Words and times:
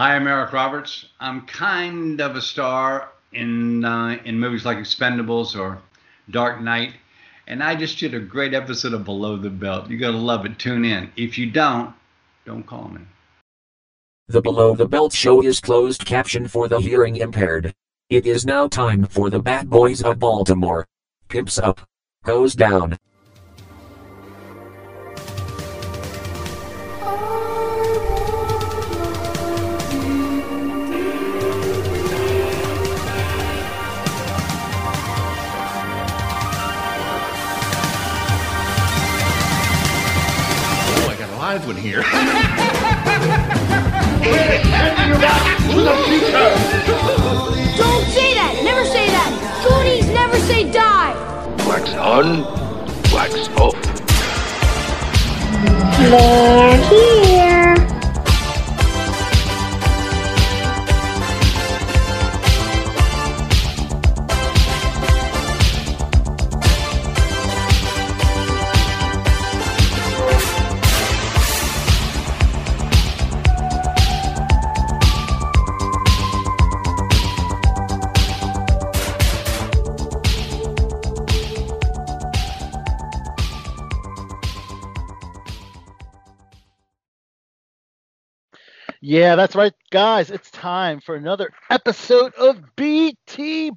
Hi, 0.00 0.16
I'm 0.16 0.26
Eric 0.26 0.54
Roberts. 0.54 1.04
I'm 1.20 1.42
kind 1.42 2.22
of 2.22 2.34
a 2.34 2.40
star 2.40 3.10
in 3.34 3.84
uh, 3.84 4.16
in 4.24 4.40
movies 4.40 4.64
like 4.64 4.78
Expendables 4.78 5.54
or 5.54 5.76
Dark 6.30 6.62
Knight, 6.62 6.94
and 7.46 7.62
I 7.62 7.74
just 7.74 7.98
did 7.98 8.14
a 8.14 8.18
great 8.18 8.54
episode 8.54 8.94
of 8.94 9.04
Below 9.04 9.36
the 9.36 9.50
Belt. 9.50 9.90
You 9.90 9.98
gotta 9.98 10.16
love 10.16 10.46
it. 10.46 10.58
Tune 10.58 10.86
in. 10.86 11.12
If 11.18 11.36
you 11.36 11.50
don't, 11.50 11.94
don't 12.46 12.62
call 12.62 12.88
me. 12.88 13.02
The 14.28 14.40
Below 14.40 14.74
the 14.74 14.88
Belt 14.88 15.12
show 15.12 15.42
is 15.42 15.60
closed 15.60 16.06
caption 16.06 16.48
for 16.48 16.66
the 16.66 16.80
hearing 16.80 17.16
impaired. 17.16 17.74
It 18.08 18.24
is 18.24 18.46
now 18.46 18.68
time 18.68 19.04
for 19.04 19.28
the 19.28 19.40
Bad 19.40 19.68
Boys 19.68 20.02
of 20.02 20.18
Baltimore. 20.18 20.86
Pimps 21.28 21.58
up. 21.58 21.82
Goes 22.24 22.54
down. 22.54 22.96
On, 52.10 52.42
wax 53.12 53.48
off. 53.56 53.76
Yeah, 89.10 89.34
that's 89.34 89.56
right, 89.56 89.72
guys. 89.90 90.30
It's 90.30 90.52
time 90.52 91.00
for 91.00 91.16
another 91.16 91.50
episode 91.68 92.32
of 92.34 92.62
BTB. 92.76 93.76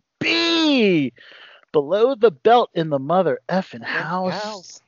Below 1.72 2.14
the 2.14 2.30
belt 2.30 2.70
in 2.75 2.92
the 2.92 3.00
mother 3.00 3.40
effing 3.50 3.81
house. 3.84 4.80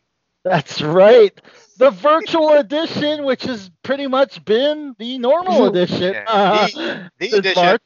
That's 0.44 0.84
right. 0.84 1.34
The 1.80 1.90
virtual 1.90 2.50
edition, 2.52 3.24
which 3.26 3.42
has 3.46 3.72
pretty 3.82 4.06
much 4.06 4.46
been 4.46 4.94
the 5.00 5.18
normal 5.18 5.66
edition. 5.66 6.14
Yeah, 6.14 6.26
uh, 6.28 6.68
the- 6.68 7.10
the 7.18 7.38
edition. 7.38 7.64
March. 7.64 7.82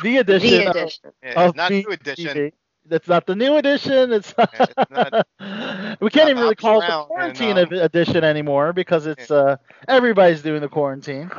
The 0.00 0.16
edition. 0.18 0.50
The 0.50 0.66
of- 0.70 0.76
edition. 0.76 1.10
Yeah, 1.24 1.42
of 1.42 1.48
it's 1.48 1.56
not 1.56 1.72
new 1.72 1.82
BTB. 1.82 1.94
edition. 1.94 2.52
That's 2.88 3.08
not 3.08 3.26
the 3.26 3.34
new 3.36 3.56
edition. 3.56 4.12
It's, 4.12 4.34
Yeah, 4.52 4.64
it's 4.68 4.84
not- 4.90 5.14
we 6.00 6.10
can't 6.10 6.28
not 6.28 6.30
even 6.30 6.42
really 6.42 6.54
call 6.56 6.80
it 6.80 6.86
the 6.86 6.92
around 6.92 7.12
and, 7.16 7.40
quarantine 7.42 7.42
um, 7.42 7.58
ed- 7.58 7.72
edition 7.72 8.24
anymore 8.24 8.72
because 8.72 9.06
it's 9.06 9.30
uh, 9.30 9.56
everybody's 9.88 10.42
doing 10.42 10.60
the 10.60 10.68
quarantine. 10.68 11.30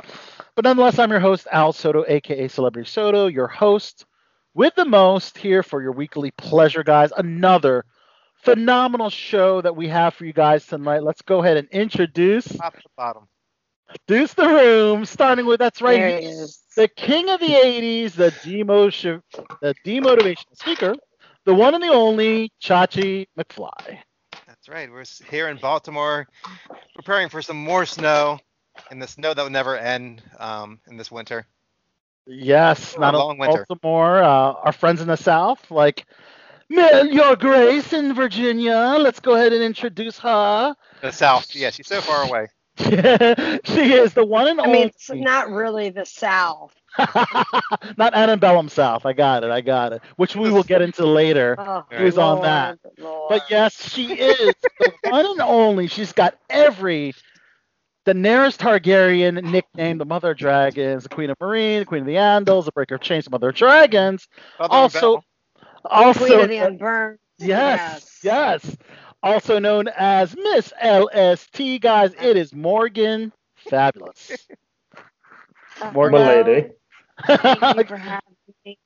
But 0.56 0.66
nonetheless, 0.66 1.00
I'm 1.00 1.12
your 1.12 1.20
host 1.20 1.48
Al 1.52 1.72
Soto, 1.74 2.04
aka 2.08 2.48
Celebrity 2.48 2.90
Soto, 2.90 3.28
your 3.28 3.48
host 3.48 4.06
with 4.54 4.74
the 4.76 4.86
most 4.86 5.38
here 5.38 5.64
for 5.64 5.82
your 5.82 5.92
weekly 5.94 6.32
pleasure, 6.32 6.84
guys. 6.84 7.12
Another 7.16 7.86
phenomenal 8.36 9.10
show 9.10 9.62
that 9.62 9.76
we 9.76 9.88
have 9.88 10.14
for 10.14 10.26
you 10.26 10.34
guys 10.34 10.66
tonight. 10.66 11.04
Let's 11.04 11.22
go 11.22 11.40
ahead 11.44 11.58
and 11.58 11.68
introduce 11.70 12.62
Top 12.62 12.78
to 12.82 12.90
bottom. 12.96 13.28
introduce 13.90 14.34
the 14.34 14.48
room, 14.48 15.06
starting 15.06 15.46
with 15.46 15.60
that's 15.60 15.82
right, 15.82 16.02
There 16.02 16.08
he's 16.08 16.22
he 16.22 16.46
the 16.76 16.88
king 16.88 17.30
of 17.30 17.40
the 17.40 17.56
80s, 17.56 18.14
the 18.16 18.32
demotion, 18.32 19.22
the 19.62 19.76
demotivational 19.86 20.56
speaker, 20.58 20.96
the 21.46 21.54
one 21.54 21.74
and 21.74 21.84
the 21.84 21.90
only 21.90 22.52
Chachi 22.62 23.28
McFly. 23.38 24.00
That's 24.48 24.68
right. 24.70 24.92
We're 24.92 25.06
here 25.30 25.48
in 25.50 25.58
Baltimore, 25.58 26.28
preparing 26.96 27.30
for 27.30 27.42
some 27.42 27.58
more 27.58 27.86
snow, 27.86 28.40
and 28.92 29.02
the 29.02 29.08
snow 29.08 29.34
that 29.34 29.42
will 29.42 29.50
never 29.50 29.78
end 29.78 30.22
um, 30.38 30.80
in 30.88 30.98
this 30.98 31.12
winter. 31.12 31.46
Yes, 32.26 32.98
not 32.98 33.16
long 33.16 33.38
winter. 33.38 33.66
Baltimore, 33.68 34.24
uh, 34.24 34.54
our 34.64 34.72
friends 34.72 35.02
in 35.02 35.08
the 35.08 35.16
South, 35.18 35.72
like 35.72 36.06
"Ma- 36.70 37.02
Your 37.02 37.36
Grace 37.36 37.94
in 37.94 38.14
Virginia. 38.14 38.96
Let's 39.00 39.20
go 39.20 39.34
ahead 39.36 39.54
and 39.54 39.64
introduce 39.64 40.20
her. 40.20 40.76
The 41.02 41.12
South. 41.12 41.56
Yeah, 41.56 41.72
she's 41.72 41.88
so 41.88 42.02
far 42.02 42.24
away. 42.24 42.48
She 42.80 43.94
is 43.94 44.14
the 44.14 44.26
one 44.26 44.48
and 44.48 44.60
I 44.60 44.66
only. 44.66 44.80
mean, 44.80 44.88
it's 44.88 45.10
not 45.10 45.50
really 45.50 45.90
the 45.90 46.06
South. 46.06 46.74
not 47.98 48.14
Antebellum 48.16 48.70
South. 48.70 49.06
I 49.06 49.14
got 49.14 49.44
it. 49.44 49.52
I 49.52 49.62
got 49.62 49.94
it. 49.94 50.02
Which 50.16 50.36
we 50.36 50.50
will 50.52 50.64
get 50.64 50.82
into 50.82 51.06
later. 51.06 51.56
Oh, 51.70 51.86
Who's 51.92 52.18
on 52.18 52.42
that? 52.42 52.80
Lord, 52.84 52.94
Lord. 53.00 53.30
But 53.30 53.50
yes, 53.50 53.90
she 53.92 54.14
is 54.14 54.56
the 54.80 54.92
one 55.10 55.26
and 55.26 55.42
only. 55.42 55.88
She's 55.88 56.12
got 56.14 56.36
every 56.50 57.14
Daenerys 58.06 58.58
Targaryen 58.58 59.44
nickname, 59.44 59.98
the 59.98 60.06
Mother 60.06 60.32
of 60.32 60.38
Dragons, 60.38 61.04
the 61.04 61.10
Queen 61.10 61.30
of 61.30 61.38
Meereen, 61.38 61.80
the 61.80 61.86
Queen 61.86 62.02
of 62.02 62.08
the 62.08 62.16
Andals, 62.16 62.66
the 62.66 62.72
Breaker 62.72 62.96
of 62.96 63.02
Chains, 63.02 63.26
the 63.26 63.32
Mother 63.32 63.50
of 63.50 63.56
Dragons. 63.56 64.28
Other 64.60 64.74
Also, 64.74 65.24
also, 65.86 66.26
Queen 66.26 66.40
of 66.40 66.50
the 66.50 66.58
Unburned. 66.58 67.20
yes, 67.38 68.20
yes, 68.24 68.78
also 69.24 69.60
known 69.60 69.88
as 69.98 70.36
Miss 70.36 70.74
LST, 70.84 71.82
guys. 71.82 72.14
It 72.20 72.38
is 72.38 72.54
Morgan 72.54 73.32
Fabulous. 73.56 74.48
Morgan. 75.92 76.24
Hello. 76.24 76.70
Thank 77.42 77.70
you 77.74 77.84
for 77.84 77.98
having 77.98 78.36
me. 78.66 78.78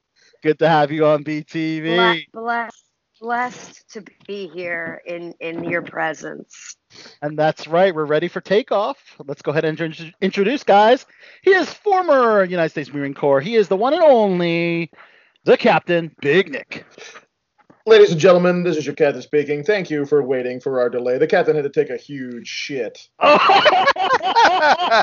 Good 0.42 0.60
to 0.60 0.70
have 0.70 0.92
you 0.92 1.06
on 1.06 1.24
BTB. 1.24 1.84
Blessed, 1.86 2.32
blessed, 2.34 2.84
blessed 3.22 3.90
to 3.92 4.04
be 4.28 4.48
here 4.48 5.02
in 5.06 5.34
in 5.40 5.64
your 5.64 5.82
presence. 5.82 6.76
And 7.22 7.38
that's 7.38 7.68
right. 7.68 7.94
We're 7.94 8.06
ready 8.06 8.28
for 8.28 8.42
takeoff. 8.42 8.98
Let's 9.26 9.42
go 9.42 9.52
ahead 9.52 9.66
and 9.66 10.14
introduce, 10.22 10.64
guys. 10.64 11.06
He 11.42 11.52
is 11.52 11.72
former 11.74 12.44
United 12.44 12.70
States 12.70 12.94
Marine 12.94 13.14
Corps. 13.14 13.42
He 13.42 13.56
is 13.56 13.68
the 13.68 13.78
one 13.78 13.94
and 13.94 14.04
only, 14.04 14.92
the 15.46 15.58
Captain, 15.58 16.14
Big 16.22 16.52
Nick. 16.52 16.86
Ladies 17.86 18.12
and 18.12 18.20
gentlemen, 18.20 18.64
this 18.64 18.78
is 18.78 18.86
your 18.86 18.96
captain 18.96 19.22
speaking. 19.22 19.62
Thank 19.62 19.90
you 19.90 20.06
for 20.06 20.24
waiting 20.24 20.62
for 20.62 20.80
our 20.80 20.90
delay. 20.90 21.18
The 21.18 21.28
captain 21.28 21.54
had 21.58 21.64
to 21.64 21.70
take 21.70 21.90
a 21.90 21.98
huge 21.98 22.48
shit. 22.48 23.10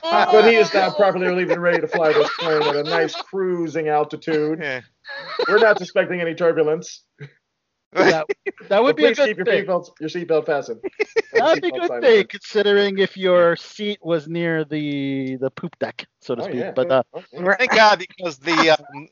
But 0.02 0.44
he 0.48 0.54
is 0.56 0.72
now 0.72 0.90
properly 0.90 1.26
relieved 1.26 1.50
and 1.50 1.60
ready 1.62 1.80
to 1.80 1.88
fly 1.88 2.12
this 2.12 2.30
plane 2.38 2.62
at 2.62 2.76
a 2.76 2.82
nice 2.82 3.14
cruising 3.14 3.88
altitude. 3.88 4.58
Yeah. 4.62 4.80
We're 5.48 5.58
not 5.58 5.78
suspecting 5.78 6.20
any 6.20 6.34
turbulence. 6.34 7.02
that, 7.92 8.26
that 8.68 8.82
would 8.82 8.90
So 8.92 8.96
be 8.96 9.04
a 9.04 9.08
please 9.08 9.16
good 9.16 9.26
keep 9.28 9.36
your 9.38 9.46
thing. 9.46 9.64
seatbelts, 9.66 9.90
your 10.00 10.08
seatbelt 10.08 10.46
fastened. 10.46 10.80
That'd 11.34 11.62
be 11.62 11.68
a 11.68 11.72
good 11.72 12.00
thing, 12.00 12.18
on. 12.20 12.26
considering 12.28 12.98
if 12.98 13.16
your 13.16 13.56
seat 13.56 13.98
was 14.02 14.28
near 14.28 14.64
the 14.64 15.36
the 15.36 15.50
poop 15.50 15.78
deck, 15.80 16.06
so 16.20 16.34
to 16.36 16.42
Oh, 16.42 16.44
speak. 16.44 16.56
yeah. 16.56 16.70
But 16.72 16.90
uh, 16.90 17.02
Oh, 17.12 17.22
yeah. 17.32 17.42
We're- 17.42 17.56
Thank 17.58 17.72
God 17.74 17.98
because 17.98 18.38
the 18.38 18.70
um, 18.70 19.08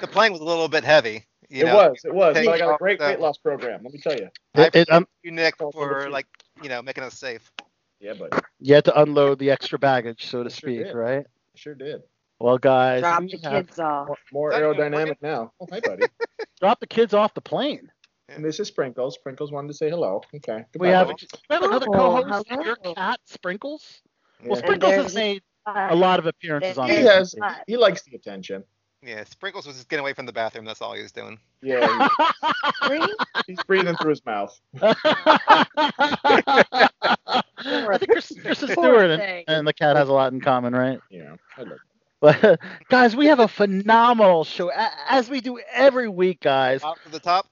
the 0.00 0.06
plane 0.08 0.32
was 0.32 0.40
a 0.40 0.44
little 0.44 0.68
bit 0.68 0.84
heavy. 0.84 1.24
You 1.50 1.62
It 1.62 1.66
know, 1.66 1.74
was, 1.90 2.04
it 2.04 2.14
was. 2.14 2.34
But 2.34 2.46
I 2.48 2.58
got 2.58 2.74
a 2.74 2.78
great 2.78 3.00
weight 3.00 3.18
loss 3.18 3.36
program. 3.38 3.80
Let 3.82 3.92
me 3.92 3.98
tell 4.00 4.14
you. 4.14 4.28
I 4.54 4.66
it, 4.66 4.76
it, 4.76 4.90
um, 4.92 5.06
You 5.24 5.32
Nick 5.32 5.56
for 5.58 6.08
like 6.08 6.26
you 6.62 6.68
know 6.68 6.80
making 6.80 7.02
us 7.04 7.18
safe. 7.18 7.50
Yeah, 7.98 8.14
but 8.18 8.44
you 8.60 8.74
had 8.74 8.84
to 8.86 9.02
unload 9.02 9.38
the 9.40 9.50
extra 9.50 9.78
baggage, 9.78 10.26
so 10.26 10.42
to 10.44 10.48
Sure 10.50 10.70
speak, 10.70 10.84
did. 10.86 10.94
right? 10.94 11.26
sure 11.56 11.74
did. 11.74 12.02
Well, 12.38 12.56
guys, 12.56 13.00
drop 13.02 13.20
we 13.20 13.32
the 13.32 13.38
kids 13.38 13.78
off. 13.78 14.06
More, 14.08 14.16
more 14.32 14.52
you, 14.52 14.58
aerodynamic 14.58 15.16
now. 15.20 15.52
Oh, 15.60 15.66
hi, 15.70 15.80
buddy. 15.80 16.04
drop 16.60 16.80
the 16.80 16.86
kids 16.86 17.12
off 17.12 17.34
the 17.34 17.40
plane. 17.42 17.90
and 18.30 18.42
this 18.44 18.60
is 18.60 18.68
Sprinkles. 18.68 19.16
Sprinkles 19.16 19.50
wanted 19.52 19.68
to 19.68 19.74
say 19.74 19.90
hello. 19.90 20.22
Okay. 20.36 20.64
We 20.78 20.88
have, 20.88 21.08
buddy. 21.08 21.26
we 21.50 21.54
have 21.54 21.62
another 21.64 21.86
Oh, 21.90 21.92
co-host, 22.22 22.46
hello. 22.48 22.64
your 22.64 22.76
cat, 22.76 23.18
Sprinkles. 23.26 24.00
Well, 24.44 24.56
Sprinkles 24.56 24.92
has 24.92 25.12
there's- 25.12 25.14
made 25.14 25.42
a 25.66 25.94
lot 25.96 26.18
of 26.20 26.26
appearances 26.26 26.78
on 26.78 26.88
He 26.88 26.96
He 26.96 27.02
has. 27.02 27.34
But- 27.38 27.64
He 27.66 27.76
likes 27.76 28.02
the 28.04 28.14
attention. 28.16 28.64
Yeah, 29.02 29.24
Sprinkles 29.24 29.66
was 29.66 29.76
just 29.76 29.88
getting 29.88 30.02
away 30.02 30.12
from 30.12 30.26
the 30.26 30.32
bathroom. 30.32 30.66
That's 30.66 30.82
all 30.82 30.92
he 30.92 31.02
was 31.02 31.12
doing. 31.12 31.38
Yeah, 31.62 32.08
he's, 32.86 33.06
he's 33.46 33.62
breathing 33.66 33.96
through 33.96 34.10
his 34.10 34.24
mouth. 34.26 34.58
I 34.82 34.94
think 37.98 38.10
Chris, 38.10 38.32
Kristen 38.42 38.68
Stewart 38.70 39.10
and, 39.10 39.44
and 39.48 39.66
the 39.66 39.72
cat 39.72 39.96
has 39.96 40.08
a 40.08 40.12
lot 40.12 40.32
in 40.32 40.40
common, 40.40 40.74
right? 40.74 41.00
Yeah, 41.10 41.36
I 41.56 41.62
love 41.62 41.78
But 42.20 42.60
guys, 42.90 43.16
we 43.16 43.26
have 43.26 43.40
a 43.40 43.48
phenomenal 43.48 44.44
show 44.44 44.70
as 45.08 45.30
we 45.30 45.40
do 45.40 45.58
every 45.72 46.08
week, 46.08 46.40
guys. 46.40 46.82
Top 46.82 47.02
to 47.04 47.10
the 47.10 47.20
top. 47.20 47.46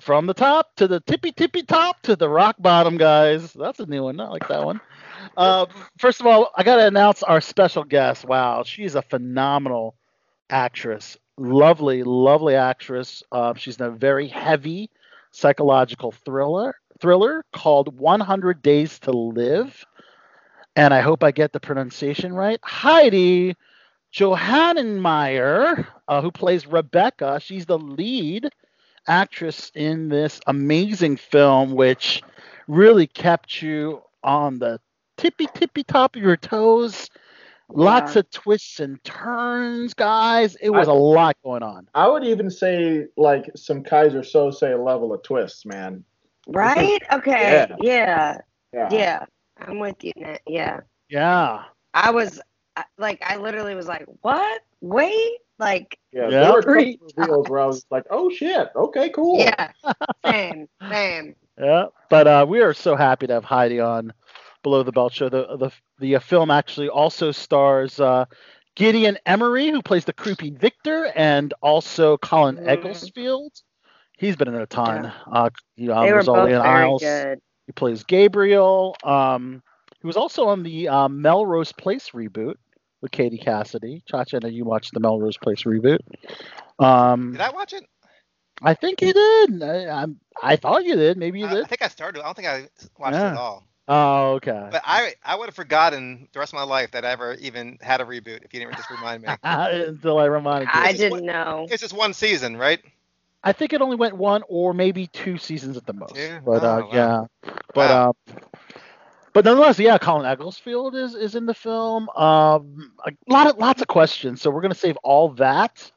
From 0.00 0.26
the 0.26 0.34
top 0.34 0.74
to 0.76 0.88
the 0.88 1.00
tippy 1.00 1.30
tippy 1.30 1.62
top 1.62 2.00
to 2.02 2.16
the 2.16 2.28
rock 2.28 2.56
bottom, 2.58 2.96
guys. 2.96 3.52
That's 3.52 3.78
a 3.78 3.86
new 3.86 4.04
one. 4.04 4.18
I 4.18 4.28
like 4.28 4.48
that 4.48 4.64
one. 4.64 4.80
Uh, 5.36 5.66
first 5.98 6.20
of 6.20 6.26
all, 6.26 6.50
I 6.56 6.64
got 6.64 6.76
to 6.76 6.86
announce 6.86 7.22
our 7.22 7.40
special 7.40 7.84
guest. 7.84 8.24
Wow, 8.24 8.62
she's 8.64 8.94
a 8.94 9.02
phenomenal 9.02 9.94
actress. 10.50 11.16
Lovely, 11.38 12.02
lovely 12.02 12.54
actress. 12.54 13.22
Uh, 13.32 13.54
she's 13.54 13.78
in 13.78 13.86
a 13.86 13.90
very 13.90 14.28
heavy 14.28 14.90
psychological 15.30 16.12
thriller 16.12 16.74
thriller 17.00 17.44
called 17.52 17.98
100 17.98 18.62
Days 18.62 18.98
to 19.00 19.10
Live. 19.10 19.84
And 20.76 20.94
I 20.94 21.00
hope 21.00 21.24
I 21.24 21.30
get 21.30 21.52
the 21.52 21.60
pronunciation 21.60 22.32
right. 22.34 22.60
Heidi 22.62 23.56
Johanningmeier, 24.12 25.86
uh, 26.08 26.22
who 26.22 26.30
plays 26.30 26.66
Rebecca, 26.66 27.40
she's 27.40 27.66
the 27.66 27.78
lead 27.78 28.50
actress 29.06 29.72
in 29.74 30.08
this 30.08 30.40
amazing 30.46 31.16
film, 31.16 31.72
which 31.72 32.22
really 32.68 33.06
kept 33.06 33.62
you 33.62 34.02
on 34.22 34.58
the 34.58 34.80
tippy 35.16 35.46
tippy 35.54 35.82
top 35.82 36.16
of 36.16 36.22
your 36.22 36.36
toes. 36.36 37.08
Lots 37.72 38.14
Yeah. 38.14 38.20
of 38.20 38.30
twists 38.30 38.80
and 38.80 39.02
turns, 39.04 39.94
guys. 39.94 40.56
It 40.60 40.70
was 40.70 40.88
I- 40.88 40.92
a 40.92 40.94
lot 40.94 41.36
going 41.44 41.62
on. 41.62 41.88
I 41.94 42.08
would 42.08 42.24
even 42.24 42.50
say 42.50 43.06
like 43.16 43.50
some 43.56 43.82
Keyser 43.82 44.20
Söze 44.20 44.84
level 44.84 45.12
of 45.12 45.22
twists, 45.22 45.64
man. 45.66 46.04
Right? 46.48 47.00
Okay. 47.12 47.30
Yeah. 47.30 47.76
Yeah. 47.80 48.38
Yeah. 48.72 48.88
Yeah. 48.92 49.24
I'm 49.58 49.78
with 49.78 50.02
you, 50.02 50.12
Nat. 50.16 50.40
Yeah. 50.46 50.80
Yeah. 51.08 51.64
I 51.94 52.10
was 52.10 52.40
like, 52.98 53.22
I 53.26 53.36
literally 53.36 53.74
was 53.74 53.86
like, 53.88 54.06
what? 54.22 54.62
Wait? 54.80 55.38
Like, 55.58 55.98
Yeah. 56.12 56.22
Yeah. 56.24 56.40
There 56.40 56.52
were 56.54 56.62
some 56.62 56.72
Three 56.72 56.98
reveals 57.18 57.48
where 57.48 57.60
I 57.60 57.66
was 57.66 57.84
like, 57.90 58.04
oh 58.10 58.30
shit, 58.30 58.68
okay, 58.74 59.10
cool. 59.10 59.38
yeah. 59.40 59.70
Same. 60.24 60.68
Same. 60.88 61.34
Yeah, 61.60 61.86
but 62.08 62.26
uh, 62.26 62.46
we 62.48 62.62
are 62.62 62.72
so 62.72 62.96
happy 62.96 63.26
to 63.26 63.34
have 63.34 63.44
Heidi 63.44 63.80
on 63.80 64.14
Below 64.62 64.82
the 64.82 64.92
Belt 64.92 65.12
Show. 65.12 65.28
The 65.28 65.56
the 65.56 65.70
the 65.98 66.16
uh, 66.16 66.20
film 66.20 66.50
actually 66.50 66.88
also 66.88 67.32
stars 67.32 67.98
uh, 68.00 68.26
Gideon 68.76 69.18
Emery, 69.26 69.68
who 69.70 69.82
plays 69.82 70.04
the 70.04 70.12
creepy 70.12 70.50
Victor, 70.50 71.10
and 71.14 71.52
also 71.62 72.16
Colin 72.18 72.56
Mhm. 72.56 72.66
Egglesfield. 72.68 73.52
He's 74.18 74.36
been 74.36 74.48
in 74.48 74.54
a 74.54 74.66
ton. 74.66 75.10
Uh, 75.32 75.50
he, 75.76 75.88
um, 75.90 76.04
They 76.04 76.12
were 76.12 76.18
was 76.18 76.26
both 76.26 76.48
in 76.50 76.60
very 76.60 76.82
Isles. 76.84 77.00
good. 77.02 77.40
He 77.66 77.72
plays 77.72 78.04
Gabriel. 78.04 78.94
Um, 79.02 79.62
he 80.00 80.06
was 80.06 80.16
also 80.16 80.46
on 80.48 80.62
the 80.62 80.88
uh, 80.88 81.08
Melrose 81.08 81.72
Place 81.72 82.10
reboot 82.10 82.54
with 83.00 83.10
Katie 83.12 83.38
Cassidy. 83.38 84.02
Chachi, 84.10 84.34
I 84.34 84.38
know 84.42 84.48
you 84.48 84.64
watched 84.64 84.92
the 84.92 85.00
Melrose 85.00 85.38
Place 85.38 85.62
reboot. 85.62 86.00
Um, 86.78 87.32
Did 87.32 87.40
I 87.40 87.50
watch 87.50 87.72
it? 87.72 87.84
I 88.62 88.74
think 88.74 89.00
you 89.00 89.12
did. 89.14 89.62
I, 89.62 89.84
I'm- 89.86 90.20
I 90.42 90.56
thought 90.56 90.84
you 90.84 90.96
did. 90.96 91.16
Maybe 91.16 91.40
you 91.40 91.46
I, 91.46 91.60
I 91.60 91.64
think 91.64 91.80
I 91.82 91.88
started. 91.88 92.20
I 92.20 92.24
don't 92.26 92.34
think 92.34 92.48
I 92.48 92.68
watched 92.98 93.14
it 93.16 93.20
at 93.20 93.36
all. 93.36 93.66
Oh, 93.90 94.34
okay. 94.34 94.70
But 94.70 94.82
I 94.86 95.14
I 95.24 95.36
would 95.36 95.46
have 95.48 95.54
forgotten 95.56 96.28
the 96.32 96.38
rest 96.38 96.52
of 96.52 96.56
my 96.58 96.62
life 96.64 96.92
that 96.92 97.04
I 97.04 97.10
ever 97.10 97.34
even 97.34 97.78
had 97.82 98.00
a 98.00 98.04
reboot 98.04 98.44
if 98.44 98.54
you 98.54 98.60
didn't 98.60 98.76
just 98.76 98.90
remind 98.90 99.22
me. 99.22 99.28
Until 99.42 100.18
I 100.18 100.26
reminded 100.26 100.74
you. 100.74 100.82
I 100.82 100.92
didn't 100.92 101.10
what- 101.10 101.24
know. 101.24 101.66
It's 101.70 101.82
just 101.82 101.94
one 101.94 102.14
season, 102.14 102.56
right? 102.56 102.80
I 103.42 103.52
think 103.52 103.72
it 103.72 103.80
only 103.82 103.96
went 103.96 104.16
one 104.16 104.42
or 104.48 104.72
maybe 104.74 105.06
two 105.08 105.38
seasons 105.38 105.76
at 105.76 105.86
the 105.86 105.92
most. 105.94 106.14
Two? 106.14 106.40
But 106.44 106.64
uh, 106.64 106.82
Oh, 106.82 106.86
wow. 106.88 106.94
yeah, 106.94 107.24
but 107.74 107.90
Wow. 107.90 108.10
uh, 108.10 108.12
but 109.32 109.44
nonetheless, 109.44 109.78
yeah, 109.78 109.98
Colin 109.98 110.26
Egglesfield 110.26 110.94
is 110.94 111.14
is 111.14 111.34
in 111.34 111.46
the 111.46 111.54
film. 111.54 112.08
Um, 112.10 112.92
a 113.06 113.12
lot 113.28 113.46
of 113.46 113.58
lots 113.58 113.80
of 113.80 113.88
questions, 113.88 114.40
so 114.42 114.50
we're 114.50 114.62
gonna 114.62 114.74
save 114.74 114.96
all 114.98 115.30
that 115.34 115.90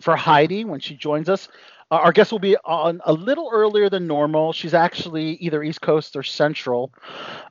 for 0.00 0.16
Heidi 0.16 0.64
when 0.64 0.80
she 0.80 0.94
joins 0.96 1.28
us. 1.28 1.48
Uh, 1.90 1.96
our 1.96 2.12
guest 2.12 2.32
will 2.32 2.38
be 2.38 2.56
on 2.64 3.00
a 3.04 3.12
little 3.12 3.50
earlier 3.52 3.88
than 3.88 4.06
normal. 4.06 4.52
She's 4.52 4.74
actually 4.74 5.32
either 5.34 5.62
East 5.62 5.80
Coast 5.80 6.16
or 6.16 6.22
Central, 6.22 6.92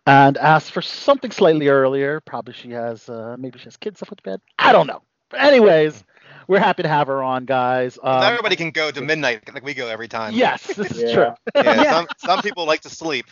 and 0.06 0.38
asked 0.38 0.72
for 0.72 0.82
something 0.82 1.32
slightly 1.32 1.68
earlier. 1.68 2.20
Probably 2.22 2.54
she 2.54 2.72
has 2.72 3.10
uh, 3.10 3.36
maybe 3.40 3.60
she 3.60 3.66
has 3.66 3.78
kids 3.78 4.02
up 4.02 4.10
with 4.10 4.20
the 4.24 4.30
bed. 4.30 4.42
I 4.60 4.72
don't 4.72 4.88
know. 4.88 5.02
But 5.30 5.42
anyways, 5.42 6.04
we're 6.48 6.60
happy 6.60 6.84
to 6.84 6.90
have 6.90 7.08
her 7.08 7.24
on, 7.24 7.46
guys. 7.46 7.98
Not 8.04 8.24
Um, 8.24 8.24
everybody 8.34 8.56
can 8.56 8.72
go 8.72 8.92
to 8.92 9.02
midnight 9.02 9.54
like 9.54 9.64
we 9.64 9.74
go 9.74 9.88
every 9.88 10.08
time. 10.08 10.34
Yes, 10.34 10.66
this 10.76 10.92
is 10.92 10.98
Yeah. 11.04 11.14
true. 11.14 11.34
Yeah, 11.64 11.92
Some 11.92 12.08
some 12.18 12.42
people 12.42 12.66
like 12.66 12.82
to 12.82 12.90
sleep. 12.90 13.26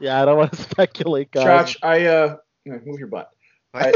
Yeah, 0.00 0.22
I 0.22 0.24
don't 0.24 0.38
want 0.38 0.52
to 0.52 0.62
speculate, 0.62 1.30
guys. 1.30 1.74
Chach, 1.74 1.76
I 1.82 2.06
uh, 2.06 2.36
move 2.66 2.98
your 2.98 3.08
butt. 3.08 3.30
I, 3.74 3.94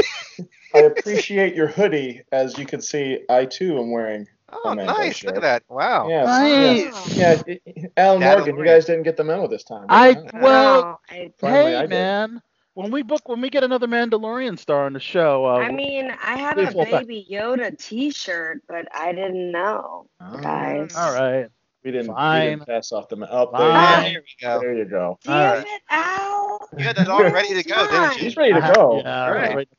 I 0.75 0.79
appreciate 0.79 1.55
your 1.55 1.67
hoodie. 1.67 2.21
As 2.31 2.57
you 2.57 2.65
can 2.65 2.81
see, 2.81 3.19
I 3.29 3.45
too 3.45 3.77
am 3.79 3.91
wearing. 3.91 4.27
Oh, 4.63 4.73
nice! 4.73 5.23
Look 5.23 5.35
at 5.35 5.41
that! 5.41 5.63
Wow. 5.69 6.07
Yes, 6.09 6.25
Nice. 6.25 7.15
Yeah, 7.17 7.41
yeah. 7.65 7.85
Alan 7.97 8.21
Dad 8.21 8.37
Morgan, 8.37 8.57
you 8.57 8.65
guys 8.65 8.85
didn't 8.85 9.03
get 9.03 9.17
the 9.17 9.23
memo 9.23 9.47
this 9.47 9.63
time. 9.63 9.85
I- 9.89 10.13
huh? 10.13 10.21
Well, 10.35 11.01
I, 11.09 11.31
Finally, 11.39 11.71
hey, 11.71 11.77
I 11.77 11.87
man, 11.87 12.41
when 12.75 12.91
we 12.91 13.01
book, 13.03 13.27
when 13.29 13.41
we 13.41 13.49
get 13.49 13.63
another 13.63 13.87
Mandalorian 13.87 14.57
star 14.57 14.85
on 14.85 14.93
the 14.93 14.99
show, 14.99 15.45
uh, 15.45 15.57
I 15.59 15.71
mean, 15.71 16.11
I 16.23 16.37
have 16.37 16.57
a 16.57 16.65
hold 16.71 16.89
back. 16.89 17.01
baby 17.07 17.27
Yoda 17.29 17.77
T-shirt, 17.77 18.61
but 18.67 18.87
I 18.93 19.11
didn't 19.11 19.51
know, 19.51 20.07
Oh, 20.21 20.37
guys. 20.41 20.95
all 20.95 21.13
right, 21.13 21.47
We 21.83 21.91
didn't, 21.91 22.15
we 22.15 22.39
didn't 22.49 22.65
pass 22.65 22.91
off 22.91 23.09
the. 23.09 23.15
Oh, 23.29 23.51
there, 23.57 23.67
There 23.67 23.71
ah, 23.77 24.03
we 24.05 24.11
you 24.11 24.21
go. 24.41 24.53
go. 24.55 24.59
there 24.61 24.73
you 24.77 24.85
go. 24.85 25.19
Damn 25.23 25.33
All 25.33 25.53
right. 25.57 25.67
it, 25.67 25.81
Al! 25.89 26.69
You 26.77 26.83
had 26.85 26.95
that 26.95 27.07
all 27.09 27.23
ready 27.23 27.53
to 27.53 27.63
go, 27.63 27.87
didn't 27.87 28.17
you? 28.17 28.23
He's 28.23 28.37
ready 28.37 28.53
to 28.53 28.63
I- 28.63 28.73
go. 28.73 29.01
Yeah, 29.03 29.25
All 29.25 29.31
right. 29.33 29.55
right. 29.55 29.69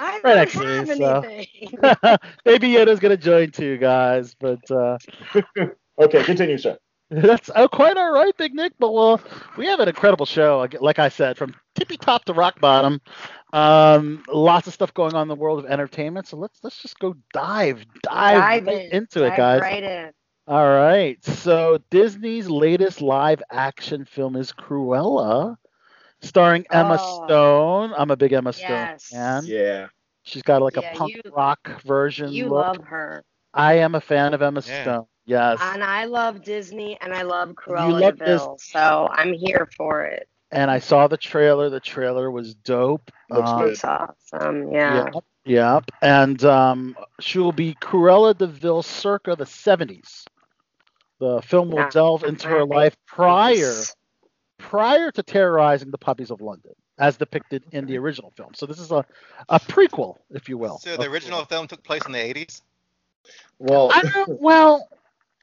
I 0.00 0.20
Right 0.24 0.36
don't 0.36 0.36
next 0.36 0.58
to 0.58 0.66
me, 0.66 0.76
have 0.76 0.88
so. 0.88 1.24
anything. 1.24 1.78
Baby 2.44 2.68
Yoda's 2.70 3.00
gonna 3.00 3.16
join 3.16 3.50
too, 3.52 3.78
guys. 3.78 4.34
But 4.34 4.70
uh, 4.70 4.98
Okay, 6.00 6.24
continue, 6.24 6.58
sir. 6.58 6.78
that's 7.10 7.50
oh, 7.56 7.68
quite 7.68 7.96
all 7.96 8.12
right, 8.12 8.36
Big 8.36 8.54
Nick. 8.54 8.72
But 8.78 8.92
well, 8.92 9.20
we 9.56 9.66
have 9.66 9.80
an 9.80 9.88
incredible 9.88 10.26
show. 10.26 10.58
Like- 10.58 10.80
Like 10.80 10.98
I 10.98 11.08
said, 11.08 11.36
from 11.38 11.54
tippy 11.74 11.96
top 11.98 12.24
to 12.26 12.32
rock 12.34 12.60
bottom. 12.60 13.00
Um, 13.52 14.22
lots 14.28 14.66
of 14.68 14.74
stuff 14.74 14.94
going 14.94 15.14
on 15.14 15.22
in 15.22 15.28
the 15.28 15.34
world 15.36 15.58
of 15.58 15.66
entertainment. 15.70 16.26
So 16.28 16.36
let's 16.36 16.58
let's 16.62 16.80
just 16.82 16.98
go 16.98 17.14
dive 17.32 17.84
dive, 18.02 18.46
Dive 18.46 18.66
right 18.66 18.80
in. 18.86 18.92
into 18.92 19.24
it, 19.24 19.36
guys. 19.36 19.60
Right 19.60 19.82
in. 19.82 20.12
All 20.46 20.68
right. 20.68 21.22
So 21.24 21.78
Disney's 21.90 22.48
latest 22.50 23.00
live 23.02 23.42
action 23.50 24.04
film 24.04 24.36
is 24.36 24.52
Cruella, 24.52 25.56
starring 26.22 26.66
Emma 26.70 26.98
Oh. 27.00 27.24
Stone. 27.26 27.94
I'm 27.96 28.10
a 28.10 28.16
big 28.16 28.32
Emma 28.32 28.52
Stone 28.52 28.98
fan. 28.98 29.44
Yeah. 29.46 29.88
She's 30.22 30.42
got 30.42 30.62
like 30.62 30.76
Yeah, 30.76 30.92
a 30.92 30.96
punk 30.96 31.14
you- 31.14 31.30
rock 31.32 31.82
version 31.82 32.30
You 32.32 32.48
look. 32.48 32.66
love 32.78 32.84
her. 32.86 33.24
I 33.54 33.74
am 33.74 33.94
a 33.94 34.00
fan 34.00 34.34
of 34.34 34.42
Emma 34.42 34.62
Yeah. 34.66 34.82
Stone. 34.82 35.06
Yes. 35.26 35.58
And 35.62 35.82
I 35.84 36.04
love 36.04 36.42
Disney 36.42 36.98
and 37.00 37.12
I 37.14 37.22
love 37.22 37.50
Cruella 37.50 38.00
love 38.00 38.18
de 38.18 38.24
Vil, 38.24 38.58
so 38.60 39.08
I'm 39.12 39.32
here 39.32 39.68
for 39.76 40.02
it. 40.02 40.28
And 40.52 40.70
I 40.70 40.80
saw 40.80 41.06
the 41.06 41.16
trailer. 41.16 41.70
The 41.70 41.78
trailer 41.80 42.30
was 42.30 42.54
dope. 42.54 43.10
Looks 43.30 43.50
Um, 43.50 43.60
good. 43.62 43.78
Awesome. 43.84 44.72
Yeah. 44.72 45.04
Yep. 45.14 45.24
Yep. 45.44 45.90
And 46.02 46.44
um, 46.44 46.96
she 47.20 47.38
will 47.38 47.52
be 47.52 47.74
Cruella 47.80 48.36
de 48.36 48.46
Vil 48.48 48.82
circa 48.82 49.36
the 49.36 49.44
70s. 49.46 50.24
The 51.20 51.40
film 51.42 51.70
will 51.70 51.78
Yeah. 51.78 51.90
delve 51.90 52.24
into 52.24 52.48
her 52.48 52.64
life 52.64 52.96
prior 53.06 53.72
prior 54.60 55.10
to 55.10 55.22
terrorizing 55.22 55.90
the 55.90 55.98
puppies 55.98 56.30
of 56.30 56.40
London, 56.40 56.72
as 56.98 57.16
depicted 57.16 57.64
in 57.72 57.86
the 57.86 57.96
original 57.98 58.30
film. 58.36 58.54
So 58.54 58.66
this 58.66 58.78
is 58.78 58.90
a, 58.90 59.04
a 59.48 59.58
prequel, 59.58 60.16
if 60.30 60.48
you 60.48 60.58
will. 60.58 60.78
So 60.78 60.96
the 60.96 61.08
original 61.10 61.44
film 61.44 61.66
took 61.66 61.82
place 61.82 62.04
in 62.06 62.12
the 62.12 62.18
80s. 62.18 62.60
Well, 63.58 63.90
I 63.92 64.02
don't, 64.14 64.40
well, 64.40 64.88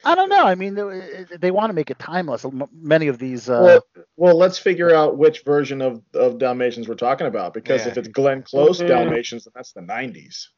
I 0.04 0.14
don't 0.14 0.28
know. 0.28 0.44
I 0.44 0.54
mean, 0.54 0.74
they, 0.74 1.24
they 1.38 1.50
want 1.50 1.70
to 1.70 1.74
make 1.74 1.90
it 1.90 1.98
timeless. 1.98 2.46
Many 2.72 3.08
of 3.08 3.18
these. 3.18 3.50
Uh, 3.50 3.62
well, 3.62 4.06
well, 4.16 4.36
let's 4.36 4.58
figure 4.58 4.94
out 4.94 5.18
which 5.18 5.42
version 5.44 5.82
of, 5.82 6.02
of 6.14 6.38
Dalmatians 6.38 6.88
we're 6.88 6.94
talking 6.94 7.26
about 7.26 7.54
because 7.54 7.82
Yeah. 7.84 7.88
if 7.92 7.98
it's 7.98 8.08
Glenn 8.08 8.42
Close 8.42 8.80
Mhm. 8.80 8.88
Dalmatians, 8.88 9.44
then 9.44 9.52
that's 9.54 9.72
the 9.72 9.80
90s. 9.80 10.48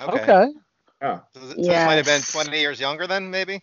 Okay. 0.00 0.22
okay. 0.22 0.48
Yeah. 1.00 1.20
So, 1.32 1.40
this- 1.40 1.50
so 1.50 1.56
this 1.72 1.86
might 1.86 1.94
have 1.94 2.06
been 2.06 2.22
20 2.22 2.58
years 2.58 2.80
younger 2.80 3.06
then, 3.06 3.30
maybe. 3.30 3.62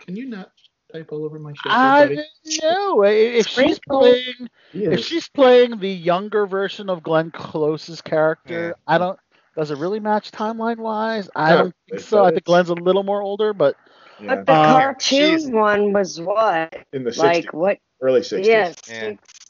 Can 0.00 0.16
you 0.16 0.26
not 0.26 0.50
type 0.92 1.08
all 1.12 1.24
over 1.24 1.38
my 1.38 1.52
shit, 1.52 1.72
I 1.72 2.02
buddy? 2.06 2.16
know 2.62 3.02
if 3.04 3.46
she's 3.46 3.78
playing 3.88 4.48
if 4.72 5.00
she's 5.04 5.28
playing 5.28 5.78
the 5.78 5.88
younger 5.90 6.46
version 6.46 6.88
of 6.90 7.02
Glenn 7.02 7.30
Close's 7.30 8.00
character, 8.00 8.74
I 8.86 8.98
don't. 8.98 9.18
Does 9.56 9.70
it 9.70 9.78
really 9.78 10.00
match 10.00 10.30
timeline 10.30 10.78
wise? 10.78 11.28
I 11.34 11.50
No, 11.50 11.56
don't 11.58 11.74
think 11.88 12.00
it 12.00 12.04
so. 12.04 12.24
I 12.24 12.30
think 12.30 12.44
Glenn's 12.44 12.68
a 12.70 12.74
little 12.74 13.02
more 13.02 13.20
older, 13.22 13.52
but 13.52 13.76
Yeah. 14.20 14.34
But 14.36 14.46
the 14.46 14.52
Uh, 14.52 14.72
cartoon 14.72 15.00
she's- 15.00 15.46
one 15.50 15.92
was 15.92 16.20
what? 16.20 16.86
in 16.92 17.04
the 17.04 17.10
60s, 17.10 17.18
Like 17.44 17.52
what? 17.54 17.78
early 18.02 18.20
60s. 18.22 18.46
Yes. 18.46 18.76
Yeah. 18.88 19.00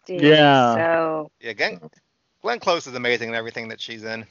60s. 0.07 0.23
Yeah. 0.23 0.75
So 0.77 1.31
Yeah, 1.41 1.53
Glenn, 1.55 1.81
Glenn 2.43 2.61
Close 2.61 2.87
is 2.87 2.95
amazing 2.95 3.29
in 3.31 3.35
everything 3.35 3.69
that 3.69 3.81
she's 3.81 4.05
in. 4.05 4.25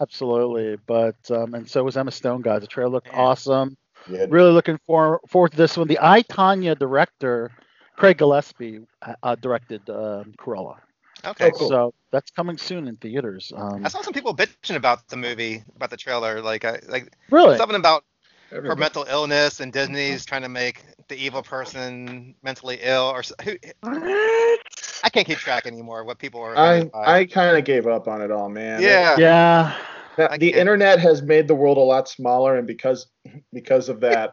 absolutely. 0.00 0.76
But 0.86 1.16
um, 1.30 1.54
and 1.54 1.68
so 1.68 1.82
was 1.82 1.96
Emma 1.96 2.10
Stone, 2.12 2.42
guys. 2.42 2.60
The 2.60 2.66
trailer 2.66 2.90
looked 2.90 3.08
Yeah. 3.08 3.18
awesome. 3.20 3.76
Yeah. 4.08 4.26
Really 4.28 4.52
looking 4.52 4.78
for, 4.86 5.20
forward 5.28 5.52
to 5.52 5.56
this 5.56 5.76
one. 5.76 5.88
The 5.88 5.98
I, 6.00 6.22
Tonya 6.22 6.78
director, 6.78 7.50
Craig 7.96 8.18
Gillespie, 8.18 8.80
uh, 9.02 9.14
uh, 9.22 9.34
directed 9.36 9.88
um, 9.90 10.34
Cruella. 10.38 10.76
Okay, 11.24 11.50
cool. 11.56 11.68
So 11.68 11.94
that's 12.12 12.30
coming 12.30 12.58
soon 12.58 12.86
in 12.88 12.96
theaters. 12.96 13.52
Um, 13.56 13.84
I 13.84 13.88
saw 13.88 14.02
some 14.02 14.12
people 14.12 14.34
bitching 14.34 14.76
about 14.76 15.08
the 15.08 15.16
movie, 15.16 15.64
about 15.74 15.90
the 15.90 15.96
trailer, 15.96 16.40
like 16.40 16.64
uh, 16.64 16.76
like 16.88 17.12
really? 17.30 17.56
something 17.56 17.76
about 17.76 18.04
her 18.50 18.76
mental 18.76 19.04
illness 19.08 19.60
and 19.60 19.72
Disney's 19.72 20.24
trying 20.24 20.42
to 20.42 20.48
make 20.48 20.84
the 21.08 21.16
evil 21.16 21.42
person 21.42 22.34
mentally 22.42 22.78
ill 22.80 23.04
or 23.04 23.22
who 23.42 23.56
what? 23.80 24.60
I 25.04 25.08
can't 25.10 25.26
keep 25.26 25.38
track 25.38 25.66
anymore 25.66 26.00
of 26.00 26.06
what 26.06 26.18
people 26.18 26.40
are. 26.40 26.56
I 26.56 26.74
offended. 26.74 26.92
I 26.94 27.24
kind 27.26 27.56
of 27.56 27.64
gave 27.64 27.86
up 27.86 28.08
on 28.08 28.22
it 28.22 28.30
all, 28.30 28.48
man. 28.48 28.80
yeah. 28.82 29.16
Yeah. 29.18 29.76
That- 30.16 30.32
I 30.32 30.38
the 30.38 30.48
can't- 30.50 30.60
internet 30.60 30.98
has 31.00 31.22
made 31.22 31.48
the 31.48 31.54
world 31.54 31.76
a 31.78 31.80
lot 31.80 32.08
smaller, 32.08 32.56
and 32.56 32.66
because 32.66 33.06
because 33.52 33.88
of 33.88 34.00
that, 34.00 34.32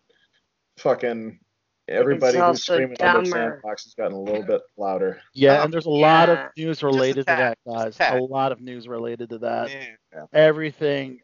fucking 0.78 1.40
everybody 1.88 2.38
who's 2.38 2.64
screaming 2.64 2.96
on 3.02 3.06
their 3.06 3.14
dumber. 3.14 3.30
sandbox 3.30 3.84
has 3.84 3.94
gotten 3.94 4.14
a 4.14 4.20
little 4.22 4.44
bit 4.44 4.62
louder. 4.78 5.20
Yeah, 5.34 5.58
Um, 5.60 5.66
and 5.66 5.74
there's 5.74 5.86
a 5.86 5.90
lot 5.90 6.30
of 6.30 6.40
news 6.58 6.82
related 6.84 7.22
to 7.22 7.24
that, 7.26 7.58
tad, 7.68 7.78
a 7.88 7.90
guys. 7.92 7.98
A 8.00 8.20
lot 8.22 8.52
of 8.52 8.62
news 8.62 8.88
related 8.88 9.30
to 9.32 9.38
that. 9.40 9.70
Yeah. 9.72 10.26
Everything 10.32 11.20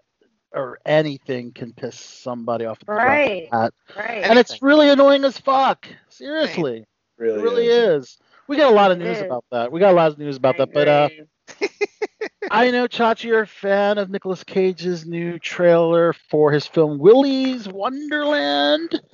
or 0.51 0.79
anything 0.85 1.51
can 1.53 1.71
piss 1.73 1.95
somebody 1.99 2.65
off. 2.65 2.79
at 2.81 2.87
the 2.87 2.93
drop 2.93 2.99
of 2.99 3.05
a 3.05 3.07
Right. 3.07 3.47
Right. 3.95 4.23
And 4.23 4.37
it's 4.39 4.61
really 4.61 4.89
annoying 4.89 5.23
as 5.23 5.37
fuck. 5.37 5.87
Seriously. 6.09 6.85
Really, 7.17 7.39
It 7.39 7.43
really 7.43 7.67
is. 7.67 8.03
is. 8.05 8.17
We 8.47 8.57
got 8.57 8.71
a 8.71 8.75
lot 8.75 8.91
of 8.91 8.97
news 8.97 9.19
about 9.21 9.45
that. 9.51 9.71
We 9.71 9.79
got 9.79 9.91
a 9.91 9.95
lot 9.95 10.11
of 10.11 10.17
news 10.17 10.37
about 10.37 10.57
that. 10.57 10.73
But 10.73 10.87
uh 10.87 11.09
agree. 11.11 11.25
I 12.51 12.71
know 12.71 12.87
Chachi, 12.87 13.25
you're 13.25 13.41
a 13.41 13.47
fan 13.47 13.97
of 13.97 14.09
Nicolas 14.09 14.43
Cage's 14.43 15.05
new 15.05 15.37
trailer 15.39 16.13
for 16.13 16.51
his 16.51 16.65
film 16.65 16.97
Willy's 16.99 17.67
Wonderland. 17.67 18.99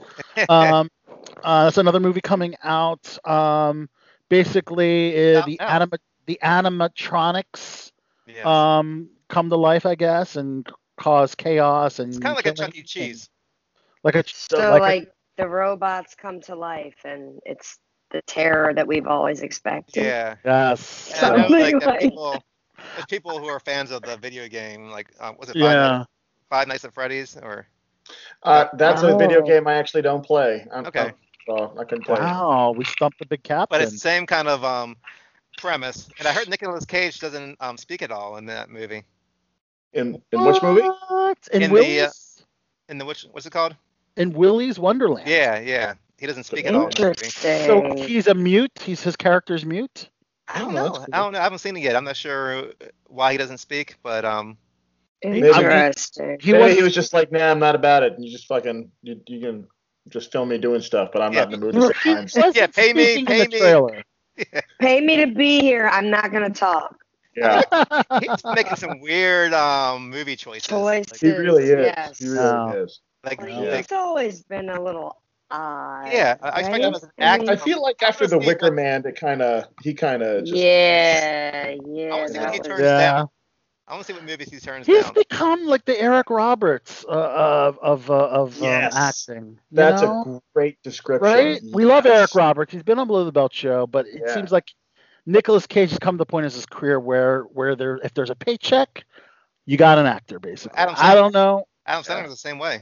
Um, 0.49 0.89
uh, 1.43 1.63
that's 1.65 1.77
another 1.77 1.99
movie 1.99 2.21
coming 2.21 2.55
out. 2.63 3.17
Um, 3.27 3.89
basically, 4.29 5.35
uh, 5.35 5.39
Out 5.39 5.45
the 5.45 5.57
now. 5.59 5.67
anima- 5.67 5.99
the 6.25 6.39
animatronics 6.43 7.91
Yes. 8.27 8.45
um, 8.45 9.09
come 9.29 9.49
to 9.49 9.55
life, 9.55 9.85
I 9.85 9.95
guess, 9.95 10.35
and 10.35 10.67
cause 10.97 11.35
chaos 11.35 11.99
and 11.99 12.09
it's 12.09 12.19
kind 12.19 12.31
of 12.31 12.37
like 12.37 12.45
a 12.47 12.53
killing 12.53 12.71
Chuck 12.71 12.79
E. 12.79 12.83
Cheese. 12.83 13.29
like 14.03 14.15
a 14.15 14.23
so 14.27 14.57
like, 14.71 14.81
like, 14.81 15.03
a, 15.03 15.41
the 15.43 15.47
robots 15.47 16.15
come 16.15 16.41
to 16.41 16.55
life 16.55 16.97
and 17.05 17.39
it's 17.45 17.79
the 18.15 18.21
terror 18.23 18.73
that 18.73 18.87
we've 18.87 19.07
always 19.07 19.41
expected. 19.41 20.03
Yeah. 20.03 20.35
yes. 20.45 21.11
And 21.21 21.33
I 21.41 21.47
know, 21.47 21.57
like, 21.57 21.79
that 21.81 21.85
like- 21.87 21.99
people, 21.99 22.43
there's 22.95 23.05
people 23.07 23.39
who 23.39 23.47
are 23.47 23.59
fans 23.59 23.91
of 23.91 24.01
the 24.03 24.15
video 24.17 24.47
game, 24.47 24.89
like, 24.89 25.11
um, 25.19 25.35
was 25.37 25.49
it 25.49 25.53
Five, 25.53 25.61
Yeah. 25.61 25.97
Nights, 25.97 26.09
Five 26.49 26.67
Nights 26.69 26.85
at 26.85 26.93
Freddy's? 26.93 27.35
Or 27.37 27.67
Uh, 28.43 28.67
that's 28.73 29.01
a 29.03 29.17
video 29.17 29.41
Oh. 29.41 29.45
game 29.45 29.67
I 29.67 29.73
actually 29.75 30.01
don't 30.03 30.23
play. 30.25 30.65
I'm, 30.71 30.85
Okay. 30.85 30.99
I'm- 30.99 31.13
so 31.45 31.75
I 31.77 31.83
couldn't 31.83 32.05
play. 32.05 32.19
Wow, 32.19 32.73
we 32.75 32.85
stumped 32.85 33.19
the 33.19 33.25
big 33.25 33.43
captain. 33.43 33.67
but 33.69 33.81
it's 33.81 33.91
the 33.91 33.99
same 33.99 34.25
kind 34.25 34.47
of 34.47 34.63
um 34.63 34.95
premise. 35.57 36.09
And 36.19 36.27
I 36.27 36.31
heard 36.33 36.49
Nicolas 36.49 36.85
Cage 36.85 37.19
doesn't 37.19 37.57
um 37.59 37.77
speak 37.77 38.01
at 38.01 38.11
all 38.11 38.37
in 38.37 38.45
that 38.47 38.69
movie. 38.69 39.03
In 39.93 40.21
in 40.31 40.43
which 40.43 40.61
movie? 40.63 40.81
In, 41.53 41.61
In 41.63 41.73
the, 41.73 42.01
uh, 42.01 42.09
In 42.89 42.97
the 42.97 43.05
which 43.05 43.25
what's 43.31 43.45
it 43.45 43.51
called? 43.51 43.75
in 44.17 44.31
Willy's 44.33 44.79
Wonderland. 44.79 45.27
Yeah, 45.27 45.59
yeah. 45.59 45.93
He 46.17 46.25
doesn't 46.27 46.43
speak 46.45 46.65
at 46.65 46.75
all 46.75 46.87
in 46.87 46.93
the 46.93 46.99
movie. 47.01 47.27
Interesting. 47.27 47.65
So 47.65 48.05
he's 48.07 48.27
a 48.27 48.33
mute. 48.33 48.71
He's 48.81 49.01
his 49.01 49.15
character's 49.15 49.65
mute. 49.65 50.09
I 50.47 50.59
don't 50.59 50.69
Oh, 50.69 50.75
know. 50.75 50.83
that's 50.85 50.97
cool. 50.99 51.07
I 51.11 51.17
don't 51.23 51.33
know. 51.33 51.39
I 51.39 51.43
haven't 51.43 51.59
seen 51.59 51.75
it 51.75 51.81
yet. 51.81 51.95
I'm 51.95 52.03
not 52.05 52.15
sure 52.15 52.71
why 53.07 53.31
he 53.31 53.37
doesn't 53.37 53.57
speak, 53.57 53.95
but 54.03 54.23
um 54.25 54.57
Interesting. 55.21 56.37
He 56.39 56.53
Maybe 56.53 56.63
was. 56.63 56.75
he 56.75 56.83
was 56.83 56.93
just 56.93 57.13
like, 57.13 57.31
nah, 57.31 57.51
I'm 57.51 57.59
not 57.59 57.75
about 57.75 58.03
it. 58.03 58.13
You 58.19 58.31
just 58.31 58.47
fucking 58.47 58.91
you, 59.01 59.19
you 59.27 59.39
can 59.39 59.67
just 60.09 60.31
film 60.31 60.49
me 60.49 60.57
doing 60.57 60.81
stuff, 60.81 61.09
but 61.11 61.21
I'm 61.21 61.33
not 61.33 61.45
in 61.47 61.51
the 61.51 61.57
mood 61.57 61.75
to 61.75 61.81
sit 61.81 61.95
he 62.03 62.09
behind. 62.09 62.29
wasn't 62.35 62.55
Yeah, 62.55 62.67
pay 62.67 62.93
me, 62.93 63.17
pay 63.25 63.47
me. 63.47 63.59
trailer. 63.59 64.03
Pay 64.79 64.99
me 65.01 65.17
to 65.17 65.27
be 65.27 65.61
here. 65.61 65.87
I'm 65.87 66.09
not 66.09 66.31
gonna 66.31 66.49
talk. 66.49 66.97
Yeah, 67.35 67.63
he's 68.19 68.43
making 68.53 68.75
some 68.75 68.99
weird 68.99 69.53
um 69.53 70.09
movie 70.09 70.35
choices. 70.35 70.69
Choices. 70.69 71.21
he 71.21 71.31
really 71.31 71.63
is. 71.63 71.85
Yes. 71.95 72.19
He 72.19 72.27
really 72.27 72.45
No. 72.45 72.71
is. 72.83 73.01
Like, 73.23 73.39
Well, 73.41 73.49
like, 73.71 73.89
He's 73.89 73.91
always 73.91 74.43
been 74.43 74.69
a 74.69 74.81
little 74.81 75.21
odd. 75.51 76.11
Yeah, 76.11 76.37
I- 76.41 76.49
I 76.49 76.59
expect 76.59 76.83
him 76.83 76.91
right? 76.91 76.95
as 76.95 77.03
an 77.03 77.09
actor. 77.19 77.51
I 77.51 77.55
feel 77.55 77.81
like 77.81 78.01
after 78.03 78.27
the 78.27 78.37
Wicker 78.39 78.71
Man, 78.71 79.05
it 79.05 79.15
kind 79.15 79.41
of 79.41 79.65
he 79.81 79.93
kind 79.93 80.21
of 80.23 80.45
just 80.45 80.55
Yeah, 80.55 81.65
I 81.67 81.79
yeah. 81.87 82.09
wanna 82.09 82.29
see 82.29 82.39
what 82.39 82.53
he 82.53 82.59
turns 82.59 82.81
Yeah. 82.81 82.97
down. 82.97 83.29
I 83.87 83.93
want 83.93 84.07
to 84.07 84.13
see 84.13 84.17
what 84.17 84.25
movies 84.25 84.49
he 84.49 84.59
turns 84.59 84.87
He's 84.87 85.03
down. 85.03 85.13
become 85.13 85.65
like 85.67 85.85
the 85.85 86.01
Eric 86.01 86.31
Roberts 86.31 87.05
uh, 87.07 87.11
of 87.11 87.77
of 87.83 88.09
uh, 88.09 88.15
of 88.29 88.57
Yes. 88.57 88.95
um, 88.95 89.35
acting. 89.37 89.59
that's 89.71 90.01
know? 90.01 90.41
a 90.43 90.53
great 90.57 90.81
description. 90.81 91.23
right. 91.23 91.61
We 91.71 91.85
love 91.85 92.07
Eric 92.07 92.33
Roberts. 92.33 92.73
He's 92.73 92.81
been 92.81 92.97
on 92.97 93.05
Below 93.05 93.25
the 93.25 93.31
Belt 93.31 93.53
show, 93.53 93.85
but 93.85 94.07
it 94.07 94.23
Yeah. 94.25 94.33
seems 94.33 94.51
like 94.51 94.71
Nicolas 95.27 95.67
Cage 95.67 95.91
has 95.91 95.99
come 95.99 96.15
to 96.15 96.17
the 96.17 96.25
point 96.25 96.45
in 96.45 96.51
his 96.51 96.65
career 96.65 96.99
where 96.99 97.41
where 97.43 97.75
there 97.75 97.97
if 98.03 98.11
there's 98.15 98.31
a 98.31 98.35
paycheck, 98.35 99.03
you 99.67 99.77
got 99.77 99.99
an 99.99 100.07
actor 100.07 100.39
basically. 100.39 100.75
Adam 100.79 100.95
I 100.97 101.13
don't 101.13 101.33
know. 101.33 101.67
Adam 101.85 102.03
Sandler's 102.03 102.31
the 102.31 102.37
same 102.37 102.57
way. 102.57 102.81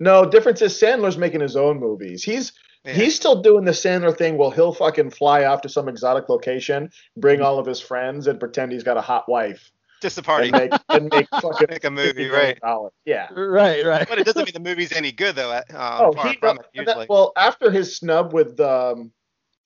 No, 0.00 0.24
difference 0.24 0.62
is 0.62 0.72
Sandler's 0.74 1.18
making 1.18 1.40
his 1.40 1.56
own 1.56 1.78
movies. 1.80 2.22
He's 2.24 2.52
Yeah. 2.84 2.92
he's 2.94 3.14
still 3.16 3.42
doing 3.42 3.64
the 3.64 3.72
Sandler 3.72 4.16
thing. 4.16 4.38
Well, 4.38 4.50
he'll 4.50 4.72
fucking 4.72 5.10
fly 5.10 5.44
off 5.44 5.60
to 5.62 5.68
some 5.68 5.88
exotic 5.88 6.28
location, 6.28 6.90
bring 7.16 7.40
all 7.42 7.58
of 7.58 7.66
his 7.66 7.80
friends, 7.80 8.26
and 8.26 8.38
pretend 8.40 8.72
he's 8.72 8.84
got 8.84 8.96
a 8.96 9.00
hot 9.00 9.28
wife, 9.28 9.70
just 10.00 10.16
a 10.18 10.22
party. 10.22 10.50
and 10.52 10.56
make 10.70 10.80
and 10.88 11.08
make 11.12 11.28
fucking 11.40 11.66
Make 11.68 11.84
a 11.84 11.90
movie, 11.90 12.28
right? 12.28 12.58
dollars. 12.60 12.92
Yeah. 13.04 13.28
Right, 13.34 13.84
right. 13.84 14.08
But 14.08 14.18
it 14.18 14.24
doesn't 14.26 14.44
mean 14.44 14.52
the 14.54 14.60
movie's 14.70 14.92
any 14.92 15.12
good 15.12 15.34
though. 15.36 15.50
uh, 15.50 15.62
Oh, 15.74 16.12
far 16.12 16.28
he 16.28 16.36
from 16.36 16.56
does- 16.56 16.66
it, 16.74 16.86
that- 16.86 17.08
well 17.08 17.32
after 17.36 17.70
his 17.70 17.96
snub 17.96 18.32
with 18.32 18.58
um, 18.60 19.10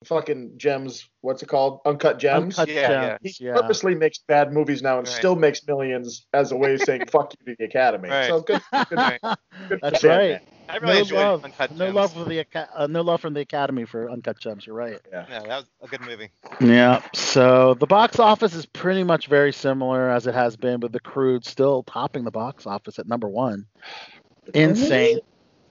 fucking 0.05 0.53
gems. 0.57 1.09
What's 1.21 1.43
it 1.43 1.47
called? 1.47 1.81
Uncut 1.85 2.19
gems. 2.19 2.59
Uncut 2.59 2.75
Yeah, 2.75 2.81
yeah. 2.91 3.09
Gems, 3.23 3.37
He 3.39 3.45
yeah. 3.45 3.55
purposely 3.55 3.95
makes 3.95 4.19
bad 4.19 4.53
movies 4.53 4.83
now 4.83 4.99
and 4.99 5.07
Right. 5.07 5.17
still 5.17 5.37
makes 5.37 5.67
millions 5.67 6.27
as 6.33 6.53
a 6.53 6.57
way 6.57 6.75
of 6.75 6.81
saying 6.83 7.05
"fuck 7.11 7.35
you" 7.39 7.53
to 7.53 7.57
the 7.59 7.65
Academy. 7.67 8.09
Right. 8.09 8.29
So 8.29 8.41
good. 8.41 8.63
good, 8.89 8.97
Right. 8.99 9.21
good 9.69 9.81
That's 9.83 10.01
Sandman. 10.01 10.31
right. 10.33 10.41
I 10.71 10.77
really 10.77 10.95
no 10.95 11.01
enjoyed 11.01 11.19
love, 11.19 11.45
Uncut 11.45 11.71
no 11.73 11.85
Gems. 11.87 11.95
love 11.97 12.13
for 12.13 12.25
the 12.25 12.47
uh, 12.77 12.87
no 12.87 13.01
love 13.03 13.21
from 13.21 13.35
the 13.35 13.41
Academy 13.41 13.85
for 13.85 14.09
Uncut 14.09 14.39
Gems. 14.39 14.67
You're 14.67 14.77
right. 14.77 15.01
Yeah, 15.11 15.27
that 15.29 15.47
was 15.49 15.65
a 15.83 15.87
good 15.89 16.01
movie. 16.03 16.31
Yeah. 16.61 17.03
So 17.13 17.75
the 17.75 17.87
box 17.89 18.21
office 18.21 18.55
is 18.55 18.67
pretty 18.67 19.03
much 19.03 19.27
very 19.27 19.53
similar 19.53 20.09
as 20.11 20.27
it 20.29 20.35
has 20.35 20.57
been, 20.57 20.79
with 20.81 20.93
the 20.93 21.01
Croods 21.01 21.49
still 21.51 21.83
topping 21.83 22.23
the 22.25 22.31
box 22.31 22.67
office 22.67 22.99
at 23.01 23.09
number 23.09 23.29
one. 23.29 23.67
Insane. 24.55 25.19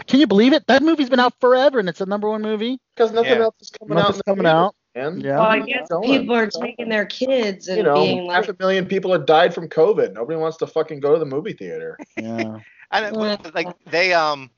Can 0.10 0.20
you 0.20 0.28
believe 0.28 0.54
it? 0.54 0.66
That 0.68 0.82
movie's 0.82 1.10
been 1.10 1.20
out 1.20 1.34
forever, 1.40 1.80
and 1.80 1.88
it's 1.88 2.02
a 2.02 2.06
number 2.06 2.28
one 2.30 2.42
movie. 2.42 2.80
Because 2.96 3.12
nothing 3.12 3.38
Yeah. 3.38 3.44
else 3.44 3.56
is 3.62 3.70
coming 3.70 3.98
out. 4.00 4.10
in 4.10 4.16
Nothing's 4.16 4.18
the 4.18 4.24
coming 4.24 4.44
theater, 4.46 4.58
out. 4.58 4.76
Man. 4.96 5.22
Yeah. 5.22 5.38
Well, 5.38 5.44
I 5.44 5.60
guess 5.60 5.88
going. 5.88 6.04
people 6.10 6.36
are 6.36 6.50
So, 6.50 6.62
taking 6.62 6.90
their 6.90 7.06
kids 7.06 7.68
and 7.68 7.78
You 7.78 7.84
know, 7.84 7.94
being 7.94 8.26
like, 8.26 8.36
half 8.36 8.50
a 8.50 8.56
million 8.60 8.86
people 8.88 9.14
have 9.14 9.28
died 9.28 9.54
from 9.54 9.70
COVID. 9.70 10.14
Nobody 10.14 10.38
wants 10.40 10.58
to 10.58 10.68
fucking 10.68 11.00
go 11.00 11.14
to 11.14 11.20
the 11.20 11.26
movie 11.26 11.54
theater. 11.54 11.98
Yeah. 12.18 12.60
I 12.92 13.02
don't, 13.02 13.54
like 13.54 13.68
they 13.86 14.14
um 14.14 14.50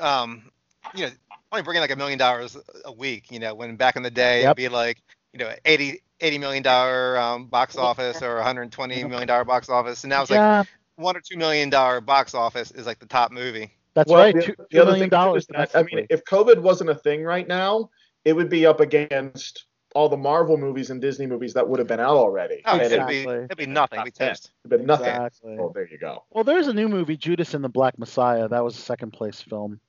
um 0.00 0.50
you 0.96 1.06
know 1.06 1.12
only 1.52 1.62
bringing 1.62 1.80
like 1.80 1.92
a 1.92 1.96
million 1.96 2.18
dollars 2.18 2.56
a 2.84 2.92
week. 2.92 3.30
You 3.30 3.38
know, 3.38 3.54
when 3.54 3.76
back 3.76 3.94
in 3.96 4.02
the 4.02 4.10
day 4.10 4.40
Yep. 4.42 4.46
it'd 4.46 4.56
be 4.56 4.68
like 4.68 5.00
you 5.32 5.38
know 5.38 5.52
80 5.64 6.02
80 6.20 6.38
million 6.38 6.62
dollar 6.64 7.16
um, 7.18 7.46
box 7.46 7.76
office 7.76 8.20
or 8.20 8.34
120 8.36 9.04
million 9.04 9.28
dollar 9.28 9.44
box 9.44 9.68
office, 9.68 10.02
and 10.02 10.10
now 10.10 10.22
it's 10.22 10.30
like 10.30 10.66
one 10.96 11.16
or 11.16 11.20
two 11.20 11.36
million 11.36 11.70
dollar 11.70 12.00
box 12.00 12.34
office 12.34 12.72
is 12.72 12.84
like 12.86 12.98
the 12.98 13.06
top 13.06 13.30
movie. 13.30 13.75
That's 13.96 14.10
Well, 14.12 14.22
right. 14.24 14.34
the- 14.34 14.42
Two, 14.42 14.54
the 14.70 14.78
other 14.78 14.90
million 14.92 15.04
thing 15.04 15.08
dollars. 15.10 15.42
is 15.44 15.46
that, 15.48 15.74
I 15.74 15.82
mean, 15.82 16.06
if 16.10 16.22
COVID 16.24 16.60
wasn't 16.60 16.90
a 16.90 16.94
thing 16.94 17.24
right 17.24 17.48
now, 17.48 17.90
it 18.26 18.34
would 18.34 18.50
be 18.50 18.66
up 18.66 18.78
against 18.78 19.64
all 19.94 20.10
the 20.10 20.16
Marvel 20.18 20.58
movies 20.58 20.90
and 20.90 21.00
Disney 21.00 21.26
movies 21.26 21.54
that 21.54 21.66
would 21.66 21.78
have 21.78 21.88
been 21.88 21.98
out 22.00 22.16
already. 22.18 22.60
Oh, 22.66 22.72
And 22.72 22.82
it'd 22.82 22.92
it'd 22.92 23.08
be 23.08 23.16
Exactly. 23.20 23.44
it'd 23.46 23.56
be 23.56 23.64
nothing. 23.66 24.00
We 24.04 24.12
Yeah. 24.20 24.28
toast. 24.28 24.52
been 24.68 24.84
nothing. 24.84 25.06
Exactly. 25.06 25.56
Oh, 25.58 25.72
there 25.74 25.88
you 25.90 25.96
go. 25.96 26.24
Well, 26.30 26.44
there's 26.44 26.68
a 26.68 26.74
new 26.74 26.88
movie, 26.88 27.16
Judas 27.16 27.54
and 27.54 27.64
the 27.64 27.70
Black 27.70 27.98
Messiah. 27.98 28.46
That 28.48 28.62
was 28.62 28.76
a 28.76 28.82
second 28.82 29.12
place 29.12 29.40
film. 29.40 29.80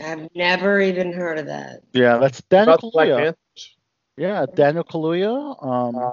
I've 0.00 0.28
never 0.36 0.80
even 0.80 1.12
heard 1.12 1.38
of 1.40 1.46
that. 1.46 1.80
Yeah, 1.92 2.18
that's 2.18 2.40
Daniel 2.42 2.74
About 2.74 2.80
the 2.82 2.90
Black 2.92 3.08
Kaluuya. 3.08 3.34
Yeah, 4.16 4.46
Daniel 4.54 4.84
Kaluuya 4.84 5.66
um, 5.66 6.12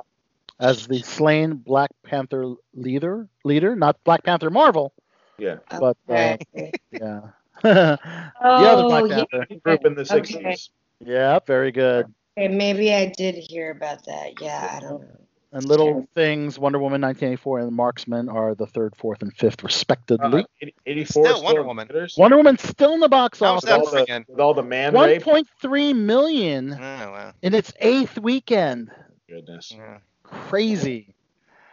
as 0.60 0.88
the 0.88 1.00
slain 1.04 1.54
Black 1.58 1.92
Panther 2.04 2.56
leader. 2.74 3.28
Leader, 3.46 3.76
not 3.76 4.04
Black 4.04 4.24
Panther 4.24 4.50
Marvel, 4.50 4.94
Yeah. 5.40 5.58
but 5.80 5.98
uh, 6.10 6.38
Okay. 6.54 6.72
yeah. 6.92 7.22
yeah, 7.64 7.96
the 7.96 8.00
Oh, 8.42 8.88
Black 9.08 9.28
yeah. 9.32 9.44
Group 9.64 9.86
in 9.86 9.96
the 9.96 10.02
Okay. 10.02 10.34
60s. 10.56 10.70
Yeah, 11.06 11.40
very 11.46 11.72
good. 11.72 12.06
Okay, 12.38 12.48
maybe 12.48 12.94
I 12.94 13.08
did 13.18 13.36
hear 13.36 13.72
about 13.72 14.06
that. 14.06 14.42
Yeah, 14.42 14.76
I 14.78 14.80
don't 14.80 15.02
know. 15.02 15.08
And 15.52 15.66
little 15.66 16.08
things, 16.14 16.60
Wonder 16.60 16.78
Woman 16.78 17.02
1984 17.02 17.60
and 17.62 17.72
Marksman 17.76 18.30
are 18.30 18.54
the 18.54 18.68
third, 18.68 18.96
fourth, 18.96 19.24
and 19.24 19.36
fifth, 19.36 19.64
respectively. 19.64 20.46
Uh, 20.62 20.68
84 20.86 21.26
Still 21.26 21.44
Wonder 21.44 21.64
Woman. 21.64 21.88
in 21.88 21.88
theaters. 21.94 22.16
Wonder 22.20 22.38
Woman's 22.38 22.62
still 22.62 22.94
in 22.94 23.00
the 23.00 23.10
box 23.10 23.40
How 23.40 23.56
was 23.56 23.64
With 23.64 23.72
office. 23.74 23.88
all, 23.88 23.94
the, 23.96 24.04
again? 24.04 24.26
with 24.28 24.40
all 24.40 24.54
the 24.54 24.62
man 24.62 24.94
rape. 24.94 25.24
1.3 25.24 25.96
million 25.96 26.74
Oh 26.74 26.78
wow. 26.78 27.34
in 27.42 27.56
its 27.56 27.74
eighth 27.80 28.20
weekend. 28.20 28.92
Goodness. 29.28 29.72
Yeah. 29.76 29.98
Crazy. 30.22 31.16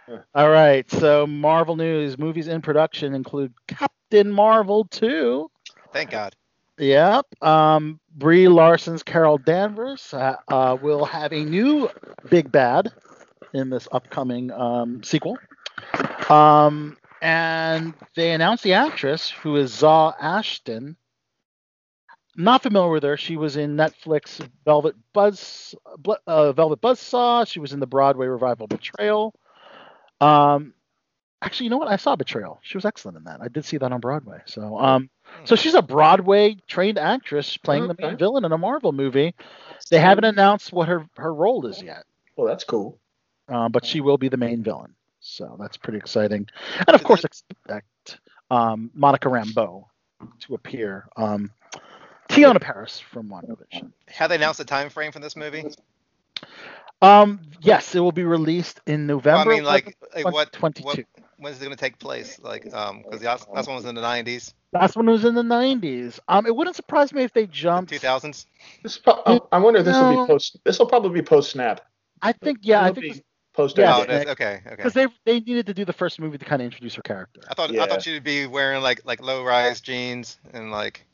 All 0.35 0.51
right, 0.51 0.89
so 0.91 1.27
Marvel 1.27 1.77
news. 1.77 2.19
Movies 2.19 2.49
in 2.49 2.63
production 2.63 3.15
include 3.15 3.53
Captain 3.67 4.31
Marvel 4.31 4.85
2. 4.85 5.51
Thank 5.93 6.11
God. 6.11 6.35
Yep. 6.79 7.43
Um, 7.43 8.01
Brie 8.15 8.49
Larson's 8.49 9.03
Carol 9.03 9.39
Danvers 9.39 10.13
uh, 10.13 10.37
uh, 10.49 10.77
will 10.81 11.05
have 11.05 11.33
a 11.33 11.45
new 11.45 11.89
big 12.29 12.53
bad 12.53 12.93
in 13.55 13.71
this 13.71 13.89
upcoming 13.93 14.51
um, 14.53 15.03
sequel. 15.03 15.39
Um, 16.29 16.99
and 17.23 17.95
they 18.15 18.33
announced 18.33 18.63
the 18.63 18.75
actress, 18.75 19.31
who 19.31 19.57
is 19.57 19.73
Zawe 19.73 20.15
Ashton, 20.21 20.97
not 22.37 22.63
familiar 22.63 22.91
with 22.91 23.03
her. 23.05 23.17
She 23.17 23.39
was 23.39 23.57
in 23.57 23.77
Netflix 23.77 24.47
Velvet 24.65 24.95
Buzz, 25.15 25.75
uh, 26.27 26.53
Velvet 26.53 26.81
Buzzsaw. 26.83 27.49
She 27.49 27.61
was 27.61 27.73
in 27.73 27.81
the 27.81 27.87
Broadway 27.87 28.27
revival 28.27 28.67
Betrayal. 28.67 29.35
Um, 30.21 30.73
actually, 31.43 31.65
you 31.65 31.71
know 31.71 31.77
what? 31.79 31.89
I 31.89 31.97
saw 31.97 32.17
Betrayal. 32.17 32.59
She 32.63 32.77
was 32.77 32.85
excellent 32.85 33.17
in 33.19 33.25
that. 33.25 33.41
I 33.41 33.49
did 33.49 33.65
see 33.65 33.77
that 33.79 33.93
on 33.93 34.01
Broadway. 34.01 34.41
So, 34.47 34.79
um, 34.79 35.11
so 35.45 35.57
she's 35.57 35.75
a 35.75 35.83
Broadway 35.83 36.57
trained 36.67 36.99
actress 36.99 37.57
playing 37.57 37.89
the 37.89 37.97
main 37.99 38.17
villain 38.17 38.45
in 38.45 38.53
a 38.53 38.59
Marvel 38.59 38.93
movie. 38.93 39.35
They 39.91 39.99
haven't 39.99 40.25
announced 40.25 40.73
what 40.73 40.89
her 40.89 41.07
her 41.17 41.33
role 41.35 41.67
is 41.67 41.83
yet, 41.83 42.05
Well, 42.37 42.47
that's 42.47 42.65
cool. 42.65 42.99
uh, 43.49 43.69
but 43.69 43.85
she 43.85 44.01
will 44.01 44.19
be 44.19 44.29
the 44.29 44.37
main 44.37 44.63
villain. 44.63 44.95
So 45.21 45.57
that's 45.61 45.77
pretty 45.77 45.99
exciting. 45.99 46.49
And 46.87 46.95
of 46.95 47.03
course, 47.03 47.25
expect 47.25 48.19
um, 48.51 48.91
Monica 48.95 49.29
Rambeau 49.29 49.85
to 50.41 50.55
appear. 50.55 51.09
Um, 51.17 51.51
Teyonah 52.29 52.61
Parris 52.61 52.99
from 52.99 53.29
WandaVision. 53.29 53.93
Have 54.09 54.31
they 54.31 54.37
announced 54.37 54.59
the 54.59 54.65
time 54.65 54.89
frame 54.91 55.13
for 55.13 55.19
this 55.21 55.37
movie? 55.37 55.65
Um, 57.03 57.41
yes, 57.61 57.95
it 57.95 58.01
will 58.01 58.13
be 58.13 58.25
released 58.25 58.81
in 58.87 59.07
Well, 59.07 59.17
November. 59.17 59.53
I 59.53 59.55
mean, 59.57 59.65
like, 59.65 59.97
like 60.15 60.33
what, 60.33 60.53
22. 60.53 60.85
what, 60.87 60.99
when 61.39 61.53
is 61.53 61.61
it 61.61 61.65
going 61.65 61.77
to 61.77 61.81
take 61.81 61.99
place? 61.99 62.39
Like, 62.41 62.73
um, 62.73 63.03
because 63.03 63.21
the 63.21 63.27
last, 63.27 63.49
last 63.51 63.67
one 63.69 63.77
was 63.77 63.85
in 63.85 63.95
the 63.95 64.01
90s, 64.03 64.55
Last 64.73 64.97
one 64.97 65.07
was 65.07 65.25
in 65.25 65.35
the 65.35 65.43
90s. 65.43 66.19
Um, 66.29 66.47
it 66.47 66.55
wouldn't 66.55 66.77
surprise 66.77 67.13
me 67.13 67.23
if 67.23 67.33
they 67.33 67.47
jumped. 67.47 67.93
2000s. 67.93 68.47
This 68.83 68.99
pro- 68.99 69.23
I- 69.25 69.41
I 69.53 69.59
wonder 69.59 69.81
if 69.81 69.87
this 69.87 69.97
will 69.97 70.23
be 70.23 70.27
post. 70.27 70.59
This 70.65 70.79
will 70.79 70.87
probably 70.87 71.11
be 71.21 71.23
post 71.23 71.51
snap. 71.53 71.81
I 72.21 72.33
think, 72.33 72.59
yeah, 72.63 72.81
I 72.81 72.89
It'll 72.91 73.01
think 73.03 73.15
be 73.15 73.23
post. 73.55 73.79
Yeah, 73.79 73.97
oh, 73.97 74.01
Endgame. 74.01 74.09
Nick. 74.09 74.09
that's, 74.09 74.31
okay, 74.31 74.61
okay. 74.67 74.77
because 74.77 74.93
they 74.95 75.07
they 75.25 75.41
needed 75.41 75.67
to 75.67 75.75
do 75.75 75.85
the 75.85 75.93
first 75.93 76.21
movie 76.21 76.37
to 76.39 76.45
kind 76.45 76.61
of 76.61 76.67
introduce 76.67 76.95
her 76.95 77.03
character. 77.03 77.41
I 77.49 77.55
thought 77.55 77.77
I 77.77 77.87
thought 77.87 78.03
she'd 78.03 78.25
be 78.25 78.47
wearing 78.47 78.83
like 78.83 79.03
like 79.05 79.23
low 79.23 79.45
rise 79.45 79.81
jeans 79.81 80.39
and 80.53 80.71
like 80.71 81.07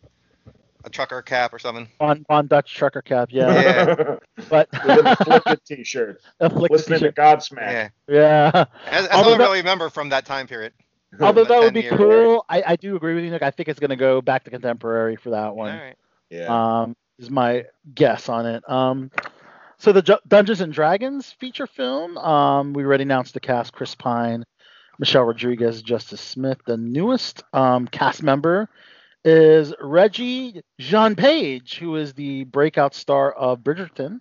a 0.84 0.90
trucker 0.90 1.22
cap 1.22 1.52
or 1.52 1.58
something. 1.58 1.88
On 2.00 2.24
on 2.28 2.46
Dutch 2.46 2.74
trucker 2.74 3.02
cap, 3.02 3.28
yeah. 3.30 3.52
Yeah. 3.52 4.16
But 4.48 4.68
With 4.72 4.98
an 4.98 5.06
afflicted 5.06 5.60
T-shirt, 5.66 6.20
afflicted 6.40 6.70
listening 6.70 6.98
t-shirt. 7.00 7.14
Godsmack. 7.16 7.58
Yeah, 7.58 7.88
yeah. 8.08 8.50
that's, 8.52 8.68
that's 8.84 9.08
Although 9.14 9.34
I 9.34 9.38
that- 9.38 9.44
really 9.44 9.58
remember 9.58 9.88
from 9.90 10.08
that 10.10 10.26
time 10.26 10.46
period. 10.46 10.72
Although 11.20 11.44
that 11.44 11.60
would 11.60 11.74
be 11.74 11.82
cool, 11.82 12.44
I, 12.48 12.62
I 12.68 12.76
do 12.76 12.96
agree 12.96 13.14
with 13.14 13.24
you, 13.24 13.30
Nick. 13.30 13.42
I 13.42 13.50
think 13.50 13.68
it's 13.68 13.78
going 13.78 13.90
to 13.90 13.96
go 13.96 14.22
back 14.22 14.44
to 14.44 14.50
contemporary 14.50 15.16
for 15.16 15.30
that 15.30 15.54
one. 15.54 15.78
right. 15.78 15.96
Yeah. 16.30 16.46
um, 16.82 16.96
is 17.18 17.28
my 17.30 17.66
guess 17.94 18.30
on 18.30 18.46
it. 18.46 18.68
Um, 18.68 19.10
so 19.76 19.92
the 19.92 20.00
Ju- 20.00 20.18
Dungeons 20.26 20.62
and 20.62 20.72
Dragons 20.72 21.30
feature 21.38 21.66
film, 21.66 22.16
um, 22.16 22.72
we 22.72 22.82
already 22.84 23.02
announced 23.02 23.34
the 23.34 23.40
cast: 23.40 23.74
Chris 23.74 23.94
Pine, 23.94 24.44
Michelle 24.98 25.24
Rodriguez, 25.24 25.82
Justice 25.82 26.20
Smith. 26.22 26.58
The 26.64 26.78
newest 26.78 27.42
um, 27.52 27.86
cast 27.86 28.22
member 28.22 28.70
is 29.24 29.72
Reggie 29.80 30.62
Jean 30.78 31.14
Page, 31.14 31.78
who 31.78 31.96
is 31.96 32.12
the 32.12 32.44
breakout 32.44 32.94
star 32.94 33.32
of 33.32 33.60
Bridgerton. 33.60 34.20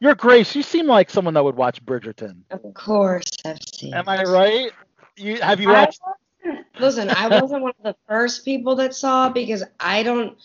Your 0.00 0.14
Grace, 0.14 0.54
you 0.54 0.62
seem 0.62 0.86
like 0.86 1.10
someone 1.10 1.34
that 1.34 1.44
would 1.44 1.56
watch 1.56 1.84
Bridgerton. 1.84 2.42
Of 2.50 2.62
course, 2.74 3.30
I've 3.44 3.58
seen. 3.74 3.92
Am 3.94 4.08
I 4.08 4.22
right? 4.22 4.72
You 5.16 5.40
have 5.40 5.60
you 5.60 5.68
watched? 5.68 6.00
wasn't- 6.44 6.66
listen, 6.80 7.10
I 7.10 7.28
wasn't 7.28 7.62
one 7.62 7.72
of 7.78 7.84
the 7.84 7.96
first 8.08 8.44
people 8.44 8.74
that 8.76 8.94
saw 8.94 9.28
because 9.28 9.62
I 9.78 10.02
don't 10.02 10.38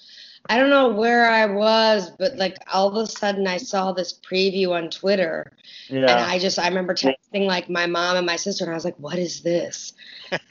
I 0.49 0.59
don't 0.59 0.69
know 0.69 0.89
where 0.89 1.29
I 1.29 1.45
was, 1.45 2.11
but 2.19 2.35
like 2.35 2.57
all 2.71 2.89
of 2.89 2.95
a 2.95 3.07
sudden 3.07 3.47
I 3.47 3.57
saw 3.57 3.93
this 3.93 4.19
preview 4.29 4.71
on 4.71 4.89
Twitter 4.89 5.53
and 5.89 6.19
I 6.19 6.37
just 6.37 6.59
I 6.59 6.67
remember 6.67 6.93
texting 6.93 7.45
like 7.47 7.69
my 7.69 7.85
mom 7.85 8.17
and 8.17 8.25
my 8.25 8.35
sister 8.35 8.65
and 8.65 8.71
I 8.71 8.75
was 8.75 8.83
like, 8.85 8.99
What 8.99 9.17
is 9.17 9.41
this? 9.41 9.93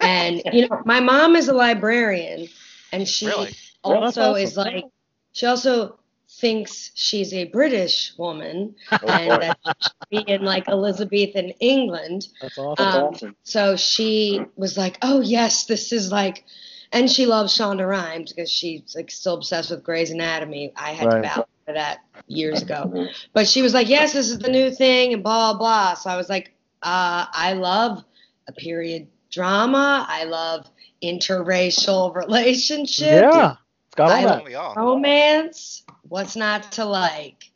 And 0.00 0.42
you 0.52 0.66
know, 0.68 0.80
my 0.86 1.00
mom 1.00 1.36
is 1.36 1.48
a 1.48 1.52
librarian 1.52 2.48
and 2.94 3.08
she 3.08 3.26
Really? 3.26 3.54
Well, 3.84 4.00
that's 4.00 4.16
also 4.16 4.34
is 4.34 4.56
awesome. 4.58 4.72
like 4.74 4.84
she 5.32 5.46
also 5.46 5.98
thinks 6.40 6.90
she's 6.94 7.32
a 7.34 7.44
British 7.44 8.12
woman 8.18 8.74
Oh, 9.02 9.08
and 9.08 9.28
boy. 9.28 9.38
that 9.40 9.58
she 9.64 9.72
should 9.80 10.26
be 10.26 10.32
in 10.32 10.42
like 10.42 10.68
Elizabethan 10.68 11.50
England. 11.60 12.28
That's 12.40 12.58
awesome. 12.58 13.28
Um, 13.28 13.36
so 13.44 13.76
she 13.76 14.40
was 14.56 14.76
like, 14.78 14.98
"Oh 15.02 15.20
yes, 15.20 15.66
this 15.66 15.92
is 15.92 16.10
like," 16.10 16.44
and 16.92 17.10
she 17.10 17.26
loves 17.26 17.56
Shonda 17.56 17.86
Rhimes 17.88 18.32
because 18.32 18.50
she's 18.50 18.94
like 18.96 19.10
still 19.10 19.34
obsessed 19.34 19.70
with 19.70 19.84
Grey's 19.84 20.10
Anatomy. 20.10 20.72
I 20.76 20.92
had 20.92 21.06
Right. 21.08 21.22
to 21.22 21.28
vouch 21.28 21.48
for 21.66 21.74
that 21.74 21.98
years 22.26 22.62
ago, 22.62 23.08
but 23.34 23.46
she 23.46 23.60
was 23.62 23.74
like, 23.74 23.88
"Yes, 23.88 24.12
this 24.14 24.28
is 24.30 24.38
the 24.38 24.50
new 24.50 24.70
thing," 24.70 25.12
and 25.12 25.22
blah 25.22 25.52
blah. 25.52 25.58
blah. 25.58 25.94
So 25.94 26.10
I 26.10 26.16
was 26.16 26.28
like, 26.30 26.54
uh, 26.82 27.26
"I 27.32 27.52
love 27.52 28.02
a 28.48 28.52
period 28.52 29.08
drama. 29.30 30.06
I 30.08 30.24
love 30.24 30.68
interracial 31.02 32.14
relationship. 32.14 33.22
yeah. 33.32 33.56
It's 33.86 33.94
got 33.96 34.10
all 34.10 34.16
I 34.16 34.22
that. 34.50 34.54
All? 34.54 34.74
romance. 34.74 35.84
What's 36.08 36.36
not 36.36 36.72
to 36.72 36.84
like?" 36.84 37.50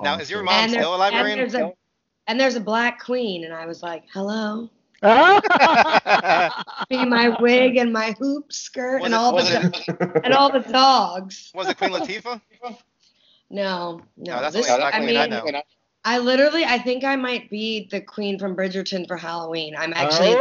Now, 0.00 0.18
is 0.18 0.30
your 0.30 0.40
Awesome. 0.40 0.46
mom 0.46 0.62
and, 0.64 0.72
still 0.72 0.94
a 0.94 1.10
and 1.10 1.38
there's 1.40 1.54
a 1.54 1.72
and 2.26 2.40
there's 2.40 2.56
a 2.56 2.60
black 2.60 3.00
queen, 3.04 3.44
and 3.44 3.52
I 3.52 3.66
was 3.66 3.82
like, 3.82 4.04
"Hello." 4.12 4.70
Be 6.88 7.04
my 7.04 7.36
wig 7.40 7.76
and 7.76 7.92
my 7.92 8.14
hoop 8.18 8.50
skirt 8.52 9.02
Was 9.02 9.06
and 9.06 9.14
it- 9.14 9.16
all 9.18 9.34
was 9.34 9.48
the 9.50 10.20
and 10.24 10.32
all 10.32 10.50
the 10.50 10.60
dogs. 10.60 11.52
Was 11.54 11.68
it 11.68 11.76
Queen 11.76 11.90
Latifah? 11.90 12.40
No, 12.62 12.78
no. 13.50 14.00
No, 14.16 14.40
that's 14.40 14.54
this, 14.54 14.70
only 14.70 14.82
I 14.84 15.00
mean, 15.00 15.16
I 15.18 15.26
know. 15.26 15.44
I 16.06 16.18
literally, 16.18 16.64
I 16.64 16.78
think 16.78 17.04
I 17.04 17.16
might 17.16 17.48
be 17.50 17.88
the 17.90 18.00
queen 18.00 18.38
from 18.38 18.54
Bridgerton 18.56 19.06
for 19.06 19.16
Halloween. 19.16 19.74
I'm 19.76 19.92
actually 19.94 20.34
oh, 20.34 20.38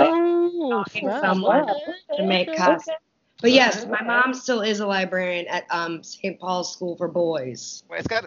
stalking 0.68 1.10
snap. 1.10 1.22
someone 1.22 1.66
Okay, 1.66 1.94
to 2.18 2.24
make 2.24 2.48
okay, 2.50 2.56
costumes. 2.56 2.98
But 3.42 3.52
yes, 3.52 3.86
my 3.88 4.02
mom 4.04 4.34
still 4.34 4.62
is 4.62 4.80
a 4.80 4.88
librarian 4.88 5.48
at 5.48 5.66
um 5.72 6.04
St. 6.04 6.40
Paul's 6.40 6.72
School 6.74 6.96
for 6.96 7.08
Boys. 7.08 7.84
Wait, 7.90 8.00
it's 8.00 8.08
got. 8.08 8.26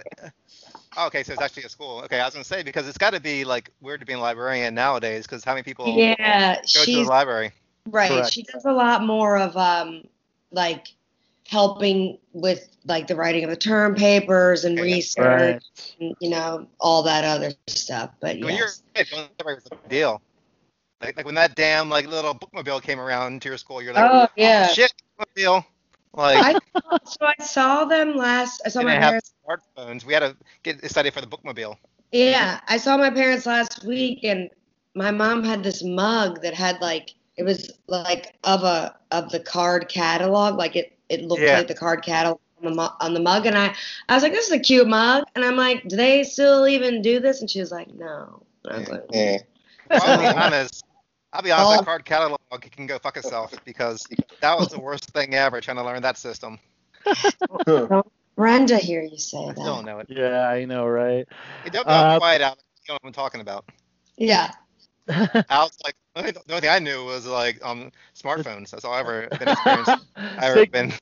Oh, 0.97 1.07
okay, 1.07 1.23
so 1.23 1.33
it's 1.33 1.43
actually 1.43 1.65
a 1.65 1.69
school. 1.69 2.01
Okay, 2.05 2.21
I 2.21 2.25
was 2.25 2.35
gonna 2.35 2.45
say 2.45 2.63
because 2.63 2.89
it's 2.89 2.99
got 2.99 3.13
to 3.13 3.21
be 3.21 3.45
like 3.45 3.71
weird 3.81 4.01
to 4.01 4.07
be 4.07 4.13
a 4.15 4.19
librarian 4.19 4.75
nowadays 4.75 5.27
because 5.27 5.45
how 5.45 5.53
many 5.53 5.63
people 5.63 5.93
Yeah, 5.99 6.61
go 6.73 6.85
to 6.85 6.91
the 6.91 7.03
library? 7.05 7.53
Right. 7.89 8.09
Correct. 8.09 8.33
She 8.33 8.43
does 8.43 8.65
a 8.65 8.73
lot 8.73 9.05
more 9.05 9.37
of 9.39 9.57
um 9.57 10.05
like 10.53 10.89
helping 11.49 12.19
with 12.33 12.69
like 12.87 13.07
the 13.07 13.15
writing 13.15 13.45
of 13.45 13.51
the 13.51 13.57
term 13.57 13.95
papers 13.95 14.65
and 14.65 14.79
Okay. 14.79 14.85
research 14.85 15.23
Right. 15.23 15.63
and 16.01 16.17
you 16.21 16.31
know 16.31 16.67
all 16.81 17.03
that 17.05 17.25
other 17.25 17.53
stuff. 17.69 18.11
But 18.21 18.39
When 18.41 18.55
you're 18.57 18.67
yes. 18.67 18.83
a 18.95 19.05
kid, 19.05 19.11
going 19.11 19.25
to 19.29 19.31
the 19.37 19.45
library 19.45 19.61
was 19.63 19.67
a 19.85 19.89
deal. 19.89 20.23
Like, 21.01 21.17
like 21.17 21.27
when 21.27 21.35
that 21.35 21.55
damn 21.55 21.89
like 21.89 22.07
little 22.07 22.35
bookmobile 22.35 22.83
came 22.83 22.99
around 22.99 23.43
to 23.43 23.49
your 23.49 23.59
school, 23.59 23.83
you're 23.83 23.93
like, 23.93 24.11
Oh, 24.11 24.23
oh 24.25 24.29
yeah. 24.37 24.67
shit, 24.69 24.93
bookmobile. 25.19 25.65
Like, 26.15 26.43
I 26.43 26.55
so 27.05 27.27
I 27.27 27.35
saw 27.45 27.85
them 27.85 28.17
last 28.17 28.63
I 28.65 28.71
saw 28.71 28.83
my 28.83 28.93
have 28.93 29.01
parents 29.03 29.35
smartphones. 29.47 30.05
We 30.05 30.15
had 30.15 30.21
to 30.21 30.37
get 30.63 30.83
excited 30.83 31.13
for 31.13 31.21
the 31.21 31.27
bookmobile. 31.27 31.77
Yeah, 32.13 32.61
I 32.69 32.79
saw 32.79 32.97
my 32.97 33.11
parents 33.11 33.45
last 33.47 33.85
week 33.85 34.25
and 34.25 34.49
my 34.95 35.11
mom 35.11 35.45
had 35.45 35.63
this 35.63 35.83
mug 35.83 36.41
that 36.43 36.55
had 36.55 36.81
like 36.81 37.11
it 37.37 37.43
was 37.43 37.71
like 37.89 38.35
of 38.45 38.63
a 38.65 38.97
of 39.11 39.31
the 39.31 39.41
card 39.41 39.91
catalog, 39.91 40.57
like 40.57 40.77
it 40.77 40.97
it 41.11 41.23
looked 41.23 41.43
Yeah. 41.43 41.59
like 41.59 41.69
the 41.69 41.75
card 41.75 42.03
catalog 42.03 42.41
on 42.63 42.71
the, 42.71 42.75
mu- 42.75 42.97
on 43.01 43.13
the 43.13 43.21
mug 43.21 43.45
and 43.45 43.59
I 43.59 43.75
I 44.09 44.15
was 44.15 44.23
like 44.23 44.33
this 44.33 44.47
is 44.47 44.53
a 44.53 44.59
cute 44.59 44.89
mug 44.89 45.25
and 45.35 45.45
I'm 45.45 45.57
like 45.57 45.87
do 45.89 45.97
they 45.97 46.23
still 46.23 46.67
even 46.67 47.03
do 47.03 47.21
this 47.21 47.43
and 47.43 47.51
she 47.51 47.61
was 47.61 47.71
like 47.71 47.93
no. 47.93 48.43
And 48.65 48.73
I 48.73 48.79
was 48.79 48.89
like, 48.89 49.05
Well, 49.11 49.39
I'll 49.91 50.19
be 50.19 50.27
honest. 50.27 50.86
I'll 51.37 51.43
be 51.43 51.53
honest. 51.53 51.69
Oh. 51.71 51.77
That 51.77 51.85
card 51.85 52.05
catalog 52.07 52.39
can 52.61 52.87
go 52.87 52.99
fuck 52.99 53.19
itself 53.19 53.53
because 53.67 54.03
that 54.41 54.59
was 54.59 54.69
the 54.69 54.81
worst 54.81 55.11
thing 55.11 55.35
ever 55.35 55.61
trying 55.61 55.77
to 55.77 55.85
learn 55.85 56.01
that 56.01 56.17
system. 56.17 56.59
Brenda 58.37 58.79
hear 58.79 59.03
you 59.03 59.19
say 59.19 59.39
I 59.47 59.53
still 59.53 59.65
don't 59.65 59.85
know 59.85 59.99
it. 59.99 60.07
Yeah, 60.09 60.49
I 60.49 60.65
know, 60.65 60.87
right? 60.87 61.27
Hey, 61.63 61.71
don't 61.71 61.87
be 61.87 61.93
Uh, 61.93 62.19
quiet, 62.19 62.41
Alex. 62.41 62.63
You 62.89 62.93
know 62.93 62.99
what 63.03 63.09
I'm 63.09 63.13
talking 63.13 63.43
about. 63.43 63.67
Yeah. 64.17 64.51
Alex, 65.51 65.77
like, 65.85 65.95
the 66.15 66.21
only, 66.21 66.31
the 66.33 66.41
only 66.49 66.61
thing 66.63 66.71
I 66.71 66.79
knew 66.79 67.05
was 67.05 67.27
like 67.27 67.63
um 67.65 67.93
smartphones. 68.15 68.71
That's 68.71 68.85
all 68.87 68.95
I 68.95 69.01
ever 69.01 69.29
been 69.39 69.49
experienced. 69.49 69.91
I 70.17 70.47
ever 70.47 70.55
Big, 70.55 70.73
been. 70.73 70.93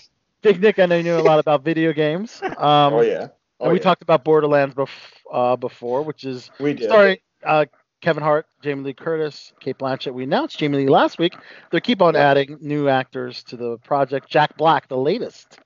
Big 0.43 0.61
Nick, 0.61 0.81
I 0.81 0.87
know 0.87 0.97
you 0.97 1.05
knew 1.05 1.17
a 1.17 1.23
lot 1.23 1.39
about 1.39 1.63
video 1.63 1.93
games. 1.93 2.43
Um, 2.59 2.95
oh 2.95 3.03
yeah. 3.03 3.29
Oh, 3.61 3.67
and 3.67 3.73
we 3.73 3.79
yeah. 3.79 3.85
talked 3.85 4.03
about 4.03 4.25
Borderlands 4.25 4.75
bef- 4.75 4.89
uh, 5.33 5.55
before, 5.57 6.03
which 6.03 6.25
is 6.25 6.51
We 6.59 6.75
did. 6.75 6.89
starring 6.89 7.19
uh, 7.45 7.67
Kevin 8.05 8.23
Hart, 8.23 8.47
Jamie 8.61 8.83
Lee 8.85 8.93
Curtis, 8.93 9.55
Cate 9.61 9.79
Blanchett. 9.79 10.13
We 10.13 10.25
announced 10.25 10.59
Jamie 10.59 10.77
Lee 10.77 10.89
last 10.89 11.19
week. 11.19 11.35
They 11.73 11.81
keep 11.81 12.03
on 12.03 12.15
adding 12.17 12.59
new 12.61 12.87
actors 12.87 13.43
to 13.45 13.57
the 13.57 13.79
project. 13.79 14.29
Jack 14.29 14.59
Black, 14.59 14.89
the 14.89 14.97
latest 14.99 15.59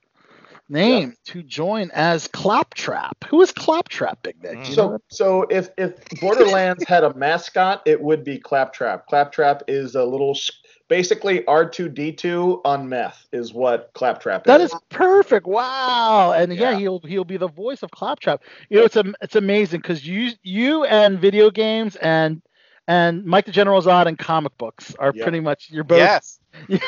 name 0.69 1.15
to 1.25 1.43
join 1.43 1.91
as 1.93 2.29
Claptrap. 2.29 3.25
Who 3.29 3.41
is 3.41 3.51
Claptrap, 3.51 4.23
Big 4.23 4.41
Nick? 4.41 4.63
So, 4.73 5.01
so 5.09 5.41
if 5.49 5.67
if 5.77 5.95
Borderlands 6.21 6.85
had 6.87 7.03
a 7.03 7.13
mascot, 7.13 7.81
it 7.85 7.99
would 8.01 8.23
be 8.23 8.37
Claptrap. 8.39 9.07
Claptrap 9.07 9.63
is 9.67 9.95
a 9.95 10.05
little, 10.05 10.31
s- 10.31 10.49
basically 10.89 11.41
R2D2 11.43 12.61
on 12.65 12.89
meth 12.89 13.27
is 13.31 13.53
what 13.53 13.91
Claptrap 13.93 14.41
is. 14.41 14.45
That 14.45 14.59
is. 14.59 14.73
is 14.73 14.79
perfect. 14.89 15.47
Wow. 15.47 16.33
And 16.33 16.53
yeah, 16.53 16.71
Yeah. 16.71 16.79
he'll 16.79 16.99
he'll 16.99 17.23
be 17.23 17.37
the 17.37 17.47
voice 17.47 17.81
of 17.83 17.91
Claptrap. 17.91 18.41
You 18.69 18.79
know, 18.79 18.83
it's 18.85 18.97
a, 18.97 19.05
it's 19.21 19.35
amazing 19.37 19.79
because 19.79 20.05
you 20.05 20.31
you 20.43 20.83
and 20.83 21.17
video 21.19 21.49
games 21.49 21.95
and 21.97 22.41
and 22.87 23.23
Mike 23.23 23.45
the 23.45 23.51
General 23.51 23.81
Zod 23.81 24.07
and 24.07 24.17
comic 24.17 24.57
books 24.57 24.93
are 24.99 25.13
Yep. 25.15 25.23
pretty 25.23 25.39
much 25.39 25.69
you're 25.69 25.83
both 25.85 25.99
Yes. 25.99 26.39
you 26.67 26.79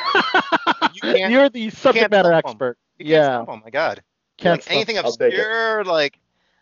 can't- 1.01 1.33
are 1.35 1.49
the 1.49 1.69
subject 1.69 2.01
can't 2.01 2.11
matter 2.11 2.33
expert. 2.33 2.77
You 2.97 3.13
Yeah. 3.15 3.45
Oh 3.47 3.57
my 3.63 3.69
god. 3.69 4.01
Can't 4.37 4.53
like 4.55 4.63
stop. 4.63 4.73
anything 4.73 4.97
I'll 4.97 5.05
obscure, 5.07 5.83
like 5.85 6.17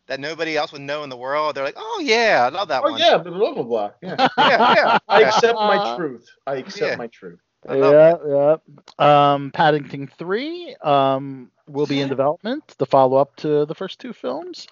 that 0.09 0.19
nobody 0.19 0.57
else 0.57 0.73
would 0.73 0.81
know 0.81 1.03
in 1.03 1.09
the 1.09 1.17
world. 1.17 1.55
They're 1.55 1.63
like, 1.63 1.77
oh 1.77 2.01
yeah, 2.03 2.43
I 2.45 2.49
love 2.49 2.67
that 2.69 2.83
Oh 2.83 2.89
one. 2.91 2.99
yeah, 2.99 3.17
blah 3.17 3.31
blah 3.31 3.53
blah. 3.53 3.63
blah. 3.63 3.91
Yeah. 4.01 4.27
yeah, 4.37 4.73
yeah. 4.75 4.97
I 5.09 5.21
accept 5.23 5.55
my 5.55 5.95
truth. 5.95 6.27
I 6.45 6.55
accept 6.57 6.81
Yeah. 6.81 6.95
my 6.95 7.07
truth. 7.07 7.39
I 7.67 7.75
love 7.75 7.93
Yeah, 7.93 8.57
yeah. 8.99 9.33
Um, 9.33 9.51
Paddington 9.51 10.07
Three 10.17 10.75
um, 10.81 11.51
will 11.67 11.87
be 11.87 12.01
in 12.01 12.09
development. 12.09 12.75
The 12.77 12.85
follow 12.85 13.17
up 13.17 13.35
to 13.37 13.65
the 13.65 13.75
first 13.75 13.99
two 13.99 14.13
films. 14.13 14.67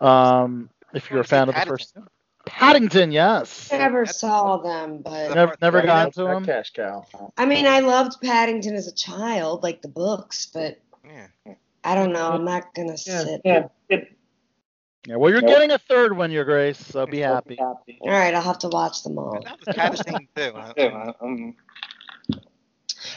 Um, 0.00 0.70
if 0.94 1.10
you're 1.10 1.20
a 1.20 1.24
fan 1.24 1.48
of 1.48 1.54
the 1.54 1.60
first 1.62 1.94
two. 1.94 2.04
Paddington, 2.44 3.10
yes. 3.10 3.72
I 3.72 3.78
never 3.78 4.06
saw 4.06 4.58
them, 4.58 4.98
but 5.02 5.34
Never, 5.34 5.56
never 5.60 5.82
got 5.82 6.12
to 6.14 6.22
that 6.24 6.32
them. 6.34 6.44
Cash 6.44 6.72
cow. 6.74 7.04
I 7.36 7.44
mean, 7.46 7.66
I 7.66 7.80
loved 7.80 8.20
Paddington 8.22 8.74
as 8.76 8.86
a 8.86 8.94
child, 8.94 9.62
like 9.64 9.82
the 9.82 9.88
books, 9.88 10.46
but 10.52 10.78
Yeah. 11.04 11.54
I 11.82 11.94
don't 11.94 12.12
know. 12.12 12.30
I'm 12.32 12.44
not 12.44 12.74
gonna 12.74 12.96
Yeah, 13.06 13.24
sit. 13.24 13.40
yeah. 13.44 13.68
Yeah, 15.06 15.16
well, 15.16 15.30
you're 15.30 15.40
getting 15.40 15.70
a 15.70 15.78
third 15.78 16.16
one, 16.16 16.32
Your 16.32 16.44
Grace, 16.44 16.78
so 16.84 17.06
be 17.06 17.20
happy. 17.20 17.58
All 17.60 17.80
right, 18.02 18.34
I'll 18.34 18.42
have 18.42 18.58
to 18.60 18.68
watch 18.68 19.04
them 19.04 19.18
all. 19.18 19.40
That 19.40 19.90
was 19.90 20.02
Paddington 20.02 20.28
too. 20.34 21.54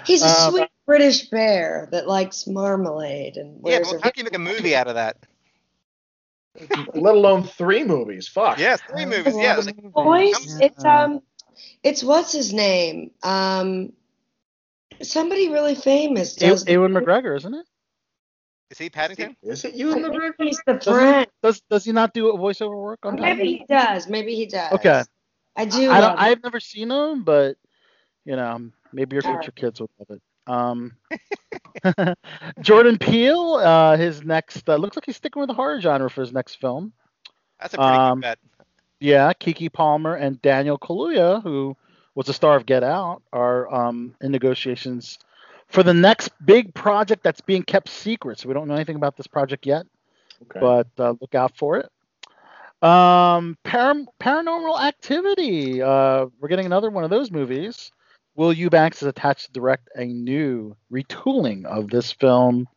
He's 0.06 0.22
a 0.22 0.28
Uh, 0.28 0.50
sweet 0.52 0.70
British 0.86 1.30
bear 1.30 1.90
that 1.92 2.08
likes 2.08 2.46
marmalade 2.46 3.38
and 3.38 3.60
Yeah, 3.66 3.80
but 3.80 4.02
how 4.04 4.12
can 4.12 4.20
you 4.20 4.24
make 4.26 4.36
a 4.36 4.40
movie 4.40 4.76
out 4.76 4.88
of 4.88 4.96
that? 4.96 5.18
Let 6.94 7.16
alone 7.16 7.44
three 7.44 7.84
movies. 7.84 8.28
Fuck. 8.28 8.60
Yeah, 8.60 8.76
three 8.76 9.06
movies. 9.06 9.36
Yeah, 9.36 9.58
it's 9.58 9.66
like, 9.66 9.82
voice. 9.92 10.58
It's 10.62 10.84
um, 10.86 11.22
it's 11.84 12.04
what's 12.04 12.32
his 12.32 12.54
name? 12.54 13.12
Um, 13.24 13.94
somebody 15.02 15.50
really 15.50 15.76
famous 15.76 16.36
A- 16.38 16.40
does. 16.42 16.66
the- 16.66 16.74
Ewan 16.74 16.94
McGregor, 16.94 17.36
isn't 17.38 17.54
it? 17.54 17.66
Is 18.70 18.78
he 18.78 18.90
Paddington? 18.90 19.36
Is 19.42 19.66
it 19.66 19.74
you 19.74 19.92
in 19.94 20.02
the 20.04 20.12
rig? 20.12 20.34
He's 20.38 20.62
the 20.66 20.74
Doesn't- 20.74 20.94
friend. 20.94 21.28
Does 21.42 21.62
Does 21.70 21.86
he 21.86 21.92
not 21.92 22.14
do 22.14 22.32
voiceover 22.34 22.76
work 22.80 23.00
on 23.04 23.16
Maybe 23.20 23.46
he 23.58 23.66
does. 23.68 24.08
Maybe 24.08 24.36
he 24.36 24.46
does. 24.46 24.74
Okay. 24.74 25.04
I 25.56 25.66
do. 25.66 25.90
I 25.92 26.00
don't. 26.02 26.20
I've 26.20 26.44
never 26.44 26.60
seen 26.60 26.92
him, 26.92 27.24
but 27.24 27.58
you 28.26 28.36
know, 28.36 28.70
maybe 28.94 29.16
your 29.16 29.24
future 29.24 29.52
kids 29.52 29.82
would 29.82 29.90
love 30.00 30.18
it. 30.18 30.22
Um, 30.48 30.94
Jordan 32.62 32.98
Peele, 32.98 33.56
uh, 33.56 33.98
his 33.98 34.24
next 34.24 34.68
uh, 34.70 34.76
looks 34.76 34.96
like 34.96 35.06
he's 35.06 35.16
sticking 35.18 35.40
with 35.40 35.48
the 35.48 35.54
horror 35.54 35.80
genre 35.82 36.10
for 36.10 36.22
his 36.22 36.32
next 36.34 36.56
film. 36.60 36.94
That's 37.60 37.74
a 37.74 37.78
pretty 37.78 37.92
Um, 37.92 38.20
good 38.20 38.22
bet. 38.28 38.40
Yeah, 39.00 39.32
Keke 39.34 39.72
Palmer 39.72 40.16
and 40.16 40.42
Daniel 40.42 40.78
Kaluuya, 40.78 41.42
who 41.42 41.76
was 42.16 42.28
the 42.28 42.34
star 42.34 42.56
of 42.58 42.66
Get 42.66 42.84
Out, 42.84 43.22
are 43.32 43.74
um, 43.74 44.16
in 44.22 44.32
negotiations 44.32 45.20
for 45.70 45.84
the 45.84 45.94
next 45.94 46.30
big 46.46 46.74
project 46.74 47.24
that's 47.24 47.42
being 47.42 47.64
kept 47.64 47.90
secret. 47.90 48.40
So 48.40 48.48
we 48.48 48.54
don't 48.54 48.68
know 48.68 48.76
anything 48.76 48.96
about 48.96 49.16
this 49.18 49.28
project 49.28 49.66
yet, 49.66 49.86
Okay. 50.44 50.60
but 50.60 50.88
uh, 50.98 51.14
look 51.22 51.36
out 51.36 51.56
for 51.58 51.78
it. 51.78 51.90
Um, 52.82 53.58
param- 53.66 54.08
Paranormal 54.22 54.80
Activity. 54.82 55.82
Uh, 55.82 56.28
we're 56.40 56.48
getting 56.48 56.66
another 56.66 56.90
one 56.90 57.04
of 57.04 57.10
those 57.10 57.30
movies. 57.32 57.92
Will 58.36 58.54
Eubanks 58.54 59.02
is 59.02 59.08
attached 59.08 59.48
to 59.48 59.52
direct 59.52 59.90
a 59.98 60.06
new 60.06 60.76
retooling 60.92 61.66
of 61.66 61.90
this 61.90 62.12
film. 62.14 62.68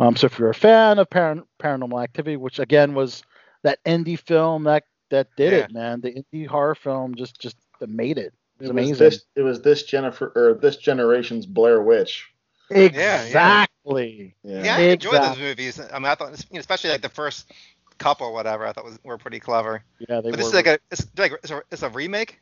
Um, 0.00 0.16
so 0.16 0.26
if 0.26 0.38
you're 0.38 0.50
a 0.50 0.54
fan 0.54 0.98
of 0.98 1.08
Paran- 1.08 1.44
Paranormal 1.62 2.02
Activity, 2.02 2.36
which 2.36 2.58
again 2.58 2.94
was 2.94 3.22
that 3.62 3.78
indie 3.84 4.18
film 4.18 4.64
that 4.64 4.84
that 5.10 5.28
did 5.36 5.52
Yeah. 5.52 5.58
it, 5.60 5.72
man, 5.72 6.00
the 6.00 6.12
indie 6.32 6.46
horror 6.46 6.74
film 6.74 7.14
just 7.14 7.40
just 7.40 7.56
made 7.86 8.18
it. 8.18 8.34
It 8.58 8.62
was 8.62 8.68
it 8.68 8.70
amazing. 8.70 8.90
was 8.90 8.98
this. 8.98 9.24
It 9.36 9.42
was 9.42 9.62
this 9.62 9.82
Jennifer 9.84 10.32
or 10.34 10.54
this 10.54 10.76
generation's 10.76 11.46
Blair 11.46 11.82
Witch. 11.82 12.28
yeah. 12.70 13.22
exactly. 13.24 14.34
Yeah. 14.42 14.62
Yeah, 14.64 14.76
I 14.76 14.80
enjoyed 14.80 15.22
those 15.22 15.38
movies. 15.38 15.80
I 15.80 15.98
mean, 15.98 16.06
I 16.06 16.14
thought, 16.14 16.30
you 16.50 16.54
know, 16.54 16.60
especially 16.60 16.90
like 16.90 17.02
the 17.02 17.08
first 17.08 17.50
couple, 17.98 18.26
or 18.26 18.32
whatever. 18.32 18.66
I 18.66 18.72
thought 18.72 18.84
was 18.84 18.98
were 19.04 19.16
pretty 19.18 19.40
clever. 19.40 19.82
Yeah, 20.00 20.20
they 20.20 20.30
But 20.30 20.32
were. 20.32 20.36
this 20.36 20.46
is 20.48 20.54
like 20.54 20.66
a, 20.66 20.78
it's 20.90 21.06
like 21.16 21.32
it's 21.32 21.50
a, 21.50 21.62
it's 21.70 21.82
a 21.82 21.88
remake. 21.90 22.40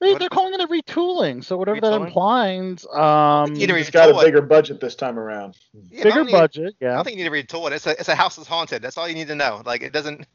they, 0.00 0.10
what 0.12 0.18
they're 0.18 0.28
calling 0.28 0.54
it 0.54 0.60
a 0.60 0.66
retooling. 0.66 1.44
So 1.44 1.56
whatever 1.56 1.80
that 1.80 1.92
implies. 1.92 2.84
Um, 2.92 3.54
Either 3.56 3.76
He's 3.76 3.90
got 3.90 4.10
a 4.10 4.12
retool 4.12 4.22
it. 4.22 4.24
bigger 4.26 4.42
budget 4.42 4.80
this 4.80 4.94
time 4.96 5.18
around. 5.18 5.56
Yeah, 5.90 6.02
bigger 6.02 6.24
need- 6.24 6.32
budget. 6.32 6.74
I 6.80 6.84
Yeah. 6.84 6.94
don't 6.96 7.04
think 7.04 7.16
you 7.18 7.22
need 7.30 7.46
to 7.46 7.56
retool 7.56 7.66
it. 7.68 7.74
It's 7.74 7.86
a 7.86 7.90
it's 7.92 8.08
a 8.08 8.14
house 8.14 8.38
is 8.38 8.46
haunted. 8.48 8.82
That's 8.82 8.98
all 8.98 9.08
you 9.08 9.14
need 9.14 9.28
to 9.28 9.34
know. 9.36 9.62
Like 9.64 9.82
it 9.82 9.92
doesn't. 9.92 10.26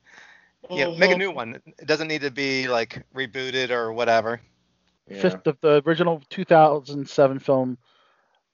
Yeah, 0.69 0.95
make 0.97 1.11
a 1.11 1.17
new 1.17 1.31
one. 1.31 1.61
It 1.79 1.87
doesn't 1.87 2.07
need 2.09 2.21
to 2.21 2.31
be 2.31 2.67
like 2.67 3.03
rebooted 3.15 3.69
or 3.71 3.91
whatever. 3.93 4.39
Yeah. 5.09 5.21
Fifth, 5.21 5.47
of 5.47 5.57
the 5.61 5.81
original 5.85 6.21
2007 6.29 7.39
film 7.39 7.77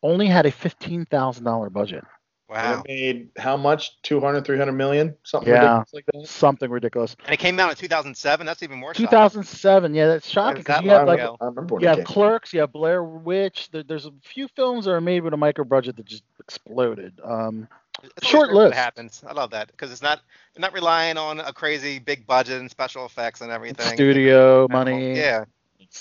only 0.04 0.28
had 0.28 0.46
a 0.46 0.52
fifteen 0.52 1.06
thousand 1.06 1.44
dollar 1.46 1.70
budget. 1.70 2.04
And 2.48 2.58
Wow. 2.58 2.84
it 2.86 2.88
made 2.88 3.30
how 3.40 3.58
much? 3.58 4.00
200, 4.04 4.46
300 4.46 4.72
million? 4.72 5.16
Something 5.24 5.52
Yeah. 5.52 5.62
ridiculous 5.80 5.94
like 5.94 6.06
that? 6.14 6.28
Something 6.28 6.70
ridiculous. 6.70 7.16
And 7.26 7.34
it 7.34 7.38
came 7.38 7.60
out 7.60 7.72
in 7.72 7.76
2007. 7.76 8.46
That's 8.46 8.62
even 8.62 8.78
more 8.78 8.94
shocking. 8.94 9.08
2007. 9.08 9.96
Yeah, 9.96 10.08
that's 10.08 10.30
shocking. 10.30 10.62
that 10.64 10.84
you 10.84 10.92
have 10.92 11.08
like. 11.08 11.20
I 11.22 11.30
you 11.82 11.88
have. 11.88 12.04
Clerks, 12.04 12.54
you 12.54 12.60
have 12.60 12.72
Blair 12.72 13.04
Witch. 13.04 13.70
There, 13.72 13.82
there's 13.82 14.06
a 14.06 14.12
few 14.22 14.48
films 14.50 14.86
that 14.86 14.92
are 14.92 15.02
made 15.02 15.24
with 15.24 15.34
a 15.34 15.38
micro 15.38 15.66
budget 15.66 15.96
that 15.98 16.06
just 16.06 16.24
exploded. 16.40 17.20
Um, 17.24 17.68
short 18.22 18.50
great 18.50 18.56
when 18.58 18.66
list. 18.68 18.78
Happens. 18.78 19.24
I 19.28 19.34
love 19.34 19.50
that 19.52 19.68
because 19.72 19.92
it's 19.92 20.04
not 20.04 20.20
they're 20.54 20.62
not 20.62 20.74
relying 20.74 21.18
on 21.18 21.40
a 21.40 21.52
crazy 21.52 21.98
big 21.98 22.28
budget 22.28 22.60
and 22.60 22.70
special 22.70 23.06
effects 23.08 23.42
and 23.42 23.52
everything. 23.52 23.96
studio 23.96 24.68
Minimal. 24.70 24.94
money. 24.94 25.16
Yeah, 25.18 25.46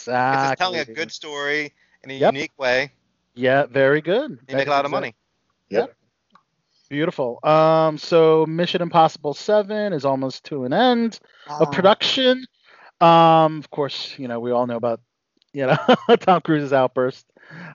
exactly. 0.03 0.47
it's 0.47 0.55
telling 0.55 0.79
a 0.81 0.85
good 0.85 1.11
story 1.11 1.73
in 2.03 2.11
a 2.11 2.15
Yep. 2.15 2.35
unique 2.35 2.53
way. 2.59 2.93
Yeah, 3.35 3.67
very 3.67 4.01
good. 4.01 4.39
You 4.49 4.57
make 4.57 4.67
a 4.67 4.71
lot 4.71 4.85
of 4.85 4.91
money. 4.91 5.15
Yeah. 5.69 5.87
Beautiful. 6.89 7.39
Um, 7.43 7.97
so 7.99 8.45
Mission 8.47 8.83
Impossible 8.83 9.35
Seven 9.35 9.93
is 9.93 10.05
almost 10.05 10.45
to 10.47 10.65
an 10.65 10.73
end 10.73 11.19
Wow. 11.49 11.59
of 11.61 11.71
production. 11.71 12.45
Um, 13.01 13.59
of 13.59 13.71
course, 13.71 14.15
you 14.19 14.29
know 14.29 14.41
we 14.41 14.51
all 14.51 14.67
know 14.67 14.77
about 14.77 15.01
you 15.53 15.67
know 15.67 15.77
Tom 16.21 16.41
Cruise's 16.43 16.73
outburst 16.73 17.27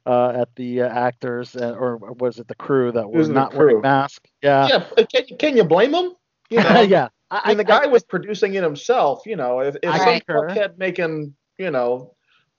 uh, 0.05 0.34
at 0.41 0.55
the 0.55 0.82
uh, 0.84 0.88
actors 0.89 1.55
uh, 1.55 1.73
or 1.77 1.97
was 1.97 2.39
it 2.39 2.47
the 2.47 2.55
crew 2.55 2.91
that 2.91 3.10
was 3.10 3.29
not 3.29 3.53
wearing 3.53 3.82
masks? 3.82 4.29
Yeah, 4.41 4.67
Yeah, 4.67 5.03
can, 5.12 5.38
can 5.38 5.58
you 5.58 5.63
blame 5.63 5.91
them? 5.91 6.15
You 6.49 6.60
know, 6.63 6.82
yeah. 6.82 7.10
I, 7.32 7.41
I 7.45 7.47
mean, 7.49 7.58
the 7.58 7.63
I- 7.63 7.82
guy 7.82 7.88
was 7.88 8.03
producing 8.03 8.53
it 8.55 8.63
himself. 8.63 9.25
You 9.25 9.36
know, 9.36 9.60
if, 9.60 9.75
if 9.84 9.89
I 9.89 9.97
some 9.97 10.19
concur. 10.21 10.47
fuckhead 10.49 10.77
making 10.77 11.36
you 11.59 11.69
know 11.71 12.13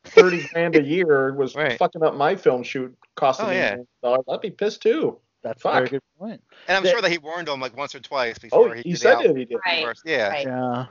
thirty 0.05 0.47
grand 0.53 0.77
a 0.77 0.83
year 0.83 1.35
was 1.35 1.55
Right. 1.57 1.77
fucking 1.79 2.03
up 2.03 2.15
my 2.15 2.37
film 2.37 2.63
shoot 2.63 2.97
costing 3.17 3.47
Oh, 3.47 3.49
me 3.51 3.57
yeah. 3.57 3.71
millions 3.71 3.89
dollars, 4.03 4.25
I'd 4.31 4.41
be 4.41 4.51
pissed 4.51 4.83
too. 4.83 5.19
that's 5.43 5.61
a 5.61 5.63
fuck. 5.63 5.75
very 5.75 5.89
good 5.89 6.03
point. 6.19 6.43
And 6.69 6.77
I'm 6.77 6.85
They- 6.85 6.91
sure 6.91 7.03
that 7.03 7.11
he 7.11 7.19
warned 7.19 7.49
them 7.49 7.61
like 7.61 7.77
once 7.77 7.95
or 7.95 8.01
twice 8.01 8.39
before 8.39 8.69
Oh, 8.69 8.73
he, 8.73 8.83
he 8.83 8.91
did 8.91 8.99
said 9.01 9.19
the 9.19 9.29
that 9.29 9.37
he 9.37 9.45
did. 9.47 9.59
Right. 9.67 9.81
outburst. 9.81 10.03
Yeah. 10.05 10.29
Right. 10.29 10.47
Yeah. 10.47 10.87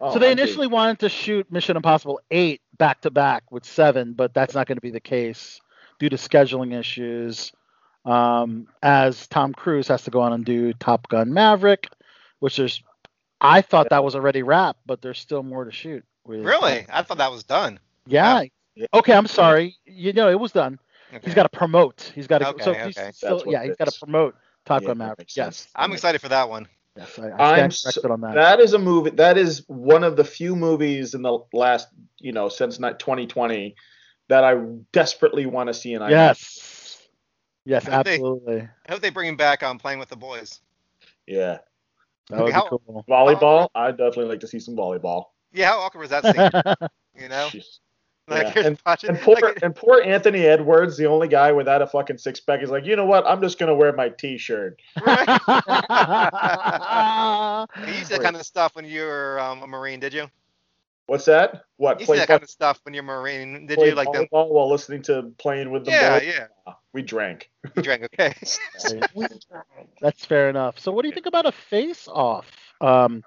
Oh, 0.00 0.12
so 0.12 0.18
they 0.18 0.30
I'd 0.30 0.38
initially 0.38 0.66
wanted 0.66 0.98
to 1.00 1.08
shoot 1.08 1.50
Mission 1.52 1.76
Impossible 1.76 2.20
8 2.30 2.60
back 2.78 3.00
to 3.02 3.10
back 3.10 3.44
with 3.52 3.64
7, 3.64 4.12
but 4.14 4.34
that's 4.34 4.52
not 4.54 4.66
going 4.66 4.76
to 4.76 4.82
be 4.82 4.90
the 4.90 5.00
case 5.00 5.60
due 6.00 6.08
to 6.08 6.16
scheduling 6.16 6.76
issues. 6.78 7.52
Um, 8.04 8.66
as 8.82 9.26
Tom 9.28 9.54
Cruise 9.54 9.88
has 9.88 10.02
to 10.04 10.10
go 10.10 10.20
on 10.20 10.32
and 10.32 10.44
do 10.44 10.72
Top 10.74 11.08
Gun 11.08 11.32
Maverick, 11.32 11.88
which 12.40 12.58
is, 12.58 12.82
I 13.40 13.62
thought 13.62 13.90
that 13.90 14.04
was 14.04 14.14
already 14.14 14.42
wrapped, 14.42 14.80
but 14.84 15.00
there's 15.00 15.18
still 15.18 15.42
more 15.42 15.64
to 15.64 15.70
shoot. 15.72 16.04
With, 16.24 16.44
Really? 16.44 16.86
I 16.90 17.02
thought 17.02 17.18
that 17.18 17.30
was 17.30 17.44
done. 17.44 17.78
Yeah. 18.06 18.44
Yeah. 18.74 18.86
Okay, 18.92 19.12
I'm 19.12 19.26
sorry. 19.26 19.76
You 19.84 20.12
know, 20.12 20.28
it 20.28 20.38
was 20.38 20.52
done. 20.52 20.78
Okay. 21.12 21.26
He's 21.26 21.34
got 21.34 21.44
to 21.44 21.48
promote. 21.48 22.10
He's 22.14 22.26
got 22.26 22.38
to. 22.38 22.48
Okay, 22.48 22.64
so 22.64 22.70
okay. 22.72 22.84
he's 22.86 23.16
still, 23.16 23.42
yeah, 23.46 23.62
it 23.62 23.68
he's 23.68 23.76
got 23.76 23.88
to 23.88 23.98
promote 23.98 24.34
Top 24.64 24.82
Yeah, 24.82 24.88
Gun 24.88 24.98
Maverick. 24.98 25.36
Yes. 25.36 25.68
I'm 25.76 25.92
excited 25.92 26.20
for 26.20 26.28
that 26.28 26.48
one. 26.48 26.66
Yes, 26.96 27.18
I, 27.18 27.28
I 27.28 27.60
I'm 27.62 27.70
stand 27.70 27.74
so- 27.74 28.00
corrected 28.02 28.10
on 28.10 28.20
that. 28.22 28.34
That 28.34 28.60
is 28.60 28.72
a 28.72 28.78
movie. 28.78 29.10
That 29.10 29.38
is 29.38 29.64
one 29.68 30.02
of 30.02 30.16
the 30.16 30.24
few 30.24 30.56
movies 30.56 31.14
in 31.14 31.22
the 31.22 31.38
last, 31.52 31.88
you 32.18 32.32
know, 32.32 32.48
since 32.48 32.78
not 32.80 32.98
2020 32.98 33.74
that 34.28 34.42
I 34.44 34.54
desperately 34.92 35.46
want 35.46 35.68
to 35.68 35.74
see 35.74 35.92
in 35.92 36.00
IMAX. 36.02 36.10
Yes. 36.10 37.08
Yes, 37.66 37.88
I 37.88 37.96
hope 37.96 38.04
they- 38.06 38.12
absolutely. 38.14 38.68
I 38.88 38.92
hope 38.92 39.00
they 39.00 39.10
bring 39.10 39.28
him 39.28 39.36
back 39.36 39.62
on 39.62 39.78
playing 39.78 39.98
with 39.98 40.08
the 40.08 40.16
boys. 40.16 40.60
Yeah. 41.26 41.58
That 42.30 42.42
would 42.42 42.54
be 42.54 42.60
cool. 42.68 43.04
Volleyball. 43.08 43.62
Um, 43.62 43.68
I'd 43.74 43.98
definitely 43.98 44.26
like 44.26 44.40
to 44.40 44.48
see 44.48 44.58
some 44.58 44.74
volleyball. 44.76 45.26
Yeah, 45.54 45.70
how 45.70 45.78
awkward 45.80 46.00
was 46.00 46.10
that 46.10 46.24
scene? 46.24 46.88
you 47.22 47.28
know, 47.28 47.48
like 48.28 48.54
Yeah. 48.54 48.66
And- 48.66 48.78
And 49.04 49.18
poor 49.20 49.36
like, 49.40 49.62
and 49.62 49.74
poor 49.74 50.02
Anthony 50.02 50.44
Edwards, 50.46 50.96
the 50.96 51.06
only 51.06 51.28
guy 51.28 51.52
without 51.52 51.80
a 51.80 51.86
fucking 51.86 52.18
six 52.18 52.40
pack, 52.40 52.62
is 52.62 52.70
like, 52.70 52.84
you 52.84 52.96
know 52.96 53.06
what? 53.06 53.26
I'm 53.26 53.40
just 53.40 53.58
gonna 53.58 53.74
wear 53.74 53.92
my 53.92 54.10
T-shirt. 54.10 54.80
you 54.96 55.02
used 55.06 55.18
that 58.10 58.20
kind 58.22 58.36
of 58.36 58.44
stuff 58.44 58.76
when 58.76 58.84
you 58.84 59.02
were 59.02 59.40
um, 59.40 59.62
a 59.62 59.66
Marine, 59.66 60.00
did 60.00 60.12
you? 60.12 60.26
What's 61.06 61.26
that? 61.26 61.64
What? 61.76 62.00
You 62.00 62.06
used 62.06 62.20
that 62.20 62.28
kind 62.28 62.42
of 62.42 62.48
stuff 62.48 62.80
when 62.84 62.94
you're 62.94 63.04
a 63.04 63.06
Marine, 63.06 63.66
did 63.66 63.78
you? 63.78 63.94
Like 63.94 64.10
them? 64.12 64.26
volleyball 64.32 64.50
while 64.50 64.70
listening 64.70 65.02
to 65.02 65.30
playing 65.38 65.70
with 65.70 65.84
the 65.84 65.90
Yeah, 65.90 66.18
boys? 66.18 66.34
yeah. 66.66 66.72
We 66.94 67.02
drank. 67.02 67.50
We 67.76 67.82
drank, 67.82 68.04
okay. 68.04 68.32
We 69.14 69.26
tried. 69.26 69.64
That's 70.00 70.24
fair 70.24 70.48
enough. 70.48 70.78
So, 70.78 70.92
what 70.92 71.02
do 71.02 71.08
you 71.08 71.14
think 71.14 71.26
about 71.26 71.44
a 71.44 71.52
face-off 71.52 72.46
um, 72.80 73.22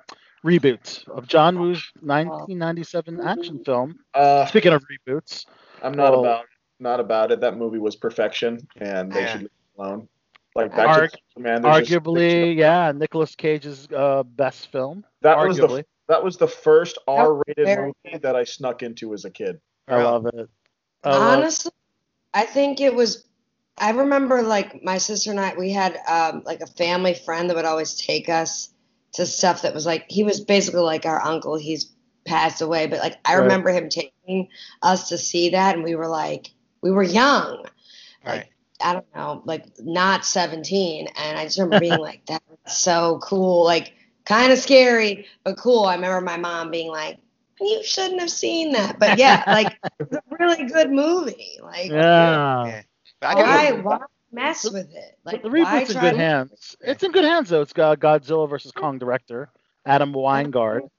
reboot 0.47 1.07
of 1.09 1.27
John 1.27 1.59
Woo's 1.59 1.91
1997 2.01 3.19
action 3.21 3.63
film? 3.65 3.99
Uh, 4.13 4.45
Speaking 4.45 4.73
of 4.73 4.83
reboots, 4.87 5.45
I'm 5.83 5.93
not 5.93 6.11
Well- 6.11 6.19
about 6.21 6.45
not 6.79 6.99
about 6.99 7.31
it. 7.31 7.39
That 7.41 7.57
movie 7.57 7.79
was 7.79 7.95
perfection, 7.95 8.59
and 8.77 9.11
they 9.11 9.21
Yeah. 9.21 9.31
should 9.31 9.41
leave 9.41 9.49
it 9.49 9.79
alone. 9.81 10.07
Like 10.55 10.75
Back 10.75 10.87
Arg- 10.87 11.11
to 11.11 11.17
the 11.35 11.41
man. 11.41 11.61
there's 11.63 11.87
just- 11.87 12.03
Arguably, 12.03 12.55
yeah, 12.55 12.91
Nicolas 12.91 13.35
Cage's 13.35 13.87
uh, 13.95 14.21
best 14.23 14.71
film. 14.71 15.03
that 15.21 15.37
was 15.37 15.57
the 15.57 15.83
that 16.07 16.23
was 16.23 16.37
the 16.37 16.47
first 16.47 16.97
R-rated 17.07 17.65
very 17.65 17.93
movie 18.05 18.17
that 18.19 18.35
I 18.35 18.43
snuck 18.45 18.81
into 18.83 19.13
as 19.13 19.25
a 19.25 19.29
kid. 19.31 19.59
I 19.87 20.01
love 20.03 20.25
it. 20.27 20.49
I 21.03 21.09
love- 21.09 21.37
Honestly, 21.39 21.71
I 22.33 22.45
think 22.45 22.79
it 22.79 22.93
was. 22.95 23.25
I 23.79 23.91
remember 23.91 24.41
like 24.43 24.83
my 24.83 24.97
sister 24.99 25.31
and 25.31 25.39
I. 25.39 25.53
We 25.57 25.71
had 25.71 25.99
um, 26.07 26.43
like 26.45 26.61
a 26.61 26.67
family 26.67 27.13
friend 27.15 27.49
that 27.49 27.55
would 27.55 27.65
always 27.65 27.95
take 27.95 28.29
us 28.29 28.69
to 29.17 29.25
stuff 29.27 29.63
that 29.63 29.73
was 29.75 29.85
like 29.85 30.05
he 30.09 30.23
was 30.23 30.41
basically 30.41 30.81
like 30.81 31.05
our 31.05 31.21
uncle. 31.21 31.57
He's 31.57 31.93
passed 32.25 32.61
away, 32.61 32.87
but 32.87 32.99
like 32.99 33.17
I 33.25 33.35
Right. 33.35 33.43
remember 33.43 33.71
him 33.71 33.89
taking 33.89 34.49
us 34.81 35.09
to 35.09 35.17
see 35.17 35.51
that, 35.51 35.75
and 35.75 35.83
we 35.83 35.95
were 35.95 36.07
like 36.09 36.51
we 36.81 36.91
were 36.91 37.03
young. 37.03 37.65
Right. 38.25 38.45
I 38.83 38.93
don't 38.93 39.15
know, 39.15 39.41
like 39.45 39.65
not 39.79 40.25
17. 40.25 41.07
And 41.17 41.37
I 41.39 41.45
just 41.45 41.57
remember 41.57 41.79
being 41.79 41.99
like, 42.01 42.25
that 42.27 42.43
was 42.49 42.77
so 42.77 43.19
cool. 43.23 43.63
Like, 43.65 43.93
kind 44.25 44.51
of 44.51 44.59
scary, 44.59 45.25
but 45.43 45.57
cool. 45.57 45.85
I 45.85 45.95
remember 45.95 46.21
my 46.21 46.37
mom 46.37 46.71
being 46.71 46.89
like, 46.91 47.17
you 47.59 47.83
shouldn't 47.83 48.21
have 48.21 48.29
seen 48.29 48.73
that. 48.73 48.99
But 48.99 49.17
yeah, 49.17 49.45
like, 49.47 49.79
it's 49.99 50.13
a 50.15 50.21
really 50.39 50.65
good 50.65 50.91
movie. 50.91 51.57
Like, 51.63 51.89
yeah. 51.89 52.41
Yeah. 52.65 52.81
But 53.19 53.27
I 53.29 53.35
can 53.35 53.45
why, 53.45 53.71
why 53.81 53.97
mess 54.31 54.63
with 54.63 54.93
it? 54.93 55.17
Like, 55.23 55.41
the 55.41 55.49
why 55.49 55.83
reboot's 55.83 55.91
in 55.95 55.99
good 56.01 56.11
to- 56.11 56.17
hands. 56.17 56.75
It's 56.81 57.03
in 57.03 57.11
good 57.11 57.23
hands 57.25 57.49
though. 57.49 57.61
It's 57.61 57.73
got 57.73 57.99
Godzilla 57.99 58.49
versus 58.49 58.71
Kong 58.71 58.97
director 58.97 59.49
Adam 59.85 60.13
Wingard. 60.13 60.89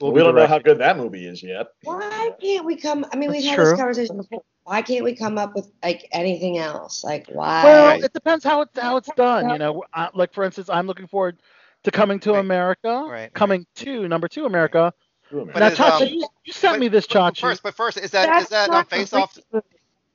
will 0.00 0.12
we 0.12 0.20
don't 0.22 0.34
know 0.34 0.46
how 0.46 0.58
good 0.58 0.78
that 0.78 0.96
movie 0.96 1.26
is 1.26 1.42
yet. 1.42 1.68
Why 1.84 2.30
can't 2.40 2.64
we 2.64 2.76
come? 2.76 3.04
I 3.12 3.16
mean, 3.16 3.30
we've 3.30 3.44
had 3.44 3.56
true. 3.56 3.64
this 3.70 3.78
conversation 3.78 4.16
before. 4.16 4.42
Why 4.64 4.82
can't 4.82 5.02
we 5.04 5.14
come 5.16 5.38
up 5.38 5.54
with 5.54 5.70
like 5.82 6.06
anything 6.12 6.58
else? 6.58 7.02
Like, 7.02 7.26
why? 7.28 7.64
Well, 7.64 8.04
it 8.04 8.12
depends 8.12 8.44
how 8.44 8.60
it's 8.62 8.78
how 8.78 8.96
it's 8.98 9.08
done. 9.16 9.48
You 9.50 9.58
know, 9.58 9.82
uh, 9.94 10.08
like 10.14 10.32
for 10.32 10.44
instance, 10.44 10.68
I'm 10.68 10.86
looking 10.86 11.06
forward 11.06 11.40
to 11.84 11.90
coming 11.90 12.18
to 12.20 12.32
Right. 12.32 12.38
America. 12.40 13.06
Right. 13.08 13.32
Coming 13.32 13.66
to 13.76 14.06
number 14.08 14.28
two 14.28 14.44
America. 14.46 14.92
Ooh. 15.32 15.48
But 15.52 15.60
now, 15.60 15.66
is, 15.68 15.78
Chachi, 15.78 16.02
um, 16.02 16.08
you, 16.08 16.26
you 16.44 16.52
sent 16.52 16.74
but- 16.74 16.80
me 16.80 16.88
this, 16.88 17.06
but 17.06 17.34
Chachi. 17.34 17.40
First, 17.40 17.62
but 17.62 17.74
first, 17.74 17.98
is 17.98 18.10
that 18.12 18.26
That's 18.26 18.44
is 18.44 18.48
that 18.50 18.68
um, 18.68 18.74
not 18.74 18.86
a 18.86 18.88
face 18.90 19.12
off? 19.12 19.38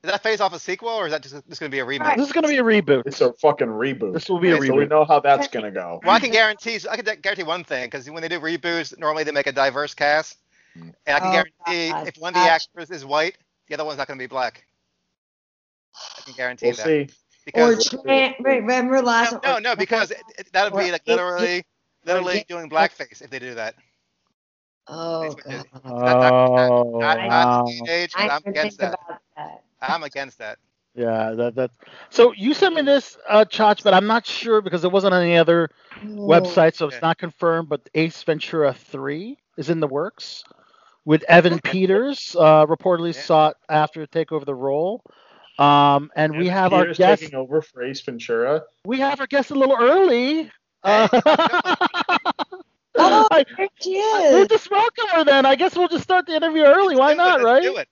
Is 0.04 0.10
reboot. 0.10 0.12
that 0.14 0.24
Face/Off 0.24 0.54
a 0.54 0.60
sequel, 0.60 0.90
or 0.90 1.06
is 1.06 1.12
that 1.12 1.22
just, 1.24 1.34
just 1.48 1.60
going 1.60 1.70
to 1.72 1.76
be 1.76 1.80
a 1.80 1.86
remake? 1.86 2.08
Right. 2.10 2.18
This 2.18 2.28
is 2.28 2.34
going 2.34 2.44
to 2.44 2.50
be 2.50 2.58
a 2.58 2.64
reboot. 2.64 3.04
It's 3.06 3.22
a 3.22 3.32
fucking 3.34 3.68
reboot. 3.68 4.14
This 4.14 4.28
will 4.30 4.40
be 4.40 4.52
a 4.52 4.58
reboot. 4.58 4.68
so 4.68 4.76
we 4.76 4.86
know 4.86 5.06
how 5.06 5.20
that's 5.20 5.48
gonna 5.48 5.72
go. 5.72 6.00
Well, 6.04 6.14
I 6.14 6.20
can 6.20 6.32
guarantee. 6.32 6.78
I 6.90 6.98
can 6.98 7.22
guarantee 7.22 7.44
one 7.44 7.64
thing 7.64 7.86
because 7.86 8.10
when 8.10 8.22
they 8.22 8.28
do 8.28 8.40
reboots, 8.40 8.98
normally 9.00 9.24
they 9.24 9.32
make 9.32 9.48
a 9.48 9.52
diverse 9.52 9.94
cast, 9.94 10.38
and 10.76 10.94
I 11.08 11.20
can 11.20 11.30
Oh, 11.30 11.32
guarantee 11.32 11.92
God. 11.92 12.08
if 12.08 12.18
one 12.18 12.34
of 12.36 12.42
the 12.44 12.50
actors 12.50 12.92
is 12.92 13.06
white, 13.06 13.38
the 13.68 13.76
other 13.76 13.86
one's 13.86 13.98
not 13.98 14.08
going 14.08 14.18
to 14.20 14.24
be 14.24 14.28
black. 14.28 14.66
I 16.18 16.22
can 16.22 16.34
guarantee 16.34 16.68
We'll 16.68 16.76
that 16.76 16.86
see. 16.86 17.02
Or 17.54 17.76
because 17.76 17.90
tran- 17.90 18.36
wait, 18.40 18.62
remember 18.62 19.02
last 19.02 19.34
no, 19.44 19.54
no, 19.54 19.60
no, 19.60 19.76
because 19.76 20.12
it, 20.12 20.22
it, 20.40 20.52
that 20.54 20.72
would 20.72 20.80
be 20.82 20.92
like 20.92 21.02
it- 21.06 21.12
literally, 21.12 21.64
literally 22.06 22.38
it- 22.40 22.48
doing 22.48 22.70
blackface 22.70 23.22
if 23.22 23.30
they 23.30 23.40
do 23.40 23.54
that. 23.56 23.76
Oh, 24.88 25.22
That's 25.22 25.36
what 25.36 25.44
God. 25.46 25.54
it- 25.54 25.68
Oh, 25.86 27.00
Not, 27.00 27.18
wow. 27.20 27.28
not 27.28 27.66
the 27.68 27.92
age, 27.92 28.12
I 28.16 28.28
but 28.28 28.34
I'm 28.34 28.42
didn't 28.42 28.58
against 28.58 28.80
think 28.80 28.92
that. 28.92 29.00
about 29.06 29.22
that. 29.38 29.64
I'm 29.84 30.04
against 30.04 30.38
that. 30.40 30.58
Yeah, 30.96 31.32
that 31.32 31.56
that. 31.56 31.72
So 32.10 32.34
you 32.34 32.54
sent 32.54 32.76
me 32.76 32.82
this, 32.82 33.18
uh, 33.28 33.46
Chach, 33.46 33.84
but 33.84 33.94
I'm 33.94 34.06
not 34.08 34.26
sure 34.26 34.62
because 34.62 34.84
it 34.84 34.92
wasn't 34.92 35.14
on 35.14 35.24
any 35.24 35.38
other 35.38 35.70
Ooh. 36.04 36.18
website, 36.28 36.76
so 36.76 36.88
it's 36.88 37.02
not 37.02 37.18
confirmed. 37.18 37.70
But 37.70 37.90
Ace 37.96 38.22
Ventura 38.24 38.74
3 38.74 39.38
is 39.58 39.70
in 39.70 39.80
the 39.80 39.88
works 39.88 40.44
with 41.06 41.24
Evan 41.28 41.60
Peters, 41.60 42.36
uh, 42.40 42.66
reportedly 42.66 43.16
Yeah. 43.16 43.22
sought 43.22 43.58
after 43.70 44.02
to 44.06 44.08
take 44.08 44.32
over 44.32 44.46
the 44.46 44.56
role. 44.56 45.02
Um, 45.58 46.12
and 46.16 46.36
we 46.38 46.46
Evan 46.46 46.54
have 46.58 46.74
our 46.74 46.86
guest. 46.94 47.22
taking 47.24 47.36
over 47.36 47.62
for 47.62 47.84
Ace 47.84 48.02
Ventura. 48.02 48.64
We 48.86 49.00
have 49.00 49.20
our 49.20 49.28
guest 49.28 49.52
a 49.52 49.56
little 49.56 49.78
early. 49.80 50.52
Uh, 50.84 51.08
Oh, 52.96 53.28
I, 53.32 53.44
there 53.58 53.68
she 53.82 53.96
we'll 53.96 54.46
just 54.46 54.70
welcome 54.70 55.08
her 55.14 55.24
then. 55.24 55.46
I 55.46 55.56
guess 55.56 55.76
we'll 55.76 55.88
just 55.88 56.04
start 56.04 56.28
the 56.28 56.36
interview 56.36 56.64
early. 56.64 56.96
Why 56.96 57.14
Let's 57.16 57.20
do 57.20 57.24
it, 57.24 57.28
not, 57.28 57.40
let's 57.40 57.46
right? 57.46 57.62
Do 57.64 57.78
it. 57.78 57.88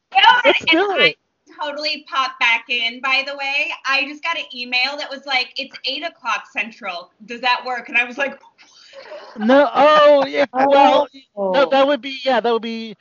Let's 0.45 0.65
do 0.65 0.91
it. 0.99 1.17
Totally 1.61 2.05
popped 2.09 2.39
back 2.39 2.65
in, 2.69 3.01
by 3.01 3.23
the 3.27 3.35
way. 3.35 3.71
I 3.85 4.05
just 4.05 4.23
got 4.23 4.37
an 4.37 4.45
email 4.53 4.97
that 4.97 5.09
was 5.09 5.25
like, 5.25 5.53
it's 5.57 5.75
8 5.85 6.03
o'clock 6.05 6.45
central. 6.51 7.11
Does 7.25 7.41
that 7.41 7.63
work? 7.65 7.89
And 7.89 7.97
I 7.97 8.03
was 8.03 8.17
like, 8.17 8.39
No. 9.37 9.69
Oh, 9.73 10.25
yeah. 10.27 10.45
Well, 10.53 11.07
Oh. 11.35 11.51
no, 11.51 11.69
that 11.69 11.87
would 11.87 12.01
be 12.01 12.19
yeah. 12.25 12.39
That 12.39 12.51
would 12.51 12.61
be. 12.61 12.95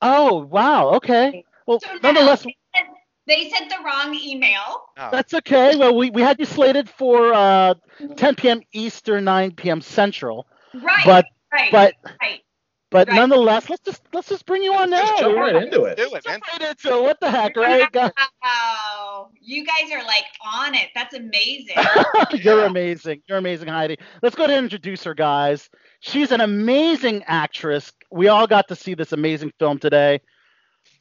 Oh 0.00 0.38
wow. 0.44 0.90
Okay. 0.94 1.44
Well, 1.66 1.78
so 1.80 1.88
nonetheless, 2.02 2.42
they, 2.42 2.56
said, 2.74 2.86
they 3.26 3.48
sent 3.50 3.70
the 3.70 3.76
wrong 3.84 4.14
email. 4.14 4.82
Oh, 4.98 5.08
that's 5.12 5.32
okay. 5.34 5.76
Well, 5.76 5.94
we, 5.96 6.10
we 6.10 6.22
had 6.22 6.38
you 6.40 6.44
slated 6.44 6.88
for 6.88 7.32
uh, 7.32 7.74
10 8.16 8.34
p.m. 8.34 8.60
Eastern, 8.72 9.24
9 9.24 9.52
p.m. 9.52 9.80
Central, 9.80 10.46
Right. 10.74 11.04
but 11.04 11.24
right. 11.52 11.70
but 11.70 11.94
right. 12.20 12.40
But 12.92 13.08
Right. 13.08 13.16
nonetheless, 13.16 13.70
let's 13.70 13.82
just 13.84 14.02
let's 14.14 14.28
just 14.28 14.46
bring 14.46 14.62
you 14.62 14.74
on 14.74 14.90
now. 14.90 15.02
Just 15.02 15.18
jump 15.18 15.36
right 15.36 15.56
into 15.56 15.84
it. 15.84 15.96
do 15.96 16.14
it, 16.14 16.24
man. 16.26 16.40
Jump 16.40 16.44
right 16.60 16.70
into 16.70 16.98
it. 16.98 17.02
What 17.02 17.20
the 17.20 17.30
heck, 17.30 17.56
right? 17.56 17.90
guys? 17.92 18.12
Wow. 18.44 19.30
You 19.40 19.64
guys 19.66 19.92
are 19.92 20.04
like 20.04 20.26
on 20.44 20.74
it. 20.74 20.90
That's 20.94 21.14
amazing. 21.14 21.76
You're 22.42 22.66
amazing. 22.66 23.22
You're 23.28 23.38
amazing, 23.38 23.68
Heidi. 23.68 23.98
Let's 24.22 24.36
go 24.36 24.44
ahead 24.44 24.56
and 24.58 24.64
introduce 24.64 25.04
her, 25.04 25.14
guys. 25.14 25.70
She's 26.00 26.32
an 26.32 26.40
amazing 26.40 27.24
actress. 27.26 27.92
We 28.10 28.28
all 28.28 28.46
got 28.46 28.68
to 28.68 28.76
see 28.76 28.94
this 28.94 29.12
amazing 29.12 29.52
film 29.58 29.78
today. 29.78 30.20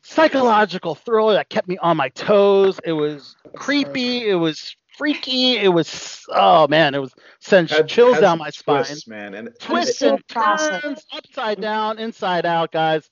Psychological 0.03 0.95
thriller 0.95 1.33
that 1.33 1.49
kept 1.49 1.67
me 1.67 1.77
on 1.79 1.97
my 1.97 2.09
toes. 2.09 2.79
It 2.83 2.93
was 2.93 3.35
creepy. 3.55 4.27
It 4.29 4.35
was 4.35 4.75
freaky. 5.01 5.57
It 5.57 5.69
was 5.69 6.23
oh 6.29 6.67
man, 6.67 6.93
it 6.93 6.99
was 6.99 7.13
sent 7.39 7.71
Had- 7.71 7.87
chills 7.89 8.15
had 8.15 8.21
down 8.21 8.31
some 8.33 8.39
my 8.39 8.49
spine. 8.51 8.83
twists, 8.85 9.07
man. 9.07 9.33
And 9.33 9.49
Twists 9.59 9.95
still 9.95 10.13
and 10.15 10.27
turns, 10.27 11.05
upside 11.11 11.59
down, 11.59 11.97
inside 11.97 12.45
out, 12.45 12.71
guys. 12.71 13.09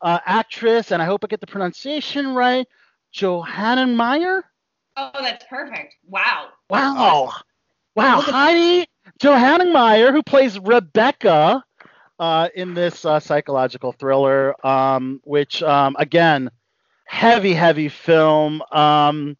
Uh, 0.00 0.18
actress, 0.24 0.90
and 0.90 1.02
I 1.02 1.04
hope 1.04 1.24
I 1.24 1.26
get 1.26 1.40
the 1.40 1.46
pronunciation 1.46 2.34
right. 2.34 2.66
Johanningmeier. 3.14 4.42
oh, 4.96 5.10
that's 5.20 5.44
perfect. 5.50 5.96
Wow. 6.06 6.48
Wow. 6.70 7.32
Wow. 7.94 8.16
Look 8.18 8.28
at- 8.28 8.34
Heidi 8.34 8.86
Johanningmeier, 9.20 10.12
who 10.12 10.22
plays 10.22 10.58
Rebecca 10.58 11.62
uh, 12.18 12.48
in 12.54 12.74
this 12.74 13.04
uh, 13.04 13.20
psychological 13.20 13.92
thriller, 13.92 14.54
um, 14.66 15.20
which, 15.24 15.62
um, 15.62 15.94
again, 15.98 16.50
heavy, 17.06 17.52
heavy 17.54 17.88
film. 17.88 18.62
Um, 18.72 19.36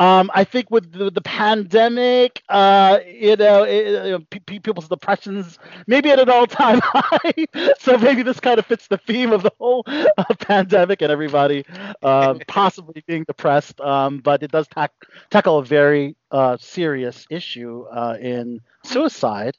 um, 0.00 0.30
I 0.34 0.44
think 0.44 0.70
with 0.70 0.92
the, 0.92 1.10
the 1.10 1.20
pandemic, 1.20 2.42
uh, 2.48 3.00
you 3.06 3.36
know, 3.36 3.64
it, 3.64 3.86
you 3.86 4.10
know, 4.12 4.20
pe- 4.30 4.38
pe- 4.38 4.58
people's 4.58 4.88
depressions 4.88 5.58
maybe 5.86 6.08
at 6.10 6.18
an 6.18 6.30
all-time 6.30 6.80
high. 6.82 7.44
so 7.78 7.98
maybe 7.98 8.22
this 8.22 8.40
kind 8.40 8.58
of 8.58 8.64
fits 8.64 8.88
the 8.88 8.96
theme 8.96 9.30
of 9.30 9.42
the 9.42 9.52
whole 9.58 9.84
uh, 9.86 10.24
pandemic 10.38 11.02
and 11.02 11.12
everybody 11.12 11.66
um, 12.02 12.40
possibly 12.48 13.04
being 13.06 13.24
depressed. 13.24 13.78
Um, 13.82 14.20
but 14.20 14.42
it 14.42 14.50
does 14.50 14.66
tack 14.68 14.90
tackle 15.28 15.58
a 15.58 15.64
very 15.66 16.16
uh, 16.30 16.56
serious 16.56 17.26
issue 17.28 17.84
uh, 17.92 18.16
in 18.18 18.62
suicide. 18.82 19.58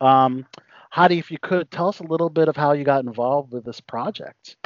Um, 0.00 0.44
Heidi, 0.90 1.20
if 1.20 1.30
you 1.30 1.38
could 1.38 1.70
tell 1.70 1.86
us 1.88 2.00
a 2.00 2.04
little 2.04 2.30
bit 2.30 2.48
of 2.48 2.56
how 2.56 2.72
you 2.72 2.82
got 2.82 3.04
involved 3.04 3.52
with 3.52 3.64
this 3.64 3.80
project. 3.80 4.56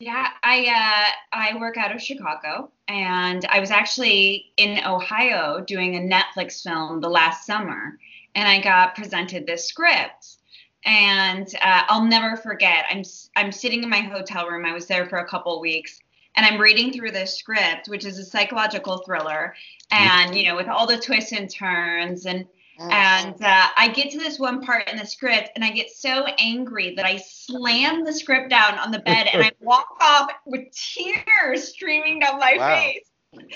Yeah, 0.00 0.28
I 0.44 1.12
uh, 1.32 1.36
I 1.36 1.58
work 1.58 1.76
out 1.76 1.92
of 1.92 2.00
Chicago, 2.00 2.70
and 2.86 3.44
I 3.46 3.58
was 3.58 3.72
actually 3.72 4.52
in 4.56 4.78
Ohio 4.84 5.60
doing 5.60 5.96
a 5.96 5.98
Netflix 5.98 6.62
film 6.62 7.00
the 7.00 7.08
last 7.08 7.44
summer, 7.44 7.98
and 8.36 8.46
I 8.46 8.60
got 8.60 8.94
presented 8.94 9.44
this 9.44 9.66
script, 9.66 10.36
and 10.84 11.48
uh, 11.60 11.82
I'll 11.88 12.04
never 12.04 12.36
forget. 12.36 12.84
I'm 12.88 13.02
I'm 13.34 13.50
sitting 13.50 13.82
in 13.82 13.88
my 13.88 13.98
hotel 14.02 14.46
room. 14.46 14.64
I 14.64 14.72
was 14.72 14.86
there 14.86 15.08
for 15.08 15.18
a 15.18 15.28
couple 15.28 15.60
weeks, 15.60 15.98
and 16.36 16.46
I'm 16.46 16.60
reading 16.60 16.92
through 16.92 17.10
this 17.10 17.36
script, 17.36 17.88
which 17.88 18.04
is 18.04 18.20
a 18.20 18.24
psychological 18.24 18.98
thriller, 18.98 19.52
and 19.90 20.32
you 20.32 20.44
know, 20.44 20.54
with 20.54 20.68
all 20.68 20.86
the 20.86 20.98
twists 20.98 21.32
and 21.32 21.50
turns 21.50 22.24
and 22.24 22.46
and 22.78 23.34
uh, 23.42 23.66
I 23.76 23.88
get 23.88 24.10
to 24.12 24.18
this 24.18 24.38
one 24.38 24.60
part 24.62 24.88
in 24.88 24.96
the 24.98 25.06
script, 25.06 25.50
and 25.54 25.64
I 25.64 25.70
get 25.70 25.90
so 25.90 26.26
angry 26.38 26.94
that 26.96 27.04
I 27.04 27.16
slam 27.16 28.04
the 28.04 28.12
script 28.12 28.50
down 28.50 28.78
on 28.78 28.90
the 28.90 29.00
bed 29.00 29.28
and 29.32 29.42
I 29.42 29.50
walk 29.60 29.86
off 30.00 30.30
with 30.46 30.64
tears 30.72 31.68
streaming 31.68 32.20
down 32.20 32.38
my 32.38 32.54
Wow. 32.56 32.82
face. 32.82 33.10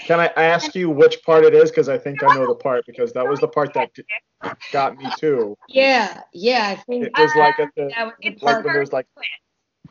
Can 0.04 0.20
I 0.20 0.26
ask 0.36 0.74
you 0.74 0.90
which 0.90 1.22
part 1.24 1.44
it 1.44 1.54
is? 1.54 1.70
Because 1.70 1.88
I 1.88 1.96
think 1.96 2.22
I 2.22 2.28
know 2.28 2.46
the 2.46 2.54
part 2.54 2.84
because 2.86 3.12
that 3.14 3.26
was 3.26 3.40
the 3.40 3.48
part 3.48 3.72
that 3.74 3.90
got 4.72 4.98
me 4.98 5.10
too. 5.16 5.56
Yeah, 5.68 6.20
yeah. 6.32 6.68
I 6.68 6.74
think 6.76 7.04
It 7.06 7.18
was 7.18 7.34
like 7.36 7.58
at 7.58 7.74
the 7.76 7.90
that 7.96 8.04
was 8.04 8.14
the 8.20 8.28
It's 8.28 8.42
like 8.42 8.54
part, 8.54 8.64
when 8.64 8.74
there's 8.74 8.92
like 8.92 9.06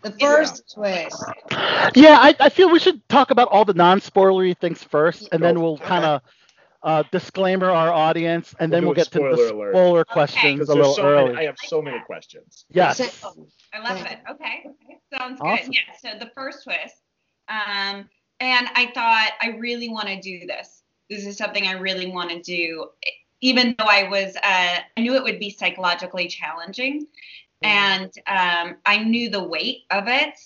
the 0.04 0.12
first 0.12 0.74
twist. 0.74 1.34
Yeah, 1.96 2.18
I, 2.20 2.36
I 2.40 2.50
feel 2.50 2.70
we 2.70 2.80
should 2.80 3.08
talk 3.10 3.32
about 3.32 3.48
all 3.50 3.66
the 3.66 3.74
non-spoilery 3.74 4.58
things 4.58 4.84
first, 4.84 5.30
and 5.32 5.44
then 5.44 5.60
we'll 5.62 5.78
kind 5.78 6.06
of 6.06 6.22
uh, 6.84 7.04
disclaimer 7.12 7.70
our 7.70 7.92
audience, 7.92 8.56
and 8.60 8.72
We'll 8.72 8.78
then 8.82 8.86
we'll 8.88 8.96
get 8.96 9.12
to 9.12 9.20
the 9.20 9.34
spoiler 9.36 9.50
alert. 9.50 9.74
spoiler 9.74 10.06
questions 10.06 10.54
because 10.60 10.70
a 10.70 10.74
little 10.76 10.94
so 10.94 11.04
early. 11.04 11.34
many. 11.34 11.38
I 11.38 11.44
have 11.46 11.58
so 11.64 11.82
many 11.82 12.00
questions. 12.06 12.66
yes. 12.70 12.98
So- 13.20 13.48
I 13.74 13.80
love 13.80 14.06
it. 14.06 14.20
Okay. 14.30 14.66
okay. 14.66 15.00
Sounds 15.18 15.40
Awesome. 15.40 15.68
good. 15.68 15.76
Yeah. 15.76 16.12
So 16.14 16.20
the 16.20 16.32
first 16.36 16.64
twist. 16.64 16.96
Um, 17.48 18.10
and 18.40 18.68
I 18.76 18.92
thought 18.94 19.32
I 19.42 19.56
really 19.60 19.88
want 19.90 20.08
to 20.08 20.20
do 20.20 20.46
this 20.48 20.82
this 21.12 21.26
is 21.26 21.38
something 21.38 21.68
I 21.68 21.74
really 21.74 22.08
want 22.08 22.30
to 22.32 22.42
do, 22.42 22.88
even 23.42 23.76
though 23.78 23.86
I 23.86 24.08
was, 24.08 24.36
uh, 24.38 24.78
I 24.98 25.02
knew 25.02 25.14
it 25.16 25.24
would 25.24 25.40
be 25.40 25.50
psychologically 25.50 26.28
challenging, 26.28 27.06
and 27.62 28.10
um, 28.28 28.78
I 28.86 29.04
knew 29.04 29.30
the 29.30 29.44
weight 29.44 29.84
of 29.92 30.06
it, 30.08 30.40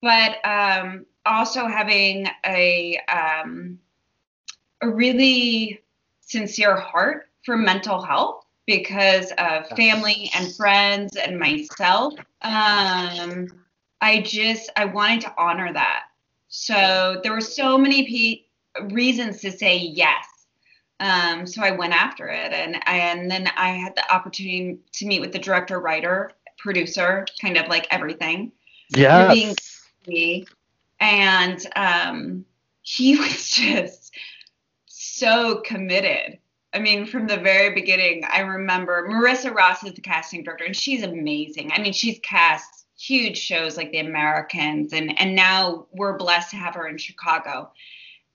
but 0.00 0.38
um, 0.46 1.04
also 1.26 1.66
having 1.66 2.28
a 2.46 2.98
um, 3.08 3.80
a 4.82 4.88
really 4.88 5.80
sincere 6.20 6.76
heart 6.76 7.28
for 7.44 7.56
mental 7.56 8.02
health 8.02 8.44
because 8.66 9.32
of 9.38 9.68
family 9.76 10.30
and 10.34 10.54
friends 10.54 11.16
and 11.16 11.38
myself. 11.38 12.14
Um, 12.42 13.48
I 14.00 14.20
just 14.22 14.70
I 14.76 14.84
wanted 14.84 15.22
to 15.22 15.34
honor 15.38 15.72
that. 15.72 16.04
So 16.48 17.20
there 17.22 17.32
were 17.32 17.40
so 17.40 17.78
many 17.78 18.46
pe- 18.76 18.90
reasons 18.94 19.40
to 19.40 19.52
say 19.52 19.76
yes. 19.76 20.26
Um, 20.98 21.46
so 21.46 21.62
I 21.62 21.72
went 21.72 21.92
after 21.92 22.28
it, 22.28 22.52
and 22.52 22.76
and 22.86 23.30
then 23.30 23.48
I 23.56 23.70
had 23.70 23.94
the 23.94 24.12
opportunity 24.12 24.78
to 24.92 25.06
meet 25.06 25.20
with 25.20 25.32
the 25.32 25.38
director, 25.38 25.78
writer, 25.78 26.32
producer, 26.58 27.26
kind 27.40 27.56
of 27.56 27.68
like 27.68 27.86
everything. 27.90 28.52
Yeah. 28.88 29.34
Me, 30.06 30.46
and 31.00 31.66
um, 31.76 32.44
he 32.82 33.16
was 33.18 33.50
just 33.50 34.14
so 35.16 35.56
committed. 35.64 36.38
I 36.72 36.78
mean, 36.78 37.06
from 37.06 37.26
the 37.26 37.38
very 37.38 37.74
beginning, 37.74 38.24
I 38.30 38.40
remember 38.40 39.08
Marissa 39.08 39.54
Ross 39.54 39.82
is 39.82 39.94
the 39.94 40.00
casting 40.00 40.42
director, 40.42 40.64
and 40.64 40.76
she's 40.76 41.02
amazing. 41.02 41.72
I 41.72 41.80
mean, 41.80 41.92
she's 41.92 42.18
cast 42.22 42.86
huge 42.98 43.38
shows 43.38 43.76
like 43.76 43.92
The 43.92 43.98
Americans, 43.98 44.92
and 44.92 45.18
and 45.18 45.34
now 45.34 45.86
we're 45.92 46.18
blessed 46.18 46.50
to 46.50 46.56
have 46.56 46.74
her 46.74 46.88
in 46.88 46.98
Chicago. 46.98 47.70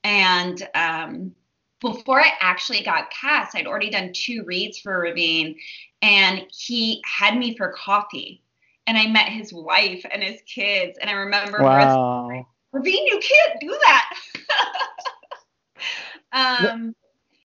And 0.04 0.68
um, 0.74 1.34
before 1.80 2.20
I 2.20 2.32
actually 2.40 2.82
got 2.82 3.10
cast, 3.10 3.56
I'd 3.56 3.66
already 3.66 3.90
done 3.90 4.12
two 4.12 4.44
reads 4.44 4.78
for 4.78 5.00
Ravin, 5.00 5.56
and 6.00 6.46
he 6.50 7.02
had 7.04 7.36
me 7.36 7.56
for 7.56 7.72
coffee. 7.72 8.42
And 8.88 8.98
I 8.98 9.06
met 9.06 9.28
his 9.28 9.52
wife 9.52 10.04
and 10.10 10.22
his 10.22 10.40
kids, 10.42 10.98
and 11.00 11.08
I 11.08 11.12
remember 11.12 11.58
Marissa 11.58 12.44
Ravin, 12.72 13.06
you 13.06 13.20
can't 13.20 13.60
do 13.60 13.68
that. 13.68 14.18
um, 16.32 16.94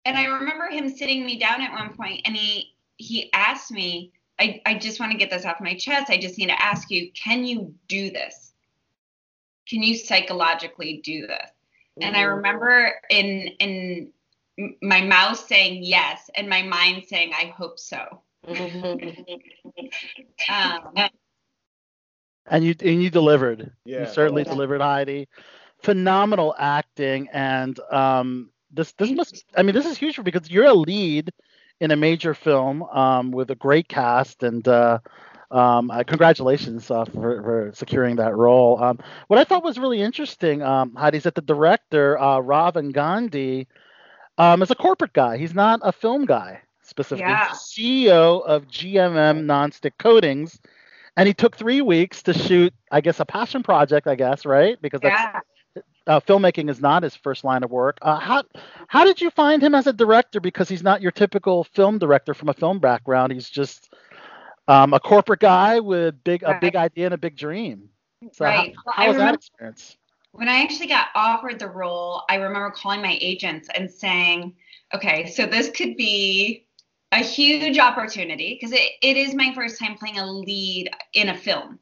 and 0.06 0.18
I 0.18 0.26
remember 0.26 0.68
him 0.68 0.90
sitting 0.90 1.26
me 1.26 1.38
down 1.40 1.62
at 1.62 1.72
one 1.72 1.94
point, 1.96 2.22
and 2.26 2.36
he 2.36 2.76
he 2.98 3.32
asked 3.34 3.72
me, 3.72 4.12
I, 4.40 4.62
I 4.66 4.76
just 4.76 5.00
want 5.00 5.12
to 5.12 5.18
get 5.18 5.30
this 5.30 5.46
off 5.46 5.60
my 5.60 5.76
chest. 5.76 6.10
I 6.10 6.18
just 6.18 6.38
need 6.38 6.48
to 6.48 6.62
ask 6.62 6.90
you, 6.90 7.12
can 7.12 7.44
you 7.44 7.74
do 7.88 8.12
this? 8.12 8.54
Can 9.68 9.82
you 9.84 9.96
psychologically 9.96 11.02
do 11.04 11.28
this? 11.28 11.50
And 12.02 12.18
I 12.18 12.24
remember 12.24 12.94
in 13.10 13.50
in 13.60 14.12
my 14.82 15.02
mouth 15.02 15.38
saying 15.38 15.84
yes, 15.84 16.30
and 16.36 16.50
my 16.50 16.62
mind 16.64 17.04
saying, 17.08 17.32
I 17.34 17.54
hope 17.56 17.80
so. 17.80 18.22
Um, 20.50 20.90
And 22.48 22.66
you 22.66 22.76
and 22.82 23.02
you 23.02 23.10
delivered. 23.10 23.72
Yeah. 23.86 24.02
You 24.02 24.06
certainly 24.08 24.44
delivered, 24.44 24.82
Heidi. 24.82 25.30
Phenomenal 25.82 26.54
acting, 26.58 27.30
and 27.32 27.80
um, 27.92 28.50
this 28.74 28.92
this 28.94 29.12
must. 29.12 29.46
I 29.56 29.64
mean, 29.64 29.76
this 29.76 29.86
is 29.86 29.98
huge 29.98 30.16
for 30.16 30.24
because 30.24 30.50
you're 30.50 30.66
a 30.66 30.74
lead 30.74 31.32
in 31.80 31.92
a 31.92 31.96
major 31.96 32.34
film 32.34 32.84
um, 32.84 33.32
with 33.32 33.52
a 33.52 33.56
great 33.56 33.88
cast, 33.88 34.44
and 34.44 34.68
uh, 34.68 35.00
um, 35.52 35.92
uh, 35.92 36.04
congratulations 36.04 36.90
uh, 36.90 37.06
for, 37.06 37.42
for 37.42 37.72
securing 37.74 38.18
that 38.18 38.36
role. 38.36 38.82
Um, 38.84 39.00
what 39.28 39.40
I 39.40 39.44
thought 39.44 39.64
was 39.64 39.78
really 39.78 40.02
interesting, 40.02 40.62
um, 40.62 40.96
Heidi, 40.96 41.18
is 41.18 41.24
that 41.24 41.36
the 41.36 41.42
director 41.42 42.20
uh, 42.20 42.40
Ravin 42.40 42.92
Gandhi 42.92 43.68
um, 44.38 44.62
is 44.62 44.72
a 44.72 44.76
corporate 44.76 45.14
guy. 45.14 45.38
He's 45.38 45.54
not 45.54 45.80
a 45.84 45.92
film 45.92 46.26
guy 46.26 46.62
specifically. 46.82 47.30
Yeah. 47.30 47.50
He's 47.50 47.60
CEO 47.60 48.44
of 48.46 48.68
GMM 48.68 49.46
Nonstick 49.46 49.94
Coatings 50.00 50.60
and 51.16 51.28
he 51.28 51.34
took 51.34 51.56
three 51.56 51.82
weeks 51.82 52.24
to 52.24 52.34
shoot 52.34 52.74
i 52.92 53.02
guess 53.02 53.20
a 53.20 53.26
passion 53.26 53.64
project 53.64 54.08
i 54.08 54.16
guess 54.16 54.46
right 54.46 54.82
because 54.82 55.02
that's 55.02 55.22
yeah. 55.22 55.40
Uh, 56.08 56.20
filmmaking 56.20 56.70
is 56.70 56.80
not 56.80 57.04
his 57.04 57.16
first 57.16 57.44
line 57.44 57.64
of 57.64 57.72
work. 57.72 57.98
Uh, 58.02 58.20
how 58.20 58.44
how 58.88 59.04
did 59.04 59.22
you 59.22 59.30
find 59.30 59.62
him 59.62 59.76
as 59.76 59.88
a 59.88 59.94
director? 59.94 60.40
Because 60.40 60.70
he's 60.70 60.84
not 60.84 61.02
your 61.02 61.12
typical 61.12 61.64
film 61.64 61.98
director 61.98 62.34
from 62.34 62.50
a 62.50 62.54
film 62.54 62.80
background. 62.80 63.32
He's 63.32 63.50
just 63.50 63.94
um, 64.68 64.94
a 64.94 65.00
corporate 65.00 65.40
guy 65.40 65.80
with 65.80 66.24
big 66.24 66.44
a 66.44 66.58
big 66.60 66.76
idea 66.76 67.06
and 67.06 67.14
a 67.14 67.18
big 67.18 67.36
dream. 67.36 67.90
So 68.32 68.46
Right. 68.46 68.74
how, 68.86 68.92
how 68.92 69.08
was 69.08 69.18
that 69.18 69.34
experience? 69.36 69.98
when 70.34 70.50
I 70.50 70.62
actually 70.62 70.88
got 70.88 71.08
offered 71.16 71.60
the 71.60 71.70
role, 71.70 72.24
I 72.28 72.36
remember 72.36 72.72
calling 72.72 73.02
my 73.02 73.18
agents 73.22 73.70
and 73.76 73.90
saying, 73.90 74.56
okay, 74.94 75.28
so 75.28 75.46
this 75.46 75.70
could 75.70 75.96
be 75.96 76.66
a 77.12 77.20
huge 77.20 77.78
opportunity 77.78 78.58
because 78.60 78.74
it, 78.74 78.94
it 79.04 79.16
is 79.16 79.36
my 79.36 79.54
first 79.54 79.80
time 79.80 79.96
playing 79.96 80.18
a 80.18 80.26
lead 80.26 80.90
in 81.14 81.30
a 81.30 81.38
film. 81.38 81.78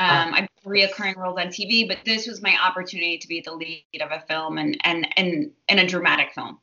Um, 0.00 0.34
I've 0.34 0.48
reoccurring 0.64 1.16
roles 1.16 1.38
on 1.38 1.48
TV, 1.48 1.86
but 1.86 1.98
this 2.04 2.26
was 2.26 2.42
my 2.42 2.56
opportunity 2.62 3.18
to 3.18 3.28
be 3.28 3.40
the 3.40 3.52
lead 3.52 3.84
of 4.00 4.10
a 4.10 4.20
film 4.28 4.58
and 4.58 4.78
and 4.84 5.06
and 5.16 5.50
in 5.68 5.78
a 5.78 5.86
dramatic 5.86 6.32
film. 6.34 6.58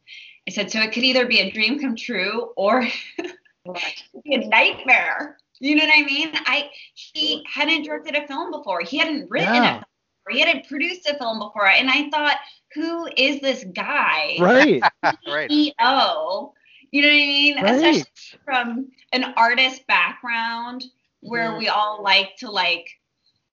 I 0.47 0.51
said, 0.51 0.71
so 0.71 0.79
it 0.81 0.91
could 0.93 1.03
either 1.03 1.25
be 1.27 1.39
a 1.41 1.51
dream 1.51 1.79
come 1.79 1.95
true 1.95 2.51
or 2.55 2.81
be 4.23 4.33
a 4.33 4.47
nightmare. 4.47 5.37
You 5.59 5.75
know 5.75 5.85
what 5.85 5.93
I 5.97 6.03
mean? 6.03 6.29
I 6.33 6.69
he 6.93 7.43
hadn't 7.51 7.83
directed 7.83 8.15
a 8.15 8.27
film 8.27 8.51
before. 8.51 8.81
He 8.81 8.97
hadn't 8.97 9.29
written 9.29 9.53
Yeah. 9.55 9.69
a 9.69 9.73
film 9.73 9.83
before. 10.25 10.33
He 10.33 10.39
hadn't 10.39 10.67
produced 10.67 11.07
a 11.09 11.17
film 11.17 11.39
before. 11.39 11.67
And 11.67 11.89
I 11.89 12.09
thought, 12.09 12.37
who 12.73 13.07
is 13.17 13.41
this 13.41 13.65
guy? 13.73 14.37
right 14.39 14.81
right. 15.27 15.49
CEO. 15.49 16.53
You 16.91 17.01
know 17.01 17.07
what 17.09 17.13
I 17.13 17.17
mean? 17.17 17.57
Especially 17.57 17.99
right 17.99 18.39
from 18.45 18.87
an 19.11 19.33
artist 19.35 19.85
background 19.87 20.85
where 21.21 21.57
we 21.57 21.67
all 21.67 22.01
like 22.01 22.37
to 22.37 22.49
like, 22.49 22.87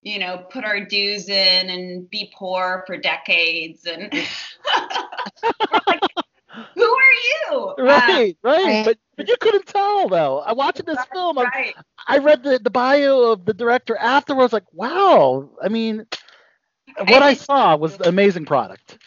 you 0.05 0.19
know, 0.19 0.45
put 0.51 0.63
our 0.63 0.79
dues 0.79 1.27
in 1.29 1.69
and 1.69 2.09
be 2.11 2.31
poor 2.33 2.83
for 2.85 2.95
decades 2.95 3.85
and 3.87 4.03
like, 5.87 5.99
who 6.75 6.83
are 6.83 7.51
you? 7.51 7.57
Uh, 7.57 7.83
right 7.83 8.37
right 8.43 8.63
right. 8.63 8.85
but 8.85 8.97
but 9.17 9.27
you 9.27 9.35
couldn't 9.41 9.65
tell 9.65 10.07
though 10.07 10.39
i 10.39 10.53
watching 10.53 10.85
this 10.85 11.03
film 11.11 11.37
I'm, 11.37 11.45
right. 11.47 11.75
I 12.07 12.19
read 12.19 12.43
the, 12.43 12.59
the 12.59 12.69
bio 12.69 13.31
of 13.31 13.45
the 13.45 13.53
director 13.53 13.97
afterwards, 13.97 14.53
like, 14.53 14.71
wow. 14.71 15.49
I 15.63 15.69
mean, 15.69 16.05
what 17.07 17.23
I 17.23 17.33
saw 17.33 17.75
was 17.75 17.95
an 17.95 18.07
amazing 18.07 18.45
product. 18.45 18.99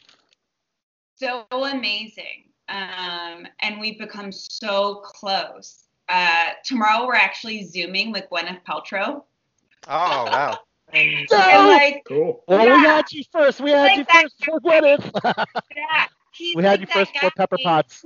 so 1.15 1.47
amazing. 1.53 2.51
Um, 2.69 3.47
and 3.61 3.81
we've 3.81 3.99
become 3.99 4.33
so 4.33 4.97
close. 5.05 5.85
Uh, 6.09 6.49
tomorrow 6.65 7.07
we're 7.07 7.15
actually 7.15 7.65
zooming 7.65 8.11
with 8.11 8.25
Gwyneth 8.33 8.65
Paltrow. 8.69 9.23
Oh 9.87 10.25
wow. 10.25 10.59
And 10.93 11.29
No! 11.31 11.67
like, 11.69 12.03
Cool. 12.07 12.43
Well, 12.49 12.65
we 12.65 12.87
had 12.87 13.13
you 13.13 13.23
first. 13.31 13.61
We 13.61 13.71
had 13.71 13.83
Like 13.83 13.99
you 13.99 14.05
that 14.05 14.23
first 14.23 14.45
for 14.45 14.61
Gwyneth. 14.61 15.11
yeah, 15.77 16.07
we 16.55 16.63
had 16.63 16.71
like 16.73 16.81
you 16.81 16.87
first 16.87 17.19
for 17.19 17.31
Pepper 17.31 17.59
Potts. 17.63 18.05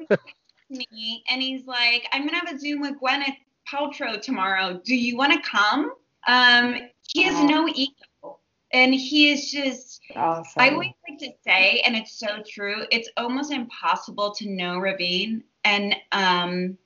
me, 0.70 1.22
and 1.28 1.42
he's 1.42 1.66
like, 1.66 2.08
I'm 2.12 2.26
gonna 2.26 2.38
have 2.38 2.52
a 2.52 2.58
Zoom 2.58 2.80
with 2.80 2.94
Gwyneth 3.00 3.36
Paltrow 3.70 4.20
tomorrow. 4.20 4.80
Do 4.84 4.96
you 4.96 5.16
want 5.16 5.32
to 5.32 5.48
come? 5.48 5.92
Um, 6.26 6.76
he 7.08 7.22
has 7.22 7.40
no 7.44 7.68
ego, 7.68 8.38
and 8.72 8.94
he 8.94 9.30
is 9.30 9.50
just. 9.50 10.00
Awesome. 10.16 10.62
I 10.62 10.70
always 10.70 10.92
like 11.08 11.18
to 11.20 11.30
say, 11.44 11.82
and 11.86 11.94
it's 11.96 12.18
so 12.18 12.42
true, 12.48 12.84
it's 12.90 13.08
almost 13.16 13.52
impossible 13.52 14.32
to 14.34 14.48
know 14.48 14.78
Ravin 14.78 15.44
and 15.64 15.94
um 16.12 16.76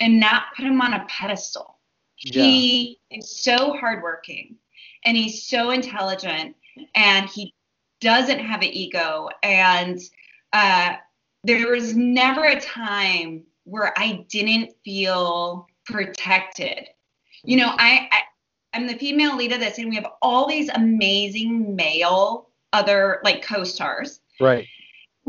and 0.00 0.20
not 0.20 0.44
put 0.56 0.64
him 0.64 0.80
on 0.80 0.94
a 0.94 1.04
pedestal. 1.08 1.78
He 2.16 3.00
is 3.10 3.42
so 3.42 3.72
hardworking 3.72 4.56
and 5.04 5.16
he's 5.16 5.44
so 5.44 5.70
intelligent 5.70 6.56
and 6.94 7.28
he 7.28 7.54
doesn't 8.00 8.38
have 8.38 8.62
an 8.62 8.68
ego 8.72 9.28
and 9.42 10.00
uh 10.52 10.94
there 11.44 11.70
was 11.70 11.96
never 11.96 12.44
a 12.44 12.60
time 12.60 13.42
where 13.64 13.92
I 13.98 14.24
didn't 14.28 14.72
feel 14.84 15.66
protected. 15.86 16.88
You 17.44 17.56
know, 17.56 17.68
I, 17.68 18.08
I 18.12 18.20
I'm 18.74 18.86
the 18.86 18.96
female 18.96 19.36
lead 19.36 19.52
of 19.52 19.60
this 19.60 19.78
and 19.78 19.88
we 19.88 19.96
have 19.96 20.06
all 20.22 20.48
these 20.48 20.68
amazing 20.70 21.76
male 21.76 22.48
other 22.72 23.20
like 23.22 23.42
co-stars 23.42 24.20
Right. 24.40 24.66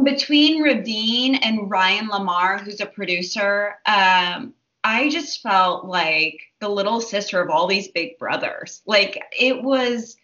between 0.04 0.62
Ravin 0.62 1.36
and 1.36 1.70
Ryan 1.70 2.08
Lamar, 2.08 2.58
who's 2.58 2.80
a 2.80 2.86
producer, 2.86 3.76
um, 3.86 4.54
I 4.84 5.10
just 5.10 5.42
felt 5.42 5.86
like 5.86 6.40
the 6.60 6.70
little 6.70 7.02
sister 7.02 7.42
of 7.42 7.50
all 7.50 7.68
these 7.68 7.90
big 7.90 8.18
brothers. 8.20 8.82
Like 8.86 9.22
it 9.38 9.62
was, 9.64 10.18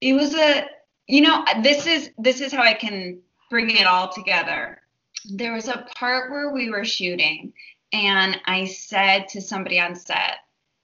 it 0.00 0.14
was 0.14 0.34
a, 0.34 0.66
you 1.08 1.22
know, 1.22 1.44
this 1.62 1.86
is 1.86 2.10
this 2.18 2.40
is 2.40 2.52
how 2.52 2.62
I 2.62 2.74
can 2.74 3.20
bring 3.50 3.70
it 3.70 3.86
all 3.86 4.12
together. 4.12 4.80
There 5.24 5.54
was 5.54 5.68
a 5.68 5.86
part 5.96 6.30
where 6.30 6.50
we 6.52 6.70
were 6.70 6.84
shooting, 6.84 7.52
and 7.92 8.40
I 8.46 8.66
said 8.66 9.28
to 9.30 9.40
somebody 9.40 9.80
on 9.80 9.94
set, 9.96 10.38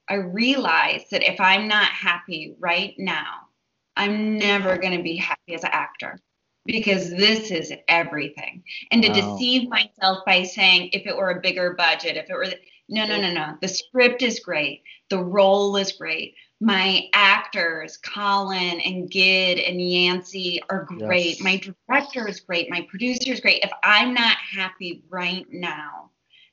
I 0.08 0.14
realized 0.16 1.10
that 1.12 1.22
if 1.28 1.40
I'm 1.40 1.68
not 1.68 1.86
happy 1.88 2.56
right 2.60 2.94
now, 2.98 3.48
I'm 3.96 4.38
never 4.38 4.76
going 4.78 4.96
to 4.96 5.02
be 5.02 5.16
happy 5.16 5.54
as 5.54 5.64
an 5.64 5.70
actor. 5.72 6.20
because 6.66 7.10
this 7.10 7.50
is 7.50 7.72
everything. 7.88 8.62
And 8.90 9.02
to 9.02 9.10
Wow. 9.10 9.14
deceive 9.14 9.68
myself 9.68 10.24
by 10.26 10.44
saying 10.44 10.90
if 10.92 11.06
it 11.06 11.16
were 11.16 11.30
a 11.30 11.40
bigger 11.40 11.74
budget, 11.74 12.16
if 12.16 12.30
it 12.30 12.34
were 12.34 12.46
no, 12.88 13.06
no, 13.06 13.20
no, 13.20 13.32
no. 13.32 13.56
The 13.60 13.68
script 13.68 14.22
is 14.22 14.40
great. 14.40 14.82
The 15.10 15.22
role 15.22 15.76
is 15.76 15.92
great. 15.92 16.34
My 16.60 17.08
actors, 17.12 17.96
Colin 17.98 18.80
and 18.80 19.10
Gid 19.10 19.58
and 19.58 19.80
Yancey, 19.80 20.62
are 20.70 20.84
great. 20.84 21.38
Yes. 21.38 21.40
My 21.40 21.56
director 21.56 22.28
is 22.28 22.40
great. 22.40 22.70
My 22.70 22.86
producer 22.88 23.32
is 23.32 23.40
great. 23.40 23.62
If 23.62 23.70
I'm 23.82 24.14
not 24.14 24.36
happy 24.36 25.02
right 25.08 25.46
now, 25.50 26.10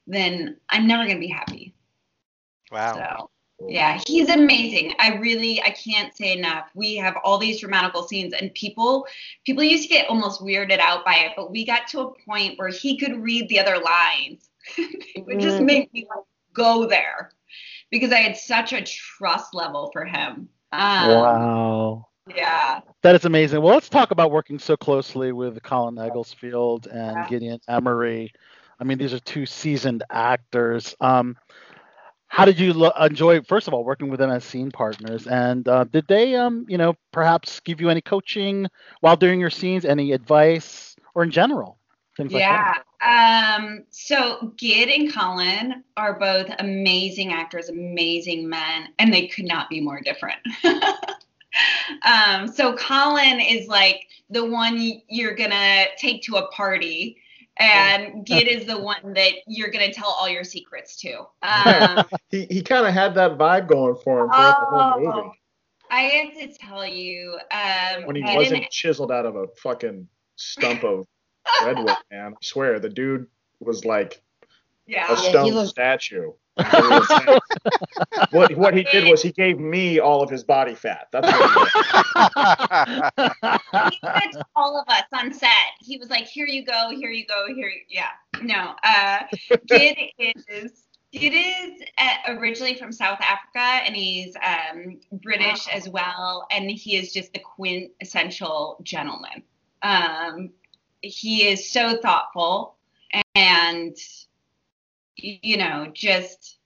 then 0.07 0.57
I'm 0.69 0.87
never 0.87 1.03
going 1.05 1.17
to 1.17 1.21
be 1.21 1.27
happy. 1.27 1.73
Wow. 2.71 2.95
So, 2.95 3.29
yeah, 3.69 4.01
he's 4.07 4.29
amazing. 4.29 4.93
I 4.99 5.15
really, 5.17 5.61
I 5.61 5.69
can't 5.69 6.15
say 6.15 6.35
enough. 6.37 6.69
We 6.73 6.95
have 6.95 7.15
all 7.23 7.37
these 7.37 7.59
dramatical 7.59 8.07
scenes, 8.07 8.33
and 8.33 8.53
people, 8.53 9.05
people 9.45 9.63
used 9.63 9.83
to 9.83 9.89
get 9.89 10.09
almost 10.09 10.41
weirded 10.41 10.79
out 10.79 11.05
by 11.05 11.15
it, 11.15 11.33
but 11.35 11.51
we 11.51 11.65
got 11.65 11.87
to 11.89 12.01
a 12.01 12.13
point 12.25 12.57
where 12.57 12.69
he 12.69 12.97
could 12.97 13.21
read 13.21 13.49
the 13.49 13.59
other 13.59 13.77
lines. 13.77 14.49
it 14.77 15.25
would 15.25 15.39
just 15.39 15.59
make 15.59 15.91
me 15.93 16.07
like, 16.09 16.25
go 16.53 16.85
there 16.87 17.31
because 17.89 18.11
I 18.11 18.17
had 18.17 18.37
such 18.37 18.73
a 18.73 18.81
trust 18.81 19.53
level 19.53 19.89
for 19.91 20.05
him. 20.05 20.49
Um, 20.71 21.09
wow. 21.21 22.07
Yeah. 22.35 22.81
That 23.03 23.15
is 23.15 23.25
amazing. 23.25 23.61
Well, 23.61 23.73
let's 23.73 23.89
talk 23.89 24.11
about 24.11 24.31
working 24.31 24.59
so 24.59 24.77
closely 24.77 25.31
with 25.31 25.61
Colin 25.63 25.97
Egglesfield 25.97 26.87
and 26.87 27.15
Yeah. 27.15 27.27
Gideon 27.27 27.59
Emery. 27.67 28.31
I 28.79 28.83
mean, 28.83 28.97
these 28.97 29.13
are 29.13 29.19
two 29.19 29.45
seasoned 29.45 30.03
actors. 30.09 30.95
Um, 31.01 31.37
how 32.27 32.45
did 32.45 32.59
you 32.59 32.73
lo- 32.73 32.93
enjoy, 32.99 33.41
first 33.41 33.67
of 33.67 33.73
all, 33.73 33.83
working 33.83 34.09
with 34.09 34.19
them 34.19 34.29
as 34.29 34.43
scene 34.45 34.71
partners? 34.71 35.27
And 35.27 35.67
uh, 35.67 35.83
did 35.83 36.07
they, 36.07 36.35
um, 36.35 36.65
you 36.69 36.77
know, 36.77 36.95
perhaps 37.11 37.59
give 37.59 37.81
you 37.81 37.89
any 37.89 38.01
coaching 38.01 38.67
while 39.01 39.17
doing 39.17 39.39
your 39.39 39.49
scenes, 39.49 39.83
any 39.83 40.13
advice, 40.13 40.95
or 41.13 41.23
in 41.23 41.31
general, 41.31 41.77
things 42.17 42.33
like 42.33 42.41
yeah. 42.41 42.73
that? 43.01 43.59
Um, 43.59 43.83
so 43.89 44.53
Gid 44.57 44.89
and 44.89 45.13
Colin 45.13 45.83
are 45.97 46.19
both 46.19 46.47
amazing 46.59 47.33
actors, 47.33 47.69
amazing 47.69 48.47
men, 48.47 48.89
and 48.99 49.13
they 49.13 49.27
could 49.27 49.45
not 49.45 49.69
be 49.69 49.81
more 49.81 50.01
different. 50.01 50.39
um, 52.05 52.47
so 52.47 52.75
Colin 52.75 53.39
is 53.39 53.67
like 53.67 54.07
the 54.29 54.45
one 54.45 55.01
you're 55.07 55.35
gonna 55.35 55.85
take 55.97 56.21
to 56.23 56.37
a 56.37 56.47
party, 56.51 57.17
and 57.57 58.25
Gid 58.25 58.47
is 58.47 58.65
the 58.65 58.79
one 58.79 59.13
that 59.13 59.33
you're 59.47 59.71
gonna 59.71 59.93
tell 59.93 60.09
all 60.09 60.29
your 60.29 60.43
secrets 60.43 60.95
to. 60.97 61.25
Um, 61.43 62.05
he 62.29 62.45
he 62.49 62.61
kind 62.61 62.87
of 62.87 62.93
had 62.93 63.15
that 63.15 63.37
vibe 63.37 63.67
going 63.67 63.95
for 64.03 64.21
him 64.21 64.29
throughout 64.29 64.59
the 64.59 64.65
whole 64.65 64.99
movie 64.99 65.07
oh, 65.07 65.31
I 65.91 66.01
have 66.03 66.33
to 66.39 66.57
tell 66.57 66.85
you, 66.85 67.37
um, 67.51 68.05
when 68.05 68.15
he 68.15 68.23
wasn't 68.23 68.69
chiseled 68.71 69.11
out 69.11 69.25
of 69.25 69.35
a 69.35 69.47
fucking 69.61 70.07
stump 70.37 70.85
of 70.85 71.05
redwood, 71.63 71.95
man. 72.11 72.33
I 72.33 72.37
swear, 72.41 72.79
the 72.79 72.89
dude 72.89 73.27
was 73.59 73.85
like 73.85 74.21
yeah. 74.87 75.11
a 75.11 75.15
he 75.15 75.29
stone 75.29 75.53
looks- 75.53 75.69
statue. 75.69 76.31
what 78.31 78.53
what 78.57 78.75
he 78.75 78.83
did 78.91 79.09
was 79.09 79.21
he 79.21 79.31
gave 79.31 79.57
me 79.57 79.99
all 79.99 80.21
of 80.21 80.29
his 80.29 80.43
body 80.43 80.75
fat. 80.75 81.07
That's 81.11 81.25
what 81.25 81.69
he 82.87 83.01
did. 83.17 83.31
he 83.89 83.99
did 84.19 84.31
to 84.33 84.45
all 84.55 84.77
of 84.77 84.87
us 84.89 85.05
on 85.13 85.33
set. 85.33 85.49
He 85.79 85.97
was 85.97 86.09
like, 86.09 86.25
"Here 86.25 86.45
you 86.45 86.65
go, 86.65 86.89
here 86.89 87.09
you 87.09 87.25
go, 87.25 87.47
here." 87.47 87.69
You, 87.69 87.81
yeah, 87.87 88.09
no. 88.41 88.75
Uh, 88.83 89.19
Gid 89.65 89.97
is 90.17 90.83
Gid 91.13 91.33
is 91.33 91.81
uh, 91.97 92.33
originally 92.37 92.75
from 92.75 92.91
South 92.91 93.19
Africa, 93.21 93.85
and 93.85 93.95
he's 93.95 94.35
um, 94.45 94.99
British 95.21 95.67
as 95.69 95.87
well, 95.89 96.47
and 96.51 96.69
he 96.69 96.97
is 96.97 97.13
just 97.13 97.33
the 97.33 97.39
quintessential 97.39 98.77
gentleman. 98.83 99.43
Um, 99.83 100.51
he 101.01 101.47
is 101.47 101.69
so 101.71 101.97
thoughtful 101.97 102.75
and 103.35 103.95
you 105.15 105.57
know 105.57 105.91
just 105.93 106.57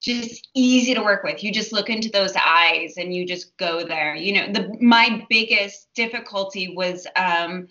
just 0.00 0.48
easy 0.54 0.94
to 0.94 1.02
work 1.02 1.24
with. 1.24 1.42
You 1.42 1.52
just 1.52 1.72
look 1.72 1.90
into 1.90 2.10
those 2.10 2.34
eyes 2.36 2.94
and 2.96 3.12
you 3.14 3.26
just 3.26 3.56
go 3.56 3.84
there. 3.84 4.14
You 4.14 4.34
know, 4.34 4.52
the 4.52 4.76
my 4.80 5.26
biggest 5.28 5.92
difficulty 5.94 6.74
was 6.76 7.06
um 7.16 7.68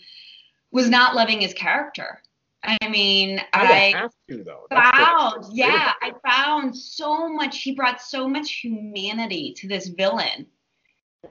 was 0.72 0.90
not 0.90 1.16
loving 1.16 1.40
his 1.42 1.54
character. 1.54 2.22
I 2.64 2.90
mean, 2.90 3.40
I 3.54 3.94
I 3.94 3.98
have 3.98 4.12
to 4.30 4.44
though. 4.44 4.66
That's 4.70 4.98
the- 4.98 5.06
found, 5.06 5.46
yeah, 5.54 5.94
I 6.02 6.12
found 6.28 6.76
so 6.76 7.30
much. 7.30 7.62
He 7.62 7.74
brought 7.74 8.02
so 8.02 8.28
much 8.28 8.56
humanity 8.56 9.54
to 9.58 9.68
this 9.68 9.88
villain 9.88 10.48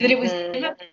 that 0.00 0.10
it 0.10 0.18
was 0.18 0.30
Mhm. 0.30 0.52
difficult 0.52 0.78
to 0.78 0.86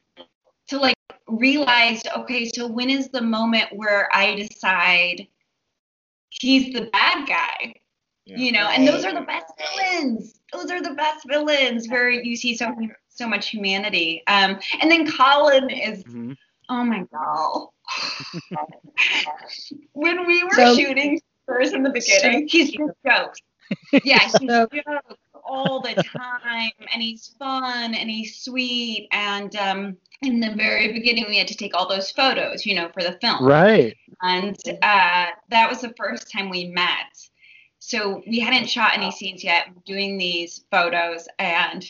like 1.31 1.41
realize. 1.41 2.01
Okay, 2.17 2.45
so 2.53 2.67
when 2.67 2.89
is 2.89 3.09
the 3.09 3.21
moment 3.21 3.67
where 3.73 4.09
I 4.13 4.35
decide 4.35 5.27
he's 6.29 6.73
the 6.73 6.89
bad 6.91 7.27
guy? 7.27 7.73
Yeah. 8.25 8.37
You 8.37 8.51
know, 8.51 8.67
and 8.67 8.87
those 8.87 9.03
are 9.03 9.13
the 9.13 9.21
best 9.21 9.45
villains. 9.57 10.39
Those 10.53 10.69
are 10.69 10.81
the 10.81 10.93
best 10.93 11.27
villains 11.27 11.87
where 11.89 12.09
you 12.09 12.35
see 12.35 12.55
so 12.55 12.73
so 13.09 13.27
much 13.27 13.49
humanity. 13.49 14.23
Um, 14.27 14.59
and 14.81 14.89
then 14.91 15.09
Colin 15.11 15.69
is 15.69 16.03
Mhm. 16.03 16.35
Oh 16.69 16.83
my 16.83 17.03
god. 17.11 17.67
when 19.93 20.25
we 20.25 20.43
were 20.43 20.51
So- 20.53 20.75
shooting 20.75 21.19
first 21.45 21.73
in 21.73 21.83
the 21.83 21.89
beginning, 21.89 22.47
he's 22.47 22.71
just 22.71 22.93
jokes. 23.05 23.39
Yeah, 24.03 24.19
he's 24.19 24.31
So- 24.47 24.67
jokes 24.71 25.15
all 25.51 25.81
the 25.81 25.93
time, 25.95 26.71
and 26.93 27.01
he's 27.01 27.35
fun 27.37 27.93
and 27.93 28.09
he's 28.09 28.37
sweet. 28.37 29.09
And 29.11 29.53
um, 29.57 29.97
in 30.21 30.39
the 30.39 30.53
very 30.55 30.93
beginning, 30.93 31.25
we 31.27 31.37
had 31.37 31.47
to 31.49 31.55
take 31.55 31.75
all 31.75 31.89
those 31.89 32.09
photos, 32.11 32.65
you 32.65 32.73
know, 32.73 32.89
for 32.93 33.03
the 33.03 33.17
film. 33.21 33.45
Right. 33.45 33.95
And 34.21 34.57
uh, 34.81 35.27
that 35.49 35.69
was 35.69 35.81
the 35.81 35.93
first 35.97 36.31
time 36.31 36.49
we 36.49 36.65
met. 36.65 37.17
So 37.79 38.21
we 38.27 38.39
hadn't 38.39 38.69
shot 38.69 38.93
any 38.95 39.11
scenes 39.11 39.43
yet, 39.43 39.67
doing 39.85 40.17
these 40.17 40.63
photos, 40.71 41.27
and 41.39 41.89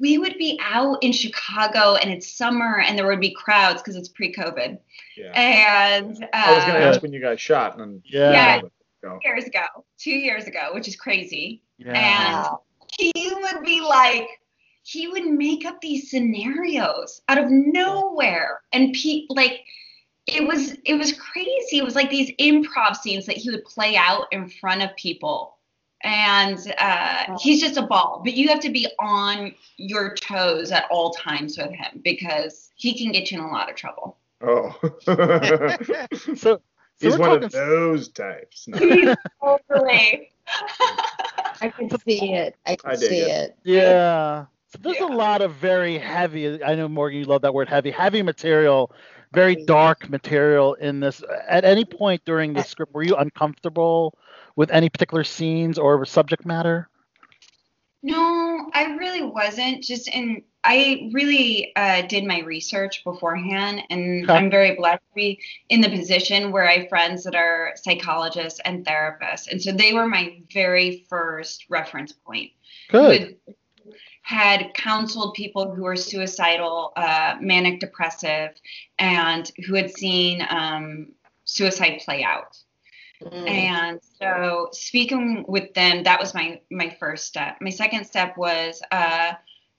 we 0.00 0.18
would 0.18 0.36
be 0.36 0.60
out 0.62 1.02
in 1.02 1.12
Chicago, 1.12 1.94
and 1.94 2.10
it's 2.10 2.36
summer, 2.36 2.80
and 2.80 2.98
there 2.98 3.06
would 3.06 3.20
be 3.20 3.32
crowds 3.32 3.80
because 3.80 3.96
it's 3.96 4.08
pre-COVID. 4.08 4.78
Yeah. 5.16 5.32
And 5.34 6.24
uh, 6.24 6.28
I 6.32 6.54
was 6.54 6.64
gonna 6.64 6.80
ask 6.80 7.02
when 7.02 7.12
you 7.12 7.20
guys 7.20 7.40
shot, 7.40 7.78
and 7.78 8.02
Yeah. 8.04 8.32
Yeah. 8.32 8.60
Go. 9.00 9.20
years 9.24 9.44
ago, 9.44 9.62
two 9.96 10.10
years 10.10 10.48
ago, 10.48 10.70
which 10.74 10.88
is 10.88 10.96
crazy. 10.96 11.62
Yeah. 11.78 11.92
And 11.92 12.58
he 12.98 13.32
would 13.34 13.64
be 13.64 13.80
like, 13.80 14.28
he 14.82 15.08
would 15.08 15.26
make 15.26 15.64
up 15.64 15.80
these 15.80 16.10
scenarios 16.10 17.22
out 17.28 17.38
of 17.38 17.50
nowhere, 17.50 18.60
and 18.72 18.94
pe- 18.94 19.26
like 19.28 19.64
it 20.26 20.46
was 20.46 20.76
it 20.84 20.94
was 20.94 21.12
crazy. 21.12 21.78
It 21.78 21.84
was 21.84 21.94
like 21.94 22.10
these 22.10 22.32
improv 22.38 22.96
scenes 22.96 23.26
that 23.26 23.36
he 23.36 23.50
would 23.50 23.64
play 23.64 23.96
out 23.96 24.26
in 24.32 24.48
front 24.48 24.82
of 24.82 24.94
people. 24.96 25.54
And 26.04 26.58
uh, 26.78 27.36
he's 27.40 27.60
just 27.60 27.76
a 27.76 27.82
ball, 27.82 28.20
but 28.24 28.34
you 28.34 28.48
have 28.48 28.60
to 28.60 28.70
be 28.70 28.86
on 29.00 29.52
your 29.78 30.14
toes 30.14 30.70
at 30.70 30.84
all 30.92 31.10
times 31.10 31.58
with 31.58 31.72
him 31.72 32.00
because 32.04 32.70
he 32.76 32.96
can 32.96 33.10
get 33.10 33.32
you 33.32 33.38
in 33.38 33.44
a 33.44 33.48
lot 33.48 33.68
of 33.68 33.74
trouble. 33.74 34.16
Oh. 34.40 34.78
So, 36.36 36.60
so 37.00 37.10
He's 37.10 37.12
we're 37.12 37.28
one 37.28 37.40
talking 37.40 37.44
of 37.44 37.52
those 37.52 38.08
types. 38.08 38.66
No. 38.66 38.78
He's 38.78 39.14
totally. 39.40 40.32
I 41.60 41.68
can 41.70 41.90
see 42.00 42.34
it. 42.34 42.56
I 42.66 42.76
can 42.76 42.90
I 42.90 42.96
see 42.96 43.20
it. 43.20 43.30
it. 43.30 43.58
Yeah. 43.64 44.46
So 44.68 44.78
there's 44.82 45.00
Yeah. 45.00 45.06
a 45.06 45.14
lot 45.16 45.40
of 45.42 45.54
very 45.54 45.98
heavy. 45.98 46.62
I 46.62 46.74
know 46.74 46.88
Morgan, 46.88 47.18
you 47.18 47.24
love 47.24 47.42
that 47.42 47.54
word, 47.54 47.68
heavy, 47.68 47.90
heavy 47.90 48.22
material, 48.22 48.92
very 49.32 49.56
dark 49.56 50.08
material 50.10 50.74
in 50.74 51.00
this. 51.00 51.22
At 51.48 51.64
any 51.64 51.84
point 51.84 52.24
during 52.24 52.52
the 52.54 52.62
script, 52.62 52.94
were 52.94 53.02
you 53.02 53.16
uncomfortable 53.16 54.16
with 54.56 54.70
any 54.70 54.88
particular 54.88 55.24
scenes 55.24 55.78
or 55.78 56.04
subject 56.04 56.44
matter? 56.44 56.88
No, 58.02 58.70
I 58.74 58.94
really 58.96 59.22
wasn't. 59.22 59.82
Just 59.82 60.08
in, 60.08 60.42
I 60.70 61.08
really 61.14 61.72
uh, 61.76 62.02
did 62.02 62.24
my 62.24 62.40
research 62.40 63.02
beforehand, 63.02 63.82
and 63.88 64.24
Okay. 64.24 64.34
I'm 64.34 64.50
very 64.50 64.74
blessed 64.76 65.02
to 65.08 65.14
be 65.14 65.40
in 65.70 65.80
the 65.80 65.88
position 65.88 66.52
where 66.52 66.68
I 66.68 66.80
have 66.80 66.90
friends 66.90 67.24
that 67.24 67.34
are 67.34 67.72
psychologists 67.74 68.60
and 68.66 68.84
therapists, 68.84 69.50
and 69.50 69.62
so 69.62 69.72
they 69.72 69.94
were 69.94 70.06
my 70.06 70.42
very 70.52 71.06
first 71.08 71.64
reference 71.70 72.12
point. 72.12 72.50
Good. 72.90 73.36
had, 73.46 74.60
had 74.60 74.74
counseled 74.74 75.32
people 75.32 75.74
who 75.74 75.84
were 75.84 75.96
suicidal, 75.96 76.92
uh, 76.96 77.36
manic 77.40 77.80
depressive, 77.80 78.50
and 78.98 79.50
who 79.66 79.74
had 79.74 79.90
seen 79.90 80.46
um, 80.50 81.12
suicide 81.46 82.02
play 82.04 82.22
out. 82.22 82.58
Mm. 83.22 83.48
And 83.48 84.00
so 84.20 84.68
speaking 84.72 85.46
with 85.48 85.72
them, 85.72 86.02
that 86.02 86.20
was 86.20 86.34
my 86.34 86.60
my 86.70 86.94
first 87.00 87.26
step. 87.26 87.56
My 87.62 87.70
second 87.70 88.04
step 88.04 88.36
was 88.36 88.82
uh, 88.92 89.32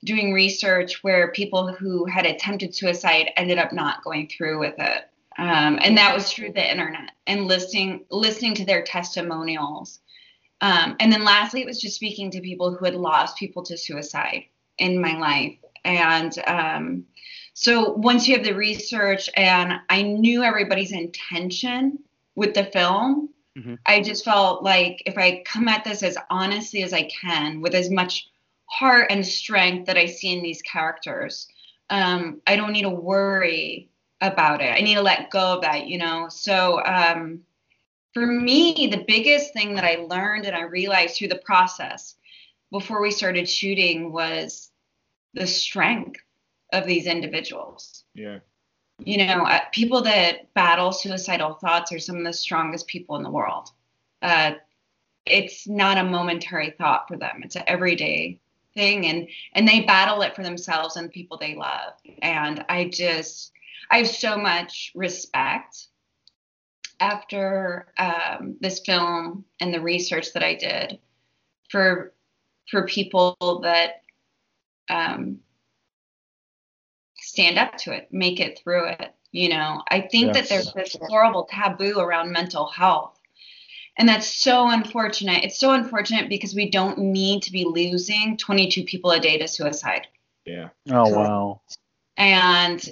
doing 0.04 0.34
research 0.34 1.04
where 1.04 1.32
people 1.32 1.74
who 1.74 2.06
had 2.06 2.26
attempted 2.26 2.74
suicide 2.74 3.32
ended 3.38 3.58
up 3.58 3.74
not 3.74 4.04
going 4.04 4.28
through 4.28 4.60
with 4.60 4.76
it. 4.78 5.10
Um, 5.38 5.80
and 5.82 5.98
that 5.98 6.14
was 6.14 6.32
through 6.32 6.54
the 6.54 6.72
internet 6.72 7.12
and 7.28 7.48
listening 7.48 8.06
listening 8.10 8.56
to 8.56 8.66
their 8.66 8.84
testimonials. 8.84 10.00
Um, 10.62 10.96
and 11.00 11.12
then 11.12 11.24
lastly, 11.24 11.62
it 11.62 11.68
was 11.68 11.80
just 11.80 11.96
speaking 11.96 12.30
to 12.32 12.42
people 12.42 12.74
who 12.74 12.84
had 12.84 12.96
lost 12.96 13.38
people 13.38 13.64
to 13.64 13.78
suicide 13.78 14.46
in 14.78 15.00
my 15.00 15.18
life 15.18 15.58
And 15.86 16.34
um, 16.48 17.06
so 17.54 17.94
once 17.94 18.28
you 18.28 18.36
have 18.36 18.46
the 18.46 18.54
research, 18.54 19.30
and 19.36 19.74
I 19.90 20.02
knew 20.02 20.44
everybody's 20.44 20.92
intention 20.92 22.00
with 22.36 22.54
the 22.54 22.66
film, 22.66 23.30
Mhm. 23.58 23.80
I 23.86 24.02
just 24.02 24.24
felt 24.24 24.64
like 24.64 25.02
if 25.06 25.18
I 25.18 25.44
come 25.46 25.68
at 25.68 25.84
this 25.84 26.04
as 26.04 26.18
honestly 26.30 26.84
as 26.84 26.94
I 26.94 27.04
can, 27.04 27.62
with 27.62 27.74
as 27.74 27.90
much 27.90 28.30
heart 28.70 29.08
and 29.10 29.26
strength 29.26 29.88
that 29.88 29.98
I 29.98 30.06
see 30.06 30.32
in 30.32 30.44
these 30.44 30.62
characters, 30.62 31.48
um, 31.90 32.42
I 32.48 32.56
don't 32.56 32.72
need 32.72 32.84
to 32.84 32.90
worry 32.90 33.90
about 34.22 34.62
it. 34.62 34.70
I 34.70 34.82
need 34.82 34.96
to 34.96 35.02
let 35.02 35.32
go 35.32 35.56
of 35.56 35.62
that, 35.62 35.88
you 35.88 35.98
know. 35.98 36.28
So 36.30 36.84
um, 36.86 37.42
for 38.14 38.26
me, 38.26 38.88
the 38.92 39.04
biggest 39.08 39.54
thing 39.54 39.76
that 39.76 39.84
I 39.84 39.96
learned 39.96 40.46
and 40.46 40.56
I 40.56 40.62
realized 40.62 41.18
through 41.18 41.30
the 41.30 41.38
process 41.38 42.16
before 42.72 43.02
we 43.02 43.12
started 43.12 43.50
shooting 43.50 44.12
was 44.12 44.72
the 45.34 45.48
strength 45.48 46.20
of 46.72 46.86
these 46.86 47.08
individuals. 47.08 48.04
Yeah. 48.14 48.40
You 49.00 49.26
know, 49.26 49.46
uh, 49.46 49.62
people 49.72 50.02
that 50.04 50.54
battle 50.54 50.92
suicidal 50.92 51.54
thoughts 51.56 51.92
are 51.94 52.00
some 52.00 52.18
of 52.18 52.26
the 52.26 52.34
strongest 52.34 52.88
people 52.88 53.16
in 53.16 53.24
the 53.24 53.32
world. 53.32 53.72
Uh, 54.22 54.54
it's 55.26 55.68
not 55.68 55.98
a 55.98 56.04
momentary 56.04 56.72
thought 56.72 57.08
for 57.08 57.16
them; 57.16 57.42
it's 57.44 57.56
an 57.56 57.64
everyday 57.66 58.40
thing, 58.80 59.06
and 59.08 59.28
and 59.54 59.68
they 59.68 59.82
battle 59.82 60.22
it 60.22 60.36
for 60.36 60.44
themselves 60.44 60.96
and 60.96 61.08
the 61.08 61.12
people 61.12 61.38
they 61.38 61.56
love. 61.56 61.94
And 62.22 62.64
I 62.70 62.86
just, 62.86 63.52
I 63.92 63.98
have 63.98 64.08
so 64.08 64.38
much 64.38 64.92
respect 64.96 65.88
after 67.02 67.88
um, 67.98 68.56
this 68.62 68.80
film 68.86 69.46
and 69.60 69.74
the 69.74 69.82
research 69.82 70.34
that 70.34 70.44
I 70.44 70.56
did 70.56 71.00
for 71.70 72.14
for 72.72 72.86
people 72.86 73.36
that 73.64 74.04
um, 74.90 75.40
stand 77.18 77.58
up 77.58 77.76
to 77.78 77.92
it, 77.92 78.08
make 78.12 78.40
it 78.40 78.60
through 78.64 78.88
it. 78.90 79.14
You 79.32 79.50
know, 79.50 79.84
I 79.90 80.02
think 80.02 80.34
that 80.34 80.50
there's 80.50 80.74
this 80.74 80.96
horrible 81.02 81.48
taboo 81.52 82.00
around 82.00 82.32
mental 82.32 82.68
health. 82.68 83.19
And 84.00 84.08
that's 84.08 84.34
so 84.34 84.70
unfortunate. 84.70 85.44
It's 85.44 85.60
so 85.60 85.74
unfortunate 85.74 86.30
because 86.30 86.56
we 86.56 86.70
don't 86.70 86.98
need 86.98 87.44
to 87.44 87.52
be 87.52 87.66
losing 87.66 88.38
22 88.38 88.86
people 88.86 89.12
a 89.12 89.20
day 89.20 89.38
to 89.38 89.48
suicide. 89.48 90.08
Yeah. 90.46 90.70
Oh 90.90 91.10
wow. 91.10 91.62
And 92.18 92.84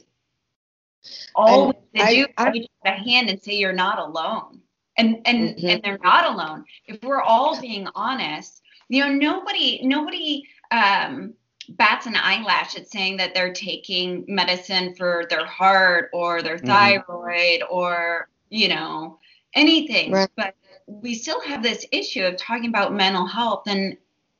all 1.33 1.69
And 1.69 1.75
they 1.93 2.15
do 2.15 2.27
I- 2.37 2.47
is 2.49 2.53
reach 2.53 2.67
out 2.85 2.93
a 2.93 2.97
hand 2.97 3.29
and 3.29 3.41
say 3.41 3.53
you're 3.53 3.73
not 3.73 3.99
alone. 3.99 4.61
And 4.97 5.21
and 5.25 5.55
Mhm. 5.55 5.69
and 5.69 5.83
they're 5.83 5.99
not 6.03 6.25
alone. 6.25 6.65
If 6.85 7.01
we're 7.03 7.21
all 7.21 7.59
being 7.61 7.87
honest, 7.95 8.61
you 8.89 9.03
know, 9.05 9.13
nobody 9.13 9.79
nobody 9.83 10.43
um 10.71 11.33
bats 11.69 12.05
an 12.05 12.15
eyelash 12.15 12.75
at 12.75 12.89
saying 12.89 13.17
that 13.17 13.33
they're 13.33 13.53
taking 13.53 14.25
medicine 14.27 14.95
for 14.95 15.25
their 15.29 15.45
heart 15.45 16.09
or 16.13 16.41
their 16.41 16.57
Mhm. 16.57 16.65
thyroid 16.67 17.63
or 17.69 18.29
you 18.49 18.67
know 18.69 19.19
anything. 19.53 20.11
Right. 20.11 20.29
But 20.35 20.55
we 20.87 21.13
still 21.13 21.41
have 21.41 21.61
this 21.61 21.85
issue 21.91 22.23
of 22.23 22.37
talking 22.37 22.69
about 22.69 22.93
mental 22.93 23.27
health 23.27 23.63
and 23.67 23.97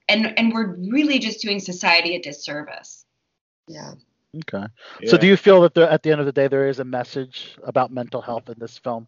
and 0.10 0.38
and 0.40 0.54
we're 0.54 0.76
really 0.76 1.20
just 1.20 1.42
doing 1.42 1.60
society 1.60 2.16
a 2.16 2.22
disservice. 2.22 3.06
Yeah. 3.68 3.94
Okay. 4.36 4.66
yeah. 5.02 5.10
So 5.10 5.18
do 5.18 5.28
you 5.28 5.38
feel 5.38 5.62
that 5.62 5.74
there, 5.74 5.90
at 5.90 6.04
the 6.04 6.12
end 6.12 6.20
of 6.20 6.26
the 6.26 6.32
day 6.32 6.48
there 6.48 6.68
is 6.68 6.80
a 6.80 6.86
message 6.86 7.58
about 7.64 7.92
mental 7.92 8.22
health 8.22 8.50
in 8.50 8.56
this 8.60 8.78
film? 8.78 9.08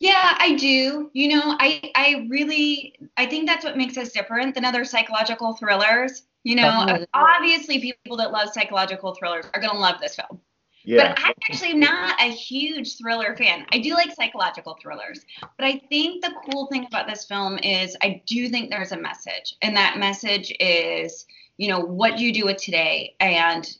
Yeah, 0.00 0.36
I 0.38 0.54
do. 0.54 1.10
You 1.12 1.28
know, 1.28 1.56
I 1.58 1.90
I 1.96 2.26
really 2.28 2.94
I 3.16 3.26
think 3.26 3.48
that's 3.48 3.64
what 3.64 3.76
makes 3.76 3.96
us 3.96 4.12
different 4.12 4.54
than 4.54 4.64
other 4.64 4.84
psychological 4.84 5.54
thrillers. 5.54 6.22
You 6.44 6.54
know, 6.54 6.84
Definitely. 6.86 7.06
obviously 7.14 7.80
people 7.80 8.16
that 8.18 8.30
love 8.30 8.50
psychological 8.52 9.14
thrillers 9.14 9.46
are 9.52 9.60
going 9.60 9.72
to 9.72 9.78
love 9.78 10.00
this 10.00 10.14
film. 10.14 10.40
Yeah. 10.88 11.08
But 11.08 11.22
I'm 11.22 11.34
actually 11.50 11.74
not 11.74 12.18
a 12.18 12.30
huge 12.32 12.96
thriller 12.96 13.36
fan. 13.36 13.66
I 13.72 13.78
do 13.78 13.92
like 13.92 14.10
psychological 14.14 14.78
thrillers, 14.80 15.20
but 15.42 15.66
I 15.66 15.82
think 15.90 16.24
the 16.24 16.32
cool 16.46 16.66
thing 16.68 16.86
about 16.86 17.06
this 17.06 17.26
film 17.26 17.58
is 17.58 17.94
I 18.00 18.22
do 18.24 18.48
think 18.48 18.70
there's 18.70 18.92
a 18.92 18.96
message, 18.96 19.54
and 19.60 19.76
that 19.76 19.98
message 19.98 20.50
is, 20.58 21.26
you 21.58 21.68
know, 21.68 21.78
what 21.78 22.18
you 22.18 22.32
do 22.32 22.46
with 22.46 22.56
today 22.56 23.14
and 23.20 23.70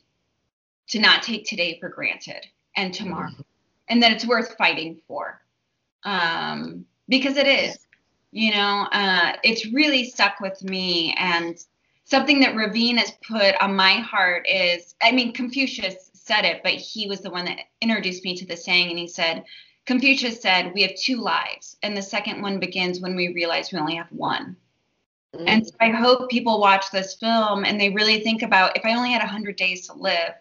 to 0.89 0.99
not 0.99 1.23
take 1.23 1.47
today 1.47 1.79
for 1.79 1.89
granted 1.89 2.45
and 2.75 2.93
tomorrow, 2.93 3.31
and 3.87 4.03
that 4.03 4.11
it's 4.11 4.27
worth 4.27 4.55
fighting 4.55 5.01
for, 5.07 5.41
um, 6.03 6.85
because 7.07 7.37
it 7.37 7.47
is. 7.47 7.87
You 8.31 8.51
know, 8.51 8.87
uh, 8.91 9.33
it's 9.43 9.65
really 9.73 10.05
stuck 10.05 10.39
with 10.39 10.63
me, 10.63 11.15
and 11.17 11.57
something 12.03 12.39
that 12.41 12.55
Ravin 12.55 12.97
has 12.97 13.13
put 13.27 13.55
on 13.59 13.75
my 13.75 13.93
heart 13.93 14.47
is, 14.47 14.93
I 15.01 15.11
mean, 15.11 15.33
Confucius 15.33 16.08
said 16.29 16.45
it, 16.45 16.61
but 16.61 16.73
he 16.73 17.07
was 17.07 17.21
the 17.21 17.31
one 17.31 17.45
that 17.45 17.57
introduced 17.81 18.23
me 18.23 18.35
to 18.35 18.45
the 18.45 18.55
saying, 18.55 18.91
and 18.91 18.99
he 18.99 19.07
said, 19.07 19.43
Confucius 19.87 20.39
said, 20.39 20.71
We 20.75 20.83
have 20.83 20.93
two 20.95 21.17
lives, 21.17 21.77
and 21.81 21.97
the 21.97 22.03
second 22.03 22.43
one 22.43 22.59
begins 22.59 22.99
when 22.99 23.15
we 23.15 23.33
realize 23.33 23.71
we 23.71 23.79
only 23.79 23.95
have 23.95 24.11
one. 24.11 24.55
And 25.33 25.65
so 25.65 25.73
I 25.79 25.89
hope 25.89 26.29
people 26.29 26.59
watch 26.59 26.91
this 26.91 27.15
film 27.15 27.65
and 27.65 27.79
they 27.79 27.89
really 27.89 28.19
think 28.19 28.41
about 28.41 28.75
if 28.75 28.85
I 28.85 28.95
only 28.95 29.11
had 29.11 29.21
100 29.21 29.55
days 29.55 29.87
to 29.87 29.93
live, 29.93 30.33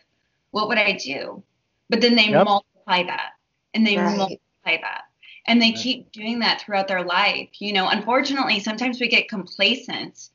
what 0.51 0.69
would 0.69 0.79
I 0.79 0.93
do? 0.93 1.43
But 1.91 2.01
then 2.01 2.15
they 2.15 2.29
Yep. 2.29 2.45
multiply 2.45 3.03
that 3.05 3.33
and 3.75 3.87
they 3.87 3.97
Right. 3.97 4.17
multiply 4.17 4.77
that. 4.81 5.05
And 5.47 5.61
they 5.61 5.73
keep 5.73 6.11
doing 6.13 6.39
that 6.41 6.61
throughout 6.61 6.89
their 6.89 7.05
life. 7.05 7.49
You 7.61 7.73
know, 7.73 7.89
unfortunately, 7.89 8.61
sometimes 8.61 9.01
we 9.01 9.09
get 9.09 9.29
complacent 9.29 10.31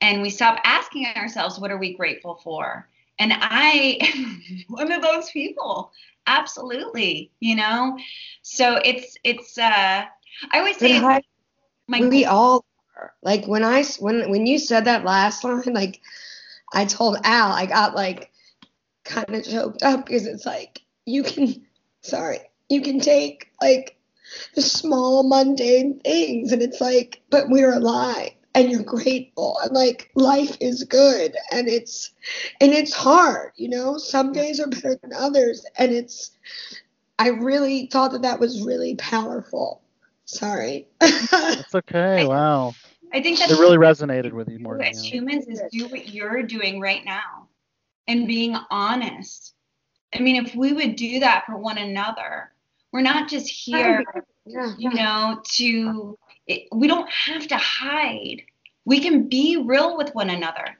and 0.00 0.22
we 0.22 0.30
stop 0.30 0.60
asking 0.64 1.06
ourselves, 1.06 1.58
what 1.58 1.70
are 1.70 1.78
we 1.78 1.94
grateful 1.94 2.36
for? 2.42 2.88
And 3.18 3.32
I 3.36 3.98
am 4.00 4.42
one 4.68 4.92
of 4.92 5.02
those 5.02 5.30
people. 5.30 5.92
Absolutely. 6.26 7.30
You 7.40 7.56
know, 7.56 7.98
so 8.42 8.76
it's, 8.84 9.16
it's, 9.24 9.58
uh, 9.58 10.04
I 10.50 10.58
always 10.58 10.76
say, 10.76 10.98
I- 10.98 11.22
my 11.88 12.00
we 12.00 12.24
all 12.24 12.64
are. 12.96 13.12
Like 13.22 13.46
when 13.46 13.64
I 13.64 13.84
when 13.98 14.30
when 14.30 14.46
you 14.46 14.58
said 14.58 14.84
that 14.84 15.04
last 15.04 15.42
line, 15.44 15.74
like 15.74 16.00
I 16.72 16.84
told 16.84 17.18
Al, 17.24 17.52
I 17.52 17.66
got 17.66 17.94
like 17.94 18.30
kind 19.04 19.34
of 19.34 19.44
choked 19.44 19.82
up 19.82 20.06
because 20.06 20.26
it's 20.26 20.46
like 20.46 20.80
you 21.04 21.22
can, 21.22 21.66
sorry, 22.02 22.38
you 22.68 22.80
can 22.82 23.00
take 23.00 23.50
like 23.60 23.96
the 24.54 24.62
small 24.62 25.22
mundane 25.28 26.00
things, 26.00 26.52
and 26.52 26.62
it's 26.62 26.80
like, 26.80 27.20
but 27.30 27.48
we're 27.48 27.74
alive, 27.74 28.30
and 28.54 28.70
you're 28.70 28.82
grateful, 28.82 29.58
and 29.62 29.72
like 29.72 30.10
life 30.14 30.56
is 30.60 30.84
good, 30.84 31.36
and 31.50 31.68
it's 31.68 32.12
and 32.60 32.72
it's 32.72 32.92
hard, 32.92 33.52
you 33.56 33.68
know. 33.68 33.98
Some 33.98 34.32
days 34.32 34.60
are 34.60 34.68
better 34.68 34.98
than 35.02 35.12
others, 35.12 35.64
and 35.76 35.92
it's. 35.92 36.32
I 37.18 37.28
really 37.28 37.86
thought 37.92 38.12
that 38.12 38.22
that 38.22 38.40
was 38.40 38.62
really 38.62 38.96
powerful. 38.96 39.82
Sorry. 40.24 40.88
It's 41.00 41.74
okay. 41.74 42.26
Wow. 42.26 42.74
I 43.12 43.22
think 43.22 43.38
that 43.38 43.50
It 43.50 43.58
really 43.58 43.76
resonated 43.76 44.32
with 44.32 44.48
you 44.48 44.58
more 44.58 44.80
as 44.80 45.04
you. 45.04 45.20
humans 45.20 45.46
is 45.46 45.60
do 45.70 45.86
what 45.88 46.08
you're 46.08 46.42
doing 46.42 46.80
right 46.80 47.04
now 47.04 47.48
and 48.08 48.26
being 48.26 48.56
honest. 48.70 49.54
I 50.14 50.20
mean, 50.20 50.44
if 50.44 50.54
we 50.54 50.72
would 50.72 50.96
do 50.96 51.20
that 51.20 51.44
for 51.46 51.56
one 51.56 51.78
another, 51.78 52.52
we're 52.92 53.02
not 53.02 53.28
just 53.28 53.48
here, 53.48 54.04
yeah. 54.46 54.74
you 54.78 54.90
know, 54.90 55.40
to, 55.54 56.18
it, 56.52 56.68
we 56.72 56.86
don't 56.86 57.08
have 57.10 57.46
to 57.48 57.56
hide. 57.56 58.42
We 58.84 59.00
can 59.00 59.28
be 59.28 59.56
real 59.56 59.96
with 59.96 60.14
one 60.14 60.30
another. 60.30 60.76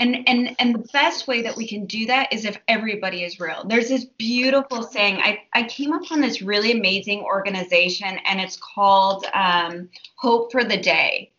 And, 0.00 0.28
and 0.28 0.56
and 0.58 0.74
the 0.74 0.88
best 0.92 1.28
way 1.28 1.42
that 1.42 1.56
we 1.56 1.68
can 1.68 1.86
do 1.86 2.04
that 2.06 2.32
is 2.32 2.44
if 2.44 2.58
everybody 2.66 3.22
is 3.22 3.38
real. 3.38 3.64
There's 3.64 3.88
this 3.88 4.04
beautiful 4.04 4.82
saying. 4.82 5.18
I, 5.18 5.42
I 5.52 5.62
came 5.64 5.92
up 5.92 6.10
on 6.10 6.20
this 6.20 6.42
really 6.42 6.72
amazing 6.72 7.20
organization 7.20 8.18
and 8.24 8.40
it's 8.40 8.56
called 8.56 9.24
um, 9.32 9.88
Hope 10.16 10.50
for 10.50 10.64
the 10.64 10.76
Day 10.76 11.30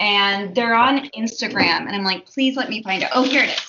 and 0.00 0.54
they're 0.54 0.74
on 0.74 1.08
Instagram. 1.10 1.86
And 1.86 1.90
I'm 1.90 2.04
like, 2.04 2.26
please 2.26 2.56
let 2.56 2.68
me 2.68 2.82
find 2.82 3.02
it. 3.02 3.10
Oh, 3.14 3.22
here 3.22 3.44
it 3.44 3.60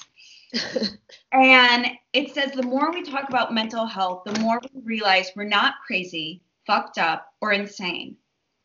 is. 0.53 0.97
and 1.31 1.87
it 2.13 2.33
says 2.33 2.51
the 2.51 2.63
more 2.63 2.91
we 2.91 3.03
talk 3.03 3.29
about 3.29 3.53
mental 3.53 3.85
health, 3.85 4.23
the 4.25 4.39
more 4.39 4.59
we 4.73 4.81
realize 4.81 5.31
we're 5.35 5.43
not 5.43 5.75
crazy, 5.85 6.41
fucked 6.65 6.97
up, 6.97 7.33
or 7.41 7.51
insane. 7.51 8.15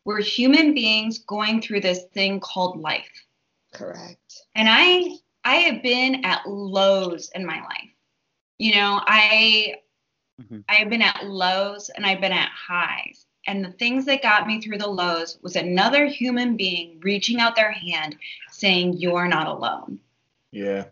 We're 0.05 0.21
human 0.21 0.73
beings 0.73 1.19
going 1.19 1.61
through 1.61 1.81
this 1.81 2.03
thing 2.13 2.39
called 2.39 2.79
life. 2.79 3.25
Correct. 3.73 4.41
And 4.55 4.67
I 4.69 5.17
I 5.43 5.55
have 5.55 5.81
been 5.81 6.23
at 6.25 6.47
lows 6.47 7.29
in 7.33 7.45
my 7.45 7.61
life. 7.61 7.89
You 8.57 8.75
know, 8.75 9.01
I 9.05 9.75
Mhm. 10.41 10.63
I've 10.69 10.89
been 10.89 11.01
at 11.01 11.25
lows 11.25 11.89
and 11.89 12.05
I've 12.05 12.21
been 12.21 12.31
at 12.31 12.49
highs. 12.49 13.25
And 13.47 13.65
the 13.65 13.71
things 13.71 14.05
that 14.05 14.21
got 14.21 14.45
me 14.45 14.61
through 14.61 14.77
the 14.77 14.87
lows 14.87 15.39
was 15.41 15.55
another 15.55 16.05
human 16.05 16.55
being 16.57 16.99
reaching 17.01 17.39
out 17.39 17.55
their 17.55 17.71
hand 17.71 18.17
saying, 18.51 18.93
You're 18.93 19.27
not 19.27 19.47
alone. 19.47 19.99
Yeah. 20.51 20.85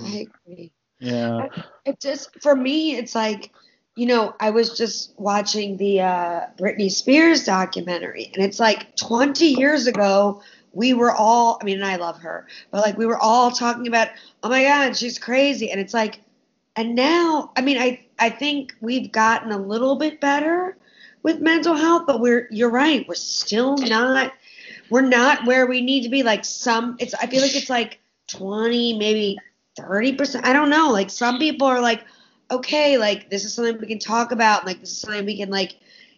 I 0.00 0.26
agree. 0.46 0.72
Yeah. 0.98 1.48
It 1.84 2.00
just 2.00 2.40
for 2.42 2.54
me, 2.54 2.96
it's 2.96 3.14
like, 3.14 3.50
you 3.96 4.06
know, 4.06 4.34
I 4.40 4.50
was 4.50 4.76
just 4.76 5.12
watching 5.18 5.76
the 5.78 6.02
uh, 6.02 6.40
Britney 6.58 6.90
Spears 6.90 7.44
documentary, 7.44 8.30
and 8.34 8.44
it's 8.44 8.60
like 8.60 8.94
20 8.96 9.44
years 9.46 9.86
ago, 9.86 10.42
we 10.72 10.92
were 10.94 11.12
all, 11.12 11.58
I 11.60 11.64
mean, 11.64 11.76
and 11.76 11.86
I 11.86 11.96
love 11.96 12.18
her, 12.20 12.46
but 12.70 12.82
like 12.82 12.98
we 12.98 13.06
were 13.06 13.18
all 13.18 13.50
talking 13.50 13.86
about, 13.86 14.08
oh 14.42 14.48
my 14.50 14.62
God, 14.62 14.96
she's 14.96 15.18
crazy, 15.18 15.70
and 15.70 15.80
it's 15.80 15.94
like 15.94 16.20
and 16.76 16.94
now 16.94 17.50
I 17.56 17.62
mean 17.62 17.78
I 17.78 18.04
I 18.18 18.30
think 18.30 18.74
we've 18.80 19.10
gotten 19.10 19.50
a 19.50 19.58
little 19.58 19.96
bit 19.96 20.20
better 20.20 20.76
with 21.22 21.40
mental 21.40 21.74
health, 21.74 22.04
but 22.06 22.20
we're 22.20 22.46
you're 22.50 22.70
right, 22.70 23.06
we're 23.08 23.14
still 23.14 23.76
not 23.78 24.32
we're 24.90 25.00
not 25.00 25.44
where 25.46 25.66
we 25.66 25.80
need 25.80 26.02
to 26.02 26.08
be. 26.08 26.22
Like 26.22 26.44
some 26.44 26.96
it's 27.00 27.14
I 27.14 27.26
feel 27.26 27.42
like 27.42 27.56
it's 27.56 27.70
like 27.70 27.98
20, 28.28 28.98
maybe 28.98 29.38
30%. 29.78 30.44
I 30.44 30.52
don't 30.52 30.70
know. 30.70 30.90
Like 30.90 31.10
some 31.10 31.38
people 31.38 31.66
are 31.66 31.80
like, 31.80 32.04
okay, 32.50 32.98
like 32.98 33.30
this 33.30 33.44
is 33.44 33.54
something 33.54 33.78
we 33.80 33.86
can 33.86 33.98
talk 33.98 34.32
about, 34.32 34.66
like 34.66 34.80
this 34.80 34.90
is 34.90 34.98
something 34.98 35.26
we 35.26 35.36
can 35.36 35.50
like 35.50 35.76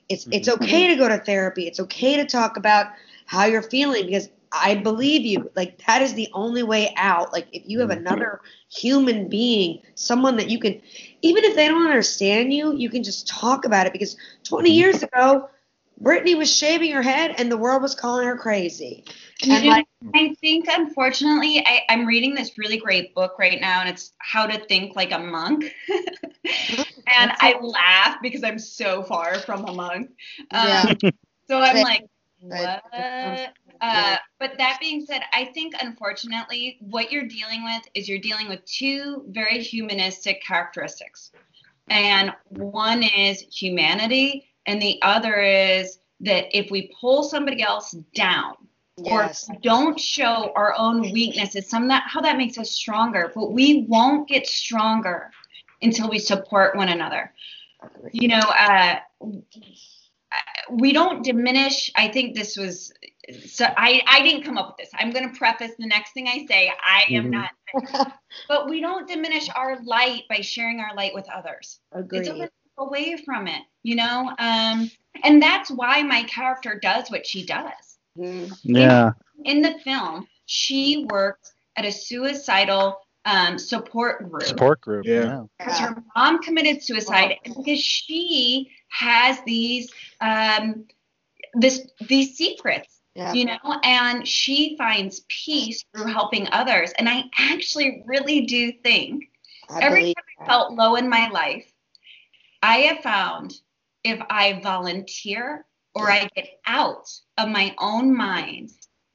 it's 0.08 0.26
it's 0.30 0.48
mm-hmm. 0.48 0.62
okay 0.62 0.88
to 0.88 0.96
go 0.96 1.08
to 1.08 1.18
therapy. 1.18 1.66
It's 1.66 1.80
okay 1.80 2.16
to 2.16 2.24
talk 2.24 2.56
about 2.56 2.86
how 3.26 3.44
you're 3.44 3.62
feeling 3.62 4.06
because 4.06 4.30
I 4.52 4.74
believe 4.76 5.26
you. 5.26 5.50
Like 5.54 5.84
that 5.86 6.02
is 6.02 6.14
the 6.14 6.28
only 6.32 6.62
way 6.62 6.92
out. 6.96 7.32
Like 7.32 7.48
if 7.52 7.62
you 7.66 7.80
have 7.80 7.90
mm-hmm. 7.90 8.06
another 8.06 8.40
human 8.70 9.28
being, 9.28 9.80
someone 9.94 10.36
that 10.36 10.48
you 10.50 10.58
can 10.58 10.80
even 11.22 11.44
if 11.44 11.56
they 11.56 11.68
don't 11.68 11.86
understand 11.86 12.52
you, 12.52 12.74
you 12.74 12.90
can 12.90 13.02
just 13.02 13.28
talk 13.28 13.64
about 13.64 13.86
it 13.86 13.92
because 13.92 14.16
20 14.44 14.68
mm-hmm. 14.68 14.74
years 14.74 15.02
ago, 15.02 15.48
Britney 16.02 16.36
was 16.36 16.54
shaving 16.54 16.92
her 16.92 17.02
head 17.02 17.34
and 17.38 17.50
the 17.50 17.56
world 17.56 17.82
was 17.82 17.94
calling 17.94 18.26
her 18.26 18.36
crazy. 18.36 19.04
And 19.42 19.66
like 19.66 19.86
I 20.14 20.34
think 20.40 20.66
unfortunately 20.68 21.64
I, 21.66 21.82
I'm 21.88 22.06
reading 22.06 22.34
this 22.34 22.56
really 22.56 22.76
great 22.76 23.14
book 23.14 23.36
right 23.38 23.60
now 23.60 23.80
and 23.80 23.88
it's 23.88 24.12
How 24.18 24.46
to 24.46 24.58
Think 24.66 24.94
Like 24.94 25.12
a 25.12 25.18
Monk. 25.18 25.64
and 25.88 27.32
I 27.40 27.58
laugh 27.60 28.18
because 28.22 28.44
I'm 28.44 28.58
so 28.58 29.02
far 29.02 29.38
from 29.40 29.64
a 29.64 29.72
monk. 29.72 30.10
Um, 30.52 30.66
Yeah. 30.68 31.10
So 31.48 31.58
I'm 31.58 31.82
like, 31.82 32.04
what? 32.40 32.82
Uh, 33.80 34.16
but 34.38 34.58
that 34.58 34.78
being 34.80 35.04
said, 35.04 35.22
I 35.32 35.46
think 35.46 35.74
unfortunately 35.80 36.78
what 36.80 37.12
you're 37.12 37.26
dealing 37.26 37.64
with 37.64 37.82
is 37.94 38.08
you're 38.08 38.18
dealing 38.18 38.48
with 38.48 38.64
two 38.64 39.24
very 39.28 39.62
humanistic 39.62 40.42
characteristics. 40.42 41.30
And 41.88 42.32
one 42.48 43.02
is 43.02 43.40
humanity, 43.40 44.47
and 44.68 44.80
the 44.80 45.00
other 45.02 45.40
is 45.40 45.98
that 46.20 46.56
if 46.56 46.70
we 46.70 46.92
pull 47.00 47.22
somebody 47.24 47.62
else 47.62 47.92
down, 48.14 48.54
yes. 48.98 49.48
or 49.48 49.56
don't 49.62 49.98
show 49.98 50.52
our 50.54 50.74
own 50.76 51.10
weaknesses 51.12 51.68
some 51.68 51.88
that 51.88 52.04
how 52.06 52.20
that 52.20 52.36
makes 52.36 52.58
us 52.58 52.70
stronger 52.70 53.30
but 53.34 53.52
we 53.52 53.84
won't 53.88 54.28
get 54.28 54.46
stronger 54.46 55.30
until 55.82 56.08
we 56.10 56.18
support 56.18 56.76
one 56.76 56.88
another 56.88 57.32
you 58.12 58.28
know 58.28 58.40
uh, 58.40 58.96
we 60.70 60.92
don't 60.92 61.22
diminish 61.24 61.90
i 61.96 62.08
think 62.08 62.34
this 62.34 62.56
was 62.56 62.92
so 63.46 63.64
i 63.76 64.02
i 64.06 64.22
didn't 64.22 64.42
come 64.42 64.58
up 64.58 64.68
with 64.68 64.76
this 64.78 64.90
i'm 64.98 65.10
going 65.10 65.30
to 65.30 65.38
preface 65.38 65.72
the 65.78 65.86
next 65.86 66.12
thing 66.12 66.26
i 66.26 66.44
say 66.46 66.72
i 66.84 67.04
am 67.10 67.30
Mhm. 67.30 67.30
not 67.30 68.12
but 68.48 68.68
we 68.68 68.80
don't 68.80 69.06
diminish 69.06 69.48
our 69.54 69.80
light 69.84 70.22
by 70.28 70.40
sharing 70.40 70.80
our 70.80 70.94
light 70.96 71.14
with 71.14 71.28
others 71.30 71.80
Agreed. 71.92 72.20
it's 72.20 72.28
a 72.28 72.32
little 72.32 72.48
away 72.78 73.16
from 73.16 73.46
it 73.46 73.62
you 73.82 73.94
know 73.96 74.32
um 74.38 74.90
and 75.24 75.42
that's 75.42 75.70
why 75.70 76.02
my 76.02 76.22
character 76.24 76.78
does 76.80 77.10
what 77.10 77.26
she 77.26 77.44
does 77.44 77.98
Mhm. 78.18 78.52
Yeah. 78.64 79.12
in 79.44 79.62
the 79.62 79.78
film, 79.84 80.26
she 80.46 81.06
works 81.10 81.52
at 81.76 81.84
a 81.84 81.92
suicidal 81.92 82.98
um, 83.24 83.58
support 83.58 84.28
group 84.28 84.42
Support 84.42 84.80
group. 84.80 85.06
Yeah. 85.06 85.22
Yeah. 85.24 85.42
because 85.58 85.78
her 85.78 86.02
mom 86.16 86.42
committed 86.42 86.82
suicide 86.82 87.36
and 87.44 87.54
because 87.54 87.78
she 87.80 88.70
has 88.88 89.40
these 89.46 89.92
um, 90.20 90.86
this 91.54 91.86
these 92.08 92.36
secrets 92.36 93.00
Yeah. 93.14 93.32
you 93.34 93.44
know 93.44 93.58
and 93.84 94.26
she 94.26 94.76
finds 94.76 95.24
peace 95.28 95.84
through 95.94 96.06
helping 96.12 96.48
others 96.52 96.92
and 96.98 97.08
i 97.08 97.24
actually 97.38 98.02
really 98.06 98.46
do 98.46 98.72
think 98.72 99.24
I 99.70 99.80
every 99.80 100.00
believe 100.00 100.14
time 100.16 100.24
I 100.40 100.46
felt 100.46 100.72
low 100.72 100.96
in 100.96 101.08
my 101.08 101.28
life, 101.28 101.70
I 102.62 102.78
have 102.78 103.02
found 103.02 103.54
if 104.04 104.20
I 104.28 104.60
volunteer 104.62 105.64
or 105.94 106.10
I 106.10 106.28
get 106.34 106.48
out 106.66 107.08
of 107.36 107.48
my 107.48 107.74
own 107.78 108.16
mind, 108.16 108.70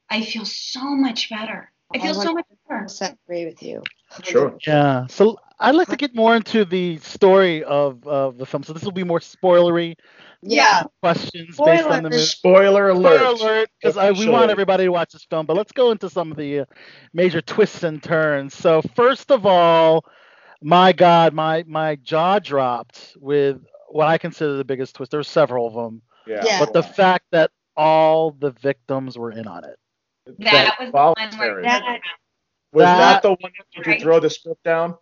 I 0.09 0.21
feel 0.23 0.45
so 0.45 0.83
much 0.95 1.29
better. 1.29 1.71
I 1.93 1.99
feel 1.99 2.13
so 2.13 2.33
much 2.33 2.45
better. 2.67 2.85
100% 2.85 3.17
agree 3.25 3.45
with 3.45 3.61
you. 3.61 3.83
Sure. 4.23 4.57
Yeah. 4.65 5.07
So 5.07 5.37
I'd 5.59 5.75
like 5.75 5.89
to 5.89 5.95
get 5.95 6.15
more 6.15 6.35
into 6.35 6.65
the 6.65 6.97
story 6.97 7.63
of, 7.63 8.05
of 8.05 8.37
the 8.37 8.45
film. 8.45 8.63
So 8.63 8.73
this 8.73 8.83
will 8.83 8.91
be 8.91 9.03
more 9.03 9.19
spoilery 9.19 9.95
Yeah. 10.41 10.83
questions 11.01 11.57
based 11.57 11.85
on 11.85 12.03
the 12.03 12.09
movie. 12.09 12.23
Spoiler 12.23 12.89
alert. 12.89 13.19
Spoiler 13.19 13.49
alert, 13.49 13.69
because 13.81 14.19
we 14.19 14.27
want 14.27 14.51
everybody 14.51 14.85
to 14.85 14.91
watch 14.91 15.13
this 15.13 15.25
film. 15.25 15.45
But 15.45 15.55
let's 15.55 15.71
go 15.71 15.91
into 15.91 16.09
some 16.09 16.31
of 16.31 16.37
the 16.37 16.61
uh, 16.61 16.65
major 17.13 17.41
twists 17.41 17.83
and 17.83 18.01
turns. 18.01 18.55
So 18.55 18.81
first 18.95 19.31
of 19.31 19.45
all, 19.45 20.05
my 20.63 20.93
God, 20.93 21.33
my 21.33 21.63
my 21.67 21.95
jaw 21.97 22.39
dropped 22.39 23.15
with 23.19 23.61
what 23.89 24.07
I 24.07 24.17
consider 24.17 24.53
the 24.55 24.63
biggest 24.65 24.95
twist. 24.95 25.11
There's 25.11 25.27
several 25.27 25.67
of 25.67 25.73
them, 25.73 26.01
Yeah. 26.25 26.41
Yeah. 26.45 26.59
but 26.59 26.73
the 26.73 26.83
fact 26.83 27.25
that 27.31 27.51
all 27.77 28.31
the 28.31 28.51
victims 28.51 29.17
were 29.17 29.31
in 29.31 29.47
on 29.47 29.63
it. 29.65 29.77
That 30.39 30.75
was 30.79 30.87
the 30.87 30.91
one 30.91 31.13
where 31.15 31.15
voluntary. 31.19 31.63
That- 31.63 31.99
Was 32.71 32.83
that- 32.85 32.97
that 32.97 33.21
the 33.21 33.29
one 33.29 33.51
that 33.77 33.85
you 33.87 33.99
throw 33.99 34.19
the 34.19 34.29
script 34.29 34.63
down? 34.63 34.97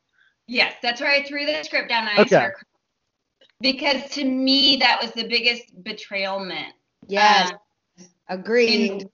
Yes, 0.47 0.73
that's 0.81 0.99
where 0.99 1.11
I 1.11 1.23
threw 1.23 1.45
the 1.45 1.63
script 1.63 1.87
down 1.89 2.07
and 2.07 2.19
Okay. 2.19 2.27
started. 2.27 2.65
Because 3.61 4.09
to 4.15 4.25
me, 4.25 4.77
that 4.77 5.01
was 5.01 5.11
the 5.11 5.27
biggest 5.27 5.81
betrayalment 5.83 6.73
Yes. 7.07 7.51
um, 7.51 7.57
Agreed. 8.27 8.91
in 9.03 9.09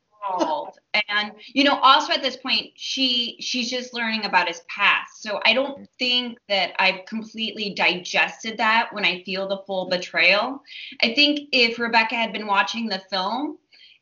and 1.10 1.32
you 1.54 1.64
know, 1.64 1.78
also 1.82 2.14
at 2.14 2.22
this 2.22 2.38
point, 2.38 2.72
she 2.76 3.38
she's 3.40 3.70
just 3.70 3.94
learning 3.94 4.26
about 4.26 4.48
his 4.48 4.62
past. 4.68 5.22
So 5.22 5.40
I 5.46 5.54
don't 5.54 5.76
mm-hmm. 5.76 5.84
think 6.00 6.40
that 6.50 6.72
I've 6.80 7.06
completely 7.06 7.74
digested 7.74 8.58
that 8.58 8.94
when 8.94 9.06
I 9.06 9.24
feel 9.24 9.48
the 9.48 9.64
full 9.66 9.86
mm-hmm. 9.86 9.98
betrayal. 9.98 10.64
I 11.02 11.14
think 11.14 11.50
if 11.52 11.80
Rebecca 11.80 12.16
had 12.16 12.34
been 12.34 12.48
watching 12.48 12.88
the 12.88 13.02
film, 13.10 13.58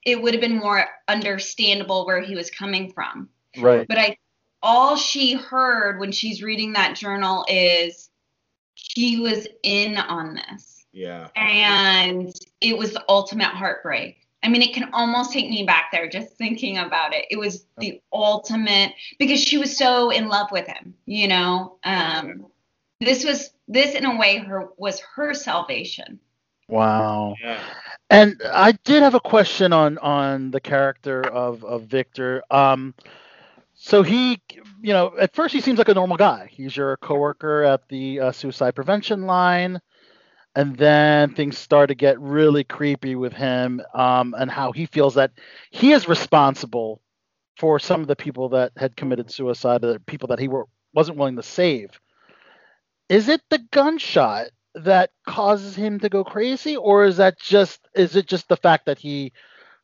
it 0.06 0.22
would 0.22 0.34
have 0.34 0.42
been 0.42 0.58
more 0.58 0.86
understandable 1.08 2.06
where 2.06 2.22
he 2.22 2.36
was 2.36 2.50
coming 2.52 2.92
from. 2.92 3.30
Right. 3.58 3.88
But 3.88 3.98
I 3.98 4.18
all 4.62 4.96
she 4.96 5.34
heard 5.34 6.00
when 6.00 6.12
she's 6.12 6.42
reading 6.42 6.74
that 6.74 6.96
journal 6.96 7.46
is 7.48 8.10
he 8.74 9.20
was 9.20 9.48
in 9.64 9.98
on 9.98 10.36
this 10.36 10.86
Yeah. 10.92 11.28
and 11.36 12.34
it 12.62 12.78
was 12.78 12.94
the 12.94 13.04
ultimate 13.08 13.52
heartbreak. 13.52 14.25
I 14.46 14.48
mean, 14.48 14.62
it 14.62 14.76
can 14.76 14.90
almost 14.94 15.34
take 15.34 15.50
me 15.50 15.64
back 15.64 15.92
there 15.92 16.08
just 16.08 16.38
thinking 16.38 16.78
about 16.78 17.16
it. 17.16 17.26
It 17.32 17.38
was 17.38 17.66
the 17.80 18.00
ultimate 18.14 18.94
because 19.18 19.40
she 19.40 19.58
was 19.58 19.76
so 19.76 20.12
in 20.12 20.28
love 20.28 20.52
with 20.52 20.68
him, 20.68 20.94
you 21.08 21.28
know. 21.28 21.80
Um, 21.84 22.46
this 23.00 23.26
was 23.26 23.50
this 23.68 23.96
in 23.96 24.06
a 24.06 24.16
way 24.16 24.38
her 24.38 24.70
was 24.78 25.02
her 25.16 25.34
salvation. 25.34 26.20
Wow. 26.68 27.36
Yeah. 27.42 27.60
And 28.12 28.40
I 28.54 28.74
did 28.84 29.02
have 29.02 29.16
a 29.16 29.20
question 29.20 29.74
on 29.74 29.98
on 29.98 30.52
the 30.52 30.62
character 30.62 31.22
of 31.28 31.66
of 31.66 31.86
Victor. 31.86 32.44
Um, 32.52 32.94
so 33.74 34.04
he, 34.04 34.40
you 34.80 34.94
know, 34.94 35.16
at 35.20 35.36
first 35.36 35.56
he 35.56 35.62
seems 35.62 35.80
like 35.80 35.90
a 35.90 35.94
normal 35.96 36.18
guy. 36.18 36.50
He's 36.52 36.78
your 36.78 36.98
coworker 36.98 37.64
at 37.64 37.88
the 37.90 38.20
uh, 38.20 38.32
suicide 38.32 38.76
prevention 38.76 39.26
line, 39.26 39.82
and 40.56 40.78
then 40.78 41.34
things 41.36 41.58
start 41.58 41.90
to 41.90 41.96
get 41.96 42.20
really 42.20 42.64
creepy 42.64 43.16
with 43.16 43.34
him, 43.34 43.82
um, 43.94 44.36
and 44.38 44.50
how 44.52 44.72
he 44.72 44.86
feels 44.86 45.16
that 45.16 45.32
he 45.72 45.92
is 45.92 46.08
responsible 46.08 47.02
for 47.58 47.80
some 47.80 48.02
of 48.02 48.08
the 48.08 48.16
people 48.16 48.50
that 48.50 48.72
had 48.78 48.96
committed 48.98 49.32
suicide, 49.32 49.82
the 49.82 50.02
people 50.08 50.28
that 50.30 50.40
he 50.40 50.48
were, 50.48 50.66
wasn't 50.94 51.18
willing 51.18 51.36
to 51.38 51.44
save. 51.44 52.00
Is 53.10 53.30
it 53.30 53.42
the 53.50 53.60
gunshot 53.72 54.48
that 54.76 55.12
causes 55.28 55.76
him 55.76 56.00
to 56.00 56.10
go 56.10 56.24
crazy, 56.24 56.76
or 56.78 57.06
is 57.06 57.18
that 57.18 57.40
just 57.40 57.88
is 57.96 58.16
it 58.16 58.28
just 58.28 58.48
the 58.50 58.58
fact 58.58 58.86
that 58.88 59.00
he 59.00 59.34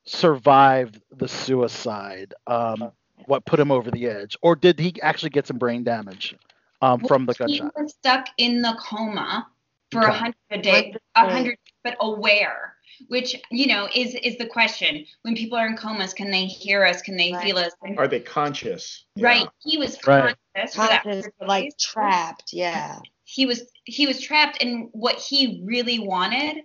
survived 0.05 1.01
the 1.11 1.27
suicide? 1.27 2.33
Um, 2.47 2.91
what 3.25 3.45
put 3.45 3.59
him 3.59 3.71
over 3.71 3.91
the 3.91 4.07
edge, 4.07 4.37
or 4.41 4.55
did 4.55 4.79
he 4.79 4.95
actually 5.01 5.29
get 5.31 5.47
some 5.47 5.57
brain 5.57 5.83
damage 5.83 6.35
um, 6.81 7.01
from 7.01 7.25
the 7.25 7.35
He 7.35 7.35
gunshot? 7.35 7.73
was 7.75 7.93
stuck 7.93 8.27
in 8.37 8.61
the 8.61 8.77
coma 8.79 9.47
for 9.91 10.01
a 10.01 10.11
hundred 10.13 10.35
a 10.51 10.57
day, 10.61 10.93
a 11.15 11.29
hundred, 11.29 11.57
but 11.83 11.97
aware. 11.99 12.75
Which 13.07 13.35
you 13.49 13.65
know 13.67 13.89
is 13.95 14.13
is 14.15 14.37
the 14.37 14.45
question. 14.45 15.05
When 15.23 15.35
people 15.35 15.57
are 15.57 15.65
in 15.67 15.75
comas, 15.75 16.13
can 16.13 16.29
they 16.29 16.45
hear 16.45 16.85
us? 16.85 17.01
Can 17.01 17.17
they 17.17 17.33
Right. 17.33 17.43
feel 17.43 17.57
us? 17.57 17.71
Are 17.97 18.07
they 18.07 18.19
conscious? 18.19 19.05
Yeah. 19.15 19.25
Right. 19.27 19.47
He 19.63 19.77
was 19.77 19.97
Right. 20.05 20.35
conscious 20.53 20.75
for 20.75 20.81
that 20.81 21.03
Conscious, 21.03 21.25
hundred 21.25 21.33
but, 21.39 21.47
like 21.47 21.63
days. 21.63 21.75
trapped. 21.79 22.53
Yeah. 22.53 22.99
He 23.23 23.45
was 23.45 23.63
he 23.85 24.05
was 24.05 24.21
trapped, 24.21 24.61
and 24.61 24.89
what 24.91 25.15
he 25.15 25.61
really 25.63 25.97
wanted 25.99 26.63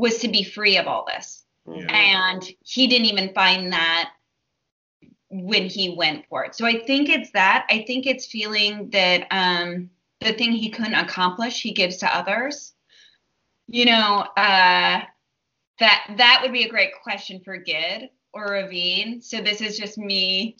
was 0.00 0.18
to 0.18 0.28
be 0.28 0.42
free 0.42 0.76
of 0.78 0.88
all 0.88 1.04
this. 1.06 1.44
Yeah. 1.66 1.86
And 1.92 2.42
he 2.64 2.86
didn't 2.88 3.06
even 3.06 3.32
find 3.32 3.72
that 3.72 4.10
when 5.30 5.68
he 5.68 5.90
went 5.94 6.26
for 6.28 6.44
it. 6.44 6.54
So 6.54 6.66
I 6.66 6.80
think 6.84 7.08
it's 7.08 7.30
that. 7.32 7.66
I 7.70 7.84
think 7.86 8.06
it's 8.06 8.26
feeling 8.26 8.90
that 8.90 9.26
um, 9.30 9.90
the 10.20 10.32
thing 10.32 10.52
he 10.52 10.70
couldn't 10.70 10.94
accomplish, 10.94 11.62
he 11.62 11.72
gives 11.72 11.98
to 11.98 12.16
others. 12.16 12.74
You 13.66 13.84
know, 13.84 14.26
uh, 14.36 15.02
that 15.78 16.14
that 16.16 16.40
would 16.42 16.52
be 16.52 16.64
a 16.64 16.68
great 16.68 16.92
question 17.02 17.40
for 17.44 17.56
Gid 17.56 18.10
or 18.32 18.52
Ravin. 18.52 19.20
So 19.20 19.40
this 19.40 19.60
is 19.60 19.78
just 19.78 19.98
me 19.98 20.56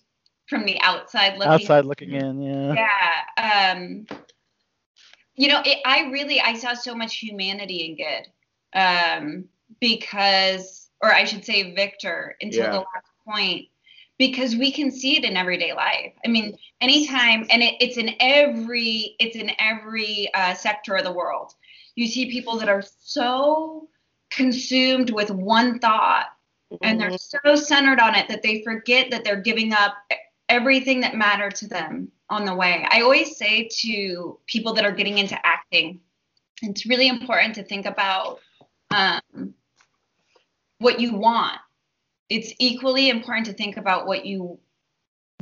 from 0.47 0.65
the 0.65 0.81
outside 0.81 1.39
looking. 1.39 1.53
Outside 1.53 1.85
looking 1.85 2.13
in, 2.13 2.43
yeah. 2.43 2.75
Yeah. 3.37 3.73
Um, 3.75 4.07
you 5.35 5.49
know, 5.49 5.63
it, 5.65 5.79
I 5.85 6.11
really 6.11 6.41
I 6.41 6.55
saw 6.55 6.75
so 6.75 6.95
much 6.95 7.17
humanity 7.17 7.87
in 7.87 7.97
Good, 7.97 8.79
um, 8.79 9.45
because, 9.81 10.91
or 11.01 11.13
I 11.13 11.25
should 11.25 11.45
say, 11.45 11.75
Victor 11.75 12.37
until 12.41 12.65
Yeah. 12.65 12.71
the 12.71 12.79
last 12.79 13.09
point, 13.27 13.69
because 14.19 14.57
we 14.57 14.73
can 14.73 14.91
see 14.91 15.17
it 15.17 15.25
in 15.25 15.37
everyday 15.37 15.73
life. 15.73 16.13
I 16.25 16.29
mean, 16.29 16.57
anytime, 16.81 17.47
and 17.51 17.63
it, 17.63 17.75
it's 17.81 17.97
in 17.97 18.15
every 18.21 19.17
it's 19.19 19.37
in 19.37 19.53
every 19.59 20.29
uh, 20.35 20.55
sector 20.55 20.97
of 20.97 21.05
the 21.05 21.13
world. 21.13 21.55
You 21.95 22.07
see 22.07 22.31
people 22.31 22.59
that 22.59 22.69
are 22.69 22.85
so 23.01 23.89
consumed 24.31 25.11
with 25.11 25.31
one 25.31 25.79
thought 25.79 26.27
and 26.83 27.01
they're 27.01 27.17
so 27.19 27.55
centered 27.57 27.99
on 27.99 28.15
it 28.15 28.29
that 28.29 28.43
they 28.43 28.63
forget 28.63 29.11
that 29.11 29.25
they're 29.25 29.41
giving 29.41 29.73
up 29.73 29.95
everything 30.49 31.01
that 31.01 31.17
mattered 31.17 31.55
to 31.57 31.69
them 31.69 32.11
on 32.31 32.45
the 32.45 32.55
way. 32.55 32.87
I 32.91 33.01
always 33.01 33.37
say 33.37 33.69
to 33.81 34.39
people 34.47 34.75
that 34.75 34.85
are 34.85 34.93
getting 34.93 35.19
into 35.19 35.39
acting, 35.47 36.01
it's 36.63 36.87
really 36.87 37.09
important 37.09 37.55
to 37.55 37.63
think 37.63 37.87
about 37.87 38.41
um, 38.91 39.55
what 40.79 41.01
you 41.01 41.15
want. 41.15 41.59
It's 42.29 42.53
equally 42.59 43.09
important 43.09 43.47
to 43.47 43.53
think 43.53 43.77
about 43.77 44.07
what 44.07 44.27
you 44.27 44.59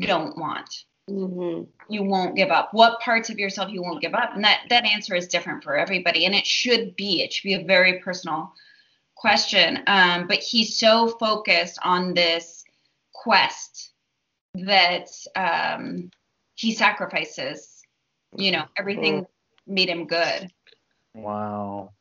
don't 0.00 0.36
want. 0.38 0.84
hmm 1.08 1.62
You 1.88 2.02
won't 2.02 2.36
give 2.36 2.50
up. 2.50 2.72
What 2.72 3.00
parts 3.00 3.30
of 3.30 3.38
yourself 3.38 3.70
you 3.70 3.82
won't 3.82 4.02
give 4.02 4.14
up, 4.14 4.34
and 4.34 4.44
that 4.44 4.62
that 4.70 4.84
answer 4.84 5.14
is 5.14 5.28
different 5.28 5.64
for 5.64 5.76
everybody, 5.76 6.26
and 6.26 6.34
it 6.34 6.46
should 6.46 6.96
be. 6.96 7.22
It 7.22 7.32
should 7.32 7.44
be 7.44 7.54
a 7.54 7.64
very 7.64 8.00
personal 8.00 8.52
question. 9.14 9.82
Um, 9.86 10.26
but 10.26 10.38
he's 10.38 10.76
so 10.76 11.08
focused 11.18 11.78
on 11.82 12.14
this 12.14 12.64
quest 13.12 13.92
that 14.54 15.08
um, 15.34 16.10
he 16.54 16.72
sacrifices. 16.72 17.82
You 18.36 18.52
know, 18.52 18.64
everything 18.76 19.26
made 19.66 19.88
him 19.88 20.06
good. 20.06 20.50
Wow. 21.14 21.92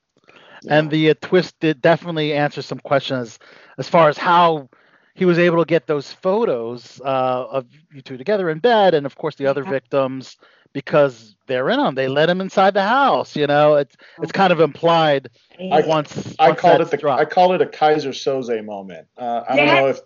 And 0.69 0.89
the 0.89 1.11
uh, 1.11 1.13
twist 1.21 1.59
did 1.59 1.81
definitely 1.81 2.33
answer 2.33 2.61
some 2.61 2.79
questions 2.79 3.39
as 3.77 3.87
far 3.87 4.09
as 4.09 4.17
how 4.17 4.69
he 5.15 5.25
was 5.25 5.39
able 5.39 5.59
to 5.59 5.65
get 5.65 5.87
those 5.87 6.11
photos 6.11 6.99
uh, 7.03 7.45
of 7.51 7.65
you 7.93 8.01
two 8.01 8.17
together 8.17 8.49
in 8.49 8.59
bed, 8.59 8.93
and 8.93 9.05
of 9.05 9.15
course 9.15 9.35
the 9.35 9.47
other 9.47 9.63
Yeah. 9.63 9.71
victims 9.71 10.37
because 10.73 11.35
they're 11.47 11.69
in 11.69 11.79
them. 11.79 11.95
They 11.95 12.07
let 12.09 12.29
him 12.29 12.41
inside 12.41 12.73
the 12.73 12.83
house. 12.83 13.35
You 13.35 13.47
know, 13.47 13.75
it's 13.75 13.95
it's 14.21 14.31
kind 14.31 14.51
of 14.51 14.59
implied 14.59 15.29
I- 15.59 15.83
once. 15.87 16.35
I 16.37 16.49
once 16.49 16.59
called 16.59 16.81
it 16.81 16.91
the 16.91 16.97
dropped. 16.97 17.21
I 17.21 17.25
called 17.25 17.53
it 17.53 17.61
a 17.61 17.65
Keyser 17.65 18.09
Söze 18.09 18.63
moment. 18.65 19.07
Uh, 19.17 19.43
I 19.47 19.55
don't 19.55 19.67
know 19.67 19.87
if 19.87 19.99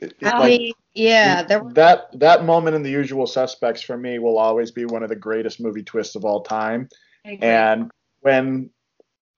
it, 0.00 0.14
it, 0.20 0.34
I 0.34 0.38
like 0.40 0.58
mean, 0.58 0.72
yeah, 0.94 1.42
there 1.44 1.62
were 1.62 1.72
that 1.74 2.18
that 2.18 2.44
moment 2.44 2.74
in 2.74 2.82
The 2.82 2.90
Usual 2.90 3.26
Suspects 3.26 3.82
for 3.82 3.96
me 3.96 4.18
will 4.18 4.38
always 4.38 4.72
be 4.72 4.84
one 4.86 5.02
of 5.04 5.08
the 5.08 5.16
greatest 5.16 5.60
movie 5.60 5.82
twists 5.84 6.16
of 6.16 6.24
all 6.24 6.42
time. 6.42 6.88
And 7.40 7.90
when 8.20 8.70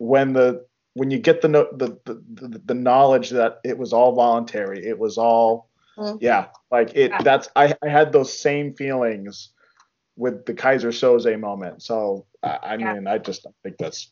when 0.01 0.33
the 0.33 0.65
when 0.95 1.11
you 1.11 1.19
get 1.19 1.43
the 1.43 1.49
the, 1.49 1.99
the 2.07 2.59
the 2.65 2.75
knowledge 2.75 3.31
that 3.31 3.61
it 3.65 3.77
was 3.79 3.93
all 3.93 4.13
voluntary, 4.15 4.87
it 4.87 4.99
was 4.99 5.19
all 5.19 5.69
Mhm. 5.99 6.19
yeah, 6.23 6.47
like 6.71 6.93
it. 6.95 7.11
Yeah. 7.11 7.23
That's 7.23 7.49
I 7.55 7.75
I 7.83 7.89
had 7.89 8.11
those 8.13 8.37
same 8.37 8.73
feelings 8.75 9.51
with 10.17 10.47
the 10.47 10.55
Keyser 10.55 10.91
Söze 10.91 11.39
moment. 11.39 11.83
So 11.83 12.27
I, 12.43 12.59
I 12.63 12.75
Yeah. 12.77 12.95
mean, 12.95 13.07
I 13.07 13.19
just 13.19 13.47
think 13.63 13.77
that's 13.79 14.11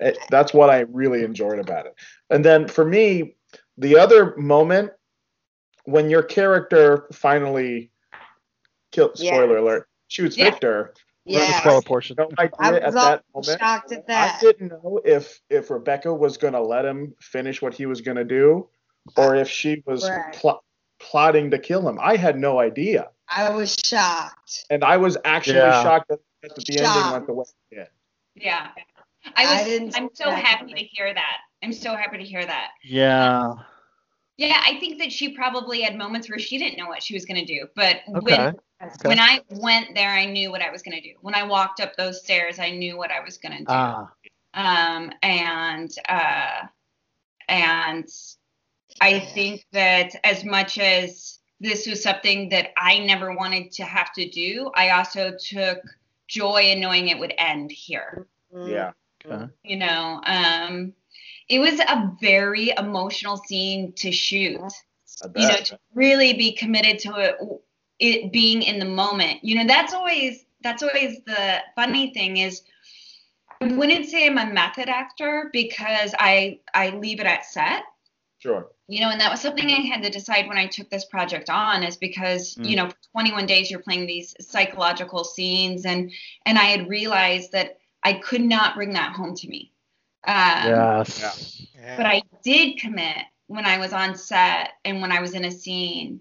it, 0.00 0.18
that's 0.30 0.52
what 0.52 0.68
I 0.70 0.80
really 0.80 1.22
enjoyed 1.22 1.60
about 1.60 1.86
it. 1.86 1.94
And 2.30 2.44
then 2.44 2.66
for 2.66 2.84
me, 2.84 3.36
the 3.78 3.96
other 3.96 4.34
moment 4.36 4.90
when 5.84 6.10
your 6.10 6.22
character 6.24 7.06
finally 7.12 7.92
kill 8.90 9.14
spoiler 9.14 9.52
Yes. 9.54 9.60
alert 9.62 9.88
shoots 10.08 10.36
Yeah. 10.36 10.50
Victor. 10.50 10.94
The 11.26 11.32
yeah. 11.32 11.60
spoiler 11.60 11.82
portion. 11.82 12.16
No 12.18 12.28
idea 12.38 12.50
I 12.58 12.74
at 12.76 12.84
was 12.86 12.94
that 12.94 13.22
all 13.32 13.42
moment. 13.42 13.60
shocked 13.60 13.92
at 13.92 14.06
that. 14.08 14.36
I 14.36 14.40
didn't 14.40 14.68
know 14.68 15.00
if 15.04 15.40
if 15.50 15.70
Rebecca 15.70 16.12
was 16.12 16.36
going 16.36 16.52
to 16.54 16.60
let 16.60 16.84
him 16.84 17.14
finish 17.20 17.62
what 17.62 17.74
he 17.74 17.86
was 17.86 18.00
going 18.00 18.16
to 18.16 18.24
do, 18.24 18.68
or 19.16 19.34
if 19.34 19.48
she 19.48 19.82
was 19.86 20.08
Right. 20.08 20.34
pl- 20.34 20.62
plotting 21.00 21.50
to 21.50 21.58
kill 21.58 21.88
him. 21.88 21.98
I 22.00 22.16
had 22.16 22.38
no 22.38 22.58
idea, 22.60 23.10
I 23.28 23.50
was 23.50 23.76
shocked. 23.84 24.64
and 24.70 24.84
I 24.84 24.96
was 24.96 25.16
actually 25.24 25.56
Yeah. 25.58 25.82
shocked 25.82 26.08
that, 26.08 26.20
that 26.42 26.54
the 26.54 26.78
ending 26.78 27.12
went 27.12 27.26
the 27.26 27.32
way 27.34 27.44
it 27.70 27.74
did. 27.76 27.88
Yeah. 28.34 28.68
I 29.36 29.44
was 29.44 29.60
I 29.60 29.64
didn't 29.64 29.96
I'm 29.96 30.10
so 30.12 30.30
happy 30.30 30.74
to 30.74 30.80
hear 30.84 31.12
that. 31.12 31.38
I'm 31.62 31.72
so 31.72 31.96
happy 31.96 32.18
to 32.18 32.24
hear 32.24 32.44
that. 32.44 32.68
Yeah. 32.82 33.54
Yeah, 34.36 34.60
I 34.66 34.78
think 34.80 34.98
that 34.98 35.12
she 35.12 35.34
probably 35.34 35.80
had 35.80 35.96
moments 35.96 36.28
where 36.28 36.38
she 36.38 36.58
didn't 36.58 36.76
know 36.76 36.88
what 36.88 37.02
she 37.02 37.14
was 37.14 37.24
going 37.24 37.44
to 37.44 37.46
do, 37.46 37.66
but 37.76 37.98
Okay. 38.16 38.36
when 38.36 38.56
when 39.04 39.20
I 39.20 39.40
went 39.50 39.94
there, 39.94 40.10
I 40.10 40.26
knew 40.26 40.50
what 40.50 40.62
I 40.62 40.70
was 40.70 40.82
going 40.82 40.96
to 40.96 41.00
do. 41.00 41.14
When 41.20 41.34
I 41.34 41.44
walked 41.44 41.80
up 41.80 41.94
those 41.96 42.22
stairs, 42.22 42.58
I 42.58 42.70
knew 42.70 42.96
what 42.96 43.10
I 43.10 43.20
was 43.20 43.38
going 43.38 43.52
to 43.52 43.58
do. 43.58 43.64
Ah. 43.68 44.10
um, 44.54 45.10
and 45.22 45.90
uh, 46.08 46.66
and 47.48 48.08
I 49.00 49.20
think 49.20 49.64
that 49.72 50.14
as 50.24 50.44
much 50.44 50.78
as 50.78 51.38
this 51.60 51.86
was 51.86 52.02
something 52.02 52.48
that 52.50 52.70
I 52.76 52.98
never 52.98 53.34
wanted 53.34 53.72
to 53.72 53.84
have 53.84 54.12
to 54.14 54.28
do, 54.28 54.70
I 54.74 54.90
also 54.90 55.32
took 55.38 55.78
joy 56.28 56.62
in 56.64 56.80
knowing 56.80 57.08
it 57.08 57.18
would 57.18 57.34
end 57.38 57.70
here. 57.70 58.26
Mm. 58.54 58.70
Yeah, 58.70 59.46
You 59.62 59.76
know, 59.76 60.20
um, 60.26 60.92
it 61.48 61.58
was 61.58 61.80
a 61.80 62.12
very 62.20 62.72
emotional 62.76 63.36
scene 63.36 63.92
to 63.96 64.12
shoot. 64.12 64.60
You 65.36 65.48
know, 65.48 65.56
to 65.56 65.78
really 65.94 66.34
be 66.34 66.52
committed 66.52 66.98
to 67.00 67.16
it, 67.16 67.36
it 67.98 68.32
being 68.32 68.62
in 68.62 68.78
the 68.78 68.84
moment. 68.84 69.44
You 69.44 69.56
know, 69.56 69.66
that's 69.66 69.94
always 69.94 70.44
that's 70.62 70.82
always 70.82 71.20
the 71.26 71.62
funny 71.76 72.12
thing 72.14 72.38
is 72.38 72.62
I 73.60 73.66
wouldn't 73.72 74.06
say 74.06 74.26
I'm 74.26 74.38
a 74.38 74.46
method 74.52 74.88
actor 74.88 75.50
because 75.52 76.14
I 76.18 76.60
I 76.74 76.90
leave 76.90 77.20
it 77.20 77.26
at 77.26 77.44
set. 77.44 77.84
sure. 78.38 78.70
You 78.88 79.00
know, 79.00 79.10
and 79.10 79.20
that 79.20 79.30
was 79.30 79.40
something 79.40 79.68
I 79.70 79.80
had 79.86 80.02
to 80.02 80.10
decide 80.10 80.46
when 80.48 80.58
I 80.58 80.66
took 80.66 80.90
this 80.90 81.06
project 81.06 81.48
on 81.50 81.82
is 81.82 81.96
because, 81.96 82.54
Mm. 82.56 82.68
you 82.68 82.76
know, 82.76 82.90
21 83.12 83.46
days 83.46 83.70
you're 83.70 83.80
playing 83.80 84.06
these 84.06 84.34
psychological 84.40 85.24
scenes 85.24 85.86
and 85.86 86.12
and 86.46 86.58
I 86.58 86.64
had 86.64 86.88
realized 86.88 87.52
that 87.52 87.78
I 88.02 88.14
could 88.14 88.42
not 88.42 88.74
bring 88.74 88.92
that 88.92 89.14
home 89.14 89.34
to 89.36 89.48
me. 89.48 89.72
Um, 90.26 90.96
Yes. 91.06 91.66
Yeah. 91.74 91.96
but 91.96 92.06
I 92.06 92.22
did 92.42 92.78
commit 92.78 93.18
when 93.46 93.64
I 93.66 93.78
was 93.78 93.92
on 93.92 94.14
set 94.16 94.72
and 94.84 95.00
when 95.00 95.12
I 95.12 95.20
was 95.20 95.34
in 95.34 95.44
a 95.44 95.50
scene 95.50 96.20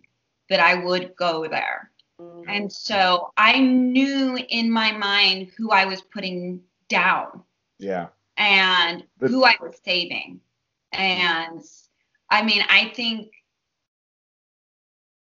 that 0.49 0.59
I 0.59 0.75
would 0.75 1.15
go 1.15 1.47
there. 1.47 1.91
Mhm. 2.19 2.45
And 2.47 2.71
so 2.71 3.31
I 3.37 3.59
knew 3.59 4.37
in 4.49 4.69
my 4.71 4.91
mind 4.91 5.51
who 5.57 5.71
I 5.71 5.85
was 5.85 6.01
putting 6.01 6.63
down 6.89 7.43
Yeah, 7.79 8.07
and 8.37 9.03
who 9.19 9.43
I 9.45 9.55
was 9.59 9.79
saving. 9.83 10.41
And 10.91 11.61
I 12.29 12.43
mean, 12.43 12.61
I 12.69 12.89
think 12.95 13.31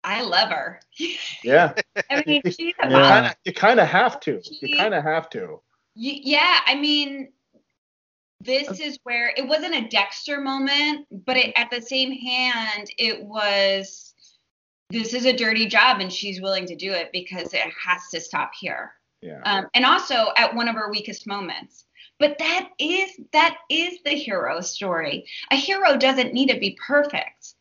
I 0.04 0.22
love 0.22 0.50
her. 0.50 0.80
yeah. 1.44 1.74
I 2.10 2.22
mean, 2.26 2.42
she's 2.46 2.74
a 2.82 2.88
Yeah. 2.88 2.96
You 2.96 3.02
kind 3.02 3.26
of 3.26 3.36
you 3.44 3.52
kind 3.52 3.80
of 3.80 3.88
have 3.88 4.20
to. 4.20 4.40
You 4.60 4.76
kind 4.76 4.94
of 4.94 5.02
have 5.04 5.28
to. 5.30 5.60
Y- 5.96 6.20
Yeah, 6.22 6.60
I 6.66 6.74
mean, 6.76 7.32
this 8.40 8.80
is 8.80 8.98
where 9.02 9.32
it 9.36 9.46
wasn't 9.46 9.74
a 9.74 9.88
Dexter 9.88 10.40
moment, 10.40 11.06
but 11.10 11.36
it, 11.36 11.52
at 11.56 11.70
the 11.70 11.82
same 11.82 12.12
hand, 12.12 12.88
it 12.96 13.22
was 13.22 14.07
this 14.90 15.12
is 15.14 15.26
a 15.26 15.32
dirty 15.36 15.66
job 15.66 16.00
and 16.00 16.12
she's 16.12 16.40
willing 16.40 16.66
to 16.66 16.76
do 16.76 16.92
it 16.92 17.10
because 17.12 17.52
it 17.52 17.60
has 17.84 18.02
to 18.12 18.20
stop 18.20 18.52
here. 18.58 18.92
Yeah. 19.20 19.40
Um, 19.44 19.66
and 19.74 19.84
also 19.84 20.28
at 20.36 20.54
one 20.54 20.68
of 20.68 20.74
her 20.74 20.90
weakest 20.90 21.26
moments. 21.26 21.84
But 22.18 22.36
that 22.38 22.70
is 22.78 23.10
that 23.32 23.58
is 23.70 23.98
the 24.04 24.10
hero 24.10 24.60
story. 24.60 25.26
A 25.52 25.56
hero 25.56 25.96
doesn't 25.96 26.32
need 26.34 26.48
to 26.50 26.58
be 26.58 26.76
perfect. 26.84 27.54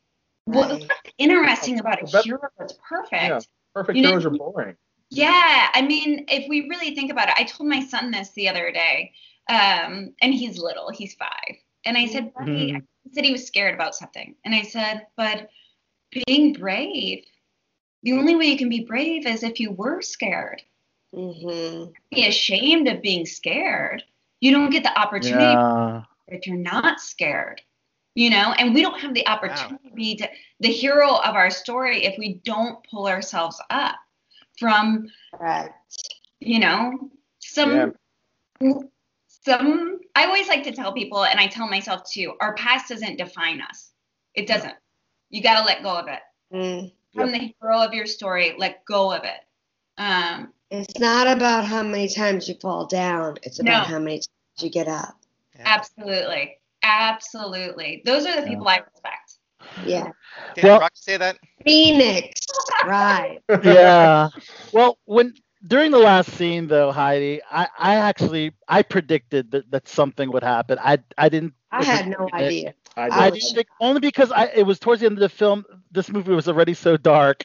What's 0.46 0.86
interesting 1.18 1.80
about 1.80 2.02
a 2.02 2.22
hero 2.22 2.40
that's 2.58 2.74
perfect 2.88 3.12
Yeah. 3.24 3.40
Perfect 3.76 3.98
You 3.98 4.04
know- 4.04 4.10
heroes 4.10 4.26
are 4.26 4.30
boring. 4.32 4.76
yeah, 5.12 5.68
I 5.74 5.82
mean, 5.82 6.26
if 6.30 6.48
we 6.50 6.68
really 6.70 6.96
think 6.96 7.12
about 7.12 7.28
it, 7.30 7.36
I 7.38 7.44
told 7.44 7.70
my 7.70 7.82
son 7.82 8.10
this 8.12 8.32
the 8.32 8.50
other 8.50 8.72
day, 8.72 9.12
um, 9.50 10.14
and 10.22 10.34
he's 10.34 10.58
little, 10.58 10.90
he's 10.90 11.14
five, 11.16 11.56
and 11.86 11.96
I 11.98 12.08
said, 12.08 12.34
Buddy, 12.34 12.72
Mhm. 12.74 12.84
he 13.04 13.14
said 13.14 13.26
he 13.26 13.32
was 13.32 13.46
scared 13.46 13.76
about 13.76 13.94
something, 13.94 14.36
and 14.46 14.56
I 14.56 14.64
said, 14.64 15.06
but 15.16 15.50
being 16.12 16.54
brave, 16.54 17.26
the 18.04 18.14
only 18.14 18.36
way 18.36 18.46
you 18.46 18.58
can 18.58 18.70
be 18.70 18.86
brave 18.86 19.26
is 19.26 19.44
if 19.44 19.60
you 19.60 19.72
were 19.72 20.02
scared. 20.02 20.62
Mhm. 21.14 21.94
Be 22.12 22.28
ashamed 22.28 22.88
of 22.88 23.02
being 23.02 23.26
scared. 23.26 24.04
You 24.40 24.52
don't 24.52 24.70
get 24.70 24.84
the 24.84 24.98
opportunity 25.00 25.44
Yeah. 25.46 26.04
if 26.28 26.46
you're 26.46 26.58
not 26.58 27.00
scared 27.00 27.62
you 28.18 28.32
know 28.32 28.52
and 28.58 28.74
we 28.74 28.82
don't 28.82 29.00
have 29.00 29.14
the 29.14 29.26
opportunity 29.28 29.78
to 29.90 29.96
be 29.96 30.16
the, 30.16 30.30
the 30.60 30.72
hero 30.74 31.18
of 31.18 31.36
our 31.36 31.52
story 31.52 32.04
if 32.04 32.18
we 32.18 32.34
don't 32.44 32.84
pull 32.90 33.08
ourselves 33.08 33.62
up 33.70 33.96
from 34.58 35.08
Right. 35.40 35.70
you 36.40 36.60
know 36.60 37.12
some 37.40 37.94
some 39.28 40.00
i 40.16 40.26
always 40.26 40.48
like 40.48 40.64
to 40.64 40.72
tell 40.72 40.92
people 40.94 41.26
and 41.26 41.40
i 41.40 41.46
tell 41.46 41.68
myself 41.68 42.10
too 42.10 42.34
our 42.42 42.56
past 42.56 42.90
doesn't 42.90 43.18
define 43.18 43.62
us 43.62 43.92
it 44.34 44.48
doesn't 44.48 44.76
you 45.30 45.42
got 45.42 45.60
to 45.60 45.66
let 45.66 45.84
go 45.84 45.96
of 45.98 46.08
it 46.08 46.20
Mm. 46.54 46.92
from 47.14 47.32
the 47.34 47.40
hero 47.60 47.80
of 47.82 47.94
your 47.94 48.06
story 48.06 48.56
let 48.58 48.86
go 48.86 49.12
of 49.12 49.24
it 49.26 49.42
um, 49.98 50.54
It's 50.72 50.98
not 51.00 51.28
about 51.28 51.66
how 51.66 51.82
many 51.84 52.08
times 52.08 52.48
you 52.48 52.56
fall 52.62 52.86
down. 52.86 53.36
It's 53.44 53.60
about 53.60 53.88
No. 53.88 53.94
how 53.96 54.00
many 54.00 54.18
times 54.18 54.30
you 54.60 54.70
get 54.70 54.88
up. 54.88 55.16
Yeah. 55.56 55.64
Absolutely. 55.66 56.58
Absolutely. 56.84 58.02
Those 58.06 58.26
are 58.26 58.40
the 58.40 58.46
people 58.48 58.68
I 58.68 58.78
respect. 58.78 59.40
Yeah. 59.86 60.12
Did 60.56 60.64
Well- 60.66 60.80
Rock 60.80 60.92
say 60.96 61.18
that? 61.18 61.38
Phoenix. 61.66 62.42
Right. 62.86 63.40
yeah. 63.64 64.30
Well, 64.72 64.98
when 65.06 65.34
during 65.68 65.92
the 65.92 65.98
last 66.00 66.32
scene 66.38 66.68
though, 66.68 66.92
Heidi, 66.92 67.42
I, 67.52 67.68
I 67.78 67.96
actually 67.96 68.54
I 68.68 68.84
predicted 68.84 69.52
that, 69.52 69.70
that 69.72 69.88
something 69.88 70.32
would 70.32 70.44
happen. 70.44 70.78
I 70.82 71.00
I 71.18 71.28
didn't. 71.30 71.54
I 71.72 71.84
had 71.84 72.08
no 72.08 72.30
idea. 72.34 72.74
I 72.96 73.10
I 73.10 73.30
did. 73.30 73.40
didn't 73.42 73.56
think 73.56 73.68
only 73.80 74.00
because 74.00 74.32
I 74.32 74.46
it 74.56 74.64
was 74.64 74.80
towards 74.80 75.02
the 75.02 75.06
end 75.08 75.18
of 75.18 75.20
the 75.20 75.30
film. 75.30 75.66
This 75.92 76.10
movie 76.10 76.34
was 76.34 76.48
already 76.48 76.74
so 76.74 76.98
dark. 76.98 77.44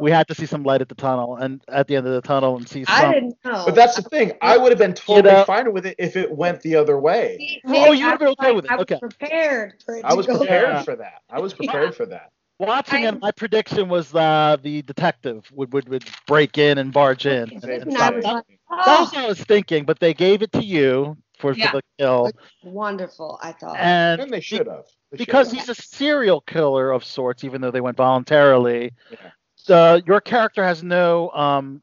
We 0.00 0.10
had 0.10 0.26
to 0.28 0.34
see 0.34 0.46
some 0.46 0.62
light 0.62 0.80
at 0.80 0.88
the 0.88 0.94
tunnel, 0.94 1.36
and 1.36 1.60
at 1.68 1.86
the 1.88 1.96
end 1.96 2.06
of 2.06 2.12
the 2.14 2.22
tunnel, 2.22 2.56
and 2.56 2.68
see 2.68 2.84
Some. 2.84 2.94
I 2.94 3.12
didn't 3.12 3.36
know. 3.44 3.64
But 3.66 3.74
that's 3.74 3.96
the 3.96 4.02
thing. 4.02 4.32
I 4.40 4.56
would 4.56 4.70
have 4.72 4.78
been 4.78 4.94
totally 4.94 5.34
know- 5.34 5.44
fine 5.44 5.72
with 5.72 5.86
it 5.86 5.96
if 5.98 6.16
it 6.16 6.30
went 6.32 6.60
the 6.62 6.76
other 6.76 6.98
way. 6.98 7.36
See, 7.38 7.60
Oh, 7.66 7.92
you 7.92 8.06
would've 8.06 8.18
been 8.20 8.28
I 8.28 8.30
was 8.30 8.36
okay 8.40 8.52
with 8.52 8.64
it. 8.64 8.70
I 8.70 8.76
was 8.76 8.82
Okay. 8.82 8.98
prepared 9.00 9.82
for 9.84 9.96
it 9.96 10.04
I 10.04 10.14
was 10.14 10.26
prepared 10.26 10.68
Yeah. 10.68 10.82
for 10.82 10.96
that. 10.96 11.22
I 11.30 11.40
was 11.40 11.52
prepared 11.54 11.94
for 11.94 12.06
that. 12.06 12.30
Watching 12.58 13.04
I- 13.04 13.08
it, 13.08 13.20
my 13.20 13.32
prediction 13.32 13.88
was 13.88 14.14
uh, 14.14 14.56
the 14.62 14.82
detective 14.82 15.44
would, 15.52 15.72
would 15.72 15.88
would 15.88 16.04
break 16.26 16.56
in 16.56 16.78
and 16.78 16.92
barge 16.92 17.26
in. 17.26 17.50
And, 17.50 17.64
and 17.64 17.82
And 17.82 17.98
I 17.98 18.10
was 18.10 18.24
it. 18.24 18.28
like, 18.28 18.44
That's 18.70 18.88
oh, 18.88 19.04
what 19.04 19.16
I 19.16 19.26
was 19.26 19.40
thinking, 19.42 19.84
but 19.84 19.98
they 20.00 20.14
gave 20.14 20.40
it 20.42 20.52
to 20.52 20.62
you 20.64 21.16
for, 21.52 21.58
Yeah. 21.58 21.70
for 21.70 21.76
the 21.78 21.82
kill, 21.98 22.30
wonderful. 22.64 23.38
I 23.42 23.52
thought. 23.52 23.76
and 23.78 24.20
And 24.20 24.30
they 24.30 24.40
should 24.40 24.66
have. 24.66 24.84
They 25.10 25.18
should 25.18 25.26
because 25.26 25.50
have. 25.52 25.60
he's 25.60 25.68
a 25.68 25.74
serial 25.74 26.40
killer 26.40 26.90
of 26.90 27.04
sorts, 27.04 27.44
even 27.44 27.60
though 27.60 27.70
they 27.70 27.80
went 27.80 27.96
voluntarily. 27.96 28.92
Yeah. 29.10 29.74
Uh, 29.76 30.00
your 30.06 30.20
character 30.20 30.62
has 30.64 30.82
no 30.82 31.30
um, 31.30 31.82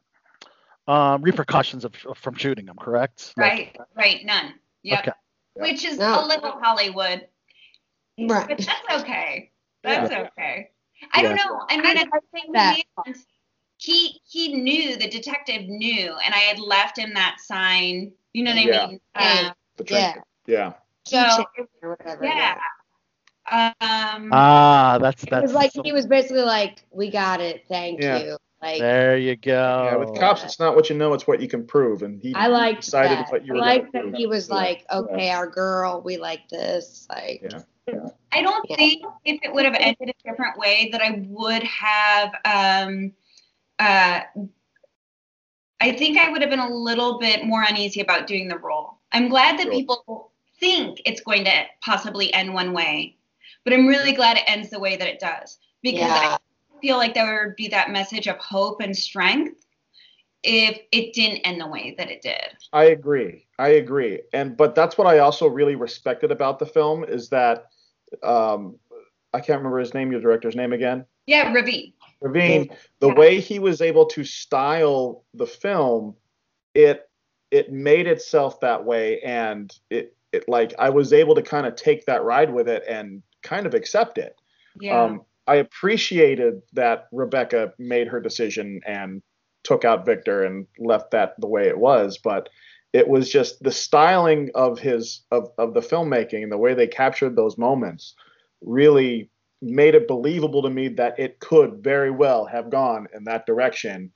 um, 0.86 1.22
repercussions 1.22 1.84
of, 1.84 1.94
from 2.16 2.34
shooting 2.34 2.66
him, 2.66 2.76
correct? 2.76 3.32
Like- 3.36 3.50
Right. 3.52 3.76
Right. 3.96 4.24
None. 4.24 4.54
Yep. 4.82 4.98
Okay. 5.00 5.12
Which 5.54 5.84
is 5.84 5.98
No. 5.98 6.24
a 6.24 6.26
little 6.26 6.52
Hollywood. 6.60 7.26
But 8.28 8.48
that's 8.48 9.02
okay. 9.02 9.50
That's 9.82 10.12
okay. 10.12 10.70
I 11.12 11.22
don't 11.22 11.34
know. 11.36 11.60
I 11.68 11.76
mean, 11.78 11.86
I 11.98 12.02
at 12.02 12.08
the 12.12 12.20
same 12.34 12.52
that. 12.52 12.76
Hand, 13.86 13.92
he 13.94 14.20
he 14.24 14.54
knew 14.54 14.96
the 14.96 15.08
detective 15.08 15.62
knew, 15.68 16.16
and 16.24 16.34
I 16.34 16.38
had 16.38 16.58
left 16.58 16.98
him 16.98 17.14
that 17.14 17.40
sign. 17.40 18.12
You 18.32 18.44
know 18.44 18.54
what 18.54 18.64
Yeah. 18.64 18.82
I 18.84 18.86
mean? 18.88 19.00
Yeah. 19.18 19.48
Um, 19.48 19.54
The 19.76 19.84
Yeah. 19.90 20.12
trinket. 20.12 20.22
Yeah. 20.46 20.72
so 21.04 21.44
whatever. 21.80 22.24
yeah. 22.24 22.56
Um. 23.50 24.28
Ah, 24.32 24.98
that's 25.00 25.24
that's. 25.24 25.40
It 25.42 25.42
was 25.42 25.52
like 25.52 25.72
he 25.84 25.92
was 25.92 26.06
basically 26.06 26.42
like, 26.42 26.84
"We 26.90 27.10
got 27.10 27.40
it, 27.40 27.64
thank 27.68 28.00
Yeah. 28.00 28.18
you." 28.22 28.36
Like 28.62 28.78
there 28.78 29.18
you 29.18 29.34
go. 29.34 29.82
Yeah, 29.84 29.96
with 29.96 30.20
cops, 30.20 30.44
it's 30.44 30.60
not 30.60 30.76
what 30.76 30.88
you 30.88 30.96
know, 30.96 31.12
it's 31.14 31.26
what 31.26 31.40
you 31.40 31.48
can 31.48 31.66
prove. 31.66 32.02
And 32.04 32.20
he 32.22 32.32
I 32.36 32.46
liked 32.46 32.84
decided 32.84 33.18
that. 33.18 33.32
what 33.32 33.44
you 33.44 33.54
I 33.54 33.56
were 33.56 33.60
liked 33.60 33.92
that 33.92 34.02
prove. 34.02 34.14
he 34.14 34.28
was 34.28 34.48
Yeah. 34.48 34.54
like, 34.54 34.86
"Okay, 34.88 35.30
our 35.30 35.48
girl, 35.48 36.00
we 36.00 36.16
like 36.16 36.48
this." 36.48 37.08
Like, 37.10 37.42
Yeah. 37.42 38.08
I 38.30 38.42
don't 38.42 38.64
Yeah. 38.70 38.76
think 38.76 39.02
if 39.24 39.40
it 39.42 39.52
would 39.52 39.64
have 39.64 39.74
ended 39.74 40.10
a 40.10 40.28
different 40.30 40.56
way 40.56 40.90
that 40.92 41.02
I 41.02 41.24
would 41.26 41.64
have 41.64 42.32
um 42.44 43.12
uh 43.82 44.20
I 45.80 45.92
think 45.92 46.16
I 46.16 46.30
would 46.30 46.40
have 46.42 46.50
been 46.50 46.60
a 46.60 46.72
little 46.72 47.18
bit 47.18 47.44
more 47.44 47.64
uneasy 47.68 48.00
about 48.00 48.28
doing 48.28 48.46
the 48.48 48.58
role. 48.58 48.98
I'm 49.10 49.28
glad 49.28 49.58
that 49.58 49.64
Sure. 49.64 49.72
people 49.72 50.30
think 50.60 51.02
it's 51.04 51.20
going 51.20 51.44
to 51.44 51.64
possibly 51.84 52.32
end 52.32 52.54
one 52.54 52.72
way, 52.72 53.16
but 53.64 53.72
I'm 53.72 53.88
really 53.88 54.12
glad 54.12 54.36
it 54.36 54.44
ends 54.46 54.70
the 54.70 54.78
way 54.78 54.96
that 54.96 55.08
it 55.08 55.18
does 55.18 55.58
because 55.82 56.00
Yeah. 56.00 56.36
I 56.36 56.80
feel 56.80 56.98
like 56.98 57.14
there 57.14 57.46
would 57.46 57.56
be 57.56 57.68
that 57.68 57.90
message 57.90 58.28
of 58.28 58.36
hope 58.36 58.80
and 58.80 58.96
strength 58.96 59.66
if 60.44 60.80
it 60.92 61.12
didn't 61.14 61.38
end 61.38 61.60
the 61.60 61.66
way 61.66 61.94
that 61.98 62.10
it 62.10 62.22
did. 62.22 62.56
I 62.72 62.84
agree. 62.84 63.46
I 63.58 63.70
agree. 63.70 64.22
And 64.32 64.56
but 64.56 64.74
that's 64.76 64.96
what 64.98 65.06
I 65.08 65.18
also 65.18 65.48
really 65.48 65.74
respected 65.76 66.30
about 66.30 66.58
the 66.60 66.66
film 66.66 67.04
is 67.04 67.28
that 67.30 67.66
um 68.22 68.78
I 69.34 69.40
can't 69.40 69.58
remember 69.58 69.78
his 69.78 69.94
name, 69.94 70.12
your 70.12 70.20
director's 70.20 70.54
name 70.56 70.72
again. 70.72 71.06
Yeah, 71.26 71.52
Ravin. 71.52 71.92
Ravin, 72.22 72.70
the 73.00 73.08
Yeah. 73.08 73.14
way 73.14 73.40
he 73.40 73.58
was 73.58 73.80
able 73.80 74.06
to 74.06 74.24
style 74.24 75.24
the 75.34 75.46
film, 75.46 76.16
it 76.74 77.08
it 77.50 77.70
made 77.70 78.06
itself 78.06 78.60
that 78.60 78.84
way 78.84 79.20
and 79.20 79.70
it 79.90 80.16
it 80.32 80.48
like 80.48 80.74
I 80.78 80.88
was 80.88 81.12
able 81.12 81.34
to 81.34 81.42
kind 81.42 81.66
of 81.66 81.76
take 81.76 82.06
that 82.06 82.24
ride 82.24 82.52
with 82.52 82.68
it 82.68 82.84
and 82.88 83.22
kind 83.42 83.66
of 83.66 83.74
accept 83.74 84.16
it. 84.18 84.34
Yeah. 84.80 85.02
Um, 85.02 85.22
I 85.46 85.56
appreciated 85.56 86.62
that 86.72 87.08
Rebecca 87.12 87.74
made 87.78 88.08
her 88.08 88.20
decision 88.20 88.80
and 88.86 89.22
took 89.64 89.84
out 89.84 90.06
Victor 90.06 90.44
and 90.44 90.66
left 90.78 91.10
that 91.10 91.34
the 91.38 91.48
way 91.48 91.68
it 91.68 91.76
was, 91.76 92.18
but 92.18 92.48
it 92.92 93.06
was 93.08 93.30
just 93.30 93.62
the 93.62 93.72
styling 93.72 94.50
of 94.54 94.78
his 94.78 95.22
of, 95.30 95.50
of 95.58 95.74
the 95.74 95.80
filmmaking 95.80 96.42
and 96.42 96.52
the 96.52 96.58
way 96.58 96.74
they 96.74 96.86
captured 96.86 97.36
those 97.36 97.58
moments 97.58 98.14
really 98.60 99.28
made 99.62 99.94
it 99.94 100.08
believable 100.08 100.62
to 100.62 100.70
me 100.70 100.88
that 100.88 101.18
it 101.18 101.38
could 101.40 101.82
very 101.82 102.10
well 102.10 102.44
have 102.44 102.68
gone 102.68 103.06
in 103.14 103.24
that 103.24 103.46
direction. 103.46 104.12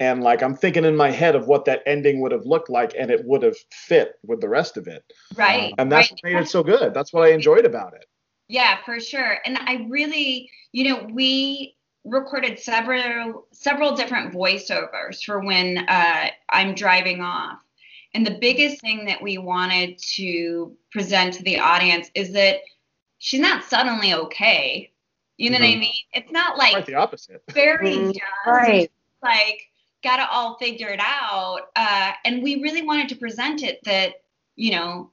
And 0.00 0.22
like 0.22 0.42
I'm 0.42 0.54
thinking 0.54 0.84
in 0.84 0.96
my 0.96 1.10
head 1.10 1.34
of 1.34 1.46
what 1.46 1.64
that 1.66 1.82
ending 1.86 2.20
would 2.20 2.32
have 2.32 2.46
looked 2.46 2.70
like 2.70 2.94
and 2.98 3.10
it 3.10 3.24
would 3.24 3.42
have 3.42 3.56
fit 3.70 4.14
with 4.24 4.40
the 4.40 4.48
rest 4.48 4.76
of 4.76 4.86
it. 4.86 5.04
right. 5.36 5.74
And 5.76 5.90
that's 5.90 6.10
right. 6.10 6.20
what 6.22 6.32
made 6.32 6.42
it 6.42 6.48
so 6.48 6.62
good. 6.62 6.94
That's 6.94 7.12
what 7.12 7.24
I 7.24 7.32
enjoyed 7.32 7.64
about 7.64 7.94
it. 7.94 8.06
Yeah, 8.48 8.78
for 8.84 8.98
sure. 8.98 9.38
And 9.44 9.58
I 9.58 9.86
really, 9.88 10.50
you 10.72 10.88
know, 10.88 11.06
we 11.12 11.76
recorded 12.04 12.58
several 12.58 13.46
several 13.52 13.94
different 13.94 14.32
voiceovers 14.32 15.22
for 15.22 15.40
when 15.40 15.78
uh, 15.88 16.28
I'm 16.50 16.74
driving 16.74 17.20
off. 17.20 17.58
And 18.14 18.26
the 18.26 18.38
biggest 18.40 18.80
thing 18.80 19.04
that 19.04 19.22
we 19.22 19.36
wanted 19.36 19.98
to 20.16 20.74
present 20.90 21.34
to 21.34 21.42
the 21.42 21.58
audience 21.58 22.10
is 22.14 22.32
that 22.32 22.60
she's 23.18 23.40
not 23.40 23.64
suddenly 23.64 24.14
okay. 24.14 24.90
You 25.36 25.50
know 25.50 25.58
what 25.58 25.64
I 25.66 25.76
mean? 25.76 25.92
It's 26.12 26.32
not 26.32 26.56
like 26.58 26.72
Quite 26.72 26.86
the 26.86 26.94
opposite. 26.94 27.42
very 27.52 27.94
Mhm. 27.96 28.12
done, 28.14 28.22
right. 28.54 28.90
like 29.22 29.68
got 30.02 30.18
it 30.20 30.26
all 30.32 30.56
figured 30.58 30.98
out. 31.00 31.60
Uh, 31.76 32.12
and 32.24 32.42
we 32.42 32.60
really 32.62 32.82
wanted 32.82 33.08
to 33.10 33.16
present 33.16 33.62
it 33.62 33.82
that, 33.84 34.14
you 34.56 34.72
know, 34.72 35.10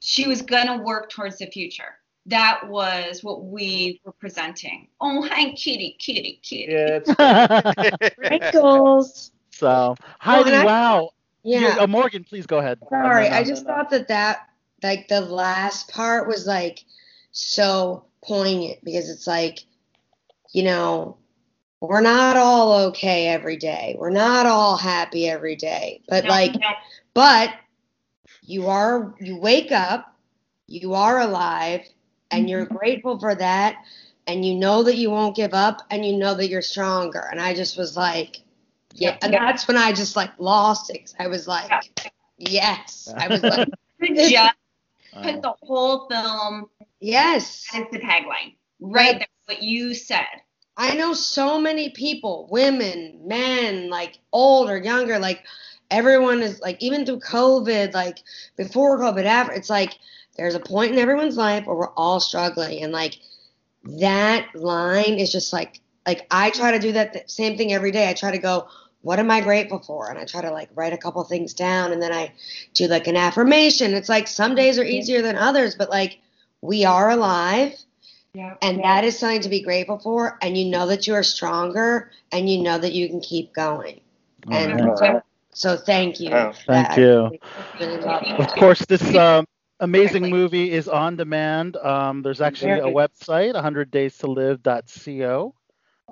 she 0.00 0.26
was 0.28 0.42
gonna 0.42 0.78
work 0.82 1.10
towards 1.10 1.38
the 1.38 1.46
future. 1.46 1.96
That 2.26 2.68
was 2.68 3.24
what 3.24 3.44
we 3.44 4.00
were 4.04 4.12
presenting. 4.12 4.88
Oh, 5.00 5.22
hi, 5.26 5.50
kitty, 5.52 5.96
kitty, 5.98 6.40
kitty. 6.42 6.72
Yeah, 6.72 7.00
it's 7.08 8.18
Wrinkles. 8.18 9.32
so 9.50 9.96
Heidi, 10.20 10.50
and 10.50 10.58
I- 10.60 10.64
wow. 10.64 11.10
Yeah. 11.42 11.76
You- 11.76 11.80
uh, 11.82 11.86
Morgan, 11.86 12.22
please 12.24 12.46
go 12.46 12.58
ahead. 12.58 12.78
Sorry, 12.90 13.24
No, 13.24 13.30
no, 13.30 13.36
I 13.36 13.40
no, 13.42 13.48
just 13.48 13.64
no. 13.66 13.72
thought 13.74 13.90
that 13.90 14.08
that 14.08 14.48
like 14.82 15.08
the 15.08 15.20
last 15.20 15.90
part 15.90 16.28
was 16.28 16.46
like 16.46 16.84
so 17.32 18.04
poignant 18.22 18.78
because 18.84 19.10
it's 19.10 19.26
like, 19.26 19.64
you 20.52 20.62
know, 20.62 21.16
we're 21.80 22.00
not 22.00 22.36
all 22.36 22.86
okay 22.88 23.28
every 23.28 23.56
day. 23.56 23.96
We're 23.98 24.10
not 24.10 24.46
all 24.46 24.76
happy 24.76 25.28
every 25.28 25.56
day. 25.56 26.02
But 26.08 26.24
like, 26.24 26.54
but 27.14 27.54
you 28.42 28.66
are 28.66 29.14
you 29.20 29.36
wake 29.36 29.70
up, 29.70 30.14
you 30.66 30.94
are 30.94 31.20
alive, 31.20 31.82
and 32.30 32.50
you're 32.50 32.66
mm-hmm. 32.66 32.76
grateful 32.76 33.18
for 33.18 33.34
that, 33.34 33.76
and 34.26 34.44
you 34.44 34.54
know 34.56 34.82
that 34.82 34.96
you 34.96 35.10
won't 35.10 35.36
give 35.36 35.54
up, 35.54 35.82
and 35.90 36.04
you 36.04 36.16
know 36.16 36.34
that 36.34 36.48
you're 36.48 36.62
stronger. 36.62 37.28
And 37.30 37.40
I 37.40 37.54
just 37.54 37.78
was 37.78 37.96
like, 37.96 38.42
yeah, 38.94 39.16
and 39.22 39.32
that's 39.32 39.68
when 39.68 39.76
I 39.76 39.92
just 39.92 40.16
like 40.16 40.30
lost 40.38 40.90
it. 40.90 41.14
I 41.18 41.28
was 41.28 41.46
like, 41.46 41.70
yes, 42.38 43.12
I 43.16 43.28
was 43.28 43.42
like, 43.42 43.68
just 44.02 44.34
put 45.22 45.42
the 45.42 45.54
whole 45.62 46.08
film 46.08 46.68
yes. 47.00 47.66
as 47.74 47.84
the 47.90 47.98
tagline. 47.98 48.54
Right 48.80 49.18
there, 49.18 49.26
what 49.46 49.62
you 49.62 49.94
said. 49.94 50.26
I 50.76 50.94
know 50.94 51.12
so 51.12 51.60
many 51.60 51.90
people, 51.90 52.48
women, 52.50 53.20
men, 53.24 53.90
like 53.90 54.18
old 54.32 54.70
or 54.70 54.78
younger, 54.78 55.18
like 55.18 55.42
everyone 55.90 56.40
is 56.42 56.60
like 56.60 56.80
even 56.80 57.04
through 57.04 57.20
COVID, 57.20 57.94
like 57.94 58.18
before 58.56 58.98
COVID, 58.98 59.24
after 59.24 59.52
it's 59.52 59.70
like 59.70 59.98
there's 60.36 60.54
a 60.54 60.60
point 60.60 60.92
in 60.92 60.98
everyone's 60.98 61.36
life 61.36 61.66
where 61.66 61.76
we're 61.76 61.92
all 61.94 62.20
struggling 62.20 62.82
and 62.84 62.92
like 62.92 63.16
that 63.84 64.54
line 64.54 65.18
is 65.18 65.32
just 65.32 65.52
like 65.52 65.80
like 66.06 66.26
I 66.30 66.50
try 66.50 66.72
to 66.72 66.78
do 66.78 66.92
that 66.92 67.12
th- 67.12 67.28
same 67.28 67.58
thing 67.58 67.72
every 67.72 67.90
day. 67.90 68.08
I 68.08 68.14
try 68.14 68.30
to 68.30 68.38
go, 68.38 68.68
what 69.02 69.18
am 69.18 69.30
I 69.30 69.40
grateful 69.40 69.78
for? 69.80 70.10
And 70.10 70.18
I 70.18 70.24
try 70.24 70.42
to 70.42 70.50
like 70.50 70.68
write 70.74 70.92
a 70.92 70.98
couple 70.98 71.22
things 71.24 71.54
down 71.54 71.92
and 71.92 72.02
then 72.02 72.12
I 72.12 72.32
do 72.74 72.86
like 72.88 73.06
an 73.06 73.16
affirmation. 73.16 73.94
It's 73.94 74.08
like 74.08 74.26
some 74.28 74.54
days 74.54 74.78
are 74.78 74.84
easier 74.84 75.22
than 75.22 75.36
others, 75.36 75.74
but 75.76 75.90
like 75.90 76.18
we 76.60 76.84
are 76.84 77.10
alive 77.10 77.74
Yeah. 78.34 78.54
and 78.62 78.82
that 78.84 79.04
is 79.04 79.18
something 79.18 79.40
to 79.42 79.48
be 79.48 79.62
grateful 79.62 79.98
for 79.98 80.38
and 80.42 80.56
you 80.56 80.66
know 80.70 80.86
that 80.88 81.06
you 81.06 81.14
are 81.14 81.22
stronger 81.22 82.10
and 82.32 82.48
you 82.48 82.62
know 82.62 82.78
that 82.78 82.92
you 82.92 83.08
can 83.08 83.20
keep 83.20 83.54
going 83.54 84.00
and 84.50 84.80
Alright. 84.80 84.98
so, 84.98 85.22
so 85.52 85.76
thank 85.76 86.20
you 86.20 86.30
Oh, 86.30 86.52
thank 86.66 86.88
that. 86.88 86.98
you. 86.98 87.30
Really. 87.78 88.02
Of 88.38 88.50
course, 88.52 88.84
this 88.86 89.14
um, 89.14 89.46
amazing 89.80 90.28
movie 90.28 90.72
is 90.72 90.88
on 90.88 91.16
demand. 91.16 91.76
Um, 91.76 92.22
there's 92.22 92.40
actually 92.40 92.78
a 92.78 92.86
website, 92.86 93.54
100daystolive.co. 93.54 95.54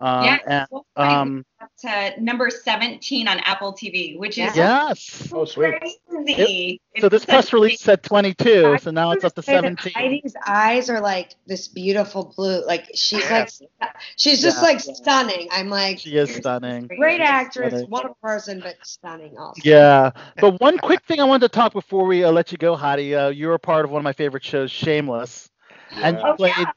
Um, 0.00 0.24
Yeah. 0.24 0.38
and, 0.46 0.66
Well, 0.70 0.86
um, 0.96 1.44
to 1.80 2.14
number 2.20 2.50
17 2.50 3.28
on 3.28 3.38
Apple 3.40 3.72
TV, 3.72 4.18
which 4.18 4.38
is 4.38 4.54
Yes. 4.56 5.32
Oh, 5.32 5.44
sweet. 5.44 5.74
crazy. 5.80 6.80
So 6.98 7.06
It's 7.06 7.12
this 7.12 7.24
press 7.26 7.52
release 7.52 7.80
said 7.80 8.02
22, 8.02 8.78
so 8.78 8.90
now 8.90 9.12
it's 9.12 9.24
up 9.24 9.34
to 9.34 9.42
17. 9.42 9.92
Heidi's 9.94 10.34
eyes 10.46 10.88
are 10.88 11.00
like 11.00 11.34
this 11.46 11.68
beautiful 11.68 12.32
blue. 12.36 12.64
Like 12.66 12.86
she's 12.94 13.20
Yes. 13.30 13.60
like, 13.80 13.96
she's 14.16 14.40
just 14.40 14.58
Yeah. 14.58 14.62
like 14.62 14.80
stunning. 14.80 15.48
I'm 15.50 15.68
like, 15.68 15.98
She 15.98 16.16
is 16.16 16.34
stunning. 16.34 16.86
great 16.86 17.20
actress, 17.20 17.70
Stunning. 17.70 17.90
wonderful 17.90 18.16
person, 18.22 18.60
but 18.60 18.76
stunning 18.82 19.36
also. 19.38 19.60
Yeah, 19.64 20.10
but 20.40 20.60
one 20.60 20.78
quick 20.78 21.04
thing 21.04 21.20
I 21.20 21.24
wanted 21.24 21.50
to 21.50 21.54
talk 21.54 21.72
before 21.72 22.06
we 22.06 22.24
uh, 22.24 22.32
let 22.32 22.52
you 22.52 22.58
go, 22.58 22.76
Heidi. 22.76 23.14
Uh, 23.14 23.28
you 23.28 23.48
were 23.48 23.58
part 23.58 23.84
of 23.84 23.90
one 23.90 24.00
of 24.00 24.04
my 24.04 24.12
favorite 24.12 24.44
shows, 24.44 24.70
Shameless, 24.70 25.50
and 26.02 26.18
you 26.18 26.34
Yeah. 26.46 26.72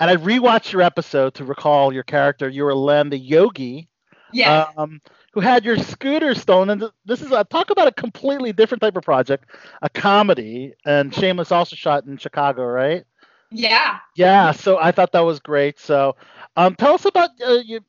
And 0.00 0.10
I 0.10 0.16
rewatched 0.16 0.72
your 0.72 0.82
episode 0.82 1.34
to 1.34 1.44
recall 1.44 1.92
your 1.92 2.02
character. 2.04 2.48
You 2.48 2.64
were 2.64 2.74
Len, 2.74 3.10
the 3.10 3.18
yogi, 3.18 3.88
Yes. 4.32 4.64
um, 4.76 5.00
who 5.32 5.40
had 5.40 5.64
your 5.64 5.76
scooter 5.78 6.34
stolen. 6.34 6.70
And 6.70 6.84
this 7.04 7.22
is 7.22 7.32
a 7.32 7.44
talk 7.44 7.70
about 7.70 7.88
a 7.88 7.92
completely 7.92 8.52
different 8.52 8.82
type 8.82 8.96
of 8.96 9.02
project, 9.04 9.44
a 9.82 9.88
comedy. 9.88 10.74
And 10.84 11.14
Shameless 11.14 11.52
also 11.52 11.76
shot 11.76 12.04
in 12.04 12.16
Chicago, 12.16 12.64
right? 12.64 13.04
yeah. 13.50 13.98
Yeah, 14.14 14.52
so 14.52 14.78
I 14.78 14.92
thought 14.92 15.12
that 15.12 15.20
was 15.20 15.40
great. 15.40 15.78
So, 15.78 16.16
um, 16.56 16.74
tell 16.74 16.94
us 16.94 17.04
about 17.04 17.30
uh, 17.44 17.58
you 17.64 17.80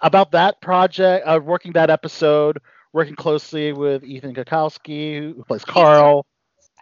about 0.00 0.32
that 0.32 0.60
project, 0.60 1.26
uh, 1.26 1.40
working 1.42 1.72
that 1.72 1.90
episode, 1.90 2.58
working 2.92 3.14
closely 3.16 3.72
with 3.72 4.04
Ethan 4.04 4.34
Cutkosky, 4.34 5.18
who 5.18 5.34
who 5.34 5.44
plays 5.44 5.64
Carl. 5.64 6.26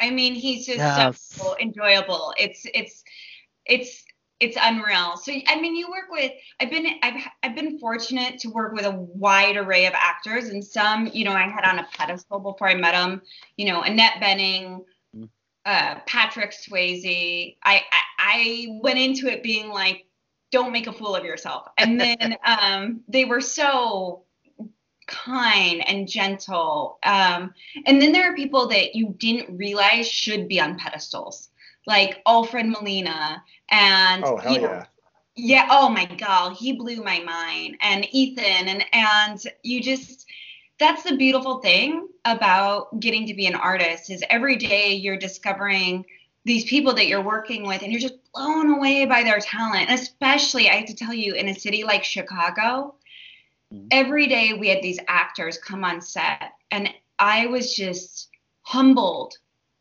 I 0.00 0.10
mean, 0.10 0.34
he's 0.34 0.66
just 0.66 0.94
Yes. 0.94 1.38
so 1.38 1.56
enjoyable. 1.58 2.32
It's 2.38 2.62
it's 2.74 3.02
it's 3.66 4.04
it's 4.40 4.56
unreal. 4.60 5.16
So 5.18 5.32
I 5.46 5.60
mean, 5.60 5.76
you 5.76 5.90
work 5.90 6.10
with 6.10 6.32
I've 6.58 6.70
been 6.70 6.86
I've 7.02 7.22
I've 7.42 7.54
been 7.54 7.78
fortunate 7.78 8.38
to 8.40 8.48
work 8.48 8.72
with 8.72 8.86
a 8.86 8.90
wide 8.90 9.56
array 9.56 9.86
of 9.86 9.92
actors, 9.94 10.48
and 10.48 10.64
some 10.64 11.06
you 11.12 11.24
know 11.24 11.32
I 11.32 11.42
had 11.42 11.64
on 11.64 11.78
a 11.78 11.86
pedestal 11.96 12.40
before 12.40 12.68
I 12.68 12.74
met 12.74 12.92
them. 12.92 13.20
You 13.56 13.66
know, 13.66 13.82
Annette 13.82 14.14
Bening, 14.20 14.84
uh, 15.66 15.96
Patrick 16.06 16.52
Swayze. 16.52 17.56
I, 17.64 17.82
I 17.92 18.00
I 18.18 18.66
went 18.82 18.98
into 18.98 19.28
it 19.28 19.42
being 19.42 19.68
like, 19.68 20.06
don't 20.50 20.72
make 20.72 20.86
a 20.86 20.92
fool 20.92 21.14
of 21.14 21.24
yourself, 21.24 21.68
and 21.78 22.00
then 22.00 22.36
um, 22.44 23.02
they 23.08 23.26
were 23.26 23.42
so 23.42 24.24
kind 25.06 25.86
and 25.86 26.08
gentle. 26.08 26.98
Um, 27.02 27.52
and 27.84 28.00
then 28.00 28.12
there 28.12 28.30
are 28.30 28.36
people 28.36 28.68
that 28.68 28.94
you 28.94 29.14
didn't 29.18 29.56
realize 29.56 30.08
should 30.08 30.48
be 30.48 30.60
on 30.60 30.78
pedestals, 30.78 31.49
like 31.90 32.22
Alfred 32.26 32.66
Molina 32.66 33.42
and 33.70 34.24
Oh 34.24 34.38
hell 34.38 34.52
you 34.52 34.60
know, 34.62 34.68
yeah. 34.68 34.86
yeah, 35.34 35.68
oh 35.70 35.90
my 35.90 36.06
god, 36.06 36.56
he 36.56 36.72
blew 36.72 37.02
my 37.02 37.20
mind. 37.20 37.76
And 37.82 38.06
Ethan 38.14 38.68
and 38.68 38.84
and 38.92 39.42
you 39.62 39.82
just 39.82 40.26
that's 40.78 41.02
the 41.02 41.16
beautiful 41.16 41.58
thing 41.58 42.08
about 42.24 42.98
getting 43.00 43.26
to 43.26 43.34
be 43.34 43.46
an 43.46 43.54
artist 43.54 44.08
is 44.08 44.24
every 44.30 44.56
day 44.56 44.94
you're 44.94 45.18
discovering 45.18 46.06
these 46.46 46.64
people 46.64 46.94
that 46.94 47.06
you're 47.06 47.22
working 47.22 47.66
with 47.66 47.82
and 47.82 47.92
you're 47.92 48.00
just 48.00 48.32
blown 48.32 48.70
away 48.70 49.04
by 49.04 49.22
their 49.22 49.40
talent. 49.40 49.90
And 49.90 50.00
especially 50.00 50.70
I 50.70 50.76
have 50.76 50.86
to 50.86 50.94
tell 50.94 51.12
you 51.12 51.34
in 51.34 51.48
a 51.48 51.54
city 51.54 51.84
like 51.84 52.02
Chicago, 52.02 52.94
mm-hmm. 53.74 53.88
every 53.90 54.26
day 54.26 54.54
we 54.54 54.68
had 54.68 54.80
these 54.80 55.00
actors 55.06 55.58
come 55.58 55.84
on 55.84 56.00
set 56.00 56.52
and 56.70 56.88
I 57.18 57.46
was 57.46 57.74
just 57.74 58.28
humbled 58.62 59.34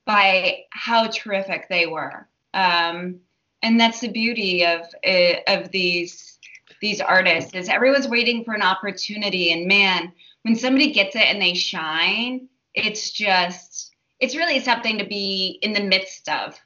by 0.09 0.63
how 0.71 1.05
terrific 1.05 1.69
they 1.69 1.85
were. 1.85 2.27
Um, 2.55 3.19
and 3.61 3.79
that's 3.79 3.99
the 3.99 4.07
beauty 4.07 4.65
of 4.65 4.81
uh, 5.05 5.33
of 5.45 5.69
these 5.69 6.39
these 6.81 6.99
artists 6.99 7.53
is 7.53 7.69
everyone's 7.69 8.07
waiting 8.07 8.43
for 8.43 8.55
an 8.55 8.63
opportunity 8.63 9.51
and 9.51 9.67
man 9.67 10.11
when 10.41 10.55
somebody 10.55 10.91
gets 10.93 11.15
it 11.15 11.25
and 11.25 11.39
they 11.39 11.53
shine 11.53 12.47
it's 12.73 13.11
just 13.11 13.93
it's 14.19 14.35
really 14.35 14.59
something 14.59 14.97
to 14.97 15.05
be 15.05 15.59
in 15.61 15.73
the 15.73 15.83
midst 15.83 16.27
of 16.29 16.57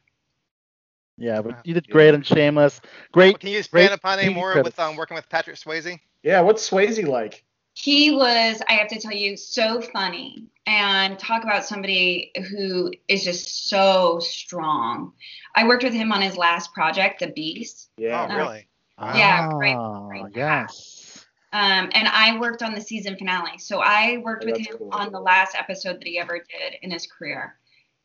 Yeah, 1.18 1.42
but 1.42 1.66
you 1.66 1.74
did 1.74 1.90
great 1.90 2.14
on 2.14 2.22
Shameless. 2.22 2.80
Great. 3.12 3.40
Can 3.40 3.50
you 3.50 3.56
great 3.56 3.86
expand 3.86 3.94
upon 3.94 4.20
any 4.20 4.34
more 4.34 4.54
credits. 4.54 4.78
with 4.78 4.86
um, 4.86 4.96
working 4.96 5.16
with 5.16 5.28
Patrick 5.30 5.58
Swayze? 5.58 6.00
Yeah, 6.22 6.42
what's 6.42 6.70
Swayze 6.70 7.06
like? 7.08 7.44
He 7.74 8.12
was 8.12 8.62
i 8.70 8.74
have 8.74 8.88
to 8.88 9.00
tell 9.00 9.12
you 9.14 9.36
so 9.36 9.82
funny 9.82 10.46
and 10.68 11.18
talk 11.20 11.44
about 11.44 11.66
somebody 11.66 12.32
who 12.50 12.92
is 13.08 13.24
just 13.24 13.68
so 13.70 14.20
strong 14.20 15.12
i 15.56 15.68
worked 15.68 15.84
with 15.84 15.94
him 15.94 16.12
on 16.12 16.22
his 16.22 16.38
last 16.38 16.74
project 16.74 17.20
the 17.20 17.28
beast 17.28 17.90
Yeah. 17.98 18.28
Oh, 18.30 18.36
really? 18.36 18.68
Yeah, 19.00 19.50
great- 19.52 19.76
Ah, 19.76 20.08
great 20.08 20.36
yes. 20.36 21.26
Um, 21.52 21.90
and 21.94 22.08
I 22.08 22.40
worked 22.40 22.64
on 22.64 22.74
the 22.74 22.82
season 22.82 23.16
finale. 23.16 23.60
So 23.60 23.80
I 23.80 24.18
worked 24.18 24.44
Oh, 24.44 24.52
with 24.52 24.58
him 24.58 24.76
cool. 24.78 24.90
on 24.92 25.12
the 25.12 25.20
last 25.20 25.56
episode 25.56 26.00
that 26.00 26.08
he 26.08 26.18
ever 26.18 26.40
did 26.40 26.76
in 26.82 26.90
his 26.90 27.06
career. 27.06 27.60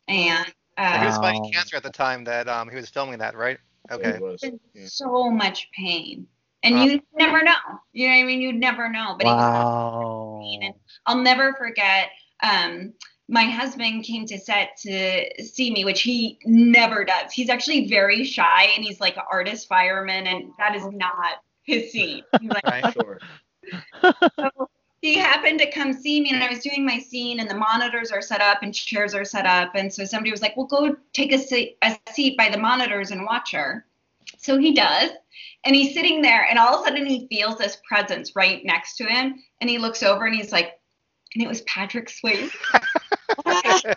And 0.06 0.44
He 0.46 0.82
uh, 0.82 1.04
was 1.06 1.16
fighting 1.16 1.50
cancer 1.52 1.76
at 1.76 1.82
the 1.82 1.88
time 1.90 2.24
that 2.24 2.46
um, 2.46 2.68
he 2.68 2.76
was 2.76 2.90
filming 2.90 3.18
that, 3.20 3.34
right? 3.34 3.58
Okay. 3.90 4.10
It 4.10 4.20
was. 4.20 4.44
Yeah. 4.74 4.84
so 4.86 5.30
much 5.30 5.70
pain. 5.74 6.26
And 6.62 6.74
Wow. 6.74 6.84
you 6.84 7.02
never 7.16 7.42
know. 7.42 7.52
You 7.92 8.08
know 8.08 8.14
what 8.14 8.20
I 8.20 8.24
mean? 8.24 8.40
You'd 8.40 8.56
never 8.56 8.88
know. 8.90 9.16
But 9.18 9.26
Wow. 9.26 10.40
and 10.62 10.74
I'll 11.06 11.18
never 11.22 11.54
forget. 11.54 12.10
Um, 12.42 12.94
my 13.28 13.44
husband 13.44 14.04
came 14.04 14.24
to 14.26 14.38
set 14.38 14.76
to 14.78 15.44
see 15.44 15.70
me, 15.70 15.84
which 15.84 16.02
he 16.02 16.38
never 16.46 17.04
does. 17.04 17.32
He's 17.32 17.50
actually 17.50 17.88
very 17.88 18.24
shy, 18.24 18.64
and 18.74 18.84
he's 18.84 19.00
like 19.00 19.16
an 19.16 19.24
artist 19.30 19.68
fireman, 19.68 20.26
and 20.26 20.52
that 20.58 20.74
is 20.74 20.86
not 20.86 21.42
his 21.64 21.92
scene. 21.92 22.24
He's 22.38 22.50
like, 22.54 22.64
Right. 22.64 22.92
Sure. 22.92 23.20
so 24.40 24.70
he 25.02 25.16
happened 25.16 25.60
to 25.60 25.70
come 25.70 25.92
see 25.92 26.20
me, 26.20 26.30
and 26.30 26.42
I 26.42 26.48
was 26.50 26.60
doing 26.60 26.84
my 26.86 26.98
scene, 26.98 27.40
and 27.40 27.48
the 27.50 27.54
monitors 27.54 28.10
are 28.10 28.22
set 28.22 28.40
up 28.40 28.62
and 28.62 28.74
chairs 28.74 29.14
are 29.14 29.24
set 29.24 29.46
up, 29.46 29.74
and 29.74 29.92
so 29.92 30.04
somebody 30.04 30.30
was 30.30 30.42
like, 30.42 30.56
"Well, 30.56 30.66
go 30.66 30.96
take 31.12 31.32
a 31.32 31.38
seat, 31.38 31.76
a 31.82 31.96
seat 32.12 32.36
by 32.36 32.48
the 32.50 32.58
monitors 32.58 33.10
and 33.10 33.24
watch 33.26 33.52
her." 33.52 33.86
So 34.38 34.56
he 34.56 34.72
does, 34.72 35.10
and 35.64 35.74
he's 35.74 35.94
sitting 35.94 36.22
there, 36.22 36.46
and 36.48 36.58
all 36.58 36.74
of 36.74 36.80
a 36.80 36.84
sudden 36.84 37.06
he 37.06 37.26
feels 37.28 37.58
this 37.58 37.78
presence 37.86 38.34
right 38.34 38.64
next 38.64 38.96
to 38.96 39.04
him, 39.04 39.42
and 39.60 39.68
he 39.68 39.78
looks 39.78 40.02
over 40.02 40.26
and 40.26 40.34
he's 40.34 40.52
like, 40.52 40.78
and 41.34 41.42
it 41.42 41.48
was 41.48 41.60
Patrick 41.62 42.08
Swayze. 42.08 42.50
then 43.44 43.94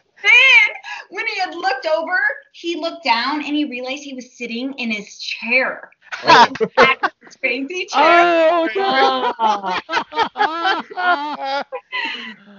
when 1.09 1.27
he 1.27 1.39
had 1.39 1.55
looked 1.55 1.85
over, 1.85 2.17
he 2.53 2.75
looked 2.75 3.03
down 3.03 3.45
and 3.45 3.55
he 3.55 3.65
realized 3.65 4.03
he 4.03 4.13
was 4.13 4.37
sitting 4.37 4.73
in 4.73 4.91
his 4.91 5.17
chair. 5.19 5.91
Oh. 6.23 6.45
Like 6.59 6.75
Patrick 6.75 7.13
Swayze 7.29 7.87
chair. 7.87 8.49
Oh 8.51 8.69
no! 8.75 9.33
Oh. 9.39 9.79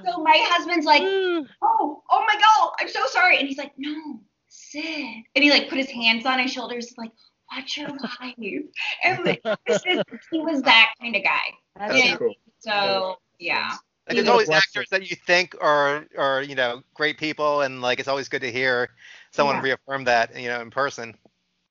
So 0.07 0.23
my 0.23 0.37
husband's 0.49 0.87
like, 0.87 1.03
oh, 1.63 2.03
oh 2.11 2.25
my 2.27 2.35
God, 2.35 2.73
I'm 2.81 2.89
so 2.89 3.01
sorry. 3.09 3.39
And 3.39 3.47
he's 3.47 3.59
like, 3.59 3.73
no, 3.77 4.21
Sid. 4.49 5.25
And 5.35 5.45
he 5.45 5.51
like 5.51 5.69
put 5.69 5.77
his 5.77 5.91
hands 5.91 6.25
on 6.25 6.39
his 6.39 6.51
shoulders, 6.51 6.95
like, 6.97 7.11
watch 7.57 7.77
your 7.77 7.89
life. 7.89 8.65
And 9.05 9.25
like, 9.25 9.41
it 9.67 10.07
he 10.31 10.41
was 10.41 10.63
that 10.63 10.95
kind 11.01 11.17
of 11.17 11.23
guy. 11.23 11.41
That's 11.77 11.95
Yeah. 11.97 12.17
cool. 12.17 12.35
So 12.59 13.17
yeah. 13.39 13.77
Like 14.09 14.17
He 14.17 14.17
there's 14.17 14.29
always 14.29 14.51
actors 14.51 14.89
that 14.91 15.09
you 15.09 15.17
think 15.27 15.55
are 15.61 16.07
are 16.19 16.43
you 16.43 16.55
know 16.55 16.83
great 16.95 17.19
people, 17.19 17.61
and 17.63 17.81
like 17.81 17.99
it's 18.01 18.09
always 18.09 18.29
good 18.29 18.43
to 18.43 18.51
hear 18.51 18.91
someone 19.31 19.57
Yeah. 19.57 19.63
reaffirm 19.63 20.05
that 20.05 20.39
you 20.39 20.49
know 20.49 20.61
in 20.61 20.71
person. 20.71 21.17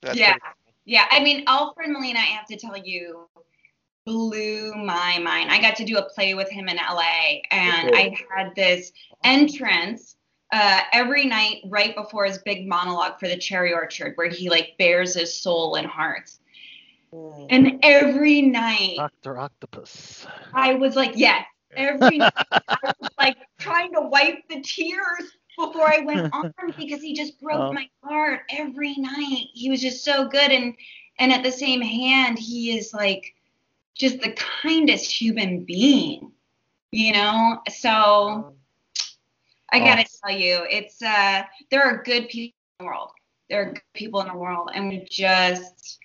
That's 0.01 0.17
yeah. 0.17 0.33
pretty- 0.33 0.45
Yeah. 0.85 1.05
I 1.11 1.21
mean, 1.23 1.43
Alfred 1.47 1.89
Molina, 1.89 2.19
I 2.19 2.23
have 2.23 2.47
to 2.47 2.55
tell 2.57 2.77
you, 2.77 3.27
blew 4.05 4.73
my 4.75 5.19
mind. 5.19 5.51
I 5.51 5.61
got 5.61 5.75
to 5.77 5.85
do 5.85 5.97
a 5.97 6.09
play 6.09 6.33
with 6.33 6.49
him 6.49 6.67
in 6.69 6.77
LA, 6.77 7.41
and 7.51 7.89
Cool. 7.89 7.95
I 7.97 8.15
had 8.35 8.55
this 8.55 8.91
entrance 9.23 10.15
uh, 10.51 10.81
every 10.91 11.25
night 11.25 11.61
right 11.65 11.95
before 11.95 12.25
his 12.25 12.37
big 12.39 12.67
monologue 12.67 13.19
for 13.19 13.27
the 13.27 13.37
Cherry 13.37 13.73
Orchard, 13.73 14.13
where 14.15 14.29
he 14.29 14.49
like 14.49 14.75
bears 14.77 15.13
his 15.15 15.33
soul 15.35 15.75
and 15.75 15.87
heart. 15.87 16.29
Mm. 17.13 17.47
And 17.49 17.79
every 17.83 18.41
night 18.41 18.95
Doctor 18.97 19.37
Octopus. 19.37 20.25
I 20.53 20.73
was 20.75 20.95
like, 20.95 21.13
yes. 21.15 21.45
Every 21.73 22.17
night 22.17 22.33
I 22.51 22.93
was 22.99 23.09
like 23.17 23.37
trying 23.57 23.93
to 23.93 24.01
wipe 24.01 24.47
the 24.49 24.61
tears 24.61 25.31
before 25.57 25.87
I 25.87 25.99
went 25.99 26.33
on 26.33 26.53
because 26.77 27.01
he 27.01 27.13
just 27.13 27.39
broke 27.41 27.59
Oh. 27.61 27.73
my 27.73 27.89
heart 28.03 28.41
every 28.49 28.95
night. 28.95 29.47
He 29.53 29.69
was 29.69 29.81
just 29.81 30.03
so 30.03 30.27
good 30.27 30.51
and 30.51 30.75
and 31.19 31.31
at 31.31 31.43
the 31.43 31.51
same 31.51 31.81
hand 31.81 32.39
he 32.39 32.77
is 32.77 32.93
like 32.93 33.35
just 33.95 34.19
the 34.21 34.31
kindest 34.61 35.11
human 35.11 35.63
being. 35.63 36.31
You 36.91 37.13
know? 37.13 37.61
So 37.69 38.53
I 39.71 39.79
gotta 39.79 40.05
tell 40.23 40.35
you, 40.37 40.65
it's 40.69 41.01
uh 41.01 41.43
there 41.69 41.83
are 41.83 42.03
good 42.03 42.29
people 42.29 42.55
in 42.79 42.85
the 42.85 42.85
world. 42.85 43.11
There 43.49 43.61
are 43.61 43.73
good 43.73 43.81
people 43.93 44.21
in 44.21 44.27
the 44.27 44.35
world 44.37 44.71
and 44.73 44.89
we 44.89 45.05
just 45.09 45.99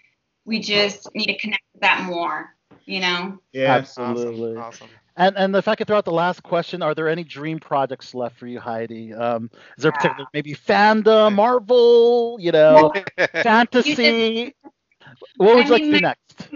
we 0.44 0.60
just 0.60 1.08
need 1.14 1.26
to 1.26 1.38
connect 1.38 1.62
with 1.74 1.82
that 1.82 2.04
more, 2.04 2.54
you 2.84 3.00
know? 3.00 3.38
Yeah. 3.52 3.74
Absolutely. 3.74 4.56
Awesome. 4.56 4.86
awesome. 4.86 4.88
And 5.16 5.36
and 5.36 5.56
if 5.56 5.66
I 5.66 5.74
could 5.74 5.86
throw 5.86 5.96
out 5.96 6.04
the 6.04 6.12
last 6.12 6.42
question, 6.42 6.82
are 6.82 6.94
there 6.94 7.08
any 7.08 7.24
dream 7.24 7.58
projects 7.58 8.14
left 8.14 8.36
for 8.38 8.46
you, 8.46 8.60
Heidi? 8.60 9.14
Um, 9.14 9.50
is 9.76 9.82
there 9.82 9.90
a 9.90 9.92
particular 9.92 10.26
maybe 10.32 10.54
fandom, 10.54 11.34
Marvel, 11.34 12.36
you 12.38 12.52
know, 12.52 12.92
fantasy? 13.42 14.54
What 15.38 15.56
would 15.56 15.64
I 15.64 15.66
you 15.66 15.72
like 15.72 15.82
to 15.84 15.90
do 15.90 16.00
next? 16.00 16.48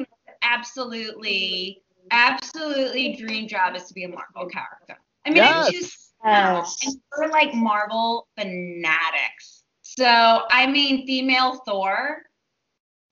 absolutely 0.43 1.83
absolutely 2.11 3.17
dream 3.17 3.49
job 3.49 3.75
is 3.77 3.85
to 3.85 3.95
be 3.95 4.05
a 4.05 4.09
Marvel 4.09 4.47
character. 4.49 4.99
I 5.25 5.31
mean, 5.31 5.39
Yes. 5.39 5.69
I 5.69 5.71
choose 5.71 5.91
now, 5.91 6.10
Yes. 6.25 6.79
and 6.85 6.95
we're 7.17 7.29
like 7.29 7.55
Marvel 7.55 8.29
fanatics. 8.39 9.65
So 9.83 10.43
I 10.51 10.67
mean, 10.67 11.07
female 11.07 11.57
Thor. 11.67 12.23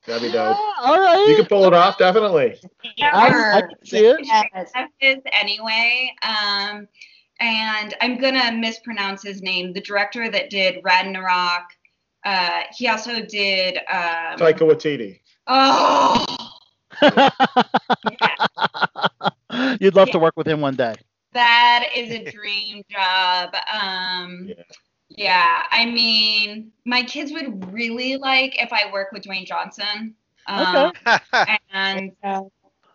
That'd 0.07 0.23
be 0.23 0.29
Yeah, 0.29 0.49
dope. 0.49 0.57
all 0.81 0.99
right. 0.99 1.27
You 1.29 1.37
can 1.37 1.47
pull 1.47 1.65
it 1.65 1.75
off, 1.75 1.99
definitely. 1.99 2.57
I, 3.01 3.57
I 3.57 3.61
can 3.63 3.85
see 3.85 4.07
it. 4.07 4.21
Yes. 4.23 4.71
Of 4.75 4.89
his 4.99 5.19
anyway. 5.33 6.13
Um, 6.23 6.89
and 7.41 7.95
I'm 8.01 8.19
gonna 8.19 8.53
mispronounce 8.53 9.23
his 9.23 9.43
name. 9.43 9.73
The 9.73 9.81
director 9.81 10.31
that 10.31 10.51
did 10.51 10.81
Ragnarok. 10.83 11.65
Uh, 12.25 12.63
he 12.77 12.89
also 12.89 13.21
did. 13.23 13.77
Um, 13.89 14.37
Taika 14.39 14.61
Waititi. 14.61 15.21
oh, 15.47 16.25
You'd 19.81 19.95
love 19.95 20.11
to 20.11 20.19
work 20.19 20.35
with 20.37 20.47
him 20.47 20.61
one 20.61 20.75
day. 20.75 20.95
That 21.39 21.91
is 21.97 22.13
a 22.13 22.25
dream 22.27 22.83
job. 22.91 23.55
Um, 23.73 24.55
Yeah. 24.57 24.65
yeah, 25.09 25.63
I 25.71 25.87
mean, 25.87 26.73
my 26.85 27.03
kids 27.03 27.33
would 27.33 27.73
really 27.73 28.17
like 28.17 28.63
if 28.63 28.73
I 28.73 28.93
work 28.93 29.13
with 29.13 29.25
Dwayne 29.25 29.47
Johnson. 29.47 30.15
Um, 30.47 30.93
and 31.73 32.13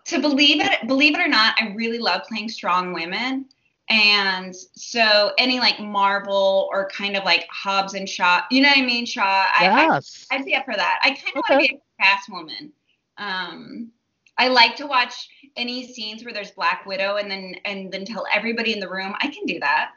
to 0.06 0.20
believe 0.22 0.62
it 0.62 0.88
believe 0.88 1.16
it 1.16 1.22
or 1.22 1.28
not 1.28 1.56
i 1.60 1.70
really 1.74 2.00
love 2.00 2.24
playing 2.28 2.50
strong 2.50 2.94
women 2.94 3.46
and 3.90 4.56
so 4.76 5.32
any 5.38 5.60
like 5.60 5.80
marvel 5.80 6.70
or 6.72 6.90
kind 6.90 7.18
of 7.18 7.24
like 7.26 7.48
hobbs 7.50 7.94
and 7.96 8.10
shaw 8.10 8.42
you 8.52 8.62
know 8.62 8.70
what 8.70 8.78
i 8.78 8.82
mean 8.82 9.06
shaw 9.06 9.24
I, 9.24 9.72
Yes. 9.76 10.28
I, 10.32 10.36
i'd 10.38 10.46
be 10.46 10.56
up 10.56 10.66
for 10.66 10.76
that 10.76 11.00
i 11.04 11.10
kind 11.10 11.36
of 11.38 11.44
Okay. 11.50 11.56
want 11.58 11.70
to 11.70 11.76
be 11.76 11.80
a 12.02 12.04
fast 12.04 12.30
woman 12.32 12.74
um 13.18 13.93
i 14.38 14.48
like 14.48 14.76
to 14.76 14.86
watch 14.86 15.28
any 15.56 15.86
scenes 15.86 16.24
where 16.24 16.34
there's 16.34 16.52
black 16.52 16.86
widow 16.86 17.16
and 17.18 17.30
then 17.30 17.56
and 17.66 17.92
then 17.92 18.06
tell 18.06 18.26
everybody 18.34 18.74
in 18.74 18.80
the 18.80 18.90
room 18.90 19.14
i 19.20 19.28
can 19.28 19.46
do 19.46 19.60
that 19.60 19.92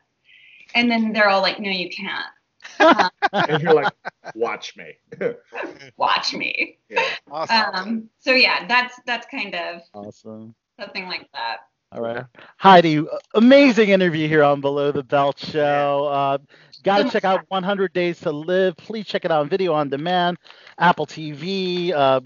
and 0.75 0.91
then 0.91 1.13
they're 1.13 1.29
all 1.29 1.43
like 1.43 1.59
no 1.61 1.71
you 1.71 1.89
can't 1.91 2.27
And 3.47 3.63
you're 3.63 3.75
like, 3.75 3.93
watch 4.35 4.77
me. 4.77 4.97
watch 5.97 6.35
me 6.35 6.79
yeah. 6.89 7.03
awesome. 7.31 7.67
um 7.75 8.11
so 8.19 8.33
yeah 8.33 8.67
that's 8.67 8.99
that's 9.07 9.27
kind 9.31 9.55
of 9.55 9.83
Awesome. 9.95 10.55
something 10.79 11.07
like 11.07 11.29
that 11.33 11.59
All 11.93 12.01
right. 12.03 12.25
Heidi, 12.59 13.03
amazing 13.35 13.91
interview 13.91 14.29
here 14.29 14.43
on 14.43 14.61
Below 14.61 14.91
the 14.93 15.03
Belt 15.03 15.39
Show. 15.39 16.07
Uh, 16.07 16.39
Got 16.83 16.99
to 17.05 17.11
check 17.11 17.25
out 17.25 17.45
100 17.49 17.93
Days 17.93 18.21
to 18.21 18.31
Live. 18.33 18.77
Please 18.77 19.07
check 19.07 19.25
it 19.25 19.31
out 19.31 19.41
on 19.41 19.49
video 19.49 19.73
on 19.73 19.89
demand, 19.89 20.39
Apple 20.79 21.07
TV. 21.07 21.93
Uh, 21.93 22.21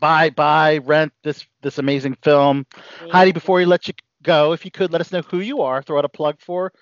buy, 0.00 0.30
buy, 0.30 0.78
rent 0.78 1.12
this 1.22 1.46
this 1.62 1.78
amazing 1.78 2.16
film. 2.22 2.66
Heidi, 3.10 3.32
before 3.32 3.56
we 3.56 3.64
let 3.64 3.88
you 3.88 3.94
go, 4.22 4.52
if 4.52 4.64
you 4.64 4.70
could 4.70 4.92
let 4.92 5.00
us 5.00 5.12
know 5.12 5.22
who 5.22 5.40
you 5.40 5.62
are, 5.62 5.82
throw 5.82 5.98
out 5.98 6.04
a 6.04 6.08
plug 6.08 6.40
for 6.40 6.72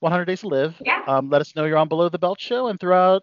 100 0.00 0.24
Days 0.24 0.40
to 0.40 0.48
Live. 0.48 0.74
Yeah. 0.84 1.02
Um, 1.06 1.30
let 1.30 1.40
us 1.40 1.54
know 1.54 1.64
you're 1.64 1.78
on 1.78 1.88
Below 1.88 2.08
the 2.08 2.18
Belt 2.18 2.40
Show 2.40 2.68
and 2.68 2.78
throw 2.78 2.96
out 2.96 3.22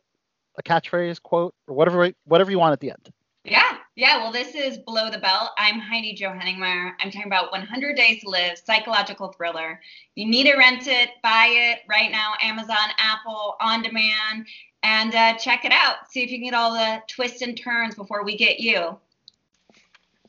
a 0.58 0.64
catchphrase, 0.64 1.22
quote, 1.22 1.54
or 1.68 1.76
whatever 1.76 2.12
whatever 2.26 2.52
you 2.52 2.60
want 2.60 2.74
at 2.74 2.80
the 2.80 2.92
end. 2.92 3.12
Yeah, 3.46 3.78
yeah. 3.96 4.18
Well, 4.18 4.32
this 4.32 4.54
is 4.54 4.78
Below 4.80 5.10
the 5.10 5.18
Belt. 5.18 5.52
I'm 5.58 5.80
Heidi 5.80 6.16
Johanningmeier. 6.16 6.92
I'm 7.00 7.10
talking 7.10 7.28
about 7.28 7.52
100 7.52 7.96
Days 7.96 8.22
to 8.22 8.30
Live, 8.30 8.58
psychological 8.58 9.30
thriller. 9.30 9.80
You 10.16 10.28
need 10.28 10.46
to 10.46 10.58
rent 10.58 10.88
it, 10.88 11.12
buy 11.24 11.48
it 11.50 11.80
right 11.90 12.12
now, 12.12 12.34
Amazon, 12.44 12.90
Apple, 12.98 13.56
on 13.62 13.82
demand, 13.82 14.46
and 14.84 15.16
uh, 15.16 15.34
check 15.36 15.66
it 15.66 15.72
out. 15.72 16.10
See 16.10 16.22
if 16.22 16.32
you 16.32 16.38
can 16.38 16.46
get 16.46 16.54
all 16.54 16.74
the 16.74 17.02
twists 17.08 17.42
and 17.42 17.58
turns 17.58 17.96
before 17.96 18.24
we 18.24 18.38
get 18.38 18.60
you. 18.60 18.98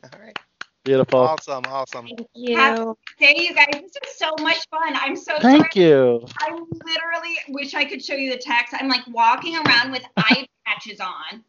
All 0.05 0.21
right. 0.21 0.37
Beautiful. 0.85 1.21
Awesome. 1.21 1.63
Awesome. 1.69 2.07
Thank 2.07 2.27
you. 2.35 2.97
Hey, 3.19 3.35
you 3.37 3.55
guys, 3.55 3.67
this 3.73 3.93
is 4.11 4.19
so 4.19 4.31
much 4.41 4.59
fun. 4.71 4.95
I'm 4.95 5.15
so 5.17 5.39
Thank 5.41 5.59
sorry. 5.67 5.71
you. 5.75 6.27
I 6.39 6.51
literally 6.53 7.37
wish 7.51 7.75
I 7.75 7.85
could 7.85 8.03
show 8.03 8.15
you 8.15 8.31
the 8.31 8.39
text. 8.39 8.75
I'm 8.79 8.89
like 8.89 9.07
walking 9.09 9.57
around 9.57 9.93
with 9.93 10.03
eye 10.17 10.47
patches 10.67 11.01
on, 11.01 11.45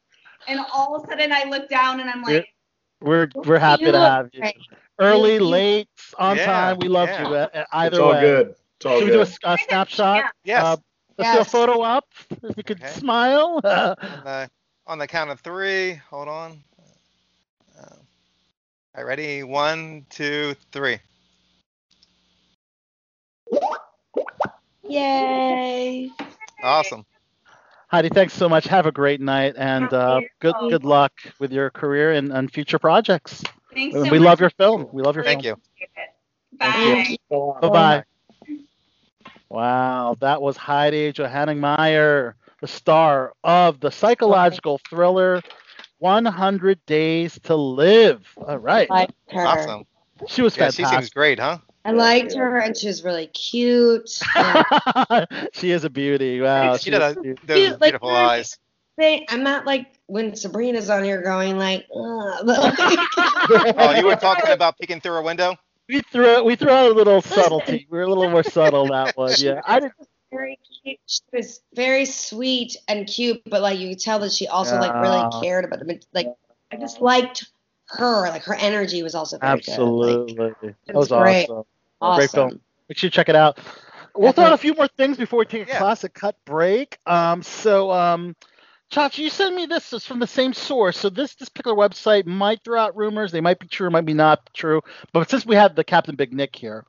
and 0.47 0.59
all 0.73 0.95
of 0.95 1.03
a 1.03 1.07
sudden 1.07 1.31
I 1.31 1.45
look 1.45 1.69
down 1.69 1.99
and 2.01 2.09
I'm 2.09 2.21
like, 2.21 2.47
We're 3.01 3.29
we're 3.35 3.59
happy 3.59 3.85
You 3.85 3.91
to 3.93 3.99
have 3.99 4.29
you. 4.33 4.41
great. 4.41 4.57
Early, 4.99 5.39
late, 5.39 5.87
on 6.19 6.35
Yeah, 6.37 6.45
time. 6.45 6.77
We 6.77 6.87
love 6.89 7.09
yeah. 7.09 7.29
you. 7.29 7.35
Uh, 7.35 7.47
uh, 7.53 7.65
either 7.73 7.87
It's 7.87 7.99
all 7.99 8.11
way. 8.11 8.21
good. 8.21 8.55
It's 8.77 8.85
all 8.85 8.97
Should 8.97 9.05
we 9.05 9.11
do 9.11 9.17
a, 9.19 9.21
good. 9.21 9.27
s- 9.27 9.39
a 9.43 9.57
snapshot? 9.57 10.17
Yeah. 10.17 10.29
Yes. 10.43 10.63
Uh, 10.63 10.77
let's 11.17 11.31
do 11.31 11.39
a 11.39 11.45
photo 11.45 11.81
up. 11.81 12.05
If 12.43 12.57
you 12.57 12.63
could 12.63 12.83
Okay. 12.83 12.91
smile. 12.93 13.61
on, 13.63 14.23
the, 14.23 14.49
on 14.87 14.97
the 14.99 15.07
count 15.07 15.29
of 15.31 15.39
three. 15.39 15.95
Hold 16.09 16.27
on. 16.27 16.63
All 18.93 19.03
right. 19.03 19.07
Ready? 19.07 19.43
One, 19.43 20.05
two, 20.09 20.55
three. 20.71 20.99
Yay. 24.83 26.09
Awesome. 26.61 27.05
Heidi, 27.87 28.09
thanks 28.09 28.33
so 28.33 28.49
much. 28.49 28.65
Have 28.65 28.85
a 28.85 28.91
great 28.91 29.21
night, 29.21 29.55
and 29.57 29.93
uh, 29.93 30.21
good 30.39 30.55
good 30.69 30.83
luck 30.83 31.11
with 31.39 31.51
your 31.51 31.69
career 31.69 32.13
and, 32.13 32.31
and 32.31 32.51
future 32.51 32.79
projects. 32.79 33.43
thanks 33.73 33.95
we 33.95 34.05
so 34.05 34.11
much. 34.11 34.19
love 34.19 34.39
your 34.39 34.49
film. 34.51 34.87
We 34.91 35.03
love 35.03 35.15
your 35.15 35.23
film. 35.23 35.41
Thank 35.41 35.43
film. 35.43 35.59
you. 35.79 36.57
Bye. 36.57 37.17
Bye 37.61 37.69
bye. 37.69 38.03
Wow, 39.49 40.15
that 40.21 40.41
was 40.41 40.55
Heidi 40.55 41.11
Johanningmeier, 41.11 42.33
the 42.61 42.67
star 42.67 43.33
of 43.43 43.81
the 43.81 43.91
psychological 43.91 44.79
thriller 44.89 45.41
100 46.01 46.83
Days 46.87 47.39
to 47.43 47.55
Live. 47.55 48.27
All 48.37 48.57
right. 48.57 48.89
Liked 48.89 49.13
her. 49.31 49.45
Awesome. 49.45 49.85
She 50.27 50.41
was 50.41 50.57
Yeah, 50.57 50.69
she 50.71 50.77
fantastic. 50.83 50.99
seems 51.03 51.09
great, 51.11 51.39
huh? 51.39 51.59
I 51.85 51.91
liked 51.91 52.33
her 52.35 52.57
and 52.57 52.75
she 52.75 52.87
was 52.87 53.03
really 53.03 53.27
cute. 53.27 54.19
And 54.35 55.27
she 55.53 55.71
is 55.71 55.83
a 55.83 55.89
beauty. 55.89 56.41
Wow. 56.41 56.77
She 56.77 56.85
she 56.85 56.89
did 56.91 57.01
a, 57.01 57.09
a 57.11 57.13
those 57.13 57.57
Cute, 57.57 57.71
like, 57.71 57.79
beautiful 57.81 58.09
very- 58.09 58.19
eyes. 58.21 58.57
they, 58.97 59.25
I'm 59.29 59.43
not 59.43 59.65
like 59.65 59.87
when 60.07 60.35
Sabrina's 60.35 60.89
on 60.89 61.03
here 61.03 61.21
going 61.21 61.57
like, 61.57 61.85
Ugh, 61.95 62.45
Oh, 62.47 63.93
you 63.97 64.05
were 64.07 64.15
talking 64.15 64.51
about 64.51 64.77
peeking 64.79 65.01
through 65.01 65.15
a 65.17 65.21
window? 65.23 65.55
We 65.87 66.01
threw 66.01 66.43
we 66.43 66.55
threw 66.55 66.69
out 66.69 66.91
a 66.91 66.93
little 66.93 67.21
subtlety. 67.21 67.87
We 67.89 67.97
were 67.97 68.03
a 68.03 68.07
little 68.07 68.29
more 68.29 68.43
subtle 68.43 68.87
that 68.87 69.17
one. 69.17 69.33
Yeah. 69.37 69.61
I 69.65 69.79
did 69.81 69.91
very 70.31 70.57
cute. 70.83 70.99
She 71.05 71.21
was 71.33 71.61
very 71.73 72.05
sweet 72.05 72.77
and 72.87 73.05
cute, 73.07 73.41
but 73.45 73.61
like 73.61 73.79
you 73.79 73.89
could 73.89 73.99
tell 73.99 74.19
that 74.19 74.31
she 74.31 74.47
also 74.47 74.79
like 74.79 74.93
really 75.01 75.23
cared 75.41 75.65
about 75.65 75.79
them. 75.79 75.99
Like 76.13 76.27
I 76.71 76.77
just 76.77 77.01
liked 77.01 77.51
her. 77.89 78.29
Like 78.29 78.43
her 78.43 78.55
energy 78.55 79.03
was 79.03 79.15
also 79.15 79.37
very 79.37 79.53
absolutely. 79.53 80.33
good. 80.33 80.55
that 80.61 80.75
it 80.87 80.95
was 80.95 81.09
was 81.09 81.21
great. 81.21 81.43
awesome. 81.49 81.65
Like, 82.01 82.17
Great 82.17 82.31
film. 82.31 82.61
Make 82.89 82.97
sure 82.97 83.07
you 83.07 83.11
check 83.11 83.29
it 83.29 83.35
out. 83.35 83.59
We'll 84.15 84.31
throw 84.33 84.45
out 84.45 84.53
a 84.53 84.57
few 84.57 84.73
more 84.73 84.87
things 84.87 85.17
before 85.17 85.39
we 85.39 85.45
take 85.45 85.67
a 85.67 85.71
Yeah. 85.71 85.77
classic 85.77 86.13
cut 86.13 86.35
break. 86.45 86.97
Um, 87.05 87.41
so, 87.41 87.91
um, 87.91 88.35
Chachi, 88.91 89.19
you 89.19 89.29
sent 89.29 89.55
me 89.55 89.65
this. 89.65 89.93
It's 89.93 90.05
from 90.05 90.19
the 90.19 90.27
same 90.27 90.53
source. 90.53 90.97
So 90.97 91.09
this 91.09 91.35
this 91.35 91.47
particular 91.47 91.77
website 91.77 92.25
might 92.25 92.61
throw 92.63 92.77
out 92.79 92.95
rumors. 92.97 93.31
They 93.31 93.39
might 93.39 93.59
be 93.59 93.67
true, 93.67 93.89
might 93.89 94.05
be 94.05 94.13
not 94.13 94.49
true. 94.53 94.81
But 95.13 95.29
since 95.29 95.45
we 95.45 95.55
have 95.55 95.75
the 95.75 95.83
Captain 95.83 96.15
Big 96.15 96.33
Nick 96.33 96.53
here, 96.55 96.85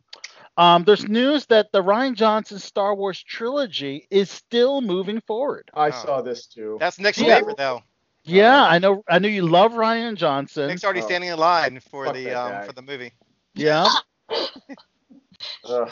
um, 0.57 0.85
there's 0.85 1.09
news 1.09 1.47
that 1.47 1.73
the 1.73 1.83
Rian 1.83 2.15
Johnson 2.15 2.59
Star 2.59 2.95
Wars 2.95 3.23
trilogy 3.23 4.07
is 4.11 4.31
still 4.31 4.81
moving 4.81 5.21
forward. 5.21 5.71
I 5.75 5.89
Oh. 5.89 5.91
saw 5.91 6.21
this 6.23 6.47
too. 6.47 6.77
That's 6.81 6.99
Nick's 6.99 7.19
Yeah. 7.19 7.37
favorite, 7.37 7.57
though. 7.57 7.83
Yeah, 8.25 8.63
I 8.63 8.79
know. 8.79 9.03
I 9.09 9.19
know 9.19 9.29
you 9.29 9.47
love 9.47 9.73
Rian 9.73 10.17
Johnson. 10.17 10.69
Nick's 10.69 10.85
already 10.85 11.01
Oh. 11.01 11.07
standing 11.07 11.31
in 11.31 11.39
line 11.39 11.81
for 11.81 12.07
Fuck 12.07 12.15
the 12.15 12.31
um 12.33 12.63
for 12.63 12.73
the 12.73 12.83
movie. 12.83 13.13
Yeah. 13.55 13.87
Ugh, 15.65 15.91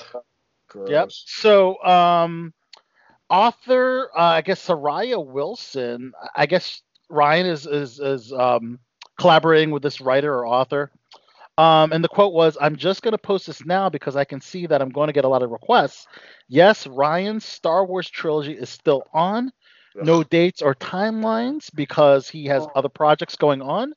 gross. 0.69 0.91
Yep. 0.91 1.11
So, 1.13 1.83
um, 1.83 2.53
author, 3.29 4.11
uh, 4.17 4.21
I 4.21 4.41
guess 4.43 4.67
Soraya 4.67 5.25
Wilson. 5.25 6.13
I 6.35 6.47
guess 6.47 6.83
Rian 7.11 7.47
is 7.47 7.67
is 7.67 7.99
is 8.01 8.33
um, 8.33 8.79
collaborating 9.19 9.71
with 9.71 9.83
this 9.83 10.01
writer 10.01 10.33
or 10.35 10.47
author. 10.47 10.91
Um, 11.59 11.93
and 11.93 12.03
the 12.03 12.09
quote 12.09 12.33
was, 12.33 12.57
"I'm 12.61 12.77
just 12.77 13.03
going 13.03 13.13
to 13.13 13.19
post 13.19 13.47
this 13.47 13.65
now 13.67 13.89
because 13.91 14.17
I 14.17 14.25
can 14.25 14.41
see 14.41 14.67
that 14.67 14.81
I'm 14.81 14.89
going 14.91 15.09
to 15.09 15.13
get 15.13 15.25
a 15.25 15.29
lot 15.29 15.43
of 15.43 15.51
requests. 15.51 16.07
Yes, 16.49 16.87
Rian's 16.87 17.45
Star 17.45 17.85
Wars 17.85 18.09
trilogy 18.09 18.53
is 18.53 18.71
still 18.71 19.03
on. 19.13 19.51
No 19.97 20.23
dates 20.23 20.63
or 20.63 20.75
timelines 20.77 21.69
because 21.75 22.29
he 22.29 22.47
has 22.47 22.65
other 22.77 22.89
projects 22.89 23.35
going 23.37 23.61
on, 23.61 23.93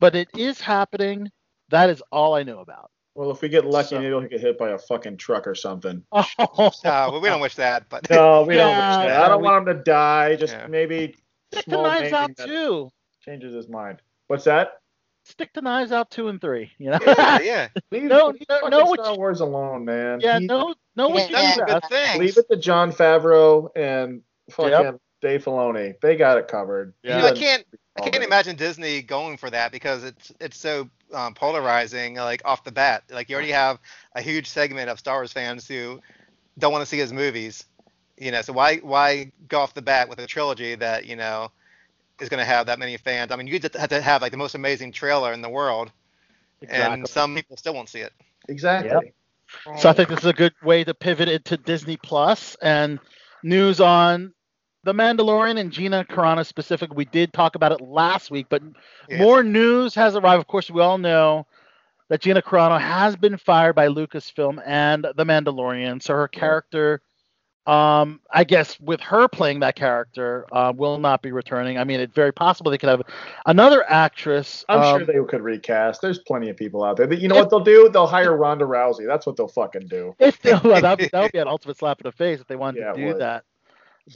but 0.00 0.14
it 0.16 0.28
is 0.36 0.60
happening. 0.60 1.30
That 1.68 1.90
is 1.90 2.02
all 2.10 2.34
I 2.34 2.42
know 2.42 2.60
about." 2.60 2.90
Well, 3.14 3.30
if 3.30 3.40
we 3.40 3.48
get 3.48 3.64
lucky, 3.64 3.88
So- 3.88 3.94
maybe 3.96 4.06
he'll 4.08 4.20
get 4.22 4.40
hit 4.40 4.58
by 4.58 4.70
a 4.70 4.78
fucking 4.78 5.16
truck 5.18 5.46
or 5.46 5.54
something. 5.54 6.02
Uh, 6.12 6.24
well, 6.58 7.20
we 7.20 7.28
don't 7.28 7.40
wish 7.40 7.54
that, 7.56 7.88
but 7.88 8.08
No, 8.10 8.42
we 8.42 8.56
don't. 8.56 8.68
Wish 8.68 8.76
that. 8.76 9.22
I 9.22 9.28
don't 9.28 9.40
we- 9.40 9.44
want 9.48 9.68
him 9.68 9.76
to 9.76 9.82
die. 9.82 10.36
Just 10.36 10.54
Yeah. 10.54 10.66
maybe 10.66 11.14
Stick 11.52 11.64
to 11.66 11.70
small 11.70 11.82
Knives 11.84 12.12
Out 12.12 12.36
too. 12.36 12.90
changes 13.22 13.54
his 13.54 13.68
mind. 13.68 14.00
What's 14.26 14.44
that? 14.44 14.80
Stick 15.28 15.52
to 15.54 15.60
Knives 15.60 15.90
Out 15.92 16.10
two 16.10 16.28
and 16.28 16.40
three. 16.40 16.70
You 16.78 16.90
know. 16.90 16.98
yeah, 17.06 17.40
yeah. 17.40 17.68
Leave, 17.90 18.04
No, 18.04 18.28
leave 18.28 18.42
no, 18.48 18.68
no, 18.68 18.84
what 18.84 19.00
Star 19.00 19.12
you- 19.12 19.18
Wars 19.18 19.40
alone, 19.40 19.84
man. 19.84 20.20
Yeah, 20.20 20.38
He- 20.38 20.46
no, 20.46 20.74
no, 20.94 21.08
what 21.08 21.28
you 21.28 21.36
Yeah. 21.36 21.56
Done 21.56 21.66
do 21.66 21.72
good 21.72 21.90
best. 21.90 22.18
Leave 22.18 22.36
it 22.38 22.48
to 22.48 22.56
Jon 22.56 22.92
Favreau 22.92 23.68
and 23.74 24.22
fucking 24.50 24.70
Yep. 24.70 25.00
Dave 25.22 25.44
Filoni. 25.44 25.98
They 26.00 26.16
got 26.16 26.38
it 26.38 26.46
covered. 26.46 26.94
You 27.02 27.10
know, 27.10 27.26
I 27.26 27.32
can't 27.32 27.64
I 27.98 28.08
can't 28.08 28.22
imagine 28.22 28.54
Disney 28.56 29.02
going 29.02 29.36
for 29.36 29.50
that 29.50 29.72
because 29.72 30.04
it's 30.04 30.32
it's 30.40 30.58
so 30.58 30.88
um, 31.12 31.34
polarizing 31.34 32.14
like 32.16 32.42
off 32.44 32.62
the 32.62 32.70
bat. 32.72 33.02
Like 33.10 33.28
you 33.28 33.34
already 33.36 33.52
have 33.52 33.78
a 34.14 34.20
huge 34.20 34.48
segment 34.48 34.90
of 34.90 34.98
Star 34.98 35.16
Wars 35.16 35.32
fans 35.32 35.66
who 35.66 36.00
don't 36.58 36.70
want 36.72 36.82
to 36.82 36.86
see 36.86 36.98
his 36.98 37.12
movies. 37.12 37.64
You 38.18 38.30
know, 38.30 38.42
so 38.42 38.52
why 38.52 38.76
why 38.76 39.32
go 39.48 39.60
off 39.60 39.74
the 39.74 39.82
bat 39.82 40.08
with 40.08 40.18
a 40.20 40.26
trilogy 40.26 40.74
that 40.76 41.06
you 41.06 41.16
know 41.16 41.50
is 42.20 42.28
going 42.28 42.38
to 42.38 42.44
have 42.44 42.66
that 42.66 42.78
many 42.78 42.96
fans? 42.96 43.32
I 43.32 43.36
mean, 43.36 43.46
you 43.46 43.58
just 43.58 43.74
have 43.74 43.90
to 43.90 44.00
have 44.00 44.22
like 44.22 44.32
the 44.32 44.38
most 44.38 44.54
amazing 44.54 44.92
trailer 44.92 45.32
in 45.32 45.42
the 45.42 45.48
world, 45.48 45.90
Exactly. 46.62 46.94
and 47.00 47.08
some 47.08 47.34
people 47.34 47.56
still 47.56 47.74
won't 47.74 47.88
see 47.88 48.00
it. 48.00 48.12
Exactly. 48.48 48.90
Yep. 48.90 49.78
So 49.78 49.88
I 49.88 49.92
think 49.92 50.08
this 50.08 50.20
is 50.20 50.26
a 50.26 50.32
good 50.32 50.54
way 50.62 50.84
to 50.84 50.94
pivot 50.94 51.28
into 51.28 51.56
Disney 51.56 51.96
Plus 51.96 52.56
and 52.60 52.98
news 53.42 53.80
on 53.80 54.32
The 54.84 54.92
Mandalorian 54.92 55.58
and 55.58 55.70
Gina 55.70 56.04
Carano 56.04 56.44
specific. 56.44 56.92
We 56.94 57.04
did 57.04 57.32
talk 57.32 57.54
about 57.54 57.72
it 57.72 57.80
last 57.80 58.30
week, 58.30 58.46
but 58.48 58.62
Yeah. 59.08 59.18
more 59.18 59.42
news 59.42 59.94
has 59.94 60.16
arrived. 60.16 60.40
Of 60.40 60.48
course, 60.48 60.70
we 60.70 60.80
all 60.80 60.98
know 60.98 61.46
that 62.08 62.20
Gina 62.20 62.42
Carano 62.42 62.80
has 62.80 63.16
been 63.16 63.36
fired 63.36 63.74
by 63.74 63.88
Lucasfilm 63.88 64.60
and 64.64 65.06
The 65.16 65.24
Mandalorian. 65.24 66.02
So 66.02 66.14
her 66.14 66.28
character, 66.28 67.02
um, 67.66 68.20
I 68.30 68.44
guess, 68.44 68.78
with 68.80 69.00
her 69.00 69.28
playing 69.28 69.60
that 69.60 69.74
character, 69.74 70.46
uh, 70.52 70.72
will 70.76 70.98
not 70.98 71.22
be 71.22 71.32
returning. 71.32 71.78
I 71.78 71.84
mean, 71.84 71.98
it's 71.98 72.14
very 72.14 72.32
possible 72.32 72.70
they 72.70 72.78
could 72.78 72.88
have 72.88 73.02
another 73.44 73.84
actress. 73.88 74.64
I'm 74.68 74.82
um, 74.82 74.98
sure 74.98 75.06
they 75.06 75.28
could 75.28 75.42
recast. 75.42 76.00
There's 76.00 76.20
plenty 76.20 76.48
of 76.48 76.56
people 76.56 76.84
out 76.84 76.96
there. 76.96 77.12
You 77.12 77.28
know 77.28 77.34
what 77.34 77.50
they'll 77.50 77.60
do? 77.60 77.88
They'll 77.88 78.06
hire 78.06 78.36
Ronda 78.36 78.64
Rousey. 78.64 79.06
That's 79.06 79.26
what 79.26 79.36
they'll 79.36 79.48
fucking 79.48 79.88
do. 79.88 80.14
If 80.20 80.40
they, 80.42 80.52
well, 80.52 80.80
that 80.80 81.00
would, 81.00 81.10
that 81.10 81.22
would 81.22 81.32
be 81.32 81.38
an 81.40 81.48
ultimate 81.48 81.76
slap 81.76 82.00
in 82.00 82.04
the 82.04 82.12
face 82.12 82.40
if 82.40 82.46
they 82.46 82.56
wanted 82.56 82.80
Yeah, 82.80 82.92
to 82.92 83.12
do 83.12 83.18
that. 83.18 83.44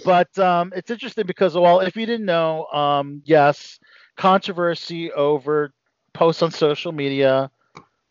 But 0.04 0.38
um, 0.38 0.72
it's 0.76 0.90
interesting 0.90 1.26
because, 1.26 1.54
well, 1.54 1.80
if 1.80 1.96
you 1.96 2.06
didn't 2.06 2.26
know, 2.26 2.66
um, 2.66 3.22
yes, 3.24 3.80
controversy 4.16 5.10
over 5.12 5.72
posts 6.12 6.42
on 6.42 6.52
social 6.52 6.92
media, 6.92 7.50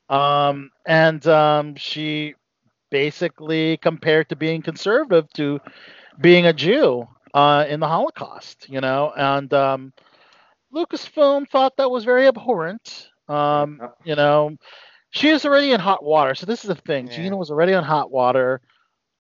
um, 0.10 0.72
and 0.86 1.26
um, 1.28 1.76
she 1.76 2.36
basically 2.90 3.78
compared 3.78 4.30
to 4.30 4.36
being 4.36 4.62
conservative 4.62 5.32
to 5.34 5.60
being 6.20 6.46
a 6.46 6.54
Jew 6.54 7.08
uh, 7.34 7.66
in 7.68 7.80
the 7.80 7.88
Holocaust, 7.88 8.68
you 8.70 8.82
know, 8.82 9.14
and 9.16 9.54
um, 9.54 9.94
Lucasfilm 10.74 11.48
thought 11.50 11.78
that 11.78 11.90
was 11.90 12.04
very 12.04 12.28
abhorrent. 12.28 13.10
Um, 13.28 13.80
you 14.04 14.16
know, 14.16 14.58
she 15.12 15.30
is 15.30 15.46
already 15.46 15.72
in 15.72 15.80
hot 15.80 16.04
water. 16.04 16.36
So 16.36 16.46
this 16.46 16.64
is 16.64 16.68
the 16.68 16.76
thing. 16.76 17.08
Yeah. 17.08 17.16
Gina 17.16 17.38
was 17.38 17.52
already 17.52 17.74
on 17.74 17.84
hot 17.84 18.12
water 18.12 18.62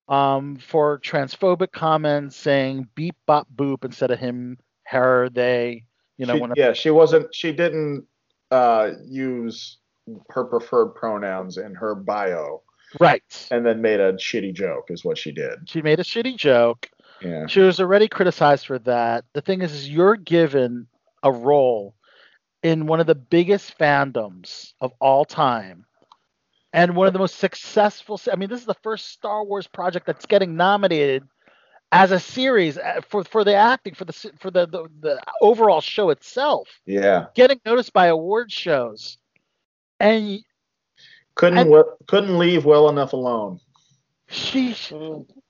um, 0.08 0.58
for 0.58 1.00
transphobic 1.00 1.72
comments 1.72 2.36
saying 2.36 2.88
beep 2.96 3.16
bop 3.26 3.48
boop 3.56 3.86
instead 3.86 4.12
of 4.12 4.20
him, 4.20 4.58
her, 4.84 5.30
they. 5.30 5.84
You 6.18 6.26
know, 6.26 6.34
She- 6.34 6.42
when 6.42 6.54
yeah, 6.58 6.74
she 6.74 6.90
wasn't. 6.90 7.34
She 7.34 7.54
didn't 7.54 8.06
uh, 8.52 8.92
use 9.08 9.78
her 10.32 10.44
preferred 10.44 10.96
pronouns 10.96 11.58
in 11.58 11.76
her 11.76 11.96
bio, 11.96 12.64
right. 13.00 13.48
and 13.52 13.66
then 13.66 13.82
made 13.82 14.00
a 14.00 14.14
shitty 14.14 14.54
joke. 14.54 14.86
Is 14.90 15.04
what 15.06 15.18
she 15.18 15.32
did. 15.32 15.70
She 15.70 15.82
made 15.82 16.00
a 16.00 16.04
shitty 16.04 16.38
joke. 16.38 16.90
Yeah. 17.22 17.48
She 17.48 17.60
was 17.60 17.80
already 17.80 18.08
criticized 18.08 18.66
for 18.68 18.80
that. 18.80 19.26
The 19.34 19.42
thing 19.42 19.62
is, 19.62 19.74
is 19.74 19.90
you're 19.90 20.16
given 20.16 20.88
a 21.22 21.32
role 21.32 21.96
in 22.64 22.88
one 22.88 23.00
of 23.00 23.08
the 23.08 23.16
biggest 23.16 23.78
fandoms 23.78 24.74
of 24.82 24.94
all 25.00 25.26
time. 25.26 25.86
And 26.72 26.96
one 26.96 27.08
of 27.08 27.14
the 27.14 27.20
most 27.20 27.38
successful. 27.40 28.22
I 28.32 28.36
mean, 28.36 28.48
this 28.50 28.60
is 28.62 28.68
the 28.68 28.76
first 28.84 29.08
Star 29.10 29.44
Wars 29.44 29.66
project 29.68 30.06
that's 30.06 30.28
getting 30.28 30.56
nominated 30.56 31.24
as 31.92 32.12
a 32.12 32.20
series 32.20 32.78
uh, 32.78 33.02
for 33.10 33.24
for 33.24 33.44
the 33.44 33.56
acting 33.56 33.96
for 33.96 34.06
the 34.06 34.14
for 34.40 34.52
the 34.52 34.68
the, 34.68 34.88
the 35.00 35.20
overall 35.42 35.82
show 35.82 36.12
itself, 36.12 36.68
Yeah. 36.86 37.26
getting 37.34 37.60
noticed 37.66 37.92
by 37.94 38.08
award 38.08 38.52
shows, 38.52 39.18
and 40.00 40.40
Couldn't 41.40 41.58
And- 41.60 41.72
we- 41.72 41.84
couldn't 42.08 42.38
leave 42.38 42.66
well 42.66 42.90
enough 42.90 43.14
alone. 43.14 43.62
she 44.28 44.76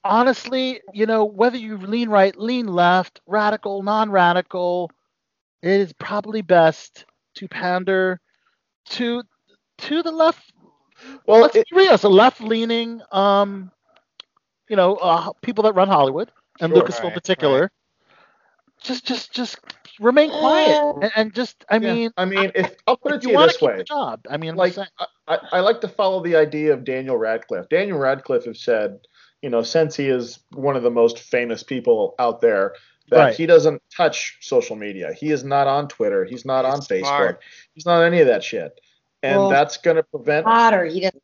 honestly, 0.03 0.81
you 0.93 1.07
know, 1.07 1.25
whether 1.25 1.57
you 1.57 1.77
lean 1.77 2.09
right, 2.09 2.35
lean 2.37 2.67
left, 2.67 3.21
radical, 3.25 3.81
non-radical, 3.81 4.91
it 5.63 5.71
is 5.71 5.91
probably 5.93 6.43
best 6.43 7.05
to 7.35 7.47
pander 7.47 8.21
to 8.91 9.23
to 9.79 10.03
the 10.03 10.11
left. 10.11 10.53
Well, 11.25 11.41
let's 11.41 11.55
it- 11.55 11.67
be 11.71 11.77
real, 11.77 11.93
it's 11.93 12.03
a 12.03 12.09
left-leaning, 12.09 13.01
um, 13.11 13.71
you 14.69 14.75
know, 14.75 14.95
uh, 14.97 15.31
people 15.41 15.63
that 15.63 15.73
run 15.73 15.87
Hollywood 15.87 16.31
and 16.61 16.71
Sure. 16.71 16.83
Lucasfilm 16.83 16.99
in 17.05 17.05
Right, 17.05 17.13
particular. 17.13 17.71
Just, 18.81 19.05
just, 19.05 19.33
just 19.33 19.57
remain 19.99 20.29
quiet 20.29 20.77
Uh, 20.77 20.99
and, 21.01 21.11
and 21.15 21.33
just, 21.33 21.65
I 21.69 21.75
yeah, 21.77 21.93
mean, 21.93 22.11
I 22.17 22.25
mean, 22.25 22.51
if 22.55 22.75
I'll 22.87 22.97
put 22.97 23.13
it 23.13 23.21
to 23.23 23.27
you 23.29 23.39
you 23.39 23.45
this 23.47 23.61
way, 23.61 23.83
job, 23.83 24.21
I 24.29 24.37
mean, 24.37 24.51
I'm 24.51 24.55
like 24.55 24.73
saying- 24.73 24.87
I, 24.99 25.05
I 25.27 25.37
I 25.53 25.59
like 25.59 25.81
to 25.81 25.87
follow 25.87 26.23
the 26.23 26.35
idea 26.35 26.73
of 26.73 26.83
Daniel 26.85 27.17
Radcliffe. 27.17 27.67
Daniel 27.69 27.97
Radcliffe 27.99 28.45
has 28.45 28.61
said, 28.61 28.99
you 29.41 29.49
know, 29.49 29.61
since 29.63 29.95
he 29.95 30.07
is 30.07 30.39
one 30.53 30.75
of 30.75 30.83
the 30.83 30.89
most 30.91 31.19
famous 31.19 31.63
people 31.63 32.15
out 32.19 32.41
there, 32.41 32.73
that 33.09 33.17
Right. 33.17 33.35
he 33.35 33.45
doesn't 33.45 33.81
touch 33.95 34.37
social 34.41 34.75
media. 34.75 35.13
He 35.13 35.31
is 35.31 35.43
not 35.43 35.67
on 35.67 35.87
Twitter. 35.87 36.23
He's 36.25 36.45
not 36.45 36.65
He's 36.65 36.73
on 36.75 36.81
Facebook. 36.81 37.05
smart. 37.05 37.41
He's 37.73 37.85
not 37.85 38.01
any 38.03 38.21
of 38.21 38.27
that 38.27 38.43
shit. 38.43 38.79
And 39.23 39.37
Well, 39.39 39.49
that's 39.49 39.77
going 39.77 39.97
to 39.97 40.03
prevent 40.03 40.45
Potter, 40.45 40.85
he 40.85 41.01
doesn't. 41.01 41.21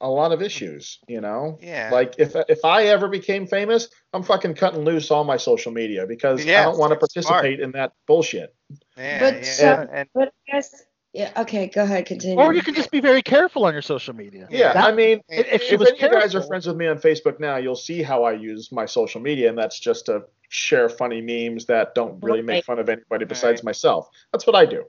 A 0.00 0.08
lot 0.08 0.32
of 0.32 0.40
issues, 0.42 0.98
you 1.08 1.20
know? 1.20 1.58
Yeah. 1.60 1.90
Like 1.92 2.14
if 2.18 2.34
if 2.48 2.64
I 2.64 2.84
ever 2.84 3.08
became 3.08 3.46
famous, 3.46 3.88
I'm 4.12 4.22
fucking 4.22 4.54
cutting 4.54 4.84
loose 4.84 5.10
all 5.10 5.24
my 5.24 5.36
social 5.36 5.72
media 5.72 6.06
because 6.06 6.40
I 6.46 6.62
don't 6.64 6.78
want 6.78 6.92
to 6.92 6.96
smart. 6.96 7.00
participate 7.00 7.60
in 7.60 7.72
that 7.72 7.92
bullshit. 8.06 8.54
yeah, 8.96 9.18
But 9.20 9.34
yeah. 9.36 9.42
so- 9.42 9.88
and 9.92 10.08
But 10.14 10.32
I 10.48 10.52
guess, 10.52 10.84
yeah, 11.12 11.32
okay, 11.42 11.66
go 11.66 11.82
ahead, 11.82 12.06
continue. 12.06 12.38
or 12.38 12.54
you 12.54 12.62
can 12.62 12.74
just 12.74 12.90
be 12.90 13.00
very 13.00 13.20
careful 13.20 13.64
on 13.64 13.72
your 13.72 13.82
social 13.82 14.14
media. 14.14 14.46
Yeah, 14.50 14.72
That- 14.72 14.84
I 14.84 14.92
mean, 14.92 15.20
if- 15.28 15.46
if 15.52 15.62
if 15.72 15.80
any 15.80 15.90
of 15.90 16.00
you 16.00 16.08
guys 16.20 16.34
are 16.34 16.42
friends 16.42 16.66
with 16.66 16.76
me 16.76 16.86
on 16.86 16.98
Facebook 16.98 17.38
now, 17.40 17.56
you'll 17.56 17.76
see 17.76 18.02
how 18.02 18.22
I 18.24 18.32
use 18.32 18.72
my 18.72 18.86
social 18.86 19.20
media, 19.20 19.48
and 19.48 19.58
that's 19.58 19.78
just 19.78 20.06
to 20.06 20.24
share 20.48 20.88
funny 20.88 21.20
memes 21.20 21.66
that 21.66 21.94
don't 21.94 22.22
really 22.22 22.42
make 22.42 22.64
fun 22.64 22.78
of 22.78 22.88
anybody 22.88 23.24
besides 23.24 23.62
myself. 23.62 24.08
That's 24.32 24.46
what 24.46 24.56
I 24.56 24.64
do. 24.66 24.84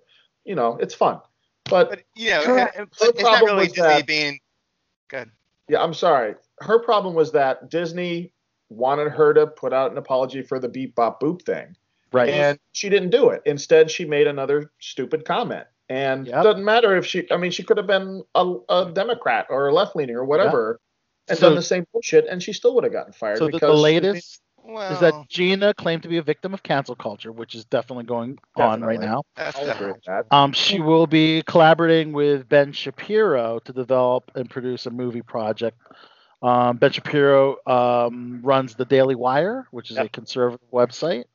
You 0.46 0.56
know, 0.56 0.78
it's 0.80 0.96
fun. 0.96 1.20
But 1.66 1.90
but 1.90 2.00
you 2.16 2.32
know, 2.32 2.44
Correct. 2.44 2.76
and- 2.78 2.88
it's 2.92 3.02
not 3.02 3.16
problem 3.38 3.46
really 3.58 3.64
was 3.66 3.74
Disney 3.74 3.88
that- 3.88 4.08
being 4.08 4.40
good. 5.12 5.30
yeah, 5.70 5.82
I'm 5.84 5.94
sorry. 5.94 6.36
Her 6.62 6.80
problem 6.80 7.14
was 7.14 7.32
that 7.34 7.70
Disney 7.70 8.34
wanted 8.70 9.10
her 9.10 9.34
to 9.34 9.46
put 9.48 9.74
out 9.74 9.92
an 9.92 9.98
apology 9.98 10.42
for 10.42 10.58
the 10.60 10.70
beep 10.70 10.96
bop 10.96 11.22
boop 11.22 11.44
thing, 11.44 11.76
right. 12.14 12.30
and 12.30 12.58
she 12.72 12.90
didn't 12.90 13.10
do 13.12 13.30
it. 13.30 13.42
Instead, 13.46 13.92
she 13.92 14.06
made 14.06 14.26
another 14.28 14.72
stupid 14.80 15.26
comment. 15.26 15.68
And 15.90 16.26
Yep. 16.28 16.40
it 16.40 16.44
doesn't 16.44 16.64
matter 16.66 16.96
if 16.96 17.06
she, 17.06 17.30
I 17.32 17.38
mean, 17.38 17.52
she 17.52 17.64
could 17.64 17.76
have 17.78 17.88
been 17.88 18.24
a, 18.34 18.56
a 18.70 18.92
Democrat 18.94 19.48
or 19.50 19.68
a 19.68 19.74
left 19.74 19.94
leaning 19.96 20.16
or 20.16 20.24
whatever 20.24 20.80
and 21.28 21.38
So- 21.38 21.48
done 21.48 21.56
the 21.56 21.62
same 21.62 21.86
bullshit, 21.92 22.26
and 22.28 22.42
she 22.42 22.54
still 22.54 22.74
would 22.76 22.86
have 22.86 22.94
gotten 22.94 23.12
fired. 23.14 23.38
so 23.40 23.48
because 23.48 23.60
the 23.60 23.74
latest 23.74 24.42
Well, 24.64 24.94
is 24.94 25.00
that 25.00 25.14
Gina 25.30 25.74
claimed 25.74 26.04
to 26.04 26.10
be 26.10 26.18
a 26.18 26.22
victim 26.22 26.54
of 26.54 26.64
cancel 26.64 26.96
culture, 26.96 27.32
which 27.32 27.56
is 27.56 27.66
definitely 27.66 28.06
going 28.06 28.38
on 28.56 28.82
right 28.84 29.00
now. 29.00 29.24
that's 29.36 29.60
definitely- 29.60 30.02
Um, 30.32 30.54
she 30.54 30.80
will 30.80 31.08
be 31.08 31.44
collaborating 31.44 32.14
with 32.14 32.48
Ben 32.48 32.72
Shapiro 32.72 33.60
to 33.60 33.74
develop 33.74 34.32
and 34.36 34.50
produce 34.50 34.86
a 34.86 34.92
movie 34.92 35.22
project. 35.22 35.78
Um, 36.42 36.78
ben 36.78 36.92
Shapiro 36.92 37.58
um, 37.68 38.40
runs 38.44 38.76
the 38.76 38.86
Daily 38.86 39.16
Wire, 39.16 39.68
which 39.72 39.92
is 39.92 39.98
a 39.98 40.10
conservative 40.10 40.66
website. 40.72 41.26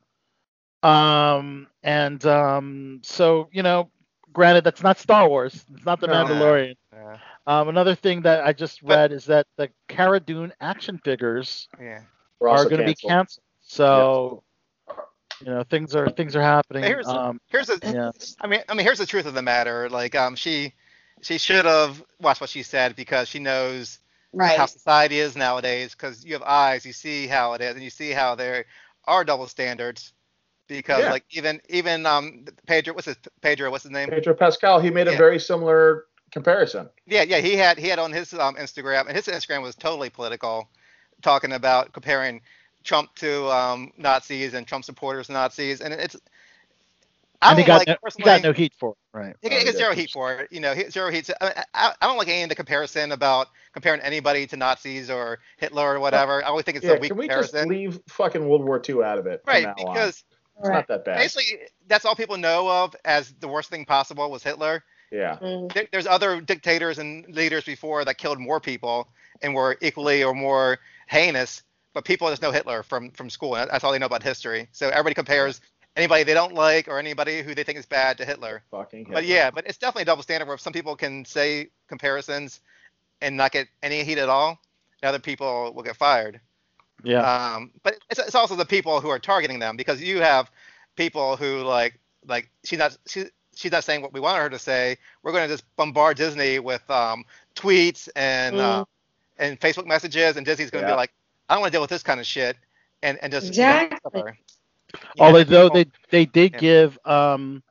Um, 0.83 1.67
and 1.83 2.23
um, 2.25 2.99
so, 3.03 3.49
you 3.51 3.63
know, 3.63 3.89
granted, 4.33 4.63
that's 4.63 4.83
not 4.83 4.97
Star 4.99 5.27
Wars. 5.27 5.65
It's 5.73 5.85
not 5.85 5.99
The 5.99 6.07
No. 6.07 6.13
Mandalorian. 6.25 6.75
Yeah, 6.93 7.17
Um, 7.47 7.69
another 7.69 7.95
thing 7.95 8.21
that 8.23 8.45
I 8.45 8.53
just 8.53 8.81
But- 8.85 8.89
read 8.95 9.11
is 9.11 9.25
that 9.25 9.47
the 9.57 9.69
Cara 9.87 10.19
Dune 10.19 10.53
action 10.61 10.99
figures 11.03 11.67
yeah. 11.79 12.01
We're 12.39 12.49
are 12.49 12.63
going 12.65 12.77
to 12.77 12.85
be 12.85 12.95
canceled. 12.95 13.09
canceled. 13.11 13.43
So, 13.63 14.43
you 15.41 15.47
know, 15.47 15.63
things 15.69 15.95
are 15.95 16.09
things 16.09 16.35
are 16.35 16.41
happening. 16.41 16.83
Here's- 16.83 17.07
Um, 17.07 17.39
Here's 17.47 17.67
the, 17.67 17.79
yeah. 17.83 18.11
I 18.41 18.47
mean, 18.47 18.61
I 18.69 18.73
mean, 18.73 18.85
here's 18.85 18.99
the 18.99 19.05
truth 19.05 19.25
of 19.25 19.33
the 19.33 19.41
matter. 19.41 19.89
Like, 19.89 20.15
um, 20.15 20.35
she, 20.35 20.73
she 21.21 21.37
should 21.37 21.65
have 21.65 22.03
watched 22.19 22.41
what 22.41 22.49
she 22.49 22.63
said 22.63 22.95
because 22.95 23.27
she 23.27 23.39
knows 23.39 23.99
right. 24.33 24.57
how 24.57 24.65
society 24.65 25.19
is 25.19 25.35
nowadays. 25.35 25.91
Because 25.93 26.23
you 26.25 26.33
have 26.33 26.43
eyes, 26.43 26.85
you 26.85 26.93
see 26.93 27.27
how 27.27 27.53
it 27.53 27.61
is, 27.61 27.73
and 27.75 27.83
you 27.83 27.89
see 27.89 28.11
how 28.11 28.35
there 28.35 28.65
are 29.05 29.23
double 29.23 29.47
standards. 29.47 30.13
Because 30.67 30.99
Yeah. 30.99 31.11
like 31.11 31.23
even 31.29 31.61
even 31.69 32.05
um 32.05 32.43
Pedro, 32.65 32.93
what's 32.93 33.05
his 33.07 33.15
Pedro, 33.41 33.71
what's 33.71 33.83
his 33.83 33.91
name? 33.91 34.09
Pedro 34.09 34.33
Pascal, 34.33 34.79
he 34.81 34.89
made 34.89 35.07
a 35.07 35.15
very 35.15 35.39
similar 35.39 36.07
comparison. 36.31 36.89
Yeah, 37.05 37.21
yeah, 37.23 37.37
he 37.37 37.55
had 37.55 37.77
he 37.77 37.87
had 37.87 37.99
on 37.99 38.11
his 38.11 38.33
um, 38.33 38.55
Instagram, 38.55 39.07
and 39.07 39.15
his 39.15 39.27
Instagram 39.27 39.61
was 39.61 39.75
totally 39.75 40.09
political, 40.09 40.67
talking 41.21 41.53
about 41.53 41.93
comparing 41.93 42.41
Trump 42.83 43.13
to 43.15 43.47
um, 43.49 43.91
Nazis 43.97 44.53
and 44.53 44.65
Trump 44.67 44.85
supporters 44.85 45.27
to 45.27 45.33
Nazis, 45.33 45.81
and 45.81 45.93
it's. 45.93 46.15
I 47.39 47.51
and 47.51 47.59
he 47.59 47.65
don't 47.65 47.67
got, 47.67 47.77
like 47.79 47.87
no, 47.87 47.93
he 47.93 47.97
personally. 48.01 48.25
got 48.25 48.41
no 48.43 48.51
heat 48.51 48.73
for 48.79 48.91
it. 48.91 48.97
Right. 49.15 49.35
He 49.41 49.49
gets 49.49 49.61
Oh, 49.63 49.65
yeah, 49.67 49.71
zero 49.77 49.93
heat 49.93 50.09
for 50.11 50.33
it. 50.33 50.51
You 50.51 50.59
know, 50.59 50.73
he- 50.73 50.89
zero 50.89 51.11
heat. 51.11 51.29
I, 51.39 51.63
I, 51.73 51.93
I 52.01 52.07
don't 52.07 52.17
like 52.17 52.27
any 52.29 52.41
of 52.43 52.49
the 52.49 52.55
comparison 52.55 53.11
about 53.11 53.47
comparing 53.73 54.01
anybody 54.01 54.47
to 54.47 54.57
Nazis 54.57 55.11
or 55.11 55.37
Hitler 55.57 55.95
or 55.95 55.99
whatever. 55.99 56.43
I 56.43 56.47
always 56.47 56.65
think 56.65 56.77
it's 56.77 56.85
Yeah, 56.85 56.93
a 56.93 56.99
weak 56.99 57.09
can 57.09 57.17
we 57.17 57.27
just 57.27 57.53
leave 57.53 57.99
fucking 58.09 58.47
World 58.47 58.63
War 58.65 58.81
II 58.87 59.03
out 59.03 59.19
of 59.19 59.27
it 59.27 59.41
right, 59.45 59.63
now 59.65 59.75
on? 59.85 59.93
because 59.93 60.23
It's 60.59 60.67
not 60.69 60.87
that 60.87 61.05
bad. 61.05 61.19
basically 61.19 61.59
that's 61.87 62.05
all 62.05 62.15
people 62.15 62.37
know 62.37 62.69
of 62.69 62.95
as 63.05 63.33
the 63.39 63.47
worst 63.47 63.69
thing 63.69 63.85
possible 63.85 64.31
was 64.31 64.41
Hitler. 64.41 64.83
Yeah. 65.11 65.37
Mm. 65.39 65.71
there, 65.73 65.87
there's 65.91 66.07
other 66.07 66.41
dictators 66.41 66.97
and 66.97 67.23
leaders 67.29 67.63
before 67.65 68.03
that 68.03 68.17
killed 68.17 68.39
more 68.39 68.59
people 68.59 69.07
and 69.43 69.53
were 69.53 69.77
equally 69.81 70.23
or 70.23 70.33
more 70.33 70.79
heinous, 71.07 71.63
but 71.93 72.05
people 72.05 72.29
just 72.29 72.41
know 72.41 72.51
Hitler 72.51 72.83
from 72.83 73.11
from 73.11 73.29
school. 73.29 73.53
That's 73.53 73.83
all 73.83 73.91
they 73.91 73.99
know 73.99 74.05
about 74.05 74.23
history. 74.23 74.67
So 74.71 74.89
everybody 74.89 75.15
compares 75.15 75.61
anybody 75.95 76.23
they 76.23 76.33
don't 76.33 76.53
like 76.53 76.87
or 76.87 76.99
anybody 76.99 77.41
who 77.41 77.55
they 77.55 77.63
think 77.63 77.77
is 77.77 77.85
bad 77.85 78.17
to 78.19 78.25
Hitler. 78.25 78.63
Fucking. 78.71 79.07
But 79.11 79.25
yeah, 79.25 79.49
but 79.51 79.65
it's 79.67 79.77
definitely 79.77 80.03
a 80.03 80.05
double 80.05 80.23
standard 80.23 80.47
where 80.47 80.57
some 80.57 80.73
people 80.73 80.95
can 80.95 81.25
say 81.25 81.69
comparisons 81.87 82.61
and 83.21 83.35
not 83.35 83.51
get 83.51 83.67
any 83.81 84.03
heat 84.03 84.19
at 84.19 84.29
all, 84.29 84.59
and 85.01 85.09
other 85.09 85.19
people 85.19 85.73
will 85.73 85.83
get 85.83 85.95
fired. 85.95 86.39
Yeah. 87.03 87.21
Um, 87.21 87.71
but 87.83 87.97
it's, 88.09 88.19
it's 88.19 88.35
also 88.35 88.55
the 88.55 88.65
people 88.65 89.01
who 89.01 89.09
are 89.09 89.19
targeting 89.19 89.59
them 89.59 89.75
because 89.75 90.01
you 90.01 90.21
have 90.21 90.51
people 90.95 91.35
who 91.35 91.63
like 91.63 91.99
like 92.27 92.49
she's 92.63 92.79
not 92.79 92.97
she, 93.07 93.25
she's 93.55 93.71
not 93.71 93.83
saying 93.83 94.01
what 94.01 94.13
we 94.13 94.19
want 94.19 94.37
her 94.41 94.49
to 94.49 94.59
say. 94.59 94.97
We're 95.23 95.31
going 95.31 95.47
to 95.47 95.53
just 95.53 95.63
bombard 95.75 96.17
Disney 96.17 96.59
with 96.59 96.87
um, 96.89 97.25
tweets 97.55 98.07
and 98.15 98.57
uh, 98.57 98.85
and 99.37 99.59
Facebook 99.59 99.85
messages, 99.85 100.37
and 100.37 100.45
Disney's 100.45 100.71
going 100.71 100.83
to 100.83 100.89
Yeah. 100.89 100.95
be 100.95 100.97
like, 100.97 101.11
I 101.49 101.53
don't 101.55 101.61
want 101.61 101.71
to 101.71 101.75
deal 101.75 101.81
with 101.81 101.89
this 101.89 102.03
kind 102.03 102.19
of 102.19 102.25
shit, 102.25 102.57
and 103.03 103.17
and 103.21 103.31
just 103.31 103.53
you 103.55 103.61
know, 103.63 103.79
Exactly. 103.83 104.23
Although 105.19 105.37
Yeah, 105.39 105.43
though 105.43 105.69
people- 105.69 105.91
they 106.09 106.19
they 106.19 106.25
did 106.25 106.53
Yeah. 106.53 106.59
give 106.59 106.99
um 107.05 107.63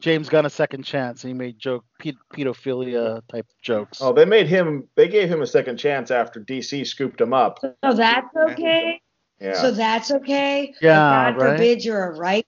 James 0.00 0.28
Gunn 0.28 0.46
a 0.46 0.50
second 0.50 0.84
chance. 0.84 1.24
And 1.24 1.30
he 1.30 1.34
made 1.34 1.58
joke 1.58 1.84
pedophilia 2.00 3.20
type 3.28 3.46
jokes. 3.62 3.98
Oh, 4.00 4.12
they 4.12 4.24
made 4.24 4.46
him. 4.46 4.88
They 4.94 5.08
gave 5.08 5.28
him 5.28 5.42
a 5.42 5.46
second 5.46 5.76
chance 5.76 6.10
after 6.10 6.40
DC 6.40 6.84
scooped 6.86 7.20
him 7.20 7.32
up. 7.32 7.58
So 7.60 7.92
that's 7.92 8.34
okay. 8.36 9.00
Yeah. 9.40 9.54
So 9.54 9.70
that's 9.70 10.10
okay. 10.10 10.74
Yeah, 10.80 11.32
God 11.32 11.36
right. 11.36 11.50
forbid 11.52 11.84
you're 11.84 12.04
a 12.12 12.16
right 12.16 12.46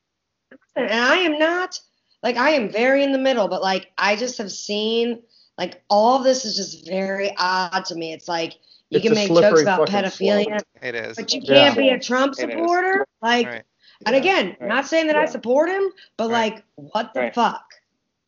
person. 0.51 0.89
And 0.91 1.05
I 1.05 1.17
am 1.19 1.39
not. 1.39 1.79
Like 2.23 2.37
I 2.37 2.51
am 2.51 2.71
very 2.71 3.03
in 3.03 3.13
the 3.13 3.19
middle, 3.19 3.49
but 3.49 3.63
like 3.63 3.91
I 3.99 4.15
just 4.17 4.39
have 4.39 4.53
seen 4.53 5.23
like 5.61 5.83
all 5.91 6.17
of 6.17 6.25
this 6.25 6.45
is 6.47 6.57
just 6.57 6.87
very 6.89 7.33
odd 7.39 7.85
to 7.85 7.95
me. 7.95 8.13
It's 8.15 8.27
like 8.27 8.55
you 8.89 8.97
It's 8.99 9.05
can 9.07 9.15
make 9.15 9.29
jokes 9.29 9.61
about 9.63 9.89
pedophilia, 9.89 10.45
slope. 10.47 10.63
It 10.83 10.95
is. 10.95 11.17
but 11.17 11.33
you 11.35 11.43
can't 11.43 11.77
be 11.77 11.91
a 11.91 11.99
Trump 12.01 12.35
supporter. 12.35 13.07
Like 13.23 13.47
Right. 13.47 13.63
and 14.07 14.15
Yeah. 14.15 14.21
again, 14.21 14.57
Right. 14.59 14.69
not 14.69 14.87
saying 14.89 15.07
that 15.09 15.17
I 15.17 15.27
support 15.27 15.69
him, 15.69 15.93
but 16.17 16.31
Right. 16.31 16.55
like 16.55 16.65
what 16.77 17.13
the 17.13 17.21
Right. 17.21 17.35
fuck? 17.35 17.63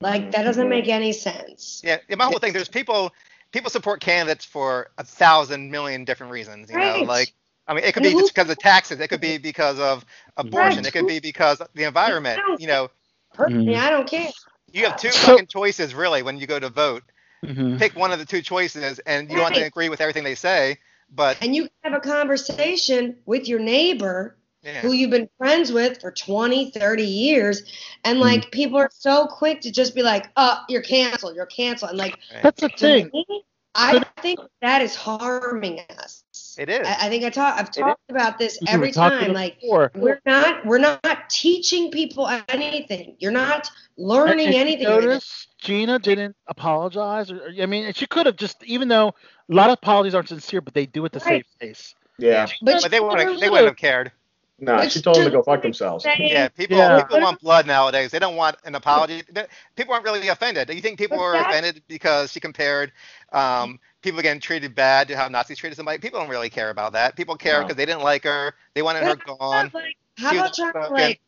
Like 0.01 0.31
that 0.33 0.43
doesn't 0.43 0.67
Mhm. 0.67 0.71
make 0.71 0.89
any 0.89 1.13
sense. 1.13 1.81
Yeah, 1.83 1.97
yeah, 2.09 2.17
my 2.17 2.27
whole 2.27 2.39
thing. 2.39 2.53
There's 2.53 2.69
people 2.69 3.11
people 3.53 3.71
support 3.71 4.01
candidates 4.01 4.45
for 4.45 4.91
a 4.99 5.05
thousand 5.05 5.71
million 5.71 6.05
different 6.05 6.33
reasons. 6.33 6.71
You 6.71 6.79
know, 6.79 6.99
like 7.05 7.33
I 7.67 7.75
mean, 7.75 7.85
it 7.85 7.95
could 7.95 8.03
be 8.03 8.11
just 8.13 8.35
because 8.35 8.51
of 8.51 8.59
taxes. 8.59 8.99
It 9.01 9.09
could 9.09 9.21
be 9.21 9.39
because 9.39 9.79
of 9.79 10.05
abortion. 10.37 10.85
It 10.85 10.93
could 10.93 11.07
be 11.07 11.21
because 11.21 11.61
of 11.61 11.69
the 11.75 11.85
environment. 11.85 12.41
You 12.59 12.67
know, 12.67 12.91
Personally, 13.33 13.73
Mhm. 13.75 13.79
I 13.81 13.89
don't 13.91 14.07
care. 14.09 14.31
you 14.73 14.85
have 14.85 14.97
two 14.97 15.11
So- 15.13 15.33
fucking 15.33 15.47
choices 15.47 15.95
really 15.95 16.23
when 16.23 16.37
you 16.39 16.47
go 16.47 16.59
to 16.59 16.69
vote. 16.69 17.03
Mhm. 17.44 17.78
Pick 17.78 17.97
one 17.97 18.12
of 18.12 18.19
the 18.19 18.24
two 18.24 18.43
choices, 18.43 18.98
and 19.01 19.31
you 19.31 19.36
don't 19.36 19.44
have 19.44 19.55
to 19.55 19.66
agree 19.66 19.89
with 19.89 20.01
everything 20.01 20.24
they 20.24 20.35
say. 20.35 20.78
But 21.10 21.36
And 21.43 21.55
you 21.55 21.69
have 21.82 21.93
a 21.93 22.01
conversation 22.01 23.16
with 23.27 23.48
your 23.48 23.59
neighbor 23.59 24.36
yeah, 24.62 24.82
who 24.82 24.93
you've 24.93 25.10
been 25.10 25.28
friends 25.39 25.73
with 25.73 26.01
for 26.01 26.12
20, 26.12 26.70
30 26.70 27.05
years. 27.05 27.62
And 28.05 28.19
Hmm. 28.19 28.24
like 28.24 28.51
people 28.52 28.78
are 28.78 28.90
so 28.93 29.27
quick 29.27 29.60
to 29.62 29.73
just 29.73 29.94
be 29.94 30.02
like, 30.02 30.31
oh, 30.36 30.60
you're 30.69 30.82
canceled, 30.82 31.35
you're 31.36 31.47
canceled. 31.47 31.90
And 31.90 31.98
like, 31.98 32.16
That's 32.43 32.60
the 32.60 32.69
thing. 32.69 33.10
me, 33.12 33.44
I 33.74 34.05
think 34.23 34.39
that 34.60 34.82
is 34.82 34.94
harming 34.94 35.81
us. 35.98 36.24
It 36.59 36.69
is. 36.69 36.87
I, 36.87 37.07
I 37.07 37.09
think 37.09 37.24
I 37.24 37.31
talk, 37.31 37.59
I've 37.59 37.70
talked 37.70 38.01
about 38.11 38.39
this 38.39 38.59
We 38.61 38.69
every 38.69 38.93
time. 38.93 39.33
Like, 39.33 39.61
before. 39.61 39.91
we're 39.95 40.20
not, 40.27 40.65
we're 40.66 40.79
not 40.79 41.29
teaching 41.31 41.91
people 41.91 42.29
anything. 42.49 43.16
You're 43.19 43.33
not 43.33 43.70
learning 43.97 44.47
And- 44.47 44.55
and 44.55 44.69
anything. 44.69 44.85
Notice 44.89 45.47
Gina 45.59 45.99
didn't 45.99 46.37
apologize. 46.47 47.31
Or, 47.31 47.37
or- 47.39 47.53
I 47.61 47.66
mean, 47.66 47.93
she 47.95 48.07
could 48.07 48.27
have 48.27 48.37
just, 48.37 48.62
even 48.65 48.89
though 48.89 49.09
a 49.51 49.55
lot 49.55 49.70
of 49.70 49.74
apologies 49.74 50.15
aren't 50.15 50.29
sincere, 50.29 50.61
but 50.61 50.74
they 50.74 50.87
do 50.87 51.05
it 51.05 51.12
to 51.12 51.19
Right. 51.20 51.45
save 51.61 51.69
face. 51.69 51.95
Yeah. 52.19 52.47
But 52.62 52.83
but 52.83 52.91
they 52.91 53.01
wouldn't. 53.01 53.20
could've- 53.20 53.41
They 53.41 53.49
wouldn't 53.51 53.69
have 53.69 53.77
cared. 53.77 54.12
No, 54.59 54.77
but 54.77 54.93
she 54.93 55.03
told 55.03 55.16
them 55.16 55.24
to 55.24 55.31
go 55.31 55.43
fuck 55.43 55.61
themselves. 55.61 56.05
Yeah, 56.05 56.47
people 56.47 56.77
Yeah. 56.77 57.03
people 57.03 57.20
want 57.20 57.41
blood 57.41 57.66
nowadays. 57.66 58.12
They 58.12 58.20
don't 58.20 58.37
want 58.37 58.57
an 58.65 58.77
apology. 58.77 59.24
People 59.74 59.93
aren't 59.93 60.05
really 60.05 60.29
offended. 60.29 60.69
Do 60.69 60.74
you 60.74 60.81
think 60.81 60.99
people 61.01 61.16
But 61.16 61.23
were 61.24 61.35
offended 61.35 61.83
because 61.89 62.31
she 62.31 62.39
compared 62.39 62.93
um, 63.33 63.81
people 64.03 64.20
getting 64.20 64.41
treated 64.41 64.74
bad 64.74 65.09
to 65.09 65.16
how 65.16 65.29
Nazis 65.29 65.59
treated 65.59 65.77
somebody? 65.77 65.99
People 65.99 66.20
don't 66.20 66.29
really 66.29 66.51
care 66.51 66.70
about 66.70 66.93
that. 66.93 67.16
People 67.16 67.37
care 67.37 67.59
No. 67.59 67.62
because 67.62 67.77
they 67.77 67.87
didn't 67.87 68.03
like 68.03 68.24
her. 68.24 68.55
They 68.74 68.83
wanted 68.83 69.05
her 69.05 69.16
gone. 69.16 69.70
Like, 69.73 69.97
how 70.19 70.33
about 70.33 70.55
trying 70.55 70.73
to 70.73 70.89
like 70.89 71.20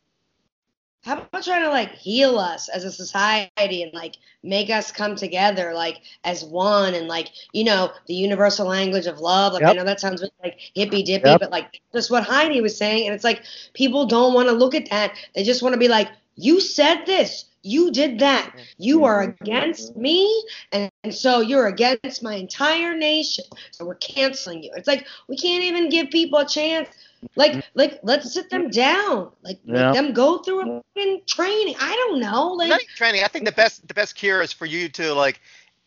how 1.05 1.19
about 1.19 1.45
trying 1.45 1.63
to 1.63 1.69
like 1.69 1.93
heal 1.93 2.39
us 2.39 2.69
as 2.71 2.85
a 2.85 2.91
society 2.91 3.83
and 3.83 3.93
like 3.93 4.17
make 4.43 4.71
us 4.71 4.91
come 4.91 5.15
together 5.17 5.73
like 5.75 6.01
as 6.25 6.45
one 6.45 6.95
and 6.95 7.09
like 7.09 7.29
you 7.53 7.65
know 7.65 7.91
the 8.07 8.15
universal 8.15 8.67
language 8.67 9.07
of 9.07 9.21
love 9.21 9.53
like 9.53 9.63
i 9.63 9.73
know 9.73 9.85
that 9.85 10.01
sounds 10.01 10.21
really, 10.23 10.33
like 10.43 10.59
hippy 10.75 11.03
dippy 11.03 11.29
Yep. 11.29 11.41
but 11.41 11.51
like 11.51 11.81
that's 11.93 12.11
what 12.11 12.25
heidi 12.25 12.61
was 12.61 12.77
saying 12.77 13.07
and 13.07 13.15
it's 13.15 13.25
like 13.25 13.43
people 13.75 14.07
don't 14.07 14.33
want 14.35 14.49
to 14.49 14.55
look 14.55 14.75
at 14.75 14.89
that 14.91 15.13
they 15.35 15.45
just 15.45 15.63
want 15.63 15.75
to 15.75 15.79
be 15.79 15.89
like 15.89 16.09
you 16.37 16.61
said 16.61 17.05
this 17.05 17.47
you 17.65 17.91
did 17.91 18.19
that 18.21 18.53
you 18.79 19.05
are 19.05 19.23
against 19.23 19.97
me 19.97 20.45
and, 20.73 20.91
and 21.03 21.15
so 21.15 21.41
you're 21.41 21.67
against 21.67 22.23
my 22.23 22.35
entire 22.35 22.97
nation 22.97 23.45
so 23.73 23.85
we're 23.85 23.95
canceling 23.97 24.63
you 24.63 24.71
it's 24.77 24.87
like 24.89 25.07
we 25.29 25.37
can't 25.37 25.65
even 25.65 25.89
give 25.89 26.11
people 26.11 26.39
a 26.39 26.47
chance 26.47 26.89
like 27.37 27.65
like 27.75 28.01
let's 28.03 28.33
sit 28.33 28.51
them 28.51 28.71
down 28.71 29.31
like 29.43 29.59
Yeah. 29.67 29.91
make 29.91 29.93
them 29.93 30.13
go 30.13 30.39
through 30.39 30.63
a 30.63 30.83
fucking 30.97 31.23
training 31.27 31.75
i 31.81 31.95
don't 31.97 32.21
know 32.21 32.53
like 32.53 32.71
Not 32.71 32.81
training. 32.97 33.25
I 33.25 33.29
think 33.29 33.45
the 33.45 33.53
best 33.53 33.87
the 33.89 33.95
best 33.95 34.15
cure 34.15 34.43
is 34.43 34.53
for 34.53 34.67
you 34.67 34.89
to 34.91 35.15
like, 35.15 35.41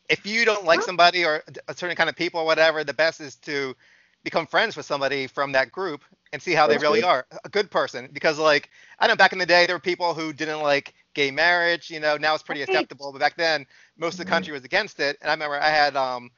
if 0.09 0.25
you 0.25 0.45
don't 0.45 0.65
like 0.65 0.81
Huh? 0.81 0.87
somebody 0.87 1.25
or 1.25 1.43
a 1.67 1.75
certain 1.75 1.95
kind 1.95 2.09
of 2.09 2.15
people 2.15 2.41
or 2.41 2.45
whatever, 2.45 2.83
the 2.83 2.93
best 2.93 3.21
is 3.21 3.35
to 3.37 3.75
become 4.23 4.45
friends 4.47 4.75
with 4.75 4.85
somebody 4.85 5.27
from 5.27 5.53
that 5.53 5.71
group 5.71 6.03
and 6.33 6.41
see 6.41 6.53
how 6.53 6.67
That's 6.67 6.83
they 6.83 6.87
really 6.87 7.01
good. 7.01 7.07
are. 7.07 7.25
A 7.45 7.49
good 7.49 7.71
person, 7.71 8.09
because 8.13 8.39
like 8.39 8.69
I 8.99 9.07
know 9.07 9.15
back 9.15 9.33
in 9.33 9.39
the 9.39 9.45
day 9.45 9.65
there 9.65 9.75
were 9.75 9.79
people 9.79 10.13
who 10.13 10.33
didn't 10.33 10.61
like 10.61 10.93
gay 11.17 11.31
marriage. 11.31 11.89
You 11.89 11.99
know, 11.99 12.15
now 12.15 12.33
it's 12.35 12.43
pretty 12.43 12.61
Right. 12.61 12.69
acceptable, 12.69 13.11
but 13.11 13.19
back 13.19 13.35
then 13.35 13.65
most 13.97 14.13
of 14.13 14.19
the 14.19 14.25
country 14.29 14.53
was 14.53 14.63
against 14.63 14.99
it. 14.99 15.17
And 15.21 15.29
I 15.29 15.33
remember 15.33 15.59
I 15.59 15.69
had 15.69 15.95
um, 15.97 16.29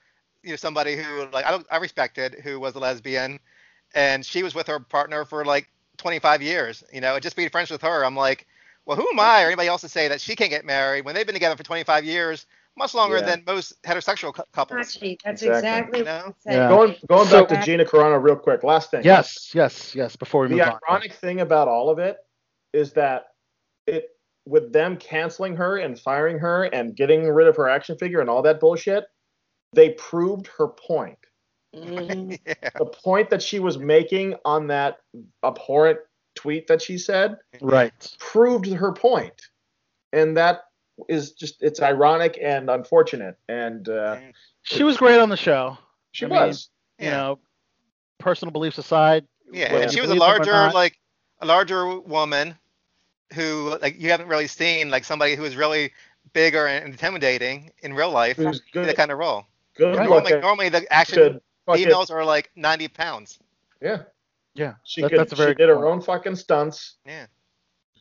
you 0.42 0.52
know, 0.52 0.56
somebody 0.56 0.96
who 0.96 1.28
like 1.32 1.46
I 1.46 1.60
I 1.70 1.78
respected 1.78 2.36
who 2.44 2.60
was 2.60 2.76
a 2.76 2.80
lesbian, 2.80 3.40
and 3.94 4.26
she 4.26 4.42
was 4.42 4.56
with 4.56 4.68
her 4.68 4.80
partner 4.80 5.26
for 5.26 5.44
like 5.46 5.68
25 5.98 6.42
years. 6.42 6.84
You 6.94 7.02
know, 7.02 7.14
and 7.16 7.22
just 7.24 7.36
being 7.36 7.50
friends 7.50 7.70
with 7.70 7.82
her, 7.82 8.06
I'm 8.06 8.16
like, 8.16 8.48
well, 8.86 8.96
who 8.98 9.08
am 9.12 9.20
I 9.20 9.44
or 9.44 9.48
anybody 9.48 9.68
else 9.68 9.82
to 9.82 9.90
say 9.90 10.08
that 10.08 10.22
she 10.22 10.36
can't 10.36 10.50
get 10.50 10.66
married 10.66 11.06
when 11.06 11.14
they've 11.14 11.26
been 11.28 11.36
together 11.36 11.58
for 11.58 11.64
25 11.64 12.06
years, 12.06 12.48
much 12.78 12.94
longer 12.96 13.18
Yeah. 13.18 13.26
than 13.26 13.44
most 13.46 13.82
heterosexual 13.84 14.34
cou- 14.34 14.44
couples. 14.54 14.80
Actually, 14.80 15.20
that's 15.26 15.42
Exactly. 15.42 15.60
exactly 15.60 16.00
You 16.00 16.06
what 16.06 16.26
know? 16.26 16.28
I 16.30 16.34
said. 16.40 16.54
Yeah. 16.54 16.70
Going 16.70 16.96
going 17.10 17.28
So- 17.28 17.46
back 17.46 17.50
to 17.60 17.66
Gina 17.66 17.84
Carano 17.86 18.24
real 18.24 18.38
quick. 18.38 18.64
Last 18.64 18.92
thing. 18.92 19.04
Yes, 19.04 19.52
yes, 19.54 19.94
yes. 19.94 20.16
Before 20.16 20.44
we 20.44 20.48
The 20.48 20.56
move 20.56 20.62
on. 20.68 20.80
The 20.88 20.92
ironic 20.94 21.12
thing 21.14 21.42
about 21.42 21.68
all 21.68 21.90
of 21.90 22.00
it 22.00 22.18
is 22.72 22.94
that 22.94 23.34
it 23.86 24.16
with 24.50 24.74
them 24.74 24.98
canceling 24.98 25.56
her 25.56 25.78
and 25.78 25.98
firing 26.00 26.40
her 26.40 26.64
and 26.64 26.96
getting 26.96 27.30
rid 27.30 27.48
of 27.48 27.56
her 27.56 27.70
action 27.70 27.98
figure 27.98 28.20
and 28.20 28.30
all 28.30 28.42
that 28.42 28.60
bullshit, 28.60 29.06
they 29.74 29.92
proved 29.92 30.48
her 30.58 30.68
point. 30.68 31.18
Mhm. 31.76 32.40
yeah. 32.48 32.70
The 32.78 32.86
point 32.86 33.30
that 33.30 33.44
she 33.44 33.60
was 33.60 33.78
making 33.78 34.36
on 34.44 34.68
that 34.68 34.98
abhorrent 35.44 36.00
tweet 36.36 36.68
that 36.68 36.82
she 36.82 36.98
said 36.98 37.38
Right. 37.62 38.16
proved 38.20 38.66
her. 38.68 39.42
And 40.12 40.36
that 40.38 40.62
is 41.08 41.34
just 41.34 41.62
it's 41.62 41.82
ironic 41.82 42.40
and 42.42 42.70
unfortunate. 42.70 43.38
And 43.48 43.88
uh, 43.88 44.18
She 44.64 44.84
was 44.84 44.98
great 44.98 45.20
on 45.20 45.30
the 45.30 45.38
show. 45.38 45.78
she 46.12 46.26
I 46.26 46.30
mean, 46.30 46.40
was. 46.48 46.70
You 46.98 47.12
know, 47.12 47.40
personal 48.18 48.52
beliefs 48.52 48.78
aside. 48.78 49.26
Yeah, 49.54 49.74
and 49.74 49.92
she 49.92 50.02
was 50.02 50.10
a 50.10 50.16
believe 50.16 50.22
them 50.34 50.50
or 50.50 50.54
larger, 50.54 50.74
like 50.74 51.00
a 51.40 51.46
larger 51.46 52.00
woman 52.00 52.58
who 53.34 53.78
like 53.82 54.00
you 54.00 54.10
haven't 54.12 54.28
really 54.28 54.48
seen 54.48 54.90
like 54.90 55.04
somebody 55.04 55.36
who 55.36 55.44
is 55.46 55.56
really 55.56 55.92
bigger 56.34 56.66
and 56.68 56.86
intimidating 56.86 57.72
in 57.84 57.94
real 57.94 58.12
life 58.12 58.38
Who's 58.38 58.58
in 58.58 58.64
good, 58.74 58.88
that 58.88 58.96
kind 58.98 59.12
of 59.12 59.18
role. 59.18 59.46
good 59.76 59.96
Normally, 59.96 60.22
looking. 60.22 60.40
normally 60.42 60.70
the 60.70 60.92
action 60.94 61.16
Could 61.18 61.42
fucking- 61.66 61.84
females 61.86 62.12
are 62.12 62.24
like 62.26 62.52
90 62.56 62.88
pounds. 62.90 63.40
Yeah. 63.82 64.04
Yeah, 64.56 64.74
She 64.84 65.02
that- 65.02 65.10
could. 65.10 65.20
that's 65.20 65.32
a 65.34 65.36
very 65.36 65.52
she 65.52 65.56
did 65.56 65.58
good 65.58 65.70
her 65.70 65.76
point. 65.76 65.88
own 65.88 66.02
fucking 66.02 66.36
stunts. 66.36 66.96
Yeah. 67.06 67.28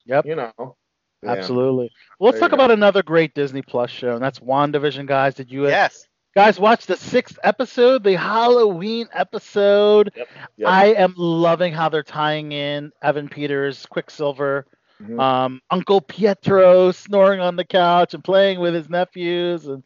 Yep. 0.07 0.27
You 0.27 0.35
know. 0.37 0.77
Yeah. 1.23 1.31
Absolutely. 1.33 1.91
Well, 2.19 2.29
let's 2.31 2.41
There 2.41 2.49
talk 2.49 2.57
go. 2.57 2.63
about 2.65 2.71
another 2.71 3.03
great 3.03 3.35
Disney 3.35 3.63
Plus 3.63 3.91
show, 3.91 4.15
and 4.15 4.23
that's 4.23 4.39
WandaVision, 4.41 5.07
guys. 5.07 5.35
Did 5.35 5.51
you 5.51 5.67
uh, 5.67 5.69
Yes. 5.69 6.07
guys 6.35 6.59
watch 6.61 6.87
the 6.87 6.97
sixth 6.97 7.39
episode, 7.43 8.03
the 8.05 8.17
Halloween 8.17 9.09
episode? 9.13 10.13
Yep. 10.17 10.29
I 10.67 10.87
am 10.95 11.15
loving 11.17 11.73
how 11.73 11.89
they're 11.89 12.03
tying 12.03 12.53
in 12.53 12.93
Evan 13.03 13.29
Peters, 13.29 13.85
Quicksilver, 13.87 14.67
Mhm. 15.01 15.23
um, 15.23 15.61
Uncle 15.70 16.01
Pietro 16.01 16.91
snoring 16.93 17.41
on 17.41 17.57
the 17.57 17.65
couch 17.65 18.15
and 18.15 18.23
playing 18.25 18.61
with 18.61 18.75
his 18.75 18.89
nephews, 18.89 19.66
and 19.66 19.85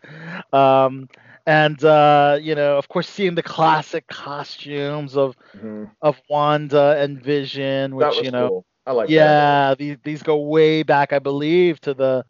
um, 0.52 1.09
and 1.47 1.82
uh, 1.84 2.39
you 2.40 2.55
know, 2.55 2.76
of 2.78 2.89
course, 2.89 3.09
seeing 3.09 3.34
the 3.34 3.43
classic 3.43 4.06
costumes 4.09 5.16
of 5.16 5.36
Mhm. 5.55 5.90
of 6.02 6.20
Wanda 6.28 6.97
and 6.98 7.22
Vision, 7.22 7.94
which 7.97 8.20
you 8.22 8.30
know, 8.30 8.51
cool. 8.51 8.64
I 8.86 8.93
like 8.93 9.12
that. 9.14 9.39
yeah, 9.43 9.74
these 9.78 9.97
these 10.02 10.22
go 10.22 10.36
way 10.39 10.82
back, 10.82 11.12
I 11.12 11.18
believe, 11.18 11.80
to 11.82 11.94
the 11.94 12.24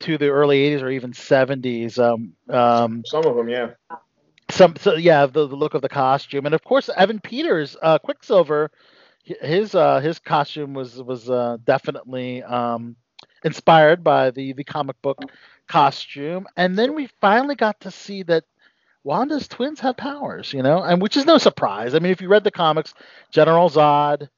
to 0.00 0.18
the 0.18 0.28
early 0.28 0.58
80s 0.60 0.82
or 0.82 0.90
even 0.90 1.12
70s. 1.12 1.98
Um, 1.98 2.34
um, 2.48 3.04
Some 3.04 3.26
of 3.26 3.36
them, 3.36 3.48
yeah. 3.48 3.74
some 4.50 4.76
so 4.76 4.94
yeah 4.94 5.26
the, 5.26 5.46
the 5.46 5.56
look 5.56 5.74
of 5.74 5.82
the 5.82 5.88
costume 5.88 6.46
and 6.46 6.54
of 6.54 6.62
course 6.64 6.88
evan 6.96 7.18
peters 7.20 7.76
uh 7.82 7.98
quicksilver 7.98 8.70
his 9.40 9.74
uh 9.74 10.00
his 10.00 10.18
costume 10.18 10.74
was 10.74 11.02
was 11.02 11.28
uh 11.30 11.56
definitely 11.64 12.42
um 12.42 12.96
inspired 13.44 14.02
by 14.04 14.30
the 14.30 14.52
the 14.52 14.64
comic 14.64 15.00
book 15.02 15.26
costume. 15.68 16.46
And 16.56 16.76
then 16.78 16.94
we 16.94 17.06
finally 17.20 17.54
got 17.56 17.80
to 17.80 17.90
see 17.90 18.22
that 18.24 18.44
wanda's 19.04 19.48
twins 19.48 19.80
have 19.80 19.96
powers 19.96 20.52
you 20.52 20.62
know? 20.62 20.82
And 20.82 21.00
which 21.02 21.16
is 21.16 21.26
no 21.26 21.38
surprise. 21.38 21.94
I 21.94 21.98
mean 22.00 22.12
if 22.12 22.20
you 22.20 22.28
read 22.28 22.44
the 22.44 22.50
comics 22.50 22.94
general 23.30 23.68
zod 23.70 24.28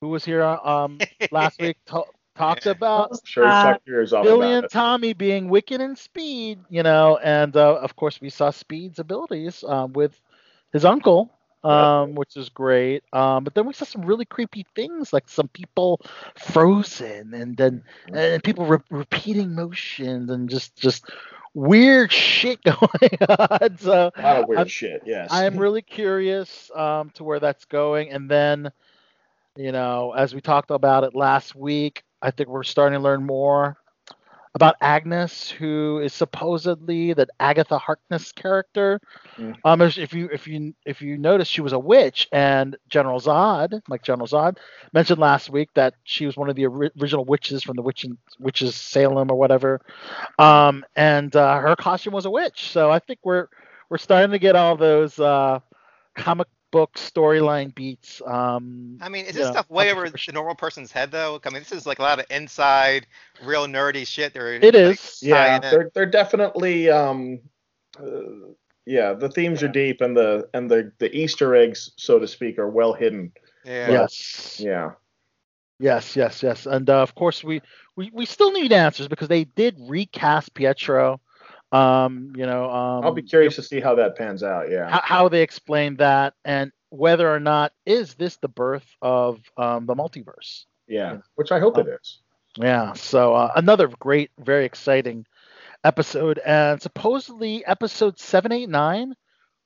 who 0.00 0.08
was 0.08 0.24
here 0.24 0.42
um 0.42 1.04
last 1.30 1.60
week 1.60 1.76
ta- 1.86 2.10
talked 2.36 2.66
about 2.66 3.12
I'm 3.12 3.18
sure 3.24 3.52
Uh, 3.52 3.52
Chuck 3.52 3.80
Year's 3.86 4.12
all 4.12 4.28
Billy 4.28 4.52
about 4.52 4.52
and 4.52 4.66
it. 4.66 4.70
Tommy 4.70 5.12
being 5.14 5.48
Wiccan 5.48 5.80
and 5.80 5.96
Speed, 5.98 6.60
you 6.68 6.82
know, 6.82 7.18
and 7.22 7.56
uh, 7.56 7.76
of 7.76 7.94
course 7.96 8.20
we 8.20 8.30
saw 8.30 8.50
Speed's 8.50 8.98
abilities 8.98 9.64
um, 9.64 9.92
with 9.92 10.20
his 10.72 10.84
uncle, 10.84 11.37
um, 11.64 12.14
which 12.14 12.36
is 12.36 12.48
great. 12.48 13.02
Um, 13.12 13.44
but 13.44 13.54
then 13.54 13.66
we 13.66 13.72
saw 13.72 13.84
some 13.84 14.02
really 14.02 14.24
creepy 14.24 14.64
things, 14.74 15.12
like 15.12 15.28
some 15.28 15.48
people 15.48 16.00
frozen, 16.36 17.34
and 17.34 17.56
then 17.56 17.82
and 18.12 18.42
people 18.42 18.66
re- 18.66 18.78
repeating 18.90 19.54
motions, 19.54 20.30
and 20.30 20.48
just 20.48 20.76
just 20.76 21.04
weird 21.54 22.12
shit 22.12 22.62
going 22.64 23.18
on. 23.28 23.78
So 23.78 24.10
A 24.16 24.22
lot 24.22 24.36
of 24.42 24.48
weird 24.48 24.58
I'm- 24.58 24.68
shit, 24.68 25.02
yes. 25.06 25.28
I 25.32 25.44
am 25.44 25.56
really 25.58 25.82
curious 25.82 26.70
um, 26.74 27.10
to 27.14 27.24
where 27.24 27.40
that's 27.40 27.64
going. 27.64 28.10
And 28.10 28.30
then, 28.30 28.70
you 29.56 29.72
know, 29.72 30.12
as 30.16 30.34
we 30.34 30.40
talked 30.40 30.70
about 30.70 31.04
it 31.04 31.14
last 31.14 31.54
week, 31.56 32.04
I 32.22 32.30
think 32.30 32.48
we're 32.48 32.62
starting 32.64 32.98
to 32.98 33.02
learn 33.02 33.24
more 33.24 33.76
about 34.58 34.74
Agnes, 34.80 35.48
who 35.48 36.00
is 36.00 36.12
supposedly 36.12 37.12
that 37.12 37.30
Agatha 37.38 37.78
Harkness 37.78 38.32
character. 38.32 39.00
Mm. 39.36 39.54
Um, 39.64 39.80
if 39.82 40.12
you 40.12 40.28
if 40.32 40.48
you 40.48 40.74
if 40.84 41.00
you 41.00 41.16
notice, 41.16 41.46
she 41.46 41.60
was 41.60 41.72
a 41.72 41.78
witch, 41.78 42.26
and 42.32 42.76
General 42.88 43.20
Zod, 43.20 43.80
like 43.88 44.02
General 44.02 44.26
Zod, 44.26 44.56
mentioned 44.92 45.20
last 45.20 45.48
week 45.48 45.68
that 45.74 45.94
she 46.02 46.26
was 46.26 46.36
one 46.36 46.50
of 46.50 46.56
the 46.56 46.66
original 46.66 47.24
witches 47.24 47.62
from 47.62 47.76
the 47.76 47.82
witch 47.82 48.02
in, 48.02 48.18
witches 48.40 48.74
Salem 48.74 49.30
or 49.30 49.38
whatever. 49.38 49.80
Um, 50.40 50.84
and 50.96 51.36
uh, 51.36 51.60
her 51.60 51.76
costume 51.76 52.14
was 52.14 52.26
a 52.26 52.30
witch. 52.30 52.72
So 52.72 52.90
I 52.90 52.98
think 52.98 53.20
we're 53.22 53.46
we're 53.88 53.98
starting 53.98 54.32
to 54.32 54.40
get 54.40 54.56
all 54.56 54.76
those 54.76 55.20
uh, 55.20 55.60
comic 56.16 56.48
book 56.70 56.94
storyline 56.94 57.74
beats. 57.74 58.20
Um, 58.26 58.98
I 59.00 59.08
mean, 59.08 59.26
is 59.26 59.34
this 59.34 59.46
know, 59.46 59.52
stuff 59.52 59.70
way 59.70 59.90
over 59.92 60.08
the 60.08 60.32
normal 60.32 60.54
person's 60.54 60.92
head 60.92 61.10
though? 61.10 61.40
I 61.44 61.50
mean, 61.50 61.60
this 61.60 61.72
is 61.72 61.86
like 61.86 61.98
a 61.98 62.02
lot 62.02 62.18
of 62.18 62.26
inside, 62.30 63.06
real 63.42 63.66
nerdy 63.66 64.06
shit. 64.06 64.34
They're 64.34 64.54
It 64.54 64.74
like, 64.74 64.74
is. 64.74 65.18
yeah, 65.22 65.58
they're 65.58 65.90
they're 65.94 66.06
definitely 66.06 66.90
um, 66.90 67.40
uh, 68.00 68.52
yeah. 68.86 69.14
The 69.14 69.28
themes 69.28 69.62
are 69.62 69.68
deep, 69.68 70.00
and 70.00 70.16
the 70.16 70.48
and 70.54 70.70
the 70.70 70.92
the 70.98 71.14
Easter 71.14 71.54
eggs, 71.54 71.90
so 71.96 72.18
to 72.18 72.26
speak, 72.26 72.58
are 72.58 72.68
well 72.70 72.92
hidden. 72.92 73.32
Yeah. 73.64 73.90
Yes. 73.90 74.60
Yeah, 74.62 74.92
Yes, 75.80 76.16
yes, 76.16 76.42
yes. 76.42 76.66
And 76.66 76.90
uh, 76.90 77.02
of 77.02 77.14
course, 77.14 77.44
we, 77.44 77.62
we 77.94 78.10
we 78.12 78.26
still 78.26 78.50
need 78.50 78.72
answers 78.72 79.06
because 79.06 79.28
they 79.28 79.44
did 79.44 79.76
recast 79.78 80.54
Pietro. 80.54 81.20
Um, 81.70 82.32
you 82.34 82.46
know, 82.46 82.70
um, 82.70 83.04
I'll 83.04 83.12
be 83.12 83.22
curious 83.22 83.56
to 83.56 83.62
see 83.62 83.80
how 83.80 83.94
that 83.96 84.16
pans 84.16 84.42
out. 84.42 84.70
Yeah, 84.70 84.88
how, 84.88 85.00
how 85.02 85.28
they 85.28 85.42
explain 85.42 85.96
that 85.96 86.34
and 86.44 86.72
whether 86.90 87.32
or 87.32 87.40
not 87.40 87.72
is 87.84 88.14
this 88.14 88.36
the 88.36 88.48
birth 88.48 88.86
of 89.02 89.40
um, 89.56 89.86
the 89.86 89.94
multiverse. 89.94 90.64
yeah, 90.86 91.18
which 91.34 91.52
I 91.52 91.60
hope 91.60 91.78
it 91.78 91.86
is. 91.86 92.20
Yeah. 92.56 92.92
So 92.94 93.34
uh, 93.34 93.52
another 93.56 93.88
great, 93.88 94.30
very 94.38 94.64
exciting 94.64 95.26
episode, 95.84 96.40
and 96.44 96.80
supposedly 96.80 97.64
episode 97.66 98.18
seven, 98.18 98.52
eight, 98.52 98.68
nine 98.68 99.14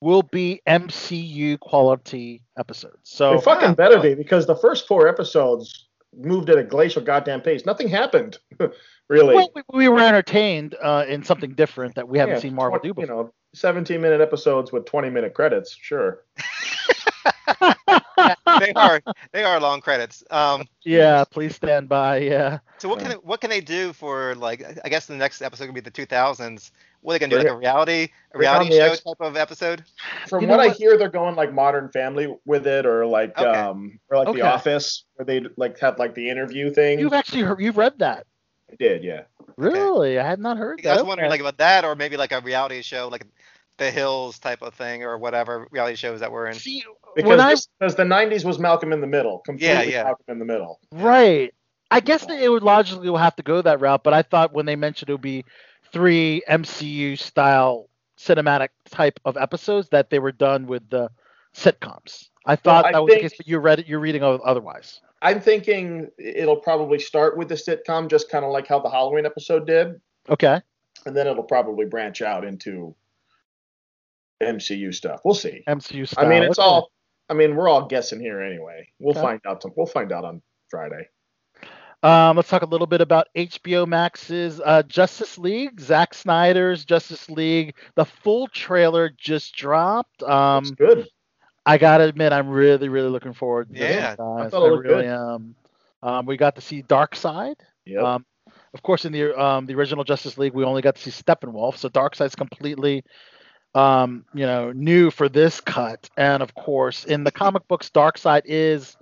will 0.00 0.22
be 0.22 0.60
MCU 0.68 1.60
quality 1.60 2.42
episodes. 2.58 2.98
So 3.04 3.36
They 3.36 3.42
fucking 3.42 3.74
better 3.74 4.00
be 4.00 4.14
because 4.14 4.46
the 4.46 4.56
first 4.56 4.88
four 4.88 5.06
episodes 5.06 5.88
moved 6.16 6.50
at 6.50 6.58
a 6.58 6.64
glacial 6.64 7.02
goddamn 7.02 7.40
pace. 7.40 7.64
Nothing 7.66 7.88
happened, 7.88 8.38
really. 9.08 9.34
well, 9.34 9.50
we, 9.54 9.62
we 9.72 9.88
were 9.88 10.00
entertained 10.00 10.74
uh, 10.82 11.04
in 11.08 11.22
something 11.24 11.54
different 11.54 11.94
that 11.94 12.08
we 12.08 12.18
haven't 12.18 12.36
Yeah, 12.36 12.40
seen 12.40 12.54
Marvel 12.54 12.78
20 12.78 12.88
do 12.88 12.94
before. 12.94 13.16
You 13.16 13.22
know, 13.24 13.34
17 13.54 14.00
minute 14.00 14.20
episodes 14.20 14.72
with 14.72 14.86
20 14.86 15.10
minute 15.10 15.34
credits. 15.34 15.76
Sure. 15.80 16.24
they 18.60 18.72
are 18.74 19.00
they 19.32 19.44
are 19.44 19.60
long 19.60 19.80
credits. 19.80 20.22
Um, 20.30 20.64
Yeah, 20.84 21.24
please 21.24 21.54
stand 21.56 21.88
by. 21.88 22.18
Yeah. 22.18 22.58
so 22.78 22.88
what 22.88 22.98
can 22.98 23.12
it, 23.12 23.24
what 23.24 23.40
can 23.40 23.50
they 23.50 23.60
do 23.60 23.92
for 23.92 24.34
like 24.34 24.64
I 24.84 24.88
guess 24.88 25.06
the 25.06 25.14
next 25.16 25.42
episode 25.42 25.66
could 25.66 25.74
be 25.74 25.80
the 25.80 25.90
2000s. 25.90 26.70
What 27.00 27.12
are 27.14 27.18
they 27.18 27.26
gonna 27.26 27.30
do 27.30 27.38
like 27.38 27.52
a 27.52 27.56
reality 27.56 28.08
a 28.34 28.38
reality 28.38 28.70
show 28.70 28.92
X- 28.92 29.00
type 29.02 29.16
of 29.20 29.36
episode? 29.36 29.84
From 30.28 30.42
You 30.42 30.46
know 30.48 30.56
what, 30.56 30.66
I 30.70 30.72
hear, 30.72 30.96
they're 30.96 31.08
going 31.08 31.34
like 31.34 31.52
Modern 31.52 31.88
Family 31.90 32.32
with 32.44 32.66
it, 32.66 32.86
or 32.86 33.04
like 33.06 33.36
Okay. 33.38 33.48
um, 33.48 33.98
or 34.08 34.18
like 34.18 34.28
Okay. 34.28 34.40
The 34.40 34.46
Office, 34.46 35.04
where 35.14 35.26
they 35.26 35.40
like 35.56 35.78
have 35.80 35.98
like 35.98 36.14
the 36.14 36.28
interview 36.30 36.70
thing. 36.70 36.98
You've 37.00 37.12
actually 37.12 37.42
heard, 37.42 37.60
you've 37.60 37.76
read 37.76 37.98
that. 37.98 38.26
I 38.70 38.76
did, 38.76 39.02
yeah. 39.04 39.22
Really? 39.56 40.18
I 40.18 40.26
had 40.26 40.38
not 40.38 40.56
heard 40.56 40.80
I 40.80 40.82
that. 40.84 40.94
was 40.94 41.02
wondering 41.02 41.28
like 41.30 41.40
about 41.40 41.58
that 41.58 41.84
or 41.84 41.94
maybe 41.94 42.16
like 42.16 42.32
a 42.32 42.40
reality 42.40 42.80
show 42.82 43.08
like 43.08 43.26
The 43.78 43.90
Hills 43.90 44.38
type 44.38 44.62
of 44.62 44.74
thing 44.74 45.02
or 45.02 45.18
whatever 45.18 45.66
reality 45.70 45.96
shows 45.96 46.20
that 46.20 46.30
we're 46.30 46.46
in. 46.46 46.54
See, 46.54 46.84
Because 47.16 47.28
when 47.28 47.40
I 47.40 47.54
because 47.80 47.94
the 47.96 48.04
90s 48.04 48.44
was 48.44 48.58
Malcolm 48.58 48.92
in 48.92 49.00
the 49.00 49.06
Middle, 49.06 49.38
completely 49.40 49.92
yeah. 49.92 50.04
Malcolm 50.04 50.24
in 50.28 50.38
the 50.38 50.44
Middle. 50.44 50.78
right, 50.92 51.52
I 51.90 52.00
guess 52.00 52.24
that 52.26 52.40
it 52.40 52.48
would 52.48 52.62
logically 52.62 53.08
will 53.10 53.16
have 53.18 53.36
to 53.36 53.42
go 53.42 53.60
that 53.62 53.80
route. 53.80 54.02
But 54.04 54.14
I 54.14 54.22
thought 54.22 54.52
when 54.52 54.66
they 54.66 54.76
mentioned 54.76 55.08
it 55.10 55.12
would 55.14 55.20
be 55.20 55.44
three 55.92 56.42
MCU 56.48 57.18
style 57.18 57.88
cinematic 58.18 58.68
type 58.90 59.18
of 59.24 59.36
episodes 59.36 59.88
that 59.88 60.10
they 60.10 60.18
were 60.18 60.32
done 60.32 60.66
with 60.66 60.88
the 60.90 61.10
sitcoms. 61.54 62.28
I 62.46 62.56
thought 62.56 62.84
I 62.86 62.92
that 62.92 63.02
was 63.02 63.08
the 63.10 63.14
think- 63.20 63.22
case, 63.30 63.36
but 63.36 63.46
you 63.48 63.58
read 63.58 63.80
it. 63.80 63.86
You're 63.86 64.00
reading 64.00 64.22
otherwise. 64.22 65.00
I'm 65.22 65.40
thinking 65.40 66.08
it'll 66.18 66.56
probably 66.56 66.98
start 66.98 67.36
with 67.36 67.48
the 67.48 67.54
sitcom, 67.54 68.08
just 68.08 68.28
kind 68.28 68.44
of 68.44 68.50
like 68.50 68.66
how 68.66 68.80
the 68.80 68.90
Halloween 68.90 69.24
episode 69.24 69.66
did, 69.66 70.00
Okay. 70.28 70.60
and 71.06 71.16
then 71.16 71.26
it'll 71.28 71.44
probably 71.44 71.84
branch 71.86 72.22
out 72.22 72.44
into 72.44 72.94
MCU 74.42 74.92
stuff. 74.94 75.20
We'll 75.24 75.34
see. 75.34 75.62
MCU 75.68 76.06
style. 76.06 76.26
I 76.26 76.28
mean, 76.28 76.42
it's 76.42 76.58
Okay. 76.58 76.66
all. 76.66 76.90
I 77.28 77.34
mean, 77.34 77.56
we're 77.56 77.68
all 77.68 77.86
guessing 77.86 78.20
here 78.20 78.40
anyway. 78.42 78.88
We'll 78.98 79.12
Okay. 79.12 79.20
find 79.22 79.40
out. 79.46 79.64
We'll 79.76 79.86
find 79.86 80.12
out 80.12 80.24
on 80.24 80.42
Friday. 80.68 81.08
Um, 82.02 82.36
let's 82.36 82.48
talk 82.48 82.62
a 82.62 82.66
little 82.66 82.88
bit 82.88 83.00
about 83.00 83.28
HBO 83.36 83.86
Max's 83.86 84.60
uh, 84.64 84.82
Justice 84.82 85.38
League. 85.38 85.80
Zack 85.80 86.14
Snyder's 86.14 86.84
Justice 86.84 87.30
League. 87.30 87.76
The 87.94 88.04
full 88.04 88.48
trailer 88.48 89.08
just 89.16 89.54
dropped. 89.54 90.22
Um, 90.24 90.64
It's 90.64 90.70
good. 90.72 91.06
I 91.64 91.78
gotta 91.78 92.04
admit, 92.04 92.32
I'm 92.32 92.48
really, 92.48 92.88
really 92.88 93.08
looking 93.08 93.32
forward 93.34 93.68
to 93.68 93.74
this, 93.74 93.88
Yeah, 93.94 94.16
guys. 94.16 94.50
thought 94.50 94.52
it 94.52 94.54
I 94.54 94.68
looked 94.70 94.82
really 94.84 95.02
good. 95.04 95.10
am. 95.12 95.54
Um, 96.02 96.26
we 96.26 96.36
got 96.36 96.56
to 96.56 96.60
see 96.60 96.82
Darkseid. 96.82 97.54
Yep. 97.86 98.02
Um, 98.02 98.26
of 98.74 98.82
course, 98.82 99.04
in 99.04 99.12
the 99.12 99.38
um, 99.40 99.66
the 99.66 99.74
original 99.74 100.02
Justice 100.02 100.36
League, 100.38 100.54
we 100.54 100.64
only 100.64 100.82
got 100.82 100.96
to 100.96 101.02
see 101.02 101.10
Steppenwolf. 101.12 101.76
So 101.76 101.88
Dark 101.88 102.16
Darkseid's 102.16 102.34
completely, 102.34 103.04
um, 103.74 104.24
you 104.34 104.46
know, 104.46 104.72
new 104.72 105.10
for 105.10 105.28
this 105.28 105.60
cut. 105.60 106.08
And 106.16 106.42
of 106.42 106.54
course, 106.54 107.04
in 107.04 107.24
the 107.24 107.30
comic 107.32 107.66
books, 107.68 107.90
Darkseid 107.90 108.42
is, 108.44 108.96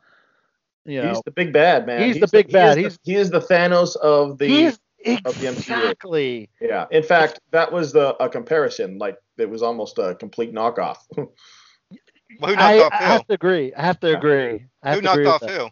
you 0.85 1.03
know, 1.03 1.09
he's 1.09 1.23
the 1.25 1.31
big 1.31 1.53
bad 1.53 1.87
man. 1.87 2.03
he's 2.03 2.21
the 2.21 2.29
big 2.29 2.47
he 2.47 2.53
bad. 2.53 2.79
Is 2.79 2.95
the, 2.95 3.01
he 3.05 3.17
is 3.17 3.31
the 3.31 3.41
Thanos 3.41 3.97
of 3.97 4.39
the. 4.39 4.47
he's 4.47 4.79
the 5.05 5.17
MCU. 5.17 5.53
exactly. 5.53 6.51
yeah. 6.61 6.87
In 6.91 7.03
fact, 7.03 7.41
that 7.53 7.73
was 7.73 7.93
the 7.93 8.15
a 8.23 8.29
comparison. 8.29 8.99
Like 8.99 9.17
it 9.39 9.49
was 9.49 9.63
almost 9.63 9.99
a 9.99 10.15
complete 10.15 10.53
knockoff. 10.55 10.99
Well, 12.39 12.51
who 12.51 12.57
knocked 12.57 12.63
I, 12.63 12.79
off 12.81 12.93
I 12.93 12.97
who? 12.99 13.05
have 13.13 13.27
to 13.27 13.35
agree. 13.35 13.75
I 13.75 13.83
have 13.83 14.01
to 14.01 14.17
agree. 14.17 14.67
Have 14.85 14.95
Who 14.95 15.01
to 15.01 15.05
knocked 15.05 15.17
agree 15.19 15.27
off 15.27 15.43
with 15.43 15.51
who? 15.51 15.69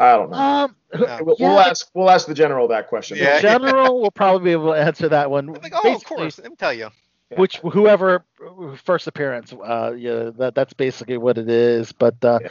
I 0.00 0.16
don't 0.16 0.30
know. 0.30 0.36
Um, 0.36 0.76
Yeah. 0.98 1.20
we'll, 1.20 1.36
yeah, 1.38 1.48
we'll 1.48 1.60
ask. 1.60 1.88
We'll 1.94 2.10
ask 2.10 2.26
the 2.26 2.34
general 2.34 2.66
that 2.68 2.88
question. 2.88 3.18
Yeah. 3.18 3.36
the 3.36 3.42
general 3.42 4.00
will 4.00 4.10
probably 4.10 4.46
be 4.46 4.50
able 4.50 4.72
to 4.72 4.80
answer 4.80 5.08
that 5.10 5.30
one. 5.30 5.46
Like, 5.46 5.72
oh, 5.76 5.94
of 5.94 6.04
course. 6.04 6.38
Let 6.40 6.50
me 6.50 6.56
tell 6.56 6.72
you. 6.74 6.88
Which 7.34 7.58
whoever 7.58 8.24
first 8.84 9.06
appearance 9.08 9.52
uh 9.52 9.92
yeah 9.96 10.30
that 10.38 10.54
that's 10.54 10.72
basically 10.74 11.16
what 11.16 11.38
it 11.38 11.48
is 11.48 11.90
but 11.92 12.14
uh 12.24 12.38
Yeah. 12.42 12.48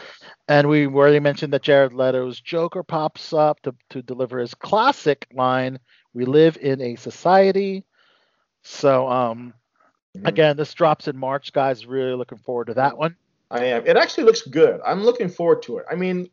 and 0.50 0.68
we 0.68 0.86
already 0.88 1.20
mentioned 1.22 1.54
that 1.54 1.62
jared 1.62 1.94
leto's 1.94 2.42
joker 2.42 2.84
pops 2.84 3.32
up 3.32 3.62
to, 3.62 3.74
to 3.92 4.02
deliver 4.02 4.40
his 4.40 4.54
classic 4.54 5.28
line 5.34 5.80
we 6.14 6.26
live 6.26 6.58
in 6.62 6.82
a 6.82 6.96
society 6.96 7.86
so 8.64 9.08
um 9.10 9.54
Mhm. 10.18 10.28
again 10.28 10.58
this 10.58 10.74
drops 10.74 11.08
in 11.08 11.18
march 11.18 11.52
guys 11.54 11.86
really 11.86 12.14
looking 12.16 12.38
forward 12.38 12.68
to 12.68 12.74
that 12.76 12.98
one 12.98 13.16
I 13.52 13.66
am. 13.66 13.86
It 13.86 13.96
actually 13.96 14.24
looks 14.24 14.42
good. 14.42 14.82
I'm 14.84 15.04
looking 15.04 15.30
forward 15.30 15.62
to 15.64 15.78
it. 15.78 15.86
I 15.90 15.94
mean, 15.94 16.30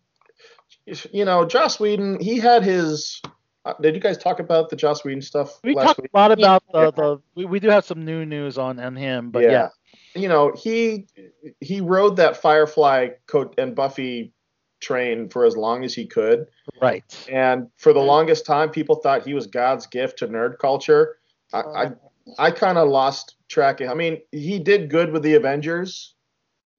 you 1.12 1.27
know, 1.27 1.44
Joss 1.44 1.78
Whedon. 1.78 2.19
He 2.20 2.39
had 2.39 2.62
his. 2.64 3.20
Uh, 3.65 3.75
did 3.81 3.95
you 3.95 4.01
guys 4.01 4.19
talk 4.19 4.41
about 4.41 4.69
the 4.71 4.77
Joss 4.77 5.05
Whedon 5.05 5.23
stuff 5.23 5.61
we 5.63 5.75
last 5.75 5.87
talked 5.87 6.03
week? 6.03 6.11
a 6.13 6.19
lot 6.19 6.33
about 6.33 6.63
Yeah. 6.75 6.87
the, 6.87 6.93
the 6.93 7.23
we, 7.35 7.45
we 7.45 7.61
do 7.61 7.69
have 7.69 7.85
some 7.85 8.05
new 8.05 8.25
news 8.27 8.59
on 8.59 8.81
on 8.81 8.97
him 8.97 9.31
but 9.31 9.43
yeah, 9.45 9.69
You 10.15 10.29
know, 10.29 10.53
he 10.57 11.07
he 11.61 11.81
rode 11.81 12.17
that 12.17 12.37
Firefly 12.37 13.11
coat 13.27 13.55
and 13.59 13.75
Buffy 13.75 14.33
train 14.81 15.29
for 15.29 15.45
as 15.45 15.57
long 15.57 15.85
as 15.85 15.95
he 15.95 16.07
could. 16.07 16.47
Right. 16.81 17.05
And 17.31 17.69
for 17.77 17.93
the 17.93 18.01
longest 18.01 18.45
time, 18.47 18.71
people 18.71 18.97
thought 18.97 19.25
he 19.25 19.33
was 19.33 19.47
God's 19.47 19.87
gift 19.87 20.19
to 20.19 20.29
nerd 20.29 20.59
culture. 20.59 21.19
I, 21.53 21.61
I, 21.61 21.91
I 22.39 22.51
kind 22.51 22.79
of 22.79 22.89
lost 22.89 23.37
track. 23.49 23.81
Of, 23.81 23.91
I 23.91 23.95
mean, 23.95 24.21
he 24.33 24.59
did 24.59 24.91
good 24.91 25.13
with 25.13 25.23
the 25.23 25.35
Avengers. 25.35 26.15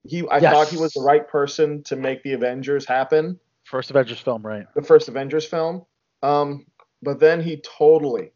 He, 0.05 0.27
I 0.29 0.39
Yes. 0.39 0.51
thought 0.53 0.67
he 0.67 0.77
was 0.77 0.91
the 0.91 1.01
right 1.01 1.25
person 1.25 1.81
to 1.83 1.95
make 1.95 2.23
the 2.23 2.33
Avengers 2.33 2.85
happen, 2.85 3.39
First 3.63 3.89
Avengers 3.89 4.19
film, 4.19 4.45
right? 4.45 4.65
the 4.75 4.81
first 4.81 5.07
Avengers 5.07 5.45
film. 5.45 5.85
Um, 6.21 6.65
but 7.03 7.19
then 7.19 7.41
he 7.41 7.57
totally, 7.57 8.31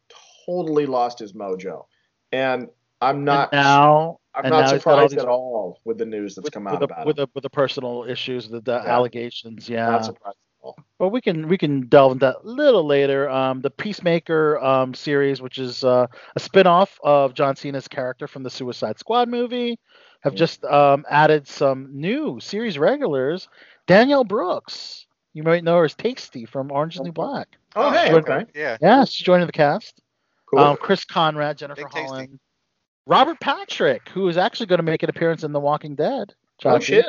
totally 0.46 0.86
lost 0.86 1.20
his 1.20 1.34
mojo, 1.34 1.86
and 2.32 2.68
I'm 3.02 3.24
not. 3.24 3.50
and 3.54 3.62
now, 3.62 4.20
I'm 4.36 4.50
not 4.50 4.64
all 4.64 4.70
surprised 4.70 5.14
these- 5.14 5.22
at 5.24 5.28
all 5.28 5.80
with 5.86 5.98
the 5.98 6.06
news 6.06 6.36
that's 6.36 6.44
with, 6.46 6.54
come 6.54 6.66
with 6.66 6.74
out 6.74 6.80
the, 6.80 6.86
about 6.86 7.06
with 7.06 7.18
him. 7.20 7.26
the 7.26 7.32
with 7.36 7.44
the 7.44 7.50
personal 7.50 8.04
issues, 8.08 8.50
the, 8.50 8.62
the 8.62 8.74
Yeah. 8.84 8.92
allegations. 8.92 9.70
Yeah. 9.70 9.90
Not 9.90 10.06
surprised 10.06 10.38
at 10.38 10.64
all. 10.66 10.78
Well, 11.00 11.10
we 11.12 11.22
can 11.22 11.48
we 11.48 11.58
can 11.58 11.88
delve 11.88 12.14
into 12.14 12.26
that 12.26 12.38
a 12.44 12.48
little 12.48 12.86
later. 12.86 13.30
Um, 13.30 13.62
the 13.62 13.70
Peacemaker 13.70 14.60
um, 14.60 14.94
series, 14.94 15.42
which 15.42 15.58
is 15.60 15.84
uh, 15.84 16.08
a 16.36 16.40
spin-off 16.40 17.00
of 17.04 17.34
John 17.36 17.56
Cena's 17.56 17.88
character 17.88 18.28
from 18.28 18.44
the 18.44 18.50
Suicide 18.50 18.98
Squad 19.00 19.30
movie, 19.30 19.80
have 20.22 20.34
Mm. 20.34 20.38
just 20.38 20.64
um, 20.66 21.06
added 21.10 21.48
some 21.48 21.90
new 21.94 22.40
series 22.40 22.78
regulars. 22.80 23.48
Danielle 23.86 24.24
Brooks, 24.26 25.06
you 25.34 25.44
might 25.44 25.64
know 25.64 25.78
her 25.78 25.86
as 25.86 25.94
Tasty 25.96 26.46
from 26.46 26.72
Orange 26.72 26.96
is 26.96 26.98
the 26.98 27.04
New 27.06 27.12
Black. 27.14 27.48
Oh, 27.78 27.92
hey, 27.92 28.10
Good. 28.10 28.28
okay, 28.30 28.46
Yeah. 28.56 28.78
Yeah, 28.82 29.06
she's 29.06 29.26
joining 29.26 29.46
the 29.46 29.52
cast. 29.54 30.02
cool. 30.50 30.60
Um, 30.60 30.78
Chris 30.78 31.06
Conrad, 31.06 31.58
Jennifer 31.58 31.82
Big 31.84 31.92
Tasty. 31.92 32.06
Holland, 32.08 32.40
Robert 33.06 33.40
Patrick, 33.40 34.10
who 34.10 34.28
is 34.30 34.38
actually 34.38 34.66
going 34.68 34.80
to 34.80 34.84
make 34.84 35.04
an 35.04 35.10
appearance 35.10 35.44
in 35.44 35.52
The 35.52 35.60
Walking 35.60 35.96
Dead. 35.96 36.34
oh 36.66 36.80
shit! 36.80 37.06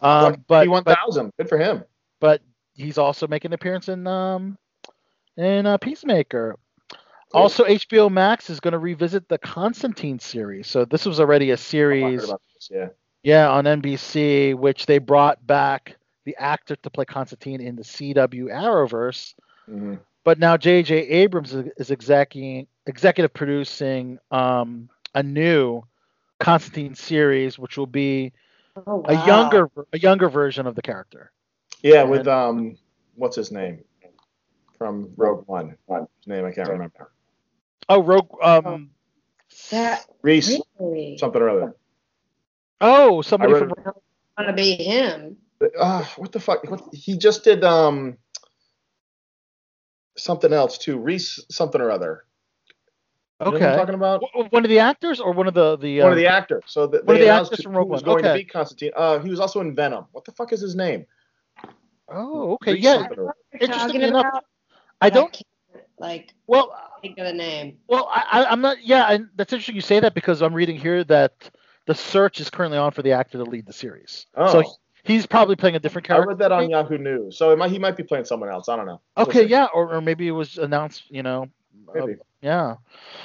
Um, 0.00 0.44
but, 0.48 0.64
P 0.64 0.68
one 0.68 0.82
but 0.82 0.98
thousand. 0.98 1.32
Good 1.38 1.48
for 1.48 1.58
him. 1.58 1.84
but 2.20 2.40
he's 2.74 2.98
also 2.98 3.26
making 3.26 3.50
an 3.50 3.54
appearance 3.54 3.88
in 3.88 4.06
um 4.06 4.58
in 5.36 5.66
uh, 5.66 5.76
Peacemaker. 5.78 6.56
Also, 7.34 7.64
HBO 7.64 8.10
Max 8.10 8.48
is 8.50 8.60
going 8.60 8.72
to 8.72 8.78
revisit 8.78 9.28
the 9.28 9.36
Constantine 9.38 10.18
series. 10.18 10.68
So 10.68 10.84
this 10.84 11.04
was 11.04 11.20
already 11.20 11.50
a 11.50 11.52
Oh, 11.52 11.54
I 11.54 11.56
heard 11.56 11.60
series, 11.60 12.20
this, 12.22 12.70
yeah. 12.70 12.88
yeah, 13.22 13.50
on 13.50 13.64
NBC, 13.64 14.54
which 14.54 14.86
they 14.86 14.98
brought 14.98 15.44
back 15.46 15.96
the 16.24 16.36
actor 16.38 16.76
to 16.76 16.88
play 16.90 17.04
Constantine 17.04 17.60
in 17.60 17.76
the 17.76 17.82
CW 17.82 18.44
Arrowverse. 18.46 19.34
Hmm 19.66 19.94
But 20.24 20.38
now 20.38 20.56
J.J. 20.56 20.94
Abrams 20.96 21.54
is, 21.54 21.66
is 21.76 21.90
executing, 21.90 22.66
executive 22.86 23.32
producing 23.32 24.18
um, 24.30 24.88
a 25.14 25.22
new 25.22 25.82
Constantine 26.40 26.94
series, 26.94 27.58
which 27.58 27.76
will 27.76 27.86
be 27.86 28.32
Oh, 28.86 29.02
a 29.06 29.14
younger 29.26 29.70
a 29.94 29.98
younger 29.98 30.28
version 30.28 30.66
of 30.66 30.74
the 30.74 30.82
character. 30.82 31.32
Yeah, 31.82 32.02
with 32.02 32.28
um, 32.28 32.76
what's 33.14 33.34
his 33.36 33.50
name 33.50 33.82
from 34.76 35.10
Rogue 35.16 35.44
One? 35.46 35.76
His 35.88 36.26
name 36.26 36.44
I 36.44 36.52
can't 36.52 36.68
remember. 36.68 37.10
Oh, 37.88 38.02
Rogue. 38.02 38.28
Um, 38.42 38.90
That 39.70 40.04
Reese 40.20 40.60
really 40.78 41.16
something 41.16 41.40
or 41.40 41.48
other. 41.48 41.76
oh, 42.82 43.22
somebody 43.22 43.54
I 43.54 43.58
from 43.58 43.68
read- 43.68 43.86
want 44.36 44.48
to 44.48 44.52
be 44.52 44.74
him. 44.74 45.38
Uh, 45.78 46.04
what 46.16 46.32
the 46.32 46.40
fuck? 46.40 46.70
What, 46.70 46.82
he 46.92 47.16
just 47.16 47.44
did 47.44 47.64
um 47.64 48.18
something 50.16 50.52
else 50.52 50.78
too. 50.78 50.98
Reese 50.98 51.44
something 51.50 51.80
or 51.80 51.90
other. 51.90 52.24
You 53.40 53.46
know 53.46 53.52
what 53.52 53.62
I'm 53.62 53.68
Okay. 53.68 53.76
talking 53.76 53.94
about 53.94 54.22
One 54.50 54.64
of 54.64 54.70
the 54.70 54.78
actors 54.78 55.20
or 55.20 55.32
one 55.32 55.46
of 55.46 55.54
the 55.54 55.76
the 55.76 56.00
one 56.00 56.08
uh, 56.08 56.12
of 56.12 56.16
the 56.18 56.26
actors. 56.26 56.64
So 56.66 56.86
the, 56.86 57.02
one 57.04 57.16
of 57.16 57.20
the 57.20 57.28
actors 57.28 57.58
who 57.58 57.64
from 57.64 57.76
Rogue 57.76 57.90
was 57.90 58.02
One. 58.02 58.14
going 58.14 58.24
to 58.24 58.30
Okay. 58.30 58.38
be 58.40 58.44
Constantine. 58.44 58.92
Uh, 58.96 59.18
he 59.18 59.28
was 59.28 59.40
also 59.40 59.60
in 59.60 59.74
Venom. 59.74 60.06
What 60.12 60.24
the 60.24 60.32
fuck 60.32 60.52
is 60.52 60.60
his 60.60 60.74
name? 60.74 61.06
Oh, 62.08 62.52
okay. 62.54 62.74
Reese 62.74 62.84
Yeah. 62.84 62.94
something 62.98 63.18
or 63.18 63.22
other. 63.24 63.34
You're 63.52 63.62
Interestingly 63.62 64.00
talking 64.00 64.08
enough, 64.08 64.26
about, 64.26 64.44
I 65.02 65.10
don't. 65.10 65.32
can't, 65.32 65.84
like 65.98 66.34
Well, 66.46 66.74
think 67.02 67.18
of 67.18 67.26
the 67.26 67.32
name. 67.32 67.78
well, 67.88 68.08
I, 68.10 68.42
I- 68.42 68.50
I'm 68.50 68.60
not. 68.62 68.82
Yeah, 68.82 69.06
and 69.12 69.28
that's 69.36 69.52
interesting 69.52 69.74
you 69.74 69.80
say 69.82 70.00
that 70.00 70.14
because 70.14 70.40
I'm 70.42 70.54
reading 70.54 70.76
here 70.78 71.04
that 71.04 71.50
the 71.86 71.94
search 71.94 72.40
is 72.40 72.48
currently 72.48 72.78
on 72.78 72.90
for 72.92 73.02
the 73.02 73.12
actor 73.12 73.38
to 73.38 73.44
lead 73.44 73.66
the 73.66 73.72
series. 73.72 74.26
Oh, 74.34 74.50
So 74.62 74.70
he's 75.06 75.26
probably 75.26 75.56
playing 75.56 75.76
a 75.76 75.78
different 75.80 76.06
character. 76.06 76.24
I 76.24 76.28
read 76.28 76.38
that 76.38 76.52
on 76.52 76.70
Yahoo 76.70 76.98
News. 76.98 77.38
So 77.38 77.52
it 77.52 77.58
might, 77.58 77.70
he 77.70 77.78
might 77.78 77.96
be 77.96 78.02
playing 78.02 78.24
someone 78.24 78.50
else. 78.50 78.68
I 78.68 78.76
don't 78.76 78.86
know. 78.86 79.00
We'll 79.16 79.26
Okay, 79.26 79.44
yeah, 79.44 79.66
or, 79.72 79.94
or 79.94 80.00
maybe 80.00 80.26
it 80.28 80.32
was 80.32 80.58
announced. 80.58 81.10
You 81.10 81.22
know. 81.22 81.48
uh, 81.88 82.06
Maybe. 82.06 82.18
yeah. 82.40 82.76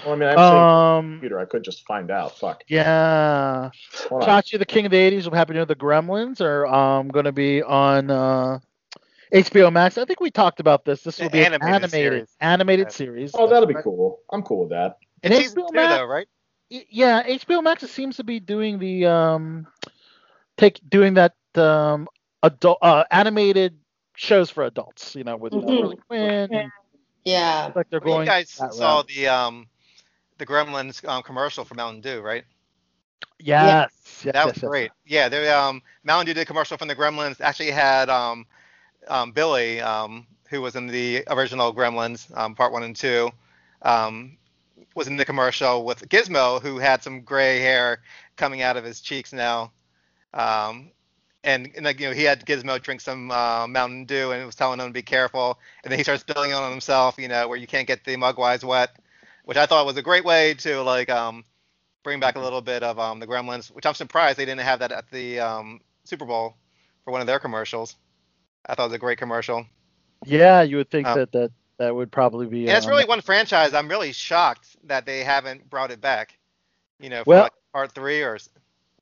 Well, 0.04 0.14
I 0.14 0.18
mean, 0.18 0.30
I'm 0.30 0.38
saying 0.38 0.64
Um. 0.64 1.12
computer. 1.14 1.40
I 1.40 1.46
could 1.46 1.64
just 1.64 1.86
find 1.86 2.10
out. 2.12 2.38
Fuck. 2.38 2.64
Yeah. 2.68 3.70
Hold 4.10 4.24
on. 4.24 4.28
Chachi, 4.44 4.58
the 4.58 4.66
King 4.66 4.86
of 4.86 4.92
the 4.92 4.98
'80s, 4.98 5.26
will 5.26 5.36
happen 5.36 5.56
to 5.56 5.66
the 5.66 5.76
Gremlins 5.76 6.42
are 6.42 6.66
um 6.68 7.08
going 7.10 7.26
to 7.26 7.32
be 7.32 7.62
on 7.62 8.10
uh, 8.10 8.60
HBO 9.34 9.72
Max. 9.72 9.98
I 9.98 10.06
think 10.06 10.20
we 10.20 10.32
talked 10.32 10.60
about 10.60 10.86
this. 10.86 11.04
This 11.04 11.20
will 11.20 11.30
The 11.30 11.38
be 11.38 11.40
an 11.40 11.54
animated 11.54 11.74
animated 11.84 11.92
series. 11.92 12.36
animated 12.40 12.86
Yeah. 12.88 12.92
series. 12.92 13.32
Oh, 13.36 13.48
that'll 13.48 13.68
be 13.68 13.76
cool. 13.76 14.20
I'm 14.32 14.42
cool 14.44 14.62
with 14.62 14.70
that. 14.70 14.98
And 15.24 15.34
It's 15.34 15.54
HBO 15.54 15.68
two, 15.68 15.74
Max, 15.76 15.90
though, 15.90 16.06
right? 16.06 16.28
yeah, 16.70 17.24
HBO 17.24 17.62
Max 17.62 17.84
seems 17.90 18.18
to 18.18 18.24
be 18.24 18.40
doing 18.40 18.80
the 18.80 19.06
um, 19.06 19.68
take 20.58 20.80
doing 20.90 21.16
that 21.16 21.36
um 21.58 22.08
adult 22.44 22.80
uh, 22.82 23.04
animated 23.12 23.80
shows 24.16 24.50
for 24.50 24.64
adults. 24.64 25.16
You 25.16 25.24
know, 25.24 25.38
with 25.38 25.54
Mhm. 25.54 25.78
Harley 25.78 25.98
Quinn. 26.08 26.72
Yeah. 27.24 27.72
like 27.76 27.90
they're 27.90 28.00
Well, 28.00 28.12
going. 28.12 28.12
you 28.12 28.24
guys 28.24 28.50
saw 28.70 29.02
route. 29.02 29.04
the 29.04 29.28
um 29.28 29.68
the 30.38 30.46
Gremlins 30.46 31.08
um, 31.08 31.24
commercial 31.24 31.64
for 31.66 31.76
Mountain 31.76 32.02
Dew, 32.02 32.22
right? 32.22 32.44
Yes. 33.40 33.90
yes 34.20 34.34
That 34.34 34.48
was 34.48 34.58
yes, 34.58 34.64
yes. 34.64 34.72
great. 34.72 34.92
Yeah, 35.06 35.30
they 35.30 35.48
um 35.50 35.82
Mountain 36.04 36.28
Dew 36.28 36.34
did 36.34 36.42
a 36.42 36.46
commercial 36.46 36.78
from 36.78 36.88
the 36.88 36.96
Gremlins. 36.96 37.40
Actually 37.42 37.72
had 37.72 38.10
um 38.10 38.46
um 39.08 39.32
Billy 39.32 39.80
um 39.82 40.28
who 40.50 40.62
was 40.62 40.76
in 40.76 40.88
the 40.88 41.24
original 41.30 41.74
Gremlins 41.74 42.36
um 42.38 42.56
part 42.56 42.72
one 42.72 42.84
and 42.84 42.96
two 42.96 43.30
um 43.82 44.38
was 44.96 45.08
in 45.08 45.18
the 45.18 45.26
commercial 45.26 45.86
with 45.86 46.08
Gizmo 46.10 46.62
who 46.62 46.78
had 46.80 47.04
some 47.04 47.22
gray 47.22 47.60
hair 47.60 48.02
coming 48.36 48.62
out 48.62 48.78
of 48.78 48.84
his 48.84 49.02
cheeks 49.02 49.34
now. 49.34 49.72
Um 50.34 50.92
and, 51.44 51.72
and 51.76 51.86
like 51.86 52.00
you 52.00 52.08
know 52.08 52.14
he 52.14 52.24
had 52.24 52.46
Gizmo 52.46 52.82
drink 52.82 53.02
some 53.02 53.32
uh, 53.32 53.68
Mountain 53.68 54.06
Dew 54.06 54.32
and 54.32 54.46
was 54.46 54.56
telling 54.56 54.80
him 54.80 54.88
to 54.88 54.94
be 54.94 55.02
careful 55.02 55.60
and 55.84 55.92
then 55.92 56.00
he 56.00 56.04
starts 56.04 56.22
spilling 56.22 56.52
it 56.52 56.56
on 56.56 56.72
himself 56.72 57.16
you 57.18 57.28
know 57.28 57.48
where 57.48 57.58
you 57.58 57.68
can't 57.68 57.88
get 57.88 58.04
the 58.04 58.16
mogwais 58.16 58.64
wet 58.64 58.92
which 59.46 59.58
I 59.58 59.66
thought 59.66 59.86
was 59.86 59.98
a 59.98 60.02
great 60.02 60.24
way 60.26 60.54
to 60.56 60.82
like 60.82 61.10
um 61.10 61.44
bring 62.04 62.20
back 62.20 62.36
a 62.36 62.40
little 62.40 62.62
bit 62.62 62.84
of 62.84 63.00
um, 63.00 63.20
the 63.20 63.28
Gremlins, 63.28 63.70
which 63.70 63.86
I'm 63.86 63.94
surprised 63.94 64.38
they 64.38 64.46
didn't 64.46 64.62
have 64.62 64.80
that 64.80 64.92
at 64.92 65.10
the 65.12 65.40
um, 65.40 65.82
Super 66.04 66.26
Bowl 66.26 66.56
for 67.04 67.12
one 67.12 67.22
of 67.22 67.28
their 67.28 67.40
commercials. 67.40 67.96
I 68.66 68.76
thought 68.76 68.86
it 68.86 68.88
was 68.88 68.96
a 68.96 69.00
great 69.00 69.18
commercial. 69.18 69.66
Yeah, 70.26 70.62
you 70.62 70.78
would 70.78 70.90
think 70.90 71.08
Um, 71.08 71.18
that 71.20 71.32
that 71.32 71.52
that 71.78 71.96
would 71.96 72.12
probably 72.12 72.46
be. 72.46 72.68
And 72.68 72.78
it's 72.78 72.86
um, 72.86 72.92
really 72.92 73.06
one 73.06 73.22
franchise 73.22 73.74
I'm 73.74 73.88
really 73.88 74.12
shocked 74.12 74.76
that 74.84 75.06
they 75.06 75.24
haven't 75.24 75.70
brought 75.70 75.92
it 75.92 76.00
back. 76.00 76.38
You 77.00 77.10
know, 77.10 77.24
for 77.24 77.30
Well- 77.30 77.44
like 77.44 77.54
part 77.74 77.94
three 77.94 78.22
or 78.22 78.38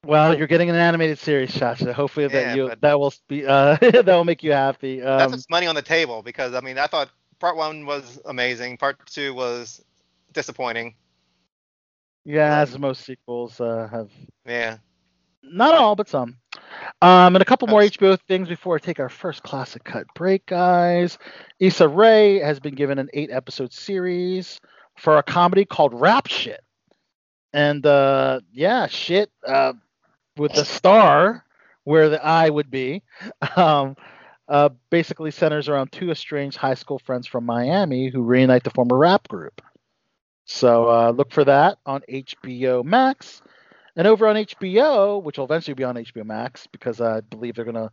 Well, 0.05 0.37
you're 0.37 0.47
getting 0.47 0.69
an 0.69 0.75
animated 0.77 1.19
series, 1.19 1.53
Sasha. 1.53 1.93
Hopefully 1.93 2.27
that 2.27 2.33
Yeah, 2.33 2.53
you 2.55 2.67
but- 2.69 2.81
that 2.81 2.99
will 2.99 3.13
be 3.27 3.45
uh 3.45 3.75
that 3.81 4.05
will 4.05 4.23
make 4.23 4.43
you 4.43 4.51
happy. 4.53 4.99
that's 5.01 5.33
Um, 5.33 5.39
money 5.49 5.67
on 5.67 5.75
the 5.75 5.81
table 5.81 6.21
because 6.23 6.53
I 6.53 6.61
mean 6.61 6.77
I 6.77 6.87
thought 6.87 7.09
part 7.39 7.57
one 7.57 7.85
was 7.85 8.19
amazing, 8.25 8.77
part 8.77 8.97
two 9.07 9.33
was 9.33 9.83
disappointing. 10.33 10.95
yeah, 12.25 12.59
as 12.59 12.77
most 12.77 13.05
sequels 13.05 13.59
uh, 13.59 13.87
have 13.91 14.09
Yeah. 14.45 14.77
not 15.43 15.73
all, 15.75 15.95
but 15.95 16.07
some. 16.07 16.37
Um, 17.01 17.35
and 17.35 17.41
a 17.41 17.45
couple 17.45 17.67
more 17.67 17.81
HBO 17.81 18.17
things 18.27 18.47
before 18.47 18.75
I 18.75 18.79
take 18.79 18.99
our 18.99 19.09
first 19.09 19.41
classic 19.43 19.83
cut 19.83 20.05
break, 20.15 20.45
guys. 20.45 21.17
Issa 21.59 21.87
Rae 21.87 22.39
has 22.39 22.59
been 22.59 22.75
given 22.75 22.99
an 22.99 23.09
eight 23.13 23.31
episode 23.31 23.73
series 23.73 24.59
for 24.97 25.17
a 25.17 25.23
comedy 25.23 25.65
called 25.65 25.93
Rap 25.99 26.27
Shit. 26.27 26.61
And 27.53 27.83
uh, 27.85 28.41
yeah, 28.51 28.85
shit 28.87 29.31
uh, 29.47 29.73
with 30.39 30.53
the 30.53 30.65
star 30.65 31.45
where 31.83 32.09
the 32.09 32.23
eye 32.23 32.49
would 32.49 32.71
be. 32.71 33.03
Um, 33.55 33.95
uh, 34.47 34.69
basically 34.89 35.29
centers 35.29 35.69
around 35.69 35.91
two 35.91 36.09
estranged 36.09 36.57
high 36.57 36.73
school 36.73 36.97
friends 36.97 37.27
from 37.27 37.45
Miami 37.45 38.09
who 38.09 38.23
reunite 38.23 38.63
to 38.63 38.71
form 38.71 38.89
a 38.91 38.95
rap 38.95 39.27
group. 39.27 39.61
So 40.45 40.89
uh, 40.89 41.11
look 41.11 41.31
for 41.31 41.45
that 41.45 41.77
on 41.85 42.01
HBO 42.09 42.83
Max. 42.83 43.43
And 43.95 44.07
over 44.07 44.27
on 44.27 44.35
HBO, 44.35 45.21
which 45.21 45.37
will 45.37 45.45
eventually 45.45 45.75
be 45.75 45.83
on 45.83 45.95
HBO 45.95 46.25
Max, 46.25 46.65
because 46.65 46.99
I 46.99 47.21
believe 47.21 47.55
they're 47.55 47.65
gonna 47.65 47.91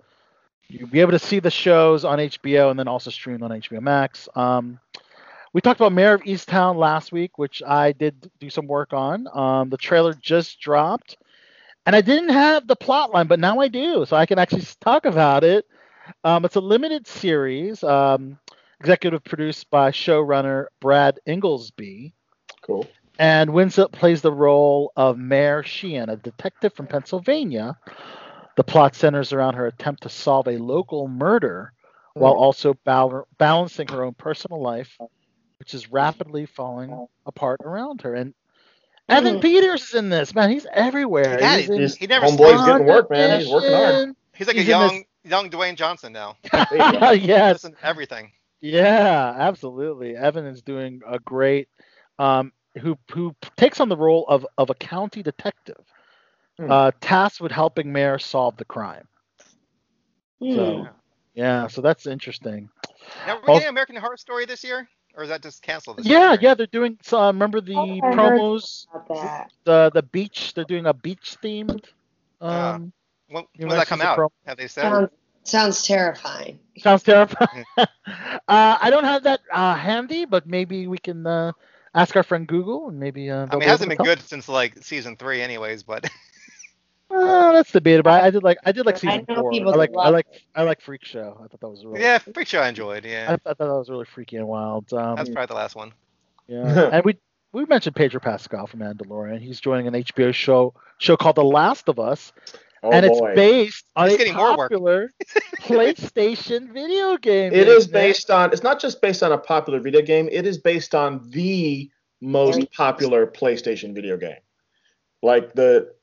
you'll 0.69 0.89
be 0.89 1.01
able 1.01 1.13
to 1.13 1.19
see 1.19 1.41
the 1.41 1.51
shows 1.51 2.05
on 2.05 2.19
HBO 2.19 2.71
and 2.71 2.79
then 2.79 2.89
also 2.89 3.11
streamed 3.11 3.43
on 3.43 3.51
HBO 3.51 3.81
Max. 3.81 4.29
Um, 4.35 4.81
we 5.53 5.61
talked 5.61 5.81
about 5.81 5.93
Mare 5.93 6.15
of 6.15 6.23
Easttown 6.23 6.77
last 6.77 7.13
week, 7.13 7.39
which 7.39 7.63
I 7.63 7.93
did 7.93 8.31
do 8.41 8.51
some 8.51 8.67
work 8.67 8.93
on. 8.93 9.27
Um, 9.33 9.71
the 9.71 9.77
trailer 9.77 10.15
just 10.15 10.61
dropped, 10.61 11.17
and 11.87 11.95
I 11.95 12.01
didn't 12.01 12.31
have 12.31 12.67
the 12.67 12.77
plot 12.77 13.13
line, 13.13 13.29
but 13.29 13.41
now 13.41 13.61
I 13.61 13.69
do, 13.69 14.05
so 14.07 14.17
I 14.17 14.27
can 14.27 14.39
actually 14.39 14.67
talk 14.81 15.05
about 15.07 15.45
it. 15.45 15.67
Um, 16.25 16.45
it's 16.45 16.57
a 16.57 16.61
limited 16.61 17.07
series, 17.07 17.83
um, 17.85 18.39
executive 18.81 19.25
produced 19.25 19.71
by 19.71 19.91
showrunner 19.93 20.67
Brad 20.81 21.21
Inglesby. 21.27 22.13
Cool. 22.63 22.87
And 23.19 23.51
Winslet 23.51 23.93
plays 23.93 24.21
the 24.21 24.33
role 24.33 24.93
of 24.97 25.17
Mare 25.17 25.63
Sheehan, 25.63 26.11
a 26.11 26.17
detective 26.17 26.75
from 26.75 26.87
Pennsylvania. 26.87 27.79
The 28.57 28.65
plot 28.65 28.95
centers 28.95 29.33
around 29.33 29.55
her 29.55 29.67
attempt 29.67 30.03
to 30.03 30.09
solve 30.09 30.49
a 30.49 30.59
local 30.59 31.09
murder 31.09 31.73
while 32.15 32.33
also 32.33 32.75
bal- 32.85 33.29
balancing 33.39 33.89
her 33.89 34.05
own 34.05 34.15
personal 34.15 34.61
life, 34.61 34.97
which 35.59 35.75
is 35.75 35.91
rapidly 35.93 36.47
falling 36.47 37.07
apart 37.27 37.61
around 37.63 38.03
her. 38.03 38.15
And 38.15 38.35
Evan 39.09 39.41
Peters 39.41 39.83
is 39.85 39.95
in 39.95 40.09
this 40.11 40.35
man. 40.35 40.51
He's 40.51 40.67
everywhere. 40.73 41.39
Yeah, 41.41 41.57
He's 41.59 41.71
in 41.71 41.79
he's- 41.79 41.95
he 41.95 42.07
never 42.07 42.27
Homeboy's 42.27 42.67
getting 42.67 42.87
work, 42.87 43.11
man. 43.11 43.41
He's 43.41 43.49
working 43.49 43.71
hard. 43.73 44.15
He's 44.35 44.47
like 44.47 44.57
He's 44.57 44.69
a 44.69 44.73
in 44.73 44.81
this- 44.81 44.93
young 44.93 45.05
young 45.25 45.51
Dwayne 45.51 45.77
Johnson 45.77 46.13
now. 46.13 46.37
There 46.53 46.67
yes. 47.15 47.55
Listen 47.65 47.77
everything. 47.83 48.33
Yeah, 48.61 49.35
absolutely. 49.37 50.17
Evan 50.17 50.47
is 50.47 50.63
doing 50.63 51.03
a 51.07 51.19
great 51.21 51.69
um 52.19 52.53
who 52.81 52.99
who 53.13 53.35
takes 53.57 53.81
on 53.81 53.89
the 53.89 53.97
role 53.97 54.25
of 54.29 54.47
of 54.59 54.71
a 54.71 54.75
county 54.75 55.23
detective. 55.23 55.81
Hmm. 56.59 56.71
Uh 56.71 56.91
tasked 57.01 57.41
with 57.41 57.53
helping 57.53 57.93
Mare 57.93 58.19
solve 58.19 58.57
the 58.57 58.65
crime. 58.65 59.07
Hmm. 60.41 60.55
So 60.55 60.89
yeah, 61.35 61.67
so 61.69 61.81
that's 61.81 62.07
interesting. 62.07 62.71
Now, 63.27 63.37
were 63.37 63.41
we 63.43 63.47
Also- 63.49 63.61
getting 63.61 63.69
American 63.69 63.97
Horror 63.97 64.17
Story 64.17 64.47
this 64.47 64.65
year, 64.65 64.89
or 65.17 65.25
is 65.25 65.31
that 65.31 65.43
just 65.43 65.63
canceled? 65.63 65.99
This 65.99 66.09
Yeah, 66.09 66.33
year? 66.33 66.37
yeah, 66.41 66.55
they're 66.55 66.67
doing 66.67 66.99
so 67.03 67.21
uh, 67.21 67.27
remember 67.29 67.61
the 67.61 68.03
I 68.03 68.15
heard 68.15 68.43
promos 68.43 68.87
the 69.65 69.91
the 69.93 70.03
beach, 70.03 70.55
they're 70.55 70.65
doing 70.65 70.87
a 70.87 70.95
beach 70.95 71.37
themed 71.43 71.85
Yeah. 72.49 72.79
um 72.81 72.93
When, 73.29 73.45
when 73.63 73.69
will 73.69 73.75
that 73.77 73.89
come 73.89 74.03
out? 74.03 74.15
pro- 74.15 74.33
Have 74.47 74.59
they 74.59 74.69
said? 74.69 74.99
Sounds, 74.99 75.11
sounds 75.45 75.83
terrifying. 75.85 76.59
sounds 76.79 77.03
terrifying. 77.03 77.67
uh 77.77 77.87
I 78.49 78.91
don't 78.91 79.05
have 79.05 79.25
that 79.25 79.41
uh 79.53 79.75
handy, 79.75 80.25
but 80.25 80.47
maybe 80.47 80.87
we 80.87 80.99
can 80.99 81.27
uh 81.27 81.53
ask 81.95 82.17
our 82.17 82.23
friend 82.23 82.47
Google 82.47 82.89
and 82.89 82.99
maybe 82.99 83.31
uh 83.31 83.47
I 83.51 83.57
mean, 83.57 83.69
it 83.69 83.69
hasn't 83.69 83.89
been 83.89 83.99
to 83.99 84.07
good 84.07 84.21
since 84.21 84.49
like 84.49 84.83
season 84.83 85.17
three, 85.17 85.41
anyways. 85.43 85.83
But 85.83 86.09
Uh, 87.09 87.53
that's 87.53 87.71
debatable. 87.71 88.11
I, 88.11 88.23
I 88.23 88.31
did 88.31 88.43
like 88.43 88.59
I 88.65 88.73
did 88.73 88.85
like 88.85 88.97
season 88.99 89.25
know 89.29 89.37
four. 89.37 89.53
I 89.53 89.77
like 89.77 89.91
I 89.97 90.09
like 90.09 90.27
it. 90.33 90.43
I 90.55 90.63
like 90.63 90.81
Freak 90.81 91.05
Show. 91.05 91.37
I 91.43 91.47
thought 91.47 91.61
that 91.61 91.69
was 91.69 91.85
really 91.85 92.01
yeah, 92.01 92.19
Freak 92.19 92.49
Show 92.49 92.61
I 92.61 92.69
enjoyed. 92.69 93.05
Yeah, 93.05 93.27
I 93.31 93.37
thought 93.37 93.59
that 93.59 93.67
was 93.67 93.89
really 93.89 94.07
freaky 94.07 94.37
and 94.37 94.49
wild. 94.49 94.93
Um, 94.93 95.17
that's 95.17 95.31
probably 95.31 95.47
the 95.47 95.55
last 95.55 95.77
one. 95.77 95.93
yeah, 96.49 96.91
and 96.93 97.05
we 97.05 97.17
we 97.53 97.65
mentioned 97.67 97.95
Pedro 97.95 98.21
Pascal 98.21 98.67
from 98.67 98.81
Mandalorian. 98.81 99.41
He's 99.41 99.61
joining 99.61 99.87
an 99.87 99.95
HBO 99.95 100.35
show 100.35 100.75
show 100.99 101.17
called 101.17 101.37
The 101.37 101.45
Last 101.45 101.89
of 101.89 101.99
Us, 102.01 102.33
Oh 102.83 102.91
and 102.91 103.07
boy. 103.07 103.29
it's 103.29 103.37
based 103.37 103.87
on 103.95 104.11
He's 104.11 104.21
a 104.23 104.33
more 104.33 104.57
popular 104.57 105.13
PlayStation 105.63 106.73
video 106.73 107.17
game. 107.17 107.53
It 107.53 107.69
is 107.69 107.87
Nick. 107.87 107.93
based 107.93 108.31
on. 108.31 108.53
It's 108.53 108.63
not 108.63 108.81
just 108.81 109.01
based 109.01 109.23
on 109.23 109.33
a 109.33 109.39
popular 109.39 109.81
video 109.81 110.03
game. 110.03 110.29
It 110.31 110.47
is 110.47 110.59
based 110.59 110.95
on 110.95 111.29
the 111.31 111.91
most 112.21 112.71
popular 112.73 113.27
PlayStation 113.27 113.95
video 113.95 114.17
game. 114.17 114.39
Like 115.23 115.53
the 115.55 115.77
it- 115.77 115.96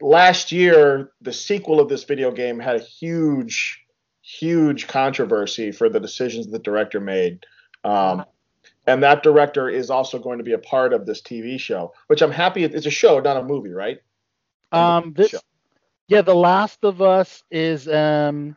last 0.00 0.52
year, 0.52 1.12
the 1.20 1.32
sequel 1.32 1.80
of 1.80 1.88
this 1.88 2.04
video 2.04 2.30
game 2.30 2.58
had 2.58 2.76
a 2.76 2.82
huge, 2.82 3.84
huge 4.22 4.86
controversy 4.86 5.72
for 5.72 5.88
the 5.88 6.00
decisions 6.00 6.46
the 6.46 6.58
director 6.58 7.00
made. 7.00 7.44
Um, 7.84 8.24
and 8.86 9.02
that 9.02 9.22
director 9.22 9.68
is 9.68 9.90
also 9.90 10.18
going 10.18 10.38
to 10.38 10.44
be 10.44 10.52
a 10.52 10.58
part 10.58 10.92
of 10.92 11.06
this 11.06 11.22
TV 11.22 11.58
show, 11.58 11.92
which 12.08 12.22
I'm 12.22 12.30
happy. 12.30 12.64
It's 12.64 12.86
a 12.86 12.90
show, 12.90 13.18
not 13.20 13.36
a 13.36 13.42
movie, 13.42 13.70
right? 13.72 13.98
Um, 14.72 15.12
this 15.16 15.30
Show. 15.30 15.38
yeah, 16.08 16.22
The 16.22 16.34
Last 16.34 16.84
of 16.84 17.00
Us 17.00 17.42
is 17.50 17.86
um 17.88 18.56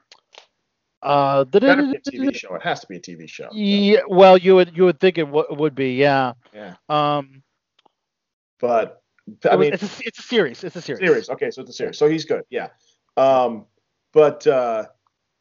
uh 1.04 1.46
a 1.48 1.50
TV 1.60 2.34
show. 2.36 2.56
It 2.56 2.64
has 2.64 2.80
to 2.82 2.88
be 2.88 2.98
a 2.98 3.00
TV 3.00 3.30
show. 3.30 3.48
yeah, 3.52 4.00
well 4.10 4.38
you 4.38 4.56
would 4.56 4.76
you 4.76 4.86
would 4.86 5.00
think 5.00 5.18
it 5.18 5.26
w- 5.26 5.46
would 5.52 5.76
be 5.76 5.94
yeah 5.94 6.34
Yeah. 6.54 6.74
um 6.90 7.44
But 8.60 9.02
I 9.50 9.58
mean, 9.58 9.74
it's 9.74 9.84
a, 9.84 10.04
it's 10.06 10.20
a 10.20 10.24
series 10.24 10.64
it's 10.64 10.76
a 10.76 10.82
series 10.82 11.00
Series. 11.00 11.30
Okay, 11.30 11.52
so 11.52 11.62
it's 11.62 11.72
a 11.72 11.74
series. 11.74 11.98
So 11.98 12.10
he's 12.10 12.26
good. 12.26 12.44
Yeah. 12.50 12.70
Um, 13.18 13.66
but 14.14 14.46
uh, 14.48 14.86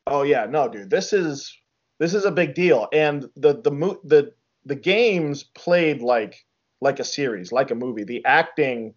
oh 0.07 0.23
yeah, 0.23 0.47
no, 0.47 0.69
dude, 0.69 0.91
this 0.91 1.13
is 1.13 1.57
this 1.99 2.15
is 2.15 2.25
a 2.25 2.31
big 2.31 2.55
deal, 2.55 2.89
and 2.93 3.29
the 3.37 3.61
the 3.61 3.71
mo- 3.71 4.01
the 4.05 4.33
the 4.65 4.75
games 4.75 5.45
played 5.45 6.03
like 6.03 6.45
like 6.81 6.99
a 6.99 7.05
series, 7.05 7.53
like 7.53 7.71
a 7.71 7.75
movie. 7.75 8.05
The 8.05 8.25
acting 8.25 8.95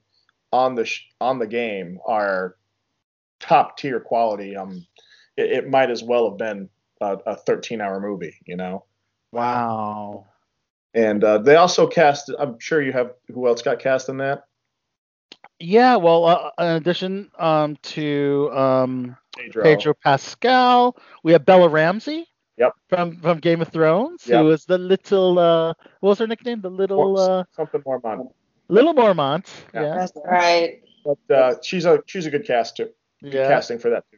on 0.51 0.75
the 0.75 0.85
sh- 0.85 1.05
on 1.21 1.39
the 1.39 1.47
game 1.47 1.99
are 2.05 2.55
top 3.39 3.77
tier 3.77 3.99
quality. 3.99 4.55
Um, 4.55 4.85
it, 5.37 5.51
it 5.51 5.69
might 5.69 5.91
as 5.91 6.03
well 6.03 6.29
have 6.29 6.37
been 6.37 6.69
a, 7.01 7.17
a 7.25 7.35
13 7.35 7.81
hour 7.81 7.99
movie, 7.99 8.35
you 8.45 8.55
know. 8.55 8.85
wow 9.31 10.25
And 10.93 11.23
uh, 11.23 11.37
they 11.37 11.55
also 11.55 11.87
cast. 11.87 12.31
I'm 12.39 12.59
sure 12.59 12.81
you 12.81 12.91
have 12.93 13.11
who 13.27 13.47
else 13.47 13.61
got 13.61 13.79
cast 13.79 14.09
in 14.09 14.17
that? 14.17 14.45
Yeah 15.59 15.95
well 15.95 16.25
uh, 16.25 16.49
in 16.59 16.75
addition 16.75 17.29
um 17.37 17.75
to 17.81 18.49
um 18.53 19.15
Pedro. 19.35 19.63
Pedro 19.63 19.93
Pascal 19.93 20.95
we 21.23 21.31
have 21.33 21.45
Bella 21.45 21.67
Ramsey 21.69 22.27
Yep. 22.57 22.73
from 22.89 23.17
from 23.17 23.39
Game 23.39 23.61
of 23.61 23.69
Thrones 23.69 24.25
Yep. 24.25 24.39
who 24.39 24.43
was 24.45 24.65
the 24.65 24.77
little 24.77 25.37
uh 25.39 25.73
what 25.99 26.09
was 26.09 26.19
her 26.19 26.27
nickname 26.27 26.61
the 26.61 26.69
little 26.69 27.17
uh 27.17 27.43
Something 27.51 27.81
more 27.85 27.99
fun. 27.99 28.27
little 28.69 28.93
Mormont 28.93 29.47
Yeah. 29.73 29.83
yeah 29.83 29.93
That's 29.93 30.11
right. 30.25 30.81
But 31.05 31.35
uh, 31.35 31.55
she's 31.63 31.85
a 31.85 32.01
she's 32.07 32.25
a 32.25 32.31
good 32.31 32.45
cast 32.45 32.77
too. 32.77 32.89
Good 33.31 33.33
yeah 33.33 33.47
casting 33.47 33.79
for 33.79 33.89
that 33.91 34.03
too. 34.11 34.17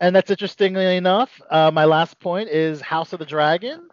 And 0.00 0.14
that's 0.14 0.30
interestingly 0.30 0.96
enough, 0.96 1.40
uh, 1.50 1.70
my 1.70 1.84
last 1.84 2.18
point 2.20 2.48
is 2.48 2.80
House 2.80 3.12
of 3.12 3.18
the 3.18 3.26
Dragon. 3.26 3.88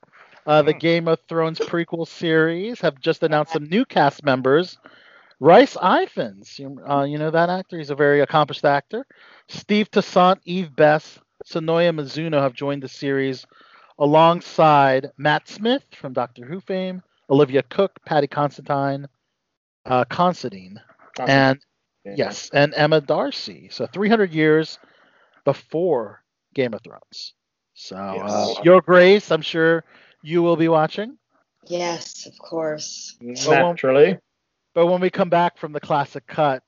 Uh, 0.46 0.62
the 0.62 0.74
Hmm. 0.74 0.80
Game 0.80 1.08
of 1.08 1.20
Thrones 1.28 1.60
prequel 1.60 2.08
series 2.08 2.80
have 2.82 3.00
just 3.00 3.24
announced 3.24 3.54
some 3.54 3.66
new 3.70 3.86
cast 3.86 4.24
members. 4.24 4.78
Rhys 5.40 5.76
Ifans, 5.76 6.58
you, 6.58 6.80
uh, 6.90 7.04
you 7.04 7.18
know 7.18 7.30
that 7.32 7.50
actor? 7.50 7.78
He's 7.78 7.92
a 7.92 7.96
very 7.96 8.22
accomplished 8.22 8.66
actor. 8.66 9.06
Steve 9.48 9.90
Toussaint, 9.92 10.40
Eve 10.46 10.76
Best, 10.76 11.20
Sonoya 11.46 11.94
Mizuno 11.94 12.42
have 12.42 12.54
joined 12.54 12.84
the 12.84 12.88
series 12.88 13.46
alongside 14.00 15.12
Matt 15.18 15.48
Smith 15.48 15.84
from 15.96 16.14
Doctor 16.14 16.46
Who 16.46 16.60
fame, 16.60 17.04
Olivia 17.30 17.64
Cooke, 17.64 18.00
Paddy 18.06 18.28
Constantine, 18.28 19.08
uh, 19.86 20.06
Considine, 20.06 20.80
and 21.20 21.60
Yeah. 22.06 22.14
Yes, 22.16 22.50
and 22.54 22.74
Emma 22.74 23.02
Darcy. 23.02 23.70
So 23.70 23.86
300 23.86 24.32
years 24.32 24.80
before 25.44 26.24
Game 26.54 26.74
of 26.74 26.82
Thrones. 26.82 27.34
So, 27.74 27.96
uh, 27.98 28.54
Your 28.64 28.82
Grace, 28.82 29.30
I'm 29.32 29.42
sure 29.42 29.84
you 30.24 30.42
will 30.42 30.56
be 30.56 30.70
watching. 30.70 31.18
Yes, 31.66 32.26
of 32.26 32.38
course. 32.40 33.18
naturally. 33.20 34.18
But 34.78 34.86
when 34.86 35.02
we 35.02 35.10
come 35.10 35.30
back 35.30 35.58
from 35.58 35.72
the 35.72 35.80
classic 35.80 36.28
cut, 36.28 36.62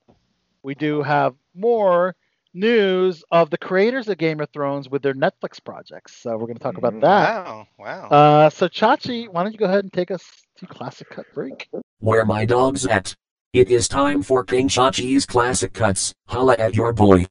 we 0.64 0.74
do 0.74 1.00
have 1.00 1.36
more 1.54 2.16
news 2.52 3.22
of 3.30 3.50
the 3.50 3.56
creators 3.56 4.08
of 4.08 4.18
Game 4.18 4.40
of 4.40 4.48
Thrones 4.50 4.88
with 4.88 5.00
their 5.00 5.14
Netflix 5.14 5.64
projects. 5.64 6.16
So 6.20 6.32
we're 6.32 6.46
going 6.48 6.56
to 6.56 6.60
talk 6.60 6.76
about 6.76 6.94
Mhm. 6.94 7.02
that. 7.02 7.46
Wow, 7.46 7.66
wow. 7.78 8.08
Uh, 8.08 8.50
so 8.50 8.66
Chachi, 8.66 9.28
why 9.28 9.44
don't 9.44 9.52
you 9.52 9.58
go 9.60 9.66
ahead 9.66 9.84
and 9.84 9.92
take 9.92 10.10
us 10.10 10.24
to 10.56 10.66
classic 10.66 11.08
cut 11.08 11.24
break? 11.32 11.68
Where 12.00 12.24
my 12.24 12.44
dog's 12.44 12.84
at. 12.84 13.14
It 13.52 13.70
is 13.70 13.86
time 13.86 14.22
for 14.24 14.42
King 14.42 14.66
Chachi's 14.66 15.24
classic 15.24 15.72
cuts. 15.72 16.12
Holla 16.26 16.56
at 16.58 16.74
your 16.74 16.92
boy. 16.92 17.26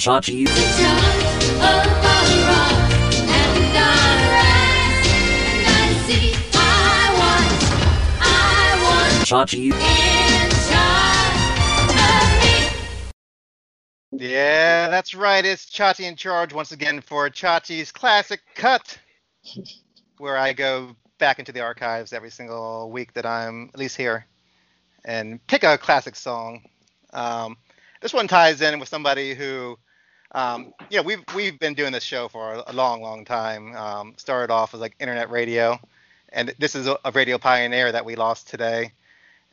Chachi. 0.00 0.46
Chachi. 9.26 9.72
Yeah, 14.12 14.88
that's 14.88 15.16
right. 15.16 15.44
It's 15.44 15.66
Chachi 15.66 16.04
in 16.04 16.14
charge 16.14 16.52
once 16.52 16.70
again 16.70 17.00
for 17.00 17.28
Chachi's 17.28 17.90
Classic 17.90 18.40
Cut, 18.54 18.96
where 20.18 20.36
I 20.36 20.52
go 20.52 20.94
back 21.18 21.40
into 21.40 21.50
the 21.50 21.60
archives 21.60 22.12
every 22.12 22.30
single 22.30 22.88
week 22.92 23.14
that 23.14 23.26
I'm 23.26 23.68
at 23.74 23.80
least 23.80 23.96
here 23.96 24.24
and 25.04 25.44
pick 25.48 25.64
a 25.64 25.76
classic 25.76 26.14
song. 26.14 26.62
Um, 27.12 27.56
this 28.00 28.14
one 28.14 28.28
ties 28.28 28.60
in 28.60 28.78
with 28.78 28.88
somebody 28.88 29.34
who, 29.34 29.76
um, 30.36 30.72
you 30.88 30.98
know, 30.98 31.02
we've 31.02 31.24
we've 31.34 31.58
been 31.58 31.74
doing 31.74 31.90
this 31.90 32.04
show 32.04 32.28
for 32.28 32.54
a, 32.54 32.64
a 32.68 32.72
long, 32.72 33.02
long 33.02 33.24
time. 33.24 33.74
Um, 33.74 34.14
started 34.18 34.52
off 34.52 34.72
as 34.72 34.78
like 34.78 34.94
internet 35.00 35.30
radio, 35.30 35.80
and 36.28 36.54
this 36.60 36.76
is 36.76 36.86
a, 36.86 36.96
a 37.04 37.10
radio 37.10 37.38
pioneer 37.38 37.90
that 37.90 38.04
we 38.04 38.14
lost 38.14 38.48
today. 38.48 38.92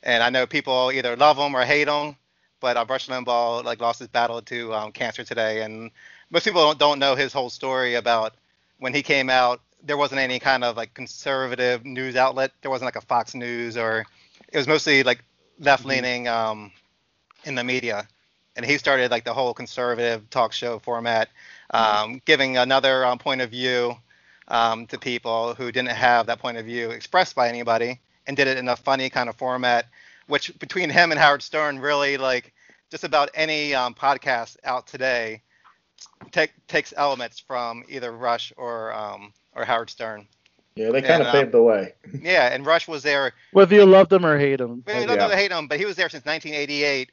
And 0.04 0.22
I 0.22 0.30
know 0.30 0.46
people 0.46 0.92
either 0.92 1.16
love 1.16 1.38
him 1.38 1.56
or 1.56 1.64
hate 1.66 1.88
him 1.88 2.18
but 2.64 2.78
uh, 2.78 2.86
Rush 2.88 3.10
Limbaugh 3.10 3.66
like 3.66 3.82
lost 3.82 4.00
his 4.00 4.08
battle 4.08 4.42
to 4.44 4.74
um, 4.74 4.94
cancer 4.94 5.26
today, 5.26 5.64
and 5.64 5.92
most 6.32 6.46
people 6.46 6.62
don't, 6.62 6.80
don't 6.80 6.98
know 6.98 7.14
his 7.14 7.34
whole 7.34 7.50
story 7.50 7.96
about 7.96 8.36
when 8.80 8.94
he 8.94 9.04
came 9.04 9.30
out. 9.30 9.60
There 9.84 9.98
wasn't 9.98 10.22
any 10.22 10.40
kind 10.40 10.64
of 10.64 10.78
like 10.78 10.94
conservative 10.94 11.84
news 11.84 12.16
outlet. 12.16 12.52
There 12.62 12.72
wasn't 12.72 12.86
like 12.86 12.96
a 12.96 13.02
Fox 13.02 13.36
News 13.36 13.76
or 13.76 14.06
it 14.48 14.58
was 14.58 14.66
mostly 14.66 15.04
like 15.04 15.26
left 15.60 15.84
leaning 15.84 16.30
um, 16.30 16.72
in 17.44 17.56
the 17.56 17.66
media, 17.66 18.08
and 18.56 18.66
he 18.66 18.78
started 18.78 19.12
like 19.12 19.26
the 19.26 19.34
whole 19.34 19.54
conservative 19.54 20.30
talk 20.30 20.54
show 20.54 20.80
format, 20.80 21.28
um, 21.72 22.22
giving 22.24 22.56
another 22.56 23.06
um, 23.06 23.20
point 23.20 23.42
of 23.42 23.50
view 23.52 23.94
um, 24.48 24.88
to 24.88 24.98
people 24.98 25.54
who 25.54 25.70
didn't 25.70 25.90
have 25.90 26.28
that 26.28 26.40
point 26.40 26.56
of 26.56 26.66
view 26.66 26.92
expressed 26.92 27.36
by 27.36 27.50
anybody, 27.50 28.00
and 28.28 28.36
did 28.38 28.48
it 28.48 28.58
in 28.58 28.68
a 28.68 28.76
funny 28.76 29.10
kind 29.10 29.30
of 29.30 29.36
format 29.36 29.86
which 30.28 30.58
between 30.60 30.90
him 30.90 31.12
and 31.12 31.20
Howard 31.20 31.42
Stern 31.42 31.80
really 31.80 32.18
like 32.18 32.54
just 32.90 33.04
about 33.04 33.30
any 33.36 33.74
um, 33.74 33.94
podcast 33.94 34.56
out 34.64 34.88
today 34.88 35.42
take, 36.32 36.52
takes 36.68 36.94
elements 36.96 37.40
from 37.40 37.84
either 37.90 38.12
Rush 38.12 38.54
or 38.58 38.94
um, 38.94 39.34
or 39.56 39.66
Howard 39.66 39.90
Stern. 39.90 40.28
Yeah, 40.76 40.90
they 40.92 41.02
kind 41.02 41.16
And, 41.16 41.22
of 41.24 41.28
um, 41.28 41.34
paved 41.34 41.52
the 41.52 41.62
way. 41.62 41.94
Yeah, 42.22 42.48
and 42.54 42.66
Rush 42.66 42.88
was 42.88 43.04
there. 43.04 43.34
Whether 43.52 43.76
you 43.76 43.86
loved 43.86 44.12
him 44.12 44.26
or 44.26 44.38
hate 44.40 44.60
him. 44.60 44.84
We 44.88 44.94
Oh, 44.94 45.06
don't 45.06 45.18
yeah. 45.18 45.28
to 45.28 45.36
hate 45.36 45.52
him, 45.52 45.68
but 45.68 45.78
he 45.80 45.86
was 45.86 45.96
there 45.96 46.10
since 46.10 46.26
1988 46.26 47.12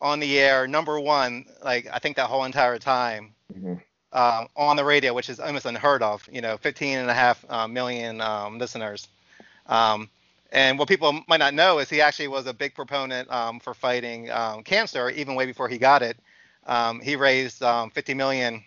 on 0.00 0.18
the 0.20 0.38
air, 0.38 0.66
number 0.66 0.98
one. 0.98 1.44
Like 1.62 1.88
I 1.92 1.98
think 1.98 2.16
that 2.16 2.26
whole 2.28 2.44
entire 2.44 2.78
time 2.78 3.34
Mhm. 3.52 3.80
um, 4.12 4.48
on 4.56 4.76
the 4.76 4.84
radio, 4.84 5.12
which 5.12 5.28
is 5.28 5.40
almost 5.40 5.66
unheard 5.66 6.02
of. 6.02 6.26
You 6.32 6.40
know, 6.40 6.56
15 6.56 6.98
and 6.98 7.10
a 7.10 7.14
half 7.14 7.44
uh, 7.48 7.66
million 7.68 8.20
um, 8.20 8.58
listeners. 8.58 9.08
Um, 9.66 10.08
and 10.52 10.78
what 10.78 10.88
people 10.88 11.20
might 11.28 11.38
not 11.40 11.54
know 11.54 11.78
is 11.80 11.90
he 11.90 12.00
actually 12.02 12.28
was 12.28 12.46
a 12.46 12.54
big 12.54 12.74
proponent 12.74 13.30
um, 13.32 13.60
for 13.60 13.74
fighting 13.74 14.30
um, 14.30 14.62
cancer, 14.62 15.10
even 15.10 15.34
way 15.36 15.46
before 15.46 15.68
he 15.68 15.78
got 15.78 16.02
it. 16.02 16.18
Um, 16.66 17.00
he 17.00 17.16
raised 17.16 17.62
um, 17.62 17.90
50 17.90 18.14
million 18.14 18.64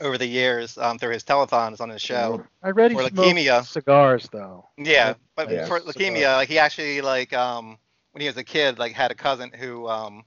over 0.00 0.18
the 0.18 0.26
years 0.26 0.78
um, 0.78 0.98
through 0.98 1.12
his 1.12 1.24
telethons 1.24 1.80
on 1.80 1.90
his 1.90 2.02
show. 2.02 2.42
I 2.62 2.70
read 2.70 2.92
he 2.92 2.96
For 2.96 3.02
leukemia. 3.02 3.66
cigars 3.66 4.28
though. 4.30 4.66
Yeah, 4.78 5.14
but 5.36 5.50
Yeah, 5.50 5.66
for 5.66 5.80
leukemia, 5.80 6.34
like 6.36 6.48
he 6.48 6.58
actually 6.58 7.02
like 7.02 7.32
um 7.34 7.78
when 8.12 8.22
he 8.22 8.28
was 8.28 8.36
a 8.36 8.44
kid, 8.44 8.78
like 8.78 8.92
had 8.92 9.10
a 9.10 9.14
cousin 9.14 9.52
who 9.52 9.88
um 9.88 10.24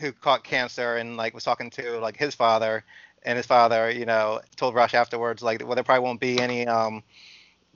who 0.00 0.12
caught 0.12 0.44
cancer 0.44 0.96
and 0.96 1.16
like 1.16 1.34
was 1.34 1.44
talking 1.44 1.70
to 1.70 1.98
like 2.00 2.16
his 2.16 2.34
father, 2.34 2.84
and 3.22 3.36
his 3.36 3.46
father, 3.46 3.90
you 3.90 4.06
know, 4.06 4.40
told 4.56 4.74
Rush 4.74 4.94
afterwards 4.94 5.42
like, 5.42 5.64
well, 5.64 5.74
there 5.74 5.84
probably 5.84 6.04
won't 6.04 6.20
be 6.20 6.40
any 6.40 6.66
um 6.66 7.02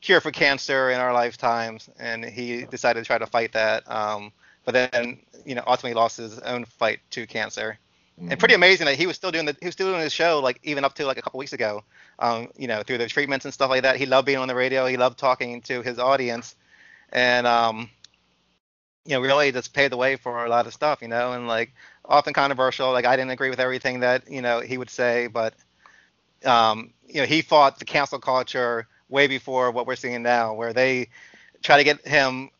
cure 0.06 0.20
for 0.20 0.30
cancer 0.30 0.90
in 0.90 1.00
our 1.00 1.12
lifetimes, 1.12 1.90
and 1.98 2.24
he 2.24 2.64
decided 2.64 3.00
to 3.00 3.06
try 3.06 3.18
to 3.18 3.26
fight 3.26 3.52
that. 3.52 3.90
Um, 3.90 4.32
but 4.64 4.72
then 4.72 5.18
you 5.44 5.54
know 5.54 5.62
ultimately 5.66 5.94
lost 5.94 6.16
his 6.16 6.38
own 6.38 6.64
fight 6.64 7.00
to 7.10 7.26
cancer. 7.26 7.78
And 8.18 8.38
pretty 8.38 8.54
amazing 8.54 8.86
that 8.86 8.94
he 8.94 9.06
was 9.06 9.14
still 9.14 9.30
doing 9.30 9.44
the 9.44 9.54
he 9.60 9.66
was 9.66 9.74
still 9.74 9.90
doing 9.90 10.00
his 10.00 10.12
show 10.12 10.40
like 10.40 10.58
even 10.62 10.84
up 10.84 10.94
to 10.94 11.04
like 11.04 11.18
a 11.18 11.22
couple 11.22 11.38
weeks 11.38 11.52
ago. 11.52 11.84
Um, 12.18 12.48
you 12.56 12.66
know, 12.66 12.82
through 12.82 12.98
the 12.98 13.08
treatments 13.08 13.44
and 13.44 13.52
stuff 13.52 13.68
like 13.68 13.82
that. 13.82 13.96
He 13.96 14.06
loved 14.06 14.24
being 14.24 14.38
on 14.38 14.48
the 14.48 14.54
radio. 14.54 14.86
He 14.86 14.96
loved 14.96 15.18
talking 15.18 15.60
to 15.62 15.82
his 15.82 15.98
audience, 15.98 16.54
and 17.12 17.46
um, 17.46 17.90
you 19.04 19.12
know, 19.12 19.20
really 19.20 19.52
just 19.52 19.74
paved 19.74 19.92
the 19.92 19.98
way 19.98 20.16
for 20.16 20.46
a 20.46 20.48
lot 20.48 20.66
of 20.66 20.72
stuff. 20.72 21.02
You 21.02 21.08
know, 21.08 21.32
and 21.32 21.46
like 21.46 21.74
often 22.04 22.32
controversial. 22.32 22.92
Like 22.92 23.04
I 23.04 23.16
didn't 23.16 23.32
agree 23.32 23.50
with 23.50 23.60
everything 23.60 24.00
that 24.00 24.30
you 24.30 24.40
know 24.40 24.60
he 24.60 24.78
would 24.78 24.88
say, 24.88 25.26
but 25.26 25.52
um, 26.44 26.94
you 27.06 27.20
know, 27.20 27.26
he 27.26 27.42
fought 27.42 27.78
the 27.78 27.84
cancel 27.84 28.18
culture 28.18 28.86
way 29.08 29.26
before 29.26 29.70
what 29.70 29.86
we're 29.86 29.96
seeing 29.96 30.22
now, 30.22 30.54
where 30.54 30.72
they 30.72 31.08
try 31.62 31.78
to 31.78 31.84
get 31.84 32.06
him 32.06 32.50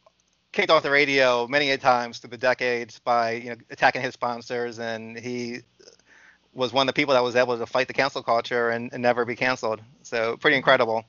kicked 0.52 0.70
off 0.70 0.82
the 0.82 0.90
radio 0.90 1.47
many 1.47 1.70
a 1.70 1.78
times 1.78 2.18
through 2.18 2.31
the 2.31 2.39
decades 2.39 2.98
by 3.01 3.32
you 3.32 3.51
know 3.51 3.56
attacking 3.70 4.02
his 4.02 4.14
sponsors, 4.14 4.78
and 4.78 5.18
he 5.18 5.60
was 6.55 6.73
one 6.73 6.89
of 6.89 6.94
the 6.94 6.98
people 6.98 7.14
that 7.14 7.23
was 7.23 7.36
able 7.36 7.59
to 7.59 7.66
fight 7.66 7.86
the 7.86 7.93
cancel 7.93 8.23
culture 8.23 8.70
and, 8.70 8.93
and 8.93 9.02
never 9.02 9.24
be 9.24 9.36
canceled. 9.36 9.81
So 10.02 10.36
pretty 10.36 10.56
incredible. 10.56 11.05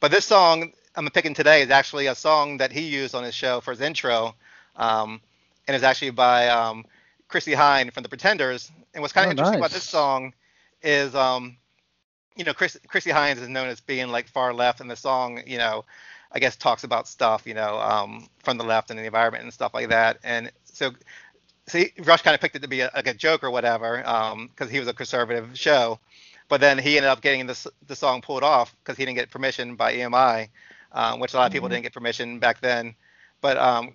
But 0.00 0.10
this 0.10 0.24
song 0.24 0.72
I'm 0.96 1.08
picking 1.08 1.34
today 1.34 1.62
is 1.62 1.70
actually 1.70 2.06
a 2.06 2.14
song 2.14 2.58
that 2.58 2.72
he 2.72 2.82
used 2.82 3.14
on 3.14 3.24
his 3.24 3.34
show 3.34 3.60
for 3.60 3.70
his 3.72 3.80
intro, 3.80 4.34
um, 4.76 5.20
and 5.66 5.74
it's 5.74 5.84
actually 5.84 6.10
by 6.10 6.48
um, 6.48 6.84
Chrissie 7.28 7.52
Hynde 7.54 7.92
from 7.92 8.02
the 8.02 8.08
Pretenders. 8.08 8.70
And 8.94 9.02
what's 9.02 9.12
kind 9.12 9.24
of 9.24 9.30
Oh, 9.30 9.30
interesting 9.30 9.58
about 9.58 9.70
this 9.70 9.84
song 9.84 10.34
is, 10.82 11.14
um, 11.14 11.56
you 12.36 12.44
know, 12.44 12.54
Chris, 12.54 12.78
Chrissy 12.88 13.10
Hines 13.10 13.40
is 13.40 13.48
known 13.48 13.68
as 13.68 13.80
being 13.80 14.08
like 14.08 14.28
far 14.28 14.54
left, 14.54 14.80
and 14.80 14.90
the 14.90 14.96
song, 14.96 15.42
you 15.46 15.58
know, 15.58 15.84
I 16.32 16.38
guess 16.38 16.56
talks 16.56 16.84
about 16.84 17.08
stuff, 17.08 17.46
you 17.46 17.54
know, 17.54 17.78
um, 17.78 18.28
from 18.42 18.58
the 18.58 18.64
left 18.64 18.90
and 18.90 18.98
the 18.98 19.04
environment 19.04 19.44
and 19.44 19.52
stuff 19.52 19.74
like 19.74 19.88
that. 19.90 20.18
And 20.24 20.50
so, 20.64 20.92
he, 21.70 21.92
Rush 22.04 22.22
kind 22.22 22.34
of 22.34 22.40
picked 22.40 22.56
it 22.56 22.62
to 22.62 22.68
be 22.68 22.80
a, 22.80 22.90
like 22.94 23.06
a 23.06 23.14
joke 23.14 23.44
or 23.44 23.50
whatever, 23.50 23.98
because 24.48 24.70
he 24.70 24.78
was 24.78 24.88
a 24.88 24.94
conservative 24.94 25.50
show. 25.58 25.98
But 26.48 26.60
then 26.60 26.78
he 26.78 26.96
ended 26.96 27.10
up 27.10 27.22
getting 27.22 27.46
this 27.46 27.66
the 27.86 27.96
song 27.96 28.20
pulled 28.20 28.42
off 28.42 28.74
because 28.82 28.96
he 28.98 29.04
didn't 29.04 29.16
get 29.16 29.30
permission 29.30 29.76
by 29.76 29.94
EMI, 29.94 30.48
um, 30.92 31.20
which 31.20 31.34
a 31.34 31.36
lot 31.36 31.46
of 31.46 31.52
people 31.52 31.68
didn't 31.68 31.84
get 31.84 31.94
permission 31.94 32.38
back 32.38 32.60
then. 32.60 32.94
But 33.40 33.56
um, 33.56 33.94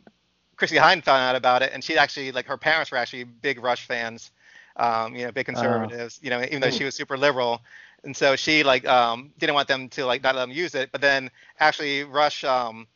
Chrissie 0.56 0.78
Hynde 0.78 1.04
found 1.04 1.22
out 1.22 1.36
about 1.36 1.62
it, 1.62 1.72
and 1.74 1.84
she 1.84 1.98
actually 1.98 2.32
like 2.32 2.48
her 2.48 2.58
parents 2.58 2.92
were 2.92 2.98
actually 2.98 3.26
big 3.26 3.62
Rush 3.62 3.86
fans, 3.86 4.32
um, 4.76 5.16
you 5.16 5.26
know, 5.26 5.32
big 5.32 5.46
conservatives, 5.46 6.20
you 6.24 6.30
know, 6.32 6.42
even 6.44 6.62
though 6.62 6.72
she 6.72 6.84
was 6.84 6.96
super 6.96 7.18
liberal. 7.18 7.62
And 8.08 8.16
so 8.16 8.38
she 8.38 8.64
like 8.64 8.88
um, 8.88 9.34
didn't 9.38 9.54
want 9.54 9.68
them 9.68 9.90
to 9.90 10.06
like 10.06 10.24
not 10.24 10.34
let 10.34 10.44
them 10.48 10.52
use 10.56 10.76
it. 10.76 10.94
But 10.94 11.02
then 11.02 11.30
actually 11.60 12.06
Rush 12.06 12.46
um, 12.46 12.88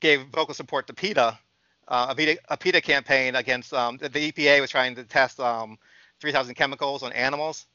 gave 0.00 0.26
vocal 0.32 0.52
support 0.52 0.88
to 0.88 0.94
PETA, 0.94 1.38
uh, 1.86 2.06
a 2.10 2.14
PETA, 2.16 2.40
a 2.48 2.56
PETA 2.56 2.80
campaign 2.80 3.36
against 3.36 3.72
um, 3.72 3.98
the, 3.98 4.08
the 4.08 4.32
EPA 4.32 4.60
was 4.60 4.70
trying 4.70 4.96
to 4.96 5.04
test 5.04 5.38
um, 5.38 5.78
3,000 6.20 6.56
chemicals 6.56 7.04
on 7.04 7.12
animals. 7.12 7.66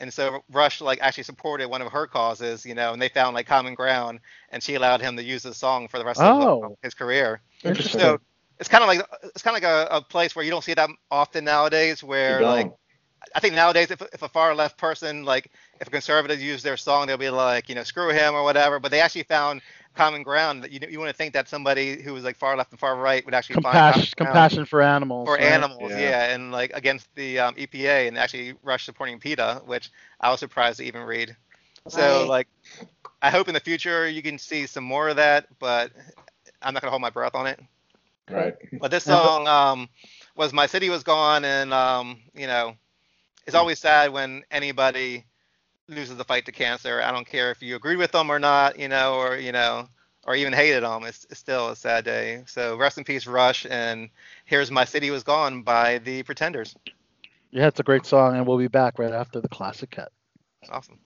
And 0.00 0.10
so 0.10 0.42
Rush 0.50 0.80
like 0.80 1.00
actually 1.02 1.24
supported 1.24 1.68
one 1.68 1.82
of 1.82 1.92
her 1.92 2.06
causes, 2.06 2.64
you 2.64 2.74
know, 2.74 2.94
and 2.94 3.02
they 3.02 3.10
found 3.10 3.34
like 3.34 3.46
common 3.46 3.74
ground, 3.74 4.20
and 4.48 4.62
she 4.62 4.74
allowed 4.74 5.02
him 5.02 5.16
to 5.18 5.22
use 5.22 5.42
the 5.42 5.52
song 5.52 5.86
for 5.86 5.98
the 5.98 6.04
rest 6.06 6.22
of 6.22 6.26
Oh. 6.48 6.76
his 6.82 6.94
career. 6.94 7.42
Interesting. 7.62 8.00
So 8.00 8.20
it's 8.58 8.70
kind 8.70 8.82
of 8.82 8.88
like 8.88 9.06
it's 9.24 9.42
kind 9.42 9.54
of 9.54 9.62
like 9.62 9.70
a, 9.70 9.96
a 9.96 10.00
place 10.00 10.34
where 10.34 10.46
you 10.46 10.50
don't 10.50 10.64
see 10.64 10.72
that 10.72 10.88
often 11.10 11.44
nowadays. 11.44 12.02
Where 12.02 12.40
like. 12.42 12.72
I 13.34 13.40
think 13.40 13.54
nowadays, 13.54 13.90
if, 13.90 14.00
if 14.12 14.22
a 14.22 14.28
far 14.28 14.54
left 14.54 14.76
person, 14.78 15.24
like 15.24 15.50
if 15.80 15.86
a 15.86 15.90
conservative 15.90 16.40
use 16.40 16.62
their 16.62 16.76
song, 16.76 17.06
they'll 17.06 17.16
be 17.16 17.30
like, 17.30 17.68
you 17.68 17.74
know, 17.74 17.82
screw 17.82 18.10
him 18.10 18.34
or 18.34 18.42
whatever. 18.42 18.78
But 18.78 18.90
they 18.90 19.00
actually 19.00 19.24
found 19.24 19.62
common 19.94 20.22
ground. 20.22 20.64
That 20.64 20.72
you 20.72 20.80
you 20.88 20.98
want 20.98 21.10
to 21.10 21.16
think 21.16 21.34
that 21.34 21.48
somebody 21.48 22.02
who 22.02 22.12
was 22.12 22.24
like 22.24 22.36
far 22.36 22.56
left 22.56 22.70
and 22.72 22.78
far 22.80 22.96
right 22.96 23.24
would 23.24 23.34
actually 23.34 23.56
find 23.56 23.84
Compassion, 23.84 23.86
common 23.86 24.12
ground 24.16 24.48
compassion 24.48 24.64
for 24.66 24.80
animals. 24.82 25.24
for 25.24 25.38
right? 25.38 25.64
animals, 25.64 25.94
Yeah. 25.94 25.96
yeah. 25.96 26.32
and 26.34 26.52
like 26.52 26.70
against 26.74 27.14
the 27.14 27.38
um, 27.40 27.54
EPA 27.56 28.06
and 28.08 28.18
actually 28.18 28.54
Rush 28.62 28.84
supporting 28.84 29.18
PETA, 29.18 29.62
which 29.64 29.90
I 30.20 30.30
was 30.30 30.40
surprised 30.40 30.78
to 30.78 30.84
even 30.84 31.02
read. 31.02 31.36
So 31.88 32.24
Right. 32.24 32.28
like, 32.28 32.48
I 33.22 33.30
hope 33.30 33.48
in 33.48 33.54
the 33.54 33.60
future 33.60 34.08
you 34.08 34.22
can 34.22 34.38
see 34.38 34.66
some 34.66 34.84
more 34.84 35.08
of 35.08 35.16
that, 35.16 35.46
but 35.58 35.92
I'm 36.62 36.74
not 36.74 36.82
gonna 36.82 36.90
hold 36.90 37.02
my 37.02 37.10
breath 37.10 37.34
on 37.34 37.46
it. 37.46 37.60
Right. 38.30 38.54
But 38.80 38.90
this 38.90 39.04
song 39.04 39.46
um, 39.46 39.88
was 40.36 40.52
"My 40.52 40.66
City 40.66 40.88
Was 40.90 41.02
Gone," 41.02 41.44
and 41.44 41.72
um, 41.72 42.20
you 42.34 42.46
know, 42.46 42.76
it's 43.46 43.56
always 43.56 43.78
sad 43.78 44.12
when 44.12 44.42
anybody 44.50 45.24
loses 45.88 46.16
the 46.16 46.24
fight 46.24 46.46
to 46.46 46.52
cancer. 46.52 47.02
I 47.02 47.12
don't 47.12 47.26
care 47.26 47.50
if 47.50 47.62
you 47.62 47.76
agree 47.76 47.96
with 47.96 48.12
them 48.12 48.30
or 48.30 48.38
not, 48.38 48.78
you 48.78 48.88
know, 48.88 49.14
or 49.14 49.36
you 49.36 49.52
know, 49.52 49.88
or 50.24 50.34
even 50.34 50.52
hated 50.52 50.82
them. 50.82 51.04
It's, 51.04 51.26
it's 51.30 51.40
still 51.40 51.70
a 51.70 51.76
sad 51.76 52.04
day. 52.04 52.44
So 52.46 52.76
rest 52.76 52.98
in 52.98 53.04
peace, 53.04 53.26
Rush. 53.26 53.66
And 53.68 54.08
here's 54.44 54.70
"My 54.70 54.84
City 54.84 55.10
Was 55.10 55.22
Gone" 55.22 55.62
by 55.62 55.98
the 55.98 56.22
Pretenders. 56.22 56.74
Yeah, 57.50 57.66
it's 57.66 57.80
a 57.80 57.84
great 57.84 58.06
song, 58.06 58.36
and 58.36 58.46
we'll 58.46 58.58
be 58.58 58.68
back 58.68 58.98
right 58.98 59.12
after 59.12 59.40
the 59.40 59.48
classic 59.48 59.90
cut. 59.90 60.12
Awesome. 60.70 60.98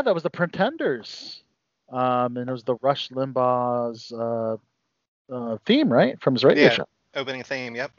Yeah, 0.00 0.14
that 0.14 0.14
was 0.14 0.22
the 0.22 0.30
Pretenders. 0.30 1.42
Um, 1.92 2.36
and 2.36 2.48
it 2.48 2.52
was 2.52 2.64
the 2.64 2.76
Rush 2.82 3.10
Limbaugh's 3.10 4.12
uh, 4.12 4.56
uh, 5.32 5.56
theme, 5.66 5.92
right, 5.92 6.20
from 6.20 6.34
his 6.34 6.44
radio 6.44 6.68
Yeah. 6.68 6.70
show. 6.70 6.84
Opening 7.14 7.42
theme. 7.44 7.74
Yep. 7.76 7.92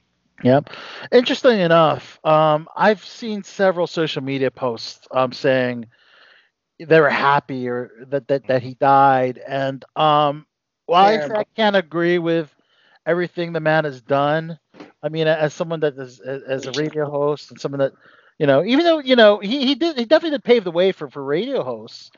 Yep. 0.43 0.69
Interesting 1.11 1.59
enough, 1.59 2.19
um, 2.25 2.67
I've 2.75 3.03
seen 3.03 3.43
several 3.43 3.87
social 3.87 4.23
media 4.23 4.51
posts 4.51 5.07
um, 5.11 5.31
saying 5.31 5.85
they 6.79 6.99
were 6.99 7.09
happy 7.09 7.67
or 7.69 7.91
that 8.09 8.27
that, 8.27 8.47
that 8.47 8.61
he 8.63 8.75
died, 8.75 9.39
and 9.47 9.83
um, 9.95 10.45
while 10.85 11.05
I, 11.05 11.13
Terrible. 11.13 11.35
I 11.37 11.43
can't 11.55 11.75
agree 11.75 12.17
with 12.19 12.53
everything 13.05 13.53
the 13.53 13.59
man 13.61 13.85
has 13.85 14.01
done, 14.01 14.57
I 15.03 15.09
mean, 15.09 15.27
as 15.27 15.53
someone 15.53 15.81
that 15.81 15.95
is 15.97 16.19
as 16.19 16.43
as 16.43 16.65
a 16.67 16.71
radio 16.73 17.09
host 17.09 17.51
and 17.51 17.59
someone 17.59 17.79
that 17.79 17.93
you 18.41 18.47
know, 18.47 18.65
even 18.65 18.85
though 18.85 18.99
you 18.99 19.15
know 19.15 19.39
he, 19.39 19.67
he 19.67 19.75
did 19.75 19.97
he 19.97 20.05
definitely 20.05 20.37
did 20.37 20.45
pave 20.45 20.65
the 20.65 20.71
way 20.71 20.91
for 20.91 21.09
for 21.09 21.23
radio 21.23 21.63
hosts, 21.63 22.11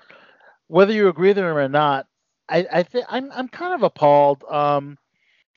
whether 0.67 0.93
you 0.93 1.09
agree 1.09 1.29
with 1.29 1.39
him 1.39 1.45
or 1.45 1.69
not, 1.69 2.07
I 2.49 2.67
I 2.71 2.83
think 2.83 3.05
I'm 3.09 3.31
I'm 3.33 3.49
kind 3.49 3.73
of 3.73 3.83
appalled. 3.83 4.43
Um, 4.49 4.97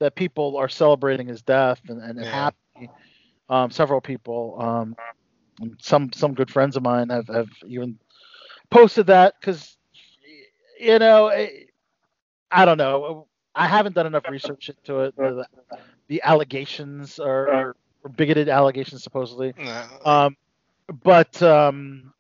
that 0.01 0.17
people 0.17 0.57
are 0.59 0.69
celebrating 0.69 1.29
his 1.29 1.43
death 1.43 1.81
and, 1.89 2.03
and 2.03 2.19
Yeah. 2.19 2.29
happy. 2.29 2.91
Um, 3.49 3.71
several 3.71 4.01
people, 4.01 4.57
um, 4.61 4.97
some 5.81 6.13
some 6.13 6.35
good 6.35 6.51
friends 6.51 6.77
of 6.77 6.83
mine 6.83 7.09
have, 7.11 7.29
have 7.29 7.49
even 7.67 7.99
posted 8.71 9.07
that 9.07 9.35
because 9.41 9.77
you 10.81 10.99
know 10.99 11.29
I 12.51 12.65
don't 12.67 12.79
know 12.79 13.29
I 13.55 13.67
haven't 13.67 13.95
done 13.95 14.07
enough 14.07 14.29
research 14.29 14.69
into 14.71 15.01
it. 15.03 15.15
The, 15.17 15.47
the 16.09 16.23
allegations 16.23 17.19
are, 17.19 17.75
are 18.05 18.11
bigoted 18.17 18.49
allegations 18.49 19.03
supposedly. 19.03 19.55
Um, 20.05 20.37
but 20.93 21.41
um, 21.43 22.13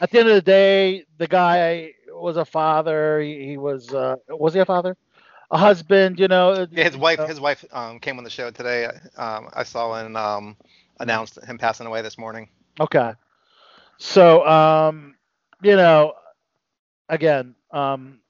at 0.00 0.10
the 0.10 0.18
end 0.20 0.28
of 0.28 0.34
the 0.34 0.42
day, 0.42 1.04
the 1.18 1.26
guy 1.26 1.92
was 2.08 2.36
a 2.36 2.44
father. 2.44 3.20
He, 3.20 3.46
he 3.46 3.56
was 3.56 3.92
uh, 3.92 4.16
was 4.28 4.54
he 4.54 4.60
a 4.60 4.64
father? 4.64 4.96
A 5.50 5.58
husband, 5.58 6.18
you 6.18 6.28
know. 6.28 6.66
Yeah, 6.70 6.84
his 6.84 6.96
wife. 6.96 7.18
uh, 7.18 7.26
His 7.26 7.40
wife 7.40 7.64
um, 7.72 7.98
came 8.00 8.18
on 8.18 8.24
the 8.24 8.30
show 8.30 8.50
today. 8.50 8.86
Um, 9.16 9.48
I 9.52 9.62
saw 9.64 9.94
and 9.94 10.16
um, 10.16 10.56
announced 10.98 11.38
him 11.44 11.58
passing 11.58 11.86
away 11.86 12.02
this 12.02 12.18
morning. 12.18 12.48
Okay. 12.80 13.12
So, 13.98 14.46
um, 14.46 15.16
you 15.62 15.76
know, 15.76 16.14
again, 17.08 17.54
um, 17.70 18.20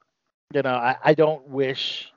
you 0.52 0.62
know, 0.62 0.74
I, 0.74 0.96
I 1.02 1.14
don't 1.14 1.48
wish 1.48 2.12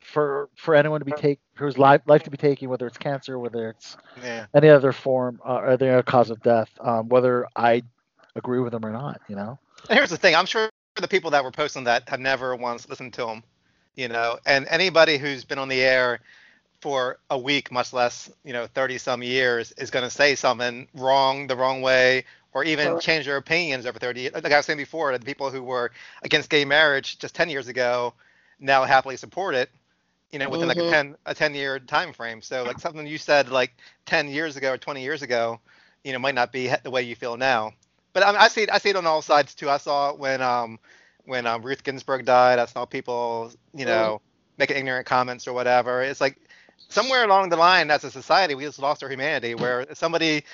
for 0.00 0.48
for 0.56 0.74
anyone 0.74 1.00
to 1.00 1.04
be 1.04 1.12
take 1.12 1.40
whose 1.56 1.78
life 1.78 2.02
life 2.06 2.22
to 2.24 2.30
be 2.30 2.36
taken, 2.36 2.68
whether 2.68 2.86
it's 2.86 2.98
cancer, 2.98 3.38
whether 3.38 3.70
it's 3.70 3.96
Yeah. 4.22 4.46
any 4.54 4.68
other 4.68 4.92
form 4.92 5.40
uh, 5.44 5.54
or 5.54 5.68
any 5.70 5.88
other 5.88 6.02
cause 6.02 6.30
of 6.30 6.42
death, 6.42 6.70
um, 6.80 7.08
whether 7.08 7.46
I 7.56 7.82
agree 8.34 8.60
with 8.60 8.72
them 8.72 8.84
or 8.84 8.92
not. 8.92 9.20
You 9.28 9.36
know. 9.36 9.58
And 9.88 9.98
here's 9.98 10.10
the 10.10 10.16
thing: 10.16 10.34
I'm 10.34 10.46
sure 10.46 10.68
the 10.96 11.08
people 11.08 11.30
that 11.32 11.44
were 11.44 11.50
posting 11.50 11.84
that 11.84 12.08
have 12.08 12.20
never 12.20 12.54
once 12.56 12.88
listened 12.88 13.14
to 13.14 13.28
him, 13.28 13.42
you 13.94 14.08
know. 14.08 14.38
And 14.46 14.66
anybody 14.68 15.18
who's 15.18 15.44
been 15.44 15.58
on 15.58 15.68
the 15.68 15.80
air 15.82 16.20
for 16.80 17.18
a 17.30 17.38
week, 17.38 17.72
much 17.72 17.92
less 17.92 18.30
you 18.44 18.52
know 18.52 18.66
30 18.66 18.98
some 18.98 19.22
years, 19.22 19.72
is 19.72 19.90
going 19.90 20.04
to 20.04 20.10
say 20.10 20.34
something 20.34 20.88
wrong 20.94 21.46
the 21.46 21.56
wrong 21.56 21.82
way, 21.82 22.24
or 22.52 22.64
even 22.64 22.88
Correct. 22.88 23.04
change 23.04 23.26
their 23.26 23.36
opinions 23.36 23.86
over 23.86 23.98
30. 23.98 24.20
years. 24.20 24.34
Like 24.34 24.52
I 24.52 24.56
was 24.56 24.66
saying 24.66 24.78
before, 24.78 25.16
the 25.16 25.24
people 25.24 25.50
who 25.50 25.62
were 25.62 25.90
against 26.22 26.50
gay 26.50 26.64
marriage 26.64 27.18
just 27.18 27.34
10 27.34 27.48
years 27.50 27.68
ago 27.68 28.14
now 28.58 28.84
happily 28.84 29.16
support 29.16 29.54
it. 29.54 29.70
You 30.36 30.44
know, 30.44 30.50
within 30.50 30.68
like 30.68 30.80
a 30.80 30.84
Mhm. 30.84 30.94
10 30.94 31.16
a 31.26 31.34
10 31.34 31.54
year 31.54 31.80
time 31.80 32.12
frame. 32.12 32.42
So 32.42 32.64
like 32.64 32.80
something 32.80 33.06
you 33.06 33.18
said 33.18 33.48
like 33.50 33.72
10 34.06 34.28
years 34.28 34.56
ago 34.56 34.72
or 34.72 34.78
20 34.78 35.02
years 35.02 35.22
ago, 35.22 35.60
you 36.04 36.12
know, 36.12 36.18
might 36.18 36.34
not 36.34 36.52
be 36.52 36.70
the 36.84 36.90
way 36.90 37.02
you 37.02 37.16
feel 37.16 37.36
now. 37.36 37.72
But 38.14 38.22
I, 38.24 38.44
I 38.44 38.48
see 38.48 38.62
it. 38.62 38.70
I 38.72 38.78
see 38.78 38.90
it 38.90 38.96
on 38.96 39.06
all 39.06 39.22
sides 39.22 39.54
too. 39.54 39.70
I 39.70 39.78
saw 39.78 40.10
it 40.10 40.18
when 40.18 40.42
um 40.42 40.78
when 41.24 41.46
um, 41.46 41.62
Ruth 41.62 41.84
Ginsburg 41.84 42.26
died. 42.26 42.58
I 42.58 42.66
saw 42.66 42.86
people, 42.86 43.52
you 43.74 43.86
know, 43.86 44.20
making 44.58 44.76
ignorant 44.76 45.06
comments 45.06 45.46
or 45.48 45.54
whatever. 45.54 46.02
It's 46.02 46.20
like 46.20 46.38
somewhere 46.88 47.24
along 47.24 47.50
the 47.50 47.56
line, 47.56 47.90
as 47.90 48.04
a 48.04 48.10
society, 48.10 48.54
we 48.54 48.64
just 48.64 48.78
lost 48.78 49.02
our 49.02 49.10
humanity. 49.10 49.54
Where 49.54 49.86
somebody 49.94 50.44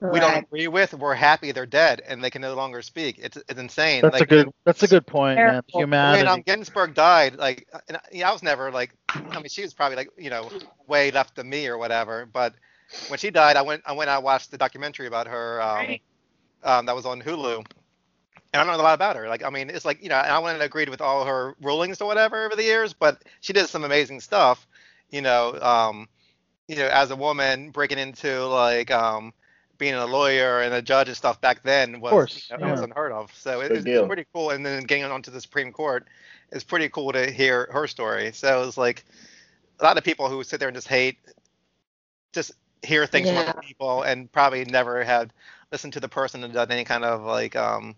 we 0.00 0.20
don't 0.20 0.44
agree 0.44 0.68
with, 0.68 0.94
we're 0.94 1.14
happy 1.14 1.52
they're 1.52 1.66
dead 1.66 2.02
and 2.06 2.22
they 2.22 2.30
can 2.30 2.42
no 2.42 2.54
longer 2.54 2.82
speak. 2.82 3.18
It's 3.18 3.36
it's 3.36 3.58
insane. 3.58 4.02
That's 4.02 4.12
like, 4.12 4.22
a 4.22 4.26
good. 4.26 4.50
That's 4.64 4.82
a 4.82 4.88
good 4.88 5.06
point, 5.06 5.36
man. 5.36 5.46
Terrible. 5.46 5.80
Humanity. 5.80 6.24
when 6.24 6.32
um, 6.32 6.42
Ginsburg 6.42 6.94
died, 6.94 7.36
like, 7.36 7.66
and 7.88 7.96
I, 7.96 8.00
you 8.12 8.20
know, 8.20 8.28
I 8.28 8.32
was 8.32 8.42
never 8.42 8.70
like, 8.70 8.94
I 9.08 9.36
mean, 9.36 9.48
she 9.48 9.62
was 9.62 9.74
probably 9.74 9.96
like, 9.96 10.10
you 10.16 10.30
know, 10.30 10.50
way 10.86 11.10
left 11.10 11.38
of 11.38 11.46
me 11.46 11.66
or 11.66 11.78
whatever. 11.78 12.26
But 12.26 12.54
when 13.08 13.18
she 13.18 13.30
died, 13.30 13.56
I 13.56 13.62
went, 13.62 13.82
I 13.86 13.92
went 13.92 14.10
out 14.10 14.18
and 14.18 14.24
watched 14.24 14.50
the 14.50 14.58
documentary 14.58 15.06
about 15.06 15.26
her, 15.26 15.60
um, 15.60 15.76
Right. 15.76 16.02
um, 16.62 16.86
that 16.86 16.94
was 16.94 17.06
on 17.06 17.20
Hulu, 17.20 17.64
and 18.52 18.62
I 18.62 18.62
learned 18.62 18.80
a 18.80 18.82
lot 18.82 18.94
about 18.94 19.16
her. 19.16 19.28
Like, 19.28 19.44
I 19.44 19.50
mean, 19.50 19.70
it's 19.70 19.84
like, 19.84 20.02
you 20.02 20.08
know, 20.08 20.16
and 20.16 20.32
I 20.32 20.38
wouldn't 20.38 20.62
agree 20.62 20.86
with 20.86 21.00
all 21.00 21.24
her 21.24 21.54
rulings 21.60 22.00
or 22.00 22.06
whatever 22.06 22.46
over 22.46 22.56
the 22.56 22.62
years, 22.62 22.92
but 22.92 23.22
she 23.40 23.52
did 23.52 23.68
some 23.68 23.84
amazing 23.84 24.20
stuff, 24.20 24.66
you 25.10 25.22
know, 25.22 25.58
um, 25.60 26.08
you 26.66 26.76
know, 26.76 26.86
as 26.88 27.10
a 27.10 27.16
woman 27.16 27.70
breaking 27.70 27.98
into 27.98 28.46
like, 28.46 28.90
um, 28.90 29.32
being 29.78 29.94
a 29.94 30.06
lawyer 30.06 30.60
and 30.60 30.74
a 30.74 30.82
judge 30.82 31.08
and 31.08 31.16
stuff 31.16 31.40
back 31.40 31.62
then 31.62 32.00
was, 32.00 32.10
course, 32.10 32.50
you 32.50 32.58
know, 32.58 32.68
it 32.68 32.70
was 32.72 32.80
unheard 32.80 33.12
of. 33.12 33.32
So 33.34 33.60
it, 33.60 33.68
Big 33.68 33.78
it's 33.78 33.84
deal. 33.86 34.06
pretty 34.06 34.26
cool. 34.34 34.50
And 34.50 34.66
then 34.66 34.82
getting 34.82 35.04
onto 35.04 35.30
the 35.30 35.40
Supreme 35.40 35.72
Court 35.72 36.06
is 36.52 36.64
pretty 36.64 36.88
cool 36.88 37.12
to 37.12 37.30
hear 37.30 37.68
her 37.72 37.86
story. 37.86 38.32
So 38.32 38.64
it's 38.64 38.76
like 38.76 39.04
a 39.80 39.84
lot 39.84 39.96
of 39.96 40.04
people 40.04 40.28
who 40.28 40.42
sit 40.42 40.58
there 40.60 40.68
and 40.68 40.76
just 40.76 40.88
hate, 40.88 41.18
just 42.32 42.52
hear 42.82 43.06
things 43.06 43.28
from 43.28 43.38
other 43.38 43.60
people 43.62 44.02
and 44.02 44.30
probably 44.30 44.64
never 44.64 45.02
had 45.02 45.32
listened 45.72 45.92
to 45.92 46.00
the 46.00 46.08
person 46.08 46.44
and 46.44 46.52
done 46.52 46.70
any 46.70 46.84
kind 46.84 47.04
of 47.04 47.22
like 47.22 47.56
um, 47.56 47.94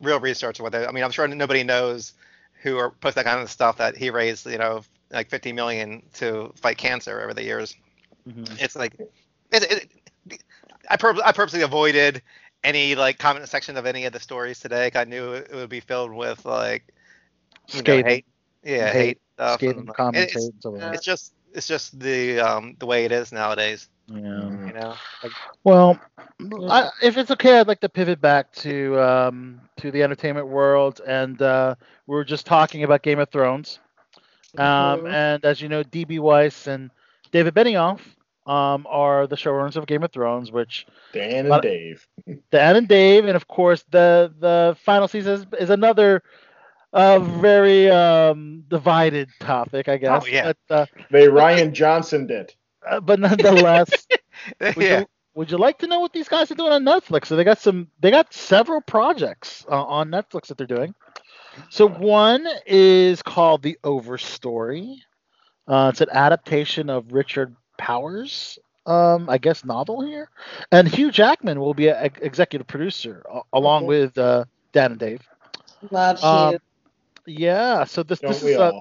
real 0.00 0.20
research 0.20 0.60
or 0.60 0.64
whatever. 0.64 0.86
I 0.88 0.92
mean, 0.92 1.04
I'm 1.04 1.10
sure 1.10 1.26
nobody 1.26 1.64
knows 1.64 2.12
who 2.62 2.78
are 2.78 2.90
post 2.90 3.16
that 3.16 3.24
kind 3.24 3.40
of 3.40 3.50
stuff 3.50 3.78
that 3.78 3.96
he 3.96 4.10
raised, 4.10 4.46
you 4.46 4.58
know, 4.58 4.82
like 5.10 5.30
50 5.30 5.52
million 5.52 6.02
to 6.14 6.52
fight 6.56 6.78
cancer 6.78 7.22
over 7.22 7.32
the 7.34 7.42
years. 7.42 7.74
Mhm. 8.28 8.60
It's 8.60 8.74
like, 8.74 8.94
it, 9.52 9.62
it, 9.70 9.90
I, 10.90 10.96
purp- 10.96 11.20
I 11.24 11.32
purposely 11.32 11.62
avoided 11.62 12.22
any 12.64 12.94
like 12.94 13.18
comment 13.18 13.48
section 13.48 13.76
of 13.76 13.86
any 13.86 14.04
of 14.04 14.12
the 14.12 14.20
stories 14.20 14.60
today. 14.60 14.90
'cause 14.90 15.00
I 15.00 15.04
knew 15.04 15.32
it 15.32 15.52
would 15.54 15.68
be 15.70 15.80
filled 15.80 16.12
with 16.12 16.44
like, 16.44 16.84
you 17.72 17.82
know, 17.82 18.02
hate, 18.02 18.26
yeah, 18.64 18.92
Hate, 18.92 18.92
hate 18.92 19.18
stuff. 19.34 19.60
Scathing 19.60 19.78
and, 19.78 19.86
like, 19.88 19.96
comments, 19.96 20.34
it's, 20.34 20.44
hate 20.44 20.54
and 20.80 20.94
it's 20.94 21.04
just, 21.04 21.34
it's 21.52 21.66
just 21.66 21.98
the 22.00 22.38
um 22.40 22.76
the 22.78 22.86
way 22.86 23.04
it 23.04 23.12
is 23.12 23.32
nowadays. 23.32 23.88
Yeah. 24.08 24.50
You 24.66 24.72
know, 24.72 24.94
like, 25.22 25.32
Well, 25.64 25.98
I, 26.68 26.90
if 27.02 27.16
it's 27.16 27.30
okay, 27.32 27.58
I'd 27.60 27.66
like 27.68 27.80
to 27.80 27.88
pivot 27.88 28.20
back 28.20 28.52
to 28.54 29.00
um, 29.00 29.60
to 29.78 29.90
the 29.90 30.02
entertainment 30.02 30.46
world, 30.48 31.00
and 31.06 31.40
uh, 31.42 31.74
we 32.06 32.14
were 32.14 32.24
just 32.24 32.46
talking 32.46 32.84
about 32.84 33.02
Game 33.02 33.18
of 33.18 33.28
Thrones. 33.30 33.78
Um. 34.58 35.06
And 35.06 35.44
as 35.44 35.60
you 35.60 35.68
know, 35.68 35.82
DB 35.82 36.18
Weiss 36.18 36.66
and 36.66 36.90
David 37.32 37.54
Benioff 37.54 38.00
um, 38.46 38.86
are 38.88 39.26
the 39.26 39.36
showrunners 39.36 39.76
of 39.76 39.86
Game 39.86 40.02
of 40.02 40.12
Thrones, 40.12 40.50
which 40.52 40.86
Dan 41.12 41.40
and 41.40 41.48
But- 41.48 41.62
Dave. 41.62 42.06
Dan 42.50 42.76
and 42.76 42.88
Dave, 42.88 43.24
and 43.26 43.36
of 43.36 43.46
course 43.48 43.84
the 43.90 44.32
the 44.38 44.76
final 44.84 45.08
season 45.08 45.32
is, 45.34 45.46
is 45.60 45.70
another 45.70 46.22
uh, 46.92 47.18
very 47.18 47.90
um, 47.90 48.64
divided 48.68 49.28
topic, 49.40 49.88
I 49.88 49.96
guess. 49.98 50.22
Oh 50.24 50.26
yeah. 50.26 50.52
But, 50.68 50.74
uh, 50.74 50.86
They 51.10 51.26
Rian 51.26 51.72
Johnson 51.72 52.26
did. 52.26 52.54
uh, 52.88 53.00
but 53.00 53.18
nonetheless. 53.20 53.90
Would, 54.60 54.76
you, 54.76 55.06
would 55.34 55.50
you 55.50 55.56
like 55.58 55.78
to 55.78 55.86
know 55.86 55.98
what 56.00 56.12
these 56.12 56.28
guys 56.28 56.50
are 56.50 56.54
doing 56.54 56.70
on 56.72 56.84
Netflix? 56.84 57.26
So 57.26 57.36
they 57.36 57.42
got 57.44 57.58
some, 57.58 57.88
they 58.00 58.10
got 58.10 58.32
several 58.34 58.80
projects 58.82 59.64
uh, 59.70 59.82
on 59.84 60.10
Netflix 60.10 60.46
that 60.48 60.58
they're 60.58 60.66
doing. 60.66 60.94
So 61.70 61.88
one 61.88 62.46
is 62.66 63.22
called 63.22 63.62
The 63.62 63.78
Overstory. 63.82 64.96
Uh, 65.66 65.88
it's 65.92 66.02
an 66.02 66.08
adaptation 66.12 66.90
of 66.90 67.12
Richard 67.12 67.56
Powers, 67.76 68.58
um, 68.86 69.28
I 69.28 69.38
guess, 69.38 69.64
novel 69.64 70.00
here, 70.04 70.28
and 70.72 70.88
Hugh 70.88 71.10
Jackman 71.10 71.60
will 71.60 71.74
be 71.74 71.88
an 71.88 72.10
executive 72.20 72.66
producer 72.66 73.22
a- 73.30 73.42
along 73.52 73.84
Mhm. 73.84 73.86
with 73.86 74.16
uh, 74.18 74.44
Dan 74.72 74.92
and 74.92 75.00
Dave. 75.00 75.22
Love 75.90 76.20
Um, 76.22 76.56
Hugh. 76.56 76.58
Yeah. 77.26 77.84
So 77.84 78.02
this 78.02 78.20
Don't 78.20 78.40
this 78.40 78.42
is 78.42 78.56
uh, 78.56 78.72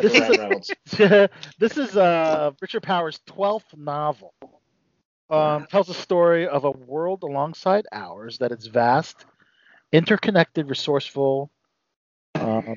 this 0.00 0.18
is 0.18 0.28
a- 0.30 0.62
this 1.58 1.76
is 1.78 1.96
uh, 1.96 2.50
Richard 2.60 2.82
Powers' 2.82 3.20
12th 3.26 3.76
novel. 3.76 4.34
Um, 5.30 5.66
tells 5.66 5.88
a 5.88 5.94
story 5.94 6.46
of 6.48 6.64
a 6.64 6.70
world 6.70 7.22
alongside 7.22 7.86
ours 7.92 8.38
that 8.38 8.52
is 8.52 8.66
vast, 8.66 9.24
interconnected, 9.92 10.68
resourceful, 10.68 11.50
um, 12.38 12.74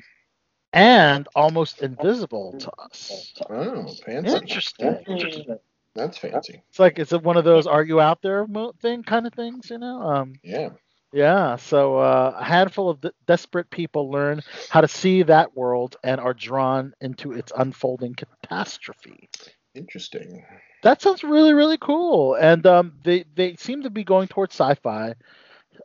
and 0.74 1.28
almost 1.34 1.82
invisible 1.82 2.54
to 2.60 2.72
us. 2.78 3.34
Oh, 3.50 3.94
fancy. 4.04 4.38
Interesting. 4.38 5.04
Interesting. 5.08 5.58
that's 5.94 6.18
fancy. 6.18 6.62
It's 6.70 6.80
like 6.80 6.98
it's 6.98 7.12
one 7.12 7.36
of 7.38 7.44
those 7.44 7.66
"Are 7.66 7.84
you 7.84 8.00
out 8.00 8.22
there?" 8.22 8.46
thing 8.80 9.04
kind 9.04 9.26
of 9.26 9.34
things, 9.34 9.70
you 9.70 9.78
know. 9.78 10.02
Um, 10.02 10.40
Yeah. 10.44 10.70
yeah. 11.12 11.56
So 11.56 11.98
uh, 11.98 12.36
a 12.38 12.44
handful 12.44 12.90
of 12.90 13.00
de- 13.00 13.12
desperate 13.26 13.70
people 13.70 14.10
learn 14.10 14.42
how 14.68 14.80
to 14.82 14.88
see 14.88 15.22
that 15.24 15.56
world 15.56 15.96
and 16.04 16.20
are 16.20 16.34
drawn 16.34 16.94
into 17.00 17.32
its 17.32 17.52
unfolding 17.56 18.14
catastrophe. 18.14 19.28
Interesting. 19.74 20.44
That 20.82 21.02
sounds 21.02 21.24
really 21.24 21.54
really 21.54 21.78
cool, 21.78 22.34
and 22.34 22.66
um, 22.66 22.98
they 23.04 23.24
they 23.34 23.56
seem 23.56 23.82
to 23.82 23.90
be 23.90 24.04
going 24.04 24.28
towards 24.28 24.54
sci-fi 24.54 25.14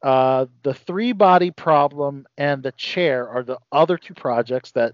Uh, 0.01 0.45
the 0.63 0.73
Three 0.73 1.11
Body 1.11 1.51
Problem 1.51 2.27
and 2.37 2.63
The 2.63 2.71
Chair 2.73 3.27
are 3.29 3.43
the 3.43 3.59
other 3.71 3.97
two 3.97 4.13
projects 4.13 4.71
that 4.71 4.93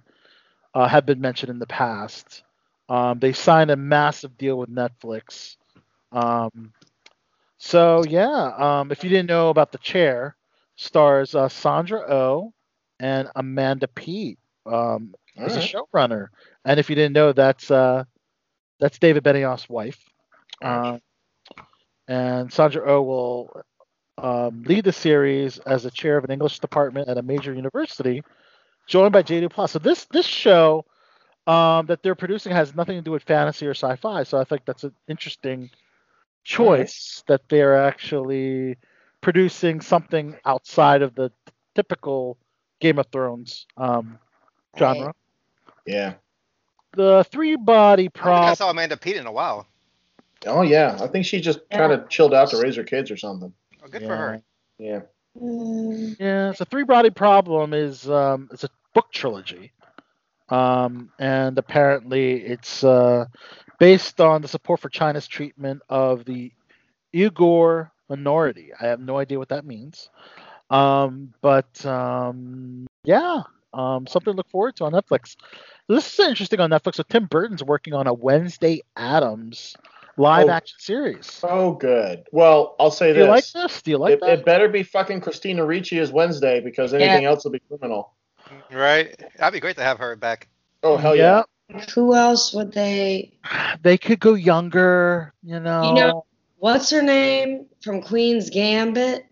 uh, 0.73 0.87
have 0.87 1.05
been 1.05 1.21
mentioned 1.21 1.49
in 1.49 1.59
the 1.59 1.67
past. 1.67 2.43
Um, 2.89 3.19
they 3.19 3.33
signed 3.33 3.71
a 3.71 3.75
massive 3.75 4.37
deal 4.37 4.57
with 4.57 4.69
Netflix. 4.69 5.57
Um, 6.11 6.73
so 7.57 8.03
yeah, 8.07 8.51
um, 8.57 8.91
if 8.91 9.03
you 9.03 9.09
didn't 9.09 9.27
know 9.27 9.49
about 9.49 9.71
The 9.71 9.77
Chair, 9.79 10.35
stars 10.75 11.35
uh, 11.35 11.49
Sandra 11.49 12.01
Oh 12.09 12.53
and 12.99 13.29
Amanda 13.35 13.87
Peet 13.87 14.37
um, 14.65 15.15
as 15.37 15.55
a 15.55 15.59
showrunner. 15.59 16.27
And 16.65 16.79
if 16.79 16.89
you 16.89 16.95
didn't 16.95 17.13
know, 17.13 17.31
that's 17.33 17.69
uh, 17.71 18.03
that's 18.79 18.99
David 18.99 19.23
Benioff's 19.23 19.69
wife. 19.69 20.03
Uh, 20.61 20.99
and 22.07 22.51
Sandra 22.51 22.83
Oh 22.89 23.01
will 23.01 23.63
um, 24.25 24.63
lead 24.63 24.83
the 24.83 24.91
series 24.91 25.59
as 25.59 25.83
the 25.83 25.91
chair 25.91 26.17
of 26.17 26.23
an 26.23 26.31
English 26.31 26.57
department 26.57 27.07
at 27.09 27.17
a 27.19 27.21
major 27.21 27.53
university, 27.53 28.23
joined 28.87 29.13
by 29.13 29.21
Jay 29.21 29.39
Duplass. 29.39 29.69
So 29.69 29.79
this 29.79 30.05
this 30.05 30.25
show 30.25 30.83
um, 31.45 31.85
that 31.85 32.01
they're 32.01 32.15
producing 32.15 32.51
has 32.51 32.73
nothing 32.73 32.97
to 32.97 33.03
do 33.03 33.11
with 33.11 33.21
fantasy 33.21 33.67
or 33.67 33.75
sci-fi. 33.75 34.23
So 34.23 34.39
I 34.39 34.43
think 34.43 34.63
that's 34.65 34.83
an 34.83 34.95
interesting 35.07 35.69
choice 36.43 37.23
that 37.27 37.47
they're 37.49 37.77
actually 37.77 38.77
producing 39.21 39.79
something 39.79 40.35
outside 40.43 41.03
of 41.03 41.13
the 41.13 41.31
typical 41.75 42.37
Game 42.79 42.97
of 42.97 43.05
Thrones 43.11 43.67
um, 43.77 44.17
genre. 44.75 45.13
Yeah. 45.85 46.15
The 46.93 47.27
three 47.29 47.57
body 47.57 48.09
I 48.23 48.29
I 48.29 48.53
saw 48.55 48.71
Amanda 48.71 48.97
Peet 48.97 49.17
in 49.17 49.27
a 49.27 49.31
while. 49.31 49.67
Oh 50.47 50.63
yeah. 50.63 50.97
I 50.99 51.05
think 51.05 51.27
she 51.27 51.41
just 51.41 51.59
kind 51.69 51.91
of 51.91 52.09
chilled 52.09 52.33
out 52.33 52.49
to 52.49 52.57
raise 52.57 52.75
her 52.77 52.83
kids 52.83 53.11
or 53.11 53.17
something. 53.17 53.53
Oh, 53.85 53.89
good 53.89 54.01
for 54.03 54.15
her. 54.15 54.41
Yeah. 54.79 55.01
Yeah, 56.19 56.53
so 56.53 56.65
Three 56.65 56.83
Body 56.83 57.09
Problem 57.09 57.73
is 57.73 58.09
um, 58.09 58.49
it's 58.51 58.63
a 58.63 58.69
book 58.93 59.11
trilogy, 59.11 59.73
um, 60.49 61.11
and 61.19 61.57
apparently 61.57 62.41
it's 62.41 62.83
uh, 62.83 63.25
based 63.77 64.21
on 64.21 64.41
the 64.41 64.47
support 64.47 64.79
for 64.79 64.89
China's 64.89 65.27
treatment 65.27 65.81
of 65.89 66.25
the 66.25 66.51
Uyghur 67.13 67.91
minority. 68.09 68.71
I 68.79 68.87
have 68.87 69.01
no 69.01 69.17
idea 69.17 69.37
what 69.37 69.49
that 69.49 69.65
means, 69.65 70.09
um, 70.69 71.33
but 71.41 71.85
um, 71.85 72.87
yeah, 73.03 73.43
um, 73.73 74.07
something 74.07 74.33
to 74.33 74.37
look 74.37 74.49
forward 74.49 74.77
to 74.77 74.85
on 74.85 74.93
Netflix. 74.93 75.35
This 75.87 76.11
is 76.13 76.27
interesting 76.27 76.61
on 76.61 76.71
Netflix. 76.71 76.95
So 76.95 77.03
Tim 77.03 77.25
Burton's 77.25 77.63
working 77.63 77.93
on 77.93 78.07
a 78.07 78.13
Wednesday 78.13 78.81
Addams 78.95 79.75
live 80.17 80.47
Oh. 80.47 80.51
action 80.51 80.77
series. 80.79 81.25
So 81.31 81.73
good. 81.73 82.23
Well, 82.31 82.75
I'll 82.79 82.91
say 82.91 83.07
this 83.13 83.17
Do 83.17 83.23
you 83.25 83.29
like 83.29 83.43
this. 83.43 83.53
this? 83.53 83.81
Do 83.81 83.91
you 83.91 83.97
like 83.97 84.13
it, 84.13 84.19
that? 84.21 84.29
it 84.39 84.45
better 84.45 84.67
be 84.69 84.83
fucking 84.83 85.21
Christina 85.21 85.65
Ricci 85.65 85.99
as 85.99 86.11
Wednesday 86.11 86.59
because 86.61 86.93
anything 86.93 87.23
Yeah. 87.23 87.29
else 87.29 87.43
will 87.43 87.51
be 87.51 87.59
criminal. 87.67 88.13
Right? 88.71 89.17
That'd 89.37 89.53
be 89.53 89.59
great 89.59 89.75
to 89.77 89.83
have 89.83 89.97
her 89.99 90.15
back. 90.15 90.47
Oh 90.83 90.97
hell 90.97 91.15
yeah. 91.15 91.43
Who 91.95 92.13
else 92.13 92.53
would 92.53 92.71
they? 92.71 93.33
They 93.81 93.97
could 93.97 94.19
go 94.19 94.35
younger, 94.35 95.33
you 95.43 95.59
know. 95.59 95.83
You 95.89 95.93
know, 95.95 96.25
what's 96.57 96.89
her 96.91 97.01
name 97.01 97.65
from 97.81 98.01
Queen's 98.03 98.49
Gambit? 98.51 99.25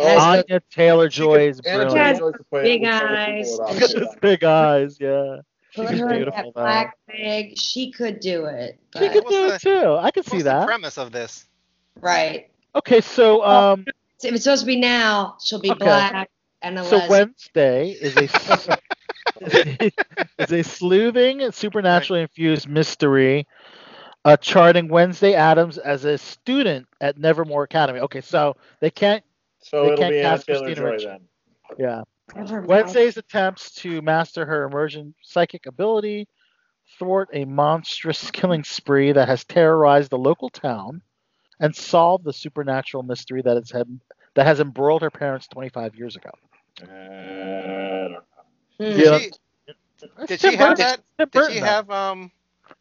Oh, 0.00 0.06
Has 0.06 0.16
the 0.46 0.54
Anya 0.54 0.62
Taylor 0.70 1.08
Joy 1.08 1.48
is 1.48 1.60
brilliant. 1.60 1.96
Has 1.96 2.18
Taylor-Joy 2.18 2.36
could 2.36 2.50
play 2.50 2.60
it 2.60 2.62
big 2.64 2.80
with 2.82 2.90
other 2.90 3.08
people 3.08 3.16
eyes, 3.16 3.50
without 3.50 3.70
and 3.70 3.80
Look 3.80 3.90
it. 3.90 3.96
at 3.96 4.00
those 4.02 4.16
big 4.20 4.44
eyes, 4.44 4.98
yeah. 5.00 5.36
She's 5.70 5.86
put 5.86 5.94
her 5.98 6.10
in 6.10 6.16
beautiful 6.16 6.44
that 6.44 6.54
though. 6.54 6.62
black 6.62 6.96
wig. 7.08 7.58
She 7.58 7.90
could 7.92 8.20
do 8.20 8.46
it. 8.46 8.78
She 8.96 9.08
could 9.08 9.24
What's 9.24 9.36
do 9.36 9.48
the- 9.48 9.54
it 9.54 9.60
too. 9.60 9.96
I 9.96 10.10
could 10.10 10.24
What's 10.24 10.30
see 10.30 10.38
the 10.38 10.44
that. 10.44 10.66
premise 10.66 10.98
of 10.98 11.12
this? 11.12 11.46
right. 12.00 12.50
Okay, 12.74 13.00
so 13.00 13.44
um, 13.44 13.84
If 14.22 14.34
it's 14.34 14.44
supposed 14.44 14.62
to 14.62 14.66
be 14.66 14.76
now, 14.78 15.36
she'll 15.42 15.60
be 15.60 15.70
Okay. 15.70 15.78
black 15.80 16.30
and 16.62 16.78
a 16.78 16.82
so 16.82 16.96
lesbian. 16.98 17.10
Wednesday 17.10 17.90
is 17.90 18.16
a 18.16 18.78
is 20.38 20.52
a 20.52 20.62
sleuthing 20.62 21.50
supernaturally 21.52 22.22
infused 22.22 22.68
mystery, 22.68 23.46
uh, 24.24 24.36
charting 24.36 24.88
Wednesday 24.88 25.34
Addams 25.34 25.78
as 25.78 26.04
a 26.04 26.18
student 26.18 26.86
at 27.00 27.18
Nevermore 27.18 27.64
Academy. 27.64 28.00
Okay, 28.00 28.20
so 28.20 28.56
they 28.80 28.90
can't, 28.90 29.24
So 29.60 29.84
They 29.84 29.92
it'll 29.92 30.04
can't 30.04 30.12
be 30.14 30.20
Anna 30.20 30.30
cast 30.30 30.46
Taylor 30.46 30.72
Christina 30.72 30.90
Joy 30.90 30.92
Ricci. 30.92 31.06
then. 31.06 31.20
yeah. 31.78 32.02
Never 32.34 32.56
mind. 32.56 32.68
Wednesday's 32.68 33.16
attempts 33.16 33.72
to 33.76 34.00
master 34.02 34.44
her 34.46 34.64
emergent 34.64 35.14
psychic 35.22 35.66
ability 35.66 36.28
thwart 36.98 37.28
a 37.32 37.44
monstrous 37.44 38.30
killing 38.32 38.64
spree 38.64 39.12
that 39.12 39.28
has 39.28 39.44
terrorized 39.44 40.10
the 40.10 40.18
local 40.18 40.48
town 40.50 41.02
and 41.60 41.74
solve 41.74 42.22
the 42.24 42.32
supernatural 42.32 43.02
mystery 43.02 43.42
that 43.42 43.56
has 43.56 43.70
had 43.70 43.86
that 44.34 44.46
has 44.46 44.60
embroiled 44.60 45.02
her 45.02 45.10
parents 45.10 45.48
25 45.48 45.96
years 45.96 46.16
ago. 46.16 46.30
Uh, 46.82 48.20
Hmm. 48.78 48.84
Did 48.94 48.98
Yeah. 48.98 49.18
she, 49.18 49.30
did 50.26 50.40
she 50.40 50.54
have 50.54 50.78
that? 50.78 51.00
Did 51.32 51.44
she 51.44 51.56
have 51.58 51.90
um 51.90 52.30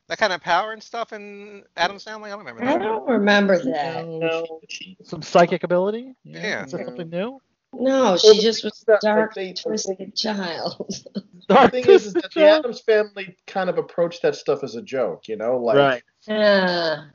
that 0.08 0.18
kind 0.20 0.32
of 0.34 0.42
power 0.42 0.74
and 0.74 0.82
stuff 0.84 1.12
in 1.14 1.64
Addams 1.76 2.04
Family? 2.04 2.32
I 2.32 2.36
don't 2.36 2.46
remember 2.46 2.62
That. 2.66 2.82
I 2.82 2.84
don't 2.84 3.08
remember 3.08 3.58
that. 3.58 4.06
no, 4.06 4.60
some 5.04 5.22
psychic 5.24 5.64
ability? 5.64 6.14
Yeah. 6.24 6.66
Is 6.66 6.72
that 6.72 6.86
something 6.86 7.10
new? 7.10 7.40
No, 7.80 8.18
she 8.18 8.36
the 8.38 8.42
just 8.42 8.64
was 8.64 8.84
a 8.88 8.98
dark, 9.02 9.34
they- 9.36 9.54
twisted 9.54 10.16
child. 10.16 10.90
The 11.48 11.70
thing 11.70 11.86
is, 11.86 12.06
is 12.08 12.14
that 12.14 12.34
the 12.34 12.46
Addams 12.46 12.82
family 12.82 13.38
kind 13.48 13.70
of 13.70 13.78
approached 13.78 14.22
that 14.24 14.36
stuff 14.36 14.66
as 14.66 14.76
a 14.76 14.82
joke, 14.82 15.30
you 15.30 15.38
know? 15.38 15.56
Like, 15.56 15.78
right. 15.78 16.04
yeah. 16.28 17.06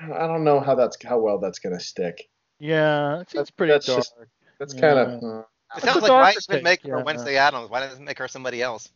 I 0.00 0.26
don't 0.26 0.42
know 0.42 0.58
how 0.58 0.74
that's 0.74 0.96
how 1.04 1.18
well 1.18 1.36
that's 1.38 1.58
gonna 1.58 1.78
stick. 1.78 2.30
Yeah, 2.58 3.20
it 3.20 3.28
seems 3.28 3.32
That's- 3.32 3.50
pretty 3.50 3.72
that's 3.74 3.84
dark. 3.84 3.98
just- 3.98 4.14
That's 4.58 4.72
kind 4.72 4.98
of 4.98 5.22
uh, 5.22 5.42
It 5.76 5.82
sounds 5.82 6.00
like 6.00 6.10
why 6.10 6.32
darker 6.32 6.38
even 6.50 6.64
make 6.64 6.82
her 6.84 6.96
yeah. 6.96 7.02
Wednesday 7.02 7.36
Addams? 7.36 7.68
Why 7.68 7.80
doesn't 7.80 8.04
make 8.06 8.18
her 8.18 8.26
somebody 8.28 8.62
else? 8.62 8.88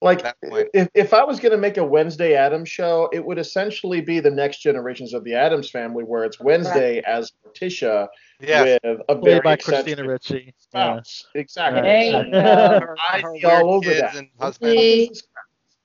Like 0.00 0.18
At 0.24 0.36
that 0.40 0.48
point. 0.50 0.68
if 0.74 0.88
if 0.94 1.12
I 1.12 1.24
was 1.24 1.40
gonna 1.40 1.56
make 1.56 1.76
a 1.76 1.84
Wednesday 1.84 2.34
Addams 2.34 2.68
show, 2.68 3.08
it 3.12 3.24
would 3.24 3.38
essentially 3.38 4.00
be 4.00 4.20
the 4.20 4.30
next 4.30 4.58
generations 4.60 5.12
of 5.12 5.24
the 5.24 5.34
Addams 5.34 5.70
family, 5.70 6.04
where 6.04 6.22
it's 6.24 6.38
Wednesday 6.38 7.02
as 7.04 7.32
Morticia 7.44 8.06
Yes. 8.40 8.78
with 8.84 9.00
a 9.08 9.14
Played 9.16 9.24
very 9.24 9.40
by 9.40 9.56
Christina 9.56 10.06
Ricci. 10.06 10.54
Yeah. 10.72 11.00
Exactly. 11.34 11.82
There 11.82 12.02
you 12.02 12.12
Right. 12.16 12.30
go. 12.30 12.38
Her, 12.40 12.96
I'd 13.10 13.24
be 13.34 13.44
all 13.44 13.74
over 13.74 13.88
kids 13.90 14.00
that. 14.00 14.14
and 14.16 14.28
husband. 14.40 14.72
See? 14.72 15.10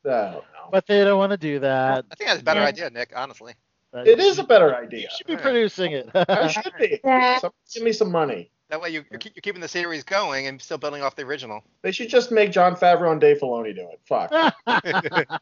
I 0.06 0.10
don't 0.10 0.34
know. 0.34 0.44
But 0.72 0.86
they 0.86 1.04
don't 1.04 1.18
want 1.18 1.32
to 1.32 1.38
do 1.38 1.58
that. 1.60 2.06
I 2.12 2.16
think 2.16 2.30
that's 2.30 2.42
a 2.42 2.44
better 2.44 2.60
Yeah. 2.60 2.68
idea, 2.68 2.90
Nick. 2.92 3.14
Honestly. 3.16 3.54
It 3.96 4.20
is 4.20 4.38
a 4.40 4.44
better 4.44 4.76
idea. 4.76 5.02
You 5.02 5.08
should 5.18 5.28
be 5.28 5.38
producing 5.38 5.92
it. 5.94 6.10
I 6.14 6.48
should 6.50 6.74
be. 6.80 7.00
That- 7.04 7.42
Somebody 7.42 7.58
give 7.74 7.84
me 7.84 7.92
some 7.94 8.12
money. 8.12 8.52
That 8.74 8.82
way 8.82 8.90
you, 8.90 9.06
you're, 9.12 9.20
keep, 9.20 9.36
you're 9.36 9.42
keeping 9.42 9.62
the 9.62 9.68
series 9.68 10.04
going 10.04 10.48
and 10.48 10.60
still 10.60 10.80
building 10.80 11.04
off 11.04 11.16
the 11.16 11.22
original. 11.22 11.64
They 11.84 11.92
should 11.92 12.10
just 12.10 12.32
make 12.32 12.52
Jon 12.52 12.76
Favreau 12.76 13.12
and 13.12 13.22
Dave 13.22 13.38
Filoni 13.38 13.76
do 13.76 13.88
it. 13.88 14.00
Fuck. 14.04 14.32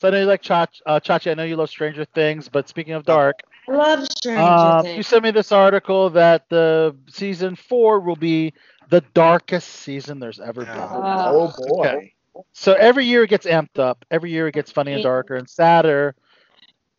so 0.00 0.08
I 0.08 0.10
know 0.10 0.20
you 0.20 0.24
like 0.24 0.40
Chach, 0.40 0.68
uh, 0.86 0.98
Chachi. 0.98 1.30
I 1.30 1.34
know 1.34 1.44
you 1.44 1.56
love 1.56 1.68
Stranger 1.68 2.06
Things, 2.06 2.48
but 2.48 2.66
speaking 2.66 2.94
of 2.94 3.04
dark, 3.04 3.40
I 3.68 3.72
love 3.72 4.06
Stranger 4.16 4.40
um, 4.42 4.86
you 4.86 5.02
sent 5.02 5.24
me 5.24 5.30
this 5.30 5.52
article 5.52 6.08
that 6.08 6.48
the 6.48 6.96
season 7.10 7.54
four 7.54 8.00
will 8.00 8.16
be 8.16 8.54
the 8.88 9.02
darkest 9.12 9.68
season 9.68 10.18
there's 10.18 10.40
ever 10.40 10.64
been. 10.64 10.74
Yeah. 10.74 10.88
Oh 10.90 11.52
boy. 11.68 11.86
Okay. 11.86 12.14
So 12.54 12.72
every 12.72 13.04
year 13.04 13.24
it 13.24 13.28
gets 13.28 13.44
amped 13.44 13.78
up. 13.78 14.06
Every 14.10 14.30
year 14.30 14.48
it 14.48 14.54
gets 14.54 14.72
funny 14.72 14.94
and 14.94 15.02
darker 15.02 15.34
and 15.34 15.50
sadder. 15.50 16.14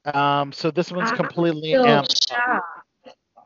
Um, 0.06 0.52
so 0.52 0.70
this 0.70 0.92
one's 0.92 1.10
I'm 1.10 1.18
completely 1.18 1.72
amped. 1.72 2.30
shocked 2.30 2.85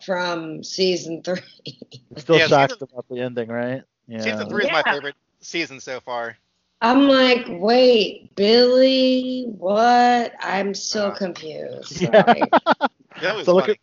from 0.05 0.63
season 0.63 1.21
three. 1.23 1.39
Still 2.17 2.37
Yeah, 2.37 2.47
shocked 2.47 2.73
season- 2.73 2.87
about 2.91 3.05
the 3.09 3.19
ending, 3.21 3.49
right? 3.49 3.83
Yeah. 4.07 4.21
Season 4.21 4.49
three 4.49 4.65
is 4.65 4.71
my 4.71 4.83
favorite 4.83 5.15
season 5.41 5.79
so 5.79 5.99
far. 5.99 6.37
I'm 6.81 7.07
like, 7.07 7.45
wait, 7.49 8.33
Billy, 8.35 9.45
what? 9.57 10.33
I'm 10.41 10.73
so 10.73 11.07
Uh, 11.07 11.15
confused. 11.15 12.01
Yeah. 12.01 12.23
Sorry. 12.25 12.41
That 13.21 13.35
was 13.35 13.45
So 13.45 13.53
look 13.53 13.67
at- 13.67 13.77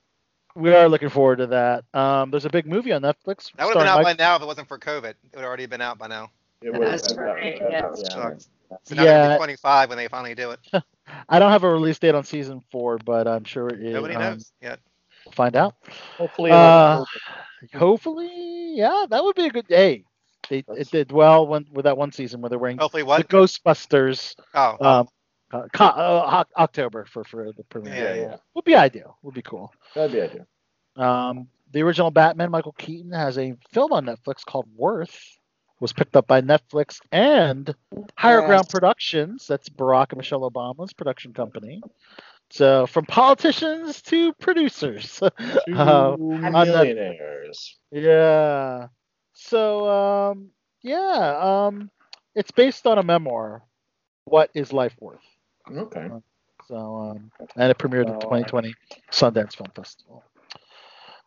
We 0.54 0.72
are 0.74 0.88
looking 0.88 1.10
forward 1.10 1.36
to 1.36 1.46
that. 1.48 1.84
Um, 1.92 2.30
there's 2.30 2.46
a 2.46 2.50
big 2.50 2.66
movie 2.66 2.92
on 2.92 3.02
Netflix. 3.02 3.52
that 3.56 3.66
would 3.66 3.76
have 3.76 3.84
been 3.84 3.86
starring 3.86 3.88
out 3.88 4.02
by 4.02 4.12
now 4.14 4.36
if 4.36 4.42
it 4.42 4.46
wasn't 4.46 4.66
for 4.68 4.78
COVID. 4.78 5.10
It 5.10 5.16
would 5.34 5.40
have 5.40 5.44
already 5.44 5.66
been 5.66 5.82
out 5.82 5.98
by 5.98 6.06
now. 6.06 6.30
It 6.62 6.72
would- 6.72 6.86
That's 6.88 7.08
that- 7.08 7.16
that- 7.16 7.22
right, 7.22 7.58
that- 7.60 7.70
yes. 7.70 8.02
yeah. 8.02 8.08
Sucks. 8.14 8.48
So 8.84 8.94
now 8.94 9.04
Yeah. 9.04 9.36
25 9.36 9.90
when 9.90 9.98
they 9.98 10.08
finally 10.08 10.34
do 10.34 10.52
it. 10.52 10.60
I 11.28 11.38
don't 11.38 11.52
have 11.52 11.62
a 11.64 11.70
release 11.70 11.98
date 11.98 12.14
on 12.14 12.24
season 12.24 12.62
four, 12.72 12.96
but 12.98 13.28
I'm 13.28 13.44
sure 13.44 13.68
it 13.68 13.80
is. 13.82 13.92
Nobody 13.94 14.14
um, 14.14 14.22
knows 14.22 14.50
yet. 14.62 14.80
We'll 15.26 15.32
find 15.32 15.56
out. 15.56 15.74
Hopefully. 16.16 16.52
Uh, 16.52 17.04
hopefully, 17.74 18.74
yeah, 18.76 19.06
that 19.10 19.22
would 19.22 19.36
be 19.36 19.46
a 19.46 19.50
good. 19.50 19.66
Hey, 19.68 20.04
they, 20.48 20.64
it 20.68 20.90
did 20.90 21.12
well 21.12 21.46
when 21.46 21.66
with 21.72 21.84
that 21.84 21.98
one 21.98 22.12
season 22.12 22.40
where 22.40 22.48
they're 22.50 22.58
wearing 22.58 22.78
Hopefully 22.78 23.02
the 23.02 23.06
what? 23.08 23.28
Ghostbusters. 23.28 24.34
Oh, 24.54 24.76
oh, 24.80 24.86
Um, 25.00 25.08
uh, 25.52 25.62
co- 25.72 25.84
uh, 25.84 26.44
October 26.56 27.04
for 27.04 27.24
for 27.24 27.52
the 27.52 27.64
premiere. 27.64 27.94
Yeah, 27.94 28.14
yeah, 28.14 28.20
yeah. 28.30 28.36
Would 28.54 28.64
be 28.64 28.74
ideal. 28.74 29.18
Would 29.22 29.34
be 29.34 29.42
cool. 29.42 29.72
That'd 29.94 30.12
be 30.12 30.20
ideal. 30.20 30.46
Um, 30.96 31.48
the 31.72 31.82
original 31.82 32.10
Batman, 32.10 32.50
Michael 32.50 32.72
Keaton, 32.72 33.12
has 33.12 33.36
a 33.38 33.54
film 33.72 33.92
on 33.92 34.06
Netflix 34.06 34.44
called 34.44 34.66
Worth. 34.76 35.18
Was 35.78 35.92
picked 35.92 36.16
up 36.16 36.26
by 36.26 36.40
Netflix 36.40 37.00
and 37.12 37.74
Higher 38.16 38.38
Yes. 38.40 38.46
Ground 38.46 38.68
Productions. 38.70 39.46
That's 39.46 39.68
Barack 39.68 40.06
and 40.12 40.16
Michelle 40.16 40.50
Obama's 40.50 40.94
production 40.94 41.34
company. 41.34 41.82
So 42.50 42.86
from 42.86 43.04
politicians 43.06 44.02
to 44.02 44.32
producers. 44.34 45.20
Two 45.64 45.72
Uh, 45.72 46.16
on 46.42 46.70
Netflix. 46.70 47.16
millionaires. 47.18 47.78
Yeah. 47.90 48.88
So 49.32 49.88
um 49.88 50.50
yeah, 50.82 51.38
um 51.40 51.90
it's 52.34 52.50
based 52.52 52.86
on 52.86 52.98
a 52.98 53.02
memoir. 53.02 53.62
What 54.24 54.50
is 54.54 54.72
life 54.72 54.96
worth? 55.00 55.24
Okay. 55.70 56.08
So 56.68 56.76
um 56.76 57.30
and 57.56 57.70
it 57.70 57.78
premiered 57.78 58.08
at 58.08 58.18
the 58.18 58.26
Well, 58.26 58.38
I- 58.42 58.50
2020 58.52 58.74
Sundance 59.10 59.54
Film 59.56 59.70
Festival. 59.74 60.24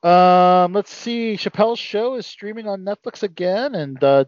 Um 0.04 0.74
let's 0.74 0.92
see 0.92 1.36
Chappelle's 1.36 1.80
show 1.80 2.16
is 2.16 2.26
streaming 2.26 2.68
on 2.68 2.84
Netflix 2.86 3.24
again 3.24 3.76
and 3.76 4.02
uh 4.04 4.26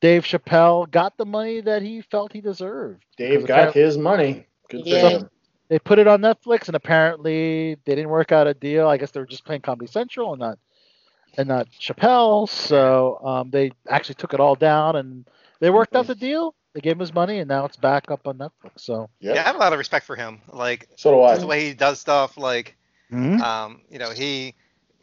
Dave 0.00 0.24
Chappelle 0.24 0.90
got 0.90 1.16
the 1.16 1.24
money 1.26 1.60
that 1.60 1.82
he 1.82 2.00
felt 2.02 2.32
he 2.32 2.40
deserved. 2.40 3.04
Dave 3.16 3.46
got 3.46 3.74
his 3.74 3.96
money. 3.98 4.46
Good 4.68 4.86
for 4.88 4.96
Yeah. 4.96 5.08
him. 5.10 5.30
They 5.68 5.78
put 5.78 5.98
it 5.98 6.06
on 6.06 6.20
Netflix, 6.20 6.66
and 6.68 6.76
apparently 6.76 7.74
they 7.84 7.94
didn't 7.94 8.10
work 8.10 8.32
out 8.32 8.46
a 8.46 8.54
deal. 8.54 8.88
I 8.88 8.96
guess 8.96 9.10
they 9.10 9.20
were 9.20 9.26
just 9.26 9.44
playing 9.44 9.62
Comedy 9.62 9.86
Central 9.86 10.32
and 10.32 10.40
not 10.40 10.58
and 11.36 11.48
not 11.48 11.68
Chappelle. 11.70 12.48
So 12.48 13.18
um, 13.24 13.50
they 13.50 13.72
actually 13.88 14.16
took 14.16 14.34
it 14.34 14.40
all 14.40 14.54
down, 14.54 14.96
and 14.96 15.26
they 15.60 15.70
worked 15.70 15.96
out 15.96 16.06
the 16.06 16.14
deal. 16.14 16.54
They 16.74 16.80
gave 16.80 16.92
him 16.94 17.00
his 17.00 17.14
money, 17.14 17.38
and 17.38 17.48
now 17.48 17.64
it's 17.64 17.76
back 17.76 18.10
up 18.10 18.26
on 18.26 18.38
Netflix. 18.38 18.80
So 18.80 19.08
Yeah. 19.20 19.34
Yeah, 19.34 19.40
I 19.42 19.44
have 19.44 19.56
a 19.56 19.58
lot 19.58 19.72
of 19.72 19.78
respect 19.78 20.06
for 20.06 20.16
him. 20.16 20.40
Like 20.52 20.88
So 20.96 21.10
do 21.12 21.26
just 21.28 21.40
the 21.40 21.46
way 21.46 21.66
he 21.66 21.74
does 21.74 22.00
stuff. 22.00 22.36
Like 22.36 22.76
Mhm. 23.12 23.40
um, 23.40 23.82
you 23.90 23.98
know, 23.98 24.10
he 24.10 24.54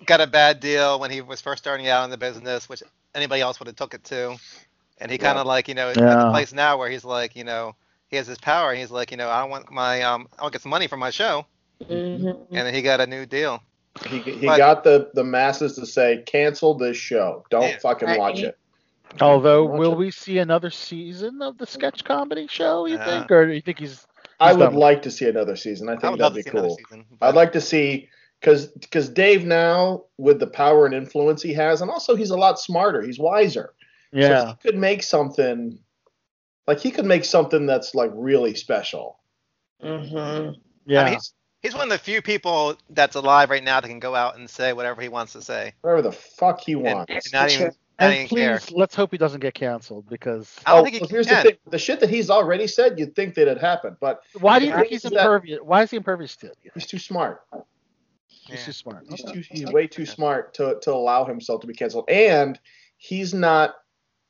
got 0.05 0.21
a 0.21 0.27
bad 0.27 0.59
deal 0.59 0.99
when 0.99 1.11
he 1.11 1.21
was 1.21 1.41
first 1.41 1.63
starting 1.63 1.87
out 1.87 2.03
in 2.05 2.09
the 2.11 2.17
business, 2.17 2.69
which 2.69 2.83
anybody 3.15 3.41
else 3.41 3.59
would 3.59 3.67
have 3.67 3.75
took 3.75 3.93
it 3.93 4.03
to. 4.05 4.37
And 4.99 5.11
he 5.11 5.17
kind 5.17 5.37
of 5.37 5.45
like, 5.45 5.67
you 5.67 5.75
know, 5.75 5.89
is 5.89 6.05
at 6.05 6.19
the 6.19 6.25
place 6.25 6.53
now 6.53 6.77
where 6.77 6.89
he's 6.89 7.03
like, 7.05 7.35
you 7.35 7.43
know, 7.43 7.75
he 8.13 8.17
has 8.17 8.27
his 8.27 8.37
power. 8.37 8.69
And 8.69 8.79
he's 8.79 8.91
like, 8.91 9.09
you 9.11 9.17
know, 9.17 9.27
I 9.27 9.43
want 9.43 9.71
my, 9.71 10.03
um, 10.03 10.27
I 10.37 10.43
want 10.43 10.53
to 10.53 10.57
get 10.59 10.61
some 10.61 10.69
money 10.69 10.85
from 10.87 10.99
my 10.99 11.09
show. 11.09 11.45
Mhm. 11.81 12.45
And 12.51 12.67
then 12.67 12.73
he 12.73 12.81
got 12.83 13.01
a 13.01 13.07
new 13.07 13.25
deal. 13.25 13.61
He, 14.07 14.19
he 14.19 14.45
But- 14.45 14.57
got 14.57 14.83
the, 14.83 15.09
the 15.15 15.23
masses 15.23 15.75
to 15.75 15.85
say, 15.87 16.23
cancel 16.27 16.75
this 16.75 16.95
show. 16.95 17.43
Don't 17.49 17.63
Yeah. 17.63 17.79
fucking 17.79 18.07
Right. 18.07 18.19
watch 18.19 18.39
it. 18.41 18.57
although, 19.21 19.65
Watch 19.65 19.79
will 19.79 19.91
it. 19.93 19.97
we 19.97 20.11
see 20.11 20.37
another 20.39 20.69
season 20.71 21.41
of 21.41 21.57
the 21.57 21.65
sketch 21.67 22.03
comedy 22.03 22.47
show? 22.47 22.85
You 22.85 22.95
Yeah. 22.95 23.05
think, 23.05 23.31
or 23.31 23.45
do 23.47 23.53
you 23.53 23.61
think 23.61 23.79
he's? 23.79 24.05
I 24.39 24.53
would 24.53 24.59
done. 24.71 24.73
like 24.75 25.01
to 25.03 25.11
see 25.11 25.27
another 25.27 25.55
season. 25.55 25.89
I 25.89 25.93
I 25.93 25.95
think 25.97 26.11
would 26.11 26.19
love 26.19 26.33
that'd 26.33 26.45
be 26.45 26.49
cool. 26.51 26.77
season. 26.77 27.05
I'd 27.21 27.35
like 27.35 27.51
to 27.53 27.61
see 27.61 28.09
because 28.39 28.67
because 28.67 29.09
Dave 29.09 29.45
now 29.45 30.03
with 30.17 30.39
the 30.39 30.47
power 30.47 30.85
and 30.85 30.93
influence 30.95 31.41
he 31.41 31.53
has, 31.53 31.81
and 31.81 31.89
also 31.91 32.15
he's 32.15 32.29
a 32.31 32.35
lot 32.37 32.59
smarter. 32.59 33.01
He's 33.01 33.19
wiser. 33.19 33.73
So 34.13 34.19
Yeah, 34.19 34.47
he 34.47 34.53
could 34.69 34.77
make 34.79 35.01
something 35.03 35.77
like 36.67 36.79
he 36.79 36.91
could 36.91 37.05
make 37.05 37.25
something 37.25 37.65
that's 37.65 37.93
like 37.95 38.11
really 38.13 38.55
special. 38.55 39.19
Mhm. 39.83 40.55
yeah. 40.85 41.01
I 41.01 41.03
mean, 41.05 41.13
he's, 41.15 41.33
he's 41.61 41.73
one 41.73 41.83
of 41.83 41.89
the 41.89 41.97
few 41.97 42.21
people 42.21 42.75
that's 42.89 43.15
alive 43.15 43.49
right 43.49 43.63
now 43.63 43.81
that 43.81 43.87
can 43.87 43.99
go 43.99 44.15
out 44.15 44.37
and 44.37 44.49
say 44.49 44.73
whatever 44.73 45.01
he 45.01 45.09
wants 45.09 45.33
to 45.33 45.41
say. 45.41 45.73
Whatever 45.81 46.01
the 46.03 46.11
fuck 46.11 46.61
he 46.61 46.75
wants. 46.75 47.11
and 47.11 47.21
not 47.33 47.51
even, 47.51 47.65
not 47.67 47.75
and 47.99 48.13
even 48.13 48.27
please, 48.27 48.39
care. 48.65 48.77
let's 48.77 48.95
hope 48.95 49.11
he 49.11 49.17
doesn't 49.17 49.41
get 49.41 49.53
canceled 49.53 50.07
because. 50.09 50.57
I 50.65 50.71
don't 50.71 50.79
Oh, 50.79 50.83
think 50.83 50.95
he 50.95 51.01
well, 51.01 51.09
here's 51.09 51.27
can. 51.27 51.43
the 51.43 51.49
thing: 51.51 51.59
the 51.69 51.77
shit 51.79 51.99
that 51.99 52.09
he's 52.09 52.29
already 52.29 52.67
said, 52.67 52.97
you'd 52.97 53.15
think 53.15 53.35
that 53.35 53.47
it 53.49 53.59
happened, 53.59 53.97
but 53.99 54.21
Why 54.39 54.59
do 54.59 54.65
you 54.65 54.71
the 54.71 54.77
think 54.79 54.89
he's 54.89 55.03
is 55.05 55.11
that- 55.11 55.19
impervious? 55.19 55.59
Why 55.61 55.83
is 55.83 55.91
he 55.91 55.97
impervious 55.97 56.31
still? 56.31 56.51
he's 56.73 56.85
too 56.87 56.99
smart. 56.99 57.41
He's 58.27 58.59
Yeah. 58.59 58.65
too 58.65 58.71
smart. 58.73 59.05
He's 59.09 59.23
Okay. 59.23 59.33
too 59.33 59.43
he's 59.49 59.65
way 59.71 59.87
too 59.87 60.05
smart 60.05 60.53
to 60.55 60.77
to 60.81 60.93
allow 60.93 61.25
himself 61.25 61.61
to 61.61 61.67
be 61.67 61.73
canceled, 61.73 62.05
and 62.09 62.59
he's 62.97 63.33
not 63.33 63.75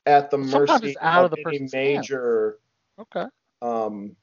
at 0.05 0.29
the 0.31 0.37
mercy 0.37 0.95
out 0.99 1.25
of 1.25 1.31
the 1.31 1.37
any 1.37 1.43
person's 1.43 1.73
hands. 1.73 2.09
major 2.09 2.59
Okay. 2.99 3.25
um 3.61 4.15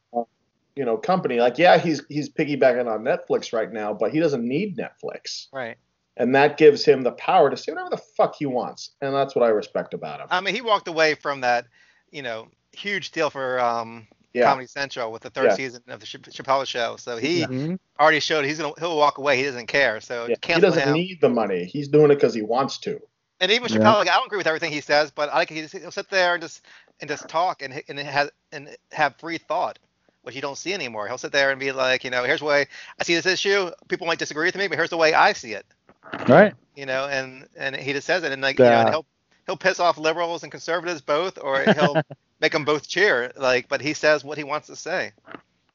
you 0.76 0.84
know 0.84 0.96
company. 0.96 1.40
Like 1.40 1.58
yeah, 1.58 1.78
he's 1.78 2.02
he's 2.08 2.30
piggybacking 2.30 2.90
on 2.90 3.02
Netflix 3.02 3.52
right 3.52 3.70
now, 3.72 3.92
but 3.92 4.12
he 4.12 4.20
doesn't 4.20 4.46
need 4.46 4.78
Netflix, 4.78 5.48
Right. 5.52 5.76
and 6.16 6.34
that 6.36 6.56
gives 6.58 6.84
him 6.84 7.02
the 7.02 7.12
power 7.12 7.50
to 7.50 7.56
say 7.56 7.72
whatever 7.72 7.90
the 7.90 8.02
fuck 8.16 8.36
he 8.38 8.46
wants, 8.46 8.90
and 9.00 9.12
that's 9.14 9.34
what 9.34 9.44
I 9.44 9.48
respect 9.48 9.94
about 9.94 10.20
him. 10.20 10.28
I 10.30 10.40
mean, 10.40 10.54
he 10.54 10.60
walked 10.60 10.86
away 10.88 11.14
from 11.14 11.40
that, 11.40 11.66
you 12.12 12.22
know, 12.22 12.48
huge 12.72 13.10
deal 13.10 13.30
for 13.30 13.58
um, 13.60 14.06
Yeah, 14.32 14.44
Comedy 14.44 14.68
Central 14.68 15.10
with 15.10 15.22
the 15.22 15.30
third 15.30 15.46
Yeah. 15.46 15.54
season 15.56 15.82
of 15.88 15.98
the 15.98 16.06
Chappelle 16.06 16.64
show. 16.64 16.94
So 16.96 17.16
he 17.16 17.42
Mhm. 17.44 17.78
already 17.98 18.20
showed 18.20 18.44
he's 18.44 18.58
gonna 18.60 18.72
he'll 18.78 18.96
walk 18.96 19.18
away. 19.18 19.36
He 19.36 19.42
doesn't 19.42 19.66
care. 19.66 20.00
So 20.00 20.26
yeah. 20.28 20.36
he 20.54 20.60
doesn't 20.60 20.80
him. 20.84 20.94
need 20.94 21.20
the 21.20 21.28
money. 21.30 21.64
He's 21.64 21.88
doing 21.88 22.12
it 22.12 22.14
because 22.14 22.32
he 22.32 22.42
wants 22.42 22.78
to. 22.78 23.00
And 23.40 23.50
even 23.50 23.68
Yeah. 23.72 23.78
Chappelle, 23.78 23.98
like 23.98 24.08
I 24.08 24.14
don't 24.14 24.26
agree 24.26 24.38
with 24.38 24.46
everything 24.46 24.72
he 24.72 24.80
says, 24.80 25.10
but 25.10 25.30
I 25.30 25.36
like 25.36 25.48
he 25.48 25.62
he'll 25.62 25.90
sit 25.90 26.10
there 26.10 26.34
and 26.34 26.42
just 26.42 26.64
and 27.00 27.08
just 27.08 27.28
talk 27.28 27.62
and 27.62 27.82
and 27.88 27.98
have 27.98 28.30
and 28.52 28.76
have 28.92 29.16
free 29.16 29.38
thought, 29.38 29.78
which 30.22 30.34
you 30.34 30.40
don't 30.40 30.58
see 30.58 30.72
anymore. 30.74 31.08
He'll 31.08 31.18
sit 31.18 31.32
there 31.32 31.50
and 31.50 31.58
be 31.58 31.72
like, 31.72 32.04
you 32.04 32.10
know, 32.10 32.24
here's 32.24 32.40
the 32.40 32.46
way 32.46 32.66
I 32.98 33.04
see 33.04 33.14
this 33.14 33.26
issue. 33.26 33.70
People 33.88 34.06
might 34.06 34.18
disagree 34.18 34.46
with 34.46 34.56
me, 34.56 34.68
but 34.68 34.76
here's 34.76 34.90
the 34.90 34.96
way 34.96 35.14
I 35.14 35.32
see 35.32 35.52
it. 35.52 35.66
Right. 36.28 36.54
You 36.76 36.86
know, 36.86 37.06
and 37.06 37.46
and 37.56 37.76
he 37.76 37.92
just 37.92 38.06
says 38.06 38.22
it, 38.22 38.32
and 38.32 38.42
like 38.42 38.58
you 38.58 38.64
know, 38.64 38.80
and 38.80 38.88
he'll 38.90 39.06
he'll 39.46 39.56
piss 39.56 39.80
off 39.80 39.98
liberals 39.98 40.42
and 40.42 40.52
conservatives 40.52 41.00
both, 41.00 41.38
or 41.42 41.62
he'll 41.62 42.02
make 42.40 42.52
them 42.52 42.64
both 42.64 42.88
cheer. 42.88 43.32
Like, 43.36 43.68
but 43.68 43.80
he 43.80 43.94
says 43.94 44.24
what 44.24 44.38
he 44.38 44.44
wants 44.44 44.66
to 44.68 44.76
say. 44.76 45.12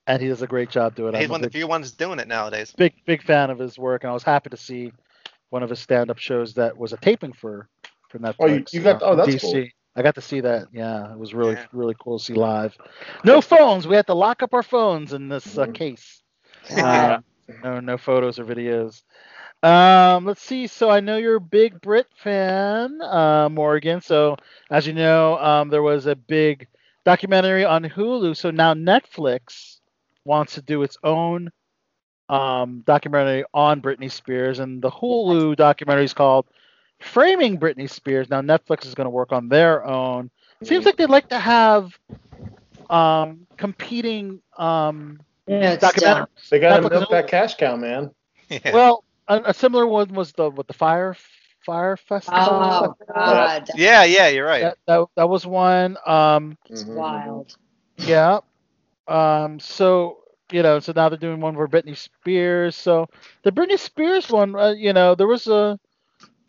And 0.07 0.21
he 0.21 0.27
does 0.27 0.41
a 0.43 0.47
great 0.47 0.69
job 0.69 0.95
doing 0.95 1.15
it. 1.15 1.17
He's 1.17 1.25
I'm 1.25 1.31
one 1.31 1.43
of 1.43 1.51
the 1.51 1.57
few 1.57 1.67
ones 1.67 1.91
doing 1.91 2.19
it 2.19 2.27
nowadays. 2.27 2.73
big 2.77 2.93
big 3.05 3.23
fan 3.23 3.49
of 3.49 3.57
his 3.57 3.77
work, 3.77 4.03
and 4.03 4.11
I 4.11 4.13
was 4.13 4.23
happy 4.23 4.51
to 4.51 4.57
see 4.57 4.91
one 5.55 5.63
of 5.63 5.69
his 5.69 5.79
stand-up 5.79 6.17
shows 6.19 6.53
that 6.55 6.77
was 6.77 6.91
a 6.93 6.97
taping 6.97 7.31
for 7.33 7.69
for 8.09 8.19
Netflix. 8.19 8.35
Oh, 8.39 8.47
you- 8.47 8.65
you 8.73 8.81
got- 8.81 9.01
uh, 9.01 9.05
oh, 9.05 9.15
that's 9.15 9.29
DC. 9.29 9.41
cool. 9.41 9.69
I 9.95 10.01
got 10.03 10.15
to 10.15 10.21
see 10.21 10.41
that. 10.41 10.67
Yeah, 10.73 11.13
it 11.13 11.17
was 11.17 11.33
really 11.33 11.55
Yeah. 11.55 11.67
really 11.71 11.95
cool 11.99 12.19
to 12.19 12.25
see 12.25 12.33
live. 12.33 12.75
No 13.23 13.41
phones. 13.41 13.87
We 13.87 13.95
had 13.95 14.07
to 14.07 14.13
lock 14.13 14.43
up 14.43 14.53
our 14.53 14.63
phones 14.63 15.13
in 15.13 15.29
this 15.29 15.57
uh, 15.57 15.67
Mhm. 15.67 15.73
case. 15.73 16.21
Um, 16.83 17.23
no 17.63 17.79
no 17.79 17.97
photos 17.97 18.37
or 18.39 18.45
videos. 18.45 19.03
Um, 19.63 20.25
let's 20.25 20.41
see. 20.41 20.67
So 20.67 20.89
I 20.89 20.99
know 20.99 21.17
you're 21.17 21.35
a 21.37 21.39
big 21.59 21.79
Brit 21.81 22.07
fan, 22.17 23.01
uh, 23.01 23.49
Morgan. 23.49 24.01
So 24.01 24.35
as 24.69 24.85
you 24.87 24.93
know, 24.93 25.37
um, 25.39 25.69
there 25.69 25.81
was 25.83 26.05
a 26.07 26.15
big 26.15 26.67
documentary 27.05 27.63
on 27.65 27.83
Hulu. 27.83 28.35
So 28.35 28.51
now 28.51 28.73
Netflix 28.73 29.79
wants 30.25 30.55
to 30.55 30.61
do 30.61 30.83
its 30.83 30.97
own 31.03 31.49
um, 32.29 32.83
documentary 32.85 33.43
on 33.53 33.81
Britney 33.81 34.11
Spears, 34.11 34.59
and 34.59 34.81
the 34.81 34.89
Hulu 34.89 35.55
documentary 35.55 36.05
is 36.05 36.13
called 36.13 36.45
"Framing 36.99 37.59
Britney 37.59 37.89
Spears." 37.89 38.29
Now 38.29 38.41
Netflix 38.41 38.85
is 38.85 38.95
going 38.95 39.05
to 39.05 39.11
work 39.11 39.31
on 39.31 39.49
their 39.49 39.85
own. 39.85 40.29
Seems 40.63 40.85
like 40.85 40.97
they'd 40.97 41.09
like 41.09 41.29
to 41.29 41.39
have 41.39 41.97
um, 42.89 43.45
competing 43.57 44.41
um, 44.57 45.19
Yeah, 45.47 45.75
documentaries. 45.77 46.49
They 46.49 46.59
got 46.59 46.77
to 46.77 46.89
milk 46.89 47.03
is- 47.03 47.09
that 47.09 47.27
cash 47.27 47.55
cow, 47.55 47.75
man. 47.75 48.11
Yeah. 48.49 48.71
Well, 48.73 49.03
a, 49.27 49.41
a 49.45 49.53
similar 49.53 49.87
one 49.87 50.13
was 50.13 50.31
the 50.33 50.49
with 50.51 50.67
the 50.67 50.73
fire 50.73 51.15
fire 51.65 51.97
festival. 51.97 52.39
Oh 52.39 52.95
God, 53.13 53.69
yeah, 53.75 54.03
yeah, 54.03 54.27
you're 54.27 54.45
right. 54.45 54.61
that, 54.61 54.77
that, 54.85 55.07
that 55.15 55.29
was 55.29 55.47
one. 55.47 55.97
Um, 56.05 56.57
it's 56.69 56.83
wild. 56.85 57.55
yeah. 57.97 58.39
Um, 59.07 59.59
so 59.59 60.19
you 60.51 60.61
know, 60.63 60.79
so 60.79 60.93
now 60.95 61.09
they're 61.09 61.17
doing 61.17 61.39
one 61.41 61.55
for 61.55 61.67
Britney 61.67 61.95
Spears. 61.97 62.75
So 62.75 63.07
the 63.43 63.51
Britney 63.51 63.79
Spears 63.79 64.29
one, 64.29 64.55
uh, 64.55 64.71
you 64.71 64.93
know, 64.93 65.15
there 65.15 65.27
was 65.27 65.47
a 65.47 65.79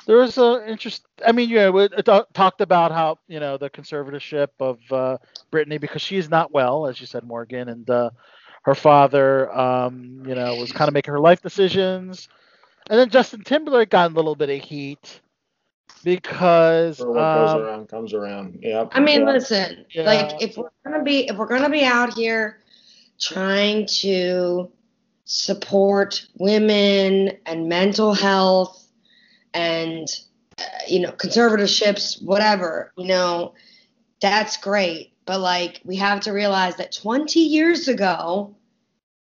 there 0.06 0.16
was 0.16 0.38
a 0.38 0.66
interest. 0.68 1.04
I 1.26 1.32
mean, 1.32 1.48
you 1.48 1.56
know, 1.56 1.78
it, 1.78 1.92
it 1.96 2.04
talked 2.34 2.60
about 2.60 2.92
how 2.92 3.18
you 3.28 3.40
know 3.40 3.56
the 3.56 3.70
conservatorship 3.70 4.48
of 4.60 4.78
uh, 4.92 5.18
Britney 5.52 5.80
because 5.80 6.02
she's 6.02 6.28
not 6.30 6.52
well, 6.52 6.86
as 6.86 7.00
you 7.00 7.06
said, 7.06 7.24
Morgan, 7.24 7.68
and 7.68 7.88
uh, 7.90 8.10
her 8.62 8.74
father, 8.74 9.52
um, 9.56 10.22
you 10.26 10.34
know, 10.34 10.54
was 10.56 10.72
kind 10.72 10.88
of 10.88 10.94
making 10.94 11.12
her 11.12 11.20
life 11.20 11.42
decisions. 11.42 12.28
And 12.88 12.98
then 12.98 13.10
Justin 13.10 13.42
Timberlake 13.42 13.90
got 13.90 14.10
a 14.10 14.14
little 14.14 14.34
bit 14.36 14.50
of 14.50 14.62
heat 14.62 15.20
because 16.02 16.98
For 16.98 17.12
what 17.12 17.32
goes 17.32 17.54
um, 17.54 17.60
around 17.60 17.88
comes 17.88 18.12
around. 18.14 18.58
Yeah. 18.62 18.86
I 18.92 19.00
mean, 19.00 19.24
yeah. 19.24 19.26
listen, 19.26 19.86
Yeah. 19.92 20.02
like 20.04 20.40
if 20.40 20.56
we're 20.56 20.70
gonna 20.84 21.02
be 21.02 21.28
if 21.28 21.36
we're 21.36 21.46
gonna 21.46 21.70
be 21.70 21.84
out 21.84 22.14
here 22.14 22.58
trying 23.18 23.86
to 23.86 24.70
support 25.24 26.26
women 26.38 27.32
and 27.46 27.68
mental 27.68 28.14
health 28.14 28.86
and 29.52 30.08
uh, 30.58 30.64
you 30.86 31.00
know 31.00 31.12
conservatorships, 31.12 32.22
whatever, 32.22 32.92
you 32.96 33.06
know, 33.06 33.54
that's 34.20 34.56
great. 34.56 35.12
But 35.24 35.40
like 35.40 35.80
we 35.84 35.96
have 35.96 36.20
to 36.20 36.32
realize 36.32 36.76
that 36.76 36.92
20 36.92 37.40
years 37.40 37.88
ago, 37.88 38.54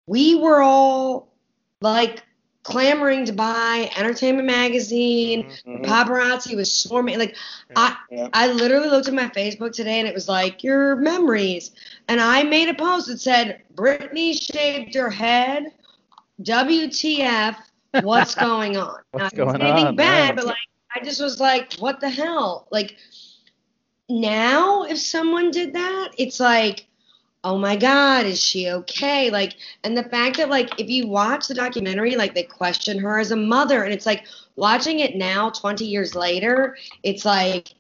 we 0.08 0.36
were 0.36 0.62
all 0.62 1.34
like 1.82 2.24
clamoring 2.68 3.24
to 3.26 3.32
buy 3.32 3.90
Entertainment 3.96 4.46
Magazine. 4.46 5.46
Mhm. 5.66 5.86
Paparazzi 5.86 6.54
was 6.54 6.70
swarming. 6.72 7.18
Like 7.18 7.38
I, 7.78 7.96
Yeah. 8.12 8.28
I 8.34 8.48
literally 8.48 8.90
looked 8.90 9.08
at 9.08 9.14
my 9.14 9.28
Facebook 9.30 9.72
today 9.72 10.00
and 10.00 10.08
it 10.08 10.14
was 10.14 10.28
like 10.28 10.64
your 10.64 10.98
memories, 10.98 11.72
and 12.10 12.20
I 12.20 12.44
made 12.44 12.68
a 12.68 12.74
post 12.74 13.08
that 13.08 13.22
said 13.22 13.62
Britney 13.74 14.38
shaved 14.40 14.96
her 14.96 15.10
head. 15.10 15.72
WTF? 16.44 17.56
What's 18.04 18.36
going 18.50 18.76
on? 18.78 19.00
What's 19.12 19.34
Not 19.34 19.36
going 19.36 19.62
anything 19.62 19.88
on, 19.88 19.96
bad, 19.96 20.36
but 20.36 20.46
like 20.46 20.58
I 20.94 21.04
just 21.04 21.22
was 21.22 21.40
like, 21.40 21.74
what 21.76 22.00
the 22.02 22.10
hell? 22.10 22.68
Like 22.70 22.98
now, 24.10 24.84
if 24.84 25.00
someone 25.00 25.52
did 25.52 25.74
that, 25.74 26.10
it's 26.18 26.40
like, 26.40 26.86
oh 27.48 27.58
my 27.58 27.78
god 27.78 28.26
is 28.26 28.44
she 28.44 28.70
okay? 28.70 29.30
Like 29.32 29.56
and 29.86 29.96
the 29.96 30.04
fact 30.04 30.36
that 30.36 30.50
like 30.50 30.78
if 30.78 30.90
you 30.90 31.08
watch 31.08 31.48
the 31.48 31.54
documentary 31.54 32.18
like 32.18 32.34
they 32.36 32.44
question 32.44 33.00
her 33.00 33.20
as 33.20 33.32
a 33.32 33.38
mother 33.38 33.84
and 33.84 33.94
it's 33.94 34.06
like 34.06 34.26
watching 34.58 35.00
it 35.00 35.16
now 35.16 35.50
20 35.52 35.86
years 35.86 36.14
later 36.14 36.76
it's 37.04 37.24
like 37.24 37.74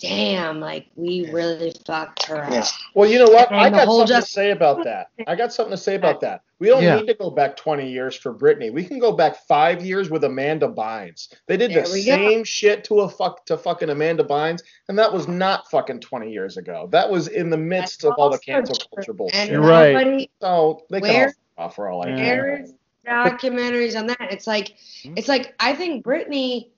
damn 0.00 0.60
like 0.60 0.86
we 0.96 1.30
really 1.30 1.72
fucked 1.86 2.24
her 2.26 2.42
up 2.42 2.50
Yeah. 2.50 2.66
Well, 2.94 3.08
you 3.08 3.18
know 3.18 3.30
what? 3.30 3.50
And 3.50 3.60
I 3.60 3.68
the 3.70 3.76
got 3.76 3.86
something 3.86 4.06
just- 4.06 4.26
to 4.28 4.32
say 4.32 4.50
about 4.50 4.84
that. 4.84 5.08
I 5.26 5.34
got 5.36 5.52
something 5.52 5.70
to 5.72 5.76
say 5.76 5.94
about 5.94 6.20
that. 6.22 6.40
We 6.58 6.68
don't 6.68 6.82
Yeah. 6.82 6.96
need 6.96 7.06
to 7.06 7.14
go 7.14 7.30
back 7.30 7.56
20 7.56 7.88
years 7.90 8.14
for 8.16 8.34
Britney. 8.34 8.72
We 8.72 8.84
can 8.84 8.98
go 8.98 9.12
back 9.12 9.36
five 9.46 9.84
years 9.84 10.10
with 10.10 10.24
Amanda 10.24 10.68
Bynes. 10.68 11.28
They 11.46 11.56
did 11.56 11.70
There 11.72 11.82
the 11.82 11.90
we 11.92 12.04
go. 12.04 12.14
same 12.16 12.44
shit 12.44 12.84
to 12.84 13.00
a 13.00 13.08
fuck 13.08 13.46
to 13.46 13.56
fucking 13.56 13.88
Amanda 13.90 14.24
Bynes, 14.24 14.62
and 14.88 14.98
that 14.98 15.12
was 15.12 15.26
not 15.28 15.70
fucking 15.70 16.00
20 16.00 16.30
years 16.30 16.56
ago. 16.56 16.88
That 16.92 17.08
was 17.10 17.28
in 17.28 17.48
the 17.50 17.56
midst 17.56 18.04
of 18.04 18.12
all 18.18 18.28
the 18.30 18.34
also 18.36 18.42
cancel 18.44 18.74
true. 18.74 18.86
culture 18.96 19.12
bullshit. 19.12 19.38
and 19.40 19.50
You're 19.50 19.60
right. 19.62 20.30
So 20.40 20.84
they 20.90 21.00
can 21.00 21.08
Where- 21.14 21.34
all 21.56 21.66
off 21.66 21.76
for 21.76 21.88
all 21.88 22.02
I 22.06 22.10
Yeah. 22.10 22.16
care. 22.16 22.36
there 22.42 22.62
is 22.62 22.74
documentaries 23.06 23.98
on 23.98 24.06
that. 24.08 24.28
It's 24.30 24.46
like 24.46 24.74
it's 25.16 25.28
like 25.28 25.54
I 25.60 25.74
think 25.74 26.04
Britney 26.04 26.68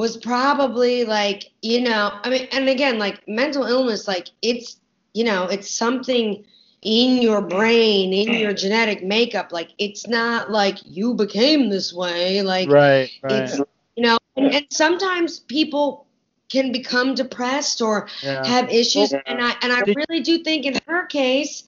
was 0.00 0.16
probably 0.16 1.04
like, 1.04 1.50
you 1.60 1.82
know, 1.82 2.10
I 2.24 2.30
mean 2.30 2.48
and 2.52 2.70
again, 2.70 2.98
like 2.98 3.28
mental 3.28 3.64
illness, 3.64 4.08
like 4.08 4.28
it's 4.40 4.78
you 5.12 5.24
know, 5.24 5.44
it's 5.44 5.70
something 5.70 6.42
in 6.80 7.20
your 7.20 7.42
brain, 7.42 8.14
in 8.14 8.32
your 8.32 8.54
genetic 8.54 9.04
makeup. 9.04 9.52
Like 9.52 9.68
it's 9.76 10.08
not 10.08 10.50
like 10.50 10.78
you 10.86 11.12
became 11.12 11.68
this 11.68 11.92
way. 11.92 12.40
Like 12.40 12.70
right, 12.70 13.10
right. 13.22 13.32
it's 13.42 13.58
you 13.96 14.04
know, 14.04 14.16
and, 14.36 14.54
and 14.54 14.66
sometimes 14.70 15.40
people 15.40 16.06
can 16.48 16.72
become 16.72 17.14
depressed 17.14 17.82
or 17.82 18.08
Yeah. 18.22 18.46
have 18.46 18.70
issues 18.70 19.12
and 19.12 19.42
I 19.42 19.54
and 19.60 19.70
I 19.70 19.82
really 19.94 20.22
do 20.22 20.42
think 20.42 20.64
in 20.64 20.78
her 20.86 21.04
case 21.08 21.64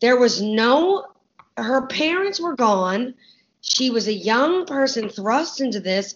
there 0.00 0.18
was 0.18 0.40
no 0.40 1.04
her 1.58 1.86
parents 1.88 2.40
were 2.40 2.56
gone. 2.56 3.12
She 3.60 3.90
was 3.90 4.08
a 4.08 4.14
young 4.14 4.64
person 4.64 5.10
thrust 5.10 5.60
into 5.60 5.80
this 5.80 6.14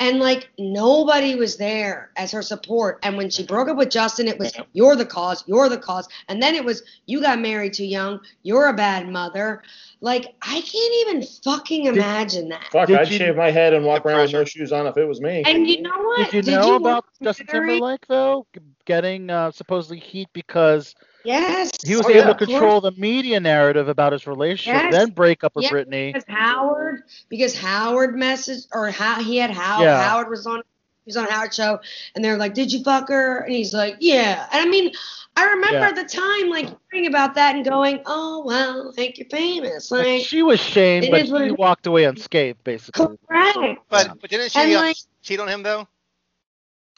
and 0.00 0.18
like 0.18 0.50
nobody 0.58 1.34
was 1.34 1.56
there 1.56 2.10
as 2.16 2.32
her 2.32 2.42
support. 2.42 2.98
And 3.02 3.16
when 3.16 3.30
she 3.30 3.44
broke 3.44 3.68
up 3.68 3.76
with 3.76 3.90
Justin, 3.90 4.28
it 4.28 4.38
was 4.38 4.52
you're 4.72 4.96
the 4.96 5.06
cause, 5.06 5.44
you're 5.46 5.68
the 5.68 5.78
cause. 5.78 6.08
And 6.28 6.42
then 6.42 6.54
it 6.54 6.64
was 6.64 6.82
you 7.06 7.20
got 7.20 7.40
married 7.40 7.74
too 7.74 7.86
young, 7.86 8.20
you're 8.42 8.66
a 8.66 8.74
bad 8.74 9.08
mother. 9.08 9.62
Like 10.02 10.34
I 10.42 10.60
can't 10.60 10.94
even 11.08 11.22
fucking 11.44 11.86
imagine 11.86 12.48
that. 12.48 12.64
Fuck, 12.72 12.88
Did 12.88 12.98
I'd 12.98 13.08
you- 13.10 13.18
shave 13.18 13.36
my 13.36 13.52
head 13.52 13.72
and 13.72 13.84
walk 13.86 14.02
The 14.02 14.08
around 14.10 14.22
with 14.22 14.32
no 14.32 14.44
shoes 14.44 14.72
on 14.72 14.86
if 14.88 14.96
it 14.96 15.06
was 15.06 15.20
me. 15.20 15.44
And 15.46 15.66
you 15.66 15.80
know 15.80 15.90
what? 15.96 16.28
Did 16.30 16.44
you 16.46 16.52
know 16.56 16.74
about 16.74 17.04
Justin 17.22 17.46
Mary? 17.52 17.68
Timberlake 17.70 18.06
though, 18.08 18.44
getting 18.84 19.30
uh, 19.30 19.52
supposedly 19.52 20.00
heat 20.00 20.28
because 20.32 20.96
Yes. 21.24 21.70
he 21.86 21.94
was 21.94 22.04
Oh, 22.06 22.10
able 22.10 22.18
yeah. 22.18 22.32
to 22.32 22.46
control 22.46 22.80
the 22.80 22.90
media 22.92 23.38
narrative 23.38 23.86
about 23.86 24.12
his 24.12 24.26
relationship, 24.26 24.82
Yes. 24.82 24.92
then 24.92 25.10
break 25.10 25.44
up 25.44 25.54
with 25.54 25.66
Yeah, 25.66 25.70
Britney. 25.70 26.12
because 26.12 26.24
Howard 26.26 27.02
because 27.28 27.56
Howard 27.56 28.16
messaged 28.16 28.66
or 28.74 28.90
how 28.90 29.22
he 29.22 29.36
had 29.36 29.50
Howard 29.52 29.84
Yeah. 29.84 30.02
Howard 30.02 30.28
was 30.30 30.48
on 30.48 30.62
he 31.04 31.08
was 31.08 31.16
on 31.16 31.26
Howard 31.26 31.52
show 31.52 31.80
and 32.14 32.24
they're 32.24 32.36
like, 32.36 32.54
Did 32.54 32.72
you 32.72 32.82
fuck 32.84 33.08
her? 33.08 33.38
And 33.40 33.52
he's 33.52 33.72
like, 33.74 33.96
Yeah. 34.00 34.46
And 34.52 34.60
I 34.66 34.70
mean, 34.70 34.92
I 35.36 35.44
remember 35.46 35.78
Yeah. 35.78 35.88
at 35.88 35.96
the 35.96 36.04
time 36.04 36.48
like 36.50 36.68
hearing 36.92 37.06
about 37.08 37.34
that 37.34 37.56
and 37.56 37.64
going, 37.64 38.00
Oh 38.06 38.42
well, 38.44 38.92
like 38.96 39.18
you're 39.18 39.28
famous. 39.28 39.90
Like, 39.90 40.06
Like 40.06 40.22
she 40.24 40.42
was 40.42 40.60
shamed, 40.60 41.06
it 41.06 41.10
but 41.10 41.22
is 41.22 41.30
what 41.32 41.44
he 41.44 41.50
walked 41.52 41.86
away 41.86 42.04
unscathed, 42.04 42.62
basically. 42.64 43.16
correct. 43.28 43.80
But 43.88 44.20
but 44.20 44.30
didn't 44.30 44.52
she 44.52 44.60
And, 44.60 44.72
uh, 44.74 44.80
like- 44.80 44.96
cheat 45.22 45.40
on 45.40 45.48
him 45.48 45.62
though 45.62 45.86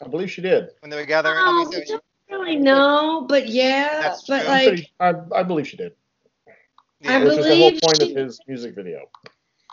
I 0.04 0.08
believe 0.08 0.30
she 0.30 0.42
did. 0.42 0.68
when 0.80 0.90
they 0.90 0.96
were 0.96 1.02
together? 1.02 1.30
I 1.30 1.42
Oh, 1.46 1.68
mean, 1.70 1.80
we 1.80 1.84
don't 1.86 2.02
really 2.30 2.56
know, 2.56 3.24
but 3.28 3.48
yeah. 3.48 4.00
That's 4.02 4.26
but 4.26 4.42
true. 4.42 4.50
I'm 4.50 4.58
like 4.58 4.68
pretty- 4.68 4.92
I, 5.00 5.14
I 5.40 5.42
believe 5.44 5.68
she 5.68 5.76
did. 5.76 5.92
yeah. 7.00 7.16
I 7.16 7.18
Which 7.24 7.28
is 7.28 7.36
the 7.36 7.42
whole 7.56 7.70
believe 7.70 7.80
point 7.82 8.02
she- 8.02 8.10
of 8.10 8.16
his 8.16 8.40
music 8.48 8.74
video. 8.74 9.08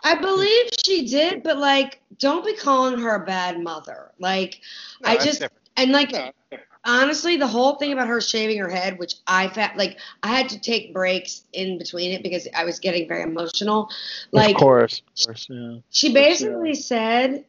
I 0.04 0.16
believe 0.16 0.70
she 0.84 1.06
did, 1.06 1.42
but 1.42 1.58
like 1.58 2.00
don't 2.18 2.44
be 2.44 2.54
calling 2.56 2.98
her 3.00 3.14
a 3.16 3.24
bad 3.24 3.60
mother. 3.62 4.10
Like 4.18 4.60
No, 5.02 5.10
I 5.10 5.16
just 5.16 5.40
different. 5.40 5.52
and 5.76 5.92
like 5.92 6.12
honestly 6.84 7.36
the 7.36 7.46
whole 7.46 7.76
thing 7.76 7.92
about 7.92 8.08
her 8.08 8.20
shaving 8.20 8.58
her 8.58 8.68
head 8.68 8.98
which 8.98 9.14
i 9.28 9.46
felt 9.46 9.76
like 9.76 10.00
i 10.24 10.28
had 10.36 10.48
to 10.48 10.58
take 10.60 10.92
breaks 10.92 11.44
in 11.52 11.78
between 11.78 12.10
it 12.10 12.24
because 12.24 12.48
i 12.56 12.64
was 12.64 12.80
getting 12.80 13.06
very 13.06 13.22
emotional 13.22 13.88
like 14.32 14.56
of 14.56 14.60
course, 14.60 15.00
of 15.20 15.26
course, 15.26 15.46
yeah. 15.48 15.76
she 15.90 16.12
basically 16.12 16.74
said 16.74 17.44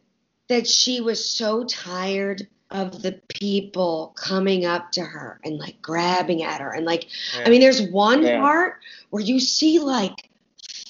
that 0.50 0.68
she 0.68 1.02
was 1.02 1.28
so 1.28 1.64
tired 1.64 2.48
of 2.70 3.02
the 3.02 3.14
people 3.28 4.14
coming 4.16 4.66
up 4.66 4.92
to 4.92 5.02
her 5.02 5.40
and 5.44 5.58
like 5.58 5.82
grabbing 5.82 6.44
at 6.44 6.62
her 6.62 6.72
and 6.72 6.86
like 6.86 7.08
Yeah. 7.36 7.46
i 7.48 7.50
mean 7.50 7.60
there's 7.60 7.82
one 7.90 8.22
Yeah. 8.24 8.40
part 8.40 8.82
where 9.10 9.24
you 9.24 9.40
see 9.40 9.80
like 9.80 10.30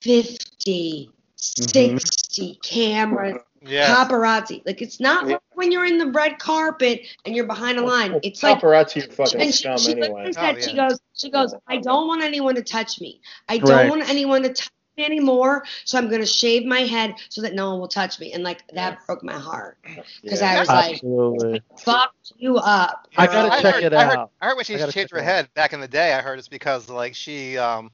50 0.02 1.10
60 1.44 2.60
cameras 2.64 3.36
Yeah. 3.62 3.96
paparazzi 3.96 4.62
like 4.66 4.82
it's 4.82 5.00
not 5.00 5.28
like 5.28 5.40
when 5.54 5.72
you're 5.72 5.86
in 5.86 5.98
the 5.98 6.08
red 6.08 6.40
carpet 6.40 7.02
and 7.26 7.36
you're 7.36 7.46
behind 7.48 7.78
a 7.78 7.82
line 7.86 8.12
Well, 8.12 8.20
it's 8.24 8.42
like 8.44 8.60
paparazzi 8.60 9.08
are 9.08 9.12
fucking 9.14 9.42
and 9.42 9.54
she, 9.54 9.64
scum 9.64 9.78
she 9.78 9.92
anyway. 9.92 10.32
literally 10.32 10.34
said, 10.34 10.56
Oh, 10.56 10.60
she 10.60 10.76
goes, 10.76 11.00
she 11.14 11.30
goes, 11.30 11.56
I 11.68 11.78
don't 11.78 12.08
want 12.08 12.24
anyone 12.24 12.56
to 12.56 12.64
touch 12.64 13.00
me. 13.00 13.22
I 13.48 13.58
don't 13.58 13.70
Right. 13.70 13.90
want 13.90 14.10
anyone 14.10 14.44
to 14.44 14.50
touch 14.50 14.70
me 14.98 15.06
anymore. 15.06 15.64
So 15.86 15.98
I'm 15.98 16.10
gonna 16.10 16.26
shave 16.26 16.66
my 16.66 16.82
head 16.82 17.16
so 17.30 17.42
that 17.42 17.54
no 17.54 17.72
one 17.72 17.80
will 17.80 17.88
touch 17.88 18.20
me. 18.20 18.34
And 18.34 18.44
like 18.44 18.66
that 18.74 19.00
broke 19.06 19.24
my 19.24 19.38
heart 19.38 19.78
because 20.24 20.42
Yeah. 20.42 20.56
I 20.56 20.60
was 20.60 20.70
like, 20.70 20.94
Absolutely. 20.94 21.62
fucked 21.78 22.34
you 22.38 22.58
up. 22.58 23.08
I 23.18 23.28
gotta 23.28 23.62
check 23.62 23.76
heard, 23.76 23.84
it 23.84 23.94
I 23.94 24.06
heard, 24.06 24.18
out. 24.18 24.32
I 24.42 24.46
heard 24.48 24.56
when 24.56 24.66
she 24.66 24.76
I 24.76 24.80
gotta 24.80 24.92
changed 24.92 25.12
her 25.14 25.22
head 25.22 25.50
back 25.54 25.74
in 25.74 25.80
the 25.80 25.88
day. 25.88 26.14
I 26.14 26.22
heard 26.22 26.40
it's 26.40 26.48
because 26.48 26.90
like 26.90 27.16
she 27.16 27.58
um 27.58 27.92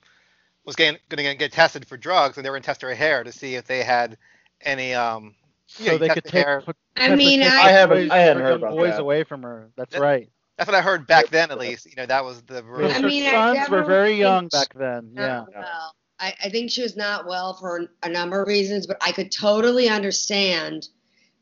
was 0.65 0.76
getting 0.76 0.99
going 1.10 1.26
to 1.26 1.36
get 1.36 1.52
tested 1.52 1.88
for 1.88 1.98
drugs, 1.98 2.38
and 2.38 2.45
they 2.45 2.49
were 2.49 2.56
going 2.56 2.64
to 2.64 2.65
test 2.68 2.81
her 2.81 2.94
hair 2.94 3.23
to 3.23 3.31
see 3.31 3.56
if 3.56 3.65
they 3.65 3.84
had 3.84 4.18
any 4.61 4.94
um. 4.94 5.36
So 5.68 5.84
Yeah, 5.84 5.91
you 5.94 5.98
they 5.99 6.10
could 6.10 6.23
the 6.23 6.31
take. 6.31 6.45
hair. 6.45 6.61
put- 6.61 6.76
I 6.98 7.15
mean, 7.15 7.40
potential 7.41 7.60
I 7.60 7.72
haven't- 7.72 8.11
I 8.11 8.18
hadn't 8.18 8.41
heard 8.44 8.56
about 8.56 8.72
boys 8.72 8.94
that. 8.94 9.02
away 9.02 9.23
from 9.23 9.44
her. 9.44 9.69
That's 9.77 9.94
That- 9.94 10.02
right. 10.02 10.30
That's 10.57 10.68
what 10.68 10.76
I 10.76 10.81
heard 10.81 11.07
back 11.07 11.27
then, 11.30 11.52
at 11.52 11.57
least. 11.60 11.86
You 11.86 11.95
know, 11.95 12.06
that 12.07 12.26
was 12.26 12.41
the. 12.41 12.61
Because 12.64 12.91
I 12.91 13.02
her 13.02 13.07
mean, 13.07 13.26
I 13.27 13.31
sons 13.56 13.69
were 13.69 13.84
very 13.84 14.14
young 14.14 14.48
back 14.49 14.73
then. 14.73 15.11
Yeah. 15.15 15.45
Well. 15.56 15.95
I, 16.19 16.34
I 16.44 16.49
think 16.49 16.69
she 16.69 16.81
was 16.81 16.98
not 16.98 17.26
well 17.27 17.53
for 17.53 17.88
a 18.03 18.10
number 18.10 18.41
of 18.41 18.48
reasons, 18.49 18.86
but 18.86 18.98
I 18.99 19.14
could 19.14 19.31
totally 19.31 19.88
understand 19.88 20.90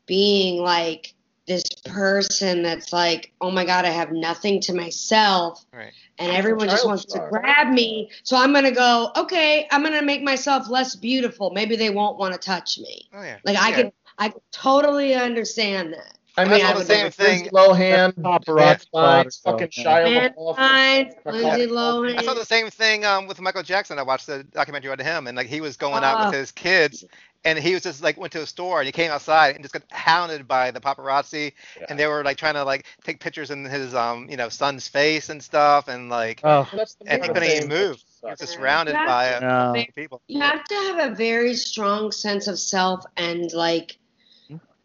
being 0.06 0.62
like 0.62 1.14
this 1.48 1.64
person 1.86 2.62
that's 2.62 2.92
like, 2.92 3.32
oh 3.40 3.50
my 3.50 3.64
God, 3.64 3.84
I 3.84 3.90
have 3.90 4.12
nothing 4.12 4.60
to 4.60 4.74
myself. 4.74 5.64
Right. 5.72 5.92
And 6.18 6.32
everyone 6.32 6.68
just 6.68 6.82
Child 6.82 6.88
wants 6.88 7.04
to 7.06 7.26
grab 7.30 7.68
me. 7.68 8.10
So 8.22 8.36
I'm 8.36 8.52
gonna 8.52 8.70
go, 8.72 9.10
okay, 9.16 9.66
I'm 9.70 9.82
gonna 9.82 10.02
make 10.02 10.22
myself 10.22 10.68
less 10.68 10.94
beautiful. 10.96 11.50
Maybe 11.50 11.76
they 11.76 11.90
won't 11.90 12.18
want 12.18 12.34
to 12.34 12.38
touch 12.38 12.78
me. 12.78 13.08
Oh 13.12 13.22
yeah. 13.22 13.38
Like 13.44 13.56
I 13.56 13.70
Yeah. 13.70 13.76
could, 13.76 13.92
I 14.18 14.28
could 14.30 14.42
totally 14.52 15.14
understand 15.14 15.92
that. 15.92 16.14
I 16.36 16.44
mean, 16.44 16.64
all 16.64 16.70
I 16.70 16.72
the 16.74 16.78
would 16.78 16.86
same 16.86 17.04
look 17.04 17.06
at 17.06 17.14
thing. 17.14 17.48
Lindsay 17.50 17.50
Lohan, 17.50 18.12
Paparazzi 18.14 18.86
Matt 18.94 19.34
fucking 19.42 19.70
so, 19.72 19.82
Shia 19.82 20.14
Matt 20.14 20.36
LaBeouf. 20.36 20.56
Bynes, 20.56 21.14
Lindsay 21.24 22.16
I 22.18 22.22
saw 22.22 22.34
the 22.34 22.44
same 22.44 22.70
thing 22.70 23.04
um, 23.04 23.26
with 23.26 23.40
Michael 23.40 23.64
Jackson. 23.64 23.98
I 23.98 24.02
watched 24.02 24.28
the 24.28 24.44
documentary 24.44 24.92
on 24.92 25.00
him, 25.00 25.26
and 25.26 25.36
like 25.36 25.48
he 25.48 25.60
was 25.60 25.76
going 25.76 26.04
out 26.04 26.20
Oh. 26.20 26.26
with 26.26 26.34
his 26.34 26.52
kids, 26.52 27.04
and 27.44 27.58
he 27.58 27.74
was 27.74 27.82
just 27.82 28.02
like 28.02 28.16
went 28.18 28.32
to 28.32 28.42
a 28.42 28.46
store 28.46 28.80
and 28.80 28.86
he 28.86 28.92
came 28.92 29.10
outside 29.10 29.54
and 29.54 29.64
just 29.64 29.72
got 29.72 29.82
hounded 29.90 30.46
by 30.48 30.70
the 30.70 30.80
paparazzi, 30.80 31.52
and 31.88 31.98
they 31.98 32.06
were 32.06 32.24
like 32.24 32.36
trying 32.36 32.54
to 32.54 32.64
like 32.64 32.86
take 33.04 33.20
pictures 33.20 33.50
in 33.50 33.64
his 33.64 33.94
um 33.94 34.28
you 34.30 34.36
know 34.36 34.48
son's 34.48 34.88
face 34.88 35.28
and 35.28 35.42
stuff, 35.42 35.88
and 35.88 36.08
like 36.08 36.40
Oh, 36.44 36.68
That's 36.72 36.96
and 37.06 37.22
he 37.22 37.28
couldn't 37.28 37.44
even 37.44 37.68
move. 37.68 38.02
that 38.22 38.26
He 38.26 38.30
was 38.30 38.38
just 38.40 38.54
surrounded 38.54 38.94
by 38.94 39.34
uh, 39.34 39.40
no. 39.40 39.84
people. 39.94 40.20
you 40.28 40.40
have 40.40 40.64
to 40.64 40.74
have 40.74 41.12
a 41.12 41.14
very 41.14 41.54
strong 41.54 42.12
sense 42.12 42.48
of 42.48 42.58
self 42.58 43.04
and 43.16 43.52
like 43.52 43.98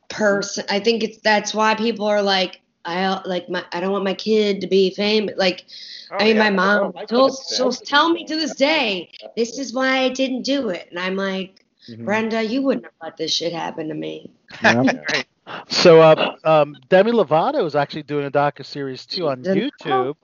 person. 0.09 0.65
I 0.69 0.79
think 0.79 1.03
it's 1.03 1.17
that's 1.17 1.53
why 1.53 1.75
people 1.75 2.05
are 2.05 2.21
like, 2.21 2.61
I 2.85 3.21
like 3.25 3.49
my, 3.49 3.63
I 3.71 3.79
don't 3.79 3.91
want 3.91 4.03
my 4.03 4.13
kid 4.13 4.61
to 4.61 4.67
be 4.67 4.93
famous. 4.93 5.35
Like, 5.37 5.65
Oh, 6.11 6.17
I 6.19 6.25
mean, 6.25 6.35
yeah. 6.35 6.43
my 6.43 6.49
mom, 6.51 6.93
Oh, 6.95 7.05
she'll, 7.09 7.35
she'll 7.35 7.71
tell 7.71 8.09
me 8.09 8.25
to 8.25 8.35
this 8.35 8.55
day, 8.55 9.09
this 9.35 9.57
is 9.57 9.73
why 9.73 9.99
I 9.99 10.09
didn't 10.09 10.43
do 10.43 10.69
it, 10.69 10.87
and 10.91 10.99
I'm 10.99 11.15
like, 11.15 11.62
Mhm. 11.89 12.05
Brenda, 12.05 12.43
you 12.43 12.61
wouldn't 12.61 12.85
have 12.85 12.93
let 13.01 13.17
this 13.17 13.33
shit 13.33 13.53
happen 13.53 13.87
to 13.89 13.93
me. 13.93 14.31
Yeah. 14.63 14.83
So, 15.67 15.99
uh, 16.01 16.37
um, 16.45 16.77
Demi 16.87 17.11
Lovato 17.11 17.65
is 17.65 17.75
actually 17.75 18.03
doing 18.03 18.25
a 18.25 18.31
docu 18.31 18.65
series 18.65 19.05
too 19.05 19.27
on 19.27 19.43
YouTube. 19.43 20.15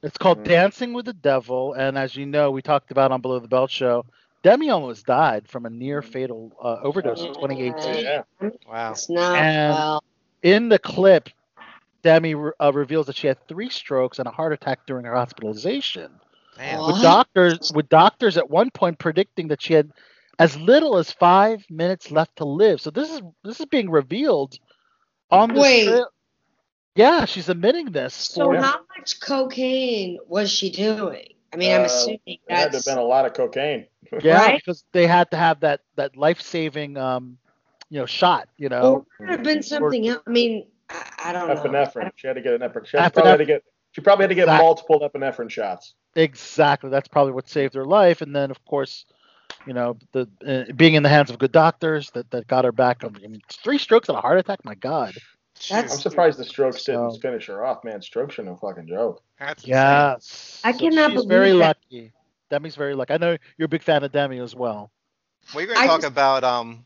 It's 0.00 0.16
called 0.16 0.38
Mhm. 0.38 0.44
Dancing 0.44 0.92
with 0.92 1.06
the 1.06 1.12
Devil, 1.12 1.72
and 1.72 1.98
as 1.98 2.14
you 2.14 2.24
know, 2.24 2.52
we 2.52 2.62
talked 2.62 2.92
about 2.92 3.10
on 3.10 3.20
Below 3.20 3.40
the 3.40 3.48
Belt 3.48 3.68
show. 3.68 4.06
Demi 4.44 4.70
almost 4.70 5.06
died 5.06 5.48
from 5.48 5.66
a 5.66 5.70
near 5.70 6.02
fatal 6.02 6.52
uh, 6.62 6.76
overdose 6.82 7.22
in 7.22 7.34
2018. 7.34 8.04
Yeah. 8.04 8.22
Wow. 8.68 8.92
It's 8.92 9.10
not 9.10 9.36
And- 9.38 9.74
well. 9.74 10.04
In 10.44 10.68
the 10.68 10.78
clip, 10.78 11.30
Demi 12.02 12.36
re- 12.36 12.52
uh, 12.60 12.70
reveals 12.72 13.06
that 13.06 13.16
she 13.16 13.26
had 13.26 13.44
three 13.48 13.70
strokes 13.70 14.20
and 14.20 14.28
a 14.28 14.30
heart 14.30 14.52
attack 14.52 14.86
during 14.86 15.04
her 15.04 15.16
hospitalization. 15.16 16.12
Man. 16.58 16.78
With 16.86 17.02
doctors, 17.02 17.72
with 17.74 17.88
doctors 17.88 18.36
at 18.36 18.48
one 18.48 18.70
point 18.70 19.00
predicting 19.00 19.48
that 19.48 19.60
she 19.60 19.74
had 19.74 19.90
as 20.38 20.56
little 20.56 20.96
as 20.98 21.10
five 21.12 21.64
minutes 21.70 22.10
left 22.10 22.36
to 22.36 22.44
live. 22.44 22.80
So 22.80 22.90
this 22.90 23.10
is 23.10 23.20
this 23.44 23.60
is 23.60 23.66
being 23.66 23.90
revealed 23.90 24.58
on 25.30 25.50
this. 25.50 25.58
Wait. 25.62 25.86
tra- 25.88 26.06
yeah, 26.96 27.24
she's 27.24 27.48
admitting 27.48 27.86
this. 27.92 28.14
So 28.14 28.46
for- 28.52 28.60
how 28.60 28.80
much 28.96 29.20
cocaine 29.20 30.18
was 30.26 30.50
she 30.50 30.70
doing? 30.70 31.28
I 31.52 31.56
mean, 31.56 31.72
I'm 31.72 31.82
Uh, 31.82 31.84
assuming 31.84 32.20
It 32.26 32.40
had 32.48 32.72
to 32.72 32.78
have 32.78 32.84
been 32.84 32.98
a 32.98 33.02
lot 33.02 33.26
of 33.26 33.34
cocaine. 33.34 33.86
Yeah, 34.22 34.38
Right. 34.38 34.58
because 34.58 34.84
they 34.92 35.06
had 35.06 35.30
to 35.32 35.36
have 35.36 35.60
that 35.60 35.80
that 35.96 36.16
life 36.16 36.40
saving 36.40 36.96
um, 36.96 37.38
you 37.90 37.98
know, 38.00 38.06
shot. 38.06 38.48
You 38.56 38.68
know, 38.68 39.06
it 39.08 39.16
could 39.18 39.28
have 39.30 39.42
been 39.42 39.62
something 39.62 40.06
else. 40.08 40.22
I 40.26 40.30
mean, 40.30 40.66
I, 40.90 41.10
I 41.26 41.32
don't 41.32 41.48
know. 41.48 41.54
Epinephrine. 41.54 42.10
She 42.16 42.26
had 42.26 42.34
to 42.34 42.42
get 42.42 42.54
an 42.54 42.60
epinephrine. 42.60 42.86
She 42.86 42.96
had- 42.96 43.12
probably 43.14 43.30
had 43.30 43.36
to 43.38 43.44
get. 43.44 43.62
She 43.92 44.00
probably 44.00 44.24
had 44.24 44.28
to 44.30 44.34
get 44.34 44.42
Exactly. 44.44 44.64
multiple 44.66 45.00
epinephrine 45.08 45.50
shots. 45.50 45.94
exactly. 46.16 46.90
That's 46.90 47.06
probably 47.08 47.32
what 47.32 47.48
saved 47.48 47.74
her 47.74 47.84
life. 47.84 48.20
And 48.22 48.34
then, 48.34 48.50
of 48.50 48.64
course, 48.64 49.04
you 49.66 49.72
know, 49.72 49.96
the 50.12 50.28
uh, 50.46 50.72
being 50.74 50.94
in 50.94 51.02
the 51.02 51.08
hands 51.08 51.30
of 51.30 51.38
good 51.38 51.52
doctors 51.52 52.10
that, 52.12 52.30
that 52.30 52.46
got 52.46 52.64
her 52.64 52.72
back. 52.72 53.04
I 53.04 53.08
mean, 53.08 53.40
three 53.48 53.78
strokes 53.78 54.08
and 54.08 54.16
a 54.18 54.20
heart 54.20 54.38
attack. 54.38 54.64
My 54.64 54.74
God. 54.74 55.14
I'm 55.70 55.88
surprised 55.88 56.38
the 56.38 56.44
strokes 56.44 56.84
didn't 56.84 57.12
So- 57.12 57.18
finish 57.20 57.46
her 57.46 57.64
off, 57.64 57.84
man. 57.84 58.02
Strokes 58.02 58.38
are 58.38 58.42
no 58.42 58.56
fucking 58.56 58.86
joke. 58.88 59.22
That's 59.38 59.64
insane. 59.64 60.08
Yes. 60.08 60.60
I 60.64 60.72
cannot 60.72 61.12
she's 61.12 61.24
believe 61.24 61.28
very 61.28 61.52
that. 61.52 61.76
lucky. 61.90 62.12
Demi's 62.50 62.76
very 62.76 62.94
lucky. 62.94 63.12
I 63.14 63.18
know 63.18 63.36
you're 63.56 63.66
a 63.66 63.68
big 63.68 63.82
fan 63.82 64.02
of 64.04 64.12
Demi 64.12 64.38
as 64.38 64.54
well. 64.54 64.90
We're 65.54 65.66
going 65.66 65.78
to 65.78 65.86
talk 65.86 66.00
just- 66.02 66.12
about 66.12 66.44
um 66.44 66.84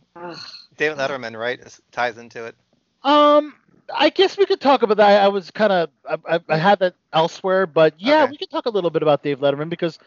David 0.77 0.99
Letterman, 0.99 1.37
right? 1.39 1.63
This 1.63 1.81
ties 1.93 2.19
into 2.19 2.45
it. 2.47 2.57
Um, 3.03 3.55
I 3.95 4.11
guess 4.11 4.37
we 4.37 4.45
could 4.47 4.61
talk 4.61 4.83
about 4.83 4.97
that. 4.99 5.23
I 5.23 5.29
was 5.29 5.51
kind 5.51 5.73
of 5.73 5.91
I, 6.09 6.37
I, 6.37 6.41
I 6.49 6.57
had 6.57 6.79
that 6.81 6.95
elsewhere, 7.13 7.67
but 7.67 7.95
yeah, 7.99 8.25
Okay. 8.25 8.31
we 8.33 8.37
could 8.37 8.51
talk 8.51 8.67
a 8.67 8.71
little 8.71 8.91
bit 8.91 9.03
about 9.03 9.23
Dave 9.23 9.39
Letterman 9.41 9.69
because 9.71 9.99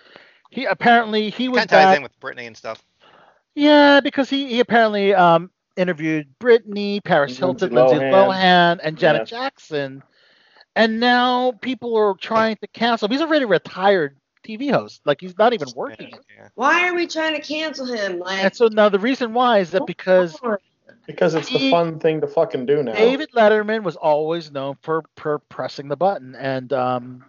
he 0.52 0.66
apparently 0.66 1.32
he 1.32 1.50
was 1.50 1.66
Kind 1.72 1.72
of 1.72 1.72
ties 1.72 1.92
in 1.92 2.04
with 2.04 2.20
Britney 2.22 2.48
and 2.48 2.58
stuff. 2.58 2.84
Yeah, 3.56 4.02
because 4.02 4.30
he, 4.30 4.48
he 4.48 4.60
apparently 4.60 5.14
um 5.14 5.52
interviewed 5.78 6.28
Britney, 6.40 7.04
Paris 7.04 7.38
Hilton, 7.38 7.74
Lindsay 7.74 7.98
Lohan. 7.98 8.12
Lohan, 8.12 8.80
and 8.84 8.98
Janet 8.98 9.24
Yeah. 9.24 9.26
Jackson, 9.26 10.04
and 10.76 11.00
now 11.00 11.54
people 11.62 11.96
are 11.98 12.16
trying 12.16 12.58
to 12.58 12.68
cancel. 12.68 13.08
him. 13.08 13.12
He's 13.12 13.22
already 13.22 13.46
retired 13.46 14.18
TV 14.44 14.70
host. 14.70 15.02
Like 15.06 15.22
he's 15.22 15.38
not 15.38 15.54
even 15.54 15.74
working. 15.76 16.10
Yeah, 16.12 16.18
yeah. 16.38 16.48
Why 16.56 16.88
are 16.88 16.96
we 16.96 17.08
trying 17.08 17.36
to 17.36 17.42
cancel 17.42 17.86
him? 17.86 18.20
Like, 18.20 18.42
And 18.44 18.56
so 18.56 18.68
now 18.68 18.90
the 18.90 19.00
reason 19.00 19.34
why 19.34 19.60
is 19.60 19.72
that 19.72 19.86
because 19.86 20.40
Because 21.08 21.36
it's 21.36 21.50
the 21.50 21.72
fun 21.72 22.00
thing 22.00 22.22
to 22.22 22.28
fucking 22.28 22.66
do 22.66 22.84
now. 22.84 22.94
David 22.94 23.30
Letterman 23.36 23.84
was 23.84 23.96
always 23.96 24.52
known 24.52 24.76
for, 24.82 25.04
for 25.18 25.40
pressing 25.40 25.88
the 25.90 25.98
button 25.98 26.36
and 26.36 26.72
um, 26.74 27.24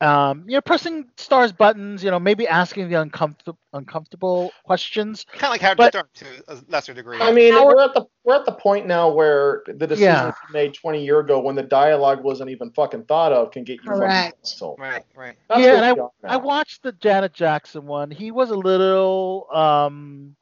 um, 0.00 0.44
you 0.46 0.54
know 0.54 0.60
pressing 0.60 1.06
stars 1.16 1.52
buttons. 1.52 2.04
You 2.04 2.10
know 2.10 2.18
maybe 2.20 2.46
asking 2.46 2.88
the 2.88 3.00
uncomfortable 3.00 3.58
uncomfortable 3.72 4.52
questions. 4.64 5.24
Kind 5.32 5.44
of 5.44 5.50
like 5.50 5.60
Howard 5.60 5.76
But- 5.78 5.92
Stern 5.92 6.04
to 6.14 6.26
a 6.48 6.58
lesser 6.68 6.94
degree. 6.94 7.18
I 7.20 7.32
mean, 7.32 7.52
Howard- 7.52 7.76
we're 7.76 7.84
at 7.84 7.94
the 7.94 8.06
we're 8.24 8.34
at 8.36 8.44
the 8.44 8.52
point 8.52 8.86
now 8.86 9.10
where 9.10 9.62
the 9.66 9.86
decision 9.86 10.04
Yeah. 10.04 10.32
made 10.52 10.74
20 10.74 11.02
year 11.04 11.20
ago, 11.20 11.40
when 11.40 11.54
the 11.54 11.62
dialogue 11.62 12.22
wasn't 12.22 12.50
even 12.50 12.70
fucking 12.72 13.04
thought 13.04 13.32
of, 13.32 13.50
can 13.50 13.64
get 13.64 13.74
you 13.74 13.84
fucking 13.84 14.00
Correct. 14.00 14.36
canceled. 14.36 14.78
right, 14.78 15.04
right. 15.16 15.36
That's 15.48 15.60
yeah, 15.62 15.82
and 15.82 16.00
I, 16.24 16.34
I 16.34 16.36
watched 16.36 16.82
the 16.82 16.92
Janet 16.92 17.32
Jackson 17.32 17.86
one. 17.86 18.10
He 18.10 18.30
was 18.30 18.50
a 18.50 18.56
little 18.56 19.46
um, 19.52 20.36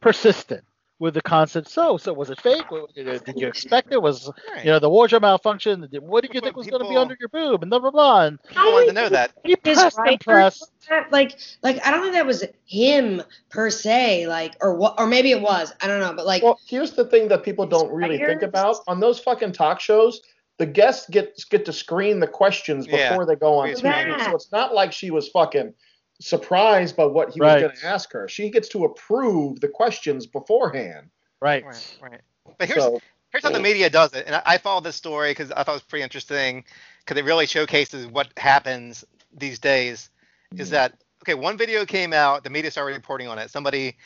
persistent 0.00 0.64
with 1.00 1.14
the 1.14 1.22
concept. 1.22 1.68
So, 1.68 1.96
so 1.96 2.12
was 2.12 2.30
it 2.30 2.40
fake? 2.40 2.64
Did 2.94 3.24
did 3.24 3.38
you 3.38 3.46
expect 3.54 3.92
it? 3.92 4.00
Was 4.02 4.30
right. 4.52 4.64
you 4.64 4.70
know 4.70 4.78
the 4.78 4.90
wardrobe 4.90 5.22
malfunction? 5.22 5.88
What 6.00 6.22
did 6.22 6.34
you 6.34 6.40
But 6.40 6.46
think 6.46 6.56
was 6.56 6.66
going 6.66 6.82
to 6.82 6.88
be 6.88 6.96
under 6.96 7.16
your 7.20 7.28
boob? 7.28 7.62
And 7.62 7.70
blah 7.70 7.78
blah 7.78 7.90
blah. 7.90 8.22
And 8.24 8.42
People 8.44 8.72
wanted 8.72 8.86
to 8.86 8.92
know 8.92 9.08
that. 9.08 9.32
he 9.44 9.56
his 9.64 9.78
pressed 9.78 9.98
and 9.98 10.20
pressed. 10.20 10.72
like 11.10 11.38
like 11.62 11.84
I 11.86 11.90
don't 11.90 12.02
think 12.02 12.14
that 12.14 12.26
was 12.26 12.44
him 12.66 13.22
per 13.50 13.70
se, 13.70 14.26
like 14.26 14.56
or 14.60 14.74
what 14.74 14.94
or 14.98 15.06
maybe 15.06 15.30
it 15.30 15.40
was. 15.40 15.72
I 15.80 15.86
don't 15.86 16.00
know, 16.00 16.12
but 16.14 16.26
like 16.26 16.42
Well, 16.42 16.58
here's 16.66 16.92
the 16.92 17.04
thing 17.04 17.28
that 17.28 17.42
people 17.44 17.66
don't 17.66 17.92
really 17.92 18.18
think 18.18 18.42
about 18.42 18.76
on 18.88 19.00
those 19.00 19.18
fucking 19.20 19.52
talk 19.52 19.80
shows. 19.80 20.20
The 20.58 20.66
guests 20.66 21.08
get 21.08 21.38
get 21.50 21.64
to 21.66 21.72
screen 21.72 22.18
the 22.18 22.26
questions 22.26 22.86
Yeah. 22.88 23.10
before 23.10 23.24
they 23.26 23.36
go 23.36 23.54
on 23.58 23.66
Pre-screen. 23.68 23.92
TV, 23.92 24.24
so 24.24 24.34
it's 24.34 24.50
not 24.50 24.74
like 24.74 24.92
she 24.92 25.12
was 25.12 25.28
fucking 25.28 25.72
surprised 26.20 26.96
by 26.96 27.04
what 27.04 27.32
he 27.32 27.40
Right. 27.40 27.54
was 27.54 27.62
going 27.62 27.76
to 27.76 27.86
ask 27.86 28.12
her. 28.12 28.28
She 28.28 28.50
gets 28.50 28.68
to 28.70 28.84
approve 28.84 29.60
the 29.60 29.68
questions 29.68 30.26
beforehand. 30.26 31.10
Right. 31.40 31.64
Right, 31.64 31.98
right. 32.00 32.20
But 32.58 32.68
here's 32.68 32.82
So 32.82 33.00
here's 33.30 33.44
how 33.44 33.50
the 33.50 33.60
media 33.60 33.90
does 33.90 34.14
it, 34.14 34.26
and 34.26 34.36
I, 34.36 34.42
I 34.44 34.58
followed 34.58 34.84
this 34.84 34.96
story 34.96 35.30
because 35.30 35.52
I 35.52 35.62
thought 35.62 35.72
it 35.72 35.74
was 35.74 35.82
pretty 35.82 36.02
interesting 36.02 36.64
because 37.00 37.16
it 37.16 37.24
really 37.24 37.46
showcases 37.46 38.06
what 38.06 38.28
happens 38.36 39.04
these 39.36 39.58
days. 39.58 40.10
Is 40.56 40.68
mm. 40.68 40.72
that 40.72 40.94
okay? 41.22 41.34
One 41.34 41.56
video 41.58 41.84
came 41.84 42.12
out, 42.12 42.42
the 42.42 42.50
media 42.50 42.70
started 42.70 42.96
reporting 42.96 43.28
on 43.28 43.38
it. 43.38 43.50
Somebody, 43.50 43.96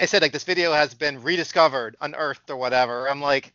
I 0.00 0.06
said 0.06 0.22
like 0.22 0.32
this 0.32 0.44
video 0.44 0.72
has 0.72 0.92
been 0.92 1.22
rediscovered, 1.22 1.96
unearthed, 2.00 2.50
or 2.50 2.56
whatever. 2.56 3.08
I'm 3.08 3.20
like, 3.20 3.54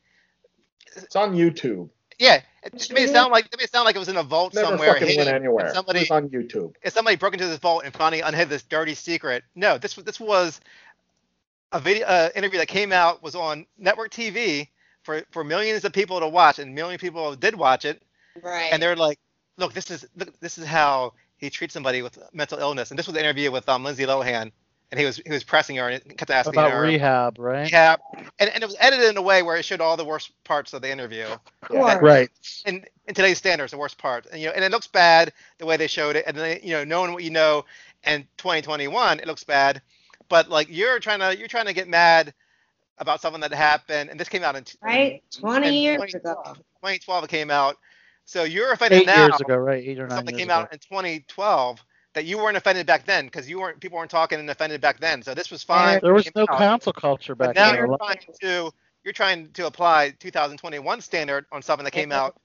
it's 0.95 1.15
on 1.15 1.33
YouTube. 1.33 1.89
Yeah, 2.21 2.41
it, 2.61 2.73
it 2.75 2.93
made 2.93 3.03
it 3.05 3.09
sound 3.09 3.31
like 3.31 3.45
it 3.45 3.57
made 3.57 3.63
it 3.63 3.71
sound 3.71 3.85
like 3.85 3.95
it 3.95 3.99
was 3.99 4.07
in 4.07 4.17
a 4.17 4.21
vault 4.23 4.53
Never 4.53 4.67
somewhere. 4.67 4.93
fucking 4.93 5.07
hidden, 5.07 5.25
went 5.25 5.35
anywhere. 5.35 5.65
and 5.65 5.73
Somebody, 5.73 6.01
it's 6.01 6.11
on 6.11 6.29
YouTube. 6.29 6.75
if 6.83 6.93
somebody 6.93 7.17
broke 7.17 7.33
into 7.33 7.47
this 7.47 7.57
vault 7.57 7.81
and 7.83 7.91
finally 7.91 8.21
unhid 8.21 8.47
this 8.47 8.61
dirty 8.61 8.93
secret. 8.93 9.43
No, 9.55 9.79
this 9.79 9.95
was 9.95 10.05
this 10.05 10.19
was 10.19 10.61
a 11.71 11.79
video 11.79 12.05
uh, 12.05 12.29
interview 12.35 12.59
that 12.59 12.67
came 12.67 12.91
out 12.91 13.23
was 13.23 13.33
on 13.33 13.65
network 13.75 14.11
TV 14.11 14.67
for 15.01 15.23
for 15.31 15.43
millions 15.43 15.83
of 15.83 15.93
people 15.93 16.19
to 16.19 16.27
watch, 16.27 16.59
and 16.59 16.75
million 16.75 16.99
people 16.99 17.35
did 17.35 17.55
watch 17.55 17.85
it, 17.85 18.03
right. 18.43 18.69
and 18.71 18.81
they're 18.81 18.95
like, 18.95 19.17
look, 19.57 19.73
this 19.73 19.89
is 19.89 20.05
look, 20.15 20.39
this 20.39 20.59
is 20.59 20.65
how 20.65 21.13
he 21.37 21.49
treats 21.49 21.73
somebody 21.73 22.03
with 22.03 22.19
mental 22.33 22.59
illness, 22.59 22.91
and 22.91 22.99
this 22.99 23.07
was 23.07 23.15
an 23.15 23.23
interview 23.23 23.49
with 23.49 23.67
um, 23.67 23.83
Lindsay 23.83 24.05
Lohan, 24.05 24.51
and 24.91 24.99
he 24.99 25.05
was 25.05 25.17
he 25.25 25.31
was 25.31 25.43
pressing 25.43 25.77
her 25.77 25.89
and 25.89 26.03
kept 26.17 26.29
asking 26.31 26.53
About 26.53 26.71
her. 26.71 26.81
rehab, 26.81 27.39
right? 27.39 27.63
Rehab, 27.63 27.99
and, 28.39 28.49
and 28.49 28.61
it 28.61 28.65
was 28.65 28.75
edited 28.79 29.09
in 29.09 29.17
a 29.17 29.21
way 29.21 29.41
where 29.41 29.55
it 29.55 29.63
showed 29.65 29.81
all 29.81 29.95
the 29.97 30.05
worst 30.05 30.31
parts 30.43 30.73
of 30.73 30.81
the 30.81 30.91
interview. 30.91 31.25
Course. 31.63 32.01
Right. 32.01 32.29
And 32.65 32.85
in 33.07 33.15
today's 33.15 33.37
standards, 33.37 33.71
the 33.71 33.77
worst 33.77 33.97
part. 33.97 34.27
And 34.31 34.41
you 34.41 34.47
know, 34.47 34.53
and 34.53 34.63
it 34.63 34.71
looks 34.71 34.87
bad 34.87 35.33
the 35.57 35.65
way 35.65 35.77
they 35.77 35.87
showed 35.87 36.15
it, 36.15 36.25
and 36.27 36.35
then 36.37 36.59
you 36.63 36.71
know, 36.71 36.83
knowing 36.83 37.13
what 37.13 37.23
you 37.23 37.29
know, 37.31 37.65
and 38.03 38.25
2021, 38.37 39.19
it 39.19 39.27
looks 39.27 39.43
bad. 39.43 39.81
But 40.29 40.49
like 40.49 40.67
you're 40.69 40.99
trying 40.99 41.19
to 41.19 41.37
you're 41.37 41.47
trying 41.47 41.65
to 41.67 41.73
get 41.73 41.87
mad 41.87 42.33
about 42.97 43.21
something 43.21 43.41
that 43.41 43.53
happened, 43.53 44.09
and 44.09 44.19
this 44.19 44.29
came 44.29 44.43
out 44.43 44.55
in 44.55 44.65
right? 44.81 45.23
in- 45.35 45.39
Twenty 45.41 45.67
in 45.69 45.73
years 45.83 46.01
2012. 46.11 46.37
ago. 46.45 46.53
2012 46.81 47.23
it 47.23 47.29
came 47.29 47.49
out. 47.51 47.77
So 48.25 48.43
you're 48.43 48.71
offended 48.71 49.01
Eight 49.01 49.05
now. 49.07 49.25
years 49.27 49.39
ago, 49.41 49.55
right? 49.55 49.83
Eight 49.85 49.99
or 49.99 50.07
nine 50.07 50.17
Something 50.17 50.35
years 50.35 50.41
came 50.41 50.49
ago. 50.49 50.59
out 50.59 50.73
in 50.73 50.79
2012 50.79 51.83
that 52.13 52.25
you 52.25 52.37
weren't 52.37 52.57
offended 52.57 52.85
back 52.85 53.05
then 53.05 53.25
because 53.25 53.49
you 53.49 53.59
weren't 53.59 53.79
people 53.79 53.97
weren't 53.97 54.11
talking 54.11 54.39
and 54.39 54.49
offended 54.49 54.81
back 54.81 54.99
then. 54.99 55.21
So 55.23 55.33
this 55.33 55.49
was 55.51 55.63
fine. 55.63 55.99
There 56.01 56.13
was 56.13 56.29
no 56.35 56.45
came 56.47 56.55
out. 56.55 56.57
cancel 56.57 56.93
culture 56.93 57.35
But 57.35 57.53
back 57.53 57.55
now 57.55 57.71
then. 57.71 57.75
you're 57.75 57.97
trying 57.97 58.19
to 58.41 58.71
you're 59.03 59.13
trying 59.13 59.51
to 59.53 59.65
apply 59.65 60.11
2021 60.19 61.01
standard 61.01 61.45
on 61.51 61.61
something 61.61 61.85
that 61.85 61.91
came 61.91 62.11
out, 62.11 62.35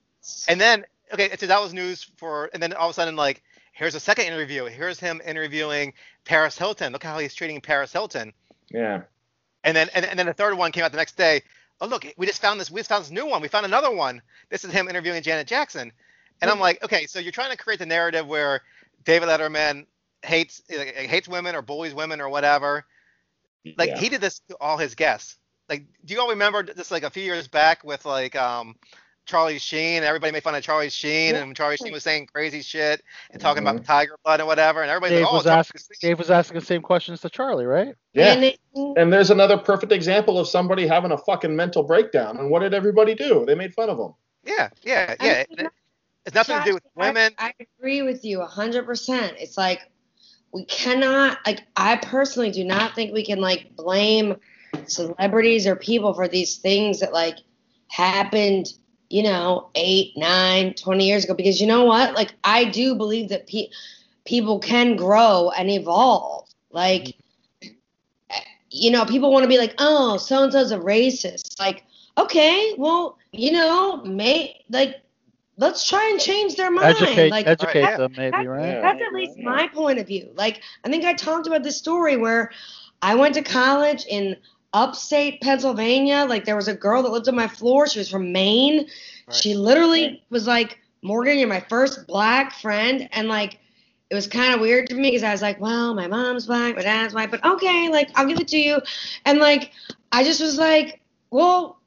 and 0.47 0.59
then 0.59 0.85
okay, 1.13 1.35
so 1.37 1.47
that 1.47 1.61
was 1.61 1.73
news 1.73 2.03
for, 2.17 2.49
and 2.53 2.61
then 2.61 2.73
all 2.73 2.87
of 2.87 2.91
a 2.91 2.93
sudden 2.93 3.15
like 3.15 3.43
here's 3.73 3.95
a 3.95 3.99
second 3.99 4.25
interview. 4.25 4.65
Here's 4.65 4.99
him 4.99 5.21
interviewing 5.25 5.93
Paris 6.25 6.57
Hilton. 6.57 6.93
Look 6.93 7.03
how 7.03 7.19
he's 7.19 7.35
treating 7.35 7.61
Paris 7.61 7.93
Hilton. 7.93 8.33
Yeah. 8.69 9.03
And 9.63 9.75
then 9.75 9.89
and, 9.93 10.05
and 10.05 10.17
then 10.17 10.25
the 10.25 10.33
third 10.33 10.57
one 10.57 10.71
came 10.71 10.83
out 10.83 10.91
the 10.91 10.97
next 10.97 11.17
day. 11.17 11.41
Oh 11.79 11.87
look, 11.87 12.05
we 12.17 12.25
just 12.25 12.41
found 12.41 12.59
this. 12.59 12.71
We 12.71 12.79
just 12.79 12.89
found 12.89 13.03
this 13.03 13.11
new 13.11 13.27
one. 13.27 13.41
We 13.41 13.47
found 13.49 13.65
another 13.65 13.91
one. 13.91 14.21
This 14.49 14.63
is 14.63 14.71
him 14.71 14.87
interviewing 14.89 15.21
Janet 15.21 15.47
Jackson. 15.47 15.91
And 16.41 16.51
I'm 16.51 16.59
like, 16.59 16.83
okay, 16.83 17.05
so 17.07 17.19
you're 17.19 17.31
trying 17.31 17.51
to 17.51 17.57
create 17.57 17.79
the 17.79 17.85
narrative 17.85 18.27
where 18.27 18.61
David 19.07 19.29
Letterman 19.29 19.85
hates 20.21 20.61
like, 20.69 20.89
hates 20.89 21.29
women 21.29 21.55
or 21.55 21.61
bullies 21.61 21.93
women 21.93 22.19
or 22.19 22.27
whatever. 22.27 22.85
Like 23.77 23.91
Yeah. 23.91 23.99
he 23.99 24.09
did 24.09 24.19
this 24.19 24.41
to 24.49 24.57
all 24.59 24.77
his 24.77 24.95
guests. 24.95 25.37
Like, 25.69 25.85
do 26.03 26.13
you 26.13 26.19
all 26.19 26.29
remember 26.29 26.61
this 26.61 26.91
like 26.91 27.03
a 27.03 27.09
few 27.09 27.23
years 27.23 27.47
back 27.47 27.85
with 27.85 28.05
like 28.05 28.35
um 28.35 28.75
Charlie 29.25 29.59
Sheen? 29.59 30.03
Everybody 30.03 30.33
made 30.33 30.43
fun 30.43 30.55
of 30.55 30.61
Charlie 30.61 30.89
Sheen, 30.89 31.35
and 31.35 31.55
Charlie 31.55 31.77
Sheen 31.77 31.93
was 31.93 32.03
saying 32.03 32.27
crazy 32.27 32.61
shit 32.61 33.01
and 33.31 33.41
talking 33.41 33.63
about 33.63 33.85
tiger 33.85 34.17
blood 34.25 34.41
and 34.41 34.47
whatever, 34.47 34.81
and 34.81 34.91
everybody 34.91 35.15
Dave 35.15 35.23
like, 35.23 35.31
oh, 35.31 35.37
was 35.37 35.47
asking. 35.47 35.81
Dave 36.01 36.19
was 36.19 36.29
asking 36.29 36.59
the 36.59 36.65
same 36.65 36.81
questions 36.81 37.21
to 37.21 37.29
Charlie, 37.29 37.65
right? 37.65 37.95
Yeah. 38.11 38.33
And 38.33 38.43
it, 38.43 38.59
And 38.75 39.11
there's 39.11 39.31
another 39.31 39.57
perfect 39.57 39.93
example 39.93 40.37
of 40.37 40.49
somebody 40.49 40.85
having 40.85 41.11
a 41.11 41.17
fucking 41.17 41.55
mental 41.55 41.83
breakdown. 41.83 42.39
And 42.39 42.49
what 42.49 42.59
did 42.59 42.73
everybody 42.73 43.15
do? 43.15 43.45
They 43.45 43.55
made 43.55 43.73
fun 43.73 43.89
of 43.89 43.97
him. 43.97 44.13
Yeah, 44.43 44.69
yeah, 44.83 45.15
I 45.17 45.25
yeah. 45.25 45.67
Mean, 46.33 46.35
And 46.35 46.35
it- 46.35 46.35
It's 46.35 46.35
nothing 46.35 46.57
to 46.59 46.63
do 46.63 46.73
with 46.75 46.83
Josh, 46.83 46.91
I- 46.99 47.15
women. 47.15 47.35
I, 47.37 47.53
agree 47.79 48.01
with 48.01 48.25
you 48.25 48.41
hundred 48.41 48.85
percent. 48.85 49.35
It's 49.39 49.57
like 49.57 49.81
we 50.53 50.65
cannot 50.65 51.39
like 51.45 51.61
I 51.75 51.97
personally 51.97 52.51
do 52.51 52.63
not 52.63 52.95
think 52.95 53.13
we 53.13 53.25
can 53.25 53.39
like 53.41 53.75
blame 53.75 54.35
celebrities 54.87 55.67
or 55.67 55.75
people 55.75 56.13
for 56.13 56.27
these 56.27 56.57
things 56.57 56.99
that 57.01 57.13
like 57.13 57.37
happened, 57.89 58.67
you 59.09 59.23
know, 59.23 59.69
eight, 59.75 60.13
nine, 60.17 60.73
20 60.73 61.07
years 61.07 61.23
ago. 61.25 61.33
Because 61.33 61.61
you 61.61 61.67
know 61.67 61.85
what? 61.85 62.13
Like 62.15 62.33
I 62.43 62.65
do 62.65 62.95
believe 62.95 63.29
that 63.29 63.47
pe- 63.47 63.69
people 64.25 64.59
can 64.59 64.95
grow 64.95 65.51
and 65.57 65.69
evolve. 65.69 66.47
Like 66.71 67.15
you 68.69 68.91
know, 68.91 69.05
people 69.05 69.31
want 69.31 69.43
to 69.43 69.49
be 69.49 69.57
like, 69.57 69.75
oh, 69.79 70.17
so 70.17 70.43
and 70.43 70.51
so's 70.51 70.71
a 70.71 70.77
racist. 70.77 71.59
Like, 71.59 71.85
okay, 72.17 72.73
well, 72.77 73.17
you 73.31 73.51
know, 73.51 74.03
may 74.03 74.63
like 74.69 74.97
let's 75.57 75.87
try 75.87 76.07
and 76.11 76.19
change 76.19 76.55
their 76.55 76.71
mind. 76.71 76.95
Educate, 76.97 77.29
like 77.31 77.47
educate 77.47 77.81
Right, 77.83 77.91
yeah. 77.91 77.97
them, 77.97 78.13
maybe, 78.17 78.31
that- 78.31 78.47
right? 78.47 78.81
that's 78.81 79.01
at 79.01 79.13
least 79.13 79.37
my 79.39 79.67
point 79.67 79.99
of 79.99 80.07
view. 80.07 80.29
Like, 80.35 80.61
I 80.83 80.89
think 80.89 81.03
I 81.05 81.13
talked 81.13 81.47
about 81.47 81.63
this 81.63 81.77
story 81.77 82.15
where 82.17 82.51
I 83.01 83.15
went 83.15 83.33
to 83.35 83.41
college 83.41 84.05
in 84.07 84.35
upstate 84.73 85.41
Pennsylvania. 85.41 86.25
Like, 86.27 86.45
there 86.45 86.55
was 86.55 86.67
a 86.67 86.73
girl 86.73 87.01
that 87.03 87.11
lived 87.11 87.27
on 87.27 87.35
my 87.35 87.47
floor. 87.47 87.87
She 87.87 87.99
was 87.99 88.09
from 88.09 88.31
Maine. 88.31 88.87
Right. 89.27 89.35
She 89.35 89.55
literally 89.55 90.23
was 90.29 90.47
like, 90.47 90.79
Morgan, 91.01 91.37
you're 91.39 91.47
my 91.47 91.63
first 91.69 92.05
black 92.07 92.53
friend. 92.53 93.07
And 93.11 93.27
like, 93.27 93.59
it 94.09 94.15
was 94.15 94.27
kind 94.27 94.53
of 94.53 94.61
weird 94.61 94.87
to 94.89 94.95
me 94.95 95.09
because 95.11 95.23
I 95.23 95.31
was 95.31 95.41
like, 95.41 95.59
well, 95.59 95.93
my 95.93 96.07
mom's 96.07 96.45
black, 96.45 96.75
my 96.75 96.81
dad's 96.81 97.13
white, 97.13 97.29
but 97.29 97.43
okay, 97.43 97.89
like 97.89 98.09
I'll 98.15 98.25
give 98.25 98.39
it 98.39 98.47
to 98.49 98.57
you. 98.57 98.79
And 99.25 99.39
like 99.39 99.71
I 100.11 100.23
just 100.23 100.39
was 100.41 100.57
like, 100.57 101.01
well, 101.29 101.73
I- 101.73 101.77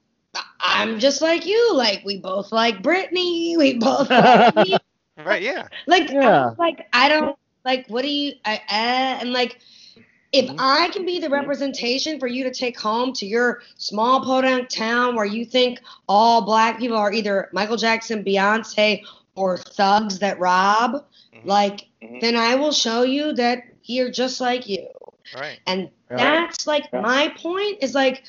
I'm 0.60 0.98
just 1.00 1.20
like 1.22 1.46
you. 1.46 1.74
Like 1.74 2.02
we 2.04 2.18
both 2.18 2.52
like 2.52 2.82
Britney. 2.82 3.56
We 3.56 3.78
both 3.78 4.10
like. 4.10 4.80
Right? 5.18 5.42
Yeah. 5.42 5.68
like 5.86 6.10
I 6.10 6.14
Yeah. 6.14 6.50
like 6.58 6.86
I 6.92 7.08
don't 7.08 7.36
like 7.64 7.86
what 7.88 8.02
do 8.02 8.08
you 8.08 8.32
I, 8.44 8.54
uh, 8.56 9.20
and 9.20 9.32
like 9.32 9.58
if 10.32 10.48
I 10.58 10.88
can 10.90 11.04
be 11.04 11.18
the 11.18 11.28
representation 11.28 12.20
for 12.20 12.26
you 12.28 12.44
to 12.44 12.52
take 12.52 12.78
home 12.78 13.12
to 13.14 13.26
your 13.26 13.62
small 13.76 14.24
podunk 14.24 14.68
town 14.68 15.16
where 15.16 15.24
you 15.24 15.44
think 15.44 15.80
all 16.08 16.42
black 16.42 16.78
people 16.78 16.96
are 16.96 17.12
either 17.12 17.48
Michael 17.52 17.76
Jackson, 17.76 18.24
Beyonce, 18.24 19.02
or 19.34 19.58
thugs 19.58 20.20
that 20.20 20.38
rob, 20.38 21.04
Mhm. 21.34 21.40
like 21.44 21.88
Mhm. 22.02 22.20
then 22.20 22.36
I 22.36 22.54
will 22.54 22.72
show 22.72 23.02
you 23.02 23.32
that 23.34 23.64
you're 23.84 24.10
just 24.10 24.40
like 24.40 24.68
you. 24.68 24.86
Right. 25.34 25.58
And 25.66 25.90
Yeah. 26.10 26.16
that's 26.16 26.66
like 26.66 26.88
Yeah. 26.92 27.00
my 27.00 27.28
point 27.36 27.78
is 27.82 27.94
like 27.94 28.22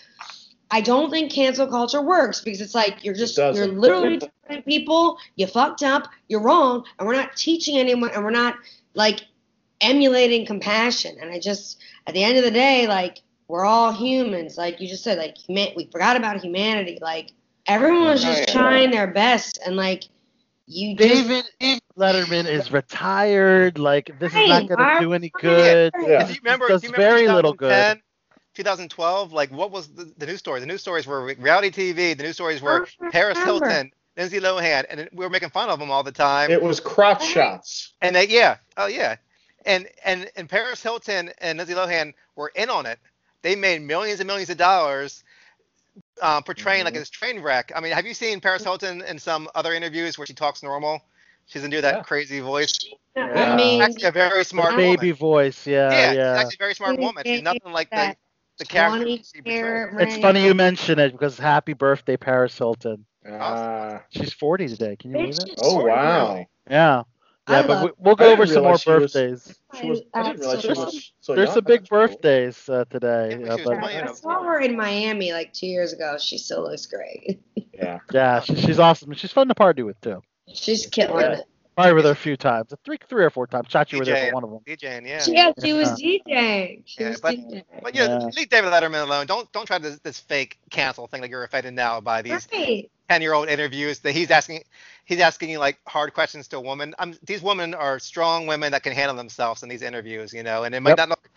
I 0.71 0.79
don't 0.79 1.11
think 1.11 1.31
cancel 1.31 1.67
culture 1.67 2.01
works 2.01 2.39
because 2.41 2.61
it's 2.61 2.73
like 2.73 3.03
you're 3.03 3.13
just 3.13 3.37
you're 3.37 3.67
literally 3.67 4.19
telling 4.47 4.63
people 4.63 5.17
you 5.35 5.45
fucked 5.45 5.83
up, 5.83 6.07
you're 6.29 6.41
wrong, 6.41 6.85
and 6.97 7.07
we're 7.07 7.15
not 7.15 7.35
teaching 7.35 7.77
anyone 7.77 8.09
and 8.11 8.23
we're 8.23 8.31
not 8.31 8.55
like 8.93 9.25
emulating 9.81 10.45
compassion. 10.45 11.17
And 11.21 11.29
I 11.29 11.39
just 11.39 11.81
at 12.07 12.13
the 12.13 12.23
end 12.23 12.37
of 12.37 12.45
the 12.45 12.51
day, 12.51 12.87
like 12.87 13.21
we're 13.49 13.65
all 13.65 13.91
humans, 13.91 14.57
like 14.57 14.79
you 14.79 14.87
just 14.87 15.03
said, 15.03 15.17
like 15.17 15.37
human 15.37 15.73
we 15.75 15.89
forgot 15.91 16.15
about 16.15 16.39
humanity. 16.41 16.99
Like 17.01 17.31
everyone 17.67 18.05
was 18.05 18.23
just 18.23 18.39
Right. 18.39 18.49
trying 18.49 18.91
their 18.91 19.07
best 19.07 19.59
and 19.65 19.75
like 19.75 20.05
you 20.67 20.95
just 20.95 21.27
David 21.27 21.81
Letterman 21.97 22.45
is 22.45 22.71
retired. 22.71 23.77
Like 23.77 24.17
this 24.19 24.33
is 24.33 24.47
not 24.47 24.67
gonna 24.67 25.01
do 25.01 25.11
any 25.13 25.31
good. 25.37 25.91
Yeah. 25.99 26.25
Do 26.27 26.33
you 26.33 26.39
remember? 26.43 26.67
does 26.69 26.81
do 26.81 26.87
you 26.87 26.93
remember 26.93 27.13
very 27.13 27.27
little 27.27 27.53
good. 27.53 28.01
2010, 28.55 28.89
2012, 28.89 29.33
like 29.33 29.51
what 29.51 29.71
was 29.71 29.87
the, 29.93 30.11
the 30.17 30.25
news 30.25 30.39
stories? 30.39 30.61
The 30.61 30.67
news 30.67 30.81
stories 30.81 31.07
were 31.07 31.25
reality 31.35 31.69
TV. 31.69 32.13
The 32.13 32.23
news 32.23 32.35
stories 32.35 32.61
were 32.61 32.83
Paris. 33.09 33.41
Hilton, 33.41 33.91
Lindsay 34.17 34.39
Lohan, 34.39 34.85
and 34.89 35.09
we 35.13 35.25
were 35.25 35.29
making 35.29 35.49
fun 35.49 35.69
of 35.69 35.79
them 35.79 35.91
all 35.91 36.03
the 36.03 36.11
time. 36.11 36.51
It 36.51 36.61
was 36.61 36.79
crotch 36.79 37.23
shots. 37.23 37.93
and 38.01 38.15
they, 38.15 38.27
yeah, 38.27 38.57
oh 38.77 38.87
yeah, 38.87 39.15
and 39.65 39.87
and 40.03 40.29
and 40.35 40.49
Paris 40.49 40.81
Hilton 40.83 41.31
and 41.39 41.57
Lindsay 41.57 41.73
Lohan 41.73 42.13
were 42.35 42.51
in 42.55 42.69
on 42.69 42.85
it. 42.85 42.99
They 43.41 43.55
made 43.55 43.81
millions 43.81 44.19
and 44.19 44.27
millions 44.27 44.49
of 44.49 44.57
dollars 44.57 45.23
uh, 46.21 46.41
portraying 46.41 46.85
like 46.85 46.93
Mhm. 46.93 46.95
this 46.95 47.09
train 47.09 47.41
wreck. 47.41 47.71
I 47.75 47.81
mean, 47.81 47.93
have 47.93 48.05
you 48.05 48.13
seen 48.13 48.41
Paris 48.41 48.63
Hilton 48.63 49.01
in 49.01 49.19
some 49.19 49.49
other 49.55 49.73
interviews 49.73 50.17
where 50.17 50.27
she 50.27 50.33
talks 50.33 50.63
normal? 50.63 51.01
She 51.45 51.59
doesn't 51.59 51.71
do 51.71 51.81
that 51.81 51.97
Yeah. 51.97 52.03
crazy 52.03 52.39
voice. 52.39 52.79
I 53.33 53.45
Yeah. 53.45 53.45
mean 53.45 53.89
She's 53.95 54.05
actually 54.05 54.21
a 54.21 54.27
very 54.29 54.43
The 54.55 54.67
smart 54.67 54.75
baby 54.75 55.11
woman. 55.11 55.11
voice, 55.11 55.67
yeah, 55.67 56.03
Yeah, 56.03 56.05
yeah. 56.05 56.33
she's 56.33 56.35
actually 56.39 56.57
a 56.59 56.63
very 56.63 56.75
smart 56.75 56.97
woman. 56.99 57.25
She's 57.25 57.41
nothing 57.41 57.71
like 57.73 57.93
the, 57.93 58.15
that 58.15 58.17
the 58.61 58.65
character 58.73 58.97
20 59.03 59.23
she 59.23 59.41
carat. 59.41 59.93
It's 60.01 60.13
ring. 60.13 60.21
funny 60.21 60.45
you 60.45 60.53
mention 60.53 60.99
it 60.99 61.11
because 61.11 61.37
happy 61.37 61.73
birthday, 61.73 62.17
Paris 62.17 62.57
Hilton. 62.57 63.05
Ah. 63.29 64.03
She's 64.09 64.33
40 64.33 64.67
today. 64.69 64.95
Can 64.95 65.11
you 65.11 65.17
believe 65.17 65.33
Bitch 65.35 65.47
it? 65.47 65.49
is 65.53 65.59
oh 65.63 65.85
wow. 65.85 66.35
now. 66.35 66.45
Yeah. 66.69 67.03
I 67.47 67.59
Yeah, 67.61 67.67
but 67.67 67.83
we, 67.83 67.91
we'll 67.97 68.15
go 68.15 68.31
over 68.31 68.45
some 68.45 68.63
more 68.63 68.73
realize 68.73 68.85
was- 68.85 69.13
birthdays. 69.13 69.59
Was. 69.83 70.01
I 70.13 70.23
didn't 70.23 70.39
realize 70.39 70.61
she 70.61 70.67
There's 70.67 70.77
was 70.77 71.13
so 71.21 71.35
There's 71.35 71.53
some 71.53 71.63
big 71.63 71.81
That's 71.81 71.89
cool. 71.89 71.99
birthdays 72.07 72.69
uh, 72.69 72.85
today. 72.89 73.37
Yeah, 73.39 73.47
but 73.47 73.49
uh, 73.49 73.57
she 73.57 73.61
was 73.63 73.69
but 73.69 73.79
playing 73.79 74.07
I 74.07 74.13
saw 74.13 74.43
her 74.43 74.59
in 74.59 74.75
Miami 74.77 75.31
like 75.33 75.53
two 75.53 75.67
years 75.67 75.91
ago. 75.93 76.17
She 76.19 76.37
still 76.37 76.63
looks 76.63 76.85
great. 76.85 77.41
Yeah. 77.73 77.99
yeah, 78.13 78.39
she, 78.41 78.55
she's 78.57 78.77
awesome. 78.77 79.11
She's 79.13 79.31
fun 79.31 79.47
to 79.47 79.55
party 79.55 79.81
with 79.81 79.99
too. 80.01 80.21
She's 80.53 80.85
killing 80.85 81.21
Yeah. 81.25 81.31
it. 81.39 81.45
Probably 81.75 81.93
with 81.93 82.05
her 82.05 82.11
a 82.11 82.15
few 82.15 82.35
times, 82.35 82.73
three, 82.83 82.97
three 83.07 83.23
or 83.23 83.29
four 83.29 83.47
times. 83.47 83.67
Chachi 83.69 83.97
were 83.97 84.03
there 84.03 84.27
for 84.27 84.33
one 84.33 84.43
of 84.43 84.49
them. 84.49 84.59
DJing, 84.67 85.07
yeah. 85.07 85.19
She, 85.21 85.33
yeah, 85.33 85.51
she 85.63 85.71
was 85.73 85.89
DJing. 86.01 86.83
She 86.85 87.01
Yeah, 87.03 87.09
was 87.09 87.21
but- 87.21 87.35
DJing. 87.35 87.63
But 87.81 87.95
you 87.95 88.01
know, 88.01 88.19
Yeah. 88.19 88.29
leave 88.35 88.49
David 88.49 88.71
Letterman 88.71 89.03
alone. 89.03 89.25
Don't 89.25 89.49
don't 89.53 89.65
try 89.65 89.77
this, 89.77 89.97
this 89.99 90.19
fake 90.19 90.59
cancel 90.69 91.07
thing 91.07 91.21
that 91.21 91.29
you're 91.29 91.43
offended 91.43 91.73
now 91.73 92.01
by 92.01 92.21
these 92.21 92.47
Right. 92.51 92.91
ten 93.09 93.21
year 93.21 93.33
old 93.33 93.47
interviews 93.47 93.99
that 93.99 94.11
he's 94.11 94.31
asking 94.31 94.63
he's 95.05 95.21
asking 95.21 95.49
you 95.49 95.59
like 95.59 95.79
hard 95.87 96.13
questions 96.13 96.47
to 96.49 96.57
a 96.57 96.61
woman. 96.61 96.93
Um, 96.99 97.15
these 97.23 97.41
women 97.41 97.73
are 97.73 97.99
strong 97.99 98.47
women 98.47 98.73
that 98.73 98.83
can 98.83 98.91
handle 98.93 99.15
themselves 99.15 99.63
in 99.63 99.69
these 99.69 99.81
interviews, 99.81 100.33
you 100.33 100.43
know, 100.43 100.65
and 100.65 100.75
it 100.75 100.81
might 100.81 100.91
Yep. 100.91 100.97
not 100.97 101.09
look 101.09 101.29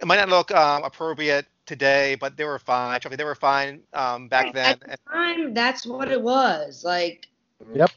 it 0.00 0.04
might 0.06 0.16
not 0.16 0.28
look 0.28 0.50
um, 0.50 0.82
appropriate 0.82 1.46
today, 1.64 2.16
but 2.20 2.36
they 2.36 2.44
were 2.44 2.58
fine. 2.58 3.00
Trust 3.00 3.12
me, 3.12 3.16
They 3.16 3.24
were 3.24 3.34
fine 3.36 3.82
um, 3.92 4.28
back 4.28 4.52
then. 4.52 4.66
At 4.66 4.80
the 4.80 4.96
time, 5.10 5.54
that's 5.54 5.86
what 5.86 6.10
it 6.10 6.20
was. 6.20 6.84
Like, 6.84 7.28
Yep. 7.72 7.90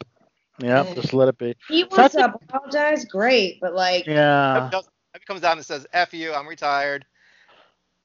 Yep. 0.59 0.95
Just 0.95 1.13
let 1.13 1.27
it 1.29 1.37
be. 1.37 1.55
he 1.67 1.81
So 1.81 1.87
wants 1.97 2.15
to 2.15 2.25
apologize, 2.25 3.05
great, 3.05 3.59
but 3.61 3.73
like, 3.73 4.05
Yeah. 4.07 4.69
If 5.15 5.21
he 5.21 5.25
comes 5.25 5.41
down 5.41 5.57
and 5.57 5.65
says, 5.65 5.87
"F 5.93 6.13
you, 6.13 6.33
I'm 6.33 6.47
retired." 6.47 7.05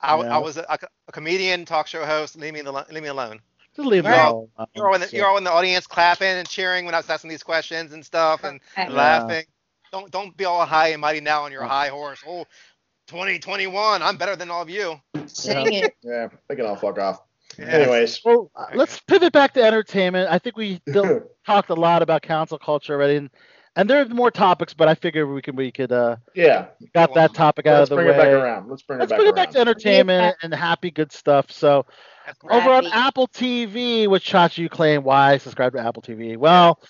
I, 0.00 0.16
Yeah. 0.16 0.34
I 0.34 0.38
was 0.38 0.56
a, 0.56 0.64
a 1.08 1.12
comedian, 1.12 1.64
talk 1.64 1.86
show 1.86 2.04
host. 2.04 2.36
Leave 2.36 2.54
me 2.54 2.60
alone. 2.60 2.84
Leave 2.90 3.02
me 3.02 3.08
alone. 3.08 3.40
Just 3.76 3.88
leave 3.88 4.04
it 4.06 4.08
Right. 4.08 4.28
alone. 4.30 4.48
You're 4.74 4.88
all, 4.88 4.94
in 4.94 5.00
the, 5.00 5.08
you're 5.12 5.26
all 5.26 5.36
in 5.38 5.44
the 5.44 5.50
audience 5.52 5.86
clapping 5.86 6.28
and 6.28 6.48
cheering 6.48 6.84
when 6.84 6.94
I 6.94 6.98
was 6.98 7.08
asking 7.10 7.30
these 7.30 7.42
questions 7.42 7.92
and 7.92 8.04
stuff 8.04 8.44
and, 8.44 8.60
and 8.76 8.92
Yeah. 8.92 8.96
laughing. 8.96 9.44
Don't 9.92 10.10
don't 10.10 10.36
be 10.36 10.44
all 10.44 10.64
high 10.64 10.88
and 10.88 11.00
mighty 11.00 11.20
now 11.20 11.42
on 11.44 11.52
your 11.52 11.64
high 11.64 11.88
horse. 11.88 12.22
Oh, 12.26 12.44
2021, 13.08 14.02
I'm 14.02 14.16
better 14.16 14.36
than 14.36 14.50
all 14.50 14.62
of 14.62 14.70
you. 14.70 15.00
sing 15.26 15.72
it. 15.72 15.94
Yeah. 16.02 16.28
They 16.48 16.56
can 16.56 16.66
all 16.66 16.76
fuck 16.76 16.98
off. 16.98 17.20
Yeah. 17.58 17.66
Anyways. 17.66 18.20
Well, 18.24 18.50
let's 18.74 19.00
pivot 19.00 19.32
back 19.32 19.54
to 19.54 19.62
entertainment. 19.62 20.30
I 20.30 20.38
think 20.38 20.56
we 20.56 20.80
still 20.88 21.22
talked 21.46 21.70
a 21.70 21.74
lot 21.74 22.02
about 22.02 22.22
council 22.22 22.58
culture 22.58 22.94
already, 22.94 23.16
and, 23.16 23.30
and 23.76 23.88
there 23.90 24.00
are 24.00 24.08
more 24.08 24.30
topics, 24.30 24.74
but 24.74 24.88
I 24.88 24.94
figured 24.94 25.28
we 25.28 25.42
could 25.42 25.56
we 25.56 25.72
could 25.72 25.92
uh 25.92 26.16
yeah. 26.34 26.66
got 26.94 27.14
that 27.14 27.34
topic 27.34 27.66
out 27.66 27.82
of 27.82 27.88
the 27.88 27.96
way. 27.96 28.04
Let's 28.04 28.16
bring 28.16 28.28
it 28.28 28.32
back 28.32 28.42
around. 28.42 28.68
Let's 28.68 28.82
bring 28.82 28.98
it 28.98 29.00
Let's 29.00 29.12
it 29.12 29.14
back 29.14 29.18
bring 29.18 29.28
it 29.28 29.34
back 29.34 29.50
to 29.50 29.58
entertainment 29.58 30.36
and 30.42 30.54
happy 30.54 30.90
good 30.90 31.12
stuff. 31.12 31.50
So 31.50 31.84
over 32.50 32.70
on 32.70 32.86
Apple 32.86 33.28
TV, 33.28 34.08
which 34.08 34.30
Chachi 34.30 34.58
you 34.58 34.68
claim 34.68 35.02
why 35.02 35.38
subscribe 35.38 35.72
to 35.72 35.80
Apple 35.80 36.02
TV? 36.02 36.36
Well, 36.36 36.80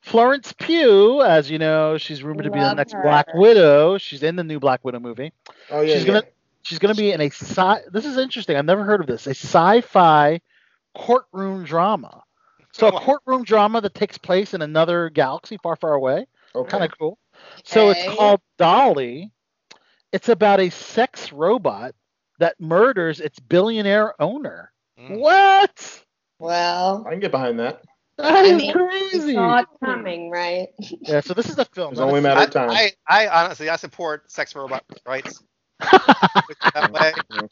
Florence 0.00 0.54
Pugh, 0.58 1.22
as 1.22 1.50
you 1.50 1.58
know, 1.58 1.98
she's 1.98 2.22
rumored 2.22 2.44
to 2.44 2.50
be 2.50 2.58
the 2.60 2.74
next 2.74 2.92
her. 2.92 3.02
Black 3.02 3.26
Widow. 3.34 3.98
She's 3.98 4.22
in 4.22 4.36
the 4.36 4.44
new 4.44 4.60
Black 4.60 4.84
Widow 4.84 5.00
movie. 5.00 5.32
oh 5.70 5.80
yeah. 5.80 5.94
she's 5.94 6.04
yeah. 6.04 6.20
gonna 6.20 6.26
she's 6.68 6.78
gonna 6.78 6.94
be 6.94 7.12
in 7.12 7.20
a 7.20 7.30
sci. 7.30 7.80
This 7.90 8.04
is 8.04 8.18
interesting. 8.18 8.56
I've 8.56 8.64
never 8.64 8.84
heard 8.84 9.00
of 9.00 9.06
this. 9.06 9.26
A 9.26 9.30
sci-fi 9.30 10.40
courtroom 10.94 11.64
drama. 11.64 12.22
So 12.72 12.88
a 12.88 12.92
courtroom 13.00 13.44
drama 13.44 13.80
that 13.80 13.94
takes 13.94 14.18
place 14.18 14.54
in 14.54 14.62
another 14.62 15.08
galaxy 15.08 15.56
far, 15.62 15.76
far 15.76 15.94
away. 15.94 16.26
Okay. 16.54 16.70
Kind 16.70 16.84
of 16.84 16.96
cool. 16.98 17.18
So 17.64 17.88
Okay. 17.88 18.00
it's 18.06 18.16
called 18.16 18.40
Dolly. 18.58 19.30
It's 20.12 20.28
about 20.28 20.60
a 20.60 20.70
sex 20.70 21.32
robot 21.32 21.94
that 22.38 22.60
murders 22.60 23.20
its 23.20 23.38
billionaire 23.40 24.20
owner. 24.20 24.72
Mm. 24.98 25.18
What? 25.18 26.04
Well, 26.38 27.04
I 27.06 27.10
can 27.10 27.20
get 27.20 27.30
behind 27.30 27.58
that. 27.58 27.82
That 28.18 28.32
I 28.34 28.42
is 28.44 28.56
mean, 28.56 28.72
crazy. 28.72 29.26
we 29.26 29.34
saw 29.34 29.58
it 29.60 29.66
coming, 29.82 30.30
right? 30.30 30.68
Yeah, 30.78 31.20
so 31.20 31.34
this 31.34 31.48
is 31.48 31.58
a 31.58 31.64
film. 31.64 31.92
It's 31.92 32.00
only 32.00 32.18
a 32.18 32.22
matter 32.22 32.40
of 32.42 32.50
time. 32.50 32.70
I, 32.70 32.92
I 33.08 33.28
honestly 33.28 33.68
I 33.70 33.76
support 33.76 34.30
sex 34.30 34.54
robot 34.54 34.84
rights. 35.06 35.42
That 35.80 36.90
way. 36.92 37.12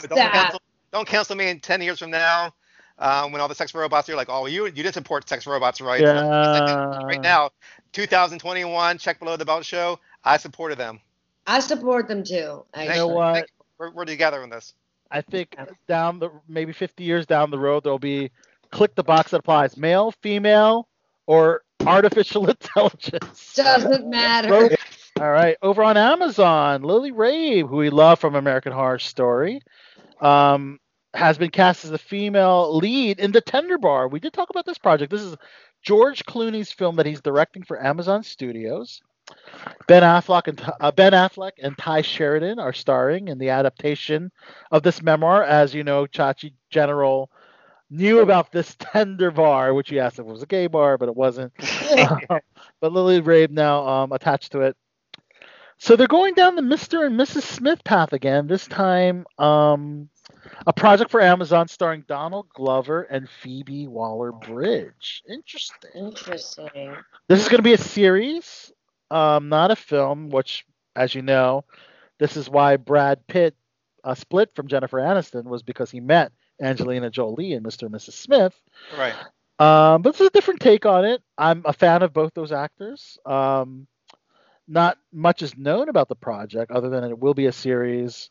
So 0.00 0.08
don't, 0.08 0.18
cancel, 0.18 0.62
don't 0.92 1.08
cancel 1.08 1.36
me 1.36 1.48
in 1.48 1.60
10 1.60 1.82
years 1.82 1.98
from 1.98 2.10
now 2.10 2.54
um, 2.98 3.32
when 3.32 3.40
all 3.40 3.48
the 3.48 3.54
sex 3.54 3.74
robots 3.74 4.08
are 4.08 4.16
like, 4.16 4.28
oh, 4.30 4.46
you 4.46 4.64
you 4.64 4.70
didn't 4.70 4.94
support 4.94 5.28
sex 5.28 5.46
robots 5.46 5.80
rights. 5.80 6.02
Yeah. 6.02 7.02
Right 7.02 7.20
now, 7.20 7.50
2021, 7.92 8.98
check 8.98 9.18
below 9.18 9.36
the 9.36 9.44
belt 9.44 9.64
show. 9.64 9.98
I 10.24 10.36
supported 10.36 10.78
them. 10.78 11.00
I 11.46 11.60
support 11.60 12.08
them 12.08 12.24
too. 12.24 12.34
You 12.34 12.44
know 12.44 12.64
actually. 12.74 13.12
what? 13.12 13.34
Thank 13.34 13.46
you. 13.46 13.64
We're, 13.78 13.90
we're 13.90 14.04
together 14.04 14.42
on 14.42 14.50
this. 14.50 14.74
I 15.10 15.20
think 15.20 15.56
down 15.86 16.18
the 16.18 16.30
maybe 16.48 16.72
50 16.72 17.04
years 17.04 17.26
down 17.26 17.50
the 17.50 17.58
road 17.58 17.84
there'll 17.84 17.98
be 17.98 18.30
click 18.70 18.94
the 18.94 19.04
box 19.04 19.30
that 19.30 19.38
applies 19.38 19.76
male, 19.76 20.12
female, 20.22 20.88
or 21.26 21.62
artificial 21.86 22.48
intelligence. 22.50 23.54
Doesn't 23.54 24.08
matter. 24.08 24.76
All 25.20 25.30
right, 25.30 25.56
over 25.62 25.84
on 25.84 25.96
Amazon, 25.96 26.82
Lily 26.82 27.12
Rabe, 27.12 27.68
who 27.68 27.76
we 27.76 27.88
love 27.88 28.18
from 28.18 28.34
American 28.34 28.72
Horror 28.72 28.98
Story, 28.98 29.60
um, 30.20 30.80
has 31.14 31.38
been 31.38 31.50
cast 31.50 31.84
as 31.84 31.92
the 31.92 31.98
female 31.98 32.76
lead 32.76 33.20
in 33.20 33.30
The 33.30 33.40
Tender 33.40 33.78
Bar. 33.78 34.08
We 34.08 34.18
did 34.18 34.32
talk 34.32 34.50
about 34.50 34.66
this 34.66 34.78
project. 34.78 35.12
This 35.12 35.22
is 35.22 35.36
George 35.82 36.24
Clooney's 36.24 36.72
film 36.72 36.96
that 36.96 37.06
he's 37.06 37.20
directing 37.20 37.62
for 37.62 37.80
Amazon 37.80 38.24
Studios. 38.24 39.02
Ben 39.86 40.02
Affleck 40.02 40.48
and 40.48 40.60
uh, 40.80 40.90
Ben 40.90 41.12
Affleck 41.12 41.52
and 41.62 41.78
Tye 41.78 42.02
Sheridan 42.02 42.58
are 42.58 42.72
starring 42.72 43.28
in 43.28 43.38
the 43.38 43.50
adaptation 43.50 44.32
of 44.72 44.82
this 44.82 45.00
memoir. 45.00 45.44
As 45.44 45.72
you 45.72 45.84
know, 45.84 46.06
Chachi 46.06 46.54
General 46.70 47.30
knew 47.88 48.18
about 48.18 48.50
this 48.50 48.74
tender 48.80 49.30
bar, 49.30 49.74
which 49.74 49.90
he 49.90 50.00
asked 50.00 50.18
if 50.18 50.26
it 50.26 50.30
was 50.30 50.42
a 50.42 50.46
gay 50.46 50.66
bar, 50.66 50.98
but 50.98 51.08
it 51.08 51.14
wasn't. 51.14 51.52
but 52.80 52.92
Lily 52.92 53.22
Rabe 53.22 53.50
now 53.50 53.86
um, 53.86 54.12
attached 54.12 54.50
to 54.52 54.62
it. 54.62 54.76
So 55.84 55.96
they're 55.96 56.06
going 56.06 56.32
down 56.32 56.56
the 56.56 56.62
Mr. 56.62 57.04
and 57.04 57.20
Mrs. 57.20 57.42
Smith 57.42 57.84
path 57.84 58.14
again. 58.14 58.46
This 58.46 58.66
time, 58.66 59.26
um, 59.36 60.08
a 60.66 60.72
project 60.72 61.10
for 61.10 61.20
Amazon 61.20 61.68
starring 61.68 62.06
Donald 62.08 62.46
Glover 62.54 63.02
and 63.02 63.28
Phoebe 63.28 63.86
Waller-Bridge. 63.86 65.22
Interesting. 65.28 65.90
Interesting. 65.94 66.96
This 67.28 67.42
is 67.42 67.50
going 67.50 67.58
to 67.58 67.62
be 67.62 67.74
a 67.74 67.78
series. 67.78 68.72
um, 69.10 69.50
not 69.50 69.70
a 69.70 69.76
film. 69.76 70.30
Which, 70.30 70.64
as 70.96 71.14
you 71.14 71.20
know, 71.20 71.66
this 72.18 72.38
is 72.38 72.48
why 72.48 72.78
Brad 72.78 73.26
Pitt 73.26 73.54
uh, 74.04 74.14
split 74.14 74.54
from 74.54 74.68
Jennifer 74.68 74.96
Aniston 74.96 75.44
was 75.44 75.62
because 75.62 75.90
he 75.90 76.00
met 76.00 76.32
Angelina 76.62 77.10
Jolie 77.10 77.52
in 77.52 77.62
Mr. 77.62 77.82
and 77.82 77.94
Mrs. 77.94 78.12
Smith. 78.12 78.58
Right. 78.96 79.12
Um, 79.58 80.00
but 80.00 80.08
it's 80.14 80.20
a 80.22 80.30
different 80.30 80.60
take 80.60 80.86
on 80.86 81.04
it. 81.04 81.22
I'm 81.36 81.60
a 81.66 81.74
fan 81.74 82.02
of 82.02 82.14
both 82.14 82.32
those 82.32 82.52
actors. 82.52 83.18
Um, 83.26 83.86
not 84.66 84.98
much 85.12 85.42
is 85.42 85.56
known 85.56 85.88
about 85.88 86.08
the 86.08 86.16
project 86.16 86.70
other 86.70 86.88
than 86.88 87.04
it 87.04 87.18
will 87.18 87.34
be 87.34 87.46
a 87.46 87.52
series. 87.52 88.30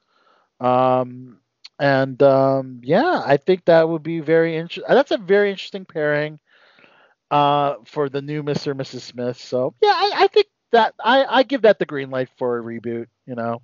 Um, 0.60 1.40
and 1.80 2.22
um, 2.22 2.82
yeah, 2.84 3.22
I 3.26 3.38
think 3.38 3.66
that 3.66 3.88
would 3.90 4.04
be 4.04 4.20
very 4.20 4.56
interesting. 4.56 4.84
That's 4.88 5.12
a 5.12 5.18
very 5.18 5.50
interesting 5.50 5.86
pairing 5.86 6.40
uh, 7.32 7.76
for 7.86 8.10
the 8.10 8.22
new 8.22 8.44
Mr. 8.44 8.72
and 8.72 8.80
Mrs. 8.80 9.02
Smith. 9.02 9.38
So 9.38 9.74
yeah, 9.82 9.94
I, 9.94 10.12
I 10.16 10.28
think 10.28 10.48
that 10.72 10.94
I, 11.04 11.26
I 11.26 11.44
give 11.44 11.64
that 11.64 11.80
the 11.80 11.86
green 11.86 12.10
light 12.10 12.30
for 12.38 12.60
a 12.60 12.64
reboot. 12.64 13.08
You 13.26 13.36
know, 13.36 13.62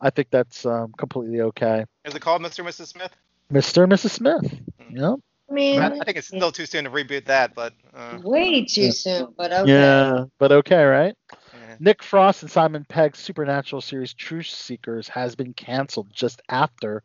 I 0.00 0.10
think 0.10 0.28
that's 0.30 0.66
um, 0.66 0.92
completely 0.96 1.40
okay. 1.40 1.84
Is 2.04 2.14
it 2.14 2.20
called 2.20 2.42
Mr. 2.42 2.60
and 2.60 2.68
Mrs. 2.68 2.88
Smith? 2.88 3.12
Mr. 3.52 3.84
and 3.84 3.92
Mrs. 3.92 4.10
Smith. 4.10 4.60
Yeah. 4.90 5.14
I 5.48 5.52
mean, 5.52 5.80
I, 5.80 5.86
I 5.86 6.04
think 6.04 6.18
it's 6.18 6.26
still 6.26 6.50
too 6.50 6.66
soon 6.66 6.84
to 6.84 6.90
reboot 6.90 7.26
that, 7.26 7.54
but 7.54 7.72
uh, 7.94 8.18
way 8.22 8.64
too 8.64 8.90
soon, 8.90 9.32
but 9.36 9.52
okay. 9.52 9.70
Yeah, 9.70 10.24
but 10.38 10.50
okay, 10.50 10.82
right? 10.82 11.14
Yeah. 11.78 11.84
Nick 11.84 12.02
Frost 12.02 12.42
and 12.42 12.50
Simon 12.50 12.84
Pegg's 12.88 13.18
supernatural 13.18 13.80
series 13.80 14.14
Truth 14.14 14.46
Seekers 14.46 15.08
has 15.08 15.34
been 15.34 15.52
canceled 15.52 16.08
just 16.12 16.42
after 16.48 17.02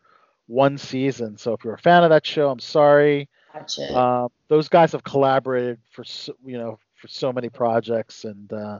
one 0.48 0.78
season. 0.78 1.38
So 1.38 1.54
if 1.54 1.64
you're 1.64 1.74
a 1.74 1.80
fan 1.80 2.04
of 2.04 2.10
that 2.10 2.26
show, 2.26 2.50
I'm 2.50 2.60
sorry. 2.60 3.30
Gotcha. 3.54 3.94
Uh, 3.94 4.28
those 4.48 4.70
guys 4.70 4.92
have 4.94 5.04
collaborated 5.04 5.80
for 5.92 6.04
so, 6.04 6.34
you 6.46 6.58
know 6.58 6.80
for 6.96 7.08
so 7.08 7.34
many 7.34 7.50
projects, 7.50 8.26
and 8.26 8.52
uh, 8.54 8.80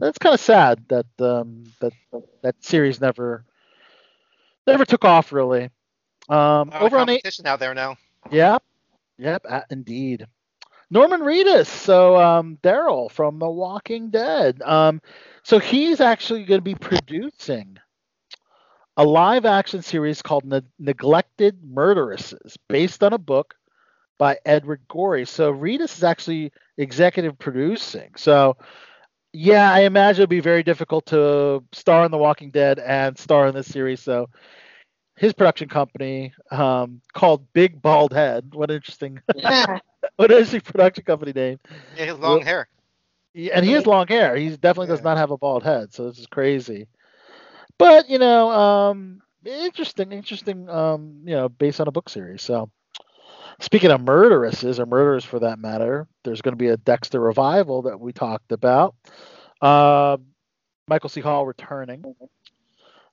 it's 0.00 0.18
kind 0.18 0.34
of 0.34 0.40
sad 0.40 0.84
that 0.88 1.06
um, 1.20 1.64
that 1.80 1.92
that 2.42 2.62
series 2.64 3.00
never 3.00 3.44
never 4.66 4.84
took 4.84 5.04
off 5.04 5.32
really. 5.32 5.70
Um, 6.28 6.70
over 6.72 6.96
on 6.96 7.08
eight, 7.10 7.22
competition 7.22 7.46
out 7.46 7.60
there 7.60 7.74
now. 7.74 7.96
Yep. 8.30 8.62
Yep. 9.18 9.46
Uh, 9.48 9.60
indeed. 9.70 10.26
Norman 10.94 11.22
Reedus. 11.22 11.66
So 11.66 12.16
um, 12.16 12.56
Daryl 12.62 13.10
from 13.10 13.40
The 13.40 13.50
Walking 13.50 14.10
Dead. 14.10 14.62
Um, 14.62 15.02
so 15.42 15.58
he's 15.58 16.00
actually 16.00 16.44
going 16.44 16.60
to 16.60 16.62
be 16.62 16.76
producing 16.76 17.78
a 18.96 19.04
live 19.04 19.44
action 19.44 19.82
series 19.82 20.22
called 20.22 20.44
ne- 20.44 20.62
Neglected 20.78 21.58
Murderesses, 21.62 22.56
based 22.68 23.02
on 23.02 23.12
a 23.12 23.18
book 23.18 23.56
by 24.18 24.38
Edward 24.46 24.82
Gorey. 24.88 25.26
So 25.26 25.52
Reedus 25.52 25.96
is 25.96 26.04
actually 26.04 26.52
executive 26.78 27.36
producing. 27.40 28.12
So 28.16 28.56
yeah, 29.32 29.72
I 29.72 29.80
imagine 29.80 30.22
it'll 30.22 30.30
be 30.30 30.38
very 30.38 30.62
difficult 30.62 31.06
to 31.06 31.64
star 31.72 32.04
in 32.04 32.12
The 32.12 32.18
Walking 32.18 32.52
Dead 32.52 32.78
and 32.78 33.18
star 33.18 33.48
in 33.48 33.54
this 33.54 33.66
series. 33.66 34.00
So 34.00 34.28
his 35.16 35.32
production 35.32 35.68
company 35.68 36.32
um, 36.50 37.00
called 37.12 37.46
Big 37.52 37.80
Bald 37.80 38.12
Head. 38.12 38.54
What 38.54 38.70
an 38.70 38.76
interesting, 38.76 39.20
Yeah. 39.34 39.78
what 40.16 40.30
an 40.30 40.38
interesting 40.38 40.60
production 40.60 41.04
company 41.04 41.32
name. 41.32 41.58
Yeah, 41.96 42.04
his 42.06 42.18
long 42.18 42.38
Well- 42.38 42.40
hair. 42.46 42.68
Yeah, 43.36 43.52
And 43.56 43.66
he 43.66 43.72
has 43.72 43.84
long 43.84 44.06
hair. 44.06 44.36
He 44.36 44.50
definitely 44.50 44.86
does 44.86 45.02
not 45.02 45.16
have 45.16 45.32
a 45.32 45.36
bald 45.36 45.64
head, 45.64 45.92
so 45.92 46.08
this 46.08 46.20
is 46.20 46.26
crazy. 46.28 46.86
But 47.78 48.08
you 48.08 48.18
know, 48.20 48.48
um, 48.52 49.22
interesting, 49.44 50.12
interesting. 50.12 50.70
Um, 50.70 51.22
you 51.24 51.34
know, 51.34 51.48
based 51.48 51.80
on 51.80 51.88
a 51.88 51.90
book 51.90 52.08
series. 52.08 52.42
So, 52.42 52.70
speaking 53.60 53.90
of 53.90 54.00
murderesses 54.02 54.78
or 54.78 54.86
murderers 54.86 55.24
for 55.24 55.40
that 55.40 55.58
matter, 55.58 56.06
there's 56.22 56.42
going 56.42 56.52
to 56.52 56.56
be 56.56 56.68
a 56.68 56.76
Dexter 56.76 57.18
revival 57.18 57.82
that 57.82 57.98
we 57.98 58.12
talked 58.12 58.52
about. 58.52 58.94
Uh, 59.60 60.16
Michael 60.86 61.08
C. 61.08 61.20
Hall 61.20 61.44
returning, 61.44 62.04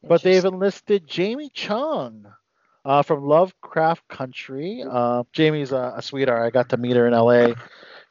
but 0.03 0.21
they've 0.23 0.43
enlisted 0.45 1.07
Jamie 1.07 1.49
Chung 1.53 2.25
uh, 2.85 3.01
from 3.03 3.25
Lovecraft 3.25 4.07
Country. 4.07 4.83
Uh, 4.89 5.23
Jamie's 5.33 5.71
a, 5.71 5.93
a 5.97 6.01
sweetheart. 6.01 6.43
I 6.45 6.49
got 6.49 6.69
to 6.69 6.77
meet 6.77 6.95
her 6.95 7.07
in 7.07 7.13
L.A. 7.13 7.51
a 7.51 7.55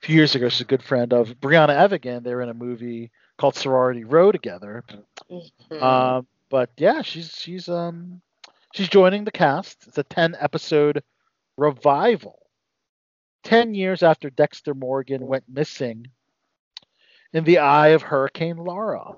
few 0.00 0.16
years 0.16 0.34
ago. 0.34 0.48
She's 0.48 0.60
a 0.60 0.64
good 0.64 0.82
friend 0.82 1.12
of 1.12 1.28
Briana 1.40 1.70
Evigan. 1.76 2.22
They 2.22 2.34
were 2.34 2.42
in 2.42 2.48
a 2.48 2.54
movie 2.54 3.10
called 3.38 3.54
Sorority 3.56 4.04
Row 4.04 4.30
together. 4.32 4.84
Mhm. 5.30 5.82
Um, 5.82 6.26
but 6.48 6.70
yeah, 6.76 7.02
she's 7.02 7.30
she's 7.34 7.68
um 7.68 8.20
she's 8.74 8.88
joining 8.88 9.24
the 9.24 9.30
cast. 9.30 9.86
It's 9.86 9.98
a 9.98 10.02
ten 10.04 10.36
episode 10.38 11.02
revival. 11.56 12.38
Ten 13.42 13.74
years 13.74 14.02
after 14.02 14.28
Dexter 14.30 14.74
Morgan 14.74 15.26
went 15.26 15.44
missing 15.48 16.06
in 17.32 17.44
the 17.44 17.58
eye 17.58 17.88
of 17.88 18.02
Hurricane 18.02 18.56
Laura. 18.58 19.12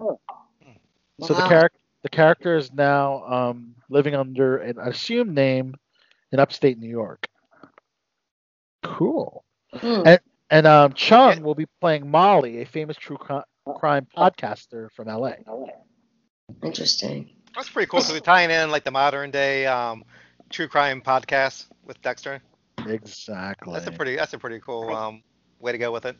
So 1.20 1.34
the 1.34 1.42
character 1.48 1.78
the 2.02 2.08
character 2.08 2.56
is 2.56 2.72
now 2.72 3.24
um, 3.24 3.74
living 3.88 4.14
under 4.14 4.58
an 4.58 4.78
assumed 4.78 5.34
name 5.34 5.74
in 6.32 6.40
upstate 6.40 6.78
New 6.78 6.88
York. 6.88 7.26
Cool. 8.82 9.44
Hmm. 9.74 10.02
And 10.04 10.20
and 10.50 10.66
um, 10.66 10.92
Chung 10.92 11.42
will 11.42 11.54
be 11.54 11.66
playing 11.80 12.10
Molly, 12.10 12.60
a 12.60 12.66
famous 12.66 12.96
true 12.96 13.16
crime 13.16 14.06
podcaster 14.16 14.90
from 14.92 15.08
LA. 15.08 15.32
Interesting. 16.62 17.30
That's 17.54 17.70
pretty 17.70 17.88
cool. 17.88 18.00
So 18.00 18.12
we're 18.12 18.20
tying 18.20 18.50
in 18.50 18.70
like 18.70 18.84
the 18.84 18.90
modern 18.90 19.30
day 19.30 19.66
um, 19.66 20.04
true 20.50 20.68
crime 20.68 21.00
podcast 21.00 21.68
with 21.84 22.00
Dexter. 22.02 22.42
Exactly. 22.86 23.72
That's 23.72 23.86
a 23.86 23.92
pretty. 23.92 24.16
That's 24.16 24.34
a 24.34 24.38
pretty 24.38 24.60
cool 24.60 24.90
um, 24.90 25.22
way 25.60 25.72
to 25.72 25.78
go 25.78 25.92
with 25.92 26.04
it. 26.04 26.16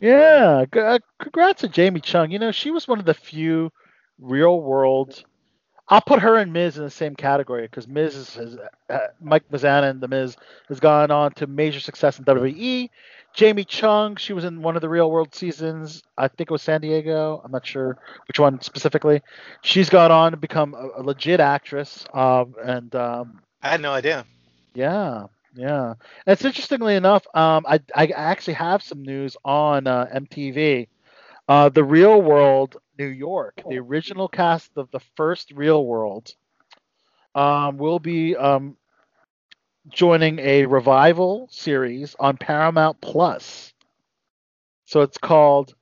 Yeah, 0.00 0.64
g- 0.72 0.80
uh, 0.80 0.98
congrats 1.20 1.60
to 1.60 1.68
Jamie 1.68 2.00
Chung. 2.00 2.30
You 2.30 2.38
know, 2.38 2.52
she 2.52 2.70
was 2.70 2.88
one 2.88 2.98
of 2.98 3.04
the 3.04 3.14
few 3.14 3.70
real 4.20 4.60
world. 4.60 5.24
I'll 5.88 6.00
put 6.00 6.20
her 6.20 6.36
and 6.36 6.52
Miz 6.52 6.78
in 6.78 6.84
the 6.84 6.90
same 6.90 7.16
category 7.16 7.62
because 7.62 7.88
Miz 7.88 8.14
is, 8.14 8.56
uh, 8.88 8.98
Mike 9.20 9.48
Mizanin, 9.50 10.00
the 10.00 10.06
Miz, 10.06 10.36
has 10.68 10.78
gone 10.78 11.10
on 11.10 11.32
to 11.32 11.48
major 11.48 11.80
success 11.80 12.18
in 12.18 12.24
WWE. 12.24 12.90
Jamie 13.32 13.64
Chung, 13.64 14.16
she 14.16 14.32
was 14.32 14.44
in 14.44 14.62
one 14.62 14.76
of 14.76 14.82
the 14.82 14.88
real 14.88 15.10
world 15.10 15.34
seasons. 15.34 16.02
I 16.18 16.28
think 16.28 16.50
it 16.50 16.52
was 16.52 16.62
San 16.62 16.80
Diego. 16.80 17.40
I'm 17.44 17.50
not 17.50 17.66
sure 17.66 17.98
which 18.28 18.38
one 18.38 18.60
specifically. 18.60 19.22
She's 19.62 19.88
gone 19.88 20.12
on 20.12 20.32
to 20.32 20.36
become 20.36 20.74
a, 20.74 21.00
a 21.00 21.02
legit 21.02 21.40
actress. 21.40 22.04
Um, 22.12 22.54
and 22.64 22.94
um, 22.94 23.40
I 23.62 23.70
had 23.70 23.80
no 23.80 23.92
idea. 23.92 24.24
yeah, 24.74 25.26
yeah. 25.54 25.94
It's 26.26 26.44
interestingly 26.44 26.94
enough, 26.94 27.26
um, 27.34 27.64
I, 27.68 27.80
I 27.94 28.06
actually 28.06 28.54
have 28.54 28.82
some 28.82 29.02
news 29.02 29.36
on 29.44 29.86
uh, 29.86 30.06
MTV. 30.14 30.88
Uh, 31.48 31.68
the 31.68 31.82
Real 31.82 32.22
World 32.22 32.76
New 33.00 33.06
York, 33.06 33.62
the 33.66 33.78
original 33.78 34.28
cast 34.28 34.76
of 34.76 34.90
the 34.90 35.00
first 35.16 35.52
Real 35.52 35.86
World, 35.86 36.34
um, 37.34 37.78
will 37.78 37.98
be 37.98 38.36
um, 38.36 38.76
joining 39.88 40.38
a 40.38 40.66
revival 40.66 41.48
series 41.50 42.14
on 42.20 42.36
Paramount 42.36 43.00
Plus. 43.00 43.72
So 44.84 45.00
it's 45.00 45.16
called 45.16 45.74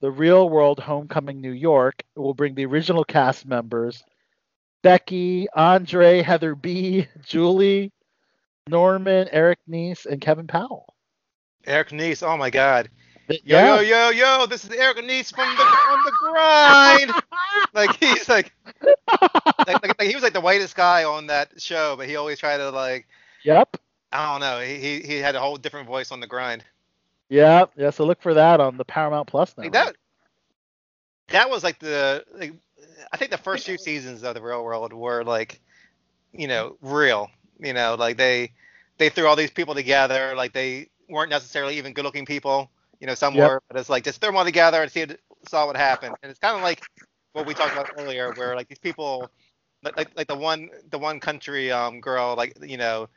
The 0.00 0.10
Real 0.10 0.50
World 0.50 0.80
Homecoming 0.80 1.40
New 1.40 1.52
York. 1.52 2.02
It 2.16 2.18
will 2.18 2.34
bring 2.34 2.56
the 2.56 2.66
original 2.66 3.04
cast 3.04 3.46
members 3.46 4.02
Becky, 4.82 5.46
Andre, 5.54 6.22
Heather 6.22 6.56
B, 6.56 7.06
Julie, 7.24 7.92
Norman, 8.66 9.28
Eric 9.30 9.60
Nies, 9.68 10.06
and 10.06 10.20
Kevin 10.20 10.48
Powell. 10.48 10.92
Eric 11.66 11.92
Nies. 11.92 12.24
Oh 12.24 12.36
my 12.36 12.50
God. 12.50 12.90
Yo 13.28 13.36
yeah. 13.44 13.80
yo 13.80 13.80
yo 13.80 14.10
yo. 14.10 14.46
This 14.46 14.64
is 14.64 14.70
Eric 14.70 14.98
Nies 14.98 15.34
from 15.34 15.48
the 15.56 15.62
on 15.62 16.04
the 16.04 16.12
grind. 16.20 17.12
like 17.74 17.96
he's 17.96 18.28
like, 18.28 18.52
like, 19.66 19.82
like, 19.98 20.02
he 20.02 20.14
was 20.14 20.22
like 20.22 20.34
the 20.34 20.40
whitest 20.40 20.76
guy 20.76 21.04
on 21.04 21.26
that 21.28 21.60
show, 21.60 21.94
but 21.96 22.08
he 22.08 22.16
always 22.16 22.38
tried 22.38 22.58
to 22.58 22.70
like 22.70 23.06
Yep. 23.44 23.76
I 24.12 24.32
don't 24.32 24.40
know. 24.40 24.60
He 24.60 24.78
he, 24.78 25.00
he 25.00 25.16
had 25.16 25.34
a 25.34 25.40
whole 25.40 25.56
different 25.56 25.86
voice 25.86 26.10
on 26.10 26.20
the 26.20 26.26
grind. 26.26 26.64
Yeah. 27.28 27.66
Yeah. 27.76 27.90
So 27.90 28.04
look 28.04 28.20
for 28.20 28.34
that 28.34 28.60
on 28.60 28.76
the 28.76 28.84
Paramount 28.84 29.28
Plus 29.28 29.56
now. 29.56 29.64
Like 29.64 29.72
that. 29.72 29.96
That 31.28 31.48
was 31.48 31.62
like 31.64 31.78
the 31.78 32.24
like 32.34 32.52
I 33.12 33.16
think 33.16 33.30
the 33.30 33.38
first 33.38 33.66
few 33.66 33.78
seasons 33.78 34.22
of 34.22 34.34
the 34.34 34.42
Real 34.42 34.64
World 34.64 34.92
were 34.92 35.24
like, 35.24 35.60
you 36.32 36.48
know, 36.48 36.76
real. 36.82 37.30
You 37.58 37.72
know, 37.72 37.96
like 37.98 38.16
they 38.16 38.52
they 38.98 39.08
threw 39.08 39.26
all 39.26 39.36
these 39.36 39.50
people 39.50 39.74
together. 39.74 40.34
Like 40.36 40.52
they 40.52 40.88
weren't 41.08 41.30
necessarily 41.30 41.78
even 41.78 41.92
good-looking 41.92 42.26
people. 42.26 42.70
You 43.00 43.06
know, 43.06 43.14
some 43.14 43.34
Yep. 43.34 43.36
were, 43.36 43.60
but 43.68 43.78
it's 43.78 43.88
like 43.88 44.04
just 44.04 44.20
throw 44.20 44.28
them 44.28 44.36
all 44.36 44.44
together 44.44 44.82
and 44.82 44.90
see 44.90 45.06
saw 45.46 45.66
what 45.66 45.76
happened. 45.76 46.16
And 46.22 46.30
it's 46.30 46.38
kind 46.38 46.56
of 46.56 46.62
like 46.62 46.82
what 47.32 47.46
we 47.46 47.54
talked 47.54 47.72
about 47.72 47.88
earlier, 47.96 48.30
where 48.32 48.54
like 48.56 48.68
these 48.68 48.78
people, 48.78 49.30
like 49.82 49.96
like, 49.96 50.10
like 50.16 50.28
the 50.28 50.36
one 50.36 50.70
the 50.90 50.98
one 50.98 51.20
country 51.20 51.70
um 51.70 52.00
girl, 52.00 52.34
like 52.36 52.56
you 52.62 52.76
know, 52.76 53.08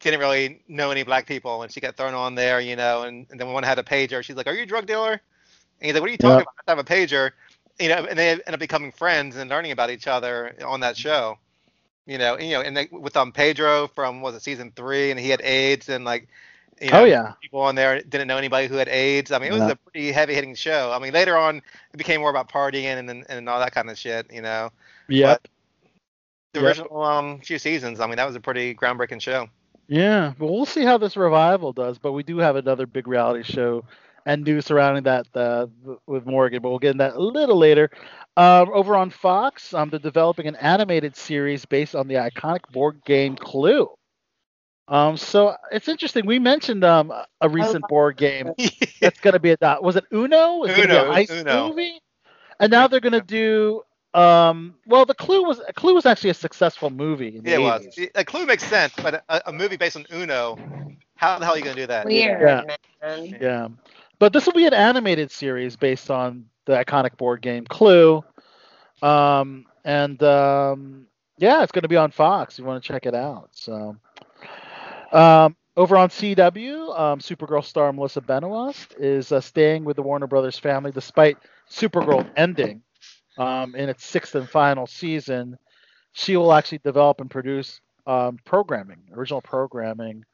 didn't 0.00 0.20
really 0.20 0.62
know 0.68 0.90
any 0.90 1.02
black 1.02 1.26
people, 1.26 1.62
and 1.62 1.72
she 1.72 1.80
got 1.80 1.96
thrown 1.96 2.14
on 2.14 2.34
there, 2.34 2.60
you 2.60 2.76
know, 2.76 3.02
and, 3.02 3.26
and 3.30 3.40
then 3.40 3.52
one 3.52 3.62
had 3.64 3.78
a 3.78 3.82
pager. 3.82 4.22
She's 4.22 4.36
like, 4.36 4.46
"Are 4.46 4.54
you 4.54 4.62
a 4.62 4.66
drug 4.66 4.86
dealer?" 4.86 5.12
And 5.12 5.20
he's 5.86 5.94
like, 5.94 6.00
"What 6.02 6.08
are 6.08 6.12
you 6.12 6.18
talking 6.18 6.40
Yep. 6.40 6.44
about? 6.44 6.54
I 6.66 6.70
have 6.70 6.78
a 6.78 6.84
pager." 6.84 7.30
You 7.78 7.88
know, 7.88 8.06
and 8.08 8.18
they 8.18 8.30
end 8.30 8.42
up 8.48 8.60
becoming 8.60 8.92
friends 8.92 9.36
and 9.36 9.50
learning 9.50 9.72
about 9.72 9.90
each 9.90 10.06
other 10.06 10.54
on 10.66 10.80
that 10.80 10.96
show. 10.96 11.38
You 12.06 12.18
know, 12.18 12.34
and, 12.34 12.44
you 12.46 12.54
know, 12.54 12.60
and 12.62 12.76
they, 12.76 12.88
with 12.90 13.16
um 13.16 13.32
Pedro 13.32 13.86
from 13.88 14.20
was 14.20 14.34
it 14.34 14.42
season 14.42 14.72
three, 14.74 15.10
and 15.10 15.18
he 15.20 15.30
had 15.30 15.40
AIDS, 15.42 15.88
and 15.88 16.04
like 16.04 16.28
You 16.80 16.90
know, 16.90 17.00
oh 17.02 17.04
yeah. 17.04 17.32
people 17.40 17.60
on 17.60 17.74
there 17.74 18.00
didn't 18.02 18.26
know 18.26 18.36
anybody 18.36 18.66
who 18.66 18.74
had 18.76 18.88
AIDS. 18.88 19.30
I 19.32 19.38
mean, 19.38 19.50
it 19.50 19.54
was 19.54 19.62
Yeah. 19.62 19.70
a 19.70 19.76
pretty 19.76 20.12
heavy 20.12 20.34
hitting 20.34 20.54
show. 20.54 20.92
I 20.92 20.98
mean, 20.98 21.12
later 21.12 21.36
on, 21.36 21.58
it 21.58 21.96
became 21.96 22.20
more 22.20 22.30
about 22.30 22.48
partying 22.50 22.84
and 22.84 23.08
and, 23.08 23.24
and 23.28 23.48
all 23.48 23.58
that 23.60 23.72
kind 23.72 23.90
of 23.90 23.98
shit. 23.98 24.26
You 24.32 24.42
know, 24.42 24.70
Yep. 25.08 25.48
the 26.52 26.60
Yep. 26.60 26.66
original 26.68 27.02
um 27.02 27.40
few 27.40 27.58
seasons. 27.58 28.00
I 28.00 28.06
mean, 28.06 28.16
that 28.16 28.26
was 28.26 28.36
a 28.36 28.40
pretty 28.40 28.74
groundbreaking 28.74 29.20
show. 29.20 29.48
Yeah, 29.86 30.32
but 30.38 30.46
we'll 30.46 30.66
see 30.66 30.84
how 30.84 30.98
this 30.98 31.16
revival 31.16 31.72
does. 31.72 31.98
But 31.98 32.12
we 32.12 32.22
do 32.22 32.38
have 32.38 32.56
another 32.56 32.86
big 32.86 33.06
reality 33.06 33.42
show 33.42 33.84
and 34.26 34.42
news 34.42 34.64
surrounding 34.66 35.02
that 35.04 35.26
uh, 35.34 35.66
with 36.06 36.24
Morgan, 36.26 36.62
but 36.62 36.70
we'll 36.70 36.78
get 36.78 36.92
in 36.92 36.98
that 36.98 37.14
a 37.14 37.20
little 37.22 37.58
later. 37.58 37.90
Um, 38.36 38.70
over 38.72 38.96
on 38.96 39.10
Fox, 39.10 39.74
um, 39.74 39.90
they're 39.90 39.98
developing 39.98 40.46
an 40.46 40.56
animated 40.56 41.14
series 41.16 41.64
based 41.66 41.94
on 41.94 42.08
the 42.08 42.14
iconic 42.14 42.62
board 42.72 43.00
game 43.04 43.36
Clue. 43.36 43.90
Um, 44.88 45.16
so 45.16 45.54
it's 45.72 45.88
interesting. 45.88 46.26
We 46.26 46.38
mentioned 46.38 46.84
um, 46.84 47.12
a 47.40 47.48
recent 47.48 47.86
board 47.88 48.16
game 48.16 48.52
that's 49.00 49.20
going 49.20 49.32
to 49.32 49.40
be 49.40 49.50
a 49.50 49.56
dot. 49.56 49.82
Was 49.82 49.96
it 49.96 50.04
Uno? 50.12 50.64
It's 50.64 50.74
gonna 50.74 50.88
be 50.88 50.94
Uno, 50.94 51.10
a 51.10 51.14
heist 51.14 51.40
Uno. 51.40 51.68
movie, 51.68 52.00
and 52.60 52.70
now 52.70 52.86
they're 52.88 53.00
going 53.00 53.12
to 53.12 53.20
do. 53.20 53.82
Um, 54.12 54.74
well, 54.86 55.04
the 55.06 55.14
Clue 55.14 55.42
was 55.42 55.60
Clue 55.74 55.94
was 55.94 56.06
actually 56.06 56.30
a 56.30 56.34
successful 56.34 56.90
movie. 56.90 57.36
In 57.36 57.44
the 57.44 57.50
Yeah, 57.50 57.56
it 57.56 57.62
was. 57.62 57.98
A 58.14 58.24
Clue 58.24 58.46
makes 58.46 58.64
sense, 58.64 58.92
but 59.02 59.24
a, 59.28 59.48
a 59.48 59.52
movie 59.52 59.76
based 59.76 59.96
on 59.96 60.06
Uno, 60.12 60.56
how 61.16 61.38
the 61.38 61.44
hell 61.44 61.54
are 61.54 61.58
you 61.58 61.64
gonna 61.64 61.76
do 61.76 61.86
that? 61.86 62.06
Weird, 62.06 62.40
Yeah. 62.40 62.62
man. 63.02 63.38
Yeah. 63.40 63.68
But 64.18 64.32
this 64.32 64.46
will 64.46 64.52
be 64.52 64.66
an 64.66 64.74
animated 64.74 65.30
series 65.30 65.76
based 65.76 66.10
on 66.10 66.46
the 66.66 66.72
iconic 66.74 67.16
board 67.16 67.42
game 67.42 67.64
Clue. 67.64 68.22
Um, 69.02 69.66
and 69.84 70.22
um, 70.22 71.06
yeah, 71.38 71.62
it's 71.62 71.72
going 71.72 71.82
to 71.82 71.88
be 71.88 71.96
on 71.96 72.10
Fox. 72.10 72.58
You 72.58 72.64
want 72.64 72.82
to 72.82 72.86
check 72.86 73.06
it 73.06 73.14
out. 73.14 73.50
So, 73.52 73.96
um, 75.14 75.56
over 75.76 75.96
on 75.96 76.08
CW, 76.08 76.98
um, 76.98 77.18
Supergirl 77.20 77.64
star 77.64 77.92
Melissa 77.92 78.20
Benoist 78.20 78.94
is 78.98 79.32
uh, 79.32 79.40
staying 79.40 79.84
with 79.84 79.96
the 79.96 80.02
Warner 80.02 80.26
Brothers 80.26 80.58
family 80.58 80.92
despite 80.92 81.36
Supergirl 81.70 82.28
ending 82.36 82.82
um, 83.38 83.74
in 83.74 83.88
its 83.88 84.04
sixth 84.04 84.34
and 84.34 84.48
final 84.48 84.86
season. 84.86 85.56
She 86.12 86.36
will 86.36 86.52
actually 86.52 86.78
develop 86.78 87.20
and 87.20 87.30
produce 87.30 87.80
um, 88.06 88.38
programming, 88.44 88.98
original 89.12 89.40
programming 89.40 90.24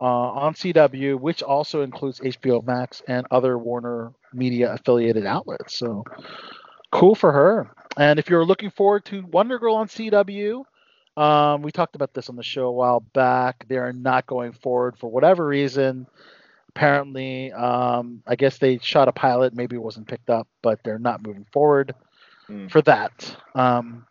uh, 0.00 0.04
on 0.04 0.54
CW, 0.54 1.20
which 1.20 1.42
also 1.42 1.82
includes 1.82 2.20
HBO 2.20 2.64
Max 2.64 3.02
and 3.08 3.26
other 3.30 3.58
Warner 3.58 4.12
Media 4.32 4.72
affiliated 4.72 5.26
outlets. 5.26 5.78
So 5.78 6.04
cool 6.90 7.14
for 7.14 7.32
her. 7.32 7.70
And 7.98 8.18
if 8.18 8.30
you're 8.30 8.44
looking 8.44 8.70
forward 8.70 9.04
to 9.06 9.24
Wonder 9.26 9.58
Girl 9.58 9.76
on 9.76 9.88
CW, 9.88 10.64
um, 11.16 11.62
we 11.62 11.70
talked 11.72 11.94
about 11.94 12.14
this 12.14 12.28
on 12.28 12.36
the 12.36 12.42
show 12.42 12.66
a 12.66 12.72
while 12.72 13.00
back. 13.00 13.66
They 13.68 13.76
are 13.76 13.92
not 13.92 14.26
going 14.26 14.52
forward 14.52 14.96
for 14.98 15.10
whatever 15.10 15.46
reason. 15.46 16.06
Apparently, 16.70 17.52
um, 17.52 18.22
I 18.26 18.34
guess 18.36 18.58
they 18.58 18.78
shot 18.78 19.08
a 19.08 19.12
pilot, 19.12 19.54
maybe 19.54 19.76
it 19.76 19.82
wasn't 19.82 20.08
picked 20.08 20.30
up, 20.30 20.48
but 20.62 20.80
they're 20.84 20.98
not 20.98 21.22
moving 21.22 21.46
forward 21.52 21.94
Hmm. 22.46 22.66
for 22.68 22.80
that. 22.82 23.36
Um, 23.54 24.06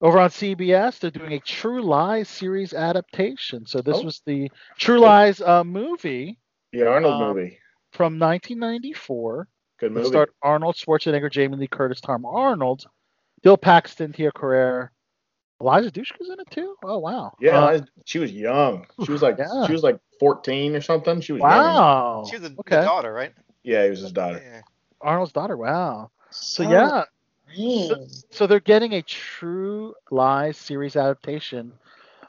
over 0.00 0.18
on 0.18 0.30
CBS, 0.30 0.98
they're 0.98 1.10
doing 1.10 1.32
a 1.34 1.40
True 1.40 1.82
Lies 1.82 2.28
series 2.28 2.72
adaptation. 2.74 3.66
So 3.66 3.80
this 3.82 3.98
Oh. 3.98 4.02
was 4.04 4.22
the 4.26 4.50
True 4.78 4.98
Lies 5.00 5.40
uh, 5.40 5.62
movie 5.64 6.38
The 6.72 6.86
Arnold 6.86 7.14
Um, 7.20 7.28
movie. 7.36 7.58
from 7.92 8.18
1994. 8.18 9.48
Good 9.78 9.86
It 9.86 9.94
movie. 9.94 10.08
starred 10.08 10.30
Arnold 10.42 10.74
Schwarzenegger, 10.76 11.30
Jamie 11.30 11.56
Lee 11.58 11.66
Curtis, 11.68 12.00
Tom 12.00 12.24
Arnold, 12.24 12.86
Bill 13.42 13.56
Paxton, 13.58 14.12
Tia 14.12 14.32
Carrere, 14.32 14.90
Eliza 15.60 15.90
Dushku's 15.90 16.28
in 16.28 16.38
it 16.40 16.50
too. 16.50 16.76
Oh 16.84 16.98
wow! 16.98 17.34
Yeah, 17.40 17.58
Uh, 17.58 17.80
she 18.04 18.18
was 18.18 18.30
young. 18.32 18.86
She 19.04 19.12
was 19.12 19.22
like 19.22 19.38
Yeah. 19.38 19.66
she 19.66 19.72
was 19.72 19.82
like 19.82 19.98
14 20.20 20.76
or 20.76 20.80
something. 20.80 21.20
She 21.20 21.32
was 21.32 21.40
young. 21.40 21.50
wow. 21.50 22.24
She 22.28 22.36
was 22.36 22.42
the, 22.42 22.48
the 22.50 22.60
okay. 22.60 22.82
daughter, 22.82 23.12
right? 23.12 23.32
Yeah, 23.62 23.84
he 23.84 23.90
was 23.90 24.00
his 24.00 24.12
daughter. 24.12 24.40
Yeah. 24.44 24.60
Arnold's 25.00 25.32
daughter. 25.32 25.56
Wow. 25.56 26.10
So 26.30 26.64
So 26.64 26.70
yeah, 26.70 27.04
nice. 27.58 28.24
so 28.30 28.46
they're 28.46 28.60
getting 28.60 28.94
a 28.94 29.02
True 29.02 29.94
Lies 30.10 30.56
series 30.56 30.96
adaptation 30.96 31.72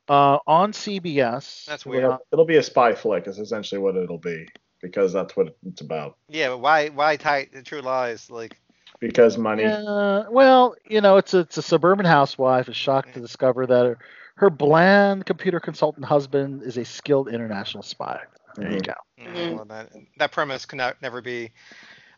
uh, 0.09 0.37
on 0.47 0.71
CBS. 0.71 1.65
That's 1.65 1.85
weird. 1.85 2.17
It'll 2.31 2.45
be 2.45 2.57
a 2.57 2.63
spy 2.63 2.93
flick. 2.93 3.27
Is 3.27 3.39
essentially 3.39 3.79
what 3.79 3.95
it'll 3.95 4.17
be 4.17 4.47
because 4.81 5.11
that's 5.13 5.35
what 5.35 5.55
it's 5.65 5.81
about. 5.81 6.17
Yeah, 6.29 6.49
but 6.49 6.59
why 6.59 6.89
why 6.89 7.15
tie 7.17 7.47
the 7.51 7.61
True 7.61 7.81
Lies? 7.81 8.29
Like, 8.29 8.57
Because 8.99 9.37
money. 9.37 9.63
Yeah, 9.63 10.27
well, 10.29 10.75
you 10.85 11.01
know, 11.01 11.17
it's 11.17 11.33
a, 11.33 11.39
it's 11.39 11.57
a 11.57 11.61
suburban 11.61 12.05
housewife 12.05 12.67
is 12.69 12.75
shocked 12.75 13.13
to 13.13 13.19
discover 13.21 13.65
that 13.67 13.85
her, 13.85 13.97
her 14.35 14.49
bland 14.49 15.25
computer 15.25 15.59
consultant 15.59 16.05
husband 16.05 16.63
is 16.63 16.77
a 16.77 16.85
skilled 16.85 17.29
international 17.29 17.83
spy. 17.83 18.19
There 18.55 18.71
you 18.71 18.79
Mhm. 18.79 18.81
go. 18.81 18.93
mm, 19.19 19.51
Mhm. 19.51 19.55
well, 19.55 19.65
that 19.65 19.91
that 20.17 20.31
premise 20.31 20.65
could 20.65 20.77
not, 20.77 21.01
never 21.01 21.21
be 21.21 21.51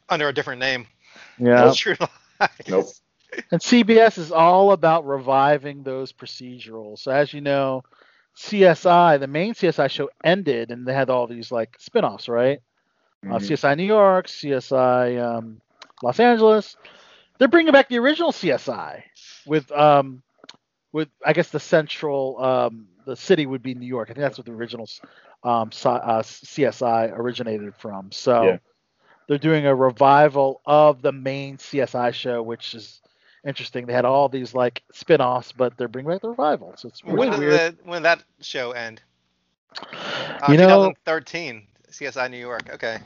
under 0.10 0.28
a 0.28 0.34
different 0.34 0.60
name. 0.60 0.88
Yeah. 1.38 1.74
True 1.74 1.96
Lies. 2.00 2.10
Nope. 2.68 2.88
And 3.52 3.62
CBS 3.62 4.18
is 4.18 4.32
all 4.32 4.72
about 4.72 5.06
reviving 5.06 5.84
those 5.84 6.12
procedurals. 6.14 7.00
So 7.00 7.12
as 7.12 7.34
you 7.34 7.42
know, 7.42 7.84
CSI, 8.36 9.18
the 9.18 9.28
main 9.28 9.54
CSI 9.54 9.88
show 9.88 10.10
ended, 10.24 10.72
and 10.72 10.86
they 10.88 10.94
had 10.94 11.10
all 11.10 11.28
these 11.28 11.52
like 11.52 11.76
spin-offs, 11.80 12.28
right? 12.30 12.60
Uh, 13.30 13.40
Mhm. 13.40 13.40
CSI 13.40 13.76
New 13.76 13.84
York, 13.86 14.28
CSI 14.28 15.18
um, 15.18 15.62
Los 16.04 16.20
Angeles. 16.20 16.78
They're 17.38 17.48
bringing 17.48 17.72
back 17.72 17.90
the 17.90 17.98
original 18.00 18.32
CSI 18.32 19.04
with 19.46 19.72
um, 19.72 20.22
with 20.92 21.10
I 21.26 21.34
guess 21.34 21.50
the 21.50 21.60
central 21.60 22.42
um, 22.44 22.88
the 23.06 23.16
city 23.16 23.46
would 23.46 23.62
be 23.64 23.74
New 23.76 23.86
York. 23.88 24.10
I 24.10 24.14
think 24.14 24.22
that's 24.22 24.38
what 24.38 24.46
the 24.46 24.54
original 24.54 24.88
um, 25.44 25.70
uh, 25.86 26.22
CSI 26.22 27.12
originated 27.18 27.76
from. 27.76 28.12
So 28.12 28.44
Yeah. 28.44 28.58
they're 29.28 29.38
doing 29.38 29.66
a 29.66 29.76
revival 29.76 30.62
of 30.66 31.02
the 31.02 31.12
main 31.12 31.58
CSI 31.58 32.14
show, 32.14 32.42
which 32.44 32.74
is 32.76 33.02
interesting. 33.46 33.86
They 33.86 33.94
had 33.94 34.06
all 34.06 34.28
these 34.28 34.54
like 34.54 34.84
spin-offs, 34.92 35.54
but 35.54 35.78
they're 35.78 35.88
bringing 35.88 36.12
back 36.12 36.22
the 36.22 36.30
revival. 36.30 36.74
So 36.78 36.90
it's 36.90 37.04
when 37.04 37.16
really 37.16 37.30
did 37.32 37.40
weird. 37.40 37.54
the 37.54 37.78
when 37.84 38.02
did 38.02 38.06
that 38.06 38.24
show 38.42 38.72
end? 38.72 39.02
Uh, 39.82 40.48
You 40.52 40.58
know- 40.58 40.94
2013, 40.94 41.68
CSI 41.90 42.28
New 42.30 42.38
York. 42.38 42.70
Okay, 42.74 43.00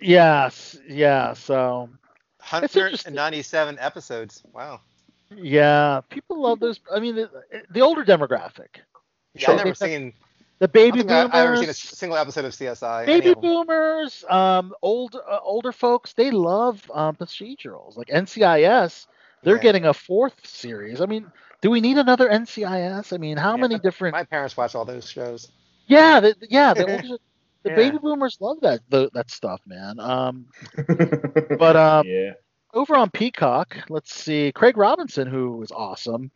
Yes, 0.00 0.76
yeah. 0.86 1.32
So 1.32 1.88
interesting. 1.88 2.07
197 2.50 3.78
episodes. 3.78 4.42
Wow. 4.52 4.80
yeah, 5.36 6.00
people 6.08 6.40
love 6.42 6.60
those. 6.60 6.80
I 6.92 7.00
mean, 7.00 7.16
the, 7.16 7.30
the 7.70 7.80
older 7.80 8.04
demographic, 8.04 8.80
Yeah, 9.34 9.50
Sure. 9.50 9.54
I've 9.54 9.56
never 9.56 9.74
seen. 9.74 10.14
the 10.58 10.68
baby 10.68 11.02
I, 11.08 11.24
boomers. 11.24 11.30
I've 11.32 11.46
ever 11.46 11.56
seen 11.56 11.68
a 11.70 11.74
single 11.74 12.16
episode 12.18 12.44
of 12.44 12.54
CSI. 12.54 13.06
baby 13.06 13.34
boomers, 13.34 14.24
um, 14.28 14.74
old 14.82 15.14
uh, 15.16 15.38
older 15.42 15.72
folks, 15.72 16.12
they 16.14 16.30
love 16.30 16.90
um, 16.94 17.16
procedurals 17.16 17.96
like 17.96 18.08
NCIS. 18.10 19.06
They're 19.42 19.58
Yeah. 19.58 19.60
getting 19.60 19.86
a 19.86 19.94
fourth 19.94 20.46
series. 20.46 21.00
I 21.00 21.06
mean, 21.06 21.32
do 21.60 21.70
we 21.70 21.80
need 21.80 21.98
another 21.98 22.28
NCIS? 22.28 23.12
I 23.12 23.18
mean, 23.18 23.36
how 23.38 23.56
Yeah, 23.56 23.58
many 23.58 23.78
different? 23.78 24.16
My 24.16 24.24
parents 24.24 24.56
watch 24.56 24.74
all 24.74 24.84
those 24.84 25.08
shows. 25.08 25.50
Yeah, 25.86 26.20
the, 26.20 26.34
yeah, 26.48 26.74
the 26.74 26.84
older, 26.86 27.18
the 27.68 27.82
Yeah. 27.82 27.90
baby 27.90 27.98
boomers 27.98 28.38
love 28.40 28.60
that 28.62 28.80
the, 28.90 29.10
that 29.14 29.30
stuff, 29.30 29.60
man. 29.66 29.98
Um, 30.00 30.46
but 31.58 31.76
um, 31.76 32.06
yeah. 32.06 32.32
over 32.74 32.96
on 32.96 33.10
Peacock, 33.10 33.76
let's 33.88 34.14
see, 34.14 34.52
Craig 34.52 34.76
Robinson, 34.76 35.26
who 35.28 35.62
is 35.62 35.70
awesome, 35.72 36.30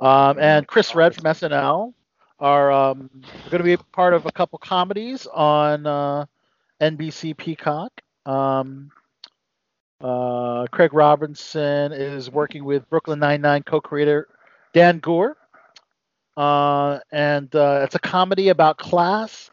um, 0.00 0.38
and 0.38 0.66
Chris 0.66 0.94
Redd 0.94 1.14
from 1.14 1.24
SNL 1.24 1.94
are 2.38 2.70
um, 2.72 3.10
going 3.50 3.58
to 3.58 3.64
be 3.64 3.76
part 3.92 4.14
of 4.14 4.26
a 4.26 4.32
couple 4.32 4.58
comedies 4.58 5.26
on 5.26 5.86
uh, 5.86 6.26
NBC 6.80 7.36
Peacock. 7.36 7.92
Um, 8.26 8.90
uh, 10.00 10.66
Craig 10.70 10.92
Robinson 10.92 11.92
is 11.92 12.30
working 12.30 12.64
with 12.64 12.88
Brooklyn 12.90 13.18
Nine-Nine 13.18 13.62
co-creator 13.62 14.28
Dan 14.74 14.98
Goor, 14.98 15.36
uh, 16.36 16.98
and 17.10 17.54
uh, 17.56 17.80
it's 17.84 17.94
a 17.94 17.98
comedy 18.00 18.50
about 18.50 18.76
class, 18.76 19.50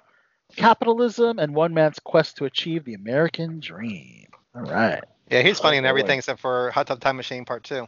capitalism, 0.55 1.39
and 1.39 1.53
one 1.55 1.73
man's 1.73 1.99
quest 1.99 2.37
to 2.37 2.45
achieve 2.45 2.85
the 2.85 2.93
American 2.93 3.59
dream. 3.59 4.27
All 4.55 4.61
right. 4.63 5.03
Yeah, 5.29 5.41
he's 5.41 5.59
funny 5.59 5.77
in 5.77 5.85
Oh, 5.85 5.89
boy. 5.89 5.89
everything 5.89 6.17
except 6.19 6.39
for 6.41 6.71
Hot 6.71 6.87
Tub 6.87 6.99
Time 6.99 7.15
Machine 7.17 7.45
Part 7.45 7.63
Two. 7.63 7.87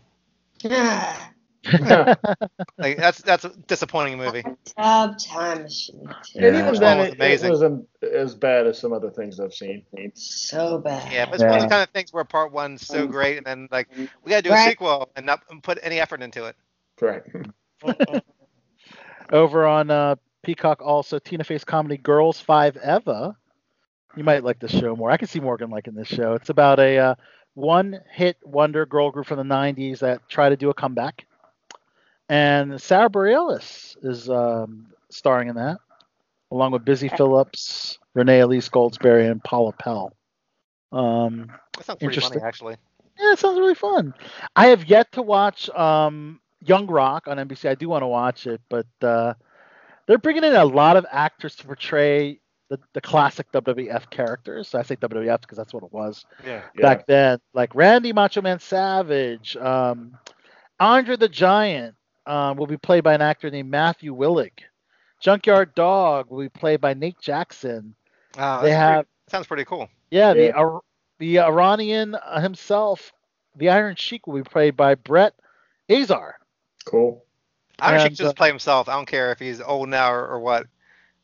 Ah, 0.70 1.32
Like 2.82 2.98
that's 2.98 3.22
that's 3.22 3.46
a 3.46 3.50
disappointing 3.68 4.18
movie. 4.18 4.42
Hot 4.42 4.58
Tub 4.78 5.18
time 5.20 5.64
machine. 5.64 6.08
too. 6.24 6.40
And 6.40 6.56
Yeah. 6.56 6.62
even 6.62 6.74
That 6.74 6.80
then, 6.80 6.98
was 6.98 7.10
it, 7.10 7.22
it 7.22 7.50
wasn't 7.50 7.88
as 8.02 8.36
bad 8.36 8.68
as 8.68 8.80
some 8.80 8.94
other 8.94 9.10
things 9.12 9.40
I've 9.40 9.54
seen. 9.54 9.84
So 10.16 10.80
bad. 10.80 11.12
Yeah, 11.12 11.26
but 11.26 11.36
it's 11.36 11.44
one 11.44 11.56
of 11.56 11.62
the 11.62 11.68
kind 11.68 11.84
of 11.84 11.90
things 11.90 12.12
where 12.14 12.24
Part 12.24 12.52
One's 12.52 12.86
so 12.86 13.08
great, 13.08 13.38
and 13.38 13.46
then 13.46 13.68
like 13.72 13.88
we 14.24 14.30
gotta 14.30 14.42
do 14.44 14.52
a 14.52 14.58
sequel 14.58 15.10
and 15.16 15.26
not 15.26 15.42
put 15.64 15.80
any 15.82 16.00
effort 16.00 16.22
into 16.22 16.46
it. 16.46 16.56
Correct. 16.98 17.30
Over 19.32 19.66
on 19.66 19.90
uh, 19.92 20.16
Peacock, 20.46 20.82
also 20.82 21.20
Tina 21.20 21.44
Fey's 21.44 21.66
comedy 21.66 21.98
Girls 21.98 22.40
Five 22.40 22.78
Eva. 22.78 23.36
You 24.16 24.24
might 24.24 24.44
like 24.44 24.60
this 24.60 24.72
show 24.72 24.96
more. 24.96 25.12
I 25.12 25.18
can 25.18 25.28
see 25.28 25.40
Morgan 25.42 25.70
liking 25.72 25.96
this 25.96 26.08
show. 26.08 26.34
It's 26.34 26.50
about 26.50 26.80
a 26.80 26.98
uh, 26.98 27.16
one-hit 27.56 28.38
wonder 28.44 28.86
girl 28.86 29.12
group 29.12 29.26
from 29.28 29.38
the 29.38 29.56
'90s 29.56 30.00
that 30.00 30.28
try 30.30 30.50
to 30.50 30.58
do 30.58 30.70
a 30.70 30.74
comeback, 30.74 31.26
and 32.30 32.82
Sara 32.82 33.10
Bareilles 33.10 33.96
is 34.04 34.30
um, 34.30 34.88
starring 35.10 35.50
in 35.50 35.56
that. 35.56 35.78
along 36.52 36.72
with 36.72 36.86
Busy 36.86 37.10
Phillips, 37.10 37.98
Renee 38.14 38.40
Elise 38.42 38.70
Goldsberry, 38.70 39.30
and 39.30 39.44
Paula 39.44 39.74
Pell. 39.74 40.14
Um, 40.92 41.52
That 41.78 41.86
sounds 41.86 42.02
pretty 42.02 42.18
funny, 42.20 42.38
Interesting. 42.38 42.42
actually. 42.44 42.76
yeah, 43.20 43.34
it 43.34 43.40
sounds 43.40 43.60
really 43.60 43.76
fun. 43.76 44.14
I 44.56 44.68
have 44.68 44.86
yet 44.86 45.12
to 45.14 45.22
watch 45.22 45.70
um, 45.72 46.40
Young 46.62 46.88
Rock 46.88 47.28
on 47.28 47.38
NBC. 47.38 47.70
I 47.70 47.76
do 47.76 47.90
want 47.90 48.04
to 48.04 48.08
watch 48.08 48.48
it, 48.48 48.62
but 48.70 48.88
uh, 49.02 49.34
they're 50.08 50.18
bringing 50.18 50.44
in 50.44 50.56
a 50.56 50.66
lot 50.66 50.98
of 50.98 51.06
actors 51.12 51.56
to 51.58 51.66
portray 51.66 52.40
the, 52.70 52.80
the 52.94 53.02
classic 53.02 53.52
WWF 53.52 54.10
characters. 54.10 54.74
I 54.76 54.82
say 54.84 54.96
WWF 54.96 55.42
because 55.42 55.58
that's 55.58 55.74
what 55.74 55.84
it 55.84 55.92
was 55.94 56.26
Yeah. 56.46 56.62
Yeah. 56.76 56.82
back 56.82 57.06
then. 57.08 57.40
Like 57.54 57.74
Randy 57.76 58.12
Macho 58.14 58.42
Man 58.42 58.60
Savage, 58.60 59.56
um, 59.58 60.18
Andre 60.80 61.16
the 61.16 61.30
Giant 61.30 61.96
um, 62.26 62.58
will 62.58 62.68
be 62.68 62.78
played 62.78 63.04
by 63.04 63.14
an 63.14 63.22
actor 63.22 63.50
named 63.52 63.70
Matthew 63.70 64.16
Willig. 64.16 64.52
Junkyard 65.22 65.74
Dog 65.76 66.30
will 66.30 66.42
be 66.42 66.50
played 66.50 66.82
by 66.82 66.94
Nate 66.94 67.20
Jackson. 67.20 67.96
Uh, 68.38 68.62
They 68.62 68.72
have 68.72 68.96
pretty- 69.06 69.10
sounds 69.30 69.48
pretty 69.48 69.66
cool. 69.66 69.88
yeah, 70.12 70.34
the 70.34 70.46
Yeah. 70.48 70.80
The 71.18 71.40
Iranian 71.40 72.16
uh, 72.16 72.42
himself, 72.42 73.14
the 73.56 73.70
Iron 73.70 73.96
Sheik, 73.96 74.28
will 74.28 74.36
be 74.36 74.44
played 74.44 74.76
by 74.76 74.96
Brett 74.96 75.34
Azar. 75.90 76.40
Cool. 76.84 77.24
Iron 77.80 78.00
Sheik 78.00 78.08
And, 78.08 78.16
just 78.18 78.30
uh, 78.30 78.34
play 78.34 78.48
himself. 78.50 78.88
I 78.90 78.94
don't 78.94 79.08
care 79.08 79.32
if 79.32 79.40
he's 79.40 79.62
old 79.62 79.90
now 79.90 80.12
or, 80.14 80.26
or 80.28 80.40
what. 80.40 80.68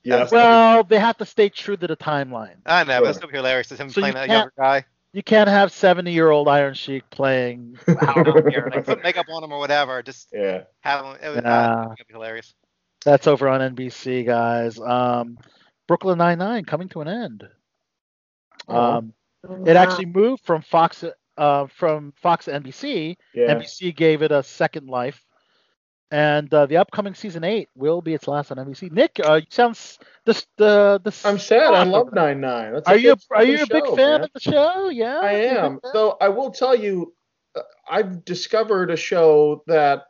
Yeah. 0.03 0.27
Well, 0.31 0.83
they 0.83 0.99
have 0.99 1.17
to 1.17 1.25
stay 1.25 1.49
true 1.49 1.77
to 1.77 1.87
the 1.87 1.95
timeline. 1.95 2.55
I 2.65 2.83
know, 2.83 3.01
but 3.01 3.09
it's 3.09 3.19
Sure. 3.19 3.29
still 3.29 3.37
hilarious 3.37 3.67
to 3.69 3.75
him 3.75 3.89
So 3.89 4.01
playing 4.01 4.15
that 4.15 4.27
can't- 4.27 4.37
younger 4.39 4.53
guy. 4.57 4.85
You 5.13 5.21
can't 5.21 5.49
have 5.49 5.73
70 5.73 6.11
year 6.11 6.29
old 6.29 6.47
Iron 6.47 6.73
Sheik 6.73 7.09
playing. 7.09 7.77
Or, 7.87 8.41
like, 8.73 8.85
put 8.85 9.03
makeup 9.03 9.25
on 9.29 9.43
him 9.43 9.51
or 9.51 9.59
whatever. 9.59 10.01
Just 10.01 10.29
Yeah. 10.31 10.63
have 10.79 11.05
him. 11.05 11.17
It 11.21 11.27
was, 11.29 11.41
Yeah. 11.43 11.71
uh, 11.81 11.93
it'd 11.97 12.07
be 12.07 12.13
hilarious. 12.13 12.55
That's 13.03 13.27
over 13.27 13.49
on 13.49 13.61
NBC, 13.61 14.25
guys. 14.25 14.79
Um, 14.79 15.37
Brooklyn 15.87 16.17
Nine 16.17 16.37
Nine 16.39 16.63
coming 16.65 16.87
to 16.89 17.01
an 17.01 17.07
end. 17.09 17.43
Oh. 18.67 18.75
Um, 18.97 19.13
it 19.65 19.75
actually 19.75 20.05
moved 20.05 20.43
from 20.45 20.61
Fox 20.61 21.03
uh, 21.37 21.67
from 21.67 22.13
Fox 22.21 22.45
to 22.45 22.51
NBC. 22.51 23.17
Yeah. 23.33 23.53
NBC 23.55 23.95
gave 23.95 24.21
it 24.21 24.31
a 24.31 24.43
second 24.43 24.87
life, 24.87 25.25
and 26.11 26.53
uh, 26.53 26.65
the 26.65 26.77
upcoming 26.77 27.13
season 27.13 27.43
eight 27.43 27.69
will 27.75 28.01
be 28.01 28.13
its 28.13 28.27
last 28.27 28.51
on 28.51 28.57
NBC. 28.57 28.91
Nick, 28.91 29.19
uh, 29.23 29.35
you 29.35 29.45
sound 29.49 29.75
the 30.25 30.33
the 30.57 31.01
the. 31.03 31.21
I'm 31.25 31.39
sad. 31.39 31.73
I 31.73 31.83
love 31.83 32.13
Nine 32.13 32.41
Nine. 32.41 32.73
That's 32.73 32.87
Are 32.87 32.97
you 32.97 33.15
are 33.31 33.43
you 33.43 33.63
a 33.63 33.65
fucking 33.65 33.81
big 33.89 33.95
fan 33.95 34.11
man. 34.11 34.23
of 34.23 34.29
the 34.33 34.39
show? 34.41 34.89
Yeah, 34.89 35.19
I 35.19 35.31
You're 35.31 35.39
a 35.39 35.43
big 35.43 35.57
am. 35.57 35.79
fan? 35.79 35.91
Though 35.93 36.17
I 36.19 36.27
will 36.29 36.51
tell 36.51 36.75
you, 36.75 37.13
uh, 37.55 37.61
I've 37.89 38.25
discovered 38.25 38.91
a 38.91 38.97
show 38.97 39.63
that 39.67 40.03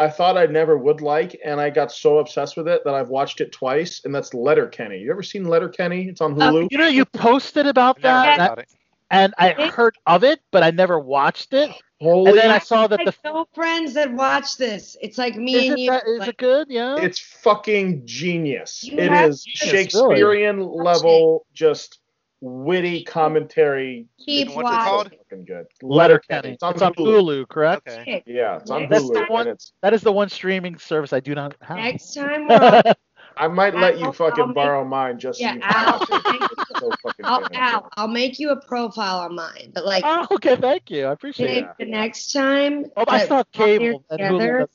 I 0.00 0.08
thought 0.08 0.36
I 0.36 0.46
never 0.46 0.76
would 0.76 1.00
like, 1.00 1.38
and 1.44 1.60
I 1.60 1.70
got 1.70 1.92
so 1.92 2.18
obsessed 2.18 2.56
with 2.56 2.66
it 2.66 2.82
that 2.84 2.94
I've 2.94 3.10
watched 3.10 3.40
it 3.40 3.52
twice, 3.52 4.02
and 4.04 4.12
that's 4.12 4.34
Letterkenny. 4.34 4.98
You 4.98 5.12
ever 5.12 5.22
seen 5.22 5.44
Letterkenny? 5.44 6.08
It's 6.08 6.20
on 6.20 6.34
Hulu. 6.34 6.66
You 6.72 6.78
know, 6.78 6.88
you 6.88 7.04
posted 7.04 7.66
about 7.68 8.00
that, 8.02 8.26
heard 8.26 8.44
about 8.44 8.58
it. 8.58 8.68
And 9.10 9.34
I 9.38 9.52
heard 9.70 9.96
of 10.06 10.24
it, 10.24 10.40
but 10.50 10.62
I 10.62 10.70
never 10.70 10.98
watched 10.98 11.52
it. 11.54 11.70
Holy, 12.00 12.30
And 12.30 12.38
then 12.38 12.50
I 12.50 12.58
saw 12.58 12.86
that 12.86 13.00
I 13.00 13.04
the 13.04 13.14
know 13.24 13.46
friends 13.54 13.94
that 13.94 14.12
watch 14.12 14.56
this. 14.56 14.96
It's 15.00 15.16
like 15.16 15.36
me 15.36 15.54
is 15.54 15.64
and 15.70 15.78
it, 15.78 15.82
you. 15.82 15.90
that, 15.90 16.02
is 16.06 16.18
like, 16.20 16.28
it 16.30 16.36
good? 16.36 16.66
Yeah. 16.70 16.96
it's 16.98 17.18
fucking 17.18 18.02
genius. 18.04 18.84
You 18.84 18.98
It 18.98 19.10
have 19.10 19.30
is 19.30 19.46
really. 19.62 19.70
Shakespearean 19.84 20.60
level, 20.60 21.46
just 21.54 22.00
witty 22.40 23.04
commentary. 23.04 24.06
keep 24.22 24.48
What's 24.48 24.58
it 24.58 24.62
watching. 24.64 24.84
called? 24.84 25.10
Fucking 25.30 25.44
good. 25.46 25.66
Letterkenny. 25.82 26.50
It's 26.54 26.62
on 26.62 26.74
It's 26.74 26.82
on 26.82 26.92
Hulu. 26.94 27.20
Hulu, 27.22 27.48
correct? 27.48 27.88
Okay. 27.88 28.22
Yeah, 28.26 28.56
it's 28.56 28.70
on 28.70 28.88
That's 28.90 29.02
Hulu, 29.04 29.14
the 29.14 29.32
one- 29.32 29.48
it's. 29.48 29.72
That 29.80 29.94
is 29.94 30.02
the 30.02 30.12
one 30.12 30.28
streaming 30.28 30.76
service 30.78 31.12
I 31.14 31.20
do 31.20 31.34
not 31.34 31.54
have. 31.62 31.76
Next 31.78 32.12
time 32.14 32.48
we're 32.48 32.56
on, 32.56 32.92
I 33.36 33.48
might 33.48 33.74
let 33.74 33.98
you 33.98 34.06
I'll- 34.06 34.12
fucking 34.12 34.40
I'll 34.40 34.46
make- 34.48 34.54
borrow 34.54 34.84
mine 34.84 35.18
just 35.18 35.38
so 35.38 35.44
yeah, 35.44 35.54
you 35.54 35.60
can 35.60 35.70
Al, 35.74 35.98
watch 35.98 36.08
it. 36.10 36.50
So 36.78 36.90
fucking 37.02 37.24
I'll, 37.24 37.40
good. 37.40 37.50
Al, 37.54 37.88
I'll 37.96 38.08
make 38.08 38.38
you 38.38 38.50
a 38.50 38.60
profile 38.66 39.20
on 39.20 39.34
mine. 39.34 39.72
But 39.74 39.84
like 39.84 40.04
oh, 40.06 40.26
okay, 40.32 40.56
thank 40.56 40.90
you. 40.90 41.06
I 41.06 41.12
appreciate 41.12 41.58
it. 41.64 41.68
The 41.78 41.86
next 41.86 42.32
time 42.32 42.86
Oh, 42.96 43.04
I 43.08 43.18
that 43.18 43.24
still 43.26 43.36
we're 43.58 43.66
here 43.66 43.78
cable 43.78 44.04
together, 44.10 44.68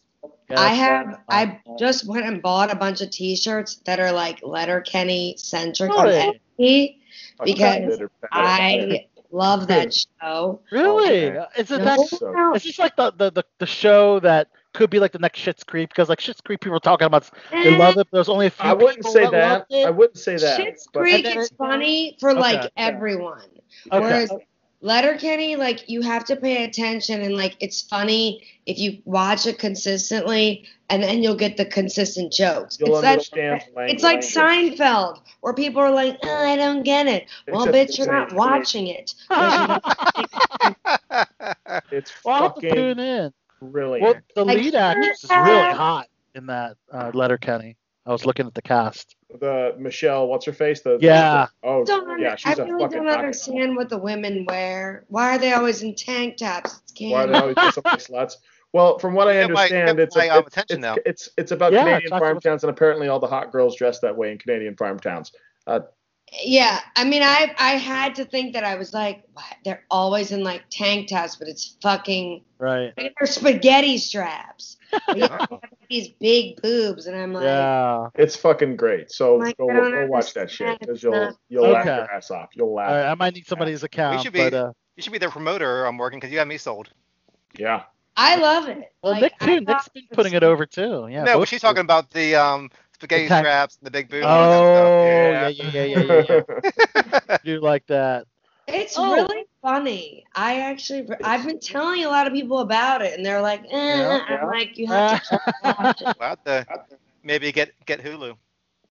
I 0.55 0.73
have. 0.73 1.19
I 1.29 1.59
just 1.77 2.07
went 2.07 2.25
and 2.25 2.41
bought 2.41 2.71
a 2.71 2.75
bunch 2.75 3.01
of 3.01 3.11
T-shirts 3.11 3.81
that 3.85 3.99
are 3.99 4.11
like 4.11 4.39
Letterkenny 4.43 5.35
centric 5.37 5.91
Really? 5.91 6.19
on 6.19 6.33
because 7.45 8.01
I 8.31 9.05
love 9.31 9.67
that 9.67 9.93
show. 10.21 10.61
Really? 10.71 11.29
Okay. 11.31 11.45
Is 11.57 11.71
it 11.71 11.79
No, 11.79 11.85
that? 11.85 11.99
So- 12.09 12.31
no. 12.31 12.53
Is 12.55 12.79
like 12.79 12.95
the, 12.95 13.11
the, 13.11 13.31
the, 13.31 13.43
the 13.59 13.65
show 13.65 14.19
that 14.21 14.47
could 14.73 14.89
be 14.89 14.99
like 14.99 15.11
the 15.11 15.19
next 15.19 15.39
Schitt's 15.39 15.63
Creek? 15.63 15.89
Because 15.89 16.09
like 16.09 16.19
Schitt's 16.19 16.41
Creek, 16.41 16.59
people 16.61 16.77
are 16.77 16.81
talking 16.81 17.05
about 17.05 17.29
they 17.51 17.73
eh. 17.73 17.77
love 17.77 17.97
it. 17.97 18.07
But 18.11 18.11
there's 18.11 18.29
only 18.29 18.47
a 18.47 18.49
few. 18.49 18.69
I 18.69 18.73
wouldn't 18.73 19.05
say 19.05 19.23
that. 19.29 19.67
that. 19.69 19.87
I 19.87 19.89
wouldn't 19.89 20.17
say 20.17 20.37
that. 20.37 20.59
Schitt's 20.59 20.87
but- 20.91 21.01
Creek 21.01 21.25
And 21.25 21.39
is 21.39 21.49
funny 21.57 22.17
for 22.19 22.31
Okay. 22.31 22.39
like 22.39 22.71
everyone. 22.77 23.41
Okay. 23.91 23.99
Whereas 23.99 24.31
Letterkenny, 24.81 25.55
like 25.55 25.89
you 25.89 26.01
have 26.01 26.25
to 26.25 26.35
pay 26.35 26.63
attention 26.63 27.21
and 27.21 27.35
like 27.35 27.57
it's 27.59 27.81
funny 27.81 28.47
if 28.65 28.79
you 28.79 29.01
watch 29.05 29.45
it 29.45 29.59
consistently 29.59 30.65
and 30.89 31.03
then 31.03 31.21
you'll 31.21 31.35
get 31.35 31.57
the 31.57 31.65
consistent 31.65 32.31
jokes. 32.31 32.77
You'll 32.79 32.95
it's 32.95 33.01
that, 33.01 33.11
understand 33.11 33.63
it's 33.89 34.03
like. 34.03 34.19
Seinfeld 34.21 35.19
where 35.41 35.53
people 35.53 35.81
are 35.81 35.91
like, 35.91 36.17
oh, 36.23 36.47
I 36.47 36.55
don't 36.55 36.83
get 36.83 37.07
it. 37.07 37.27
Well, 37.47 37.67
bitch, 37.67 37.97
you're 37.97 38.11
not 38.11 38.33
watching 38.33 38.87
it. 38.87 39.13
It's 41.91 42.11
well, 42.23 42.35
I'll 42.35 42.43
have 42.43 42.55
to 42.55 42.61
fucking 42.61 42.75
tune 42.75 42.99
in. 42.99 43.33
Brilliant. 43.61 44.03
Well, 44.03 44.15
the 44.35 44.45
Like, 44.45 44.57
lead 44.57 44.75
actress 44.75 45.23
is 45.23 45.29
really 45.29 45.73
hot 45.73 46.07
in 46.35 46.45
that 46.47 46.77
uh, 46.91 47.11
Letterkenny. 47.13 47.75
I 48.05 48.11
was 48.11 48.25
looking 48.25 48.47
at 48.47 48.55
the 48.55 48.61
cast. 48.61 49.15
the 49.39 49.75
Michelle, 49.77 50.27
what's 50.27 50.45
her 50.45 50.53
face? 50.53 50.81
The 50.81 50.97
Yeah. 51.01 51.47
oh 51.63 51.83
Don't, 51.85 52.19
yeah, 52.19 52.33
I 52.33 52.35
she's 52.35 52.57
a 52.57 52.63
really 52.65 52.83
fucking 52.85 52.97
don't 52.97 53.07
hot- 53.07 53.19
understand 53.19 53.75
what 53.75 53.89
the 53.89 53.97
women 53.99 54.45
wear. 54.47 55.05
Why 55.09 55.35
are 55.35 55.37
they 55.37 55.53
always 55.53 55.83
in 55.83 55.93
tank 55.95 56.37
tops? 56.37 56.81
It's 56.89 56.99
Why 56.99 57.25
are 57.25 57.27
they 57.27 57.33
always 57.33 57.55
just 57.55 57.77
like 57.85 57.99
sluts? 57.99 58.33
Well, 58.73 58.97
from 58.99 59.13
what 59.15 59.27
I 59.27 59.33
Get 59.33 59.51
my- 59.51 59.63
understand, 59.63 59.99
it's, 59.99 60.15
my, 60.15 60.25
a, 60.25 60.37
um, 60.39 60.43
it's, 60.47 60.63
it's, 60.71 60.97
it's 61.05 61.29
it's 61.37 61.51
about 61.51 61.73
Yeah, 61.73 61.83
Canadian 61.83 62.19
farm 62.19 62.39
towns, 62.39 62.63
and 62.63 62.69
apparently 62.71 63.07
all 63.07 63.19
the 63.19 63.27
hot 63.27 63.51
girls 63.51 63.75
dress 63.75 63.99
that 63.99 64.15
way 64.15 64.31
in 64.31 64.37
Canadian 64.37 64.75
farm 64.75 64.99
towns. 64.99 65.31
Uh, 65.67 65.81
Yeah, 66.43 66.79
I 66.95 67.05
mean, 67.05 67.23
I 67.23 67.53
I 67.57 67.71
had 67.71 68.15
to 68.15 68.25
think 68.25 68.53
that 68.53 68.63
I 68.63 68.75
was 68.75 68.93
like, 68.93 69.23
what? 69.33 69.43
they're 69.65 69.83
always 69.89 70.31
in 70.31 70.43
like 70.43 70.63
tank 70.69 71.09
tops, 71.09 71.35
but 71.35 71.47
it's 71.47 71.75
fucking 71.81 72.43
Right. 72.59 72.93
they're 72.97 73.11
spaghetti 73.25 73.97
straps. 73.97 74.77
But 74.91 75.01
yeah, 75.17 75.27
they 75.27 75.55
have 75.55 75.59
these 75.89 76.09
big 76.19 76.61
boobs, 76.61 77.07
and 77.07 77.15
I'm 77.15 77.33
like, 77.33 77.43
Yeah. 77.45 78.09
it's 78.15 78.35
fucking 78.35 78.75
great. 78.75 79.11
So 79.11 79.35
Like, 79.35 79.57
go, 79.57 79.67
go 79.67 80.05
watch 80.07 80.33
that 80.35 80.51
shit 80.51 80.79
because 80.79 81.01
you'll 81.01 81.13
It's 81.29 81.37
you'll 81.49 81.69
laugh 81.69 81.85
your 81.85 82.11
ass 82.11 82.29
off. 82.31 82.49
You'll 82.53 82.73
laugh. 82.73 82.89
All 82.89 82.95
right. 82.97 83.05
I 83.09 83.15
might 83.15 83.33
need 83.33 83.47
somebody's 83.47 83.83
account, 83.83 84.21
should 84.21 84.33
be- 84.33 84.39
but 84.39 84.53
uh, 84.53 84.71
You 84.97 85.03
should 85.03 85.13
be 85.13 85.19
their 85.19 85.31
promoter. 85.31 85.85
I'm 85.85 85.97
working 85.97 86.19
because 86.19 86.31
you 86.31 86.37
got 86.37 86.47
me 86.47 86.57
sold. 86.57 86.89
Yeah. 87.57 87.83
I 88.17 88.35
love 88.35 88.67
it. 88.67 88.91
well, 89.01 89.13
Like, 89.13 89.21
Nick 89.21 89.39
too. 89.39 89.65
thought 89.65 89.75
Nick's 89.75 89.87
been 89.89 90.03
putting 90.11 90.33
it 90.33 90.43
over 90.43 90.65
too. 90.65 91.07
Yeah. 91.09 91.23
no, 91.23 91.33
both 91.35 91.41
but 91.43 91.47
she's 91.49 91.61
talking 91.61 91.81
about 91.81 92.11
the 92.11 92.35
um, 92.35 92.69
spaghetti 92.99 93.23
The 93.23 93.29
tax- 93.29 93.45
straps, 93.47 93.75
the 93.81 93.91
big 93.91 94.09
boobs. 94.09 94.25
Oh, 94.27 95.03
and 95.05 95.55
yeah, 95.55 95.65
yeah, 95.71 95.83
yeah, 95.85 96.01
yeah, 96.03 96.23
yeah. 96.29 97.13
yeah. 97.29 97.37
do 97.43 97.59
like 97.61 97.85
that. 97.87 98.25
It's 98.67 98.95
Oh. 98.99 99.13
really 99.13 99.45
funny. 99.63 100.25
I 100.35 100.59
actually, 100.59 101.07
I've 101.23 101.43
been 101.45 101.59
telling 101.59 102.03
a 102.05 102.07
lot 102.09 102.27
of 102.27 102.33
people 102.33 102.59
about 102.59 103.01
it, 103.01 103.17
and 103.17 103.25
they're 103.25 103.41
like, 103.41 103.61
eh. 103.63 103.67
Yeah, 103.71 104.19
I'm 104.27 104.33
yeah. 104.33 104.45
like, 104.45 104.77
you 104.77 104.87
have 104.87 105.23
to 105.23 105.41
watch 105.63 106.01
it. 106.01 106.15
We'll 106.19 106.29
have 106.29 106.43
to 106.43 106.65
maybe 107.23 107.51
get 107.51 107.71
get 107.85 108.03
Hulu. 108.03 108.35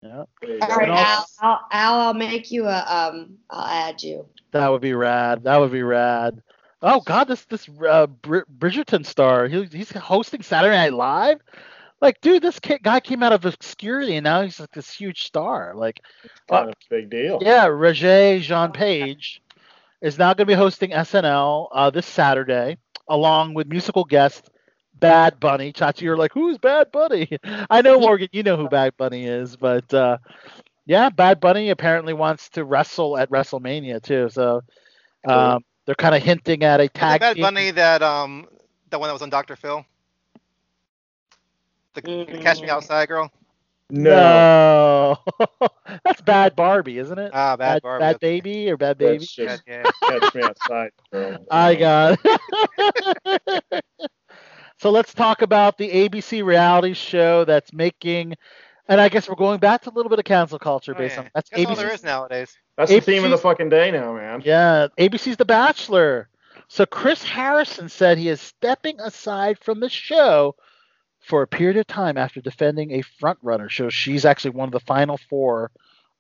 yeah. 0.03 0.25
There 0.41 0.51
you 0.51 0.59
All 0.63 0.69
go. 0.69 0.75
right, 0.75 0.89
And 0.89 0.99
Al, 0.99 1.17
also- 1.19 1.33
Al, 1.43 1.61
Al, 1.71 2.01
I'll 2.01 2.15
make 2.15 2.51
you 2.51 2.67
a 2.67 2.79
um, 3.13 3.39
I'll 3.51 3.67
add 3.67 4.03
you. 4.03 4.27
That 4.51 4.69
would 4.69 4.81
be 4.81 4.95
rad. 4.95 5.45
That 5.45 5.59
would 5.59 5.71
be 5.73 5.83
rad. 5.83 6.43
Oh 6.83 7.01
God, 7.01 7.29
this 7.29 7.45
this 7.45 7.69
uh, 7.89 8.07
Br- 8.09 8.47
Bridgerton 8.59 9.05
star. 9.07 9.47
He, 9.47 9.65
he's 9.65 9.91
hosting 9.93 10.43
Saturday 10.43 10.77
Night 10.77 10.93
Live. 10.95 11.41
Like, 12.01 12.21
dude, 12.21 12.43
this 12.43 12.59
kid, 12.61 12.83
guy 12.83 13.01
came 13.01 13.23
out 13.23 13.33
of 13.33 13.45
obscurity 13.45 14.17
and 14.17 14.25
now 14.25 14.43
he's 14.43 14.61
like 14.61 14.71
this 14.73 14.91
huge 14.91 15.25
star. 15.25 15.73
Like, 15.75 16.01
Kind 16.49 16.69
of 16.69 16.75
big 16.89 17.11
deal. 17.11 17.39
yeah, 17.43 17.67
Regé-Jean 17.67 18.73
Page 18.73 19.43
is 20.01 20.19
now 20.19 20.29
going 20.29 20.47
to 20.47 20.47
be 20.47 20.55
hosting 20.55 20.91
SNL 20.91 21.69
uh, 21.73 21.91
this 21.91 22.07
Saturday, 22.07 22.77
along 23.09 23.55
with 23.55 23.67
musical 23.69 24.05
guest 24.05 24.49
Bad 24.95 25.41
Bunny. 25.41 25.73
Chachi, 25.73 26.03
you're 26.03 26.17
like, 26.17 26.33
who's 26.33 26.59
Bad 26.59 26.93
Bunny? 26.93 27.29
I 27.71 27.83
know 27.83 27.99
Morgan, 28.01 28.29
you 28.33 28.43
know 28.43 28.57
who 28.57 28.69
Bad 28.69 28.97
Bunny 28.97 29.27
is, 29.27 29.57
but 29.57 29.93
uh, 29.93 30.19
yeah, 30.87 31.11
Bad 31.11 31.41
Bunny 31.41 31.71
apparently 31.71 32.13
wants 32.15 32.49
to 32.51 32.65
wrestle 32.65 33.19
at 33.19 33.29
WrestleMania 33.31 34.01
too. 34.03 34.29
So 34.31 34.63
um, 35.27 35.65
they're 35.85 35.95
kind 35.95 36.15
of 36.15 36.23
hinting 36.23 36.63
at 36.63 36.81
a 36.81 36.85
Is 36.85 36.91
tag. 36.95 37.21
Bad 37.21 37.35
team- 37.35 37.43
Bunny 37.43 37.71
that 37.73 38.03
um 38.03 38.47
the 38.91 38.99
one 38.99 39.09
that 39.09 39.13
was 39.13 39.23
on 39.23 39.31
Dr. 39.31 39.57
Phil? 39.57 39.85
The 42.03 42.39
Mhm. 42.39 42.41
Catch 42.41 42.63
Me 42.63 42.69
Outside 42.69 43.09
girl? 43.09 43.31
No. 43.91 44.15
No, 44.15 45.19
that's 46.05 46.21
Bad 46.23 46.55
Barbie, 46.57 46.99
isn't 46.99 47.19
it? 47.19 47.35
Ah, 47.35 47.57
Bad 47.57 47.81
Bad, 47.81 47.83
Barbie. 47.83 48.03
Bad 48.03 48.21
Baby 48.21 48.71
or 48.71 48.77
Bad 48.77 48.99
Baby? 48.99 49.29
Just 49.37 49.65
catch 50.07 50.35
me 50.35 50.43
outside, 50.43 50.91
girl. 51.13 51.47
I 51.51 51.75
got 51.75 52.19
it. 52.25 53.65
so 54.79 54.91
let's 54.91 55.15
talk 55.15 55.43
about 55.43 55.79
the 55.79 55.91
ABC 55.91 56.43
reality 56.43 56.95
show 56.95 57.45
that's 57.45 57.73
making 57.73 58.35
And 58.89 59.01
I 59.01 59.09
guess 59.09 59.29
we're 59.29 59.35
going 59.37 59.59
back 59.61 59.83
to 59.83 59.91
a 59.91 59.95
little 59.95 60.11
bit 60.11 60.19
of 60.19 60.25
cancel 60.25 60.59
culture 60.59 60.95
Oh, 60.95 60.99
based 60.99 61.19
yeah. 61.19 61.21
on 61.21 61.31
that's 61.35 61.51
That's 61.51 61.65
all 61.65 61.77
there 61.77 61.91
ABC. 61.91 61.93
is 61.93 62.03
nowadays. 62.05 62.57
That's 62.77 62.93
the 62.93 63.01
theme 63.01 63.25
of 63.25 63.31
the 63.31 63.39
fucking 63.39 63.69
day 63.71 63.91
now, 63.91 64.15
man. 64.15 64.43
Yeah, 64.45 64.89
ABC's 64.99 65.37
The 65.37 65.45
Bachelor. 65.45 66.29
So 66.69 66.87
Chris 66.87 67.23
Harrison 67.25 67.89
said 67.89 68.19
he 68.19 68.29
is 68.29 68.41
stepping 68.41 69.01
aside 69.01 69.59
from 69.59 69.81
the 69.81 69.89
show 69.89 70.55
for 71.29 71.43
a 71.43 71.47
period 71.47 71.77
of 71.77 71.87
time 71.87 72.17
after 72.17 72.41
defending 72.41 72.93
a 72.93 73.03
frontrunner. 73.23 73.71
So 73.71 73.91
she's 73.91 74.25
actually 74.25 74.53
one 74.53 74.69
of 74.69 74.73
the 74.73 74.81
final 74.81 75.19
four 75.19 75.71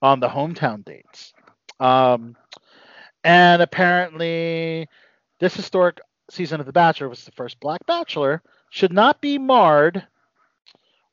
on 0.03 0.21
the 0.21 0.29
hometown 0.29 0.85
dates. 0.85 1.33
Um, 1.81 2.37
and 3.25 3.63
apparently, 3.63 4.89
this 5.41 5.55
historic 5.57 6.01
season 6.31 6.61
of 6.61 6.67
The 6.67 6.73
Bachelor 6.73 7.09
was 7.09 7.25
the 7.25 7.33
first 7.33 7.59
Black 7.61 7.87
Bachelor 7.87 8.43
should 8.71 8.93
not 8.93 9.21
be 9.21 9.39
marred 9.39 10.07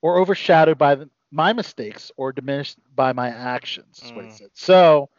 or 0.01 0.19
overshadowed 0.19 0.77
by 0.77 0.95
the, 0.95 1.09
my 1.31 1.53
mistakes 1.53 2.11
or 2.17 2.33
diminished 2.33 2.77
by 2.95 3.13
my 3.13 3.29
actions. 3.29 4.01
Is 4.03 4.13
what 4.13 4.25
he 4.25 4.31
Mm. 4.31 4.37
said. 4.37 4.49
So, 4.53 5.09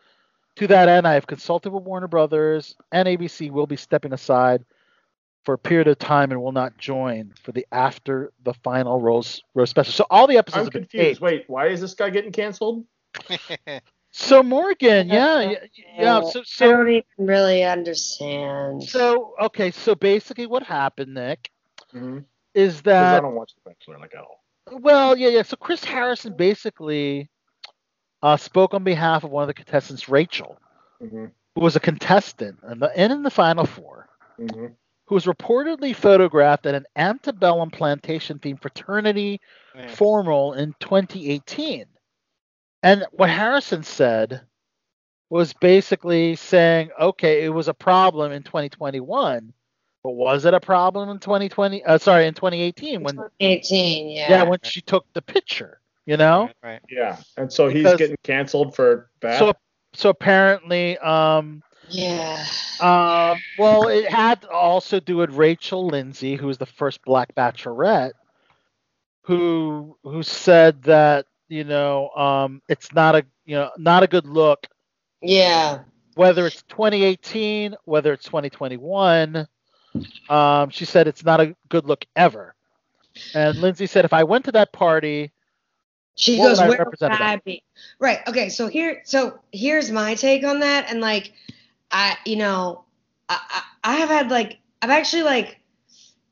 to 0.56 0.66
that 0.68 0.88
end, 0.88 1.06
I 1.06 1.14
have 1.14 1.26
consulted 1.26 1.70
with 1.70 1.84
Warner 1.84 2.08
Brothers 2.08 2.76
and 2.92 3.08
ABC 3.08 3.50
will 3.50 3.66
be 3.66 3.76
stepping 3.76 4.12
aside 4.12 4.64
for 5.47 5.55
a 5.55 5.58
period 5.58 5.89
of 5.89 5.99
time 5.99 6.33
and 6.33 6.42
will 6.42 6.52
not 6.52 6.76
join 6.76 7.33
for 7.42 7.52
the 7.52 7.66
after 7.73 8.33
the 8.44 8.52
final 8.52 9.00
rose 9.00 9.42
rose 9.55 9.70
special. 9.70 9.92
So 9.94 10.07
all 10.10 10.26
the 10.26 10.36
episodes 10.39 10.58
I'm 10.58 10.65
have 10.66 10.73
confused. 10.73 11.20
taped. 11.20 11.23
Wait, 11.23 11.44
why 11.49 11.68
is 11.68 11.81
this 11.81 11.94
guy 11.94 12.10
getting 12.10 12.33
canceled? 12.33 12.84
So 14.12 14.42
Morgan, 14.42 15.08
yeah, 15.08 15.41
yeah, 15.41 15.58
yeah. 15.99 16.20
So 16.23 16.42
I 16.60 16.68
don't 16.68 16.89
even 16.89 17.05
really 17.18 17.65
understand. 17.65 18.83
so 18.83 19.34
okay. 19.41 19.70
So 19.70 19.94
basically, 19.94 20.47
what 20.47 20.62
happened, 20.62 21.15
Nick, 21.15 21.50
Mm-hmm. 21.94 22.18
is 22.55 22.83
I 22.83 22.83
that 22.83 23.20
don't 23.20 23.34
watch 23.34 23.55
The 23.55 23.70
Bachelor 23.70 23.99
like 23.99 24.15
at 24.15 24.20
all. 24.23 24.42
well, 24.81 25.16
yeah, 25.16 25.28
yeah. 25.28 25.42
So 25.42 25.57
Chris 25.57 25.84
Harrison 25.84 26.34
basically 26.34 27.31
uh, 28.23 28.36
spoke 28.36 28.75
on 28.75 28.84
behalf 28.84 29.25
of 29.25 29.31
one 29.31 29.42
of 29.42 29.49
the 29.49 29.55
contestants, 29.55 30.08
Rachel, 30.08 30.58
Mm-hmm. 31.02 31.26
who 31.55 31.60
was 31.60 31.76
a 31.76 31.81
contestant 31.81 32.58
and 32.62 32.81
the, 32.83 32.91
and 32.97 33.12
in 33.12 33.23
the 33.23 33.31
final 33.31 33.66
four. 33.66 34.08
Mm-hmm. 34.41 34.66
Who 35.07 35.15
was 35.15 35.25
reportedly 35.25 35.94
photographed 35.94 36.67
at 36.67 36.75
an 36.75 36.85
antebellum 36.97 37.70
plantation 37.70 38.39
themed 38.39 38.60
fraternity 38.60 39.41
Yeah. 39.75 39.89
formal 39.89 40.55
in 40.55 40.75
2018. 40.81 41.86
And 42.83 43.05
what 43.12 43.31
Harrison 43.31 43.83
said 43.83 44.43
was 45.28 45.52
basically 45.55 46.36
saying, 46.36 46.91
okay, 47.01 47.44
it 47.44 47.49
was 47.49 47.68
a 47.68 47.75
problem 47.75 48.33
in 48.33 48.43
2021, 48.43 49.52
but 50.02 50.10
was 50.10 50.44
it 50.44 50.55
a 50.55 50.60
problem 50.60 51.09
in 51.09 51.18
2020? 51.18 51.85
Uh, 51.85 51.99
sorry, 51.99 52.26
in 52.26 52.35
2018 52.35 53.02
when 53.02 53.18
18, 53.41 54.09
yeah. 54.09 54.31
yeah, 54.31 54.43
when 54.44 54.60
she 54.62 54.81
took 54.81 55.05
the 55.15 55.23
picture, 55.23 55.81
you 56.05 56.17
know? 56.17 56.49
Right. 56.62 56.81
Yeah, 56.89 57.17
and 57.36 57.52
so 57.52 57.68
he's 57.68 57.94
getting 57.94 58.17
canceled 58.23 58.75
for 58.75 59.10
that. 59.20 59.39
So 59.39 59.52
so 59.93 60.10
apparently 60.10 60.99
um 60.99 61.62
Yeah. 61.89 62.44
Um, 62.81 63.42
well, 63.56 63.89
it 63.89 64.08
had 64.10 64.42
to 64.42 64.50
also 64.50 65.00
do 65.00 65.16
with 65.16 65.31
Rachel 65.31 65.86
Lindsay, 65.86 66.36
who 66.36 66.47
was 66.47 66.58
the 66.58 66.66
first 66.66 67.02
Black 67.05 67.34
Bachelorette, 67.34 68.12
who 69.23 69.97
who 70.02 70.23
said 70.23 70.82
that 70.82 71.26
you 71.48 71.65
know 71.65 72.10
um, 72.10 72.62
it's 72.68 72.92
not 72.92 73.15
a 73.16 73.24
you 73.44 73.56
know 73.56 73.70
not 73.78 74.02
a 74.02 74.06
good 74.08 74.26
look 74.26 74.66
Yeah. 75.23 75.84
whether 76.15 76.47
it's 76.47 76.62
2018 76.62 77.76
whether 77.84 78.12
it's 78.12 78.24
2021. 78.24 79.47
Um, 80.28 80.70
she 80.70 80.84
said 80.84 81.06
it's 81.08 81.24
not 81.24 81.40
a 81.40 81.55
good 81.68 81.86
look 81.86 82.05
ever. 82.16 82.55
And 83.34 83.58
Lindsay 83.60 83.86
said 83.86 84.05
if 84.05 84.12
I 84.12 84.24
went 84.24 84.44
to 84.47 84.52
that 84.52 84.73
party, 84.73 85.32
She 86.16 86.39
What 86.39 86.48
goes, 86.48 86.58
would 86.58 86.60
I 86.60 86.68
"Where 86.68 86.78
would 86.84 86.97
I 87.08 87.36
be?" 87.44 87.62
Right. 87.98 88.20
Okay. 88.26 88.48
So 88.48 88.68
here, 88.68 89.02
so 89.05 89.39
here's 89.52 89.90
my 89.90 90.15
take 90.15 90.44
on 90.44 90.60
that, 90.60 90.86
and 90.90 91.00
like, 91.00 91.32
I, 91.90 92.16
you 92.24 92.36
know, 92.36 92.84
I, 93.28 93.39
I, 93.48 93.62
I 93.84 93.97
have 93.97 94.08
had 94.08 94.31
like, 94.31 94.58
I've 94.82 94.90
actually 94.90 95.23
like 95.23 95.60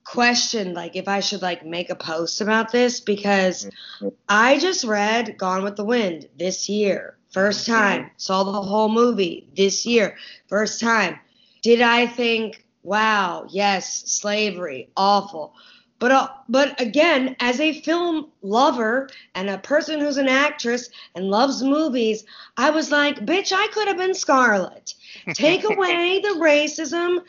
questioned 0.05 0.75
like 0.75 0.97
if 0.97 1.09
I 1.09 1.21
should 1.21 1.43
like 1.43 1.65
make 1.65 1.91
a 1.91 1.95
post 1.95 2.41
about 2.41 2.71
this 2.71 3.01
because 3.01 3.65
mm-hmm. 3.65 4.09
I 4.29 4.59
just 4.59 4.85
read 4.85 5.39
Gone 5.39 5.65
with 5.65 5.77
the 5.77 5.85
Wind 5.85 6.29
this 6.37 6.69
year, 6.69 7.17
first 7.33 7.67
mm-hmm. 7.67 7.73
time, 7.73 8.11
saw 8.17 8.45
the 8.45 8.53
whole 8.53 8.89
movie 8.89 9.49
this 9.57 9.87
year, 9.87 10.17
first 10.49 10.81
time. 10.81 11.19
Did 11.63 11.81
I 11.81 12.07
think, 12.07 12.65
wow, 12.83 13.47
yes, 13.49 14.05
slavery, 14.11 14.91
awful. 14.97 15.55
But 15.99 16.13
uh, 16.13 16.29
but 16.49 16.81
again, 16.81 17.37
as 17.41 17.61
a 17.61 17.81
film 17.81 18.31
lover 18.43 19.09
and 19.35 19.49
a 19.51 19.59
person 19.59 20.01
who's 20.01 20.17
an 20.17 20.29
actress 20.29 20.89
and 21.15 21.31
loves 21.31 21.63
movies, 21.63 22.25
I 22.57 22.71
was 22.71 22.91
like, 22.91 23.25
bitch, 23.27 23.53
I 23.53 23.69
could 23.73 23.89
have 23.89 23.97
been 23.99 24.15
Scarlett. 24.15 24.95
Take 25.33 25.65
away 25.65 26.21
the 26.21 26.39
racism, 26.41 27.21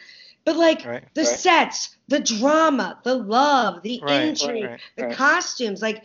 but 0.46 0.56
like 0.58 0.88
Right, 0.88 1.06
the 1.14 1.26
right. 1.26 1.26
sets, 1.26 1.96
the 2.08 2.20
drama, 2.20 3.00
the 3.04 3.16
love, 3.16 3.82
the 3.84 4.04
Right, 4.04 4.08
intrigue, 4.08 4.72
the 4.98 5.06
costumes, 5.06 5.82
like 5.82 6.04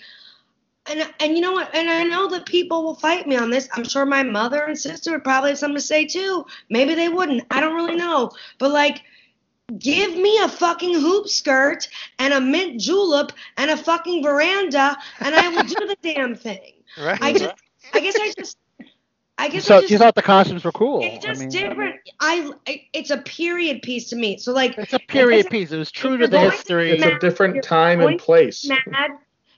and 0.86 1.12
and 1.20 1.34
you 1.34 1.40
know 1.40 1.52
what? 1.52 1.74
And 1.74 1.88
I 1.88 2.04
know 2.04 2.28
that 2.30 2.46
people 2.46 2.82
will 2.82 2.94
fight 2.94 3.26
me 3.26 3.36
on 3.36 3.50
this. 3.50 3.68
I'm 3.74 3.84
sure 3.84 4.04
my 4.06 4.22
mother 4.22 4.62
and 4.64 4.78
sister 4.78 5.12
would 5.12 5.24
probably 5.24 5.50
have 5.50 5.58
something 5.58 5.76
to 5.76 5.82
say 5.82 6.04
too. 6.06 6.46
Maybe 6.68 6.94
they 6.94 7.08
wouldn't. 7.08 7.44
I 7.50 7.60
don't 7.60 7.74
really 7.74 7.96
know. 7.96 8.30
But 8.58 8.70
like 8.72 9.02
give 9.78 10.16
me 10.16 10.38
a 10.38 10.48
fucking 10.48 10.94
hoop 10.94 11.28
skirt 11.28 11.88
and 12.18 12.32
a 12.34 12.40
mint 12.40 12.80
julep 12.80 13.32
and 13.56 13.70
a 13.70 13.76
fucking 13.76 14.22
veranda 14.22 14.96
and 15.20 15.34
I 15.34 15.48
will 15.48 15.64
do 15.64 15.86
the 15.86 15.96
damn 16.02 16.34
thing. 16.34 16.72
Right. 16.98 17.20
I 17.20 17.32
just 17.32 17.54
I 17.94 18.00
guess 18.00 18.16
I 18.16 18.32
just 18.36 18.58
I 19.38 19.48
guess 19.48 19.64
so 19.64 19.78
I 19.78 19.80
just 19.80 19.90
you 19.90 19.98
thought 19.98 20.14
the 20.14 20.22
costumes 20.22 20.64
were 20.64 20.72
cool. 20.72 21.00
it's 21.02 21.24
I 21.24 21.28
just 21.28 21.40
mean, 21.40 21.48
different. 21.48 21.96
I, 22.20 22.52
I 22.66 22.82
it's 22.92 23.10
a 23.10 23.18
period 23.18 23.82
piece 23.82 24.10
to 24.10 24.16
me. 24.16 24.36
So 24.38 24.52
like 24.52 24.76
it's 24.76 24.92
a 24.92 24.98
period 24.98 25.48
piece. 25.48 25.72
It 25.72 25.78
was 25.78 25.90
true 25.90 26.18
to 26.18 26.26
the 26.26 26.30
going 26.30 26.50
to 26.50 26.56
history. 26.56 26.90
it's 26.90 27.04
a 27.04 27.18
different 27.18 27.62
time 27.64 28.00
and 28.00 28.18
place. 28.18 28.68
mad 28.68 29.10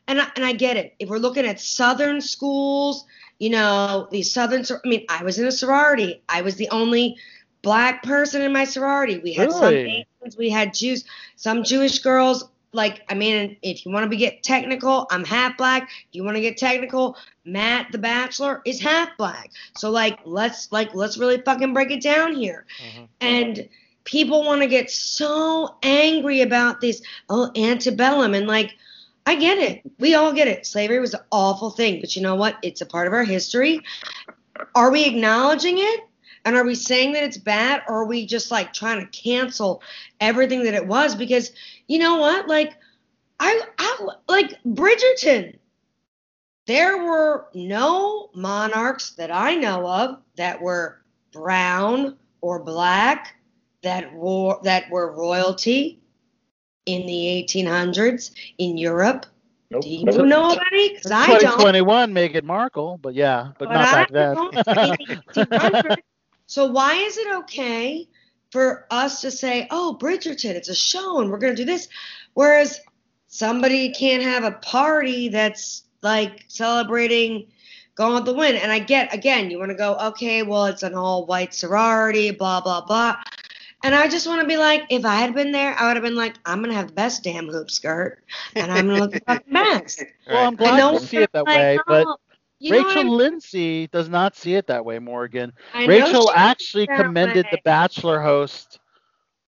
and 0.08 0.20
I, 0.20 0.28
and 0.36 0.44
I 0.44 0.52
get 0.52 0.76
it. 0.76 0.94
If 0.99 1.08
we're 1.08 1.18
looking 1.18 1.47
at 1.47 1.60
southern 1.60 2.20
schools, 2.20 3.05
you 3.39 3.50
know, 3.50 4.08
these 4.10 4.32
southern 4.32 4.65
I 4.84 4.89
mean, 4.89 5.05
I 5.08 5.24
was 5.24 5.39
in 5.39 5.47
a 5.47 5.52
sorority. 5.52 6.23
I 6.28 6.42
was 6.42 6.57
the 6.57 6.68
only 6.70 7.16
black 7.62 8.02
person 8.02 8.42
in 8.42 8.52
my 8.52 8.65
sorority. 8.65 9.18
We 9.18 9.32
had 9.32 9.52
some 9.52 9.73
Asians, 9.74 10.36
we 10.36 10.50
had 10.50 10.74
Jews, 10.74 11.05
some 11.36 11.62
Jewish 11.62 11.99
girls. 12.00 12.49
Like, 12.74 13.02
I 13.10 13.15
mean, 13.15 13.57
if 13.62 13.84
you 13.84 13.92
want 13.92 14.05
to 14.05 14.08
be 14.08 14.16
get 14.16 14.42
technical, 14.42 15.07
I'm 15.10 15.24
half 15.24 15.58
black. 15.58 15.82
If 15.82 16.08
you 16.12 16.24
want 16.24 16.36
to 16.36 16.41
get 16.41 16.57
technical, 16.57 17.16
Matt 17.44 17.92
the 17.92 17.99
Bachelor 17.99 18.62
is 18.65 18.81
half 18.81 19.10
black. 19.18 19.50
So 19.76 19.91
like, 19.91 20.18
let's 20.24 20.73
like 20.73 20.94
let's 20.94 21.18
really 21.18 21.41
fucking 21.41 21.74
break 21.74 21.91
it 21.91 22.02
down 22.02 22.34
here. 22.34 22.65
Mhm. 22.82 23.08
And 23.20 23.68
people 24.05 24.44
want 24.44 24.62
to 24.62 24.66
get 24.66 24.91
so 24.91 25.76
angry 25.82 26.41
about 26.41 26.81
this 26.81 27.02
oh 27.28 27.50
antebellum 27.55 28.34
and 28.34 28.47
like 28.47 28.74
I 29.26 29.36
get 29.36 29.58
it. 29.58 29.82
We 29.99 30.15
all 30.15 30.32
get 30.32 30.49
it. 30.49 30.66
Slavery 30.66 30.99
was 30.99 31.15
an 31.15 31.20
awful 31.31 31.70
thing, 31.70 32.00
but 32.00 32.16
you 32.16 32.23
know 32.23 32.34
what? 32.34 32.57
It's 32.62 32.81
a 32.81 32.86
part 32.86 33.07
of 33.07 33.12
our 33.12 33.23
history. 33.23 33.81
Are 34.74 34.91
we 34.91 35.05
acknowledging 35.05 35.78
it? 35.78 36.00
And 36.45 36.57
are 36.57 36.65
we 36.65 36.75
saying 36.75 37.12
that 37.12 37.23
it's 37.23 37.37
bad 37.37 37.83
or 37.89 38.03
are 38.03 38.07
we 38.07 38.27
just 38.27 38.51
like 38.51 38.73
trying 38.73 39.01
to 39.01 39.23
cancel 39.23 39.83
everything 40.21 40.65
that 40.65 40.75
it 40.75 40.87
was 40.87 41.15
because 41.15 41.53
you 41.87 41.99
know 41.99 42.17
what? 42.17 42.49
Like 42.49 42.75
I 43.39 43.61
I 43.79 44.09
like 44.29 44.59
Bridgerton. 44.65 45.59
There 46.67 47.05
were 47.05 47.49
no 47.55 48.31
monarchs 48.35 49.11
that 49.15 49.31
I 49.31 49.57
know 49.57 49.87
of 49.87 50.19
that 50.37 50.61
were 50.61 51.03
brown 51.33 52.17
or 52.41 52.62
black 52.62 53.37
that 53.83 54.12
were 54.12 54.59
that 54.62 54.91
were 54.91 55.12
royalty 55.12 56.01
in 56.87 57.07
the 57.07 57.47
1800s 57.49 58.33
in 58.59 58.79
Europe. 58.79 59.27
Nope. 59.71 59.83
Do 59.83 59.89
you 59.89 60.05
know 60.05 60.53
about 60.53 60.67
any? 60.73 60.95
Because 60.95 61.11
I 61.11 61.27
don't. 61.27 61.41
2021 61.41 62.12
Meghan 62.12 62.45
Markle, 62.45 62.99
but 63.01 63.15
yeah, 63.15 63.53
but, 63.59 63.69
But 63.69 63.75
not 63.75 63.89
I 63.89 64.05
back 64.05 65.35
then. 65.35 65.97
don't. 66.55 66.68
In 66.68 66.74
the 66.74 66.81
1800s. 66.81 66.89
so 66.89 66.89
why 66.89 66.94
is 66.94 67.18
it 67.18 67.34
okay 67.34 68.08
for 68.50 68.86
us 68.90 69.22
to 69.22 69.31
say, 69.31 69.66
"Oh, 69.70 69.97
Bridgerton, 70.00 70.55
it's 70.55 70.68
a 70.68 70.74
show, 70.74 71.20
and 71.20 71.31
we're 71.31 71.39
gonna 71.39 71.55
do 71.55 71.64
this," 71.64 71.89
whereas 72.34 72.81
somebody 73.28 73.90
can't 73.92 74.22
have 74.22 74.44
a 74.44 74.52
party 74.52 75.28
that's 75.31 75.84
like 76.02 76.44
celebrating 76.48 77.47
going 77.94 78.14
with 78.14 78.26
the 78.26 78.34
Wind? 78.34 78.58
And 78.58 78.70
I 78.70 78.78
get 78.81 79.14
again, 79.14 79.50
you 79.50 79.58
want 79.58 79.70
to 79.70 79.76
go, 79.76 79.94
okay, 80.08 80.42
well, 80.42 80.66
it's 80.66 80.82
an 80.82 80.94
all-white 80.94 81.55
sorority, 81.55 82.31
blah 82.31 82.60
blah 82.60 82.82
blah. 82.82 83.16
And 83.84 83.94
I 83.94 84.06
just 84.08 84.26
want 84.26 84.40
to 84.42 84.47
be 84.47 84.56
like, 84.56 84.84
if 84.90 85.05
I 85.05 85.16
had 85.16 85.34
been 85.34 85.50
there, 85.52 85.74
I 85.78 85.89
would 85.89 85.97
have 85.97 86.05
been 86.05 86.14
like, 86.14 86.34
I'm 86.44 86.62
gonna 86.62 86.74
have 86.74 86.89
the 86.89 86.94
best 86.94 87.24
damn 87.24 87.48
hoop 87.48 87.70
skirt, 87.70 88.22
and 88.55 88.70
I'm 88.70 88.86
gonna 88.86 89.00
look 89.00 89.12
the 89.12 89.20
fucking 89.20 89.52
best. 89.52 90.05
well, 90.26 90.48
I'm 90.48 90.55
glad 90.56 90.92
you 90.92 91.00
see 91.00 91.18
it 91.18 91.32
that 91.32 91.47
like, 91.47 91.56
way, 91.56 91.78
but 91.86 92.06
"Oh, 92.06 92.16
you 92.62 92.73
Rachel 92.73 93.15
Lindsay 93.15 93.89
does 93.89 94.08
not 94.08 94.36
see 94.36 94.55
it 94.55 94.68
that 94.68 94.84
way, 94.84 94.99
Morgan. 94.99 95.52
I 95.74 95.86
Rachel 95.86 96.31
actually 96.31 96.86
feels 96.86 96.99
that 96.99 97.05
commended 97.05 97.47
the. 97.50 97.58
Bachelor 97.65 98.20
host, 98.20 98.78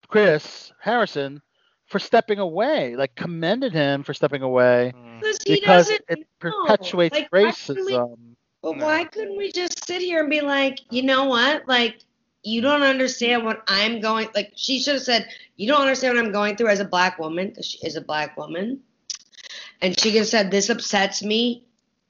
Chris 0.07 0.71
Harrison, 0.79 1.41
for 1.87 1.97
stepping 1.99 2.37
away, 2.39 2.95
like 2.95 3.15
commended 3.15 3.73
him 3.73 4.03
for 4.03 4.13
stepping 4.13 4.43
away 4.43 4.93
hmm. 4.95 5.19
Because 5.19 5.39
he 5.43 5.55
because 5.55 5.87
doesn't 5.87 6.05
it 6.07 6.19
know. 6.19 6.25
perpetuates 6.39 7.15
Like, 7.15 7.27
why 7.31 7.51
couldn't 7.51 7.85
we- 7.85 7.91
racism. 7.93 8.15
But 8.61 8.77
No. 8.77 8.85
why 8.85 9.05
couldn't 9.05 9.37
we 9.37 9.51
just 9.51 9.87
sit 9.87 10.01
here 10.01 10.19
and 10.19 10.29
be 10.29 10.41
like, 10.41 10.79
you 10.91 11.01
know 11.01 11.25
what? 11.25 11.67
Like, 11.67 11.99
you 12.43 12.61
don't 12.61 12.83
understand 12.83 13.45
what 13.45 13.63
I'm 13.67 14.01
going. 14.01 14.27
Like, 14.35 14.51
she 14.55 14.79
should 14.79 14.95
have 14.95 15.03
said, 15.03 15.29
you 15.55 15.67
don't 15.67 15.81
understand 15.81 16.15
what 16.15 16.25
I'm 16.25 16.31
going 16.31 16.57
through 16.57 16.67
as 16.67 16.79
a 16.79 16.85
black 16.85 17.19
woman, 17.19 17.49
because 17.49 17.65
she 17.65 17.79
is 17.85 17.95
a 17.95 18.01
black 18.01 18.37
woman. 18.37 18.81
And 19.81 19.97
she 19.99 20.11
could 20.11 20.19
have 20.19 20.27
said, 20.27 20.51
this 20.51 20.69
upsets 20.69 21.23
me 21.23 21.63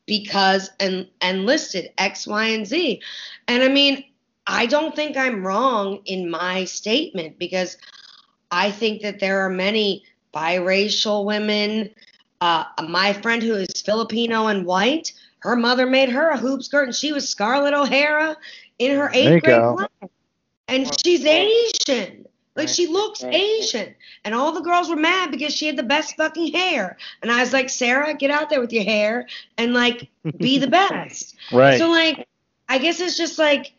because 0.10 0.72
and 0.80 1.08
and 1.22 1.46
listed 1.46 1.92
X, 2.00 2.26
Y, 2.26 2.46
and 2.48 2.66
Z. 2.68 3.00
And 3.48 3.62
I 3.62 3.70
mean, 3.70 4.04
I 4.48 4.66
don't 4.66 4.96
think 4.96 5.16
I'm 5.16 5.46
wrong 5.46 6.02
in 6.06 6.30
my 6.30 6.66
statement 6.66 7.38
because 7.38 7.78
I 8.50 8.72
think 8.72 9.04
that 9.04 9.20
there 9.20 9.46
are 9.46 9.50
many 9.50 10.04
biracial 10.34 11.26
women. 11.26 11.92
Uh, 12.42 12.64
my 12.88 13.14
friend 13.14 13.44
who 13.44 13.54
is 13.54 13.82
Filipino 13.82 14.48
and 14.48 14.66
white, 14.66 15.14
her 15.40 15.56
mother 15.56 15.86
made 15.86 16.10
her 16.10 16.30
a 16.30 16.38
hoop 16.38 16.64
skirt, 16.64 16.88
and 16.88 16.96
she 16.96 17.14
was 17.14 17.30
Scarlett 17.30 17.76
O'Hara 17.76 18.36
in 18.80 18.98
her 18.98 19.12
eighth 19.14 19.44
grade 19.44 19.62
class. 19.76 20.10
And 20.68 20.92
she's 21.06 21.24
Asian. 21.24 22.26
Like 22.60 22.70
she 22.70 22.88
looks 22.88 23.24
Asian. 23.24 23.96
And 24.24 24.36
all 24.36 24.52
the 24.52 24.62
girls 24.62 24.90
were 24.90 24.96
mad 24.96 25.32
because 25.32 25.56
she 25.56 25.66
had 25.66 25.78
the 25.78 25.84
best 25.84 26.16
fucking 26.16 26.54
hair. 26.54 26.98
And 27.22 27.32
I 27.32 27.40
was 27.40 27.54
like, 27.54 27.70
Sarah, 27.70 28.14
get 28.14 28.32
out 28.32 28.50
there 28.50 28.60
with 28.60 28.74
your 28.74 28.84
hair 28.84 29.28
and 29.58 29.74
like 29.74 30.10
be 30.38 30.60
the 30.60 30.68
best. 30.92 31.36
Right. 31.52 31.80
So 31.80 31.90
like 31.90 32.28
I 32.68 32.78
guess 32.78 33.00
it's 33.00 33.18
just 33.18 33.40
like 33.40 33.74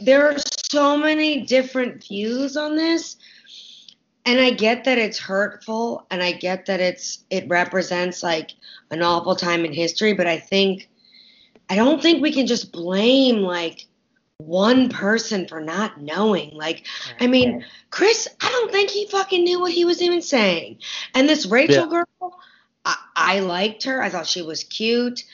there 0.00 0.30
are 0.30 0.36
so 0.70 0.96
many 0.96 1.42
different 1.42 2.04
views 2.04 2.56
on 2.56 2.76
this. 2.76 3.16
And 4.24 4.38
I 4.38 4.50
get 4.50 4.84
that 4.84 4.98
it's 4.98 5.18
hurtful 5.18 6.06
and 6.10 6.22
I 6.22 6.32
get 6.32 6.66
that 6.66 6.80
it's 6.80 7.24
it 7.30 7.48
represents 7.48 8.22
like 8.22 8.52
an 8.90 9.02
awful 9.02 9.34
time 9.34 9.64
in 9.64 9.72
history, 9.72 10.12
but 10.12 10.26
I 10.26 10.38
think 10.38 10.88
I 11.70 11.76
don't 11.76 12.00
think 12.00 12.22
we 12.22 12.32
can 12.32 12.46
just 12.46 12.72
blame 12.72 13.38
like 13.38 13.86
one 14.38 14.88
person 14.88 15.48
for 15.48 15.60
not 15.60 16.00
knowing. 16.00 16.54
Like 16.54 16.86
I 17.20 17.26
mean, 17.26 17.64
Chris, 17.90 18.28
I 18.40 18.48
don't 18.48 18.70
think 18.70 18.90
he 18.90 19.06
fucking 19.06 19.42
knew 19.42 19.60
what 19.60 19.72
he 19.72 19.84
was 19.84 20.00
even 20.00 20.22
saying. 20.22 20.78
And 21.14 21.28
this 21.28 21.44
Rachel 21.46 21.86
girl, 21.86 22.38
I, 22.84 22.96
I 23.16 23.40
liked 23.40 23.84
her. 23.84 24.00
I 24.00 24.08
thought 24.08 24.26
she 24.26 24.42
was 24.42 24.64
cute. 24.64 25.24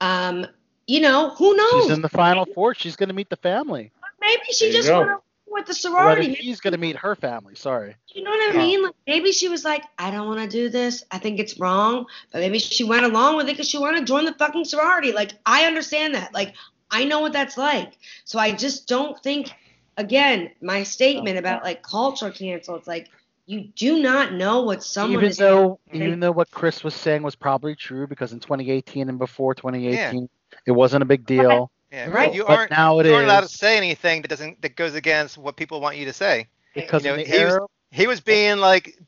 Um, 0.00 0.46
you 0.86 1.00
know, 1.00 1.30
who 1.30 1.54
knows? 1.54 1.84
She's 1.84 1.92
in 1.92 2.02
the 2.02 2.08
final 2.08 2.46
four. 2.46 2.74
She's 2.74 2.96
going 2.96 3.08
to 3.08 3.14
meet 3.14 3.30
the 3.30 3.36
family. 3.36 3.92
Maybe 4.20 4.42
she 4.52 4.72
There 4.72 4.80
just 4.80 4.90
went 4.90 5.20
with 5.46 5.66
the 5.66 5.74
sorority. 5.74 6.28
rather, 6.28 6.34
she's 6.36 6.60
going 6.60 6.72
to 6.72 6.78
meet 6.78 6.96
her 6.96 7.14
family. 7.14 7.54
Sorry. 7.54 7.94
You 8.08 8.22
know 8.22 8.30
what 8.30 8.54
I 8.54 8.58
mean? 8.58 8.82
Like 8.82 8.94
maybe 9.06 9.32
she 9.32 9.48
was 9.48 9.64
like, 9.64 9.84
I 9.98 10.10
don't 10.10 10.26
want 10.26 10.40
to 10.40 10.48
do 10.48 10.70
this. 10.70 11.04
I 11.10 11.18
think 11.18 11.38
it's 11.38 11.58
wrong. 11.60 12.06
But 12.32 12.40
maybe 12.40 12.58
she 12.58 12.84
went 12.84 13.04
along 13.04 13.36
with 13.36 13.46
it 13.46 13.52
because 13.52 13.68
she 13.68 13.78
wanted 13.78 14.00
to 14.00 14.06
join 14.06 14.24
the 14.24 14.32
fucking 14.34 14.64
sorority. 14.64 15.12
Like 15.12 15.32
I 15.44 15.66
understand 15.66 16.14
that. 16.14 16.32
Like 16.32 16.54
I 16.94 17.04
know 17.04 17.20
what 17.20 17.32
that's 17.32 17.58
like. 17.58 17.98
So 18.24 18.38
I 18.38 18.52
just 18.52 18.88
don't 18.88 19.20
think. 19.22 19.52
Again, 19.96 20.50
my 20.60 20.82
statement 20.82 21.38
about 21.38 21.62
like 21.62 21.82
culture 21.82 22.30
cancel. 22.30 22.74
It's 22.74 22.88
like 22.88 23.10
you 23.46 23.68
do 23.76 24.02
not 24.02 24.32
know 24.32 24.62
what 24.62 24.82
someone 24.82 25.18
even 25.18 25.28
is. 25.30 25.36
though 25.36 25.78
even 25.92 26.18
though 26.18 26.32
what 26.32 26.50
Chris 26.50 26.82
was 26.82 26.94
saying 26.94 27.22
was 27.22 27.36
probably 27.36 27.76
true 27.76 28.06
because 28.06 28.32
in 28.32 28.40
2018 28.40 29.08
and 29.08 29.18
before 29.18 29.54
2018 29.54 30.28
it 30.66 30.72
wasn't 30.72 31.02
a 31.02 31.06
big 31.06 31.26
deal. 31.26 31.70
Yeah, 31.92 32.08
Right. 32.08 32.34
You 32.34 32.44
But 32.44 32.58
aren't 32.58 32.70
now 32.72 32.98
it 32.98 33.06
you 33.06 33.14
aren't 33.14 33.26
allowed 33.26 33.42
to 33.42 33.48
say 33.48 33.76
anything 33.76 34.22
that 34.22 34.28
doesn't 34.28 34.62
that 34.62 34.74
goes 34.74 34.94
against 34.94 35.38
what 35.38 35.56
people 35.56 35.80
want 35.80 35.96
you 35.96 36.06
to 36.06 36.12
say. 36.12 36.48
Because 36.74 37.04
you 37.04 37.10
know, 37.10 37.16
in 37.16 37.30
the 37.30 37.36
he 37.36 37.44
was, 37.44 37.58
he 37.92 38.06
was 38.08 38.20
being 38.20 38.58
like 38.58 38.98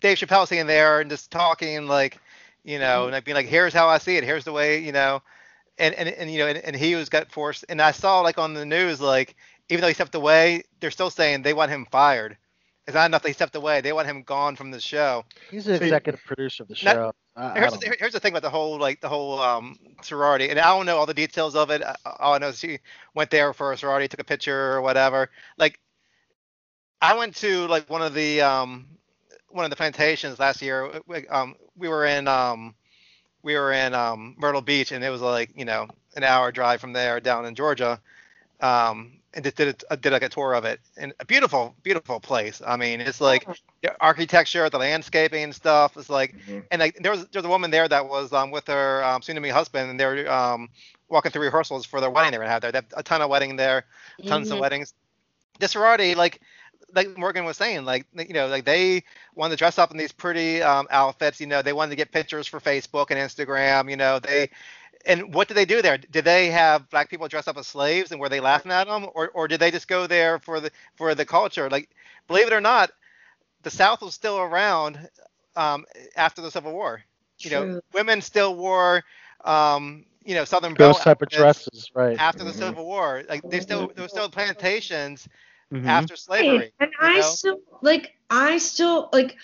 Dave 0.00 0.18
Chappelle 0.18 0.48
sitting 0.48 0.66
there 0.66 1.00
and 1.00 1.08
just 1.08 1.30
talking 1.30 1.86
like, 1.86 2.18
you 2.64 2.80
know, 2.80 3.04
and 3.04 3.12
like 3.12 3.24
being 3.24 3.36
like, 3.36 3.46
here's 3.46 3.72
how 3.72 3.88
I 3.88 3.98
see 3.98 4.16
it, 4.16 4.24
here's 4.24 4.44
the 4.44 4.52
way, 4.52 4.78
you 4.80 4.90
know, 4.90 5.22
and 5.80 5.94
and, 5.94 6.08
and 6.08 6.30
you 6.32 6.38
know, 6.38 6.46
and, 6.46 6.58
and 6.58 6.76
he 6.76 6.94
was 6.94 7.08
got 7.08 7.30
forced. 7.32 7.64
And 7.68 7.80
I 7.82 7.92
saw 7.92 8.20
like 8.20 8.38
on 8.38 8.54
the 8.54 8.64
news 8.66 9.00
like 9.00 9.34
even 9.68 9.82
though 9.82 9.88
he 9.88 9.94
stepped 9.94 10.14
away, 10.14 10.64
they're 10.80 10.90
still 10.90 11.10
saying 11.10 11.42
they 11.42 11.54
want 11.54 11.70
him 11.70 11.86
fired. 11.90 12.36
It's 12.86 12.94
not 12.94 13.06
enough 13.06 13.22
that 13.22 13.28
he 13.28 13.34
stepped 13.34 13.54
away; 13.56 13.80
they 13.80 13.92
want 13.92 14.08
him 14.08 14.22
gone 14.22 14.56
from 14.56 14.70
the 14.70 14.80
show. 14.80 15.24
he's 15.50 15.64
the 15.64 15.78
See- 15.78 15.84
executive 15.84 16.24
producer 16.24 16.62
of 16.64 16.68
the 16.68 16.74
show. 16.74 17.12
I, 17.36 17.52
I 17.52 17.58
Here's 17.60 17.70
don't 17.72 17.80
the, 17.80 17.96
here's 17.98 18.12
the 18.12 18.20
thing 18.20 18.32
about 18.32 18.42
the 18.42 18.50
whole 18.50 18.78
like 18.78 19.00
the 19.00 19.08
whole 19.08 19.38
um, 19.40 19.78
sorority, 20.02 20.48
and 20.50 20.58
I 20.58 20.64
don't 20.76 20.86
know 20.86 20.96
all 20.96 21.06
the 21.06 21.14
details 21.14 21.54
of 21.54 21.70
it. 21.70 21.82
Uh, 21.82 21.94
All 22.18 22.34
I 22.34 22.38
know 22.38 22.48
is 22.48 22.58
she 22.58 22.80
went 23.14 23.30
there 23.30 23.52
for 23.52 23.72
a 23.72 23.76
sorority, 23.76 24.08
took 24.08 24.20
a 24.20 24.24
picture 24.24 24.72
or 24.72 24.82
whatever. 24.82 25.30
Like, 25.56 25.78
I 27.00 27.14
went 27.16 27.36
to 27.36 27.66
like 27.68 27.88
one 27.88 28.02
of 28.02 28.14
the 28.14 28.40
um, 28.40 28.86
one 29.50 29.64
of 29.64 29.70
the 29.70 29.76
plantations 29.76 30.38
last 30.40 30.60
year. 30.60 31.00
We, 31.06 31.28
um, 31.28 31.54
we 31.76 31.88
were 31.88 32.04
in 32.06 32.26
um, 32.26 32.74
we 33.42 33.54
were 33.54 33.72
in 33.72 33.94
um, 33.94 34.34
Myrtle 34.38 34.62
Beach, 34.62 34.92
and 34.92 35.04
it 35.04 35.10
was 35.10 35.20
like 35.20 35.50
you 35.56 35.64
know 35.64 35.88
an 36.16 36.24
hour 36.24 36.52
drive 36.52 36.80
from 36.80 36.92
there 36.92 37.20
down 37.20 37.46
in 37.46 37.54
Georgia. 37.54 38.00
Um, 38.60 39.18
and 39.34 39.44
just 39.44 39.56
did 39.56 39.84
a, 39.90 39.96
did 39.96 40.12
like 40.12 40.22
a 40.22 40.28
tour 40.28 40.54
of 40.54 40.64
it, 40.64 40.80
and 40.96 41.12
a 41.20 41.24
beautiful, 41.24 41.74
beautiful 41.82 42.14
place. 42.20 42.56
I 42.66 42.76
mean, 42.76 42.94
it's 43.00 43.20
like 43.20 43.46
the 43.82 43.90
architecture, 44.00 44.68
the 44.68 44.78
landscaping 44.78 45.42
and 45.44 45.54
stuff. 45.54 45.96
It's 45.96 46.10
like 46.10 46.34
Mhm. 46.34 46.66
and 46.70 46.80
like 46.80 46.96
there 47.00 47.12
was 47.12 47.26
there's 47.28 47.44
a 47.44 47.48
woman 47.48 47.70
there 47.70 47.88
that 47.88 48.08
was 48.08 48.32
um, 48.32 48.50
with 48.50 48.66
her 48.68 49.02
um, 49.04 49.22
soon 49.22 49.36
to 49.36 49.40
be 49.40 49.48
husband, 49.50 49.90
and 49.90 50.00
they're 50.00 50.30
um, 50.30 50.68
walking 51.08 51.30
through 51.32 51.44
rehearsals 51.44 51.86
for 51.86 52.00
their 52.00 52.10
wedding 52.10 52.30
they're 52.32 52.40
gonna 52.40 52.50
have 52.50 52.62
there. 52.62 52.72
They 52.72 52.78
have 52.78 52.86
a 52.96 53.02
ton 53.02 53.22
of 53.22 53.30
wedding 53.30 53.56
there, 53.56 53.84
tons 54.26 54.50
of 54.50 54.58
Mhm. 54.58 54.60
weddings. 54.60 54.94
The 55.58 55.68
sorority, 55.68 56.14
like 56.14 56.40
like 56.94 57.12
Morgan 57.16 57.44
was 57.44 57.56
saying, 57.56 57.84
like 57.84 57.98
you 58.12 58.26
know, 58.26 58.40
like 58.40 58.64
they 58.64 58.96
wanted 59.34 59.50
to 59.50 59.56
dress 59.56 59.78
up 59.78 59.90
in 59.90 59.96
these 59.96 60.12
pretty 60.12 60.62
um, 60.62 60.86
outfits. 60.90 61.40
You 61.40 61.46
know, 61.46 61.62
they 61.62 61.72
wanted 61.72 61.90
to 61.90 61.96
get 61.96 62.12
pictures 62.12 62.46
for 62.46 62.60
Facebook 62.60 63.10
and 63.10 63.18
Instagram. 63.18 63.90
You 63.90 63.96
know, 63.96 64.18
they 64.18 64.50
and 65.06 65.32
what 65.34 65.48
did 65.48 65.54
they 65.56 65.64
do 65.64 65.82
there? 65.82 65.98
Did 65.98 66.24
they 66.24 66.48
have 66.50 66.88
black 66.90 67.10
people 67.10 67.28
dress 67.28 67.48
up 67.48 67.56
as 67.58 67.66
slaves, 67.66 68.10
and 68.12 68.20
were 68.20 68.28
they 68.28 68.40
laughing 68.40 68.72
at 68.72 68.86
them, 68.86 69.06
or 69.14 69.28
or 69.30 69.48
did 69.48 69.60
they 69.60 69.70
just 69.70 69.88
go 69.88 70.06
there 70.06 70.38
for 70.38 70.60
the 70.60 70.70
for 70.96 71.14
the 71.14 71.24
culture? 71.24 71.68
Like, 71.70 71.88
believe 72.26 72.46
it 72.46 72.52
or 72.52 72.60
not, 72.60 72.90
the 73.62 73.70
South 73.70 74.02
was 74.02 74.14
still 74.14 74.38
around 74.38 75.08
um, 75.56 75.84
after 76.16 76.40
the 76.42 76.50
Civil 76.50 76.72
War. 76.72 77.02
You 77.42 77.50
know, 77.50 77.66
women 77.92 78.20
still 78.22 78.54
wore, 78.56 79.04
um, 79.44 80.04
you 80.24 80.34
know, 80.34 80.44
Southern 80.44 80.74
belle 80.76 80.98
Those 80.98 81.00
type 81.00 81.22
of 81.22 81.28
dresses, 81.28 81.90
right? 81.94 82.18
after 82.18 82.44
the 82.44 82.52
Mhm. 82.52 82.54
Civil 82.54 82.84
War. 82.84 83.22
Like 83.28 83.48
they 83.48 83.60
still 83.60 83.90
there 83.94 84.02
were 84.04 84.08
still 84.08 84.28
plantations 84.28 85.28
Mhm. 85.72 85.86
after 85.86 86.16
slavery. 86.16 86.72
And 86.80 86.90
I 87.00 87.20
know? 87.20 87.22
still 87.22 87.58
like 87.82 88.14
I 88.30 88.58
still 88.58 89.08
like 89.12 89.36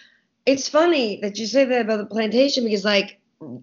it's 0.46 0.68
funny 0.68 1.20
that 1.22 1.38
you 1.38 1.46
say 1.46 1.64
that 1.64 1.82
about 1.82 1.98
the 1.98 2.06
plantation 2.06 2.64
because 2.64 2.84
like 2.84 3.18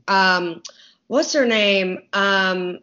um 0.08 0.62
what's 1.08 1.34
her 1.34 1.46
name? 1.46 2.00
Um 2.14 2.80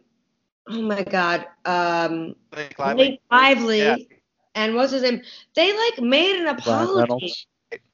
oh 0.69 0.81
my 0.81 1.03
god. 1.03 1.45
Um 1.65 2.35
Blake 2.51 2.79
Lively. 2.79 3.07
Blake 3.07 3.21
Lively 3.31 4.09
Yeah. 4.09 4.17
and 4.55 4.75
what's 4.75 4.91
his 4.91 5.03
name? 5.03 5.21
They 5.55 5.71
like 5.75 6.01
made 6.01 6.37
an 6.39 6.47
apology 6.47 7.33
Reynolds. 7.33 7.47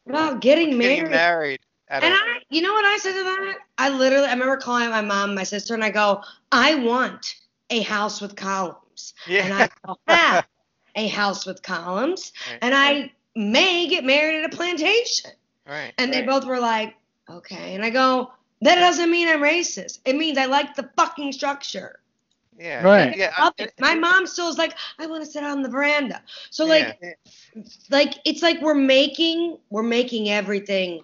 about 0.07 0.41
getting 0.41 0.77
married. 0.77 0.97
Getting 0.97 1.09
married. 1.09 1.59
At 1.87 2.03
And 2.03 2.13
I, 2.13 2.19
you 2.49 2.61
know 2.61 2.73
what 2.73 2.85
I 2.85 2.97
said 2.97 3.13
to 3.13 3.23
that? 3.23 3.55
I 3.77 3.89
literally, 3.89 4.27
I 4.27 4.33
remember 4.33 4.57
calling 4.57 4.89
my 4.89 5.01
mom, 5.01 5.35
my 5.35 5.43
sister, 5.43 5.73
and 5.73 5.83
I 5.83 5.89
go, 5.89 6.21
I 6.51 6.75
want 6.75 7.35
a 7.69 7.81
house 7.81 8.21
with 8.21 8.35
columns. 8.35 9.13
Yeah. 9.25 9.41
And 9.41 9.53
I 9.53 9.67
yeah. 10.07 10.07
have 10.07 10.45
a 10.97 11.07
house 11.07 11.45
with 11.45 11.61
columns. 11.63 12.33
Right. 12.51 12.59
And 12.61 12.75
I 12.75 13.11
may 13.35 13.87
get 13.87 14.03
married 14.03 14.43
at 14.43 14.51
a 14.53 14.55
plantation. 14.55 15.31
right. 15.65 15.93
And 15.97 16.11
they 16.11 16.19
Right. 16.19 16.27
both 16.27 16.45
were 16.45 16.59
like, 16.59 16.95
okay. 17.29 17.75
And 17.75 17.85
I 17.85 17.89
go, 17.89 18.33
that 18.63 18.75
doesn't 18.75 19.09
mean 19.11 19.27
I'm 19.29 19.39
racist. 19.39 19.99
It 20.05 20.15
means 20.17 20.37
I 20.37 20.45
like 20.45 20.75
the 20.75 20.89
fucking 20.97 21.31
structure. 21.31 21.99
Yeah. 22.59 22.81
Right. 22.83 23.15
Yeah. 23.15 23.31
Love 23.39 23.53
it. 23.59 23.73
My 23.79 23.93
mom 23.93 24.25
still 24.25 24.49
is 24.49 24.57
like, 24.57 24.73
I 24.97 25.05
want 25.05 25.23
to 25.23 25.29
sit 25.29 25.43
on 25.43 25.61
the 25.61 25.69
veranda. 25.69 26.23
So 26.49 26.65
like, 26.65 26.97
yeah. 27.01 27.61
like 27.91 28.15
it's 28.25 28.41
like 28.41 28.59
we're 28.61 28.73
making 28.73 29.57
we're 29.69 29.83
making 29.83 30.29
everything 30.29 31.03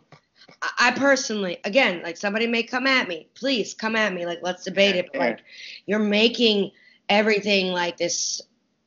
I, 0.64 0.72
I 0.88 0.92
personally 0.92 1.60
again 1.64 2.02
like 2.04 2.18
somebody 2.18 2.48
may 2.48 2.64
come 2.64 2.88
at 2.88 3.08
me 3.08 3.28
please 3.36 3.74
come 3.76 3.96
at 3.96 4.14
me 4.14 4.26
like 4.26 4.40
let's 4.42 4.64
debate 4.64 4.96
it 4.96 5.08
but 5.14 5.20
Yeah. 5.20 5.26
like 5.28 5.44
you're 5.86 6.00
making 6.00 6.72
everything 7.10 7.72
like 7.72 7.98
this 7.98 8.42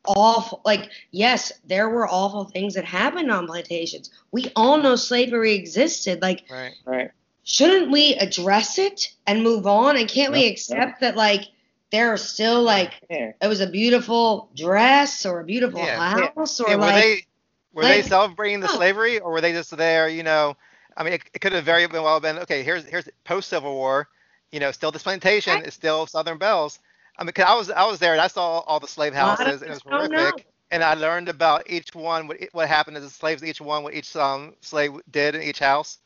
awful 0.06 0.60
like 0.64 0.90
yes 1.10 1.52
there 1.66 1.88
were 1.88 2.08
awful 2.08 2.44
things 2.44 2.74
that 2.74 2.84
happened 2.84 3.30
on 3.30 3.46
plantations 3.46 4.10
we 4.32 4.50
all 4.56 4.78
know 4.78 4.96
slavery 4.96 5.54
existed 5.54 6.20
like 6.22 6.44
Right. 6.50 6.74
Right. 6.84 7.10
shouldn't 7.44 7.90
we 7.90 8.14
address 8.14 8.78
it 8.78 9.08
and 9.26 9.42
move 9.42 9.66
on 9.66 9.96
and 9.96 10.08
can't 10.08 10.32
we 10.32 10.44
Yep, 10.44 10.52
accept 10.52 11.00
that 11.00 11.16
like 11.16 11.44
there 11.90 12.12
are 12.12 12.16
still 12.16 12.62
like 12.62 12.92
Yeah. 13.10 13.32
it 13.40 13.46
was 13.46 13.60
a 13.60 13.66
beautiful 13.66 14.50
dress 14.56 15.26
or 15.26 15.40
a 15.40 15.44
beautiful 15.44 15.80
Yeah. 15.80 15.98
house 16.00 16.60
or 16.60 16.68
Yeah, 16.68 16.76
were 16.76 16.82
like 16.82 16.94
they 16.94 17.26
were 17.72 17.84
they 17.84 18.02
celebrating 18.02 18.60
the 18.60 18.68
Oh. 18.68 18.76
slavery 18.76 19.18
or 19.20 19.32
were 19.32 19.40
they 19.40 19.52
just 19.52 19.76
there, 19.76 20.08
you 20.08 20.22
know? 20.22 20.56
I 20.96 21.04
mean, 21.04 21.12
it, 21.12 21.22
it 21.34 21.40
could 21.40 21.52
have 21.52 21.64
very 21.64 21.86
well 21.86 22.18
been 22.20 22.38
okay. 22.40 22.62
Here's 22.62 22.84
here's 22.84 23.08
post 23.24 23.48
Civil 23.50 23.74
War, 23.74 24.08
you 24.50 24.60
know, 24.60 24.70
still 24.72 24.90
this 24.90 25.02
plantation 25.02 25.62
is 25.62 25.74
still 25.74 26.06
Southern 26.06 26.38
Belles. 26.38 26.78
I 27.18 27.24
mean, 27.24 27.32
'cause 27.32 27.44
I 27.46 27.54
was 27.54 27.70
I 27.70 27.84
was 27.84 27.98
there 27.98 28.12
and 28.12 28.20
I 28.20 28.28
saw 28.28 28.60
all 28.60 28.80
the 28.80 28.88
slave 28.88 29.14
houses 29.14 29.62
and 29.62 29.70
it 29.70 29.74
was 29.74 29.82
us 29.90 30.00
don't 30.00 30.10
horrific. 30.10 30.44
know. 30.44 30.44
And 30.70 30.82
I 30.82 30.94
learned 30.94 31.28
about 31.28 31.64
each 31.70 31.94
one, 31.94 32.26
what 32.28 32.38
what 32.52 32.68
happened 32.68 32.96
to 32.96 33.00
the 33.00 33.10
slaves, 33.10 33.42
in 33.42 33.48
each 33.48 33.60
one, 33.60 33.82
what 33.82 33.94
each 33.94 34.14
um 34.16 34.54
slave 34.60 34.92
did 35.10 35.34
in 35.34 35.42
each 35.42 35.58
house. 35.60 35.98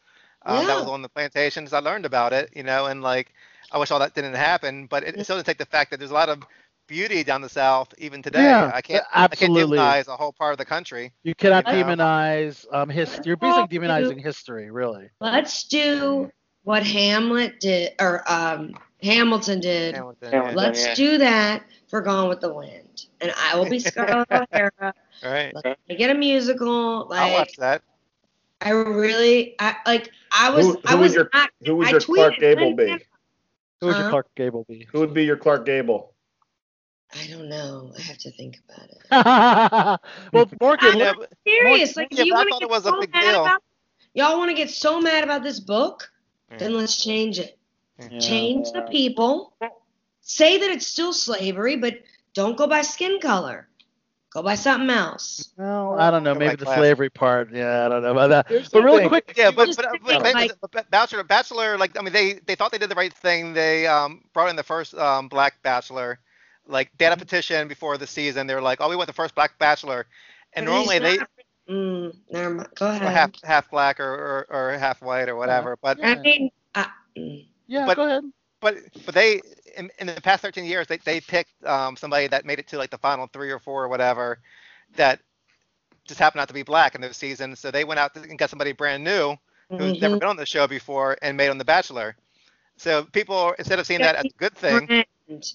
um, 0.46 0.66
that 0.66 0.76
was 0.76 0.86
on 0.86 1.02
the 1.02 1.08
plantations. 1.08 1.72
I 1.72 1.80
learned 1.80 2.04
about 2.06 2.32
it, 2.32 2.50
you 2.54 2.62
know, 2.62 2.86
and 2.86 3.02
like 3.02 3.32
I 3.72 3.78
wish 3.78 3.90
all 3.90 3.98
that 4.00 4.14
didn't 4.14 4.34
happen, 4.34 4.86
but 4.86 5.02
it, 5.04 5.16
it 5.16 5.24
still 5.24 5.36
doesn't 5.36 5.46
take 5.46 5.58
the 5.58 5.66
fact 5.66 5.90
that 5.90 5.98
there's 5.98 6.10
a 6.10 6.14
lot 6.14 6.28
of 6.30 6.42
beauty 6.86 7.22
down 7.24 7.40
the 7.42 7.48
south 7.48 7.94
even 7.98 8.22
today. 8.22 8.54
Yeah, 8.58 8.70
I 8.72 8.80
can't 8.82 9.04
absolutely. 9.12 9.12
I 9.12 9.34
can't 9.36 9.54
demonize 9.54 10.08
a 10.08 10.16
whole 10.16 10.32
part 10.32 10.52
of 10.52 10.58
the 10.58 10.64
country. 10.66 11.12
You 11.22 11.34
cannot 11.34 11.64
You 11.64 11.64
know? 11.64 11.94
demonize 11.98 12.66
um 12.72 12.88
his. 12.88 13.20
You're 13.24 13.36
basically 13.36 13.78
demonizing 13.78 14.20
history, 14.22 14.70
really. 14.70 15.10
Let's 15.20 15.64
do 15.68 16.30
what 16.62 16.84
Hamlet 16.84 17.60
did 17.60 17.92
or 18.00 18.22
um, 18.30 18.74
Hamilton 19.02 19.60
did. 19.60 19.94
Hamilton, 19.94 20.30
yeah. 20.32 20.52
Let's 20.54 20.94
do 20.94 21.18
that 21.18 21.64
for 21.88 22.00
Gone 22.00 22.28
with 22.28 22.40
the 22.40 22.52
Wind, 22.52 23.06
and 23.20 23.32
I 23.36 23.56
will 23.56 23.68
be 23.68 23.78
Scarlett 23.80 24.28
O'Hara. 24.30 24.72
All 24.80 24.92
right. 25.24 25.52
Let's 25.54 25.80
make 25.88 26.00
it 26.00 26.10
a 26.10 26.14
musical. 26.14 27.06
Like 27.08 27.20
I'll 27.20 27.32
watch 27.32 27.56
that. 27.56 27.82
I 28.60 28.70
really, 28.70 29.54
I 29.58 29.76
like. 29.86 30.10
I 30.32 30.50
was. 30.50 30.66
Who, 30.66 30.80
I 30.84 30.92
who 30.92 30.98
was 30.98 31.10
would 31.12 31.16
your 31.16 31.30
not. 31.32 31.50
who 31.64 31.76
would 31.76 31.86
I 31.86 31.90
your 31.90 32.00
Clark 32.00 32.36
Gable 32.38 32.74
be? 32.76 32.96
Who 33.80 33.86
would 33.86 33.96
your 33.96 34.10
Clark 34.10 34.28
Gable 34.36 34.64
be? 34.68 34.86
Who 34.92 35.00
would 35.00 35.14
be 35.14 35.24
your 35.24 35.36
Clark 35.38 35.64
Gable? 35.64 36.12
I 37.14 37.26
don't 37.28 37.48
know. 37.48 37.92
I 37.98 38.02
have 38.02 38.18
to 38.18 38.30
think 38.32 38.60
about 38.68 38.88
it. 38.90 40.00
well, 40.32 40.48
Morgan, 40.60 40.90
I'm 40.92 40.98
Yeah, 40.98 41.04
not 41.06 41.16
but- 41.18 41.32
serious. 41.46 41.96
Like 41.96 42.08
yeah, 42.10 42.24
you 42.24 42.32
but 42.34 42.40
I 42.40 42.44
want 42.44 42.48
to 42.48 42.52
thought 42.52 42.60
get 42.60 42.66
it 42.66 42.70
was 42.70 42.86
a 42.86 42.88
so 42.90 43.00
big 43.00 43.12
mad 43.12 43.32
deal. 43.32 43.42
about. 43.42 43.62
Y'all 44.14 44.38
want 44.38 44.50
to 44.50 44.56
get 44.56 44.70
so 44.70 45.00
mad 45.00 45.24
about 45.24 45.42
this 45.42 45.58
book? 45.60 46.10
Yeah. 46.50 46.58
Then 46.58 46.74
let's 46.74 47.02
change 47.02 47.38
it. 47.38 47.58
Yeah. 48.00 48.18
Change 48.20 48.72
the 48.72 48.82
people. 48.82 49.52
Say 50.22 50.58
that 50.58 50.70
it's 50.70 50.86
still 50.86 51.12
slavery, 51.12 51.76
but 51.76 51.94
don't 52.34 52.56
go 52.56 52.66
by 52.66 52.82
skin 52.82 53.20
color. 53.20 53.68
Go 54.32 54.42
by 54.42 54.54
something 54.54 54.90
else. 54.90 55.50
Well, 55.56 55.98
I 55.98 56.10
don't 56.10 56.22
know. 56.22 56.34
Maybe 56.34 56.54
the 56.54 56.64
class. 56.64 56.78
slavery 56.78 57.10
part. 57.10 57.52
Yeah, 57.52 57.84
I 57.84 57.88
don't 57.88 58.02
know 58.02 58.12
about 58.12 58.28
that. 58.28 58.46
Here's 58.48 58.68
But 58.70 58.80
the 58.80 58.84
really 58.84 59.00
thing. 59.00 59.08
quick, 59.08 59.32
Yeah, 59.36 59.50
but 59.50 59.66
just 59.66 59.78
but, 59.78 59.86
but, 60.04 60.22
but, 60.22 60.34
like- 60.34 60.52
Bachelor, 60.90 61.24
Bachelor, 61.24 61.76
like 61.78 61.98
I 61.98 62.02
mean, 62.02 62.12
they 62.12 62.34
they 62.34 62.54
thought 62.54 62.70
they 62.70 62.78
did 62.78 62.90
the 62.90 62.94
right 62.94 63.12
thing. 63.12 63.54
They 63.54 63.86
um 63.88 64.22
brought 64.32 64.48
in 64.48 64.56
the 64.56 64.62
first 64.62 64.94
um 64.94 65.28
black 65.28 65.60
Bachelor, 65.62 66.20
like 66.66 66.90
they 66.96 67.04
had 67.06 67.12
a 67.12 67.16
petition 67.16 67.66
before 67.66 67.98
the 67.98 68.06
season. 68.06 68.46
They 68.46 68.54
were 68.54 68.62
like, 68.62 68.80
oh, 68.80 68.88
we 68.88 68.94
want 68.96 69.08
the 69.08 69.12
first 69.14 69.34
black 69.34 69.58
Bachelor, 69.58 70.06
and 70.52 70.64
But 70.64 70.72
he's 70.72 70.86
normally 70.86 70.98
they 71.00 71.18
Mm, 71.68 72.16
never 72.30 72.54
mind. 72.54 72.68
Go 72.74 72.86
ahead. 72.88 73.02
half 73.12 73.30
half 73.44 73.70
black 73.70 74.00
or, 74.00 74.46
or, 74.50 74.72
or 74.72 74.78
half 74.78 75.02
white 75.02 75.28
or 75.28 75.36
whatever. 75.36 75.76
But 75.80 75.98
I 76.02 76.16
mean, 76.16 76.50
I, 76.74 76.88
mm. 77.16 77.46
Yeah, 77.70 77.86
but- 77.86 77.96
go 77.96 78.04
ahead. 78.06 78.24
but 78.60 78.76
but 79.06 79.14
they 79.14 79.40
in, 79.76 79.90
in 79.98 80.06
the 80.06 80.20
past 80.20 80.42
13 80.42 80.64
years 80.64 80.86
they, 80.86 80.98
they 80.98 81.20
picked 81.20 81.52
um, 81.64 81.96
somebody 81.96 82.26
that 82.26 82.44
made 82.44 82.58
it 82.58 82.66
to 82.68 82.76
like 82.78 82.90
the 82.90 82.98
final 82.98 83.26
three 83.32 83.50
or 83.50 83.58
four 83.58 83.84
or 83.84 83.88
whatever 83.88 84.38
that 84.96 85.20
just 86.04 86.18
happened 86.20 86.40
not 86.40 86.48
to 86.48 86.54
be 86.54 86.62
black 86.62 86.94
in 86.94 87.00
those 87.00 87.16
seasons 87.16 87.60
so 87.60 87.70
they 87.70 87.84
went 87.84 88.00
out 88.00 88.14
and 88.16 88.38
got 88.38 88.50
somebody 88.50 88.72
brand 88.72 89.02
new 89.04 89.34
who's 89.70 90.00
never 90.00 90.16
Mhm. 90.16 90.20
been 90.20 90.28
on 90.28 90.36
the 90.36 90.44
show 90.46 90.66
before 90.66 91.16
and 91.22 91.36
made 91.36 91.48
on 91.48 91.58
the 91.58 91.64
bachelor 91.64 92.16
so 92.76 93.04
people 93.04 93.54
instead 93.58 93.78
of 93.78 93.86
seeing 93.86 94.00
that 94.00 94.16
as 94.16 94.24
a 94.24 94.28
good 94.38 94.54
thing 94.56 94.86
friend. 94.86 95.06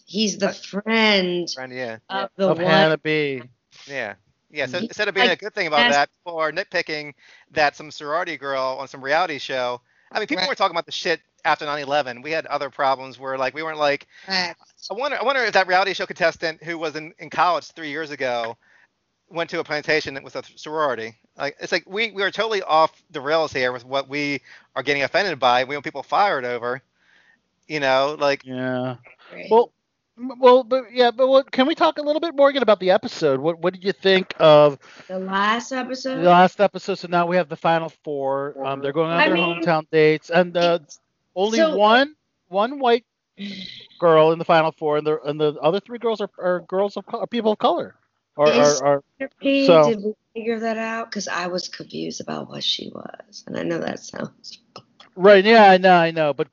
He's 0.08 0.38
the 0.38 0.54
friend 0.54 1.48
brand, 1.56 1.74
yeah 1.74 1.98
of 2.10 2.30
the 2.38 2.48
Of 2.48 2.58
one. 2.58 2.66
Hannah 2.68 2.98
B. 2.98 3.42
yeah 3.88 4.14
yeah 4.50 4.66
so 4.66 4.78
instead 4.78 5.10
of 5.10 5.14
being 5.16 5.30
a 5.30 5.36
good 5.36 5.54
thing 5.54 5.68
about 5.68 5.90
that 5.92 6.10
people 6.18 6.40
are 6.40 6.52
nitpicking 6.52 7.14
that 7.52 7.76
some 7.76 7.92
sorority 7.92 8.38
girl 8.38 8.78
on 8.80 8.88
some 8.88 9.04
reality 9.04 9.38
show 9.38 9.82
i 10.14 10.20
mean 10.20 10.28
people 10.28 10.42
Right. 10.44 10.50
were 10.50 10.56
talking 10.56 10.76
about 10.76 10.86
the 10.86 10.92
shit 10.94 11.20
after 11.46 11.66
9-11 11.66 12.24
we 12.24 12.32
had 12.32 12.46
other 12.48 12.70
problems 12.70 13.20
where 13.20 13.38
like 13.38 13.54
we 13.54 13.64
weren't 13.64 13.78
like 13.80 14.08
Facts. 14.26 14.88
I 14.92 14.94
wonder. 14.94 15.18
I 15.20 15.24
wonder 15.24 15.42
if 15.44 15.54
that 15.54 15.68
reality 15.68 15.94
show 15.94 16.06
contestant 16.06 16.64
who 16.64 16.78
was 16.78 16.96
in, 16.96 17.14
in 17.20 17.30
college 17.30 17.66
three 17.72 17.90
years 17.90 18.12
ago 18.12 18.58
went 19.30 19.50
to 19.50 19.60
a 19.60 19.64
plantation 19.64 20.22
with 20.24 20.36
a 20.36 20.44
sorority. 20.56 21.16
Like 21.38 21.56
it's 21.60 21.72
like 21.72 21.84
we, 21.88 22.12
we 22.12 22.24
are 22.24 22.32
totally 22.32 22.62
off 22.62 23.02
the 23.12 23.22
rails 23.22 23.52
here 23.52 23.72
with 23.72 23.86
what 23.86 24.08
we 24.08 24.42
are 24.76 24.84
getting 24.84 25.04
offended 25.04 25.40
by. 25.40 25.64
We 25.64 25.76
want 25.76 25.84
people 25.84 26.04
fired 26.04 26.46
over. 26.46 26.82
You 27.68 27.80
know, 27.80 28.16
like 28.20 28.44
Yeah. 28.46 28.98
Well, 29.50 29.72
well, 30.40 30.64
but 30.64 30.86
yeah, 30.94 31.12
but 31.12 31.28
what, 31.28 31.52
can 31.52 31.68
we 31.68 31.76
talk 31.76 31.98
a 31.98 32.02
little 32.02 32.22
bit 32.22 32.36
more 32.36 32.50
again 32.50 32.62
about 32.62 32.80
the 32.80 32.92
episode? 32.92 33.40
What 33.40 33.60
What 33.60 33.74
did 33.74 33.84
you 33.84 33.92
think 33.92 34.34
of 34.40 34.78
the 35.08 35.20
last 35.20 35.72
episode? 35.72 36.18
the 36.18 36.30
last 36.30 36.62
episode? 36.62 37.00
So 37.00 37.08
now 37.10 37.26
we 37.26 37.36
have 37.36 37.50
the 37.50 37.58
final 37.58 37.90
four. 38.04 38.56
Um, 38.66 38.82
they're 38.82 38.94
going 38.94 39.12
on 39.12 39.20
I 39.20 39.28
their 39.28 39.36
mean, 39.36 39.62
hometown 39.62 39.90
dates, 39.92 40.30
and 40.30 40.56
uh, 40.56 40.80
only 41.36 41.58
so- 41.58 41.76
one 41.76 42.16
one 42.48 42.80
white 42.80 43.06
girl 44.00 44.32
in 44.32 44.40
the 44.40 44.46
final 44.46 44.72
four, 44.72 44.98
and 44.98 45.06
the 45.06 45.20
and 45.22 45.40
the 45.40 45.54
other 45.62 45.80
three 45.80 46.00
girls 46.00 46.22
are, 46.22 46.30
are 46.40 46.62
girls 46.62 46.98
of 46.98 47.06
color, 47.06 47.28
people 47.28 47.52
of 47.52 47.58
color, 47.58 47.96
or 48.36 48.50
Is- 48.50 48.82
are, 48.82 49.04
are 49.20 49.30
so- 49.66 49.90
did 49.90 50.04
we 50.04 50.14
figure 50.34 50.60
that 50.60 50.78
out? 50.78 51.10
Because 51.10 51.28
I 51.28 51.48
was 51.48 51.68
confused 51.68 52.22
about 52.22 52.50
what 52.50 52.64
she 52.64 52.90
was, 52.94 53.44
and 53.48 53.58
I 53.58 53.64
know 53.64 53.80
that 53.80 54.00
sounds. 54.00 54.60
right? 55.16 55.44
Yeah, 55.44 55.70
I 55.70 55.78
know, 55.78 55.96
I 55.96 56.12
know, 56.12 56.34
but. 56.34 56.48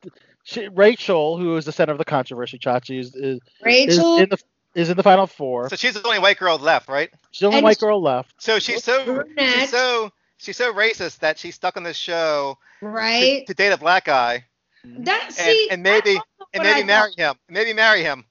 She, 0.44 0.66
Rachel, 0.66 1.38
who 1.38 1.56
is 1.56 1.66
the 1.66 1.70
center 1.70 1.92
of 1.92 1.98
the 1.98 2.04
controversy, 2.04 2.58
Chachi, 2.58 2.98
is, 2.98 3.14
is, 3.14 3.38
is 3.64 3.96
in 3.96 4.28
the 4.28 4.36
is 4.74 4.90
in 4.90 4.96
the 4.96 5.02
final 5.04 5.28
four. 5.28 5.68
so 5.68 5.76
she's 5.76 5.94
the 5.94 6.04
only 6.04 6.18
white 6.18 6.36
girl 6.36 6.58
left, 6.58 6.88
right? 6.88 7.10
She's 7.30 7.42
the 7.42 7.46
only 7.46 7.58
and 7.58 7.64
white 7.64 7.76
she- 7.78 7.86
girl 7.86 8.02
left. 8.02 8.34
So 8.42 8.58
she's 8.58 8.82
so 8.82 9.22
she's 9.38 9.70
so 9.70 10.10
she's 10.38 10.56
so 10.56 10.74
racist 10.74 11.20
that 11.20 11.38
she's 11.38 11.54
stuck 11.54 11.76
on 11.76 11.84
this 11.84 11.96
show 11.96 12.58
to, 12.80 12.86
right. 12.88 13.46
to 13.46 13.54
date 13.54 13.70
a 13.70 13.76
black 13.76 14.06
guy 14.06 14.46
That 14.84 15.24
and, 15.26 15.34
see. 15.34 15.68
and 15.70 15.82
maybe 15.82 16.10
and 16.10 16.20
what 16.38 16.60
I 16.60 16.62
maybe 16.62 16.80
thought. 16.80 16.86
marry 16.86 17.12
him. 17.16 17.34
Maybe 17.48 17.72
marry 17.72 18.02
him. 18.02 18.24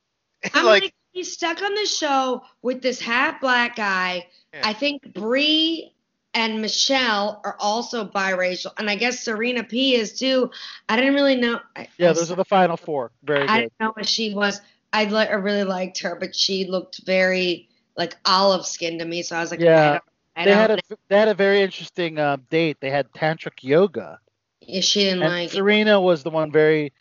I'm 0.53 0.65
like, 0.65 0.83
like, 0.83 0.93
he's 1.11 1.31
stuck 1.33 1.61
on 1.61 1.73
the 1.75 1.85
show 1.85 2.43
with 2.61 2.81
this 2.81 2.99
half 2.99 3.39
black 3.41 3.75
guy. 3.75 4.27
Yeah. 4.53 4.61
I 4.63 4.73
think 4.73 5.13
Bree 5.13 5.93
and 6.33 6.61
Michelle 6.61 7.41
are 7.43 7.55
also 7.59 8.05
biracial, 8.05 8.71
and 8.77 8.89
I 8.89 8.95
guess 8.95 9.23
Serena 9.23 9.63
P 9.63 9.95
is 9.95 10.17
too. 10.17 10.49
I 10.89 10.95
didn't 10.95 11.13
really 11.13 11.35
know. 11.35 11.59
I, 11.75 11.87
Yeah, 11.97 12.09
I'm 12.09 12.15
those 12.15 12.31
are 12.31 12.35
the 12.35 12.45
final 12.45 12.77
four. 12.77 13.11
Very 13.23 13.43
I 13.47 13.47
good. 13.47 13.61
didn't 13.61 13.73
know 13.79 13.91
what 13.93 14.07
she 14.07 14.33
was. 14.33 14.61
I, 14.93 15.05
li- 15.05 15.27
I 15.27 15.33
really 15.35 15.63
liked 15.63 15.99
her, 16.01 16.15
but 16.15 16.35
she 16.35 16.65
looked 16.65 17.05
very 17.05 17.69
like 17.97 18.15
olive 18.25 18.65
skin 18.65 18.97
to 18.99 19.05
me. 19.05 19.21
So 19.23 19.35
I 19.35 19.41
was 19.41 19.51
like, 19.51 19.59
Yeah. 19.61 19.79
I 19.81 19.91
don't, 19.91 20.03
I 20.35 20.45
They 20.45 20.51
don't 20.51 20.59
had 20.59 20.71
a 20.71 20.97
they 21.09 21.17
had 21.17 21.27
a 21.27 21.33
very 21.33 21.61
interesting 21.61 22.17
uh, 22.19 22.37
date. 22.49 22.77
They 22.79 22.89
had 22.89 23.11
tantric 23.11 23.61
yoga, 23.61 24.19
yeah, 24.61 24.81
she 24.81 25.01
didn't 25.05 25.23
and 25.23 25.25
like. 25.25 25.51
Serena 25.51 25.99
was 26.01 26.23
the 26.23 26.29
one 26.29 26.51
very. 26.51 26.93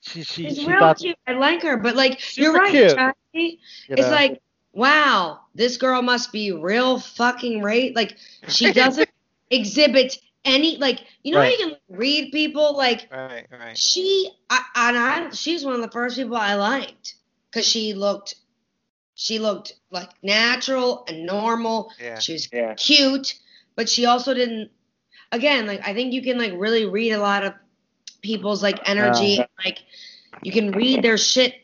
She 0.00 0.22
she 0.24 0.48
She's 0.48 0.56
she 0.56 0.66
real 0.66 0.78
thought 0.78 0.98
cute. 0.98 1.18
I 1.26 1.32
like 1.32 1.62
her, 1.62 1.76
but 1.76 1.96
like 1.96 2.20
you're 2.36 2.52
right, 2.52 2.72
cute. 2.72 2.96
Chachi. 2.96 3.58
you 3.88 3.96
It's 3.96 4.08
know, 4.08 4.10
like, 4.10 4.40
wow, 4.72 5.40
this 5.54 5.76
girl 5.76 6.02
must 6.02 6.32
be 6.32 6.52
real 6.52 6.98
fucking 6.98 7.62
rate. 7.62 7.94
Like 7.96 8.16
she 8.46 8.72
doesn't 8.72 9.08
exhibit 9.50 10.16
any 10.44 10.78
like 10.78 11.00
you 11.22 11.32
know 11.32 11.40
Right. 11.40 11.44
how 11.44 11.50
you 11.50 11.58
can 11.58 11.76
read 11.98 12.32
people 12.32 12.76
like 12.76 13.08
right, 13.10 13.46
right. 13.50 13.76
she 13.76 14.30
I, 14.48 14.64
and 14.76 14.96
I 14.98 15.30
she's 15.30 15.64
one 15.64 15.74
of 15.74 15.82
the 15.82 15.90
first 15.90 16.16
people 16.16 16.36
I 16.36 16.54
liked 16.54 17.14
because 17.50 17.66
she 17.66 17.92
looked 17.94 18.34
she 19.14 19.38
looked 19.38 19.74
like 19.90 20.10
natural 20.22 21.04
and 21.08 21.26
normal. 21.26 21.92
Yeah. 22.00 22.18
She 22.18 22.32
was 22.34 22.48
Yeah. 22.52 22.74
cute, 22.74 23.34
but 23.76 23.88
she 23.88 24.06
also 24.06 24.34
didn't. 24.34 24.70
Again, 25.32 25.66
like 25.66 25.86
I 25.86 25.94
think 25.94 26.12
you 26.12 26.22
can 26.22 26.38
like 26.38 26.52
really 26.56 26.86
read 26.86 27.12
a 27.12 27.20
lot 27.20 27.44
of 27.44 27.54
people's 28.22 28.62
like 28.62 28.78
energy. 28.88 29.36
Yeah. 29.38 29.46
Like 29.64 29.78
you 30.42 30.52
can 30.52 30.72
read 30.72 31.02
their 31.02 31.18
shit 31.18 31.54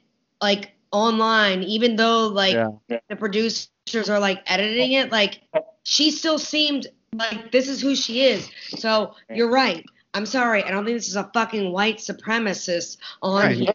like 0.41 0.73
online, 0.93 1.63
even 1.63 1.97
though 1.97 2.29
like 2.29 2.55
Yeah. 2.55 2.99
the 3.09 3.17
producers 3.17 3.69
are 4.09 4.19
like 4.21 4.43
editing 4.47 4.93
it. 4.93 5.11
Like 5.11 5.41
she 5.83 6.11
still 6.11 6.39
seemed 6.39 6.87
like 7.15 7.51
this 7.53 7.69
is 7.69 7.81
who 7.81 7.97
she 7.97 8.23
is. 8.23 8.49
So 8.69 9.15
you're 9.35 9.51
right. 9.51 9.85
I'm 10.15 10.27
sorry. 10.27 10.63
I 10.63 10.71
don't 10.71 10.85
think 10.85 10.97
this 10.97 11.09
is 11.09 11.17
a 11.17 11.31
fucking 11.35 11.73
white 11.73 11.99
supremacist 11.99 12.99
on 13.21 13.43
Right. 13.43 13.57
here 13.57 13.75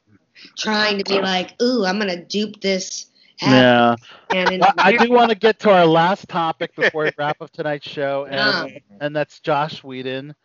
trying 0.57 0.97
to 0.97 1.03
be 1.03 1.19
like, 1.21 1.61
ooh, 1.61 1.85
I'm 1.85 1.99
gonna 1.99 2.23
dupe 2.23 2.61
this. 2.61 3.07
Yeah. 3.41 3.95
And 4.31 4.51
in 4.51 4.61
Well, 4.61 4.71
I 4.79 4.91
do 4.93 5.11
want 5.11 5.29
to 5.29 5.35
get 5.35 5.59
to 5.59 5.71
our 5.71 5.85
last 5.85 6.27
topic 6.27 6.75
before 6.75 7.03
we 7.03 7.11
wrap 7.17 7.41
up 7.41 7.51
tonight's 7.51 7.87
show, 7.87 8.25
and 8.29 8.67
Yeah. 8.69 8.99
and 8.99 9.15
that's 9.15 9.39
Joss 9.39 9.83
Whedon. 9.83 10.35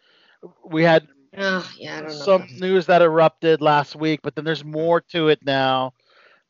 We 0.65 0.83
had 0.85 1.09
Oh, 1.37 1.71
yeah, 1.79 1.99
I 1.99 2.03
don't 2.03 2.19
know. 2.19 2.27
some 2.27 2.47
news 2.51 2.87
that 2.87 3.03
erupted 3.03 3.61
last 3.61 3.95
week, 3.97 4.21
but 4.23 4.35
then 4.35 4.45
there's 4.45 4.65
more 4.65 5.01
to 5.01 5.29
it 5.29 5.41
now. 5.45 5.93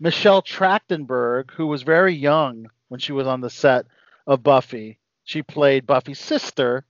Michelle 0.00 0.42
Trachtenberg, 0.42 1.50
who 1.52 1.66
was 1.66 1.82
very 1.82 2.14
young 2.14 2.66
when 2.88 3.00
she 3.00 3.12
was 3.12 3.26
on 3.26 3.40
the 3.40 3.50
set 3.50 3.86
of 4.26 4.42
Buffy, 4.42 4.98
she 5.24 5.42
played 5.42 5.86
Buffy's 5.86 6.18
sister, 6.20 6.84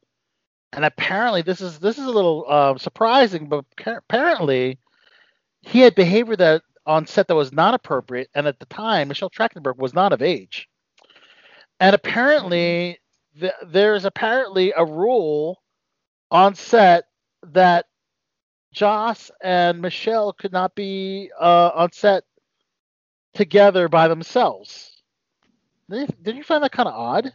and 0.73 0.85
apparently 0.85 1.43
this 1.43 1.61
is 1.61 1.79
this 1.79 1.99
is 1.99 2.05
a 2.07 2.11
little 2.11 2.45
uh, 2.49 2.77
surprising, 2.79 3.49
but 3.49 3.65
apparently 3.87 4.79
he 5.63 5.81
had 5.81 5.95
behavior 5.95 6.37
that 6.37 6.63
on 6.87 7.07
set 7.07 7.29
that 7.29 7.35
was 7.35 7.53
not 7.53 7.75
appropriate, 7.75 8.31
and 8.35 8.47
at 8.47 8.59
the 8.59 8.67
time 8.67 9.09
Michelle 9.09 9.31
Trachtenberg 9.31 9.77
was 9.79 9.95
not 9.95 10.13
of 10.13 10.23
age, 10.23 10.69
and 11.81 11.95
apparently 11.95 12.99
th- 13.39 13.53
there's 13.67 14.05
apparently 14.05 14.73
a 14.77 14.85
rule 14.85 15.63
on 16.31 16.55
set 16.55 17.05
that 17.53 17.87
Joss 18.73 19.31
and 19.43 19.81
Michelle 19.81 20.33
could 20.33 20.53
not 20.53 20.75
be 20.75 21.31
uh, 21.41 21.71
on 21.75 21.93
set 21.93 22.25
together 23.35 23.89
by 23.89 24.09
themselves. 24.09 25.03
Did 25.89 26.01
you, 26.01 26.17
did 26.23 26.37
you 26.37 26.43
find 26.43 26.63
that 26.65 26.73
kind 26.73 26.89
of 26.89 26.95
odd? 26.95 27.33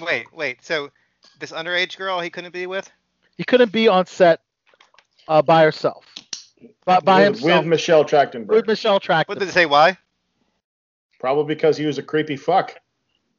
Wait, 0.00 0.26
wait. 0.32 0.64
So 0.64 0.90
this 1.38 1.52
underage 1.52 1.96
girl 1.96 2.20
he 2.20 2.30
couldn't 2.30 2.52
be 2.52 2.66
with? 2.66 2.90
He 3.36 3.44
couldn't 3.44 3.72
be 3.72 3.88
on 3.88 4.06
set 4.06 4.40
uh, 5.28 5.42
by 5.42 5.62
herself, 5.62 6.04
by, 6.84 7.00
by 7.00 7.18
with, 7.28 7.38
himself 7.40 7.60
with 7.62 7.68
Michelle 7.68 8.04
Trachtenberg. 8.04 8.48
with 8.48 8.66
Michelle 8.66 9.00
Trachtenberg. 9.00 9.28
What 9.28 9.38
did 9.38 9.48
they 9.48 9.52
say? 9.52 9.66
Why? 9.66 9.96
Probably 11.18 11.54
because 11.54 11.76
he 11.76 11.86
was 11.86 11.98
a 11.98 12.02
creepy 12.02 12.36
fuck. 12.36 12.74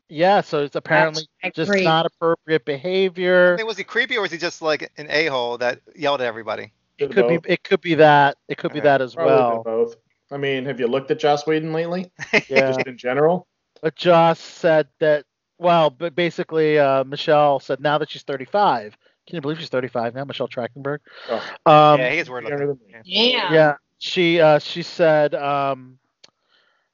Yeah, 0.08 0.42
so 0.42 0.64
it's 0.64 0.76
apparently 0.76 1.24
That's 1.42 1.56
just 1.56 1.72
creep. 1.72 1.84
not 1.86 2.06
appropriate 2.06 2.66
behavior. 2.66 3.54
I 3.54 3.58
mean, 3.58 3.66
was 3.66 3.78
he 3.78 3.84
creepy 3.84 4.18
or 4.18 4.22
was 4.22 4.32
he 4.32 4.38
just 4.38 4.62
like 4.62 4.92
an 4.98 5.08
a 5.10 5.28
hole 5.28 5.58
that 5.60 5.80
yelled 5.96 6.22
at 6.22 6.28
everybody? 6.28 6.74
It 6.98 7.12
could 7.12 7.28
be 7.28 7.40
it 7.46 7.64
could 7.64 7.82
be 7.82 7.96
that. 7.96 8.38
It 8.50 8.58
could 8.58 8.74
be 8.74 8.80
Okay. 8.80 8.88
that 8.90 9.02
as 9.02 9.16
Probably 9.16 9.34
well. 9.34 9.64
both. 9.64 9.96
I 10.30 10.38
mean, 10.38 10.66
have 10.66 10.80
you 10.80 10.88
looked 10.88 11.12
at 11.12 11.20
Joss 11.20 11.48
Whedon 11.48 11.74
lately? 11.74 12.12
Yeah. 12.50 12.72
Just 12.72 12.86
in 12.86 12.98
general. 12.98 13.48
But 13.82 13.96
Joss 13.96 14.40
said 14.40 14.88
that 15.00 15.26
well, 15.58 15.90
but 15.90 16.14
basically 16.14 16.78
uh, 16.78 17.04
Michelle 17.06 17.60
said 17.60 17.80
now 17.80 17.98
that 17.98 18.10
she's 18.10 18.24
35. 18.24 18.98
Can 19.28 19.36
you 19.36 19.42
believe 19.42 19.60
she's 19.60 19.70
35 19.70 20.16
now, 20.16 20.24
Michelle 20.26 20.48
Trachtenberg? 20.48 21.00
Oh, 21.30 21.36
Um, 21.66 22.00
yeah, 22.00 22.10
he 22.10 22.18
is 22.20 22.30
weird 22.30 22.46
looking. 22.46 22.78
Yeah. 23.06 23.54
Yeah, 23.54 23.76
she 24.00 24.42
uh, 24.42 24.60
she 24.60 24.82
said, 24.84 25.36
um, 25.36 26.00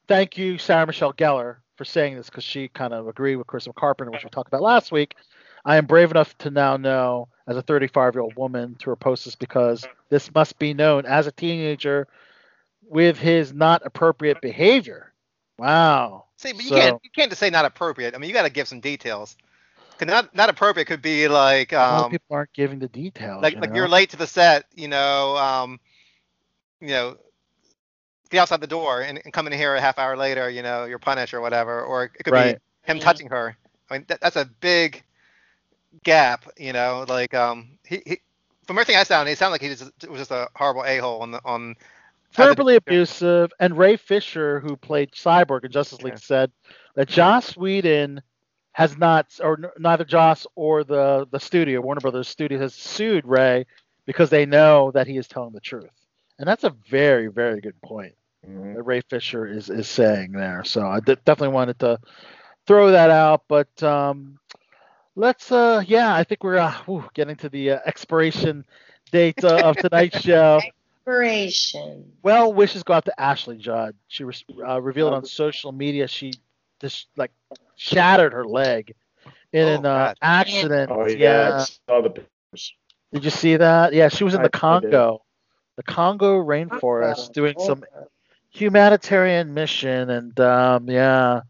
"Thank 0.08 0.38
you, 0.38 0.58
Sarah 0.58 0.86
Michelle 0.86 1.14
Gellar, 1.14 1.58
for 1.78 1.86
saying 1.86 2.16
this 2.18 2.30
because 2.30 2.44
she 2.44 2.68
kind 2.70 2.94
of 2.94 3.08
agreed 3.08 3.38
with 3.38 3.48
Christopher 3.48 3.80
Carpenter, 3.80 4.12
which 4.12 4.24
we 4.24 4.30
talked 4.30 4.50
about 4.50 4.62
last 4.62 4.92
week. 4.92 5.16
I 5.66 5.78
am 5.78 5.86
brave 5.86 6.12
enough 6.12 6.38
to 6.40 6.50
now 6.50 6.78
know, 6.78 7.28
as 7.48 7.58
a 7.58 7.62
35 7.62 8.16
year 8.16 8.22
old 8.22 8.36
woman, 8.36 8.76
to 8.80 8.94
repost 8.96 9.26
this 9.26 9.36
because 9.36 9.86
this 10.10 10.34
must 10.34 10.58
be 10.60 10.74
known 10.74 11.06
as 11.06 11.28
a 11.28 11.32
teenager 11.32 12.08
with 12.90 13.18
his 13.18 13.54
not 13.54 13.86
appropriate 13.86 14.40
behavior. 14.42 15.12
Wow. 15.58 16.26
See, 16.38 16.54
but 16.54 16.64
you 16.64 16.70
So- 16.70 16.76
can't 16.76 17.00
you 17.04 17.10
can't 17.10 17.30
just 17.32 17.40
say 17.40 17.50
not 17.50 17.66
appropriate. 17.66 18.16
I 18.16 18.18
mean, 18.18 18.28
you 18.30 18.34
got 18.34 18.44
to 18.44 18.50
give 18.50 18.68
some 18.68 18.80
details. 18.80 19.36
'Cause 19.98 20.08
not 20.08 20.36
not 20.36 20.50
appropriate 20.50 20.86
could 20.86 21.02
be 21.02 21.28
like 21.28 21.74
A 21.88 21.92
lot 21.92 22.02
of 22.02 22.08
um 22.08 22.10
people 22.10 22.36
aren't 22.36 22.54
giving 22.54 22.80
the 22.80 22.88
details. 22.88 23.52
like 23.52 23.56
you 23.56 23.62
like 23.62 23.74
know? 23.74 23.76
you're 23.76 23.90
late 23.90 24.10
to 24.12 24.18
the 24.18 24.28
set, 24.28 24.66
you 24.76 24.88
know, 24.88 25.38
um, 25.38 25.80
you 26.82 26.88
know, 26.90 27.18
get 28.30 28.40
outside 28.40 28.62
the 28.62 28.68
door 28.68 29.02
and, 29.02 29.20
and 29.24 29.34
come 29.34 29.48
in 29.48 29.54
here 29.54 29.76
a 29.76 29.82
half 29.82 29.98
hour 30.00 30.16
later, 30.18 30.50
you 30.50 30.62
know, 30.62 30.86
you're 30.86 31.00
punished 31.00 31.34
or 31.34 31.42
whatever, 31.42 31.82
or 31.84 32.06
it 32.06 32.24
could 32.24 32.34
Right. 32.34 32.34
be 32.34 32.58
him 32.84 33.00
touching 33.00 33.30
her. 33.30 33.56
I 33.90 33.94
mean, 33.96 34.06
that, 34.08 34.22
that's 34.22 34.36
a 34.36 34.46
big 34.60 35.04
gap, 36.04 36.46
you 36.58 36.74
know. 36.74 37.06
Like 37.08 37.34
um, 37.34 37.78
he, 37.86 38.02
he 38.06 38.20
from 38.66 38.78
everything 38.78 38.98
I 38.98 39.04
sound, 39.04 39.28
he 39.30 39.36
sounded 39.36 39.54
like 39.54 39.62
he 39.62 39.70
just, 39.70 39.92
was 40.10 40.20
just 40.20 40.32
a 40.32 40.48
horrible 40.56 40.86
a 40.86 40.98
hole 40.98 41.22
on 41.22 41.32
the 41.32 41.42
on. 41.46 41.76
as 42.40 42.52
a 42.52 42.56
verbally 42.56 42.76
abusive. 42.76 43.52
And 43.60 43.78
Ray 43.78 43.96
Fisher, 43.98 44.60
who 44.60 44.76
played 44.78 45.12
Cyborg 45.12 45.64
in 45.66 45.72
Justice 45.72 46.02
League, 46.02 46.18
Yeah. 46.18 46.20
said 46.20 46.52
that 46.96 47.08
Joss 47.08 47.56
Whedon 47.58 48.22
has 48.78 48.98
not, 48.98 49.28
or 49.44 49.58
n- 49.60 49.72
neither 49.80 50.06
Joss 50.06 50.48
or 50.56 50.84
the 50.84 51.28
the 51.32 51.40
studio, 51.40 51.82
Warner 51.82 52.02
Brothers 52.02 52.30
studio, 52.30 52.60
has 52.60 52.76
sued 52.76 53.26
Ray 53.28 53.66
because 54.06 54.30
they 54.30 54.46
know 54.46 54.92
that 54.92 55.08
he 55.08 55.18
is 55.18 55.28
telling 55.28 55.54
the 55.54 55.62
truth. 55.62 55.92
And 56.40 56.48
that's 56.48 56.66
a 56.66 56.72
very, 56.90 57.28
very 57.28 57.62
good 57.62 57.82
point 57.82 58.16
Mhm. 58.48 58.76
that 58.76 58.84
Ray 58.84 59.02
Fisher 59.02 59.46
is 59.48 59.70
is 59.70 59.88
saying 59.90 60.34
there. 60.34 60.64
So 60.66 60.88
I 60.88 61.00
definitely 61.02 61.50
wanted 61.56 61.80
to 61.82 62.00
throw 62.68 62.92
that 62.92 63.12
out, 63.12 63.44
but 63.50 63.84
um, 63.84 64.40
let's 65.16 65.52
uh, 65.52 65.84
yeah, 65.86 66.14
I 66.16 66.24
think 66.24 66.44
we're 66.44 66.58
uh, 66.58 66.74
whew, 66.86 67.10
getting 67.14 67.38
to 67.38 67.50
the 67.50 67.72
uh, 67.72 67.80
expiration 67.86 68.66
date 69.12 69.44
uh, 69.44 69.60
of 69.70 69.78
tonight's 69.78 70.18
show. 70.22 70.66
Well 72.24 72.54
wishes 72.54 72.84
go 72.84 72.94
out 72.94 73.06
to 73.06 73.20
Ashley 73.22 73.58
Judd. 73.58 73.96
She 74.08 74.24
was 74.24 74.44
uh, 74.66 74.82
revealed 74.82 75.14
on 75.14 75.24
social 75.26 75.72
media 75.72 76.08
she 76.08 76.40
just 76.80 77.08
like 77.16 77.32
shattered 77.76 78.34
her 78.34 78.46
leg 78.46 78.94
in 79.54 79.68
Oh, 79.68 79.80
an 79.80 79.86
uh, 79.86 80.14
accident. 80.22 80.92
Oh 80.92 81.08
yeah, 81.08 81.16
yeah. 81.16 81.66
Saw 81.90 82.02
the 82.02 82.10
pictures. 82.10 82.74
Did 83.14 83.24
you 83.24 83.32
see 83.32 83.56
that? 83.58 83.94
Yeah, 83.94 84.10
she 84.10 84.24
was 84.24 84.34
in 84.34 84.42
the 84.42 84.46
I 84.46 84.80
did. 84.80 84.92
Congo, 84.92 85.22
the 85.78 85.84
Congo 85.84 86.38
rainforest, 86.44 87.32
doing 87.34 87.56
some 87.58 87.84
humanitarian 88.50 89.54
mission, 89.54 90.10
and 90.10 90.40
um, 90.40 90.90
yeah, 90.90 91.42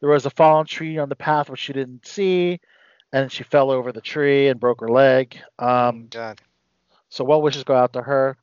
there 0.00 0.10
was 0.10 0.26
a 0.26 0.30
fallen 0.30 0.66
tree 0.66 0.98
on 0.98 1.08
the 1.08 1.16
path 1.16 1.50
which 1.50 1.60
she 1.60 1.72
didn't 1.72 2.06
see, 2.06 2.60
and 3.12 3.30
she 3.30 3.42
fell 3.42 3.70
over 3.70 3.92
the 3.92 4.00
tree 4.00 4.48
and 4.48 4.60
broke 4.60 4.80
her 4.80 4.88
leg. 4.88 5.36
Um, 5.58 6.06
God. 6.10 6.40
so 7.08 7.24
well 7.24 7.42
wishes 7.42 7.64
go 7.64 7.74
out 7.74 7.94
to 7.94 8.02
her. 8.02 8.36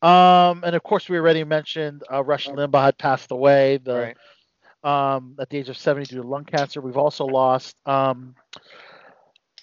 Um, 0.00 0.64
and 0.64 0.74
of 0.74 0.82
course, 0.82 1.08
we 1.08 1.16
already 1.16 1.44
mentioned 1.44 2.02
uh, 2.10 2.24
Rush 2.24 2.48
Limbaugh 2.48 2.84
had 2.86 2.98
passed 2.98 3.30
away 3.30 3.76
the, 3.76 3.94
Right. 3.94 4.16
Um, 4.84 5.36
at 5.38 5.48
the 5.50 5.58
age 5.58 5.68
of 5.68 5.76
70 5.76 6.06
due 6.06 6.22
to 6.22 6.26
lung 6.28 6.44
cancer. 6.44 6.80
We've 6.80 6.96
also 6.96 7.24
lost 7.24 7.76
um, 7.86 8.34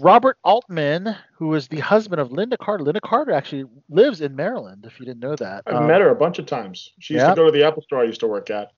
Robert 0.01 0.37
Altman, 0.45 1.13
who 1.37 1.53
is 1.55 1.67
the 1.67 1.79
husband 1.79 2.21
of 2.21 2.29
Lynda 2.29 2.57
Carter. 2.57 2.85
Lynda 2.85 3.01
Carter 3.01 3.33
actually 3.33 3.65
lives 3.89 4.21
in 4.21 4.33
Maryland, 4.35 4.85
if 4.87 4.97
you 4.99 5.05
didn't 5.05 5.19
know 5.19 5.35
that. 5.35 5.63
I've 5.67 5.75
Um, 5.75 5.87
met 5.87 5.99
her 5.99 6.09
a 6.09 6.15
bunch 6.15 6.39
of 6.39 6.45
times. 6.45 6.93
She 6.99 7.15
used 7.15 7.25
yeah. 7.25 7.31
to 7.31 7.35
go 7.35 7.45
to 7.47 7.51
the 7.51 7.65
Apple 7.65 7.81
store 7.83 7.99
I 7.99 8.05
used 8.05 8.21
to 8.21 8.27
work 8.27 8.49
at. 8.49 8.71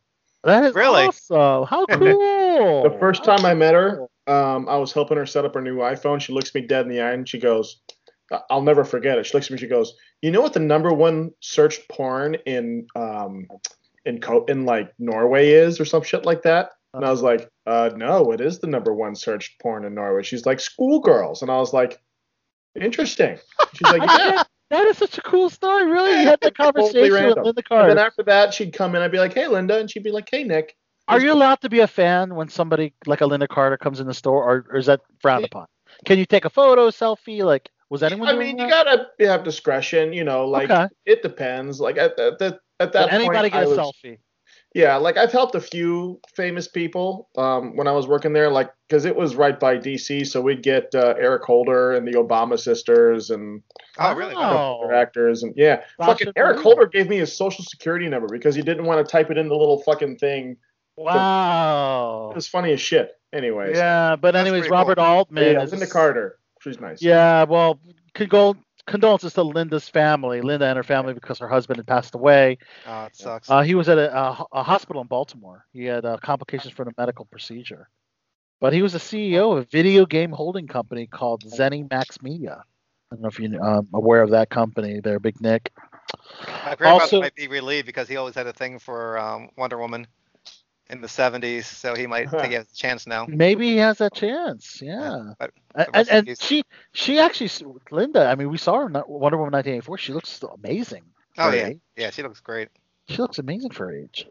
That 0.43 0.63
is 0.63 0.73
Really? 0.73 1.03
awesome. 1.05 1.67
How 1.67 1.85
cool. 1.89 2.83
The 2.89 2.97
first 2.99 3.23
time 3.23 3.45
I 3.45 3.53
met 3.53 3.75
her, 3.75 4.07
um, 4.25 4.67
I 4.67 4.77
was 4.77 4.91
helping 4.91 5.17
her 5.17 5.27
set 5.27 5.45
up 5.45 5.53
her 5.53 5.61
new 5.61 5.77
iPhone. 5.77 6.19
She 6.19 6.33
looks 6.33 6.55
me 6.55 6.61
dead 6.61 6.85
in 6.87 6.91
the 6.91 7.01
eye 7.01 7.11
and 7.11 7.29
she 7.29 7.37
goes, 7.37 7.81
I- 8.31 8.41
I'll 8.49 8.63
never 8.63 8.83
forget 8.83 9.19
it. 9.19 9.27
She 9.27 9.37
looks 9.37 9.45
at 9.45 9.51
me, 9.51 9.57
she 9.59 9.67
goes, 9.67 9.93
You 10.23 10.31
know 10.31 10.41
what 10.41 10.53
the 10.53 10.59
number 10.59 10.91
one 10.91 11.31
searched 11.41 11.87
porn 11.89 12.33
in 12.47 12.87
um 12.95 13.47
in 14.05 14.19
Co- 14.19 14.45
in 14.45 14.65
like 14.65 14.91
Norway 14.99 15.49
is 15.51 15.79
or 15.79 15.85
some 15.85 16.03
shit 16.03 16.25
like 16.25 16.43
that? 16.43 16.71
And 16.93 17.05
I 17.05 17.11
was 17.11 17.21
like, 17.21 17.49
uh 17.65 17.89
no, 17.95 18.31
it 18.31 18.41
is 18.41 18.59
the 18.59 18.67
number 18.67 18.93
one 18.93 19.15
searched 19.15 19.59
porn 19.61 19.85
in 19.85 19.93
Norway. 19.95 20.23
She's 20.23 20.45
like 20.45 20.59
schoolgirls. 20.59 21.41
And 21.41 21.49
I 21.51 21.57
was 21.57 21.73
like, 21.73 21.99
Interesting. 22.79 23.37
She's 23.73 23.91
like, 23.91 24.01
Yeah. 24.19 24.43
That 24.69 24.87
is 24.87 24.97
such 24.97 25.17
a 25.17 25.21
cool 25.21 25.49
story. 25.49 25.85
Really, 25.85 26.21
you 26.21 26.25
had 26.27 26.39
that 26.41 26.55
Totally 26.57 27.09
conversation 27.09 27.27
with. 27.27 27.55
Lynda 27.57 27.63
And 27.81 27.89
then 27.89 27.97
after 27.97 28.23
that, 28.23 28.53
she'd 28.53 28.71
come 28.71 28.95
in. 28.95 29.01
I'd 29.01 29.11
be 29.11 29.19
like, 29.19 29.33
"Hey, 29.33 29.43
Lynda," 29.43 29.77
and 29.81 29.91
she'd 29.91 30.01
be 30.03 30.11
like, 30.11 30.29
"Hey, 30.31 30.45
Nick." 30.45 30.77
Are 31.09 31.19
you 31.19 31.33
allowed 31.33 31.59
to 31.59 31.69
be 31.69 31.81
a 31.81 31.87
fan 31.87 32.35
when 32.35 32.47
somebody 32.47 32.93
like 33.05 33.19
a 33.19 33.25
Lynda 33.25 33.49
Carter 33.49 33.75
comes 33.75 33.99
in 33.99 34.07
the 34.07 34.13
store, 34.13 34.41
or, 34.41 34.65
or 34.69 34.77
is 34.77 34.85
that 34.85 35.01
frowned 35.19 35.43
upon? 35.43 35.65
Can 36.05 36.19
you 36.19 36.25
take 36.25 36.45
a 36.45 36.49
photo, 36.49 36.89
selfie? 36.89 37.43
Like, 37.43 37.69
was 37.89 38.01
anyone 38.01 38.29
I 38.29 38.33
mean, 38.33 38.55
that? 38.55 38.63
you 38.63 38.69
gotta 38.69 39.07
have 39.19 39.43
discretion. 39.43 40.13
You 40.13 40.23
know, 40.23 40.47
like 40.47 40.71
Okay. 40.71 40.87
it 41.05 41.21
depends. 41.21 41.81
Like 41.81 41.97
at, 41.97 42.17
at, 42.17 42.39
that 42.39 42.59
at 42.81 42.93
that 42.93 43.05
Did 43.11 43.13
anybody 43.15 43.49
point, 43.49 43.53
get 43.53 43.59
I 43.59 43.63
a 43.63 43.69
was, 43.69 43.77
selfie? 43.77 44.17
Yeah, 44.73 44.95
like 44.95 45.17
I've 45.17 45.33
helped 45.33 45.55
a 45.55 45.59
few 45.59 46.19
famous 46.33 46.67
people 46.69 47.27
um, 47.37 47.75
when 47.75 47.87
I 47.87 47.91
was 47.91 48.07
working 48.07 48.31
there, 48.31 48.49
like 48.49 48.71
because 48.87 49.03
it 49.03 49.13
was 49.15 49.35
right 49.35 49.59
by 49.59 49.77
DC, 49.77 50.25
so 50.25 50.39
we'd 50.39 50.63
get 50.63 50.95
uh, 50.95 51.13
Eric 51.19 51.43
Holder 51.43 51.91
and 51.93 52.07
the 52.07 52.13
Obama 52.13 52.57
sisters 52.57 53.31
and 53.31 53.61
Oh, 53.99 54.13
really? 54.15 54.33
Wow. 54.33 54.79
other 54.85 54.93
actors, 54.93 55.43
and 55.43 55.53
yeah, 55.57 55.81
Sasha 55.99 56.11
fucking 56.11 56.27
Eric 56.37 56.55
Baron. 56.55 56.63
Holder 56.63 56.85
gave 56.85 57.09
me 57.09 57.17
his 57.17 57.35
social 57.35 57.65
security 57.65 58.07
number 58.07 58.27
because 58.31 58.55
he 58.55 58.61
didn't 58.61 58.85
want 58.85 59.05
to 59.05 59.11
type 59.11 59.29
it 59.29 59.37
in 59.37 59.49
the 59.49 59.55
little 59.55 59.81
fucking 59.83 60.17
thing. 60.17 60.55
Wow. 60.95 62.29
It 62.31 62.35
was 62.35 62.47
funny 62.47 62.71
as 62.73 62.81
shit. 62.81 63.11
Anyways, 63.33 63.77
Yeah, 63.77 64.15
but 64.17 64.35
anyways, 64.35 64.61
pretty 64.61 64.69
cool. 64.69 64.77
Robert 64.77 64.99
Altman 64.99 65.53
yeah, 65.53 65.63
is 65.63 65.71
Lynda 65.71 65.89
Carter, 65.89 66.37
she's 66.61 66.79
nice. 66.79 67.01
Yeah, 67.01 67.43
well, 67.43 67.79
condol- 68.15 68.57
condolences 68.85 69.33
to 69.33 69.41
Lynda's 69.41 69.87
family, 69.89 70.41
Lynda 70.41 70.63
and 70.63 70.77
her 70.77 70.83
family, 70.83 71.13
because 71.13 71.39
her 71.39 71.47
husband 71.47 71.77
had 71.77 71.87
passed 71.87 72.15
away. 72.15 72.57
Oh, 72.85 73.05
it 73.05 73.15
sucks. 73.15 73.49
Uh, 73.49 73.61
he 73.61 73.75
was 73.75 73.89
at 73.89 73.97
a, 73.97 74.15
a, 74.15 74.45
a 74.53 74.63
hospital 74.63 75.01
in 75.01 75.07
Baltimore. 75.07 75.65
He 75.73 75.85
had 75.85 76.05
uh, 76.05 76.17
complications 76.17 76.73
from 76.73 76.89
a 76.89 76.91
medical 76.97 77.25
procedure. 77.25 77.89
But 78.59 78.73
he 78.73 78.81
was 78.81 78.93
the 78.93 78.99
CEO 78.99 79.53
of 79.53 79.57
a 79.57 79.63
video 79.63 80.05
game 80.05 80.31
holding 80.31 80.67
company 80.67 81.07
called 81.07 81.43
ZeniMax 81.43 82.21
Media. 82.21 82.63
I 83.11 83.15
don't 83.15 83.23
know 83.23 83.27
if 83.27 83.39
you're 83.39 83.63
um, 83.63 83.87
aware 83.93 84.21
of 84.21 84.29
that 84.31 84.49
company. 84.49 84.99
They're 85.01 85.19
Big 85.19 85.41
Nick. 85.41 85.73
My 86.65 86.75
grandfather 86.75 86.87
also- 86.87 87.21
might 87.21 87.35
be 87.35 87.47
relieved 87.47 87.87
because 87.87 88.07
he 88.07 88.17
always 88.17 88.35
had 88.35 88.47
a 88.47 88.53
thing 88.53 88.79
for 88.79 89.17
um, 89.17 89.49
Wonder 89.57 89.77
Woman 89.79 90.07
in 90.91 91.01
the 91.01 91.07
70s, 91.07 91.63
so 91.65 91.95
he 91.95 92.05
might 92.05 92.29
think 92.29 92.47
he 92.47 92.53
has 92.53 92.71
a 92.71 92.75
chance 92.75 93.07
now. 93.07 93.25
Maybe 93.27 93.69
he 93.71 93.77
has 93.77 94.01
a 94.01 94.09
chance. 94.09 94.81
Yeah. 94.81 95.33
But 95.39 95.51
And, 95.93 96.09
and, 96.09 96.37
she 96.39 96.63
she 96.93 97.17
actually 97.19 97.47
Lynda. 97.91 98.27
I 98.27 98.35
mean, 98.35 98.49
we 98.49 98.57
saw 98.57 98.79
her 98.79 98.87
in 98.87 98.93
Wonder 98.93 99.37
Woman 99.37 99.53
1984. 99.53 99.97
She 99.97 100.13
looks 100.13 100.41
amazing. 100.43 101.03
oh 101.37 101.51
yeah, 101.51 101.67
age. 101.67 101.79
yeah, 101.95 102.09
she 102.09 102.21
looks 102.23 102.41
great. 102.41 102.69
She 103.07 103.17
looks 103.17 103.39
amazing 103.39 103.71
for 103.71 103.87
her 103.87 103.95
age. 103.95 104.27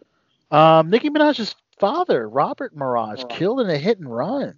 Um, 0.51 0.91
Nicki 0.91 1.11
Minaj's 1.11 1.55
father, 1.79 2.29
Robert 2.29 2.77
Maraj, 2.77 3.29
killed 3.31 3.61
in 3.61 3.71
a 3.71 3.79
hit 3.79 3.99
and 3.99 4.13
run 4.15 4.55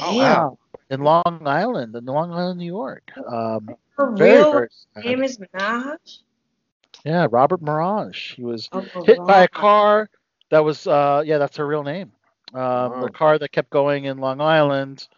Oh 0.00 0.16
wow. 0.16 0.58
in 0.90 1.00
Long 1.02 1.42
Island, 1.46 1.94
in 1.94 2.04
Long 2.04 2.32
Island, 2.32 2.58
New 2.58 2.66
York. 2.66 3.10
Um, 3.26 3.68
For 3.96 4.14
very, 4.16 4.38
real? 4.38 4.52
very 4.52 4.68
name 5.04 5.22
is 5.24 5.38
Minaj? 5.38 6.20
Yeah, 7.04 7.26
Robert 7.30 7.60
Maraj. 7.62 8.34
He 8.34 8.42
was 8.42 8.68
Oh, 8.72 8.84
hit 9.04 9.18
by 9.26 9.42
a 9.44 9.48
car 9.48 10.08
that 10.50 10.64
was, 10.64 10.86
uh, 10.86 11.22
yeah, 11.24 11.38
that's 11.38 11.56
her 11.56 11.66
real 11.66 11.82
name. 11.82 12.12
Um, 12.54 12.60
Wow. 12.92 13.00
The 13.04 13.10
car 13.10 13.38
that 13.38 13.50
kept 13.52 13.70
going 13.70 14.04
in 14.04 14.18
Long 14.18 14.40
Island 14.40 15.08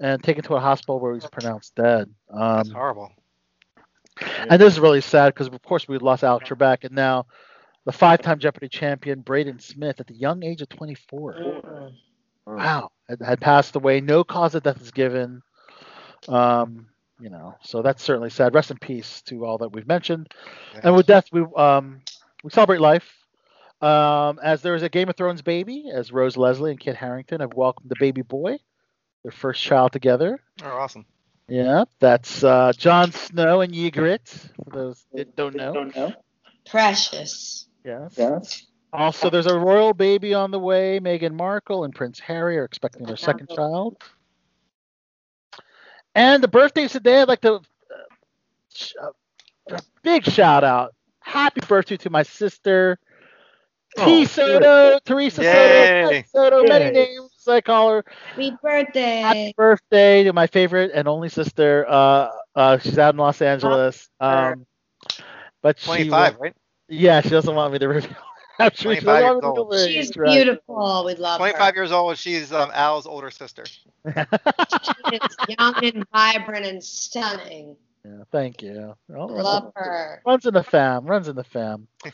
and 0.00 0.22
taken 0.22 0.42
to 0.44 0.54
a 0.54 0.60
hospital 0.60 0.98
where 1.00 1.12
he 1.12 1.16
was 1.16 1.26
pronounced 1.26 1.74
dead. 1.76 2.12
That's 2.28 2.68
Um, 2.68 2.74
horrible. 2.74 3.12
and 4.48 4.60
this 4.60 4.72
is 4.74 4.80
really 4.80 5.00
sad 5.00 5.34
because, 5.34 5.46
of 5.48 5.62
course, 5.62 5.86
we 5.88 5.98
lost 5.98 6.24
Alex 6.24 6.48
Trebek, 6.48 6.84
and 6.84 6.94
now 6.94 7.26
the 7.84 7.92
five-time 7.92 8.38
Jeopardy 8.38 8.68
champion 8.68 9.22
Brayden 9.22 9.60
Smith, 9.60 10.00
at 10.00 10.06
the 10.06 10.14
young 10.14 10.42
age 10.42 10.62
of 10.62 10.68
24, 10.68 11.32
Mm. 11.34 11.92
wow, 12.46 12.90
had, 13.08 13.20
had 13.22 13.40
passed 13.40 13.76
away. 13.76 14.00
No 14.00 14.24
cause 14.24 14.54
of 14.54 14.62
death 14.62 14.80
is 14.80 14.90
given. 14.90 15.42
Um, 16.28 16.86
you 17.20 17.30
know, 17.30 17.56
so 17.62 17.82
that's 17.82 18.02
certainly 18.02 18.30
sad. 18.30 18.54
Rest 18.54 18.70
in 18.70 18.78
peace 18.78 19.22
to 19.22 19.44
all 19.46 19.58
that 19.58 19.72
we've 19.72 19.86
mentioned. 19.86 20.32
And 20.82 20.94
with 20.96 21.06
death, 21.06 21.26
we 21.32 21.44
um 21.56 22.00
we 22.42 22.50
celebrate 22.50 22.80
life. 22.80 23.23
Um, 23.84 24.38
as 24.42 24.62
there 24.62 24.74
is 24.74 24.82
a 24.82 24.88
Game 24.88 25.08
of 25.10 25.16
Thrones 25.16 25.42
baby, 25.42 25.90
as 25.92 26.10
Rose 26.10 26.36
Leslie 26.36 26.70
and 26.70 26.80
Kit 26.80 26.96
Harington 26.96 27.40
have 27.40 27.52
welcomed 27.54 27.90
the 27.90 27.96
baby 27.98 28.22
boy, 28.22 28.58
their 29.22 29.32
first 29.32 29.62
child 29.62 29.92
together. 29.92 30.40
Oh, 30.62 30.68
awesome. 30.68 31.04
Yeah, 31.48 31.84
that's 32.00 32.42
uh, 32.42 32.72
Jon 32.76 33.12
Snow 33.12 33.60
and 33.60 33.74
Ygritte. 33.74 34.28
For 34.64 34.70
those 34.70 35.04
that 35.12 35.36
don't 35.36 35.54
know. 35.54 35.74
Don't 35.74 35.94
know. 35.94 36.14
Precious. 36.66 37.66
Yes. 37.84 38.14
Yes. 38.16 38.66
Also, 38.94 39.28
there's 39.28 39.46
a 39.46 39.58
royal 39.58 39.92
baby 39.92 40.32
on 40.32 40.50
the 40.50 40.58
way. 40.58 40.98
Meghan 41.00 41.34
Markle 41.34 41.84
and 41.84 41.94
Prince 41.94 42.18
Harry 42.20 42.56
are 42.56 42.64
expecting 42.64 43.04
their 43.04 43.16
second 43.16 43.50
child. 43.50 43.96
And 46.14 46.42
the 46.42 46.48
birthdays 46.48 46.92
today, 46.92 47.20
I'd 47.20 47.28
like 47.28 47.40
to 47.42 47.54
uh, 47.56 47.60
sh- 48.72 48.94
uh, 49.02 49.10
a 49.74 49.80
big 50.02 50.24
shout 50.24 50.64
out. 50.64 50.94
Happy 51.18 51.60
birthday 51.66 51.96
to 51.98 52.10
my 52.10 52.22
sister, 52.22 52.98
T. 53.96 54.02
Oh, 54.02 54.24
Soto, 54.24 54.98
Teresa 55.04 55.44
Soto, 55.44 55.88
Yay. 56.04 56.22
T. 56.22 56.28
Soto, 56.28 56.64
many 56.64 56.90
names 56.90 57.30
I 57.46 57.60
call 57.60 57.90
her. 57.90 58.04
Happy 58.06 58.56
birthday. 58.62 59.20
Happy 59.20 59.54
birthday 59.56 60.24
to 60.24 60.32
my 60.32 60.46
favorite 60.46 60.90
and 60.94 61.08
only 61.08 61.28
sister. 61.28 61.86
Uh, 61.88 62.30
uh, 62.54 62.78
she's 62.78 62.98
out 62.98 63.14
in 63.14 63.18
Los 63.18 63.40
Angeles. 63.42 64.08
Um, 64.20 64.66
but 65.62 65.78
she 65.78 66.04
25, 66.04 66.36
right? 66.40 66.54
Yeah, 66.88 67.20
she 67.20 67.30
doesn't 67.30 67.54
want 67.54 67.72
me 67.72 67.78
to 67.78 67.88
reveal. 67.88 68.16
I'm 68.58 68.70
sure 68.74 68.94
25 68.94 69.22
years 69.22 69.22
want 69.22 69.36
me 69.36 69.40
to 69.42 69.46
old. 69.46 69.72
reveal 69.72 69.86
She's 69.86 70.10
age, 70.10 70.16
right. 70.16 70.30
beautiful. 70.30 71.04
We 71.06 71.14
love 71.14 71.38
25 71.38 71.74
years 71.74 71.92
old. 71.92 72.18
She's 72.18 72.52
um, 72.52 72.70
Al's 72.72 73.06
older 73.06 73.30
sister. 73.30 73.64
She's 74.82 75.20
young 75.58 75.74
and 75.82 76.04
vibrant 76.12 76.66
and 76.66 76.82
stunning. 76.82 77.76
Yeah, 78.04 78.24
thank 78.30 78.62
you. 78.62 78.94
Well, 79.08 79.28
Love 79.28 79.72
her. 79.74 80.22
Runs 80.26 80.44
in 80.46 80.54
the 80.54 80.62
fam. 80.62 81.06
Runs 81.06 81.28
in 81.28 81.36
the 81.36 81.44
fam. 81.44 81.88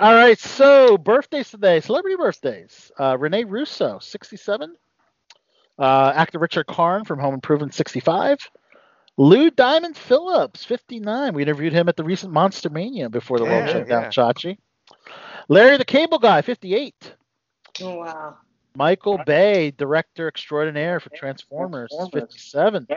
All 0.00 0.14
right, 0.14 0.38
so 0.38 0.96
birthdays 0.98 1.50
today. 1.50 1.80
Celebrity 1.80 2.16
birthdays. 2.16 2.90
Uh, 2.98 3.16
Rene 3.18 3.44
Russo, 3.44 3.98
67. 4.00 4.74
Uh, 5.78 6.12
actor 6.14 6.38
Richard 6.38 6.66
Karn 6.66 7.04
from 7.04 7.18
Home 7.18 7.34
Improvement, 7.34 7.74
65. 7.74 8.38
Lou 9.16 9.50
Diamond 9.50 9.96
Phillips, 9.96 10.64
59. 10.64 11.34
We 11.34 11.42
interviewed 11.42 11.72
him 11.72 11.88
at 11.88 11.96
the 11.96 12.04
recent 12.04 12.32
Monster 12.32 12.70
Mania 12.70 13.08
before 13.08 13.38
the 13.38 13.44
world 13.44 13.66
Yeah, 13.66 13.72
shut 13.72 13.88
down, 13.88 14.02
yeah. 14.04 14.08
Chachi. 14.08 14.58
Larry 15.48 15.76
the 15.76 15.84
Cable 15.84 16.18
Guy, 16.18 16.42
58. 16.42 17.14
Oh, 17.82 17.96
wow. 17.98 18.36
Michael 18.76 19.20
Bay, 19.24 19.70
director 19.70 20.26
extraordinaire 20.26 20.98
for 20.98 21.10
Transformers, 21.10 21.92
is 21.92 22.08
57. 22.12 22.88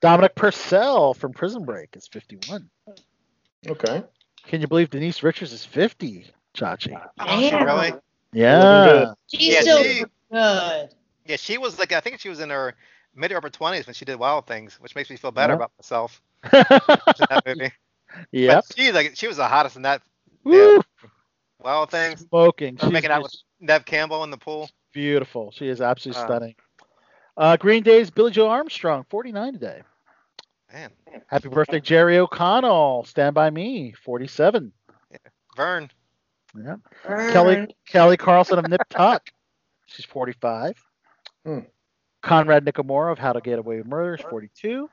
Dominic 0.00 0.34
Purcell 0.34 1.12
from 1.12 1.32
Prison 1.32 1.64
Break 1.64 1.94
is 1.96 2.06
51. 2.06 2.70
Okay. 3.68 4.02
Can 4.48 4.60
you 4.60 4.66
believe 4.66 4.90
Denise 4.90 5.22
Richards 5.22 5.52
is 5.52 5.64
50, 5.64 6.26
Chachi? 6.54 7.00
Damn. 7.18 7.64
Really? 7.64 7.92
Yeah. 8.32 9.12
She's 9.28 9.54
Yeah, 9.54 9.60
still 9.60 9.82
she- 9.84 10.04
good. 10.32 10.88
Yeah, 11.26 11.36
she 11.36 11.58
was 11.58 11.78
like 11.78 11.92
I 11.92 12.00
think 12.00 12.18
she 12.20 12.28
was 12.30 12.40
in 12.40 12.50
her 12.50 12.74
mid 13.14 13.30
or 13.32 13.36
upper 13.36 13.50
20s 13.50 13.86
when 13.86 13.94
she 13.94 14.04
did 14.06 14.18
Wild 14.18 14.46
Things, 14.46 14.76
which 14.80 14.94
makes 14.96 15.10
me 15.10 15.16
feel 15.16 15.30
better 15.30 15.52
Yeah. 15.52 15.56
about 15.56 15.72
myself. 15.78 16.20
watching 16.42 17.26
that 17.30 17.42
movie. 17.46 17.72
Yep. 18.32 18.64
But 18.68 18.76
she 18.76 18.92
like 18.92 19.12
she 19.14 19.28
was 19.28 19.36
the 19.36 19.46
hottest 19.46 19.76
in 19.76 19.82
that 19.82 20.00
Woo! 20.44 20.80
Wild 21.62 21.90
Things. 21.90 22.20
Smoking. 22.28 22.76
Her 22.76 22.84
She's 22.86 22.92
making 22.92 23.10
out 23.10 23.22
with 23.22 23.34
Neve 23.60 23.84
Campbell 23.84 24.24
in 24.24 24.30
the 24.30 24.38
pool. 24.38 24.70
beautiful. 24.92 25.50
She 25.52 25.68
is 25.68 25.80
absolutely 25.82 26.22
Uh. 26.22 26.26
stunning. 26.26 26.54
Uh, 27.36 27.56
Green 27.56 27.82
Day's 27.82 28.10
Billie 28.10 28.32
Joe 28.32 28.48
Armstrong, 28.48 29.04
49 29.10 29.52
today. 29.52 29.82
Man, 30.72 30.90
Happy 31.28 31.48
birthday, 31.48 31.80
Jerry 31.80 32.18
O'Connell. 32.18 33.04
Stand 33.04 33.34
by 33.34 33.50
me, 33.50 33.94
47. 34.04 34.72
Vern. 35.56 35.90
Yeah. 36.56 36.76
Kelly 37.32 37.66
Kelly 37.86 38.16
Carlson 38.16 38.58
of 38.58 38.68
Nip 38.68 38.82
Tuck. 38.90 39.28
She's 39.86 40.04
45. 40.04 40.76
Hmm. 41.44 41.58
Conrad 42.22 42.64
Ricamora 42.64 43.12
of 43.12 43.18
How 43.18 43.32
to 43.32 43.40
Get 43.40 43.58
Away 43.58 43.78
with 43.78 43.86
Murder 43.86 44.14
is 44.14 44.20
42. 44.20 44.88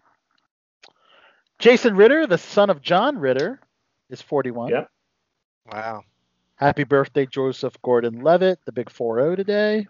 Jason 1.59 1.95
Ritter, 1.95 2.27
the 2.27 2.37
son 2.37 2.69
of 2.69 2.81
John 2.81 3.17
Ritter, 3.17 3.59
is 4.09 4.21
41. 4.21 4.69
Yep. 4.69 4.89
Wow. 5.71 6.03
Happy 6.55 6.83
birthday, 6.83 7.25
Joseph 7.25 7.75
Gordon 7.81 8.21
Levitt, 8.21 8.59
the 8.65 8.71
big 8.71 8.89
4 8.89 9.19
0 9.19 9.35
today. 9.35 9.87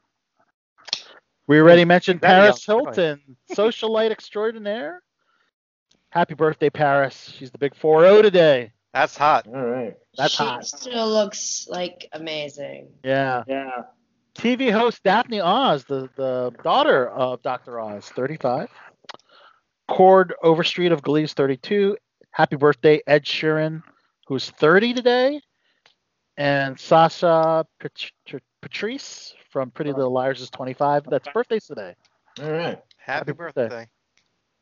We 1.48 1.60
already 1.60 1.86
mentioned 1.86 2.22
Paris. 2.22 2.66
Hilton, 2.66 3.22
socialite 3.52 4.12
extraordinaire. 4.12 5.04
Happy 6.16 6.34
birthday, 6.34 6.70
Paris. 6.70 7.30
She's 7.38 7.52
the 7.52 7.58
big 7.58 7.76
4 7.76 8.04
0 8.04 8.22
today. 8.22 8.72
That's 8.94 9.18
hot. 9.18 9.48
All 9.48 9.66
right. 9.66 9.94
That's 10.18 10.34
she 10.34 10.44
hot. 10.46 10.66
still 10.66 11.10
looks 11.10 11.68
like 11.70 12.08
amazing. 12.14 12.88
Yeah. 13.04 13.44
Yeah. 13.48 13.82
TV 14.34 14.72
host 14.72 15.04
Daphne 15.04 15.42
Oz, 15.42 15.84
the, 15.84 16.10
the 16.16 16.54
daughter 16.64 17.10
of 17.10 17.42
Dr. 17.42 17.82
Oz, 17.82 18.06
35. 18.16 18.70
Chord 19.90 20.34
Overstreet 20.42 20.94
of 20.94 21.02
Glee's 21.02 21.34
32. 21.34 21.98
Happy 22.32 22.56
birthday, 22.56 23.02
Ed 23.06 23.26
Sheeran, 23.26 23.84
who's 24.28 24.50
30 24.52 24.94
today. 24.94 25.42
And 26.38 26.80
Sasha 26.80 27.66
Pat- 27.82 28.12
Pat- 28.26 28.42
Patrice 28.62 29.36
from 29.50 29.70
Pretty 29.70 29.92
Little 29.92 30.14
Liars 30.14 30.40
is 30.40 30.50
25. 30.50 31.08
That's 31.10 31.28
birthdays 31.34 31.66
today. 31.66 31.94
All 32.42 32.52
right. 32.52 32.80
Happy, 32.98 33.32
Happy 33.32 33.32
birthday. 33.34 33.68
birthday. 33.68 33.88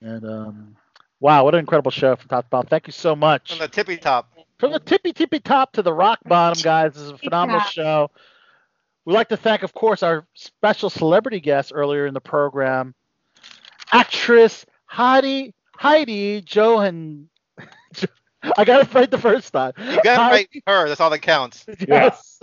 And 0.01 0.25
um, 0.25 0.75
wow, 1.23 1.45
what 1.45 1.53
an 1.55 1.61
incredible 1.61 1.89
show 1.89 2.15
from 2.17 2.27
top 2.27 2.43
to 2.43 2.49
bottom. 2.49 2.67
Thank 2.67 2.85
you 2.85 2.91
so 2.93 3.15
much. 3.15 3.51
From 3.51 3.59
the 3.59 3.67
tippy 3.69 3.95
top. 3.97 4.29
From 4.59 4.73
the 4.73 4.79
tippy 4.79 5.13
tippy 5.13 5.39
top 5.39 5.71
to 5.73 5.81
the 5.81 5.93
rock 5.93 6.19
bottom, 6.25 6.61
guys. 6.61 6.93
This 6.93 7.03
is 7.03 7.11
a 7.11 7.17
phenomenal 7.17 7.61
top. 7.61 7.71
show. 7.71 8.11
We'd 9.05 9.13
like 9.13 9.29
to 9.29 9.37
thank, 9.37 9.63
of 9.63 9.73
course, 9.73 10.03
our 10.03 10.25
special 10.33 10.89
celebrity 10.89 11.39
guest 11.39 11.71
earlier 11.73 12.05
in 12.07 12.13
the 12.13 12.21
program, 12.21 12.93
actress 13.91 14.65
Heidi 14.85 15.53
Heidi 15.77 16.43
Johan. 16.45 17.29
I 18.57 18.65
got 18.65 18.81
it 18.81 18.93
right 18.93 19.09
the 19.09 19.17
first 19.17 19.53
time. 19.53 19.71
You 19.77 19.95
got 20.03 20.03
to 20.03 20.15
Heidi- 20.15 20.61
write 20.67 20.73
her. 20.75 20.87
That's 20.89 20.99
all 20.99 21.09
that 21.09 21.19
counts. 21.19 21.65
Yes. 21.87 22.39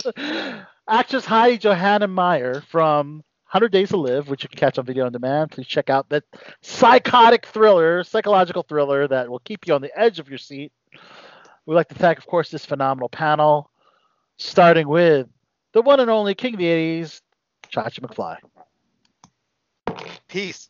Actress 0.89 1.25
Heidi 1.25 1.59
Johanningmeier 1.59 2.63
from 2.65 3.23
100 3.51 3.69
Days 3.73 3.89
to 3.89 3.97
Live, 3.97 4.29
which 4.29 4.43
you 4.43 4.49
can 4.49 4.57
catch 4.57 4.77
on 4.79 4.85
video 4.85 5.05
on 5.05 5.11
demand. 5.11 5.51
Please 5.51 5.67
check 5.67 5.89
out 5.89 6.07
that 6.07 6.23
psychotic 6.61 7.45
thriller, 7.45 8.01
psychological 8.01 8.63
thriller 8.63 9.09
that 9.09 9.29
will 9.29 9.39
keep 9.39 9.67
you 9.67 9.73
on 9.73 9.81
the 9.81 9.91
edge 9.99 10.19
of 10.19 10.29
your 10.29 10.37
seat. 10.37 10.71
We'd 11.65 11.75
like 11.75 11.89
to 11.89 11.95
thank, 11.95 12.17
of 12.17 12.25
course, 12.27 12.49
this 12.49 12.65
phenomenal 12.65 13.09
panel, 13.09 13.69
starting 14.37 14.87
with 14.87 15.27
the 15.73 15.81
one 15.81 15.99
and 15.99 16.09
only 16.09 16.33
King 16.33 16.53
of 16.53 16.59
the 16.59 16.65
80s, 16.65 17.19
Chachi 17.69 17.99
McFly. 17.99 18.37
Peace. 20.29 20.69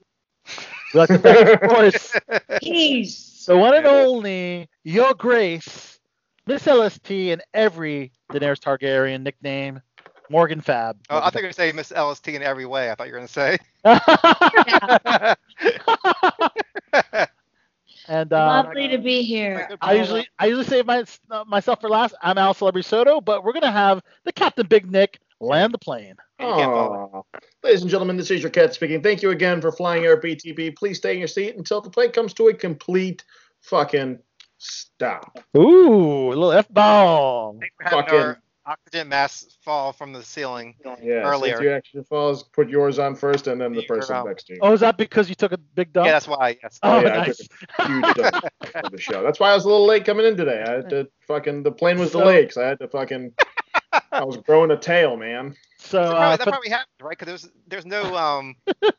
We'd 0.92 1.00
like 1.02 1.10
to 1.10 1.18
thank, 1.20 1.62
of 1.62 1.62
course, 1.70 2.16
Peace. 2.64 3.46
the 3.46 3.58
one 3.58 3.76
and 3.76 3.86
only 3.86 4.68
Your 4.84 5.14
Grace, 5.14 6.00
Miss 6.48 6.66
LST, 6.66 7.12
and 7.12 7.44
every 7.54 8.12
Daenerys 8.32 8.60
Targaryen 8.60 9.22
nickname, 9.22 9.82
Morgan 10.32 10.62
Fab. 10.62 10.98
Oh, 11.10 11.18
I 11.18 11.30
thought 11.30 11.36
you 11.36 11.40
were 11.40 11.42
going 11.42 11.54
to 11.54 11.58
say 11.58 11.72
Miss 11.74 11.92
LST 11.92 12.30
in 12.30 12.42
every 12.42 12.66
way. 12.66 12.90
I 12.90 12.96
thought 12.96 13.08
you 13.08 13.14
were 13.14 13.20
going 13.20 13.28
to 13.28 13.34
say. 13.34 13.58
and 18.08 18.34
uh, 18.34 18.38
Lovely 18.38 18.88
to 18.88 18.98
be 18.98 19.24
here. 19.24 19.70
I 19.82 19.94
usually 19.94 20.28
I 20.40 20.48
usually 20.48 20.66
save 20.66 20.86
my, 20.86 21.04
uh, 21.30 21.44
myself 21.46 21.82
for 21.82 21.90
last. 21.90 22.16
I'm 22.22 22.38
Al 22.38 22.54
Celebrity 22.54 22.88
Soto, 22.88 23.22
but 23.22 23.44
we're 23.44 23.54
gonna 23.54 23.72
have 23.72 24.02
the 24.24 24.32
Captain 24.32 24.66
Big 24.66 24.90
Nick 24.90 25.20
land 25.40 25.74
the 25.74 25.78
plane. 25.78 26.16
Aw. 26.40 27.22
Ladies 27.64 27.82
and 27.82 27.92
gentlemen, 27.92 28.18
this 28.18 28.32
is 28.32 28.42
your 28.42 28.50
cat 28.50 28.74
speaking. 28.74 29.02
Thank 29.02 29.22
you 29.22 29.32
again 29.32 29.62
for 29.62 29.72
flying 29.72 30.06
Air 30.06 30.20
BTB. 30.20 30.76
Please 30.76 30.98
stay 30.98 31.14
in 31.14 31.20
your 31.20 31.28
seat 31.28 31.56
until 31.56 31.82
the 31.82 31.90
plane 31.90 32.12
comes 32.12 32.34
to 32.36 32.48
a 32.48 32.54
complete 32.54 33.24
fucking 33.62 34.20
stop. 34.58 35.40
Ooh, 35.58 36.28
a 36.28 36.36
little 36.36 36.52
f 36.52 36.68
bomb. 36.70 37.60
Fucking- 37.90 38.16
our 38.16 38.42
oxygen 38.66 39.10
masks 39.10 39.58
fall 39.64 39.92
from 39.92 40.14
the 40.14 40.22
ceiling 40.24 40.76
Yeah, 41.02 41.14
earlier. 41.30 41.54
since 41.56 41.64
you 41.64 41.72
actually 41.72 42.04
falls, 42.04 42.44
put 42.44 42.70
yours 42.70 43.00
on 43.00 43.16
first 43.16 43.48
and 43.48 43.60
then 43.60 43.74
the 43.74 43.84
person 43.86 44.16
out. 44.16 44.28
next 44.28 44.46
to 44.48 44.54
you. 44.54 44.60
Oh, 44.62 44.74
is 44.74 44.80
that 44.82 44.98
because 44.98 45.30
you 45.30 45.36
took 45.36 45.52
a 45.52 45.58
big 45.58 45.92
dump? 45.94 46.06
Yeah, 46.06 46.12
that's 46.14 46.28
why. 46.28 46.58
Yes. 46.62 46.80
Oh, 46.84 47.02
yeah, 47.02 47.08
I 47.14 47.18
nice. 47.28 47.38
took 47.38 47.52
a 47.80 47.88
huge 47.88 48.16
dump 48.16 48.46
for 48.66 48.90
the 48.92 48.98
show. 49.00 49.24
That's 49.24 49.40
why 49.40 49.52
I 49.52 49.56
was 49.56 49.66
a 49.66 49.68
little 49.70 49.86
late 49.86 50.06
coming 50.06 50.26
in 50.26 50.38
today. 50.38 50.64
I 50.66 50.72
had 50.74 50.90
to 50.92 51.08
fucking 51.28 51.64
the 51.64 51.72
plane 51.72 51.98
was 52.00 52.12
So- 52.12 52.20
delayed 52.20 52.44
because 52.50 52.58
I 52.58 52.68
had 52.68 52.80
to 52.80 52.88
fucking 52.88 53.34
I 54.12 54.24
was 54.24 54.38
growing 54.38 54.72
a 54.72 54.78
tail, 54.78 55.18
man. 55.18 55.56
So 55.78 55.98
That 56.02 56.06
uh, 56.06 56.12
probably, 56.14 56.38
that 56.38 56.44
for- 56.44 56.50
probably 56.52 56.70
happens, 56.70 56.88
right? 57.02 57.18
Because 57.18 57.28
there's 57.42 57.54
there's 57.68 57.86
no 57.86 58.16
um 58.16 58.56
there's 58.82 58.94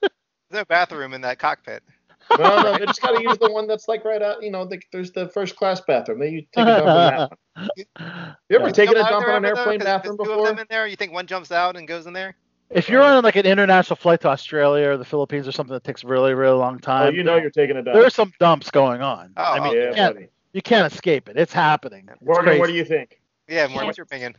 no 0.50 0.64
bathroom 0.64 1.14
in 1.14 1.20
that 1.22 1.38
cockpit. 1.38 1.82
No, 2.38 2.62
no, 2.62 2.78
they 2.78 2.86
just 2.86 3.02
gotta 3.02 3.22
use 3.22 3.38
the 3.38 3.50
one 3.50 3.66
that's 3.66 3.88
like 3.88 4.04
right 4.04 4.22
out. 4.22 4.42
You 4.42 4.50
know, 4.50 4.64
the, 4.64 4.80
there's 4.92 5.12
the 5.12 5.28
first 5.28 5.56
class 5.56 5.80
bathroom. 5.80 6.18
They 6.20 6.30
you 6.30 6.42
take 6.52 6.66
a 6.66 6.76
dump 6.78 6.80
in 6.80 6.84
that 6.86 7.30
one. 7.30 7.68
You 8.48 8.56
ever 8.56 8.66
Yeah. 8.66 8.72
taken 8.72 8.96
a 8.96 9.00
dump 9.00 9.24
there 9.26 9.34
on 9.36 9.44
an 9.44 9.56
airplane 9.56 9.78
though? 9.78 9.84
bathroom 9.84 10.16
there's 10.16 10.28
two 10.28 10.34
of 10.40 10.46
them 10.46 10.58
in 10.58 10.66
there. 10.70 10.86
You 10.86 10.96
think 10.96 11.12
one 11.12 11.26
jumps 11.26 11.52
out 11.52 11.76
and 11.76 11.86
goes 11.86 12.06
in 12.06 12.12
there? 12.12 12.34
If 12.70 12.88
you're 12.88 13.02
on 13.02 13.22
like 13.22 13.36
an 13.36 13.44
international 13.44 13.96
flight 13.96 14.22
to 14.22 14.28
Australia 14.28 14.88
or 14.88 14.96
the 14.96 15.04
Philippines 15.04 15.46
or 15.46 15.52
something 15.52 15.74
that 15.74 15.84
takes 15.84 16.04
a 16.04 16.06
really, 16.06 16.32
really 16.32 16.56
long 16.56 16.76
Oh, 16.76 16.78
time, 16.78 17.14
you 17.14 17.22
know 17.22 17.36
you're 17.36 17.50
taking 17.50 17.76
a 17.76 17.82
dump. 17.82 17.94
there's 17.94 18.14
some 18.14 18.32
dumps 18.40 18.70
going 18.70 19.02
on. 19.02 19.34
Oh, 19.36 19.42
I 19.42 19.60
mean, 19.60 19.74
yeah, 19.76 19.88
you, 19.88 19.94
can't, 19.94 20.14
buddy. 20.14 20.28
you 20.54 20.62
can't 20.62 20.90
escape 20.90 21.28
it. 21.28 21.36
It's 21.36 21.52
happening. 21.52 22.08
It's 22.10 22.22
Morgan, 22.22 22.58
what 22.58 22.68
do 22.68 22.72
you 22.74 22.84
think? 22.86 23.20
Yeah, 23.48 23.66
Morgan, 23.66 23.86
what's 23.86 23.98
your 23.98 24.04
opinion? 24.04 24.36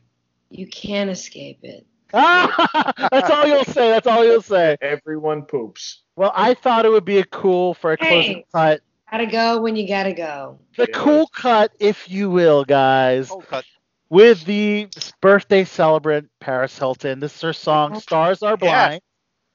You 0.50 0.66
can't 0.68 1.12
escape 1.12 1.60
it. 1.62 1.86
That's 2.14 3.30
all 3.30 3.48
you'll 3.48 3.64
say. 3.66 3.90
That's 3.90 4.08
all 4.08 4.24
you'll 4.24 4.42
say. 4.42 4.78
Everyone 4.82 5.44
poops. 5.44 6.04
Well, 6.16 6.32
I 6.36 6.54
thought 6.54 6.86
it 6.86 6.90
would 6.92 7.06
be 7.06 7.18
a 7.20 7.26
cool 7.26 7.74
for 7.74 7.92
a 7.94 7.98
closing 7.98 8.36
Hey. 8.38 8.46
cut. 8.54 8.82
Gotta 9.12 9.26
go 9.28 9.60
when 9.62 9.76
you 9.76 9.88
gotta 9.88 10.14
go. 10.14 10.60
The 10.78 10.88
Yeah. 10.90 10.96
cool 10.98 11.28
cut, 11.28 11.72
if 11.80 12.10
you 12.10 12.30
will, 12.30 12.64
guys, 12.66 13.30
Cold 13.30 13.48
cut. 13.48 13.66
with 14.10 14.44
the 14.46 14.88
birthday 15.22 15.64
celebrant 15.66 16.30
Paris 16.40 16.78
Hilton. 16.78 17.20
This 17.20 17.36
is 17.36 17.42
her 17.42 17.54
song 17.54 18.00
"Stars 18.00 18.42
Are 18.44 18.58
Blind." 18.58 19.02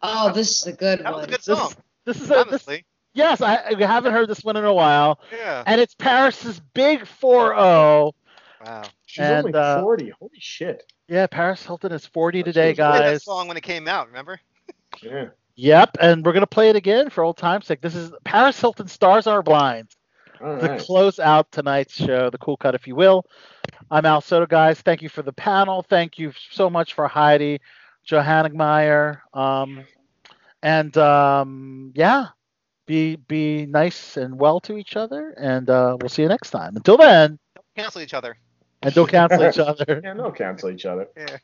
Oh, 0.03 0.33
this 0.33 0.61
is 0.61 0.67
a 0.69 0.73
good 0.73 1.01
That 1.01 1.12
was 1.12 1.17
a 1.17 1.19
one. 1.20 1.28
good 1.31 1.39
This, 1.39 1.45
song. 1.45 1.73
this 2.05 2.20
is 2.20 2.31
a 2.31 2.45
this, 2.49 2.69
yes. 3.15 3.41
I, 3.41 3.57
I 3.77 3.85
haven't 3.85 4.12
heard 4.12 4.28
this 4.28 4.45
one 4.45 4.57
in 4.57 4.65
a 4.65 4.73
while, 4.75 5.20
Yeah. 5.33 5.65
and 5.67 5.81
it's 5.81 5.95
Paris's 5.97 6.61
big 6.75 7.01
4-0. 7.05 8.12
Wow. 8.65 8.83
She's 9.07 9.25
And, 9.25 9.47
only 9.47 9.59
uh, 9.59 9.81
40. 9.83 10.11
Holy 10.20 10.31
shit. 10.39 10.85
Yeah, 11.09 11.27
Paris 11.27 11.65
Hilton 11.65 11.93
is 11.93 12.05
40 12.07 12.43
today, 12.43 12.75
guys. 12.75 12.95
I 12.95 12.99
played 12.99 13.15
that 13.15 13.23
song 13.23 13.49
when 13.49 13.57
it 13.57 13.62
came 13.62 13.89
out. 13.89 14.09
Remember? 14.09 14.41
Yeah. 15.03 15.27
Yep, 15.55 15.99
and 16.01 16.25
we're 16.25 16.33
gonna 16.33 16.47
play 16.47 16.70
it 16.70 16.77
again 16.77 17.11
for 17.11 17.23
old 17.23 17.37
time's 17.37 17.67
sake. 17.67 17.81
This 17.81 17.95
is 17.95 18.11
Paris 18.25 18.61
Hilton 18.61 18.89
"Stars 18.89 19.27
Are 19.28 19.43
Blind." 19.43 19.95
All 20.41 20.59
to 20.59 20.67
right. 20.67 20.81
close 20.81 21.20
out 21.20 21.53
tonight's 21.53 21.95
show, 21.95 22.31
the 22.31 22.39
cool 22.39 22.57
cut, 22.57 22.75
if 22.75 22.87
you 22.87 22.97
will. 22.97 23.27
I'm 23.91 24.07
Al 24.07 24.20
Soto, 24.20 24.47
guys. 24.47 24.81
Thank 24.81 25.03
you 25.03 25.09
for 25.09 25.23
the 25.23 25.33
panel. 25.33 25.83
Thank 25.83 26.19
you 26.19 26.33
so 26.51 26.70
much 26.70 26.95
for 26.95 27.07
Heidi, 27.07 27.61
Johanningmeier, 28.09 29.20
um, 29.35 29.85
and 30.62 30.97
um, 30.97 31.93
yeah, 31.95 32.28
be 32.87 33.17
be 33.17 33.67
nice 33.67 34.17
and 34.17 34.39
well 34.39 34.59
to 34.61 34.77
each 34.77 34.97
other, 34.97 35.35
and 35.39 35.69
uh, 35.70 35.97
we'll 36.01 36.09
see 36.09 36.23
you 36.23 36.28
next 36.28 36.51
time. 36.51 36.77
Until 36.77 36.97
then, 36.97 37.39
Don't 37.55 37.67
Cancel 37.77 38.01
each 38.01 38.15
other. 38.15 38.37
And 38.83 38.95
don't 38.95 39.09
cancel 39.09 39.45
each 39.45 39.59
other. 39.59 40.01
Yeah, 40.03 40.13
no 40.15 40.31
cancel 40.31 40.71
each 40.71 40.87
other. 40.87 41.09
Yeah. 41.17 41.39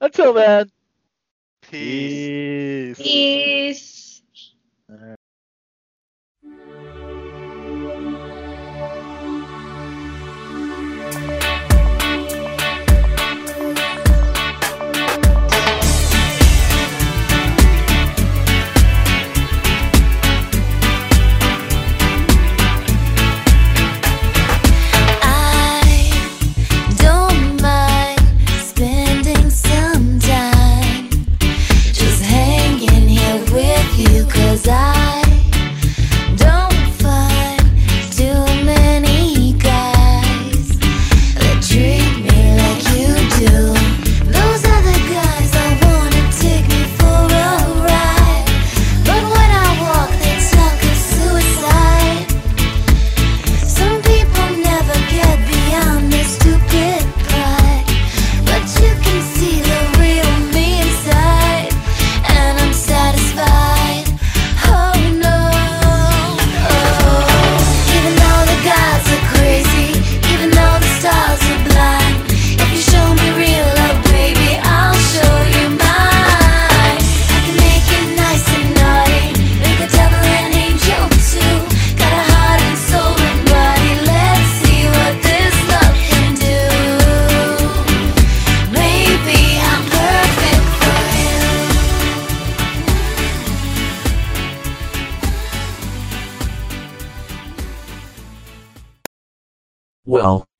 Until 0.00 0.32
then, 0.34 0.70
Peace. 1.70 2.98
peace. 2.98 4.22
Peace. 4.88 5.23